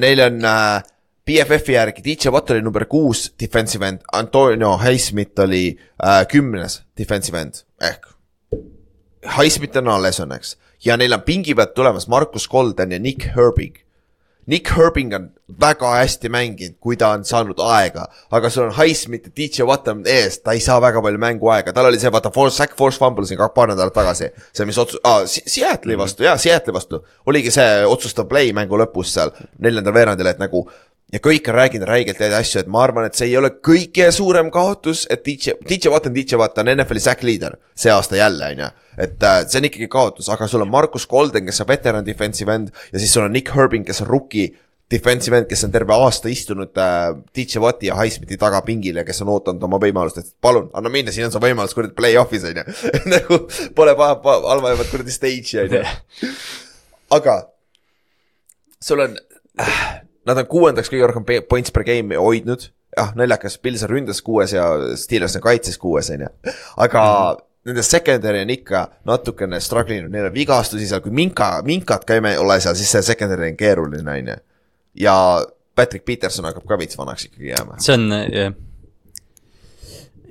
Neil 0.00 0.22
on 0.22 0.44
äh, 0.46 0.82
BFF-i 1.26 1.74
järgi 1.76 2.02
DJ 2.04 2.32
Watt 2.34 2.50
oli 2.50 2.62
number 2.62 2.86
kuus 2.90 3.28
defensive 3.40 3.86
end, 3.86 4.00
Antonio 4.12 4.76
Highsmith 4.80 5.40
oli 5.44 5.76
äh, 6.04 6.24
kümnes 6.28 6.80
defensive 6.98 7.40
end 7.40 7.62
ehk 7.80 8.08
Highsmith 9.36 9.76
on 9.76 9.88
alles 9.92 10.16
õnneks. 10.22 10.54
Ja 10.84 10.96
neil 10.96 11.12
on 11.12 11.20
pingi 11.26 11.52
pealt 11.54 11.74
tulemas 11.76 12.08
Markus 12.08 12.46
Golden 12.48 12.94
ja 12.94 12.98
Nick 12.98 13.26
Herbig. 13.36 13.82
Nick 14.48 14.70
Herbing 14.72 15.12
on 15.14 15.26
väga 15.60 15.90
hästi 15.98 16.30
mänginud, 16.32 16.78
kui 16.82 16.96
ta 16.98 17.10
on 17.14 17.24
saanud 17.28 17.60
aega, 17.62 18.06
aga 18.32 18.48
sul 18.50 18.64
on 18.64 18.72
Highsmith 18.74 19.28
ja 19.28 19.34
DJ 19.36 19.66
Watt 19.68 19.86
on 19.92 20.00
ees, 20.08 20.40
ta 20.40 20.54
ei 20.56 20.62
saa 20.64 20.80
väga 20.82 21.02
palju 21.04 21.20
mänguaega, 21.22 21.74
tal 21.76 21.90
oli 21.90 22.00
see 22.00 22.10
vaata 22.10 22.32
force 22.34 22.56
sack, 22.56 22.74
force 22.78 22.98
fumble 22.98 23.28
siin 23.28 23.38
paar 23.54 23.68
nädalat 23.70 23.94
tagasi. 23.94 24.30
see, 24.52 24.66
mis 24.66 24.78
otsus- 24.80 25.00
ah,, 25.04 25.20
Seattle'i 25.28 25.98
vastu 25.98 26.24
jaa, 26.24 26.36
Seattle'i 26.40 26.74
vastu. 26.74 27.04
Oligi 27.26 27.52
see 27.54 27.84
otsustav 27.86 28.26
play 28.32 28.52
mängu 28.56 28.80
lõpus 28.80 29.12
seal 29.12 29.30
neljandal 29.58 29.94
veerandil, 29.94 30.26
et 30.26 30.38
nagu 30.40 30.64
ja 31.12 31.20
kõik 31.22 31.48
on 31.50 31.58
rääkinud 31.58 31.88
räigelt 31.88 32.20
häid 32.22 32.34
asju, 32.38 32.62
et 32.62 32.70
ma 32.70 32.84
arvan, 32.84 33.08
et 33.08 33.18
see 33.18 33.30
ei 33.30 33.36
ole 33.38 33.52
kõige 33.66 34.06
suurem 34.14 34.50
kaotus, 34.54 35.06
et 35.10 35.24
DJ, 35.26 35.56
DJ 35.66 35.92
Watt 35.92 36.06
on 36.06 36.14
DJ 36.14 36.38
Watt, 36.40 36.54
ta 36.54 36.64
on 36.64 36.72
NFL-i 36.76 37.02
sack 37.02 37.24
leader 37.26 37.58
see 37.74 37.92
aasta 37.92 38.18
jälle, 38.18 38.52
on 38.54 38.64
ju. 38.64 38.70
et 39.06 39.26
äh, 39.26 39.42
see 39.46 39.60
on 39.60 39.68
ikkagi 39.70 39.90
kaotus, 39.90 40.30
aga 40.32 40.48
sul 40.50 40.64
on 40.64 40.70
Markus 40.70 41.06
Golden, 41.10 41.46
kes 41.46 41.62
on 41.64 41.70
veteran 41.70 42.06
defensive 42.06 42.54
end 42.54 42.74
ja 42.92 42.98
siis 42.98 43.14
sul 43.14 43.26
on 43.26 43.34
Nick 43.34 43.54
Herbing, 43.56 43.86
kes 43.86 44.02
on 44.04 44.10
rookie 44.10 44.52
defensive 44.90 45.38
end, 45.38 45.46
kes 45.50 45.62
on 45.66 45.72
terve 45.74 45.94
aasta 45.94 46.30
istunud 46.30 46.78
äh, 46.78 47.10
DJ 47.36 47.62
Watti 47.62 47.90
ja 47.90 47.96
Highsmithi 47.98 48.38
taga 48.38 48.62
pingil 48.66 48.98
ja 49.00 49.06
kes 49.06 49.22
on 49.24 49.32
ootanud 49.34 49.62
oma 49.66 49.78
võimalust, 49.82 50.18
et 50.18 50.34
palun, 50.42 50.68
anna 50.74 50.92
minna, 50.92 51.14
siin 51.14 51.28
on 51.28 51.34
su 51.34 51.42
võimalus 51.42 51.74
kuradi 51.78 51.94
play-off'is 51.98 52.46
on 52.50 52.62
ju. 52.62 52.76
nagu 53.14 53.40
pole 53.76 53.94
paha, 53.98 54.18
halvamat 54.50 54.90
kuradi 54.92 55.14
stage'i 55.14 55.64
on 55.64 55.78
ju. 55.78 55.82
aga 57.18 57.36
sul 58.82 59.04
on 59.06 59.18
äh,, 59.60 60.00
nad 60.28 60.40
on 60.40 60.48
kuuendaks 60.50 60.90
kõige 60.92 61.08
rohkem 61.10 61.44
points 61.48 61.72
per 61.74 61.84
game 61.88 62.18
hoidnud, 62.18 62.66
jah, 62.96 63.12
naljakas, 63.18 63.58
Pils 63.62 63.84
on 63.86 63.94
ründas 63.94 64.22
kuues 64.24 64.54
ja 64.56 64.66
Steelers 64.98 65.38
on 65.38 65.44
kaitses 65.44 65.78
kuues, 65.80 66.10
on 66.14 66.26
ju, 66.26 66.34
aga 66.76 67.04
mm 67.04 67.38
-hmm. 67.38 67.46
Nende 67.60 67.82
secondary 67.82 68.40
on 68.40 68.50
ikka 68.50 68.78
natukene 69.04 69.58
struggle 69.60 69.96
inud, 69.96 70.10
neil 70.10 70.30
on 70.30 70.34
vigastusi 70.34 70.86
seal, 70.88 71.02
kui 71.04 71.12
Minka, 71.12 71.62
Minkat 71.62 72.06
ka 72.08 72.16
ei 72.16 72.38
ole 72.40 72.56
seal, 72.60 72.74
siis 72.74 72.88
see 72.90 73.02
secondary 73.02 73.50
on 73.50 73.56
keeruline, 73.56 74.10
on 74.10 74.28
ju. 74.28 74.36
ja 74.94 75.44
Patrick 75.76 76.04
Peterson 76.04 76.44
hakkab 76.44 76.64
ka 76.64 76.78
veits 76.78 76.98
vanaks 76.98 77.24
ikkagi 77.28 77.52
jääma. 77.52 77.76
see 77.78 77.94
on 77.94 78.08
jah. 78.32 78.54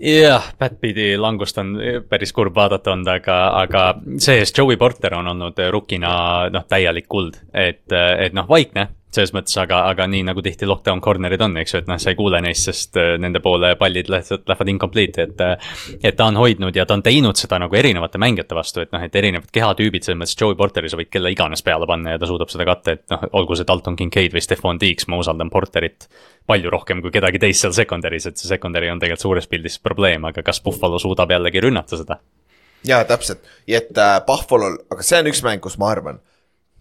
jah, 0.02 0.50
Pat-Beat'i 0.58 1.18
langust 1.22 1.58
on 1.58 1.78
päris 2.10 2.34
kurb 2.34 2.56
vaadata 2.56 2.96
olnud, 2.96 3.08
aga, 3.08 3.38
aga 3.62 3.84
see-eest 4.18 4.58
Joey 4.58 4.78
Porter 4.78 5.14
on 5.14 5.28
olnud 5.28 5.62
rukina 5.70 6.50
noh, 6.50 6.66
täielik 6.66 7.08
kuld, 7.08 7.38
et, 7.54 7.86
et 7.94 8.34
noh, 8.34 8.50
vaikne 8.50 8.90
selles 9.10 9.32
mõttes, 9.34 9.56
aga, 9.58 9.82
aga 9.90 10.06
nii 10.10 10.22
nagu 10.28 10.42
tihti 10.46 10.68
lockdown 10.70 11.02
corner'id 11.02 11.42
on, 11.42 11.56
eks 11.62 11.74
ju, 11.74 11.82
et 11.82 11.88
noh, 11.90 11.98
sa 12.02 12.12
ei 12.12 12.18
kuule 12.18 12.42
neist, 12.46 12.68
sest 12.70 13.00
äh, 13.02 13.16
nende 13.22 13.42
poole 13.42 13.72
pallid 13.80 14.10
lihtsalt 14.12 14.50
lähevad 14.50 14.72
incomplete, 14.76 15.26
et. 15.26 15.42
äh, 15.42 15.72
et 16.04 16.18
ta 16.20 16.28
on 16.30 16.38
hoidnud 16.38 16.76
ja 16.76 16.86
ta 16.86 16.96
on 16.98 17.04
teinud 17.06 17.40
seda 17.40 17.58
nagu 17.62 17.76
erinevate 17.76 18.22
mängijate 18.22 18.58
vastu, 18.58 18.84
et 18.86 18.94
noh, 18.94 19.02
et 19.06 19.16
erinevad 19.16 19.50
kehatüübid, 19.54 20.06
selles 20.06 20.20
mõttes 20.22 20.38
Joey 20.38 20.58
Porteri 20.60 20.92
sa 20.92 21.00
võid 21.00 21.10
kelle 21.14 21.34
iganes 21.34 21.66
peale 21.66 21.90
panna 21.90 22.14
ja 22.14 22.22
ta 22.22 22.30
suudab 22.30 22.54
seda 22.54 22.68
katta, 22.70 22.98
et 22.98 23.06
noh, 23.14 23.26
olgu 23.42 23.58
see 23.58 23.68
Dalton 23.68 23.98
Kincaid 23.98 24.36
või 24.36 24.46
Stefan 24.46 24.82
Diggs, 24.82 25.10
ma 25.10 25.20
usaldan 25.22 25.50
Porterit. 25.50 26.10
palju 26.50 26.70
rohkem 26.70 27.02
kui 27.02 27.12
kedagi 27.14 27.40
teist 27.40 27.62
seal 27.62 27.74
secondary's, 27.78 28.26
et 28.26 28.38
see 28.38 28.50
secondary 28.50 28.90
on 28.90 29.00
tegelikult 29.00 29.22
suures 29.22 29.48
pildis 29.48 29.78
probleem, 29.80 30.26
aga 30.26 30.42
kas 30.46 30.62
Buffalo 30.66 30.98
suudab 31.00 31.32
jällegi 31.32 31.62
rünnata 31.62 31.98
seda? 31.98 32.22
jaa, 32.86 33.04
täpselt, 33.06 33.42
et 33.68 33.98
äh, 33.98 34.18
Buffalo'l, 34.26 34.80
aga 34.90 35.04
see 35.04 35.20
on 35.20 35.30
üks 35.34 35.44
mäng, 35.46 35.62
kus 35.62 35.78
ma 35.82 35.90
arvan 35.92 36.22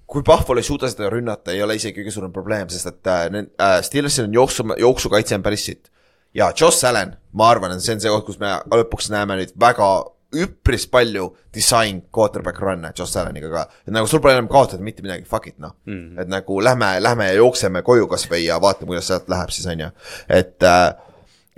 kui 0.09 0.25
Buffalo 0.25 0.61
ei 0.61 0.67
suuda 0.67 0.89
seda 0.89 1.11
rünnata, 1.13 1.53
ei 1.53 1.63
ole 1.63 1.77
isegi 1.77 2.01
kõige 2.01 2.13
suurem 2.15 2.33
probleem, 2.33 2.69
sest 2.73 2.89
et 2.91 3.11
äh, 3.13 3.25
äh, 3.29 3.79
Steelersil 3.85 4.29
on 4.29 4.37
jooksu, 4.39 4.65
jooksukaitse 4.81 5.37
on 5.37 5.45
päris 5.45 5.67
sitt. 5.69 5.91
ja 6.35 6.53
Josh 6.57 6.85
Allan, 6.85 7.17
ma 7.33 7.51
arvan, 7.51 7.75
et 7.75 7.85
see 7.85 7.97
on 7.97 8.01
see 8.01 8.13
koht, 8.13 8.27
kus 8.27 8.39
me 8.41 8.55
lõpuks 8.73 9.11
näeme 9.13 9.37
nüüd 9.41 9.53
väga 9.61 9.89
üpris 10.37 10.85
palju 10.93 11.31
disain 11.55 12.03
quarterback 12.13 12.61
run'e 12.61 12.93
Josh 12.97 13.17
Allaniga 13.17 13.49
ka. 13.53 13.67
et 13.87 13.93
nagu 13.97 14.09
sul 14.09 14.21
pole 14.21 14.37
enam 14.37 14.49
kaotada 14.49 14.85
mitte 14.85 15.05
midagi, 15.05 15.25
fuck 15.29 15.47
it 15.49 15.59
noh 15.59 15.73
mm. 15.87 15.95
-hmm. 15.95 16.21
et 16.23 16.29
nagu 16.29 16.61
lähme, 16.61 17.01
lähme 17.01 17.29
ja 17.29 17.39
jookseme 17.41 17.83
koju 17.83 18.09
kasvõi 18.09 18.45
ja 18.45 18.61
vaatame, 18.61 18.93
kuidas 18.93 19.09
sealt 19.09 19.29
läheb 19.29 19.51
siis 19.51 19.67
on 19.67 19.81
ju, 19.81 19.91
et 20.29 20.63
äh, 20.63 20.93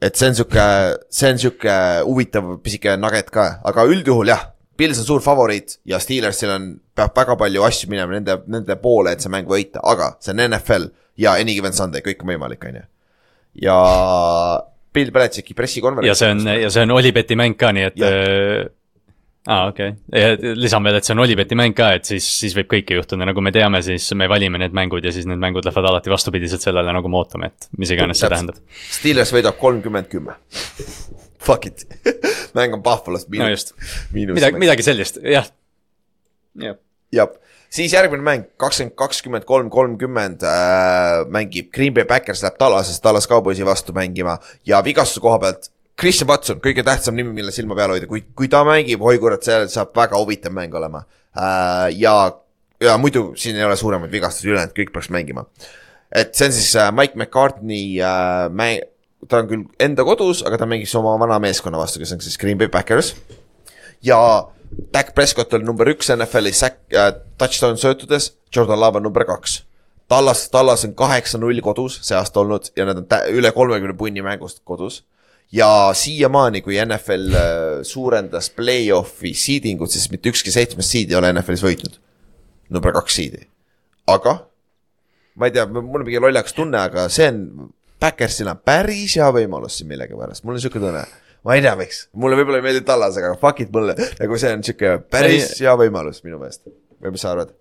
et 0.02 0.16
see 0.16 0.28
on 0.28 0.34
sihuke, 0.34 0.64
see 1.10 1.32
on 1.32 1.38
sihuke 1.38 1.74
huvitav 2.06 2.56
pisike 2.62 2.96
nugget 2.96 3.30
ka, 3.30 3.60
aga 3.64 3.84
üldjuhul 3.84 4.32
jah 4.32 4.46
Pils 4.80 5.02
on 5.02 5.04
suur 5.04 5.20
favoriit 5.24 5.76
ja 5.88 6.00
Steelersil 6.00 6.54
on, 6.54 6.70
peab 6.96 7.12
väga 7.16 7.36
palju 7.40 7.66
asju 7.66 7.90
minema 7.92 8.16
nende, 8.16 8.38
nende 8.48 8.76
poole, 8.80 9.12
et 9.12 9.20
see 9.24 9.32
mäng 9.32 9.48
võita, 9.50 9.82
aga 9.92 10.14
see 10.24 10.32
on 10.32 10.42
NFL 10.46 10.88
ja 11.20 11.36
any 11.40 11.54
given 11.58 11.76
Sunday, 11.76 12.04
kõik 12.04 12.24
on 12.24 12.32
võimalik, 12.32 12.64
on 12.70 12.80
ju. 12.80 12.84
ja 13.66 13.78
Bill 14.94 15.12
Belichicki 15.14 15.54
pressikonverents. 15.54 16.08
ja 16.08 16.16
see 16.18 16.34
on, 16.34 16.44
ja 16.64 16.70
see 16.72 16.84
on 16.86 16.96
Olibeti 16.96 17.36
mäng 17.38 17.58
ka, 17.60 17.74
nii 17.76 17.88
et 17.90 18.04
äh, 18.06 18.70
aa 19.50 19.68
okei 19.70 19.92
lisan 20.56 20.84
veel, 20.86 20.98
et 20.98 21.06
see 21.06 21.14
on 21.16 21.24
Olibeti 21.26 21.58
mäng 21.60 21.76
ka, 21.76 21.92
et 21.98 22.08
siis, 22.08 22.26
siis 22.40 22.56
võib 22.56 22.72
kõike 22.72 22.96
juhtuda, 22.98 23.28
nagu 23.28 23.44
me 23.44 23.52
teame, 23.54 23.82
siis 23.84 24.08
me 24.16 24.28
valime 24.32 24.62
need 24.64 24.76
mängud 24.76 25.04
ja 25.04 25.12
siis 25.14 25.28
need 25.28 25.40
mängud 25.42 25.68
lähevad 25.68 25.92
alati 25.92 26.12
vastupidiselt 26.12 26.64
sellele, 26.64 26.96
nagu 26.96 27.12
me 27.12 27.20
ootame, 27.20 27.52
et 27.52 27.70
mis 27.76 27.92
iganes 27.92 28.20
see 28.20 28.32
tähendab. 28.32 28.64
Steelers 28.96 29.36
võidab 29.36 29.60
kolmkümmend 29.60 30.08
kümme 30.12 30.40
fuck 31.40 31.66
it 31.66 31.86
mäng 32.56 32.74
on 32.76 32.82
Buffalost 32.82 33.28
miinus. 33.28 33.72
no 34.12 34.34
midagi, 34.34 34.58
midagi 34.60 34.84
sellist, 34.84 35.20
jah. 35.24 35.48
jah, 36.60 36.76
jah, 37.14 37.34
siis 37.70 37.94
järgmine 37.94 38.24
mäng, 38.26 38.46
kakskümmend, 38.60 38.96
kakskümmend 38.98 39.46
kolm, 39.48 39.70
kolmkümmend 39.72 40.44
äh, 40.46 41.24
mängib 41.32 41.70
Green 41.74 41.94
Bay 41.94 42.04
Backers 42.08 42.42
läheb 42.44 42.58
Tallasest, 42.60 43.02
Tallas 43.02 43.28
Cowboysi 43.30 43.66
vastu 43.66 43.94
mängima 43.96 44.38
ja 44.66 44.82
vigastuse 44.84 45.22
koha 45.24 45.38
pealt. 45.42 45.70
Christian 46.00 46.30
Watson, 46.30 46.60
kõige 46.64 46.80
tähtsam 46.80 47.12
nimi, 47.18 47.34
mille 47.36 47.52
silma 47.52 47.76
peal 47.76 47.92
hoida, 47.92 48.06
kui, 48.08 48.22
kui 48.36 48.48
ta 48.48 48.62
mängib, 48.64 49.02
oi 49.04 49.18
kurat, 49.20 49.44
see 49.44 49.66
saab 49.68 49.90
väga 49.96 50.16
huvitav 50.16 50.54
mäng 50.56 50.72
olema 50.78 51.02
äh,. 51.36 51.90
ja, 52.00 52.14
ja 52.80 52.94
muidu 52.96 53.34
siin 53.36 53.58
ei 53.58 53.66
ole 53.66 53.76
suuremaid 53.76 54.12
vigastusi, 54.12 54.48
ülejäänud 54.48 54.72
kõik 54.78 54.94
peaks 54.94 55.10
mängima. 55.12 55.44
et 56.08 56.32
see 56.34 56.48
on 56.48 56.56
siis 56.56 56.72
äh, 56.80 56.88
Mike 56.96 57.20
McCartney 57.20 58.00
äh, 58.00 58.48
mäng 58.48 58.80
ta 59.28 59.42
on 59.42 59.50
küll 59.50 59.66
enda 59.82 60.04
kodus, 60.06 60.44
aga 60.46 60.60
ta 60.60 60.68
mängis 60.68 60.94
oma 60.98 61.16
vana 61.20 61.38
meeskonna 61.42 61.80
vastu, 61.80 62.00
kes 62.00 62.14
on 62.16 62.22
siis 62.24 62.38
Green 62.40 62.58
Bay 62.58 62.68
Packers. 62.72 63.14
ja 64.02 64.18
Dak 64.92 65.14
Prescott 65.14 65.52
oli 65.54 65.66
number 65.66 65.88
üks 65.90 66.12
NFL-i 66.14 66.52
sack 66.54 66.94
äh,, 66.94 67.12
touchdown 67.38 67.78
söötudes, 67.78 68.34
Jordan 68.54 68.80
Love 68.80 69.00
on 69.00 69.02
number 69.02 69.24
kaks. 69.26 69.64
Tallas, 70.10 70.48
Tallas 70.50 70.84
on 70.86 70.94
kaheksa-null 70.98 71.60
kodus 71.62 72.00
see 72.06 72.16
aasta 72.18 72.40
olnud 72.42 72.70
ja 72.78 72.86
nad 72.88 72.98
on 73.02 73.06
üle 73.34 73.50
kolmekümne 73.54 73.94
punni 73.98 74.22
mängust 74.26 74.62
kodus. 74.64 75.04
ja 75.52 75.90
siiamaani, 75.94 76.60
kui 76.62 76.76
NFL 76.78 77.34
äh, 77.34 77.82
suurendas 77.82 78.50
play-off'i 78.54 79.34
seeding 79.34 79.82
ut, 79.82 79.90
siis 79.90 80.06
mitte 80.12 80.30
ükski 80.30 80.52
seitsmest 80.54 80.94
seed 80.94 81.10
ei 81.10 81.18
ole 81.18 81.32
NFL-is 81.32 81.64
võitnud. 81.66 81.98
number 82.70 82.94
kaks 82.94 83.18
seed'i, 83.18 83.48
aga 84.06 84.36
ma 85.34 85.48
ei 85.48 85.54
tea, 85.54 85.66
mul 85.66 86.02
on 86.02 86.06
mingi 86.06 86.22
lollakas 86.22 86.54
tunne, 86.54 86.78
aga 86.78 87.08
see 87.10 87.26
on 87.32 87.70
Backersil 88.00 88.48
on 88.48 88.60
päris 88.64 89.16
hea 89.18 89.28
võimalus 89.34 89.76
siin 89.78 89.90
millegipärast, 89.90 90.44
mul 90.44 90.56
on 90.56 90.62
sihuke 90.62 90.80
tunne. 90.80 91.04
ma 91.44 91.56
ei 91.56 91.64
tea, 91.64 91.74
miks, 91.76 92.06
mulle 92.16 92.38
võib-olla 92.38 92.60
ei 92.60 92.66
meeldi 92.68 92.84
Tallas, 92.88 93.16
aga 93.20 93.34
fuck 93.40 93.60
it 93.64 93.72
mulle, 93.74 93.96
nagu 94.20 94.38
see 94.40 94.52
on 94.56 94.64
sihuke 94.64 94.98
päris 95.12 95.52
hea 95.60 95.74
võimalus 95.76 96.24
minu 96.24 96.40
meelest. 96.40 96.64
või 97.00 97.16
mis 97.16 97.24
sa 97.24 97.34
arvad? 97.34 97.52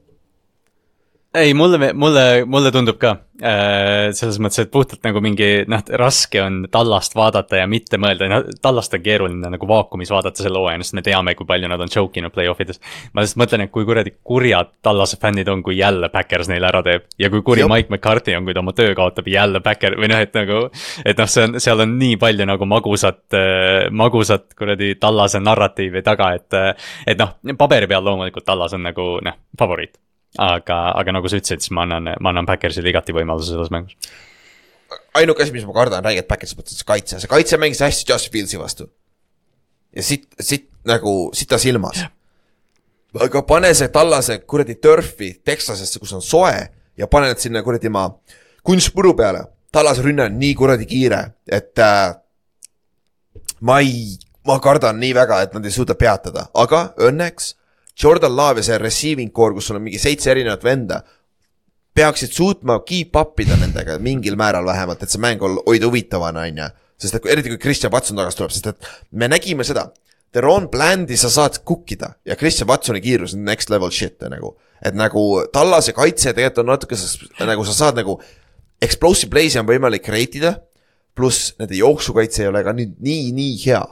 Ei, 1.34 1.53
mulle, 1.53 1.93
mulle, 1.93 2.45
mulle 2.45 2.72
tundub 2.73 2.97
ka 2.97 3.11
äh,, 3.43 4.10
selles 4.18 4.39
mõttes, 4.41 4.64
et 4.64 4.72
puhtalt 4.73 5.03
nagu 5.06 5.22
mingi 5.22 5.64
noh, 5.69 5.84
raske 6.01 6.41
on 6.41 6.64
Tallast 6.73 7.14
vaadata 7.18 7.60
ja 7.60 7.68
mitte 7.69 7.99
mõelda, 8.01 8.30
noh 8.31 8.47
Tallast 8.64 8.95
on 8.97 9.03
keeruline 9.06 9.51
nagu 9.53 9.69
vaakumis 9.69 10.10
vaadata 10.10 10.41
selle 10.41 10.57
hooaja, 10.57 10.80
sest 10.81 10.97
me 10.97 11.03
teame, 11.06 11.35
kui 11.38 11.45
palju 11.49 11.69
nad 11.69 11.85
on 11.85 11.93
choke 11.93 12.18
inud 12.18 12.34
play-off 12.34 12.64
ides. 12.65 12.81
ma 13.14 13.22
lihtsalt 13.22 13.43
mõtlen, 13.43 13.65
et 13.68 13.73
kui 13.76 13.85
kuradi 13.85 14.15
kurjad 14.26 14.73
Tallase 14.81 15.22
fännid 15.22 15.53
on, 15.53 15.61
kui 15.65 15.77
jälle 15.77 16.10
Backers 16.14 16.49
neile 16.49 16.72
ära 16.72 16.81
teeb 16.85 17.06
ja 17.22 17.30
kui 17.30 17.45
kuri 17.45 17.61
Jop. 17.65 17.73
Mike 17.76 17.93
McCarthy 17.93 18.34
on, 18.34 18.49
kui 18.49 18.57
ta 18.57 18.65
oma 18.65 18.73
töö 18.73 18.97
kaotab 18.97 19.30
jälle 19.30 19.61
Backer 19.61 19.99
või 20.01 20.10
noh, 20.10 20.26
et 20.26 20.34
nagu. 20.34 20.65
et 21.06 21.22
noh, 21.22 21.30
see 21.30 21.45
on, 21.45 21.61
seal 21.61 21.85
on 21.85 21.97
nii 22.01 22.18
palju 22.22 22.49
nagu 22.49 22.69
magusat 22.73 23.38
äh,, 23.38 23.88
magusat 23.93 24.57
kuradi 24.57 24.95
Tallase 24.99 25.45
narratiivi 25.45 26.01
taga, 26.01 26.34
et. 26.34 26.61
et 27.06 27.18
noh, 27.22 27.38
paberi 27.57 27.88
peal 27.88 28.06
loomulikult 28.06 28.49
Tallas 28.49 28.73
on 28.73 28.88
nagu 28.89 29.11
noh, 29.22 29.41
favoriit 29.60 29.99
aga, 30.38 30.77
aga 30.99 31.15
nagu 31.15 31.30
sa 31.30 31.39
ütlesid, 31.39 31.64
siis 31.64 31.73
ma 31.73 31.85
annan, 31.88 32.14
ma 32.22 32.34
annan 32.34 32.47
Backersile 32.49 32.91
igati 32.91 33.15
võimaluse 33.15 33.53
selles 33.53 33.72
mängus. 33.73 33.97
ainuke 35.18 35.43
asi, 35.43 35.53
mis 35.53 35.65
ma 35.65 35.73
kardan, 35.73 36.06
räägid 36.06 36.27
Backersi 36.30 36.57
mõttes, 36.57 36.77
see 36.77 36.88
kaitse, 36.88 37.19
see 37.22 37.31
kaitse 37.31 37.57
mängis 37.57 37.81
hästi 37.81 38.11
Josh 38.11 38.31
Fieldsi 38.31 38.60
vastu. 38.61 38.89
ja 39.95 40.03
siit, 40.03 40.27
siit 40.39 40.69
nagu 40.85 41.31
sita 41.34 41.57
silmas. 41.57 42.06
aga 43.19 43.41
pane 43.41 43.73
see 43.73 43.89
tallase 43.89 44.39
kuradi 44.45 44.76
turf'i 44.76 45.34
Texasesse, 45.45 45.99
kus 45.99 46.14
on 46.14 46.22
soe 46.22 46.69
ja 46.97 47.07
pane 47.07 47.31
need 47.31 47.41
sinna 47.41 47.64
kuradi 47.64 47.89
maa 47.89 48.11
kunstpuru 48.64 49.14
peale. 49.14 49.43
tallase 49.72 50.01
rünne 50.01 50.23
on 50.23 50.39
nii 50.39 50.56
kuradi 50.56 50.85
kiire, 50.85 51.23
et 51.47 51.80
äh, 51.80 52.15
ma 53.61 53.80
ei, 53.80 54.18
ma 54.45 54.60
kardan 54.60 54.99
nii 54.99 55.14
väga, 55.15 55.41
et 55.41 55.53
nad 55.53 55.65
ei 55.65 55.72
suuda 55.72 55.95
peatada, 55.95 56.47
aga 56.53 56.93
õnneks 56.97 57.53
Jordan 57.99 58.35
Love 58.35 58.61
ja 58.61 58.63
see 58.63 58.77
receiving 58.80 59.31
core, 59.35 59.53
kus 59.57 59.69
sul 59.69 59.80
on 59.80 59.84
mingi 59.84 59.99
seitse 59.99 60.31
erinevat 60.31 60.63
venda, 60.63 61.01
peaksid 61.95 62.31
suutma 62.31 62.80
keep 62.88 63.17
up 63.19 63.39
ida 63.43 63.57
nendega 63.59 63.97
mingil 64.03 64.38
määral 64.39 64.67
vähemalt, 64.67 65.03
et 65.03 65.11
see 65.11 65.21
mäng 65.21 65.41
hoida 65.43 65.89
huvitavana, 65.89 66.45
on 66.47 66.61
ju. 66.63 66.69
sest 66.99 67.15
et 67.15 67.27
eriti 67.31 67.51
kui 67.51 67.59
Christian 67.63 67.91
Watson 67.91 68.17
tagasi 68.19 68.39
tuleb, 68.39 68.53
sest 68.55 68.71
et 68.71 68.88
me 69.11 69.27
nägime 69.31 69.63
seda. 69.67 69.89
Deron 70.35 70.67
Blandi 70.69 71.17
sa 71.17 71.30
saad 71.34 71.61
kukkida 71.65 72.11
ja 72.27 72.35
Christian 72.38 72.67
Watsoni 72.69 73.01
kiirus 73.01 73.34
on 73.34 73.45
next 73.47 73.71
level 73.71 73.89
shit 73.89 74.21
nagu. 74.30 74.55
et 74.85 74.95
nagu 74.95 75.43
tallase 75.51 75.91
kaitse 75.91 76.31
tegelikult 76.31 76.61
on 76.63 76.69
natuke, 76.71 76.95
nagu 77.47 77.65
sa 77.65 77.73
saad 77.73 77.97
nagu 77.99 78.19
explosive 78.81 79.31
play'si 79.31 79.59
on 79.59 79.67
võimalik 79.67 80.07
rate 80.07 80.38
ida. 80.38 80.53
pluss 81.15 81.53
nende 81.59 81.76
jooksukaitse 81.76 82.43
ei 82.43 82.47
ole 82.47 82.63
ka 82.63 82.71
nii, 82.71 82.93
nii, 82.99 83.31
nii 83.35 83.55
hea 83.65 83.84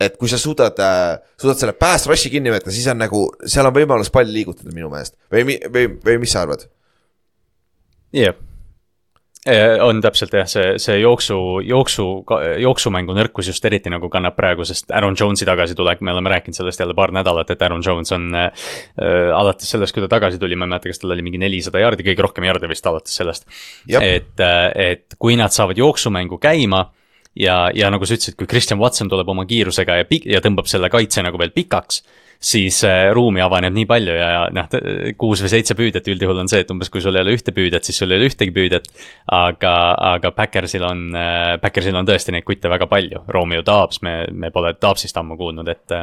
et 0.00 0.16
kui 0.18 0.30
sa 0.30 0.38
suudad 0.40 0.78
äh,, 0.82 1.18
suudad 1.40 1.60
selle 1.60 1.76
pass 1.78 2.08
rush'i 2.10 2.32
kinni 2.32 2.52
võtta, 2.54 2.72
siis 2.74 2.88
on 2.90 2.98
nagu, 3.02 3.26
seal 3.46 3.68
on 3.68 3.76
võimalus 3.76 4.10
palli 4.14 4.40
liigutada 4.40 4.74
minu 4.74 4.90
meelest 4.92 5.16
või, 5.32 5.60
või, 5.68 5.86
või 6.04 6.18
mis 6.24 6.34
sa 6.34 6.42
arvad? 6.46 6.66
jah 8.14 8.32
yeah., 8.32 8.42
on 9.84 9.98
täpselt 10.00 10.32
jah, 10.32 10.46
see, 10.48 10.78
see 10.80 10.94
jooksu, 11.02 11.36
jooksu, 11.68 12.04
jooksumängu 12.62 13.12
nõrkus 13.16 13.50
just 13.50 13.64
eriti 13.68 13.92
nagu 13.92 14.08
kannab 14.08 14.36
praegu, 14.38 14.64
sest 14.64 14.88
Aaron 14.94 15.18
Jones'i 15.20 15.44
tagasitulek, 15.44 16.00
me 16.00 16.14
oleme 16.14 16.32
rääkinud 16.32 16.56
sellest 16.56 16.80
jälle 16.80 16.96
paar 16.96 17.12
nädalat, 17.12 17.52
et 17.52 17.62
Aaron 17.62 17.84
Jones 17.84 18.12
on 18.16 18.30
äh,. 18.40 18.70
alates 19.36 19.68
sellest, 19.70 19.92
kui 19.92 20.04
ta 20.04 20.08
tagasi 20.16 20.40
tuli, 20.40 20.56
ma 20.56 20.64
ei 20.64 20.72
mäleta, 20.72 20.88
kas 20.88 21.02
tal 21.02 21.12
oli 21.12 21.26
mingi 21.26 21.40
nelisada 21.42 21.82
jaardi, 21.82 22.06
kõige 22.06 22.24
rohkem 22.24 22.48
jaarde 22.48 22.70
vist 22.72 22.88
alates 22.88 23.20
sellest. 23.20 23.44
et, 24.00 24.40
äh, 24.40 24.70
et 24.94 25.18
kui 25.20 25.36
nad 25.36 25.52
saavad 25.52 25.78
jooksumängu 25.78 26.40
käima 26.40 26.86
ja, 27.38 27.70
ja 27.74 27.90
nagu 27.92 28.06
sa 28.06 28.16
ütlesid, 28.16 28.36
kui 28.38 28.50
Christian 28.50 28.80
Watson 28.80 29.10
tuleb 29.10 29.30
oma 29.30 29.46
kiirusega 29.48 30.02
ja, 30.02 30.10
ja 30.36 30.42
tõmbab 30.44 30.68
selle 30.70 30.90
kaitse 30.92 31.24
nagu 31.24 31.40
veel 31.40 31.54
pikaks, 31.54 32.02
siis 32.44 32.80
äh, 32.84 33.08
ruumi 33.14 33.40
avaneb 33.40 33.72
nii 33.74 33.86
palju 33.88 34.16
ja, 34.18 34.28
ja 34.34 34.42
noh, 34.52 34.68
kuus 35.18 35.42
või 35.44 35.52
seitse 35.52 35.76
püüdet 35.78 36.10
üldjuhul 36.12 36.42
on 36.42 36.50
see, 36.50 36.64
et 36.64 36.72
umbes 36.74 36.90
kui 36.92 37.02
sul 37.04 37.16
ei 37.16 37.24
ole 37.24 37.36
ühte 37.38 37.54
püüdet, 37.56 37.86
siis 37.86 37.98
sul 38.00 38.12
ei 38.12 38.20
ole 38.20 38.28
ühtegi 38.30 38.52
püüdet. 38.54 38.90
aga, 39.32 39.74
aga 40.14 40.34
Backersil 40.36 40.84
on 40.84 41.06
äh,, 41.16 41.54
Backersil 41.62 41.96
on 41.96 42.08
tõesti 42.08 42.34
neid 42.34 42.46
kutte 42.46 42.70
väga 42.72 42.88
palju, 42.90 43.24
Romeo 43.32 43.64
Taabs, 43.66 44.02
me, 44.04 44.16
me 44.32 44.52
pole 44.54 44.74
Taabsist 44.78 45.16
ammu 45.20 45.38
kuulnud, 45.40 45.68
et. 45.68 45.98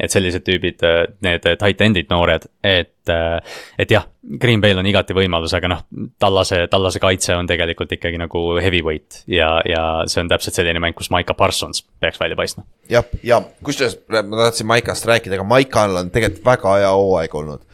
et 0.00 0.12
sellised 0.12 0.44
tüübid, 0.46 0.82
need 1.24 1.44
tight 1.58 1.80
end'id 1.82 2.10
noored, 2.10 2.46
et 2.64 2.95
et, 3.12 3.54
et 3.78 3.90
jah, 3.90 4.06
Green 4.40 4.60
Bay'l 4.62 4.80
on 4.80 4.88
igati 4.88 5.14
võimalus, 5.16 5.54
aga 5.56 5.70
noh, 5.70 5.82
tallase, 6.22 6.64
tallase 6.70 7.02
kaitse 7.02 7.36
on 7.36 7.48
tegelikult 7.48 7.92
ikkagi 7.96 8.18
nagu 8.20 8.42
heavyweight 8.58 9.22
ja, 9.30 9.56
ja 9.68 9.82
see 10.10 10.22
on 10.24 10.30
täpselt 10.32 10.58
selline 10.58 10.82
mäng, 10.82 10.96
kus 10.98 11.10
Maiko 11.14 11.36
Parsons 11.38 11.84
peaks 12.02 12.20
välja 12.20 12.38
paistma. 12.38 12.66
jah, 12.90 13.06
ja 13.26 13.40
kusjuures 13.66 13.98
ma 14.08 14.46
tahtsin 14.46 14.70
Maikast 14.70 15.06
rääkida, 15.08 15.38
aga 15.38 15.48
Maikal 15.48 16.02
on 16.02 16.10
tegelikult 16.14 16.46
väga 16.46 16.78
hea 16.82 16.92
hooaeg 16.94 17.38
olnud 17.42 17.65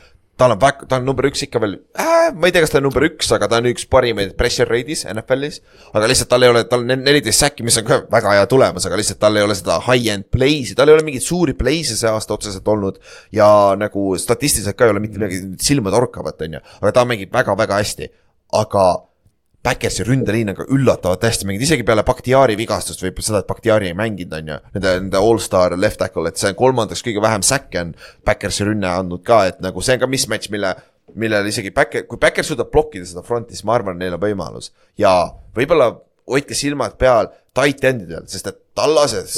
tal 0.43 0.55
on 0.57 0.61
väga, 0.63 0.89
ta 0.91 0.99
on 0.99 1.07
number 1.07 1.29
üks 1.29 1.45
ikka 1.47 1.61
veel 1.63 1.77
äh,, 1.99 2.33
ma 2.35 2.49
ei 2.49 2.55
tea, 2.55 2.63
kas 2.65 2.75
ta 2.75 2.81
on 2.81 2.87
number 2.89 3.07
üks, 3.07 3.31
aga 3.37 3.49
ta 3.51 3.61
on 3.63 3.69
üks 3.71 3.87
parimaid 3.91 4.35
pressure 4.39 4.67
rate'is 4.71 5.05
NFL-is. 5.13 5.61
aga 5.93 6.11
lihtsalt 6.11 6.33
tal 6.33 6.47
ei 6.47 6.53
ole, 6.53 6.65
tal 6.71 6.83
on 6.85 7.05
neliteist 7.07 7.45
säkki, 7.45 7.67
mis 7.67 7.79
on 7.81 7.87
ka 7.89 8.03
väga 8.13 8.35
hea 8.37 8.49
tulemus, 8.51 8.87
aga 8.89 8.99
lihtsalt 9.01 9.21
tal 9.23 9.39
ei 9.39 9.47
ole 9.47 9.57
seda 9.59 9.79
high-end 9.87 10.29
play'si, 10.35 10.77
tal 10.79 10.91
ei 10.91 10.97
ole 10.99 11.07
mingeid 11.07 11.27
suuri 11.27 11.55
play'se 11.59 11.99
see 12.01 12.11
aasta 12.11 12.37
otseselt 12.37 12.69
olnud. 12.75 12.99
ja 13.35 13.49
nagu 13.79 14.13
statistiliselt 14.19 14.79
ka 14.79 14.89
ei 14.89 14.95
ole 14.97 15.05
mitte 15.05 15.21
midagi 15.21 15.41
silmatorkavat, 15.63 16.43
on 16.47 16.59
ju, 16.59 16.67
aga 16.83 16.95
ta 16.99 17.07
mängib 17.09 17.33
väga-väga 17.35 17.81
hästi, 17.83 18.11
aga 18.63 18.87
Backersi 19.63 20.03
ründeliin 20.03 20.51
on 20.51 20.57
ka 20.59 20.65
üllatavalt 20.75 21.23
hästi 21.23 21.47
mänginud, 21.47 21.63
isegi 21.69 21.85
peale 21.87 22.03
Bakhtiari 22.03 22.57
vigastust 22.59 23.05
või 23.05 23.13
seda, 23.23 23.45
et 23.45 23.51
Bakhtiari 23.51 23.93
ei 23.93 23.95
mänginud, 23.99 24.33
on 24.41 24.49
ju. 24.51 24.57
Nende, 24.75 24.95
nende 25.05 25.21
allstar 25.23 25.77
left 25.79 26.01
tackle, 26.03 26.27
et 26.33 26.41
see 26.41 26.51
on 26.51 26.59
kolmandaks 26.59 27.05
kõige 27.07 27.23
vähem 27.23 27.45
säkke 27.47 27.85
on 27.85 27.93
Backersi 28.27 28.67
rünne 28.67 28.91
andnud 28.91 29.23
ka, 29.27 29.45
et 29.53 29.63
nagu 29.63 29.85
see 29.85 29.95
on 29.95 30.03
ka 30.03 30.11
mismatch, 30.11 30.51
mille 30.51 30.75
millel 31.15 31.47
isegi 31.49 31.73
Backer, 31.75 32.07
kui 32.09 32.21
Backer 32.21 32.47
suudab 32.47 32.71
blokkida 32.73 33.07
seda 33.09 33.23
fronti, 33.27 33.57
siis 33.57 33.67
ma 33.69 33.77
arvan, 33.77 33.99
neil 34.01 34.17
on 34.17 34.23
võimalus. 34.23 34.71
ja 34.99 35.13
võib-olla 35.57 35.91
hoidke 36.31 36.57
silmad 36.57 36.97
peal 37.01 37.31
tight 37.57 37.85
endidel, 37.85 38.25
sest 38.31 38.49
et 38.49 38.61
tallased 38.79 39.35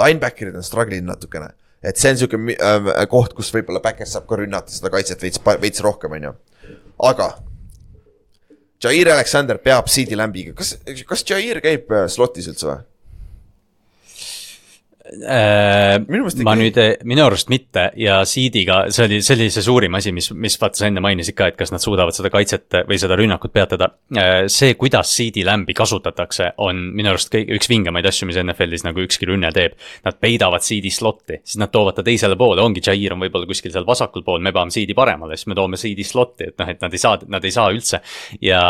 linebacker'id 0.00 0.56
on 0.58 0.66
struggle 0.66 0.98
inud 0.98 1.14
natukene. 1.14 1.52
et 1.82 1.96
see 1.96 2.12
on 2.12 2.20
sihuke 2.20 2.40
äh, 2.56 3.06
koht, 3.10 3.36
kus 3.38 3.52
võib-olla 3.54 3.82
Backer 3.84 4.08
saab 4.08 4.26
ka 4.28 4.40
rünnata 4.40 4.74
seda 4.74 4.92
kaitset 4.92 5.22
veits, 5.22 5.40
veits 5.62 5.84
rohkem, 5.84 6.18
on 6.18 6.30
ju. 6.30 6.34
aga 7.10 7.30
Jair 8.82 9.08
Alexander 9.12 9.56
peab 9.62 9.88
CD 9.88 10.18
Lambiga, 10.18 10.52
kas, 10.58 10.74
kas 11.08 11.24
Jair 11.28 11.62
käib 11.64 11.90
äh, 11.92 12.06
slot'is 12.12 12.50
üldse 12.52 12.68
või? 12.68 12.82
Äh, 15.06 16.00
ma 16.42 16.54
nüüd, 16.58 16.78
minu 17.06 17.24
arust 17.26 17.50
mitte 17.52 17.88
ja 18.00 18.18
Seediga, 18.26 18.86
see 18.94 19.06
oli, 19.06 19.18
see 19.22 19.36
oli 19.36 19.46
see 19.54 19.62
suurim 19.62 19.94
asi, 19.98 20.10
mis, 20.14 20.32
mis 20.34 20.56
vaata 20.58 20.80
sa 20.80 20.88
enne 20.88 21.02
mainisid 21.04 21.36
ka, 21.38 21.50
et 21.52 21.58
kas 21.58 21.70
nad 21.70 21.82
suudavad 21.82 22.16
seda 22.16 22.30
kaitset 22.34 22.80
või 22.88 22.98
seda 22.98 23.18
rünnakut 23.18 23.54
peatada. 23.54 23.90
Äh, 24.16 24.46
see, 24.52 24.74
kuidas 24.78 25.12
Seedi 25.14 25.44
lämbi 25.46 25.76
kasutatakse, 25.78 26.52
on 26.66 26.82
minu 26.96 27.12
arust 27.12 27.30
kõik, 27.32 27.52
üks 27.58 27.70
vingemaid 27.70 28.08
asju, 28.10 28.28
mis 28.30 28.40
NFL-is 28.42 28.86
nagu 28.86 29.04
ükski 29.04 29.30
rünne 29.30 29.52
teeb. 29.54 29.78
Nad 30.06 30.18
peidavad 30.22 30.66
Seedi 30.66 30.90
slot'i, 30.90 31.40
siis 31.44 31.60
nad 31.62 31.70
toovad 31.74 32.00
ta 32.00 32.06
teisele 32.06 32.38
poole, 32.40 32.64
ongi 32.64 32.82
Jair 32.82 33.14
on 33.14 33.22
võib-olla 33.22 33.48
kuskil 33.48 33.74
seal 33.74 33.86
vasakul 33.86 34.26
pool, 34.26 34.42
me 34.42 34.54
peame 34.56 34.74
Seedi 34.74 34.96
paremale, 34.98 35.38
siis 35.38 35.52
me 35.52 35.58
toome 35.58 35.78
Seedi 35.80 36.06
slot'i, 36.06 36.50
et 36.50 36.58
noh, 36.58 36.74
et 36.74 36.82
nad 36.82 36.98
ei 36.98 37.02
saa, 37.02 37.20
nad 37.30 37.46
ei 37.46 37.54
saa 37.54 37.70
üldse. 37.74 38.02
ja, 38.42 38.62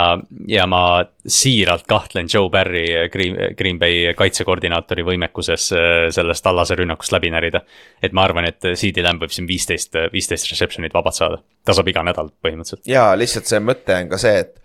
ja 0.50 0.68
ma 0.68 0.82
siiralt 1.26 1.86
kahtlen 1.88 2.28
Joe 2.34 2.50
Barry, 2.50 3.08
Green, 3.12 3.36
Green 3.58 3.78
Bay 3.78 4.12
kaitsekoordinaatori 4.18 5.04
võimekuses 5.06 5.68
selle 5.70 6.10
sellest 6.14 6.44
tallase 6.44 6.76
rünnakust 6.78 7.12
läbi 7.14 7.30
närida. 7.30 7.62
et 8.02 8.12
ma 8.12 8.24
arvan, 8.24 8.44
et 8.44 8.68
CD 8.74 9.02
Lamb 9.02 9.22
võib 9.22 9.32
siin 9.34 9.48
viisteist, 9.48 9.96
viisteist 10.12 10.50
reception'it 10.50 10.94
vabalt 10.94 11.14
saada, 11.14 11.40
ta 11.64 11.74
saab 11.74 11.88
iga 11.88 12.02
nädal 12.06 12.30
põhimõtteliselt. 12.42 12.86
ja 12.86 13.14
lihtsalt 13.16 13.46
see 13.46 13.60
mõte 13.60 13.96
on 13.96 14.12
ka 14.12 14.18
see, 14.18 14.44
et 14.44 14.62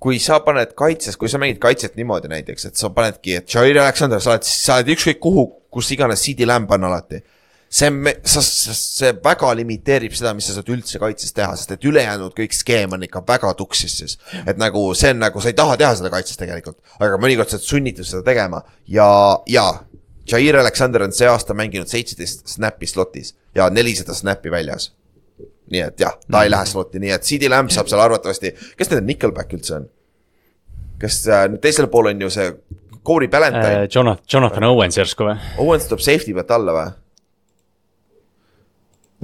kui 0.00 0.18
sa 0.18 0.40
paned 0.44 0.72
kaitses, 0.76 1.16
kui 1.16 1.28
sa 1.28 1.40
mängid 1.40 1.60
kaitset 1.60 1.96
niimoodi 1.96 2.28
näiteks, 2.28 2.70
et 2.70 2.76
sa 2.76 2.90
panedki, 2.94 3.36
et 3.40 3.54
Jair 3.54 3.80
Alexander, 3.80 4.20
sa 4.20 4.34
oled, 4.34 4.48
sa 4.48 4.80
oled 4.80 4.94
ükskõik 4.96 5.20
kuhu, 5.20 5.46
kus 5.70 5.90
iganes 5.96 6.24
CD 6.24 6.48
Lamb 6.48 6.70
on 6.72 6.88
alati 6.88 7.22
see, 7.70 8.14
sa, 8.26 8.42
see 8.42 9.12
väga 9.24 9.52
limiteerib 9.60 10.14
seda, 10.18 10.32
mis 10.34 10.48
sa 10.50 10.56
saad 10.56 10.70
üldse 10.74 10.98
kaitses 11.02 11.34
teha, 11.36 11.52
sest 11.58 11.76
et 11.76 11.86
ülejäänud 11.86 12.34
kõik 12.36 12.54
skeem 12.56 12.96
on 12.96 13.06
ikka 13.06 13.22
väga 13.28 13.52
tuksis 13.58 13.94
siis. 14.02 14.16
et 14.42 14.58
nagu 14.58 14.82
see 14.98 15.12
on 15.14 15.22
nagu, 15.22 15.42
sa 15.42 15.52
ei 15.52 15.58
taha 15.58 15.76
teha 15.80 15.92
seda 16.00 16.10
kaitses 16.12 16.40
tegelikult, 16.40 16.80
aga 16.98 17.20
mõnikord 17.22 17.50
sa 17.50 17.60
oled 17.60 17.68
sunnitud 17.68 18.08
seda 18.08 18.24
tegema 18.26 18.64
ja, 18.90 19.06
ja 19.50 19.68
Jair 20.30 20.58
Alexander 20.60 21.06
on 21.06 21.14
see 21.14 21.28
aasta 21.30 21.54
mänginud 21.58 21.90
seitseteist 21.90 22.50
snappi 22.50 22.88
slotis 22.90 23.34
ja 23.54 23.70
nelisada 23.70 24.14
snappi 24.14 24.50
väljas. 24.50 24.92
nii 25.70 25.82
et 25.86 26.02
jah, 26.02 26.16
ta 26.26 26.42
ei 26.42 26.50
lähe 26.50 26.66
sloti, 26.66 26.98
nii 26.98 27.12
et 27.14 27.22
CD 27.22 27.46
Lamb 27.46 27.70
saab 27.70 27.86
seal 27.86 28.00
arvatavasti, 28.02 28.50
kes 28.76 28.90
nende 28.90 29.06
Nickelback 29.06 29.54
üldse 29.54 29.76
on? 29.78 29.86
kes 31.00 31.22
äh, 31.30 31.46
teisel 31.62 31.86
pool 31.92 32.10
on 32.10 32.26
ju 32.26 32.30
see 32.34 32.50
Corey 33.06 33.30
Ballantyne 33.30 33.84
äh,. 33.84 33.88
Jonathan, 33.94 34.26
Jonathan 34.32 34.66
Owens 34.68 34.98
järsku 34.98 35.24
või? 35.28 35.36
Owens 35.62 35.86
tuleb 35.88 36.02
safety 36.04 36.34
pealt 36.36 36.50
alla 36.58 36.74
või? 36.76 36.90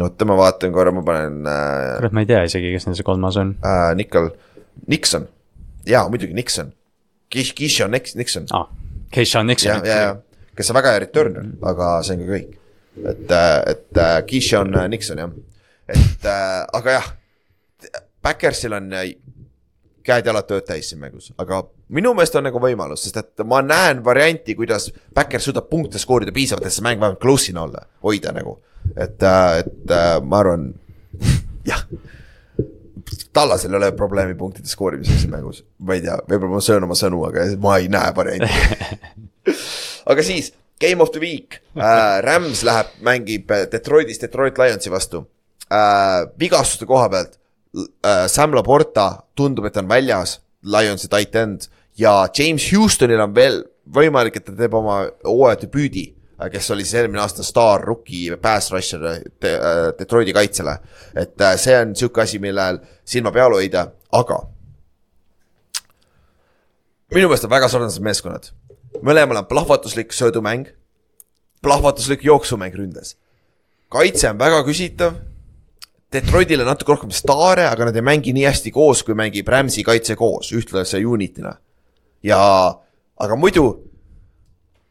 Oota, 0.01 0.29
ma 0.29 0.37
vaatan 0.39 0.75
korra, 0.75 0.93
ma 0.93 1.03
panen 1.07 1.47
äh,. 1.47 1.97
kurat, 2.01 2.17
ma 2.17 2.25
ei 2.25 2.29
tea 2.29 2.43
isegi, 2.49 2.73
kes 2.77 2.89
neil 2.89 2.99
see 2.99 3.07
kolmas 3.07 3.39
on 3.41 3.55
äh,. 3.61 3.95
Nickel, 3.99 4.31
Nixon, 4.93 5.29
jaa 5.89 6.07
muidugi 6.13 6.37
Nixon. 6.37 6.73
Kish, 7.33 7.55
Kishon 7.59 7.95
Nixon 7.97 8.49
ah,. 8.55 8.69
Keishon 9.11 9.47
Nixon. 9.51 9.83
ja, 9.85 9.93
ja, 9.93 10.01
ja 10.09 10.17
kes 10.57 10.71
on 10.73 10.79
väga 10.79 10.95
hea 10.95 11.05
returner, 11.05 11.47
aga 11.71 11.93
see 12.07 12.17
on 12.17 12.25
ka 12.25 12.33
kõik. 12.33 12.57
et, 12.97 13.31
äh, 13.31 13.59
et 13.73 14.03
äh, 14.03 14.19
Keishon 14.27 14.75
äh, 14.75 14.89
Nixon 14.93 15.21
jah, 15.21 15.33
et 15.93 16.29
aga 16.81 16.99
jah, 16.99 17.09
Backersil 18.25 18.75
on 18.75 18.91
käed-jalad 20.07 20.47
tööd 20.49 20.65
täis 20.67 20.89
siin 20.91 21.01
mängus, 21.03 21.31
aga 21.39 21.61
minu 21.95 22.13
meelest 22.17 22.35
on 22.39 22.47
nagu 22.49 22.61
võimalus, 22.63 23.05
sest 23.07 23.21
et 23.21 23.45
ma 23.47 23.61
näen 23.63 24.03
varianti, 24.05 24.57
kuidas 24.59 24.89
Backer 25.15 25.43
suudab 25.43 25.69
punkte 25.71 26.01
skoorida 26.03 26.35
piisavalt, 26.35 26.67
et 26.67 26.75
see 26.75 26.85
mäng 26.87 27.01
vähemalt 27.01 27.23
close'ina 27.23 27.63
olla, 27.63 27.85
hoida 28.07 28.35
nagu. 28.35 28.59
et, 28.97 29.23
et 29.23 29.97
ma 30.25 30.43
arvan, 30.43 30.71
jah. 31.71 31.87
Tallasel 33.37 33.71
ei 33.71 33.79
ole 33.79 33.91
probleemi 33.95 34.35
punktide 34.35 34.67
skoorimises 34.67 35.27
mängus, 35.31 35.61
ma 35.79 35.95
ei 35.95 36.03
tea, 36.03 36.17
võib-olla 36.27 36.57
ma 36.57 36.63
söön 36.65 36.83
oma 36.83 36.97
sõnu, 36.99 37.21
aga 37.29 37.45
ma 37.63 37.77
ei 37.79 37.91
näe 37.93 38.15
varianti 38.17 38.49
aga 40.11 40.25
siis, 40.27 40.51
Game 40.81 41.01
of 41.05 41.13
the 41.15 41.21
Week 41.23 41.61
äh,, 41.77 42.19
Rams 42.25 42.65
läheb, 42.67 42.97
mängib 43.07 43.53
Detroitis 43.73 44.21
Detroit 44.21 44.59
Lionsi 44.59 44.91
vastu 44.93 45.23
äh,. 45.71 46.27
vigastuste 46.41 46.89
koha 46.89 47.09
pealt 47.13 47.39
äh, 47.79 48.27
Sam 48.33 48.57
Laporta 48.57 49.09
tundub, 49.37 49.69
et 49.69 49.77
on 49.77 49.89
väljas, 49.89 50.41
Lionsi 50.67 51.09
tight 51.09 51.35
end 51.39 51.69
ja 51.99 52.29
James 52.39 52.67
Houstonil 52.73 53.23
on 53.23 53.35
veel 53.35 53.63
võimalik, 53.95 54.37
et 54.37 54.47
ta 54.47 54.55
teeb 54.57 54.75
oma 54.75 55.05
hooaja 55.25 55.61
debüüdi 55.63 56.05
äh, 56.11 56.51
kes 56.53 56.71
oli 56.75 56.85
siis 56.85 57.01
eelmine 57.03 57.23
aasta 57.23 57.47
staar 57.47 57.85
rookie 57.87 58.37
pass 58.43 58.73
rusher 58.75 59.07
de, 59.07 59.55
äh, 59.55 59.81
Detroiti 59.99 60.35
kaitsele. 60.37 60.79
et 61.15 61.41
äh, 61.41 61.57
see 61.57 61.79
on 61.79 61.97
sihuke 61.97 62.23
asi, 62.23 62.43
millel 62.43 62.83
silma 63.05 63.33
peal 63.33 63.55
hoida, 63.55 63.89
aga. 64.13 64.43
minu 67.15 67.29
meelest 67.31 67.47
on 67.47 67.57
väga 67.57 67.71
sarnased 67.71 68.03
meeskonnad 68.03 68.51
mõlemal 69.05 69.43
on 69.43 69.49
plahvatuslik 69.49 70.13
söödumäng, 70.15 70.69
plahvatuslik 71.63 72.25
jooksumäng 72.25 72.75
ründes. 72.75 73.17
kaitse 73.89 74.31
on 74.31 74.39
väga 74.39 74.63
küsitav. 74.65 75.15
Detroitil 76.13 76.63
on 76.63 76.69
natuke 76.71 76.95
rohkem 76.95 77.11
staare, 77.11 77.67
aga 77.67 77.89
nad 77.89 77.97
ei 77.99 78.05
mängi 78.05 78.35
nii 78.35 78.47
hästi 78.47 78.71
koos, 78.75 79.03
kui 79.03 79.17
mängib 79.19 79.49
Rams'i 79.51 79.83
kaitse 79.87 80.15
koos 80.19 80.53
ühtlase 80.55 81.01
unit'ina. 81.03 81.57
ja, 82.23 82.41
aga 83.19 83.37
muidu 83.37 83.67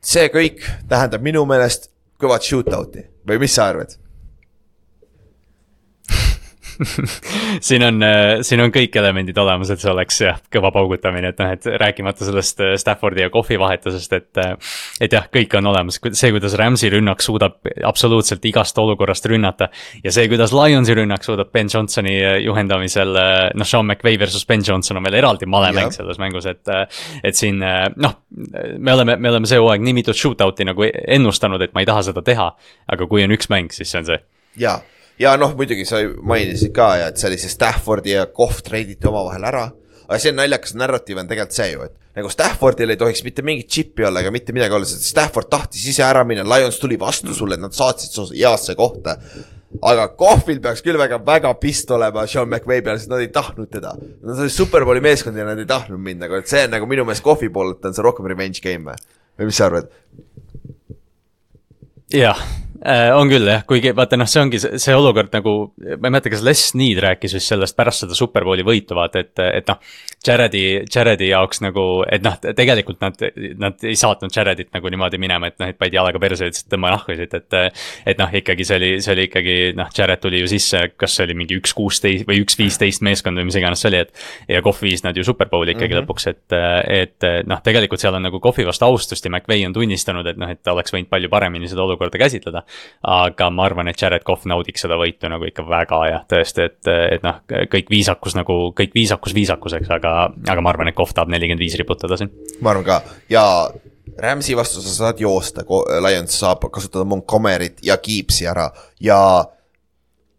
see 0.03 0.27
kõik 0.29 0.63
tähendab 0.89 1.23
minu 1.25 1.45
meelest 1.49 1.89
kõvat 2.21 2.45
shootout'i 2.45 3.07
või 3.27 3.39
mis 3.41 3.55
sa 3.55 3.69
arvad? 3.71 3.95
Siin 7.67 7.83
on, 7.83 8.03
äh, 8.03 8.41
siin 8.45 8.61
on 8.63 8.71
kõik 8.73 8.95
elemendid 8.99 9.37
olemas, 9.39 9.71
et 9.71 9.81
see 9.81 9.91
oleks 9.91 10.19
jah, 10.21 10.39
kõva 10.51 10.71
paugutamine, 10.75 11.31
et 11.31 11.41
noh, 11.41 11.51
et 11.55 11.67
rääkimata 11.81 12.27
sellest 12.27 12.61
äh, 12.63 12.73
Staffordi 12.79 13.23
ja 13.25 13.31
Kohvi 13.33 13.59
vahetusest, 13.61 14.15
et. 14.17 14.31
Äh, 14.41 14.55
et 15.05 15.13
jah, 15.13 15.25
kõik 15.31 15.51
on 15.57 15.67
olemas, 15.69 15.97
see, 15.99 16.31
kuidas 16.33 16.55
Rams'i 16.59 16.89
rünnak 16.91 17.21
suudab 17.23 17.67
absoluutselt 17.85 18.45
igast 18.47 18.77
olukorrast 18.79 19.27
rünnata. 19.29 19.67
ja 20.03 20.11
see, 20.13 20.27
kuidas 20.31 20.53
Lionsi 20.55 20.95
rünnak 20.97 21.25
suudab 21.25 21.51
Ben 21.53 21.69
Johnsoni 21.71 22.15
juhendamisel, 22.43 23.17
noh, 23.55 23.67
Sean 23.67 23.85
McVay 23.85 24.19
versus 24.19 24.45
Ben 24.45 24.63
Johnson 24.65 24.97
on 24.97 25.05
veel 25.05 25.19
eraldi 25.19 25.49
malemäng 25.49 25.93
selles 25.93 26.19
mängus, 26.21 26.47
et. 26.49 26.63
et 27.23 27.35
siin 27.35 27.59
noh, 27.59 28.17
me 28.77 28.93
oleme, 28.93 29.17
me 29.19 29.29
oleme 29.33 29.49
see 29.49 29.59
hooaeg 29.61 29.83
nii 29.83 29.97
mitut 29.99 30.17
shootout'i 30.17 30.67
nagu 30.67 30.87
ennustanud, 30.87 31.61
et 31.61 31.75
ma 31.75 31.83
ei 31.83 31.89
taha 31.89 32.07
seda 32.09 32.23
teha. 32.25 32.51
aga 32.91 33.07
kui 33.07 33.23
on 33.23 33.35
üks 33.35 33.51
mäng, 33.51 33.73
siis 33.75 33.91
see 33.91 34.01
on 34.01 34.11
see. 34.13 34.19
jaa 34.61 34.79
ja 35.19 35.35
noh, 35.39 35.55
muidugi 35.57 35.85
sa 35.87 36.01
mainisid 36.03 36.73
ka 36.75 36.93
et 37.05 37.19
see 37.19 37.31
oli 37.31 37.39
see 37.41 37.51
Staffordi 37.51 38.15
ja 38.15 38.25
Kohv 38.31 38.61
treiditi 38.65 39.07
omavahel 39.09 39.47
ära. 39.51 39.65
aga 40.05 40.19
see 40.21 40.35
naljakas 40.35 40.75
narratiiv 40.77 41.21
on 41.21 41.29
tegelikult 41.29 41.55
see 41.57 41.71
ju, 41.71 41.85
et 41.87 42.19
nagu 42.19 42.31
Staffordil 42.31 42.93
ei 42.93 42.99
tohiks 42.99 43.23
mitte 43.25 43.43
mingit 43.45 43.71
chip'i 43.71 44.05
olla 44.07 44.21
ega 44.21 44.31
mitte 44.31 44.53
midagi 44.55 44.75
olla, 44.77 44.87
sest 44.87 45.07
Stafford 45.09 45.49
tahtis 45.51 45.85
ise 45.89 46.03
ära 46.05 46.23
minna, 46.27 46.45
Lions 46.47 46.79
tuli 46.79 46.99
vastu 46.99 47.33
sulle, 47.35 47.57
nad 47.59 47.75
saatsid 47.75 48.13
su 48.13 48.27
heasse 48.33 48.75
kohta. 48.77 49.17
aga 49.83 50.07
Kohvil 50.15 50.61
peaks 50.63 50.83
küll 50.85 50.99
väga, 50.99 51.17
väga 51.25 51.51
pist 51.59 51.89
olema 51.91 52.23
Sean 52.31 52.47
McVay 52.47 52.83
peal, 52.85 52.99
sest 53.01 53.11
nad 53.11 53.19
ei 53.19 53.31
tahtnud 53.33 53.67
teda. 53.71 53.91
Nad 54.23 54.39
olid 54.39 54.53
superbowli 54.53 55.01
meeskond 55.03 55.35
ja 55.35 55.47
nad 55.47 55.59
ei 55.59 55.67
tahtnud 55.67 55.99
minna, 55.99 56.29
aga 56.29 56.39
et 56.39 56.51
see 56.51 56.63
on 56.67 56.71
nagu 56.77 56.87
minu 56.87 57.03
meelest 57.07 57.25
Kohvi 57.25 57.49
poolelt 57.51 57.83
on 57.83 57.97
see 57.97 58.05
rohkem 58.05 58.29
revenge 58.31 58.63
game 58.63 58.93
või, 58.93 59.49
mis 59.49 59.59
sa 59.59 59.67
arvad? 59.71 59.89
jah 62.13 62.39
on 63.15 63.29
küll 63.31 63.47
jah, 63.49 63.63
kuigi 63.67 63.91
vaata 63.97 64.17
noh, 64.19 64.27
see 64.29 64.41
ongi 64.43 64.59
see, 64.61 64.79
see 64.81 64.95
olukord 64.95 65.31
nagu, 65.33 65.53
ma 65.95 65.95
ei 65.95 66.13
mäleta, 66.13 66.31
kas 66.33 66.43
Les 66.45 66.61
Snead 66.71 67.01
rääkis 67.03 67.33
vist 67.37 67.49
sellest 67.51 67.77
pärast 67.77 68.03
seda 68.03 68.17
Superbowli 68.17 68.65
võitu 68.67 68.97
vaata, 68.97 69.23
et, 69.25 69.33
et 69.45 69.71
noh. 69.71 69.81
Jaredi, 70.25 70.61
Jaredi 70.89 71.27
jaoks 71.29 71.59
nagu, 71.61 71.83
et 72.09 72.23
noh, 72.25 72.33
tegelikult 72.41 72.97
nad, 73.03 73.19
nad 73.61 73.83
ei 73.85 73.93
saatnud 73.99 74.33
Jaredit 74.33 74.71
nagu 74.73 74.89
niimoodi 74.89 75.19
minema, 75.21 75.51
et 75.51 75.59
noh, 75.61 75.69
et 75.69 75.77
panid 75.77 75.93
jalaga 75.99 76.17
perse 76.21 76.47
ja 76.47 76.49
ütlesid 76.49 76.71
tõmba 76.71 76.95
nahku 76.95 77.13
siit, 77.13 77.35
et. 77.37 77.57
et 78.09 78.17
noh, 78.17 78.33
ikkagi 78.39 78.65
see 78.65 78.79
oli, 78.79 78.89
see 79.05 79.13
oli 79.13 79.27
ikkagi 79.29 79.55
noh, 79.77 79.91
Jared 79.93 80.23
tuli 80.23 80.41
ju 80.41 80.49
sisse, 80.49 80.81
kas 80.97 81.13
see 81.17 81.27
oli 81.27 81.35
mingi 81.37 81.59
üks 81.59 81.75
kuusteist 81.77 82.25
või 82.25 82.39
üks 82.41 82.57
viisteist 82.57 83.05
meeskond 83.05 83.37
või 83.37 83.51
mis 83.51 83.59
iganes 83.59 83.85
see 83.85 83.91
oli, 83.91 84.01
et. 84.01 84.25
ja 84.49 84.63
Kohv 84.65 84.81
viis 84.87 85.05
nad 85.05 85.17
ju 85.17 85.25
Superbowli 85.27 85.75
ikkagi 85.75 85.93
mm 85.93 86.01
-hmm. 86.01 86.09
lõpuks, 86.09 86.27
et, 86.33 86.57
et 87.05 87.29
noh, 87.45 87.61
tegelikult 87.61 88.01
seal 88.01 88.17
on 88.17 88.25
nagu 88.25 88.41
Kohvi 88.41 88.65
vastu 88.65 88.89
austust 88.89 89.25
ja 89.25 89.29
McVay 89.29 89.65
on 89.69 89.77
tunnistanud, 89.77 90.25
et 90.25 90.41
noh, 90.41 90.49
et 90.49 90.73
oleks 90.73 90.93
võinud 90.95 91.11
palju 91.13 91.29
paremini 91.29 91.69
seda 91.69 91.85
olukorda 91.85 92.17
käsitleda 92.17 92.65
aga 93.05 93.49
ma 93.53 93.65
arvan, 93.69 93.89
et 93.91 94.01
Jared 94.01 94.23
Cough 94.27 94.45
naudiks 94.49 94.85
seda 94.85 94.97
võitu 94.99 95.29
nagu 95.31 95.47
ikka 95.47 95.65
väga 95.69 96.01
ja 96.09 96.21
tõesti, 96.29 96.69
et, 96.69 96.91
et 97.17 97.25
noh, 97.25 97.41
kõik 97.71 97.91
viisakus 97.91 98.37
nagu, 98.37 98.59
kõik 98.77 98.95
viisakus 98.95 99.35
viisakuseks, 99.37 99.91
aga, 99.97 100.15
aga 100.49 100.63
ma 100.63 100.73
arvan, 100.73 100.91
et 100.91 100.97
Cough 100.97 101.13
tahab 101.15 101.33
nelikümmend 101.33 101.63
viis 101.63 101.77
riputada 101.79 102.17
siin. 102.19 102.31
ma 102.61 102.73
arvan 102.73 102.87
ka 102.87 103.01
ja 103.31 103.45
Rams'i 104.21 104.55
vastu 104.55 104.81
sa 104.81 104.93
saad 104.93 105.19
joosta, 105.19 105.65
Lions 106.07 106.39
saab 106.39 106.63
kasutada 106.71 107.05
Montgomery't 107.09 107.83
ja 107.83 107.97
Keepsi 107.97 108.47
ära 108.47 108.69
ja 109.03 109.19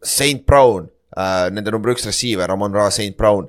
St 0.03 0.47
Brown 0.47 0.89
äh,, 1.17 1.51
nende 1.53 1.75
number 1.75 1.93
üks 1.93 2.07
receiver, 2.07 2.51
Amon 2.53 2.75
Ra 2.75 2.89
St 2.91 3.17
Brown 3.19 3.49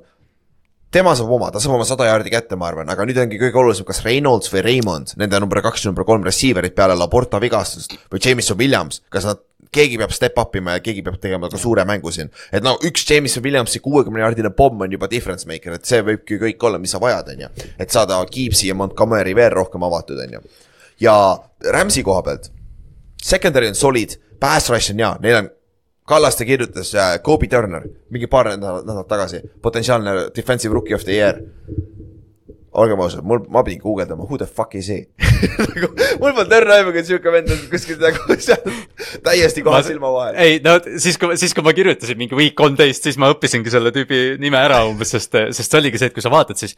tema 0.90 1.14
saab 1.16 1.32
oma, 1.36 1.50
ta 1.52 1.60
saab 1.62 1.76
oma 1.76 1.86
sada 1.88 2.06
jaardi 2.08 2.32
kätte, 2.32 2.56
ma 2.56 2.68
arvan, 2.70 2.88
aga 2.92 3.04
nüüd 3.08 3.18
ongi 3.20 3.40
kõige 3.40 3.60
olulisem, 3.60 3.86
kas 3.88 4.00
Reynolds 4.06 4.52
või 4.52 4.62
Raymond, 4.64 5.12
nende 5.20 5.40
number 5.42 5.60
kaks 5.64 5.84
ja 5.84 5.90
number 5.90 6.06
kolm 6.08 6.24
receiver'id 6.26 6.76
peale 6.76 6.96
Laporta 6.96 7.40
vigastust 7.42 7.96
või 8.12 8.22
Jameson 8.24 8.58
Williams, 8.60 9.02
kas 9.12 9.28
nad, 9.28 9.42
keegi 9.74 9.98
peab 10.00 10.14
step 10.16 10.38
up 10.40 10.56
ima 10.56 10.78
ja 10.78 10.84
keegi 10.84 11.02
peab 11.04 11.18
tegema 11.20 11.50
ka 11.52 11.60
suure 11.60 11.84
mängu 11.88 12.12
siin. 12.14 12.30
et 12.52 12.64
no 12.64 12.78
üks 12.88 13.04
Jameson 13.10 13.44
Williamsi 13.44 13.82
kuuekümne 13.84 14.22
jaardine 14.24 14.50
pomm 14.56 14.80
on 14.86 14.92
juba 14.92 15.10
difference 15.10 15.48
maker, 15.48 15.76
et 15.76 15.84
see 15.84 16.00
võibki 16.04 16.40
kõik 16.40 16.64
olla, 16.64 16.80
mis 16.80 16.94
sa 16.96 17.02
vajad, 17.02 17.34
on 17.34 17.44
ju. 17.44 17.50
et 17.76 17.92
saada 17.92 18.22
Keepsi 18.30 18.70
ja 18.70 18.78
Montgomery 18.78 19.36
veel 19.36 19.52
rohkem 19.52 19.84
avatud, 19.84 20.24
on 20.24 20.38
ju. 20.38 20.42
ja 21.04 21.18
Rams'i 21.68 22.06
koha 22.06 22.24
pealt, 22.24 22.48
secondary 23.22 23.68
on 23.68 23.76
solid, 23.76 24.16
pass 24.40 24.72
rush 24.72 24.94
on 24.94 25.04
hea, 25.04 25.14
neil 25.20 25.42
on 25.42 25.52
Kallaste 26.08 26.46
kirjutas 26.48 26.94
äh, 26.94 27.18
Kobe 27.22 27.48
Turner 27.52 27.84
mingi 28.10 28.26
paar 28.26 28.48
nädalat, 28.54 29.08
tagasi, 29.08 29.42
potentsiaalne 29.62 30.14
defensive 30.36 30.72
rookie 30.74 30.96
of 30.96 31.04
the 31.04 31.12
year 31.12 31.42
olgem 32.78 33.00
ausad, 33.02 33.24
mul, 33.26 33.42
ma 33.52 33.62
pidin 33.66 33.80
guugeldama, 33.82 34.26
who 34.28 34.38
the 34.40 34.46
fuck 34.46 34.74
is 34.78 34.88
he 34.92 35.06
nagu 35.72 35.90
mul 36.20 36.34
polnud 36.34 36.54
õrna 36.58 36.78
aimugi, 36.80 37.02
et 37.02 37.08
sihuke 37.08 37.32
vend 37.32 37.50
on 37.54 37.60
kuskil 37.70 37.98
nagu 38.02 38.36
seal 38.42 38.62
täiesti 39.24 39.62
kohe 39.66 39.80
silma 39.86 40.10
vahel. 40.14 40.38
ei 40.42 40.58
no 40.64 40.76
siis, 41.00 41.18
kui, 41.20 41.36
siis 41.40 41.54
kui 41.56 41.64
ma 41.66 41.74
kirjutasin 41.76 42.18
mingi 42.18 42.36
week 42.38 42.56
kolmteist, 42.58 43.06
siis 43.06 43.18
ma 43.20 43.30
õppisingi 43.32 43.72
selle 43.72 43.92
tüübi 43.94 44.38
nime 44.42 44.60
ära 44.60 44.80
umbes, 44.88 45.12
sest, 45.14 45.36
sest 45.56 45.74
see 45.74 45.80
oligi 45.80 46.00
see, 46.00 46.10
et 46.10 46.16
kui 46.16 46.24
sa 46.24 46.32
vaatad, 46.32 46.58
siis 46.60 46.76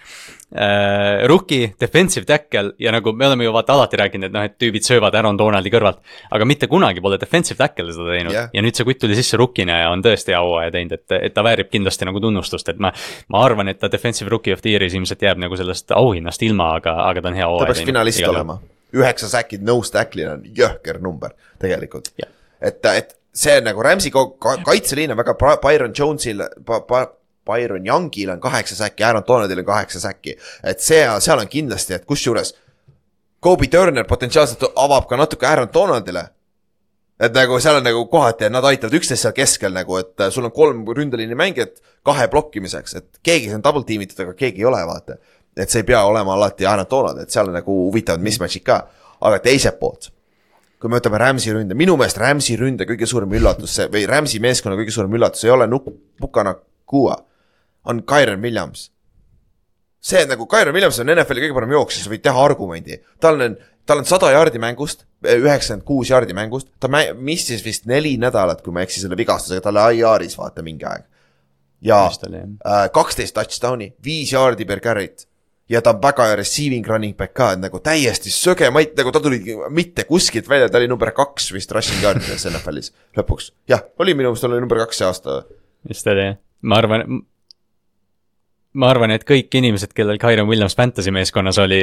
äh,. 0.55 1.27
Rookie, 1.31 1.73
defensive 1.81 2.27
tackle 2.29 2.75
ja 2.81 2.93
nagu 2.95 3.13
me 3.17 3.27
oleme 3.29 3.47
ju 3.47 3.53
vaata 3.55 3.75
alati 3.77 3.99
rääkinud, 4.01 4.31
et 4.31 4.35
noh, 4.35 4.45
et 4.47 4.57
tüübid 4.61 4.87
söövad 4.87 5.15
Aaron 5.17 5.39
Donaldi 5.39 5.73
kõrvalt. 5.73 6.01
aga 6.31 6.49
mitte 6.49 6.69
kunagi 6.71 7.03
pole 7.05 7.19
defensive 7.21 7.59
tackle 7.61 7.93
seda 7.93 8.09
teinud 8.15 8.35
yeah. 8.35 8.51
ja 8.55 8.65
nüüd 8.65 8.77
see 8.77 8.87
kutt 8.89 9.03
tuli 9.05 9.19
sisse 9.19 9.39
rookina 9.41 9.81
ja 9.83 9.91
on 9.95 10.05
tõesti 10.05 10.35
auaja 10.37 10.73
teinud, 10.75 10.97
et, 10.99 11.17
et 11.31 11.35
ta 11.37 11.45
väärib 11.47 11.71
kindlasti 11.73 12.09
nagu 12.09 12.23
tunnustust, 12.23 12.69
et 12.73 12.81
ma. 12.83 12.93
ma 13.31 13.45
arvan, 13.45 13.71
et 13.71 13.79
ta 13.81 13.91
defensive 13.93 14.31
rookie 14.33 14.55
of 14.55 14.63
the 14.65 14.75
year'is 14.75 14.95
ilmselt 14.97 15.23
jääb 15.23 15.41
nagu 15.41 15.57
sellest 15.59 15.90
auhinnast 15.97 16.43
ilma, 16.43 16.75
aga, 16.81 16.97
aga 17.09 17.23
ta 17.23 17.33
on 17.33 17.39
hea 17.39 17.47
teinud. 17.47 17.63
ta 17.63 17.73
peaks 17.73 17.87
finalist 17.87 18.27
olema, 18.29 18.59
üheksa 18.97 19.31
säkid 19.31 19.65
no 19.67 19.79
stack'il 19.87 20.29
on 20.31 20.45
jõhker 20.57 21.01
number 21.03 21.35
tegelikult. 21.63 22.13
Yeah.. 22.19 22.33
et, 22.61 22.85
et 22.85 23.17
see 23.35 23.61
nagu 23.65 23.83
Rams'i 23.83 24.11
kaitseliin 24.13 25.15
on 25.15 25.21
väga, 25.21 25.37
Byron 25.63 25.95
Jones'il 25.99 26.43
pa,, 26.67 26.81
pa, 26.81 27.07
Byron 27.47 27.87
Youngil 27.87 28.31
on 28.31 28.41
kaheksa 28.41 28.77
säkki, 28.77 29.05
Aaron 29.05 29.25
Donaldil 29.29 29.59
on 29.59 29.65
kaheksa 29.65 30.01
säkki. 30.01 30.37
et 30.65 30.81
see, 30.81 31.05
seal 31.21 31.39
on 31.39 31.49
kindlasti, 31.49 31.95
et 31.95 32.05
kusjuures 32.05 32.55
Kobe 33.41 33.67
Turner 33.73 34.05
potentsiaalselt 34.05 34.67
avab 34.77 35.09
ka 35.09 35.17
natuke 35.17 35.47
Aaron 35.47 35.71
Donaldile. 35.75 36.27
Et 37.21 37.33
nagu 37.33 37.59
seal 37.61 37.77
on 37.77 37.85
nagu 37.85 38.03
kohati, 38.09 38.47
et 38.47 38.53
nad 38.53 38.65
aitavad 38.65 38.95
üksteist 38.97 39.25
seal 39.25 39.35
keskel 39.37 39.73
nagu, 39.73 39.97
et 40.01 40.27
sul 40.33 40.45
on 40.49 40.53
kolm 40.53 40.87
ründeliini 40.97 41.37
mängijat 41.37 41.81
kahe 42.05 42.29
blokkimiseks, 42.33 42.95
et 42.97 43.19
keegi 43.25 43.53
on 43.55 43.65
double 43.65 43.85
tiimitud, 43.89 44.21
aga 44.25 44.33
keegi 44.37 44.63
ei 44.63 44.69
ole, 44.69 44.81
vaata 44.89 45.19
et 45.61 45.73
see 45.73 45.83
ei 45.83 45.89
pea 45.91 46.01
olema 46.09 46.35
alati 46.35 46.67
Anat 46.67 46.91
Donald, 46.91 47.21
et 47.21 47.33
seal 47.33 47.51
on 47.51 47.57
nagu 47.59 47.75
huvitavad 47.87 48.23
mismatch'id 48.25 48.65
ka. 48.65 48.81
aga 49.21 49.37
teiselt 49.45 49.77
poolt, 49.77 50.07
kui 50.81 50.89
me 50.89 50.97
võtame 50.97 51.19
Rams'i 51.21 51.53
ründe, 51.53 51.77
minu 51.77 51.93
meelest 52.01 52.17
Rams'i 52.17 52.55
ründe 52.57 52.87
kõige 52.89 53.05
suurem 53.09 53.35
üllatus 53.37 53.75
või 53.93 54.07
Rams'i 54.09 54.41
meeskonna 54.41 54.79
kõige 54.79 54.95
suurem 54.95 55.13
üllatus 55.19 55.45
ei 55.45 55.53
ole 55.53 55.67
Nuk-, 55.69 55.91
Pukana 56.21 56.55
Kua, 56.89 57.19
on 57.85 58.01
Kyron 58.09 58.41
Williams. 58.41 58.89
see 60.01 60.25
nagu, 60.25 60.47
Kyron 60.49 60.73
Williams 60.73 61.03
on 61.03 61.13
NFL-i 61.13 61.45
kõige 61.45 61.59
parem 61.59 61.77
jooksja, 61.77 62.07
sa 62.07 62.15
võid 62.15 62.25
teha 62.25 62.45
argumendi, 62.49 62.97
tal 63.21 63.45
on, 63.45 63.59
tal 63.85 64.01
on 64.01 64.09
sada 64.09 64.33
jaardi 64.33 64.63
mängust, 64.63 65.05
üheksakümmend 65.21 65.85
kuus 65.85 66.15
jaardi 66.15 66.33
mängust, 66.33 66.71
ta 66.81 66.89
missis 66.89 67.61
vist 67.61 67.85
neli 67.85 68.17
nädalat, 68.17 68.65
kui 68.65 68.73
ma 68.73 68.81
ei 68.81 68.89
eksi 68.89 69.05
selle 69.05 69.21
vigastusega, 69.21 69.61
ta 69.61 69.75
oli 69.75 70.01
IR-is 70.01 70.39
vaata 70.41 70.65
mingi 70.65 70.89
aeg. 70.89 71.05
ja 71.85 72.07
äh, 72.09 72.87
kaksteist 72.93 73.37
touchdown'i, 73.37 73.93
viis 74.05 74.33
jaardi 74.33 74.65
per 74.65 74.81
carry't 74.81 75.29
ja 75.71 75.83
ta 75.85 75.95
on 75.95 76.03
väga 76.03 76.27
hea 76.31 76.37
receiving 76.41 76.87
running 76.89 77.17
back 77.17 77.35
ka, 77.39 77.53
et 77.55 77.63
nagu 77.63 77.81
täiesti 77.85 78.33
söge 78.35 78.71
mait, 78.75 78.93
nagu 78.99 79.13
ta 79.15 79.23
tuli 79.23 79.41
mitte 79.71 80.05
kuskilt 80.09 80.49
välja, 80.51 80.69
ta 80.69 80.81
oli 80.81 80.91
number 80.91 81.13
kaks 81.17 81.51
vist 81.55 81.73
rushing 81.77 82.03
yard'ides 82.05 82.47
NFL-is 82.51 82.93
lõpuks. 83.19 83.53
jah, 83.71 83.85
oli 84.03 84.17
minu 84.19 84.33
meelest, 84.33 84.49
oli 84.49 84.63
number 84.63 84.83
kaks 84.83 85.03
see 85.03 85.09
aasta. 85.09 85.43
vist 85.89 86.11
oli 86.11 86.27
jah, 86.27 86.41
ma 86.63 86.81
arvan, 86.83 87.23
ma 88.79 88.87
arvan, 88.93 89.11
et 89.11 89.25
kõik 89.27 89.51
inimesed, 89.59 89.91
kellel 89.97 90.19
Kyron 90.23 90.47
Williams 90.47 90.77
Fantasy 90.79 91.11
meeskonnas 91.15 91.59
oli, 91.59 91.81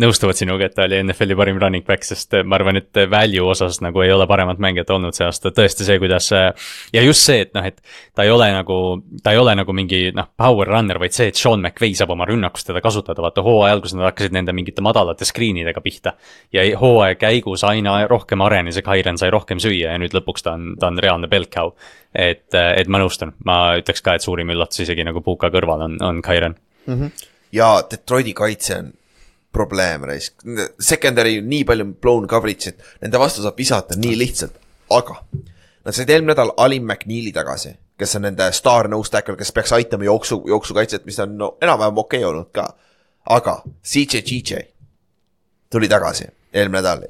nõustuvad 0.00 0.34
sinuga, 0.34 0.66
et 0.66 0.74
ta 0.74 0.82
oli 0.88 0.98
NFL-i 1.04 1.36
parim 1.38 1.60
running 1.62 1.86
back, 1.86 2.02
sest 2.06 2.34
ma 2.42 2.58
arvan, 2.58 2.80
et 2.80 2.98
value 3.10 3.44
osas 3.46 3.78
nagu 3.84 4.02
ei 4.02 4.10
ole 4.10 4.26
paremat 4.26 4.58
mängijat 4.62 4.90
olnud 4.90 5.14
see 5.14 5.26
aasta, 5.28 5.52
tõesti 5.54 5.86
see, 5.86 6.00
kuidas. 6.02 6.32
ja 6.34 7.04
just 7.04 7.22
see, 7.22 7.44
et 7.46 7.52
noh, 7.54 7.66
et 7.66 7.78
ta 8.14 8.26
ei 8.26 8.32
ole 8.34 8.48
nagu, 8.56 8.78
ta 9.22 9.36
ei 9.36 9.38
ole 9.38 9.54
nagu 9.58 9.76
mingi 9.76 10.10
noh, 10.16 10.26
power 10.36 10.72
runner, 10.74 10.98
vaid 11.02 11.14
see, 11.14 11.28
et 11.30 11.38
Sean 11.38 11.62
McVay 11.62 11.94
saab 11.94 12.16
oma 12.16 12.26
rünnakus 12.26 12.66
teda 12.66 12.82
kasutada, 12.82 13.22
vaata 13.22 13.44
hooaja 13.46 13.76
alguses 13.76 13.94
nad 13.94 14.08
hakkasid 14.10 14.34
nende 14.34 14.54
mingite 14.56 14.82
madalate 14.82 15.28
screen 15.28 15.62
idega 15.62 15.84
pihta. 15.84 16.16
ja 16.52 16.66
hooaja 16.80 17.14
käigus 17.20 17.62
aina 17.64 18.00
rohkem 18.10 18.42
arenes 18.42 18.80
ja 18.80 18.82
Kyron 18.82 19.18
sai 19.18 19.30
rohkem 19.30 19.62
süüa 19.62 19.94
ja 19.94 20.02
nüüd 20.02 20.16
lõpuks 20.16 20.42
ta 20.42 20.58
on, 20.58 20.74
ta 20.80 20.90
on 20.90 20.98
reaalne 20.98 21.30
bell 21.30 21.46
cow 21.46 21.70
et, 22.16 22.54
et 22.54 22.88
ma 22.88 23.00
nõustun, 23.00 23.32
ma 23.46 23.56
ütleks 23.80 24.02
ka, 24.04 24.16
et 24.16 24.24
suurim 24.24 24.50
üllatus 24.54 24.80
isegi 24.84 25.04
nagu 25.06 25.20
Puka 25.24 25.50
kõrval 25.52 25.84
on, 25.86 25.96
on 26.04 26.15
Kairon 26.22 26.54
mm. 26.86 26.94
-hmm. 26.94 27.10
ja 27.52 27.82
Detroiti 27.90 28.34
kaitse 28.34 28.78
on 28.78 28.92
probleem, 29.52 30.04
raisk, 30.04 30.44
secondary 30.80 31.40
nii 31.40 31.64
palju 31.64 31.84
blown 32.00 32.28
coverage'it, 32.28 32.82
nende 33.00 33.18
vastu 33.18 33.42
saab 33.42 33.56
visata 33.58 33.96
nii 33.96 34.16
lihtsalt, 34.18 34.58
aga. 34.92 35.16
Nad 35.86 35.94
said 35.94 36.10
eelmine 36.10 36.34
nädal 36.34 36.52
Alim 36.56 36.84
McNeili 36.84 37.32
tagasi, 37.32 37.72
kes 37.98 38.16
on 38.18 38.26
nende 38.26 38.50
staar 38.52 38.88
nose 38.92 39.10
tackle, 39.10 39.36
kes 39.36 39.52
peaks 39.56 39.72
aitama 39.72 40.04
jooksu, 40.04 40.42
jooksukaitset, 40.48 41.06
mis 41.06 41.18
on 41.24 41.38
no 41.38 41.52
enam-vähem 41.62 42.02
okei 42.04 42.20
okay 42.24 42.30
olnud 42.30 42.50
ka. 42.52 42.74
aga 43.26 43.62
CJ 43.82 44.20
GJ 44.22 44.60
tuli 45.70 45.88
tagasi 45.88 46.28
eelmine 46.52 46.78
nädal 46.78 47.06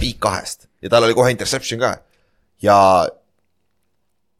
week 0.00 0.18
kahest 0.20 0.66
ja 0.82 0.90
tal 0.90 1.06
oli 1.06 1.14
kohe 1.14 1.30
interception 1.30 1.80
ka. 1.80 1.94
ja 2.62 3.08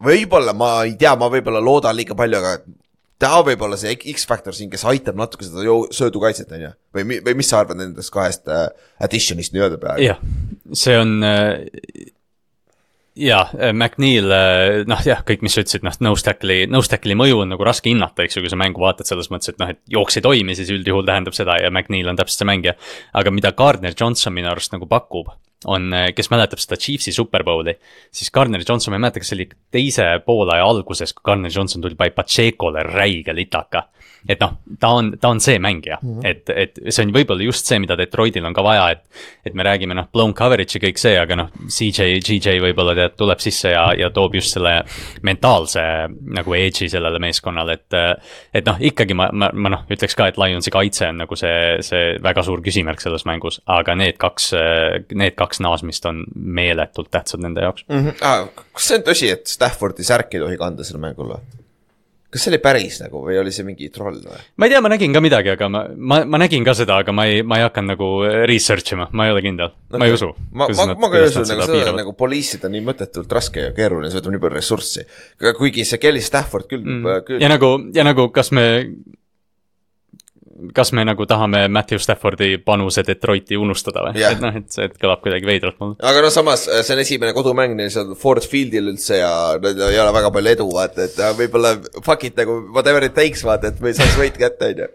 võib-olla 0.05 0.53
ma 0.55 0.83
ei 0.85 0.97
tea, 0.99 1.15
ma 1.17 1.31
võib-olla 1.31 1.63
loodan 1.65 1.97
liiga 1.97 2.15
palju, 2.19 2.39
aga 2.39 2.59
ta 3.23 3.41
võib 3.47 3.63
olla 3.67 3.79
see 3.81 3.95
X-faktor 4.15 4.57
siin, 4.57 4.71
kes 4.73 4.85
aitab 4.89 5.19
natuke 5.19 5.47
seda 5.47 5.65
söödukaitset, 5.95 6.53
on 6.55 6.69
ju. 6.69 6.73
või, 6.95 7.19
või 7.27 7.39
mis 7.41 7.51
sa 7.51 7.63
arvad 7.63 7.81
nendest 7.81 8.13
kahest 8.15 8.49
äh, 8.53 8.69
addition'ist 9.05 9.55
nii-öelda 9.57 9.81
peaaegu? 9.83 10.07
jah, 10.07 10.23
see 10.77 10.99
on 10.99 11.19
äh, 11.27 11.57
jaa, 13.19 13.49
äh, 13.59 13.73
McNeil, 13.73 14.31
äh, 14.33 14.85
noh 14.89 15.03
jah, 15.07 15.25
kõik, 15.27 15.43
mis 15.45 15.57
sa 15.57 15.65
ütlesid, 15.65 15.85
noh, 15.87 15.97
no 16.05 16.15
stack'i, 16.19 16.61
no 16.71 16.83
stack'i 16.85 17.17
mõju 17.19 17.43
on 17.45 17.53
nagu 17.55 17.67
raske 17.67 17.91
hinnata, 17.91 18.25
eks 18.25 18.39
ju, 18.39 18.45
kui 18.45 18.53
sa 18.53 18.61
mängu 18.61 18.83
vaatad 18.83 19.11
selles 19.11 19.31
mõttes, 19.33 19.53
et 19.53 19.61
noh, 19.63 19.73
et 19.75 19.81
jooks 19.91 20.21
ei 20.21 20.25
toimi, 20.25 20.57
siis 20.59 20.71
üldjuhul 20.75 21.07
tähendab 21.09 21.37
seda 21.37 21.59
ja 21.63 21.73
McNeil 21.73 22.09
on 22.11 22.19
täpselt 22.19 22.45
see 22.45 22.51
mängija. 22.51 22.79
aga 23.19 23.35
mida 23.35 23.53
Gardner 23.53 23.95
Johnson 23.99 24.35
minu 24.35 24.51
arust 24.53 24.73
nagu 24.75 24.87
pakub 24.87 25.33
on, 25.67 25.93
eh, 25.93 26.13
kes 26.15 26.31
mäletab 26.31 26.61
seda 26.63 26.79
Chiefsi 26.79 27.13
Superbowli, 27.13 27.75
siis 28.15 28.31
Garner 28.31 28.63
Johnson, 28.69 28.93
ma 28.93 28.99
ei 28.99 29.05
mäleta, 29.07 29.23
kas 29.23 29.33
see 29.33 29.39
oli 29.41 29.49
teise 29.75 30.07
poolaja 30.27 30.65
alguses, 30.65 31.13
kui 31.13 31.25
Garner 31.25 31.51
Johnson 31.51 31.83
tuli 31.83 31.99
Pachecole 31.99 32.85
räige 32.87 33.35
litaka 33.35 33.89
et 34.29 34.41
noh, 34.43 34.57
ta 34.81 34.91
on, 34.99 35.11
ta 35.21 35.31
on 35.33 35.41
see 35.41 35.59
mängija 35.63 35.99
mm, 36.03 36.15
-hmm. 36.15 36.27
et, 36.27 36.51
et 36.51 36.81
see 36.89 37.07
on 37.07 37.13
võib-olla 37.15 37.45
just 37.45 37.69
see, 37.69 37.79
mida 37.83 37.97
Detroitil 37.99 38.45
on 38.45 38.55
ka 38.55 38.65
vaja, 38.65 38.91
et. 38.97 39.05
et 39.47 39.55
me 39.55 39.65
räägime 39.65 39.95
noh, 39.95 40.09
blown 40.13 40.35
coverage 40.35 40.77
ja 40.77 40.83
kõik 40.83 40.99
see, 41.01 41.15
aga 41.19 41.37
noh, 41.37 41.51
CJ, 41.69 42.19
GJ 42.25 42.59
võib-olla 42.63 42.95
tead, 42.95 43.17
tuleb 43.17 43.41
sisse 43.43 43.73
ja, 43.73 43.87
ja 43.97 44.11
toob 44.15 44.35
just 44.39 44.57
selle 44.57 44.83
mentaalse 45.23 45.83
nagu 46.39 46.55
edge'i 46.55 46.89
sellele 46.91 47.19
meeskonnale, 47.23 47.79
et. 47.79 47.99
et 48.55 48.67
noh, 48.67 48.81
ikkagi 48.81 49.15
ma, 49.15 49.29
ma, 49.33 49.51
ma 49.53 49.73
noh, 49.77 49.85
ütleks 49.91 50.17
ka, 50.19 50.29
et 50.29 50.41
Lionsi 50.41 50.73
kaitse 50.75 51.09
on 51.09 51.23
nagu 51.23 51.39
see, 51.39 51.79
see 51.87 52.17
väga 52.23 52.45
suur 52.47 52.63
küsimärk 52.65 53.03
selles 53.05 53.25
mängus, 53.29 53.61
aga 53.67 53.95
need 53.99 54.19
kaks, 54.21 54.51
need 55.15 55.37
kaks 55.39 55.63
naasmist 55.65 56.07
on 56.11 56.25
meeletult 56.35 57.11
tähtsad 57.15 57.45
nende 57.45 57.65
jaoks. 57.65 57.85
mm. 57.89 58.05
-hmm. 58.05 58.15
Ah, 58.23 58.49
kas 58.73 58.91
see 58.91 58.99
on 58.99 59.07
tõsi, 59.07 59.33
et 59.33 59.47
Staffordi 59.47 60.05
särki 60.05 60.39
ei 60.39 60.45
tohi 60.45 60.61
kanda 60.61 60.85
sellel 60.85 61.09
mängul 61.09 61.33
või? 61.33 61.58
Kas 62.29 62.45
see 62.45 62.51
oli 62.53 62.61
päris 62.61 62.99
nagu 63.01 63.23
või 63.25 63.39
oli 63.41 63.53
see 63.55 63.65
mingi 63.65 63.89
troll 63.93 64.19
või? 64.21 64.41
ma 64.61 64.69
ei 64.69 64.73
tea, 64.73 64.83
ma 64.85 64.91
nägin 64.93 65.15
ka 65.17 65.23
midagi, 65.25 65.53
aga 65.55 65.69
ma, 65.73 65.85
ma, 65.97 66.21
ma 66.29 66.41
nägin 66.43 66.67
ka 66.67 66.75
seda, 66.77 66.99
aga 67.03 67.15
ma 67.17 67.25
ei, 67.31 67.41
ma 67.41 67.61
ei 67.61 67.65
hakanud 67.65 67.95
nagu 67.95 68.09
research 68.51 68.97
ima, 68.97 69.09
ma 69.17 69.29
ei 69.29 69.33
ole 69.33 69.45
kindel, 69.45 69.73
ma 69.97 70.09
ei 70.09 70.17
usu. 70.17 70.29
ma, 70.53 70.69
ma, 70.69 70.89
ma 70.93 71.11
ka 71.13 71.23
ei 71.23 71.31
usu, 71.31 71.45
nagu 71.49 71.69
seda 71.71 71.95
nagu 71.97 72.13
poliisida 72.19 72.69
nii 72.73 72.85
mõttetult 72.85 73.33
raske 73.39 73.69
ja 73.69 73.77
keeruline, 73.77 74.11
see 74.13 74.21
võtab 74.21 74.37
nii 74.37 74.43
palju 74.45 74.59
ressurssi. 74.59 75.07
kuigi 75.61 75.87
see 75.89 76.03
Kelly 76.03 76.25
Stafford 76.25 76.69
küll 76.69 76.85
mm., 76.85 77.41
ja 77.41 77.53
nagu, 77.53 77.73
ja 77.97 78.05
nagu 78.05 78.29
kas 78.35 78.53
me, 78.57 78.67
kas 80.75 80.93
me 80.97 81.05
nagu 81.07 81.27
tahame 81.29 81.65
Matthew 81.71 81.99
Staffordi 82.03 82.57
panuse 82.65 83.03
Detroiti 83.07 83.57
unustada 83.61 84.03
või 84.09 84.19
Jah. 84.23 84.33
et 84.35 84.41
noh, 84.43 84.55
et 84.59 84.71
see 84.75 84.89
kõlab 84.99 85.21
kuidagi 85.23 85.47
veidralt 85.47 85.79
mulle. 85.83 85.97
aga 86.03 86.23
no 86.25 86.31
samas 86.35 86.67
äh, 86.69 86.83
see 86.87 86.97
on 86.97 87.03
esimene 87.05 87.35
kodumäng 87.37 87.77
neil 87.79 87.91
seal 87.95 88.15
Ford 88.19 88.43
Fieldil 88.43 88.91
üldse 88.93 89.21
ja 89.21 89.31
neil 89.63 89.83
ei 89.91 90.01
ole 90.03 90.15
väga 90.17 90.33
palju 90.35 90.55
edu, 90.57 90.67
vaata, 90.75 91.05
et 91.07 91.19
äh, 91.23 91.35
võib-olla 91.39 91.77
fuck 92.03 92.25
it 92.27 92.37
nagu 92.41 92.59
whatever 92.75 93.05
it 93.07 93.15
takes, 93.15 93.45
vaata, 93.47 93.71
et 93.73 93.79
me 93.85 93.93
saaks 93.95 94.17
võit 94.19 94.39
kätte, 94.41 94.73
onju. 94.73 94.89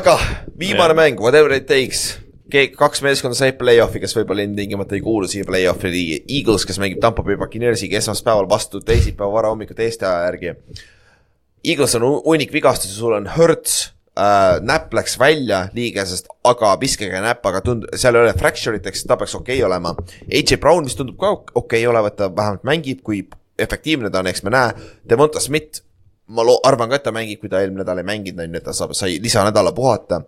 aga 0.00 0.18
viimane 0.58 0.92
Jah. 0.92 0.98
mäng, 1.00 1.20
whatever 1.24 1.52
it 1.56 1.66
takes. 1.70 2.18
keegi, 2.52 2.74
kaks 2.76 3.00
meeskonda 3.00 3.36
said 3.38 3.56
play-off'i, 3.56 4.00
kes 4.02 4.12
võib-olla 4.18 4.44
ilmtingimata 4.44 4.98
ei 4.98 5.00
kuulu 5.00 5.28
siia 5.30 5.46
play-off'i 5.48 5.88
liigi. 5.88 6.18
Eagles, 6.40 6.66
kes 6.68 6.76
mängib 6.82 7.00
Tampo 7.00 7.24
Bay 7.24 7.38
Buccaneersiga 7.40 7.96
esmaspäeval 7.96 8.44
vastu 8.50 8.80
teisipäeva 8.84 9.32
varahommikul 9.32 9.78
Eesti 9.80 10.04
aja 10.04 10.26
järgi. 10.26 10.52
Eagles 11.64 11.94
on 11.96 12.04
hu- 12.04 12.20
hunnik 12.26 12.52
vigastusi, 12.52 12.92
sul 12.92 13.14
on 13.16 13.30
Hertz 13.38 13.92
äh,, 14.18 14.58
näpp 14.60 14.94
läks 14.94 15.18
välja 15.20 15.66
liigesest, 15.74 16.28
aga 16.44 16.74
viskage 16.80 17.20
näpp, 17.24 17.46
aga 17.46 17.62
tund-, 17.64 17.88
seal 17.96 18.18
ei 18.18 18.26
ole 18.26 18.34
fracture'it, 18.38 18.86
eks 18.88 19.06
ta 19.08 19.16
peaks 19.20 19.34
okei 19.38 19.58
okay 19.58 19.68
olema. 19.68 19.94
AJ 20.28 20.58
Brown, 20.60 20.84
mis 20.88 20.98
tundub 20.98 21.18
ka 21.20 21.32
ok- 21.36 21.54
okei 21.54 21.82
okay 21.82 21.88
olevat, 21.90 22.18
ta 22.18 22.30
vähemalt 22.36 22.66
mängib, 22.68 23.02
kui 23.06 23.24
efektiivne 23.58 24.10
ta 24.10 24.22
on, 24.22 24.30
eks 24.32 24.44
me 24.46 24.54
näe. 24.54 24.72
Devonta 25.08 25.40
Smith, 25.40 25.82
ma 26.26 26.44
loo-, 26.46 26.60
arvan 26.68 26.90
ka, 26.92 27.00
et 27.00 27.06
ta 27.08 27.14
mängib, 27.14 27.40
kui 27.42 27.52
ta 27.52 27.60
eelmine 27.62 27.84
nädal 27.84 28.02
ei 28.02 28.08
mänginud, 28.08 28.42
on 28.44 28.56
ju, 28.56 28.62
et 28.62 28.66
ta 28.68 28.76
saab, 28.76 28.96
sai 28.98 29.18
lisanädala 29.22 29.72
puhata. 29.76 30.22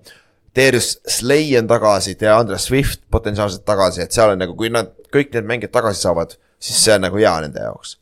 Darius 0.54 1.00
Slay 1.10 1.56
on 1.58 1.66
tagasi, 1.66 2.14
Andre 2.30 2.58
Swift 2.62 3.02
potentsiaalselt 3.10 3.64
tagasi, 3.66 4.04
et 4.04 4.14
seal 4.14 4.30
on 4.34 4.38
nagu, 4.38 4.54
kui 4.56 4.70
nad 4.70 4.92
kõik 5.12 5.32
need 5.34 5.48
mängijad 5.50 5.72
tagasi 5.74 6.04
saavad, 6.06 6.36
siis 6.62 6.78
see 6.84 6.94
on 6.94 7.02
nagu 7.08 7.18
hea 7.18 7.32
nende 7.42 7.64
jaoks. 7.64 7.96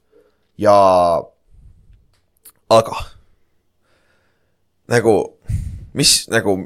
ja, 0.60 0.74
aga 2.70 2.96
nagu, 4.92 5.31
mis 5.98 6.14
nagu, 6.32 6.56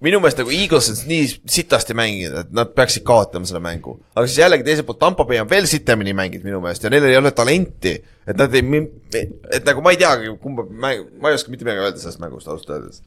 minu 0.00 0.20
meelest 0.20 0.40
nagu 0.40 0.52
Eagles 0.54 0.90
on 0.92 1.00
nii 1.10 1.28
sitasti 1.56 1.96
mänginud, 1.98 2.38
et 2.44 2.52
nad 2.56 2.72
peaksid 2.76 3.04
kaotama 3.06 3.48
selle 3.48 3.62
mängu. 3.64 3.98
aga 4.14 4.26
siis 4.26 4.40
jällegi 4.40 4.66
teiselt 4.66 4.88
poolt 4.88 5.00
Tampo 5.02 5.26
Bay 5.28 5.40
on 5.42 5.50
veel 5.50 5.68
sitemini 5.70 6.14
mänginud 6.16 6.48
minu 6.48 6.60
meelest 6.64 6.84
ja 6.84 6.92
neil 6.92 7.08
ei 7.08 7.18
ole 7.20 7.32
talenti. 7.36 7.96
et 8.26 8.36
nad 8.36 8.54
ei, 8.54 8.84
et 9.52 9.64
nagu 9.66 9.82
ma 9.84 9.94
ei 9.94 10.00
teagi, 10.00 10.36
kumba 10.42 10.64
mäng, 10.70 11.08
ma 11.20 11.30
ei 11.30 11.40
oska 11.40 11.52
mitte 11.52 11.66
midagi 11.66 11.84
öelda 11.84 12.02
sellest 12.02 12.22
mängust 12.22 12.48
ausalt 12.48 12.76
öeldes. 12.76 13.02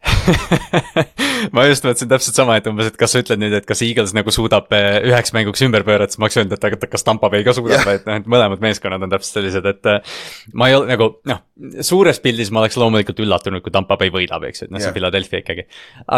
ma 1.54 1.64
just 1.68 1.84
mõtlesin 1.84 2.08
täpselt 2.08 2.38
sama, 2.38 2.56
et 2.56 2.66
umbes, 2.70 2.88
et 2.90 2.96
kas 3.00 3.12
sa 3.12 3.20
ütled 3.20 3.40
nüüd, 3.40 3.54
et 3.58 3.66
kas 3.68 3.82
Eagles 3.84 4.14
nagu 4.16 4.32
suudab 4.32 4.70
eh, 4.76 4.96
üheks 5.10 5.34
mänguks 5.36 5.60
ümber 5.66 5.84
pöörata, 5.86 6.14
siis 6.14 6.20
ma 6.20 6.28
oleks 6.28 6.38
öelnud, 6.40 6.54
et 6.56 6.66
aga 6.66 6.78
et 6.78 6.86
kas 6.92 7.04
Tampa 7.06 7.30
Bay 7.32 7.44
ka 7.46 7.54
suudab 7.56 7.88
et 7.92 8.08
noh, 8.08 8.20
et 8.22 8.30
mõlemad 8.30 8.64
meeskonnad 8.64 9.04
on 9.04 9.12
täpselt 9.12 9.40
sellised, 9.40 9.68
et 9.68 9.90
eh, 9.92 10.16
ma 10.56 10.70
ei 10.70 10.76
ole 10.78 10.88
nagu 10.92 11.10
noh, 11.28 11.42
suures 11.86 12.20
pildis 12.24 12.52
ma 12.54 12.62
oleks 12.64 12.78
loomulikult 12.80 13.20
üllatunud, 13.24 13.64
kui 13.64 13.74
Tampa 13.74 13.98
Bay 14.00 14.12
võidab, 14.14 14.46
eks 14.48 14.64
ju, 14.64 14.70
et 14.70 14.74
noh, 14.74 14.82
see 14.82 14.92
on 14.92 14.96
Philadelphia 14.96 15.42
ikkagi. 15.44 15.66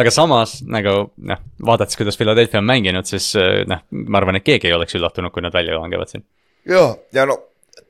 aga 0.01 0.15
samas 0.15 0.59
nagu 0.63 0.97
noh, 1.33 1.47
vaadates, 1.73 1.99
kuidas 1.99 2.21
Philadelphia 2.21 2.63
on 2.63 2.69
mänginud, 2.71 3.09
siis 3.11 3.33
eh, 3.41 3.63
noh, 3.69 3.83
ma 4.07 4.23
arvan, 4.23 4.39
et 4.39 4.47
keegi 4.47 4.71
ei 4.71 4.77
oleks 4.79 4.99
üllatunud, 4.99 5.35
kui 5.35 5.43
nad 5.43 5.55
välja 5.55 5.79
langevad 5.79 6.13
siin. 6.13 6.27
ja, 6.71 6.87
ja 7.15 7.27
no 7.27 7.41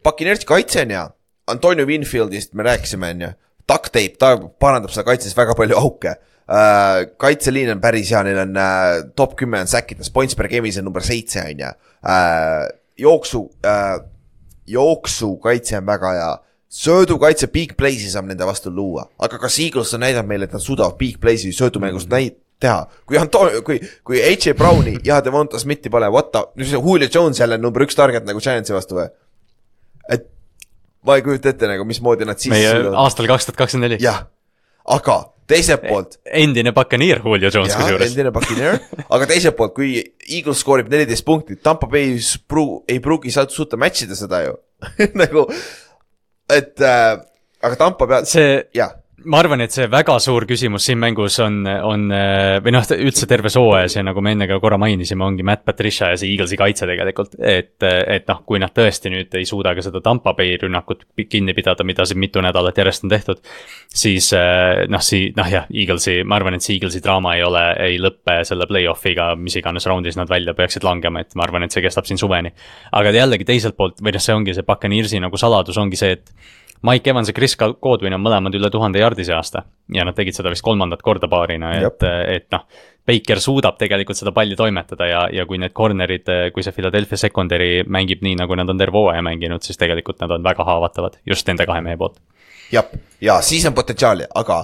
Puccaneersi 0.02 0.48
kaitse 0.48 0.86
on 0.86 0.96
hea, 0.96 1.06
Antonio 1.52 1.86
Winfieldist 1.86 2.56
me 2.58 2.64
rääkisime, 2.66 3.12
on 3.12 3.26
ju, 3.26 3.32
duct 3.72 3.90
tape, 3.92 4.20
ta 4.20 4.36
parandab 4.60 4.92
seda 4.92 5.06
kaitses 5.08 5.36
väga 5.38 5.56
palju 5.58 5.80
auke 5.80 6.12
äh,. 6.12 7.08
kaitseliin 7.20 7.74
on 7.74 7.82
päris 7.82 8.12
hea, 8.12 8.22
neil 8.28 8.44
on 8.44 8.56
äh, 8.60 9.00
top 9.16 9.36
kümme 9.40 9.62
on 9.64 9.70
säkkides, 9.70 10.12
points 10.12 10.38
per 10.38 10.50
game'is 10.52 10.78
on 10.80 10.88
number 10.88 11.04
seitse, 11.04 11.42
on 11.42 11.66
ju 11.66 11.72
äh,. 11.72 12.70
jooksu 13.00 13.46
äh,, 13.66 13.98
jooksukaitse 14.68 15.80
on 15.80 15.86
väga 15.88 16.16
hea 16.18 16.32
söödukaitse 16.72 17.50
big 17.52 17.74
play'si 17.76 18.08
saab 18.08 18.30
nende 18.30 18.46
vastu 18.48 18.70
luua, 18.72 19.04
aga 19.20 19.40
kas 19.42 19.58
Eagles 19.60 19.92
on 19.94 20.00
näidanud 20.06 20.30
meile, 20.30 20.48
et 20.48 20.54
nad 20.56 20.64
suudavad 20.64 20.96
big 21.00 21.18
play'si 21.20 21.52
söödumängust 21.52 22.08
näid-, 22.12 22.38
teha. 22.62 22.86
kui 23.06 23.18
Antonio, 23.20 23.62
kui, 23.66 23.80
kui 24.06 24.22
AJ 24.22 24.54
Browni 24.58 24.96
ja 25.04 25.20
Devonta 25.24 25.60
Smithi 25.60 25.90
pole, 25.92 26.08
what 26.12 26.30
the, 26.32 26.44
Julio 26.72 27.08
Jones 27.14 27.40
jälle 27.40 27.58
number 27.58 27.84
üks 27.84 27.98
target 27.98 28.24
nagu 28.28 28.40
Giantsi 28.40 28.74
vastu 28.74 29.00
või? 29.00 29.08
et 30.12 30.24
ma 31.06 31.18
ei 31.18 31.24
kujuta 31.26 31.52
ette 31.52 31.70
nagu, 31.70 31.86
mismoodi 31.88 32.28
nad 32.28 32.40
siis 32.40 32.54
meie 32.54 32.72
aastal 33.04 33.28
kaks 33.30 33.48
tuhat 33.48 33.60
kakskümmend 33.64 33.90
neli. 33.90 34.02
jah, 34.02 34.24
aga 34.96 35.18
teiselt 35.50 35.84
poolt 35.86 36.18
endine 36.24 36.72
Buccaneer 36.74 37.20
Julio 37.24 37.50
Jones 37.52 37.74
kusjuures. 37.76 38.10
endine 38.10 38.32
Buccaneer, 38.34 38.78
aga 39.08 39.28
teiselt 39.30 39.56
poolt, 39.58 39.74
kui 39.76 39.94
Eagles 40.28 40.62
skoorib 40.62 40.90
neliteist 40.92 41.26
punkti, 41.26 41.58
Tampa 41.62 41.88
Bay 41.90 42.16
pru-, 42.48 42.82
ei 42.88 43.02
pruugi 43.02 43.32
suuta 43.32 43.80
match 43.80 44.06
ida 44.06 44.18
seda 44.18 44.44
ju. 44.46 44.56
Nagu, 45.20 45.46
et 46.50 46.82
äh, 46.82 47.16
aga 47.62 47.78
Tampa 47.78 48.08
peab, 48.10 48.28
see 48.30 48.62
ma 49.24 49.38
arvan, 49.42 49.62
et 49.64 49.74
see 49.74 49.86
väga 49.90 50.14
suur 50.22 50.46
küsimus 50.48 50.86
siin 50.86 50.98
mängus 51.00 51.38
on, 51.42 51.60
on 51.66 52.06
või 52.64 52.74
noh, 52.74 52.86
üldse 52.96 53.26
terves 53.30 53.56
hooajas 53.58 53.96
ja 53.98 54.04
nagu 54.06 54.22
me 54.24 54.34
enne 54.34 54.48
ka 54.50 54.58
korra 54.62 54.78
mainisime, 54.80 55.24
ongi 55.26 55.44
Matt 55.46 55.64
Patricia 55.66 56.10
ja 56.12 56.18
see 56.20 56.30
Eaglesi 56.32 56.58
kaitse 56.60 56.88
tegelikult. 56.88 57.36
et, 57.38 57.76
et 57.82 58.28
noh, 58.30 58.42
kui 58.46 58.60
nad 58.62 58.74
tõesti 58.74 59.12
nüüd 59.12 59.34
ei 59.38 59.46
suuda 59.48 59.74
ka 59.76 59.84
seda 59.84 60.02
Tampa 60.04 60.34
Bay 60.38 60.56
rünnakut 60.60 61.04
kinni 61.30 61.54
pidada, 61.56 61.84
mida 61.86 62.06
siin 62.08 62.20
mitu 62.22 62.42
nädalat 62.44 62.78
järjest 62.78 63.06
on 63.06 63.12
tehtud. 63.12 63.42
siis 63.88 64.30
noh, 64.32 65.04
sii-, 65.04 65.32
noh 65.38 65.50
jah, 65.50 65.68
Eaglesi, 65.70 66.20
ma 66.24 66.38
arvan, 66.40 66.58
et 66.58 66.66
see 66.66 66.76
Eaglesi 66.78 67.02
draama 67.04 67.36
ei 67.38 67.44
ole, 67.46 67.64
ei 67.82 68.00
lõppe 68.02 68.40
selle 68.48 68.66
play-off'iga, 68.70 69.32
mis 69.36 69.58
iganes 69.60 69.86
raundis 69.90 70.18
nad 70.18 70.30
välja 70.30 70.56
peaksid 70.58 70.86
langema, 70.86 71.22
et 71.22 71.36
ma 71.38 71.46
arvan, 71.46 71.66
et 71.66 71.74
see 71.74 71.84
kestab 71.84 72.08
siin 72.08 72.20
suveni. 72.20 72.52
aga 72.92 73.14
jällegi 73.14 73.46
teiselt 73.48 73.76
poolt, 73.76 74.02
või 74.02 74.16
noh, 74.16 74.22
see 74.22 74.34
ongi 74.34 74.56
see 74.56 74.66
Buccaneersi 74.66 75.22
nagu 75.22 75.38
saladus 75.40 75.78
ongi 75.78 76.00
see, 76.00 76.18
et 76.18 76.34
Mike 76.82 77.10
Evans 77.10 77.30
ja 77.30 77.34
Chris 77.36 77.54
Godwin 77.56 78.16
on 78.16 78.22
mõlemad 78.24 78.54
üle 78.58 78.70
tuhande 78.70 78.98
jardi 78.98 79.24
see 79.26 79.34
aasta 79.36 79.62
ja 79.94 80.06
nad 80.06 80.16
tegid 80.18 80.34
seda 80.34 80.50
vist 80.50 80.64
kolmandat 80.66 81.02
korda 81.02 81.28
paarina, 81.30 81.76
et, 81.78 82.08
et 82.32 82.48
noh. 82.54 82.66
Baker 83.02 83.40
suudab 83.42 83.80
tegelikult 83.80 84.14
seda 84.14 84.30
palli 84.30 84.54
toimetada 84.54 85.06
ja, 85.10 85.22
ja 85.34 85.42
kui 85.46 85.58
need 85.58 85.72
corner'id, 85.74 86.28
kui 86.54 86.62
see 86.62 86.74
Philadelphia 86.76 87.18
secondary 87.18 87.82
mängib 87.82 88.22
nii, 88.22 88.36
nagu 88.38 88.54
nad 88.54 88.70
on 88.70 88.78
terve 88.78 88.94
hooaja 88.94 89.24
mänginud, 89.26 89.64
siis 89.66 89.80
tegelikult 89.80 90.20
nad 90.22 90.30
on 90.36 90.44
väga 90.46 90.62
haavatavad 90.68 91.18
just 91.26 91.50
nende 91.50 91.66
kahe 91.66 91.82
mehe 91.82 91.98
poolt. 91.98 92.20
jah, 92.70 92.86
ja 93.20 93.40
siis 93.42 93.66
on 93.66 93.74
potentsiaali, 93.74 94.30
aga 94.38 94.60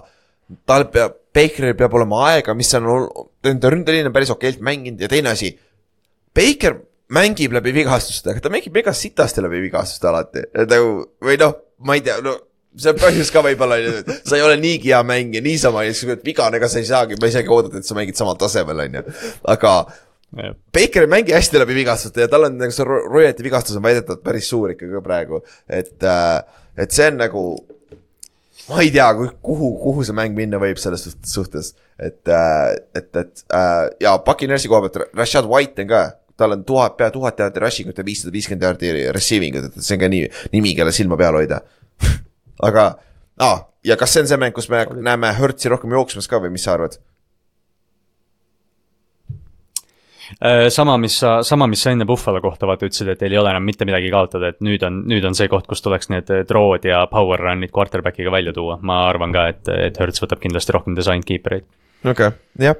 tal 0.67 0.87
peab, 0.93 1.19
Bakeril 1.35 1.75
peab 1.79 1.95
olema 1.99 2.23
aega, 2.31 2.55
mis 2.57 2.71
on, 2.79 2.87
nende 3.47 3.71
ründeliin 3.75 4.07
on 4.09 4.15
päris 4.15 4.31
okeilt 4.33 4.63
mänginud 4.65 5.03
ja 5.03 5.11
teine 5.11 5.35
asi. 5.35 5.53
Baker 6.35 6.79
mängib 7.15 7.53
läbi 7.55 7.75
vigastuste, 7.75 8.33
aga 8.33 8.43
ta 8.45 8.53
mängib 8.53 8.75
mega 8.75 8.95
sitasti 8.97 9.45
läbi 9.45 9.61
vigastuste 9.67 10.09
alati, 10.11 10.47
et 10.55 10.71
nagu 10.71 11.03
või 11.25 11.39
noh, 11.43 11.55
ma 11.85 11.95
ei 11.99 12.03
tea, 12.05 12.19
no 12.25 12.35
see 12.79 12.93
on 12.93 12.99
põhjus 13.01 13.31
ka 13.35 13.43
võib-olla, 13.47 13.79
sa 14.23 14.37
ei 14.37 14.43
ole 14.45 14.59
niigi 14.61 14.93
hea 14.93 15.01
mängija, 15.07 15.43
niisama, 15.43 15.87
vigane, 16.27 16.59
ega 16.61 16.69
sa 16.71 16.79
ei 16.83 16.87
saagi, 16.89 17.17
ma 17.21 17.27
ei 17.31 17.35
saagi 17.35 17.51
oodata, 17.55 17.81
et 17.81 17.89
sa 17.89 17.97
mängid 17.99 18.19
samal 18.19 18.37
tasemel, 18.39 18.85
on 18.85 19.01
ju, 19.01 19.03
aga 19.55 19.73
Baker 20.77 21.07
ei 21.07 21.09
mängi 21.09 21.33
hästi 21.33 21.57
läbi 21.63 21.73
vigastuste 21.79 22.21
ja 22.21 22.29
tal 22.29 22.45
on 22.51 22.59
nagu 22.61 22.75
see 22.75 22.85
ro- 22.85 23.07
royalty 23.09 23.47
vigastus 23.47 23.79
on 23.79 23.83
väidetavalt 23.87 24.21
päris 24.27 24.51
suur 24.53 24.75
ikkagi 24.75 24.93
ka 24.99 25.01
praegu, 25.07 25.41
et, 25.73 26.05
et 26.77 26.93
see 26.93 27.07
on 27.09 27.17
nagu 27.23 27.45
ma 28.69 28.83
ei 28.85 28.91
tea, 28.93 29.07
kuhu, 29.41 29.71
kuhu 29.81 30.05
see 30.05 30.13
mäng 30.19 30.37
minna 30.37 30.61
võib 30.61 30.77
selles 30.83 31.07
suht- 31.09 31.25
suhtes, 31.33 31.73
et, 31.97 32.21
et, 32.29 33.09
et 33.17 33.45
äh, 33.57 33.87
ja 34.05 34.19
Puccaneersi 34.27 34.69
koha 34.69 34.85
pealt 34.85 35.17
Rashad 35.17 35.49
White 35.49 35.87
on 35.87 35.91
ka, 35.95 36.03
tal 36.39 36.55
on 36.55 36.65
tuhat, 36.65 36.97
pea 36.99 37.11
tuhat 37.15 37.41
jaardi 37.43 37.63
rushing 37.65 37.91
ut 37.91 37.99
ja 37.99 38.07
viissada 38.07 38.33
viiskümmend 38.35 38.67
jaardi 38.69 38.93
receiving 39.15 39.59
ut, 39.59 39.69
et 39.73 39.83
see 39.83 39.99
on 39.99 40.05
ka 40.05 40.13
nii, 40.13 40.31
nimi, 40.55 40.75
kelle 40.79 40.95
silma 40.95 41.19
peal 41.21 41.39
hoida. 41.41 41.61
aga 42.69 42.89
ah,, 43.43 43.63
ja 43.85 43.99
kas 43.99 44.15
see 44.15 44.25
on 44.25 44.31
see 44.31 44.41
mäng, 44.41 44.55
kus 44.57 44.71
me 44.73 44.85
näeme 45.03 45.35
Hertzi 45.39 45.73
rohkem 45.73 45.95
jooksmas 45.97 46.31
ka 46.31 46.41
või 46.43 46.55
mis 46.55 46.67
sa 46.69 46.77
arvad? 46.77 46.99
Äh, 50.45 50.69
sama, 50.69 50.99
mis 51.01 51.17
sa, 51.19 51.39
sama, 51.43 51.67
mis 51.67 51.81
sa 51.83 51.91
enne 51.95 52.05
Buffalo 52.07 52.41
kohta 52.45 52.69
vaata 52.69 52.87
ütlesid, 52.87 53.09
et 53.09 53.19
teil 53.21 53.33
ei 53.33 53.41
ole 53.41 53.51
enam 53.51 53.65
mitte 53.65 53.87
midagi 53.89 54.11
kaotada, 54.13 54.53
et 54.53 54.61
nüüd 54.65 54.83
on, 54.85 55.01
nüüd 55.09 55.25
on 55.25 55.37
see 55.39 55.49
koht, 55.49 55.67
kus 55.71 55.81
tuleks 55.83 56.11
need 56.13 56.29
throw'd 56.51 56.85
ja 56.87 57.01
power 57.11 57.41
run'id 57.49 57.73
quarterback'iga 57.75 58.33
välja 58.35 58.53
tuua. 58.53 58.77
ma 58.83 59.01
arvan 59.09 59.33
ka, 59.35 59.49
et, 59.55 59.65
et 59.89 59.99
Hertz 59.99 60.21
võtab 60.23 60.43
kindlasti 60.45 60.77
rohkem 60.77 60.99
design 60.99 61.25
keeper 61.25 61.59
eid. 61.59 61.69
okei 62.05 62.29
okay., 62.29 62.69
jah. 62.69 62.77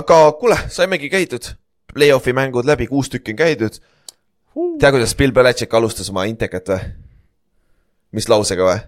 aga 0.00 0.20
kuule, 0.40 0.56
saimegi 0.72 1.12
käidud, 1.12 1.52
play-off'i 1.98 2.32
mängud 2.36 2.68
läbi, 2.68 2.86
kuus 2.88 3.10
tükki 3.12 3.34
on 3.34 3.42
käidud. 3.42 3.82
tea, 4.78 4.94
kuidas 4.94 5.16
Bill 5.18 5.34
Belichik 5.34 5.74
alustas 5.74 6.10
oma 6.14 6.28
intekat 6.30 6.72
või? 6.72 6.80
mis 8.12 8.28
lausega 8.28 8.64
või 8.64 8.78
uh,? 8.78 8.84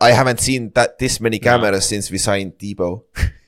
I 0.00 0.12
haven't 0.14 0.40
seen 0.40 0.72
that 0.72 0.98
this 0.98 1.20
many 1.20 1.38
cameras 1.38 1.84
no. 1.84 1.88
since 1.88 2.12
we 2.12 2.18
signed 2.18 2.52
Debo 2.60 3.04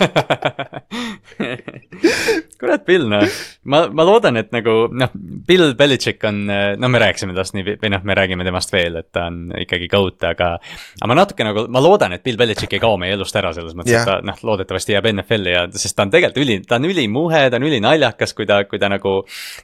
kurat, 2.60 2.84
Bill 2.86 3.06
noh, 3.10 3.24
ma, 3.72 3.82
ma 3.94 4.06
loodan, 4.06 4.38
et 4.40 4.50
nagu 4.54 4.74
noh, 4.92 5.12
Bill 5.48 5.74
Belichik 5.78 6.24
on, 6.28 6.42
no 6.46 6.90
me 6.92 7.00
rääkisime 7.02 7.34
temast 7.34 7.56
nii, 7.56 7.76
või 7.80 7.92
noh, 7.94 8.04
me 8.06 8.16
räägime 8.18 8.46
temast 8.46 8.72
veel, 8.74 9.00
et 9.00 9.08
ta 9.14 9.26
on 9.30 9.54
ikkagi 9.64 9.88
GOAT, 9.90 10.18
aga. 10.30 10.52
aga 11.00 11.10
ma 11.10 11.16
natuke 11.18 11.46
nagu, 11.46 11.66
ma 11.72 11.82
loodan, 11.82 12.14
et 12.16 12.24
Bill 12.26 12.40
Belichik 12.40 12.76
ei 12.76 12.82
kao 12.82 12.98
meie 13.00 13.16
elust 13.16 13.36
ära 13.40 13.52
selles 13.56 13.76
mõttes 13.78 13.94
yeah., 13.94 14.04
et 14.04 14.10
ta 14.10 14.18
noh, 14.26 14.38
loodetavasti 14.46 14.96
jääb 14.96 15.10
NFL-i 15.14 15.54
ja, 15.54 15.64
sest 15.74 15.96
ta 15.96 16.06
on 16.06 16.14
tegelikult 16.14 16.44
üli, 16.44 16.58
ta 16.68 16.78
on 16.80 16.88
ülimuhe, 16.90 17.42
ta 17.50 17.60
on 17.60 17.66
ülinaljakas, 17.68 18.34
kui 18.36 18.48
ta, 18.48 18.62
kui 18.68 18.80
ta 18.82 18.90
nagu. 18.92 19.16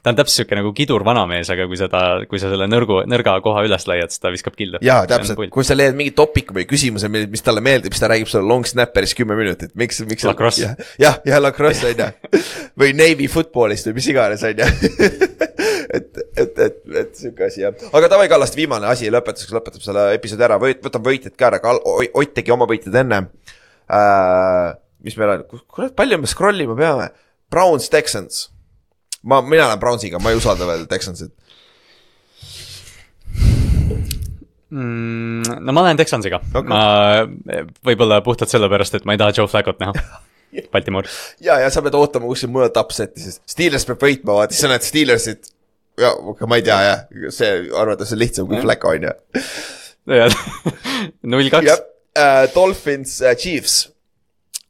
ta 0.03 0.13
on 0.13 0.19
täpselt 0.19 0.41
sihuke 0.41 0.59
nagu 0.59 0.73
kidur 0.77 1.05
vanamees, 1.07 1.49
aga 1.53 1.67
kui 1.69 1.79
sa 1.79 1.89
ta, 1.91 2.03
kui 2.29 2.41
sa 2.41 2.51
selle 2.51 2.67
nõrgu, 2.69 3.01
nõrga 3.09 3.37
koha 3.45 3.63
üles 3.67 3.87
laiad, 3.89 4.13
siis 4.13 4.23
ta 4.23 4.31
viskab 4.33 4.57
killu. 4.57 4.81
jaa, 4.85 5.05
täpselt, 5.09 5.39
kui 5.53 5.67
sa 5.67 5.77
leiad 5.77 5.97
mingi 5.97 6.13
topiku 6.17 6.57
või 6.57 6.67
küsimuse, 6.69 7.09
mis 7.09 7.45
talle 7.45 7.63
meeldib, 7.65 7.95
siis 7.95 8.03
ta 8.03 8.11
räägib 8.11 8.31
sulle 8.31 8.47
long 8.47 8.67
snapper'is 8.67 9.15
kümme 9.17 9.37
minutit, 9.39 9.73
miks, 9.79 10.01
miks. 10.07 10.25
Lacrosse. 10.27 10.63
jah, 10.67 10.75
jah, 11.01 11.19
ja 11.25 11.41
lacrosse 11.41 11.91
on 11.91 12.03
ju. 12.03 12.41
või 12.81 12.86
Navy 12.95 13.27
football'ist 13.31 13.89
või 13.89 13.97
mis 13.97 14.07
iganes, 14.11 14.43
on 14.47 14.61
ju. 14.61 14.67
et, 15.97 16.19
et, 16.37 16.59
et, 16.59 16.81
et 17.01 17.15
sihuke 17.15 17.47
asi 17.47 17.63
jah, 17.63 17.85
aga 17.95 18.09
davai, 18.11 18.27
Kallaste 18.31 18.59
viimane 18.59 18.89
asi 18.89 19.11
lõpetuseks 19.13 19.55
lõpetab 19.55 19.83
selle 19.83 20.03
episoodi 20.17 20.45
ära, 20.47 20.59
võit-, 20.61 20.83
võtame 20.83 21.09
võitjad 21.09 21.37
ka 21.39 21.51
ära, 21.51 21.61
Ott 21.77 22.35
tegi 22.35 22.53
oma 22.53 22.67
võitjad 22.69 22.95
enne 23.03 23.23
äh,. 23.87 24.75
mis 25.05 25.17
meil 25.19 25.35
on, 25.35 25.47
kurat, 25.65 25.95
palju 25.97 26.19
me 26.19 26.29
scroll 26.29 26.63
ima 26.63 26.75
peame, 26.77 27.09
Browns, 27.53 27.89
Texans. 27.93 28.47
ma, 29.23 29.41
mina 29.41 29.69
olen 29.69 29.81
Brownsiga, 29.81 30.21
ma 30.23 30.33
ei 30.33 30.39
usalda 30.39 30.67
veel 30.67 30.87
Texansit. 30.91 31.33
mm,. 34.69 35.59
no 35.63 35.73
ma 35.73 35.85
olen 35.85 35.99
Texansiga 35.99 36.41
okay., 36.51 36.67
ma 36.67 36.81
võib-olla 37.87 38.21
puhtalt 38.25 38.51
sellepärast, 38.51 38.99
et 38.99 39.07
ma 39.07 39.15
ei 39.15 39.21
taha 39.21 39.35
Joe 39.39 39.51
Flacco't 39.51 39.83
näha. 39.83 39.95
Baltimore, 40.73 41.09
ja, 41.43 41.59
ja 41.61 41.69
sa 41.73 41.83
pead 41.85 41.97
ootama 41.97 42.29
kuskil 42.29 42.51
mujalt 42.53 42.77
upset'i, 42.79 43.23
sest 43.23 43.43
Steelers 43.49 43.87
peab 43.87 44.03
võitma, 44.03 44.39
vaata, 44.41 44.55
siis 44.55 44.65
sa 44.65 44.71
näed 44.71 44.85
Steelersit. 44.87 45.51
ja, 45.99 46.13
ma 46.47 46.59
ei 46.59 46.65
tea 46.65 46.77
jah, 46.85 47.03
see 47.33 47.51
arvates 47.75 48.13
on 48.15 48.21
lihtsam 48.21 48.49
kui 48.49 48.61
Flacco 48.63 48.93
on 48.93 49.09
ju. 49.09 49.13
null 51.31 51.51
kaks 51.51 51.71
äh, 52.17 52.47
Dolphins 52.53 53.19
äh,, 53.21 53.35
Chiefs. 53.39 53.89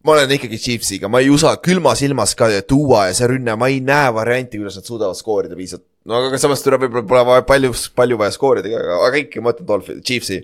ma 0.08 0.16
olen 0.16 0.32
ikkagi 0.38 0.58
Chiefsiga, 0.62 1.12
ma 1.12 1.22
ei 1.22 1.30
usa 1.34 1.52
külma 1.62 1.94
silmas 2.00 2.34
ka 2.38 2.50
tuua 2.68 3.10
ja 3.10 3.18
see 3.18 3.28
rünne, 3.34 3.58
ma 3.60 3.70
ei 3.70 3.82
näe 3.84 4.14
varianti, 4.16 4.62
kuidas 4.62 4.80
nad 4.80 4.88
suudavad 4.88 5.20
skoorida 5.20 5.58
piisavalt. 5.60 5.86
no 6.08 6.24
aga 6.24 6.40
samas 6.42 6.64
tuleb, 6.66 6.88
võib-olla 6.88 7.06
pole 7.12 7.26
vaja 7.34 7.46
palju, 7.50 7.74
palju 7.98 8.20
vaja 8.24 8.34
skoorida, 8.34 8.72
aga, 8.80 8.98
aga 9.10 9.22
ikka 9.26 9.44
ma 9.44 9.54
ütlen 9.54 9.70
Dolphins, 9.70 10.06
Chiefsi. 10.08 10.42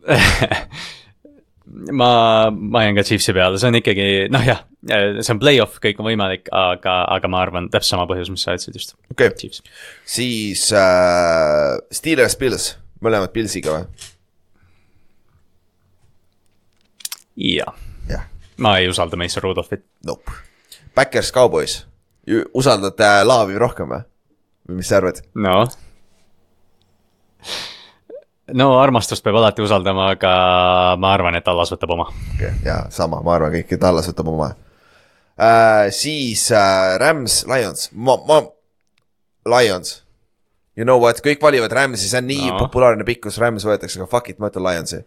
ma, 1.92 2.50
ma 2.50 2.82
jään 2.84 2.98
ka 2.98 3.04
Chiefsi 3.06 3.34
peale, 3.36 3.58
see 3.60 3.70
on 3.70 3.78
ikkagi 3.78 4.06
noh, 4.32 4.44
jah, 4.46 4.62
see 4.86 5.34
on 5.34 5.40
play-off, 5.42 5.78
kõik 5.82 6.00
on 6.02 6.08
võimalik, 6.10 6.48
aga, 6.54 7.00
aga 7.16 7.30
ma 7.30 7.42
arvan, 7.44 7.68
täpselt 7.72 7.94
sama 7.94 8.06
põhjus, 8.10 8.30
mis 8.32 8.44
sa 8.46 8.56
ütlesid 8.56 8.78
just, 8.80 8.96
okei 9.12 9.30
okay., 9.32 9.60
siis 10.08 10.66
äh, 10.76 11.76
Steelers, 11.94 12.38
Pils, 12.40 12.70
mõlemad 13.04 13.34
Pilsiga 13.34 13.76
või? 13.76 14.08
jah, 18.10 18.26
ma 18.60 18.76
ei 18.80 18.90
usalda 18.90 19.18
Mason 19.20 19.44
Rudolphit. 19.46 19.86
nope. 20.06 20.38
Backers, 20.94 21.30
Cowboys, 21.32 21.84
usaldad 22.54 22.98
äh, 23.00 23.20
Laavi 23.26 23.58
rohkem 23.60 23.94
või? 23.94 24.02
või 24.68 24.82
mis 24.82 24.90
sa 24.90 25.00
arvad? 25.00 25.22
no. 25.34 25.62
No 28.56 28.72
armastust 28.80 29.24
peab 29.24 29.38
alati 29.40 29.64
usaldama, 29.64 30.10
aga 30.16 30.32
ma 31.00 31.14
arvan, 31.14 31.38
et 31.38 31.48
Allas 31.48 31.72
võtab 31.74 31.94
oma. 31.96 32.08
jaa, 32.40 32.84
sama, 32.94 33.22
ma 33.24 33.36
arvan 33.36 33.54
kõik, 33.58 33.74
et 33.76 33.84
Allas 33.84 34.08
võtab 34.10 34.32
oma 34.32 34.52
äh,. 35.40 35.88
siis 35.94 36.50
äh, 36.52 36.96
Rams, 37.00 37.44
Lions, 37.50 37.90
ma, 37.92 38.18
ma, 38.28 38.42
Lions. 39.48 40.00
You 40.78 40.86
know 40.86 41.00
what, 41.02 41.18
kõik 41.24 41.42
valivad 41.42 41.72
Ramsi, 41.74 42.08
see 42.08 42.20
on 42.20 42.28
nii 42.30 42.52
no. 42.52 42.58
Populaarne 42.62 43.04
pikkus, 43.04 43.40
Rams 43.42 43.66
võetakse, 43.66 43.98
aga 43.98 44.06
fuck 44.08 44.30
it, 44.32 44.38
ma 44.40 44.48
ütlen 44.48 44.64
Lionsi. 44.64 45.02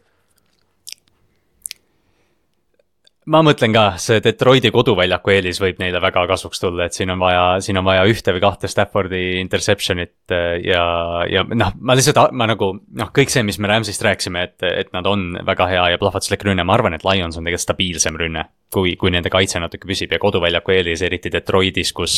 Ma 3.32 3.40
mõtlen 3.45 3.74
ka, 3.76 3.84
see 4.02 4.22
Detroiti 4.24 4.72
koduväljaku 4.74 5.32
eelis 5.34 5.60
võib 5.61 5.80
neile 5.82 6.02
väga 6.03 6.26
kasuks 6.30 6.61
tulla, 6.61 6.88
et 6.88 6.98
siin 6.98 7.11
on 7.14 7.22
vaja, 7.22 7.43
siin 7.64 7.80
on 7.80 7.85
vaja 7.88 8.03
ühte 8.10 8.34
või 8.35 8.43
kahte 8.43 8.69
Staffordi 8.72 9.22
interception'it 9.42 10.34
äh, 10.35 10.58
ja, 10.66 10.84
ja 11.30 11.43
noh, 11.48 11.74
ma 11.80 11.95
lihtsalt, 11.98 12.34
ma 12.35 12.48
nagu 12.50 12.74
noh, 12.76 13.11
kõik 13.16 13.32
see, 13.34 13.45
mis 13.48 13.60
me 13.61 13.72
Rams'ist 13.72 14.03
rääkisime, 14.06 14.43
et, 14.50 14.58
et 14.68 14.92
nad 14.95 15.08
on 15.10 15.32
väga 15.45 15.69
hea 15.72 15.85
ja 15.93 16.02
plahvatuslik 16.02 16.45
rünne, 16.48 16.66
ma 16.68 16.77
arvan, 16.77 16.98
et 16.98 17.06
Lions 17.08 17.40
on 17.40 17.48
tegelikult 17.48 17.68
stabiilsem 17.68 18.19
rünne. 18.19 18.48
kui, 18.74 18.95
kui 18.98 19.11
nende 19.14 19.30
kaitse 19.30 19.60
natuke 19.61 19.85
püsib 19.85 20.16
ja 20.16 20.18
koduväljaku 20.18 20.74
eelis, 20.74 21.03
eriti 21.06 21.30
Detroitis, 21.32 21.92
kus, 21.93 22.16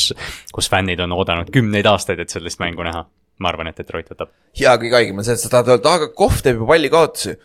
kus 0.52 0.70
fännid 0.72 1.02
on 1.04 1.12
oodanud 1.12 1.50
kümneid 1.52 1.84
aastaid, 1.86 2.22
et 2.22 2.32
sellist 2.32 2.62
mängu 2.62 2.86
näha. 2.86 3.04
ma 3.38 3.50
arvan, 3.50 3.68
et 3.68 3.76
Detroit 3.76 4.08
võtab. 4.08 4.30
ja 4.56 4.78
kõige 4.80 4.96
haigem 4.96 5.18
on 5.20 5.26
see, 5.26 5.36
et 5.36 5.42
sa 5.42 5.50
tahad 5.52 5.74
öelda, 5.74 5.98
aga 5.98 6.08
Kohv 6.16 6.40
teeb 6.42 6.62
ju 6.62 6.66
palli 6.66 6.88
kaotusi. 6.88 7.36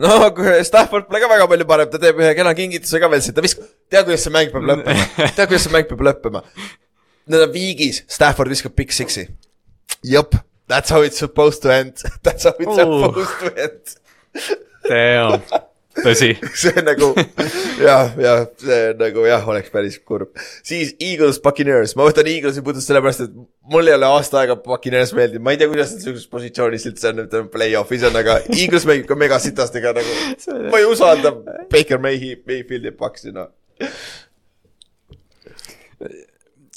no 0.02 0.30
kui 0.36 0.52
Stafford 0.66 1.08
pole 1.10 1.20
ka 1.22 1.28
väga 1.30 1.46
palju 1.50 1.66
parem, 1.68 1.88
ta 1.92 2.00
teeb 2.02 2.20
ühe 2.22 2.30
kena 2.38 2.52
kingituse 2.58 3.00
ka 3.02 3.08
veel 3.12 3.22
siit, 3.24 3.34
ta 3.36 3.44
viskab, 3.44 3.66
tead, 3.92 4.06
kuidas 4.08 4.24
see 4.26 4.32
mäng 4.34 4.52
peab 4.54 4.66
lõppema, 4.70 5.06
tead, 5.36 5.46
kuidas 5.50 5.66
see 5.66 5.74
mäng 5.74 5.88
peab 5.90 6.04
lõppema. 6.08 6.44
Nad 7.30 7.44
on 7.46 7.52
viigis, 7.54 8.02
Stafford 8.10 8.50
viskab 8.50 8.74
Big 8.78 8.94
Six'i. 8.96 9.26
jep, 10.06 10.34
that's 10.70 10.90
how 10.94 11.02
it's 11.04 11.18
supposed 11.20 11.62
to 11.62 11.72
end, 11.74 12.00
that's 12.24 12.44
how 12.48 12.54
it's 12.58 12.78
Oh. 12.80 13.02
supposed 13.10 13.40
to 13.42 13.50
end. 13.66 13.96
Damn, 14.88 15.42
tõsi. 15.98 16.30
see 16.62 16.84
nagu 16.86 17.10
jah, 17.80 18.12
jah, 18.20 18.44
see 18.60 18.78
nagu 19.00 19.24
jah, 19.26 19.48
oleks 19.50 19.72
päris 19.72 19.98
kurb. 20.06 20.30
siis 20.66 20.94
Eagles, 21.02 21.40
Buccaneers, 21.42 21.96
ma 21.98 22.06
võtan 22.08 22.30
Eaglesi 22.30 22.64
puhtalt 22.66 22.86
sellepärast, 22.86 23.26
et 23.26 23.36
mul 23.74 23.90
ei 23.90 23.96
ole 23.98 24.08
aasta 24.10 24.42
aega 24.42 24.56
Buccaneers 24.62 25.14
meeldinud, 25.16 25.44
ma 25.46 25.54
ei 25.54 25.60
tea, 25.60 25.70
kuidas 25.72 25.94
nad 25.94 26.04
sihukeses 26.04 26.30
positsioonis 26.32 26.88
üldse 26.90 27.12
on, 27.12 27.22
ütleme 27.26 27.52
play-off'is 27.52 28.06
on, 28.08 28.18
aga 28.22 28.40
Eagles 28.54 28.88
mängib 28.88 29.10
ka 29.10 29.18
megasitastega 29.18 29.94
nagu. 29.98 30.18
ma 30.70 30.82
ei 30.82 30.88
usalda 30.88 31.34
Baker 31.72 32.02
Mayhi, 32.02 32.36
Mayfieldi 32.46 32.94
Bucksi 32.98 33.34
noh. 33.36 33.50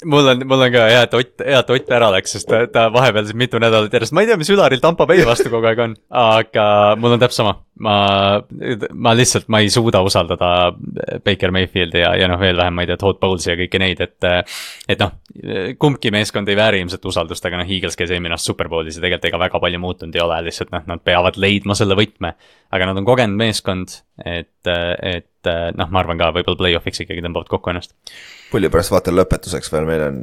Mul 0.02 0.28
on, 0.28 0.42
mul 0.48 0.64
on 0.66 0.72
ka 0.74 0.86
hea, 0.90 1.02
et 1.06 1.14
Ott, 1.14 1.44
hea, 1.44 1.60
et 1.60 1.70
Ott 1.70 1.92
ära 1.96 2.08
läks, 2.14 2.34
sest 2.36 2.48
ta, 2.50 2.64
ta 2.70 2.86
vahepeal 2.92 3.28
siin 3.28 3.38
mitu 3.38 3.60
nädalat 3.62 3.92
järjest, 3.94 4.14
ma 4.16 4.24
ei 4.24 4.30
tea, 4.30 4.38
mis 4.40 4.50
Ülaril 4.50 4.82
Tampa 4.82 5.06
Bay 5.08 5.22
vastu 5.26 5.52
kogu 5.52 5.68
aeg 5.70 5.82
on, 5.84 5.94
aga 6.20 6.66
mul 7.00 7.16
on 7.16 7.22
täpselt 7.22 7.44
sama. 7.44 7.54
ma, 7.84 7.94
ma 8.92 9.12
lihtsalt, 9.18 9.48
ma 9.50 9.58
ei 9.64 9.70
suuda 9.72 9.98
usaldada 10.06 10.48
Baker 11.26 11.50
Mayfieldi 11.54 12.04
ja, 12.04 12.12
ja 12.18 12.28
noh, 12.30 12.38
veel 12.38 12.58
vähem, 12.58 12.76
ma 12.76 12.84
ei 12.84 12.90
tea, 12.90 12.98
Todd 13.00 13.18
Bowles'i 13.22 13.50
ja 13.50 13.56
kõiki 13.58 13.80
neid, 13.82 14.02
et. 14.04 14.28
et 14.88 15.00
noh, 15.02 15.16
kumbki 15.82 16.12
meeskond 16.14 16.48
ei 16.50 16.58
vääri 16.58 16.84
ilmselt 16.84 17.06
usaldust, 17.10 17.46
aga 17.46 17.58
noh, 17.58 17.70
Eagles 17.70 17.98
käis 17.98 18.12
eelmine 18.14 18.36
aasta 18.36 18.52
Superbowlis 18.52 18.98
ja 18.98 19.02
tegelikult 19.02 19.30
ega 19.32 19.42
väga 19.42 19.62
palju 19.64 19.82
muutunud 19.82 20.14
ei 20.14 20.22
ole, 20.22 20.38
lihtsalt 20.46 20.70
noh, 20.74 20.86
nad 20.86 21.02
peavad 21.02 21.38
leidma 21.40 21.74
selle 21.78 21.98
võtme. 21.98 22.34
aga 22.74 22.90
nad 22.90 23.02
on 23.02 23.06
kogenud 23.06 23.38
meeskond, 23.38 23.98
et, 24.22 24.70
et 24.70 25.52
noh, 25.74 25.90
ma 25.90 26.02
arvan 26.02 26.18
ka 26.18 26.30
võib-olla 26.34 26.62
play-off'iks 26.62 27.02
ikkagi 27.02 27.26
tõmbavad 27.26 27.50
kokku 27.50 27.74
ennast 27.74 27.94
pulli 28.54 28.70
pärast 28.70 28.92
vaatan 28.94 29.16
lõpetuseks 29.18 29.72
veel, 29.72 29.86
meil 29.88 30.02
on 30.06 30.18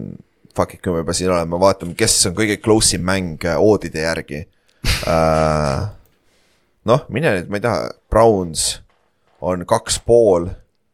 fuck 0.55 0.75
it, 0.75 0.81
kui 0.83 0.93
me 0.93 1.01
juba 1.01 1.15
siin 1.15 1.31
oleme, 1.33 1.57
vaatame, 1.59 1.95
kes 1.99 2.13
on 2.29 2.35
kõige 2.37 2.55
close 2.63 2.95
im 2.95 3.03
mäng 3.07 3.43
äh, 3.43 3.59
oodide 3.59 4.05
järgi 4.05 4.45
uh,. 5.03 5.89
noh, 6.87 7.03
mine 7.11 7.33
nüüd, 7.35 7.49
ma 7.51 7.59
ei 7.59 7.65
tea, 7.65 7.75
Browns 8.11 8.69
on 9.43 9.65
kaks 9.67 9.99
pool, 10.07 10.47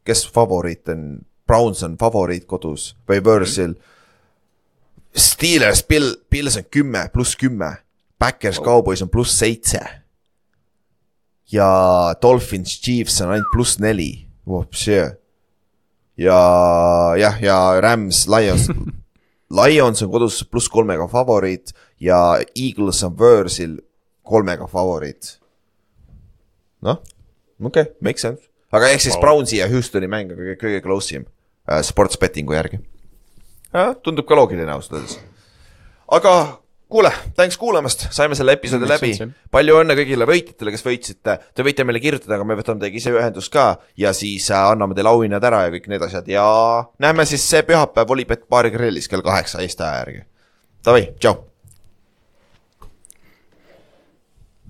kes 0.07 0.25
favoriit 0.33 0.89
on, 0.93 1.05
Browns 1.47 1.83
on 1.85 1.97
favoriit 1.99 2.47
kodus 2.49 2.89
või 3.07 3.21
võõrsil. 3.23 3.75
Steelers, 5.17 5.83
Bill, 5.87 6.15
Bills 6.31 6.57
on 6.59 6.65
kümme 6.71 7.05
pluss 7.13 7.37
kümme, 7.39 7.69
Backers, 8.19 8.59
Cowboys 8.63 9.03
on 9.05 9.13
pluss 9.13 9.37
seitse. 9.37 9.83
ja 11.51 11.69
Dolphins, 12.21 12.79
Chiefs 12.81 13.21
on 13.21 13.35
ainult 13.35 13.53
pluss 13.53 13.77
neli, 13.79 14.25
ja 16.17 16.39
jah, 17.17 17.41
ja 17.41 17.57
Rams, 17.81 18.25
Lions, 18.27 18.69
Lions 19.59 20.03
on 20.03 20.11
kodus 20.11 20.41
pluss 20.51 20.69
kolmega 20.69 21.07
favoriit 21.11 21.73
ja 22.03 22.39
Eagles 22.55 23.03
on 23.07 23.15
võõrsil 23.17 23.77
kolmega 24.27 24.67
favoriit. 24.67 25.37
noh, 26.81 27.01
okei 27.63 27.87
okay,, 27.87 27.93
make 28.01 28.21
sense, 28.21 28.43
aga 28.71 28.91
ehk 28.91 29.01
siis 29.01 29.15
Wow. 29.15 29.21
Brownsi 29.21 29.61
ja 29.61 29.69
Houstoni 29.71 30.09
mäng 30.11 30.31
on 30.33 30.37
kõige, 30.37 30.57
kõige 30.61 30.83
close 30.83 31.15
im 31.15 31.25
äh, 31.69 31.81
sports 31.81 32.19
betting'u 32.19 32.53
järgi. 32.53 32.81
tundub 34.03 34.27
ka 34.27 34.35
loogiline 34.35 34.71
ausalt 34.71 34.99
öeldes. 34.99 35.19
aga 36.07 36.33
kuule, 36.89 37.11
thanks 37.35 37.57
kuulamast, 37.57 38.07
saime 38.15 38.35
selle 38.35 38.55
episoodi 38.57 38.87
läbi 38.89 39.11
palju 39.51 39.79
õnne 39.81 39.95
kõigile 39.99 40.27
võitjatele, 40.29 40.71
kes 40.75 40.85
võitsite, 40.85 41.37
te 41.53 41.65
võite 41.65 41.85
meile 41.87 42.01
kirjutada, 42.03 42.37
aga 42.37 42.47
me 42.47 42.57
võtame 42.59 42.81
teiega 42.83 43.01
ise 43.01 43.13
ühendust 43.15 43.51
ka 43.53 43.67
ja 43.99 44.13
siis 44.15 44.47
äh, 44.51 44.69
anname 44.71 44.95
teile 44.97 45.11
auhinnad 45.11 45.43
ära 45.49 45.65
ja 45.65 45.73
kõik 45.73 45.89
need 45.91 46.05
asjad 46.07 46.29
ja 46.31 46.45
näeme 47.03 47.27
siis 47.29 47.43
see 47.49 47.65
pühapäev 47.67 48.15
Olipet 48.15 48.47
baari 48.49 48.71
grillis 48.73 49.11
kell 49.11 49.25
kaheksa 49.25 49.63
Eesti 49.65 49.83
aja 49.83 49.99
järgi. 50.05 50.23
Davai, 50.87 51.09
tšau. 51.19 51.35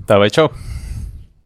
Davai, 0.08 0.32
tšau. 0.34 0.77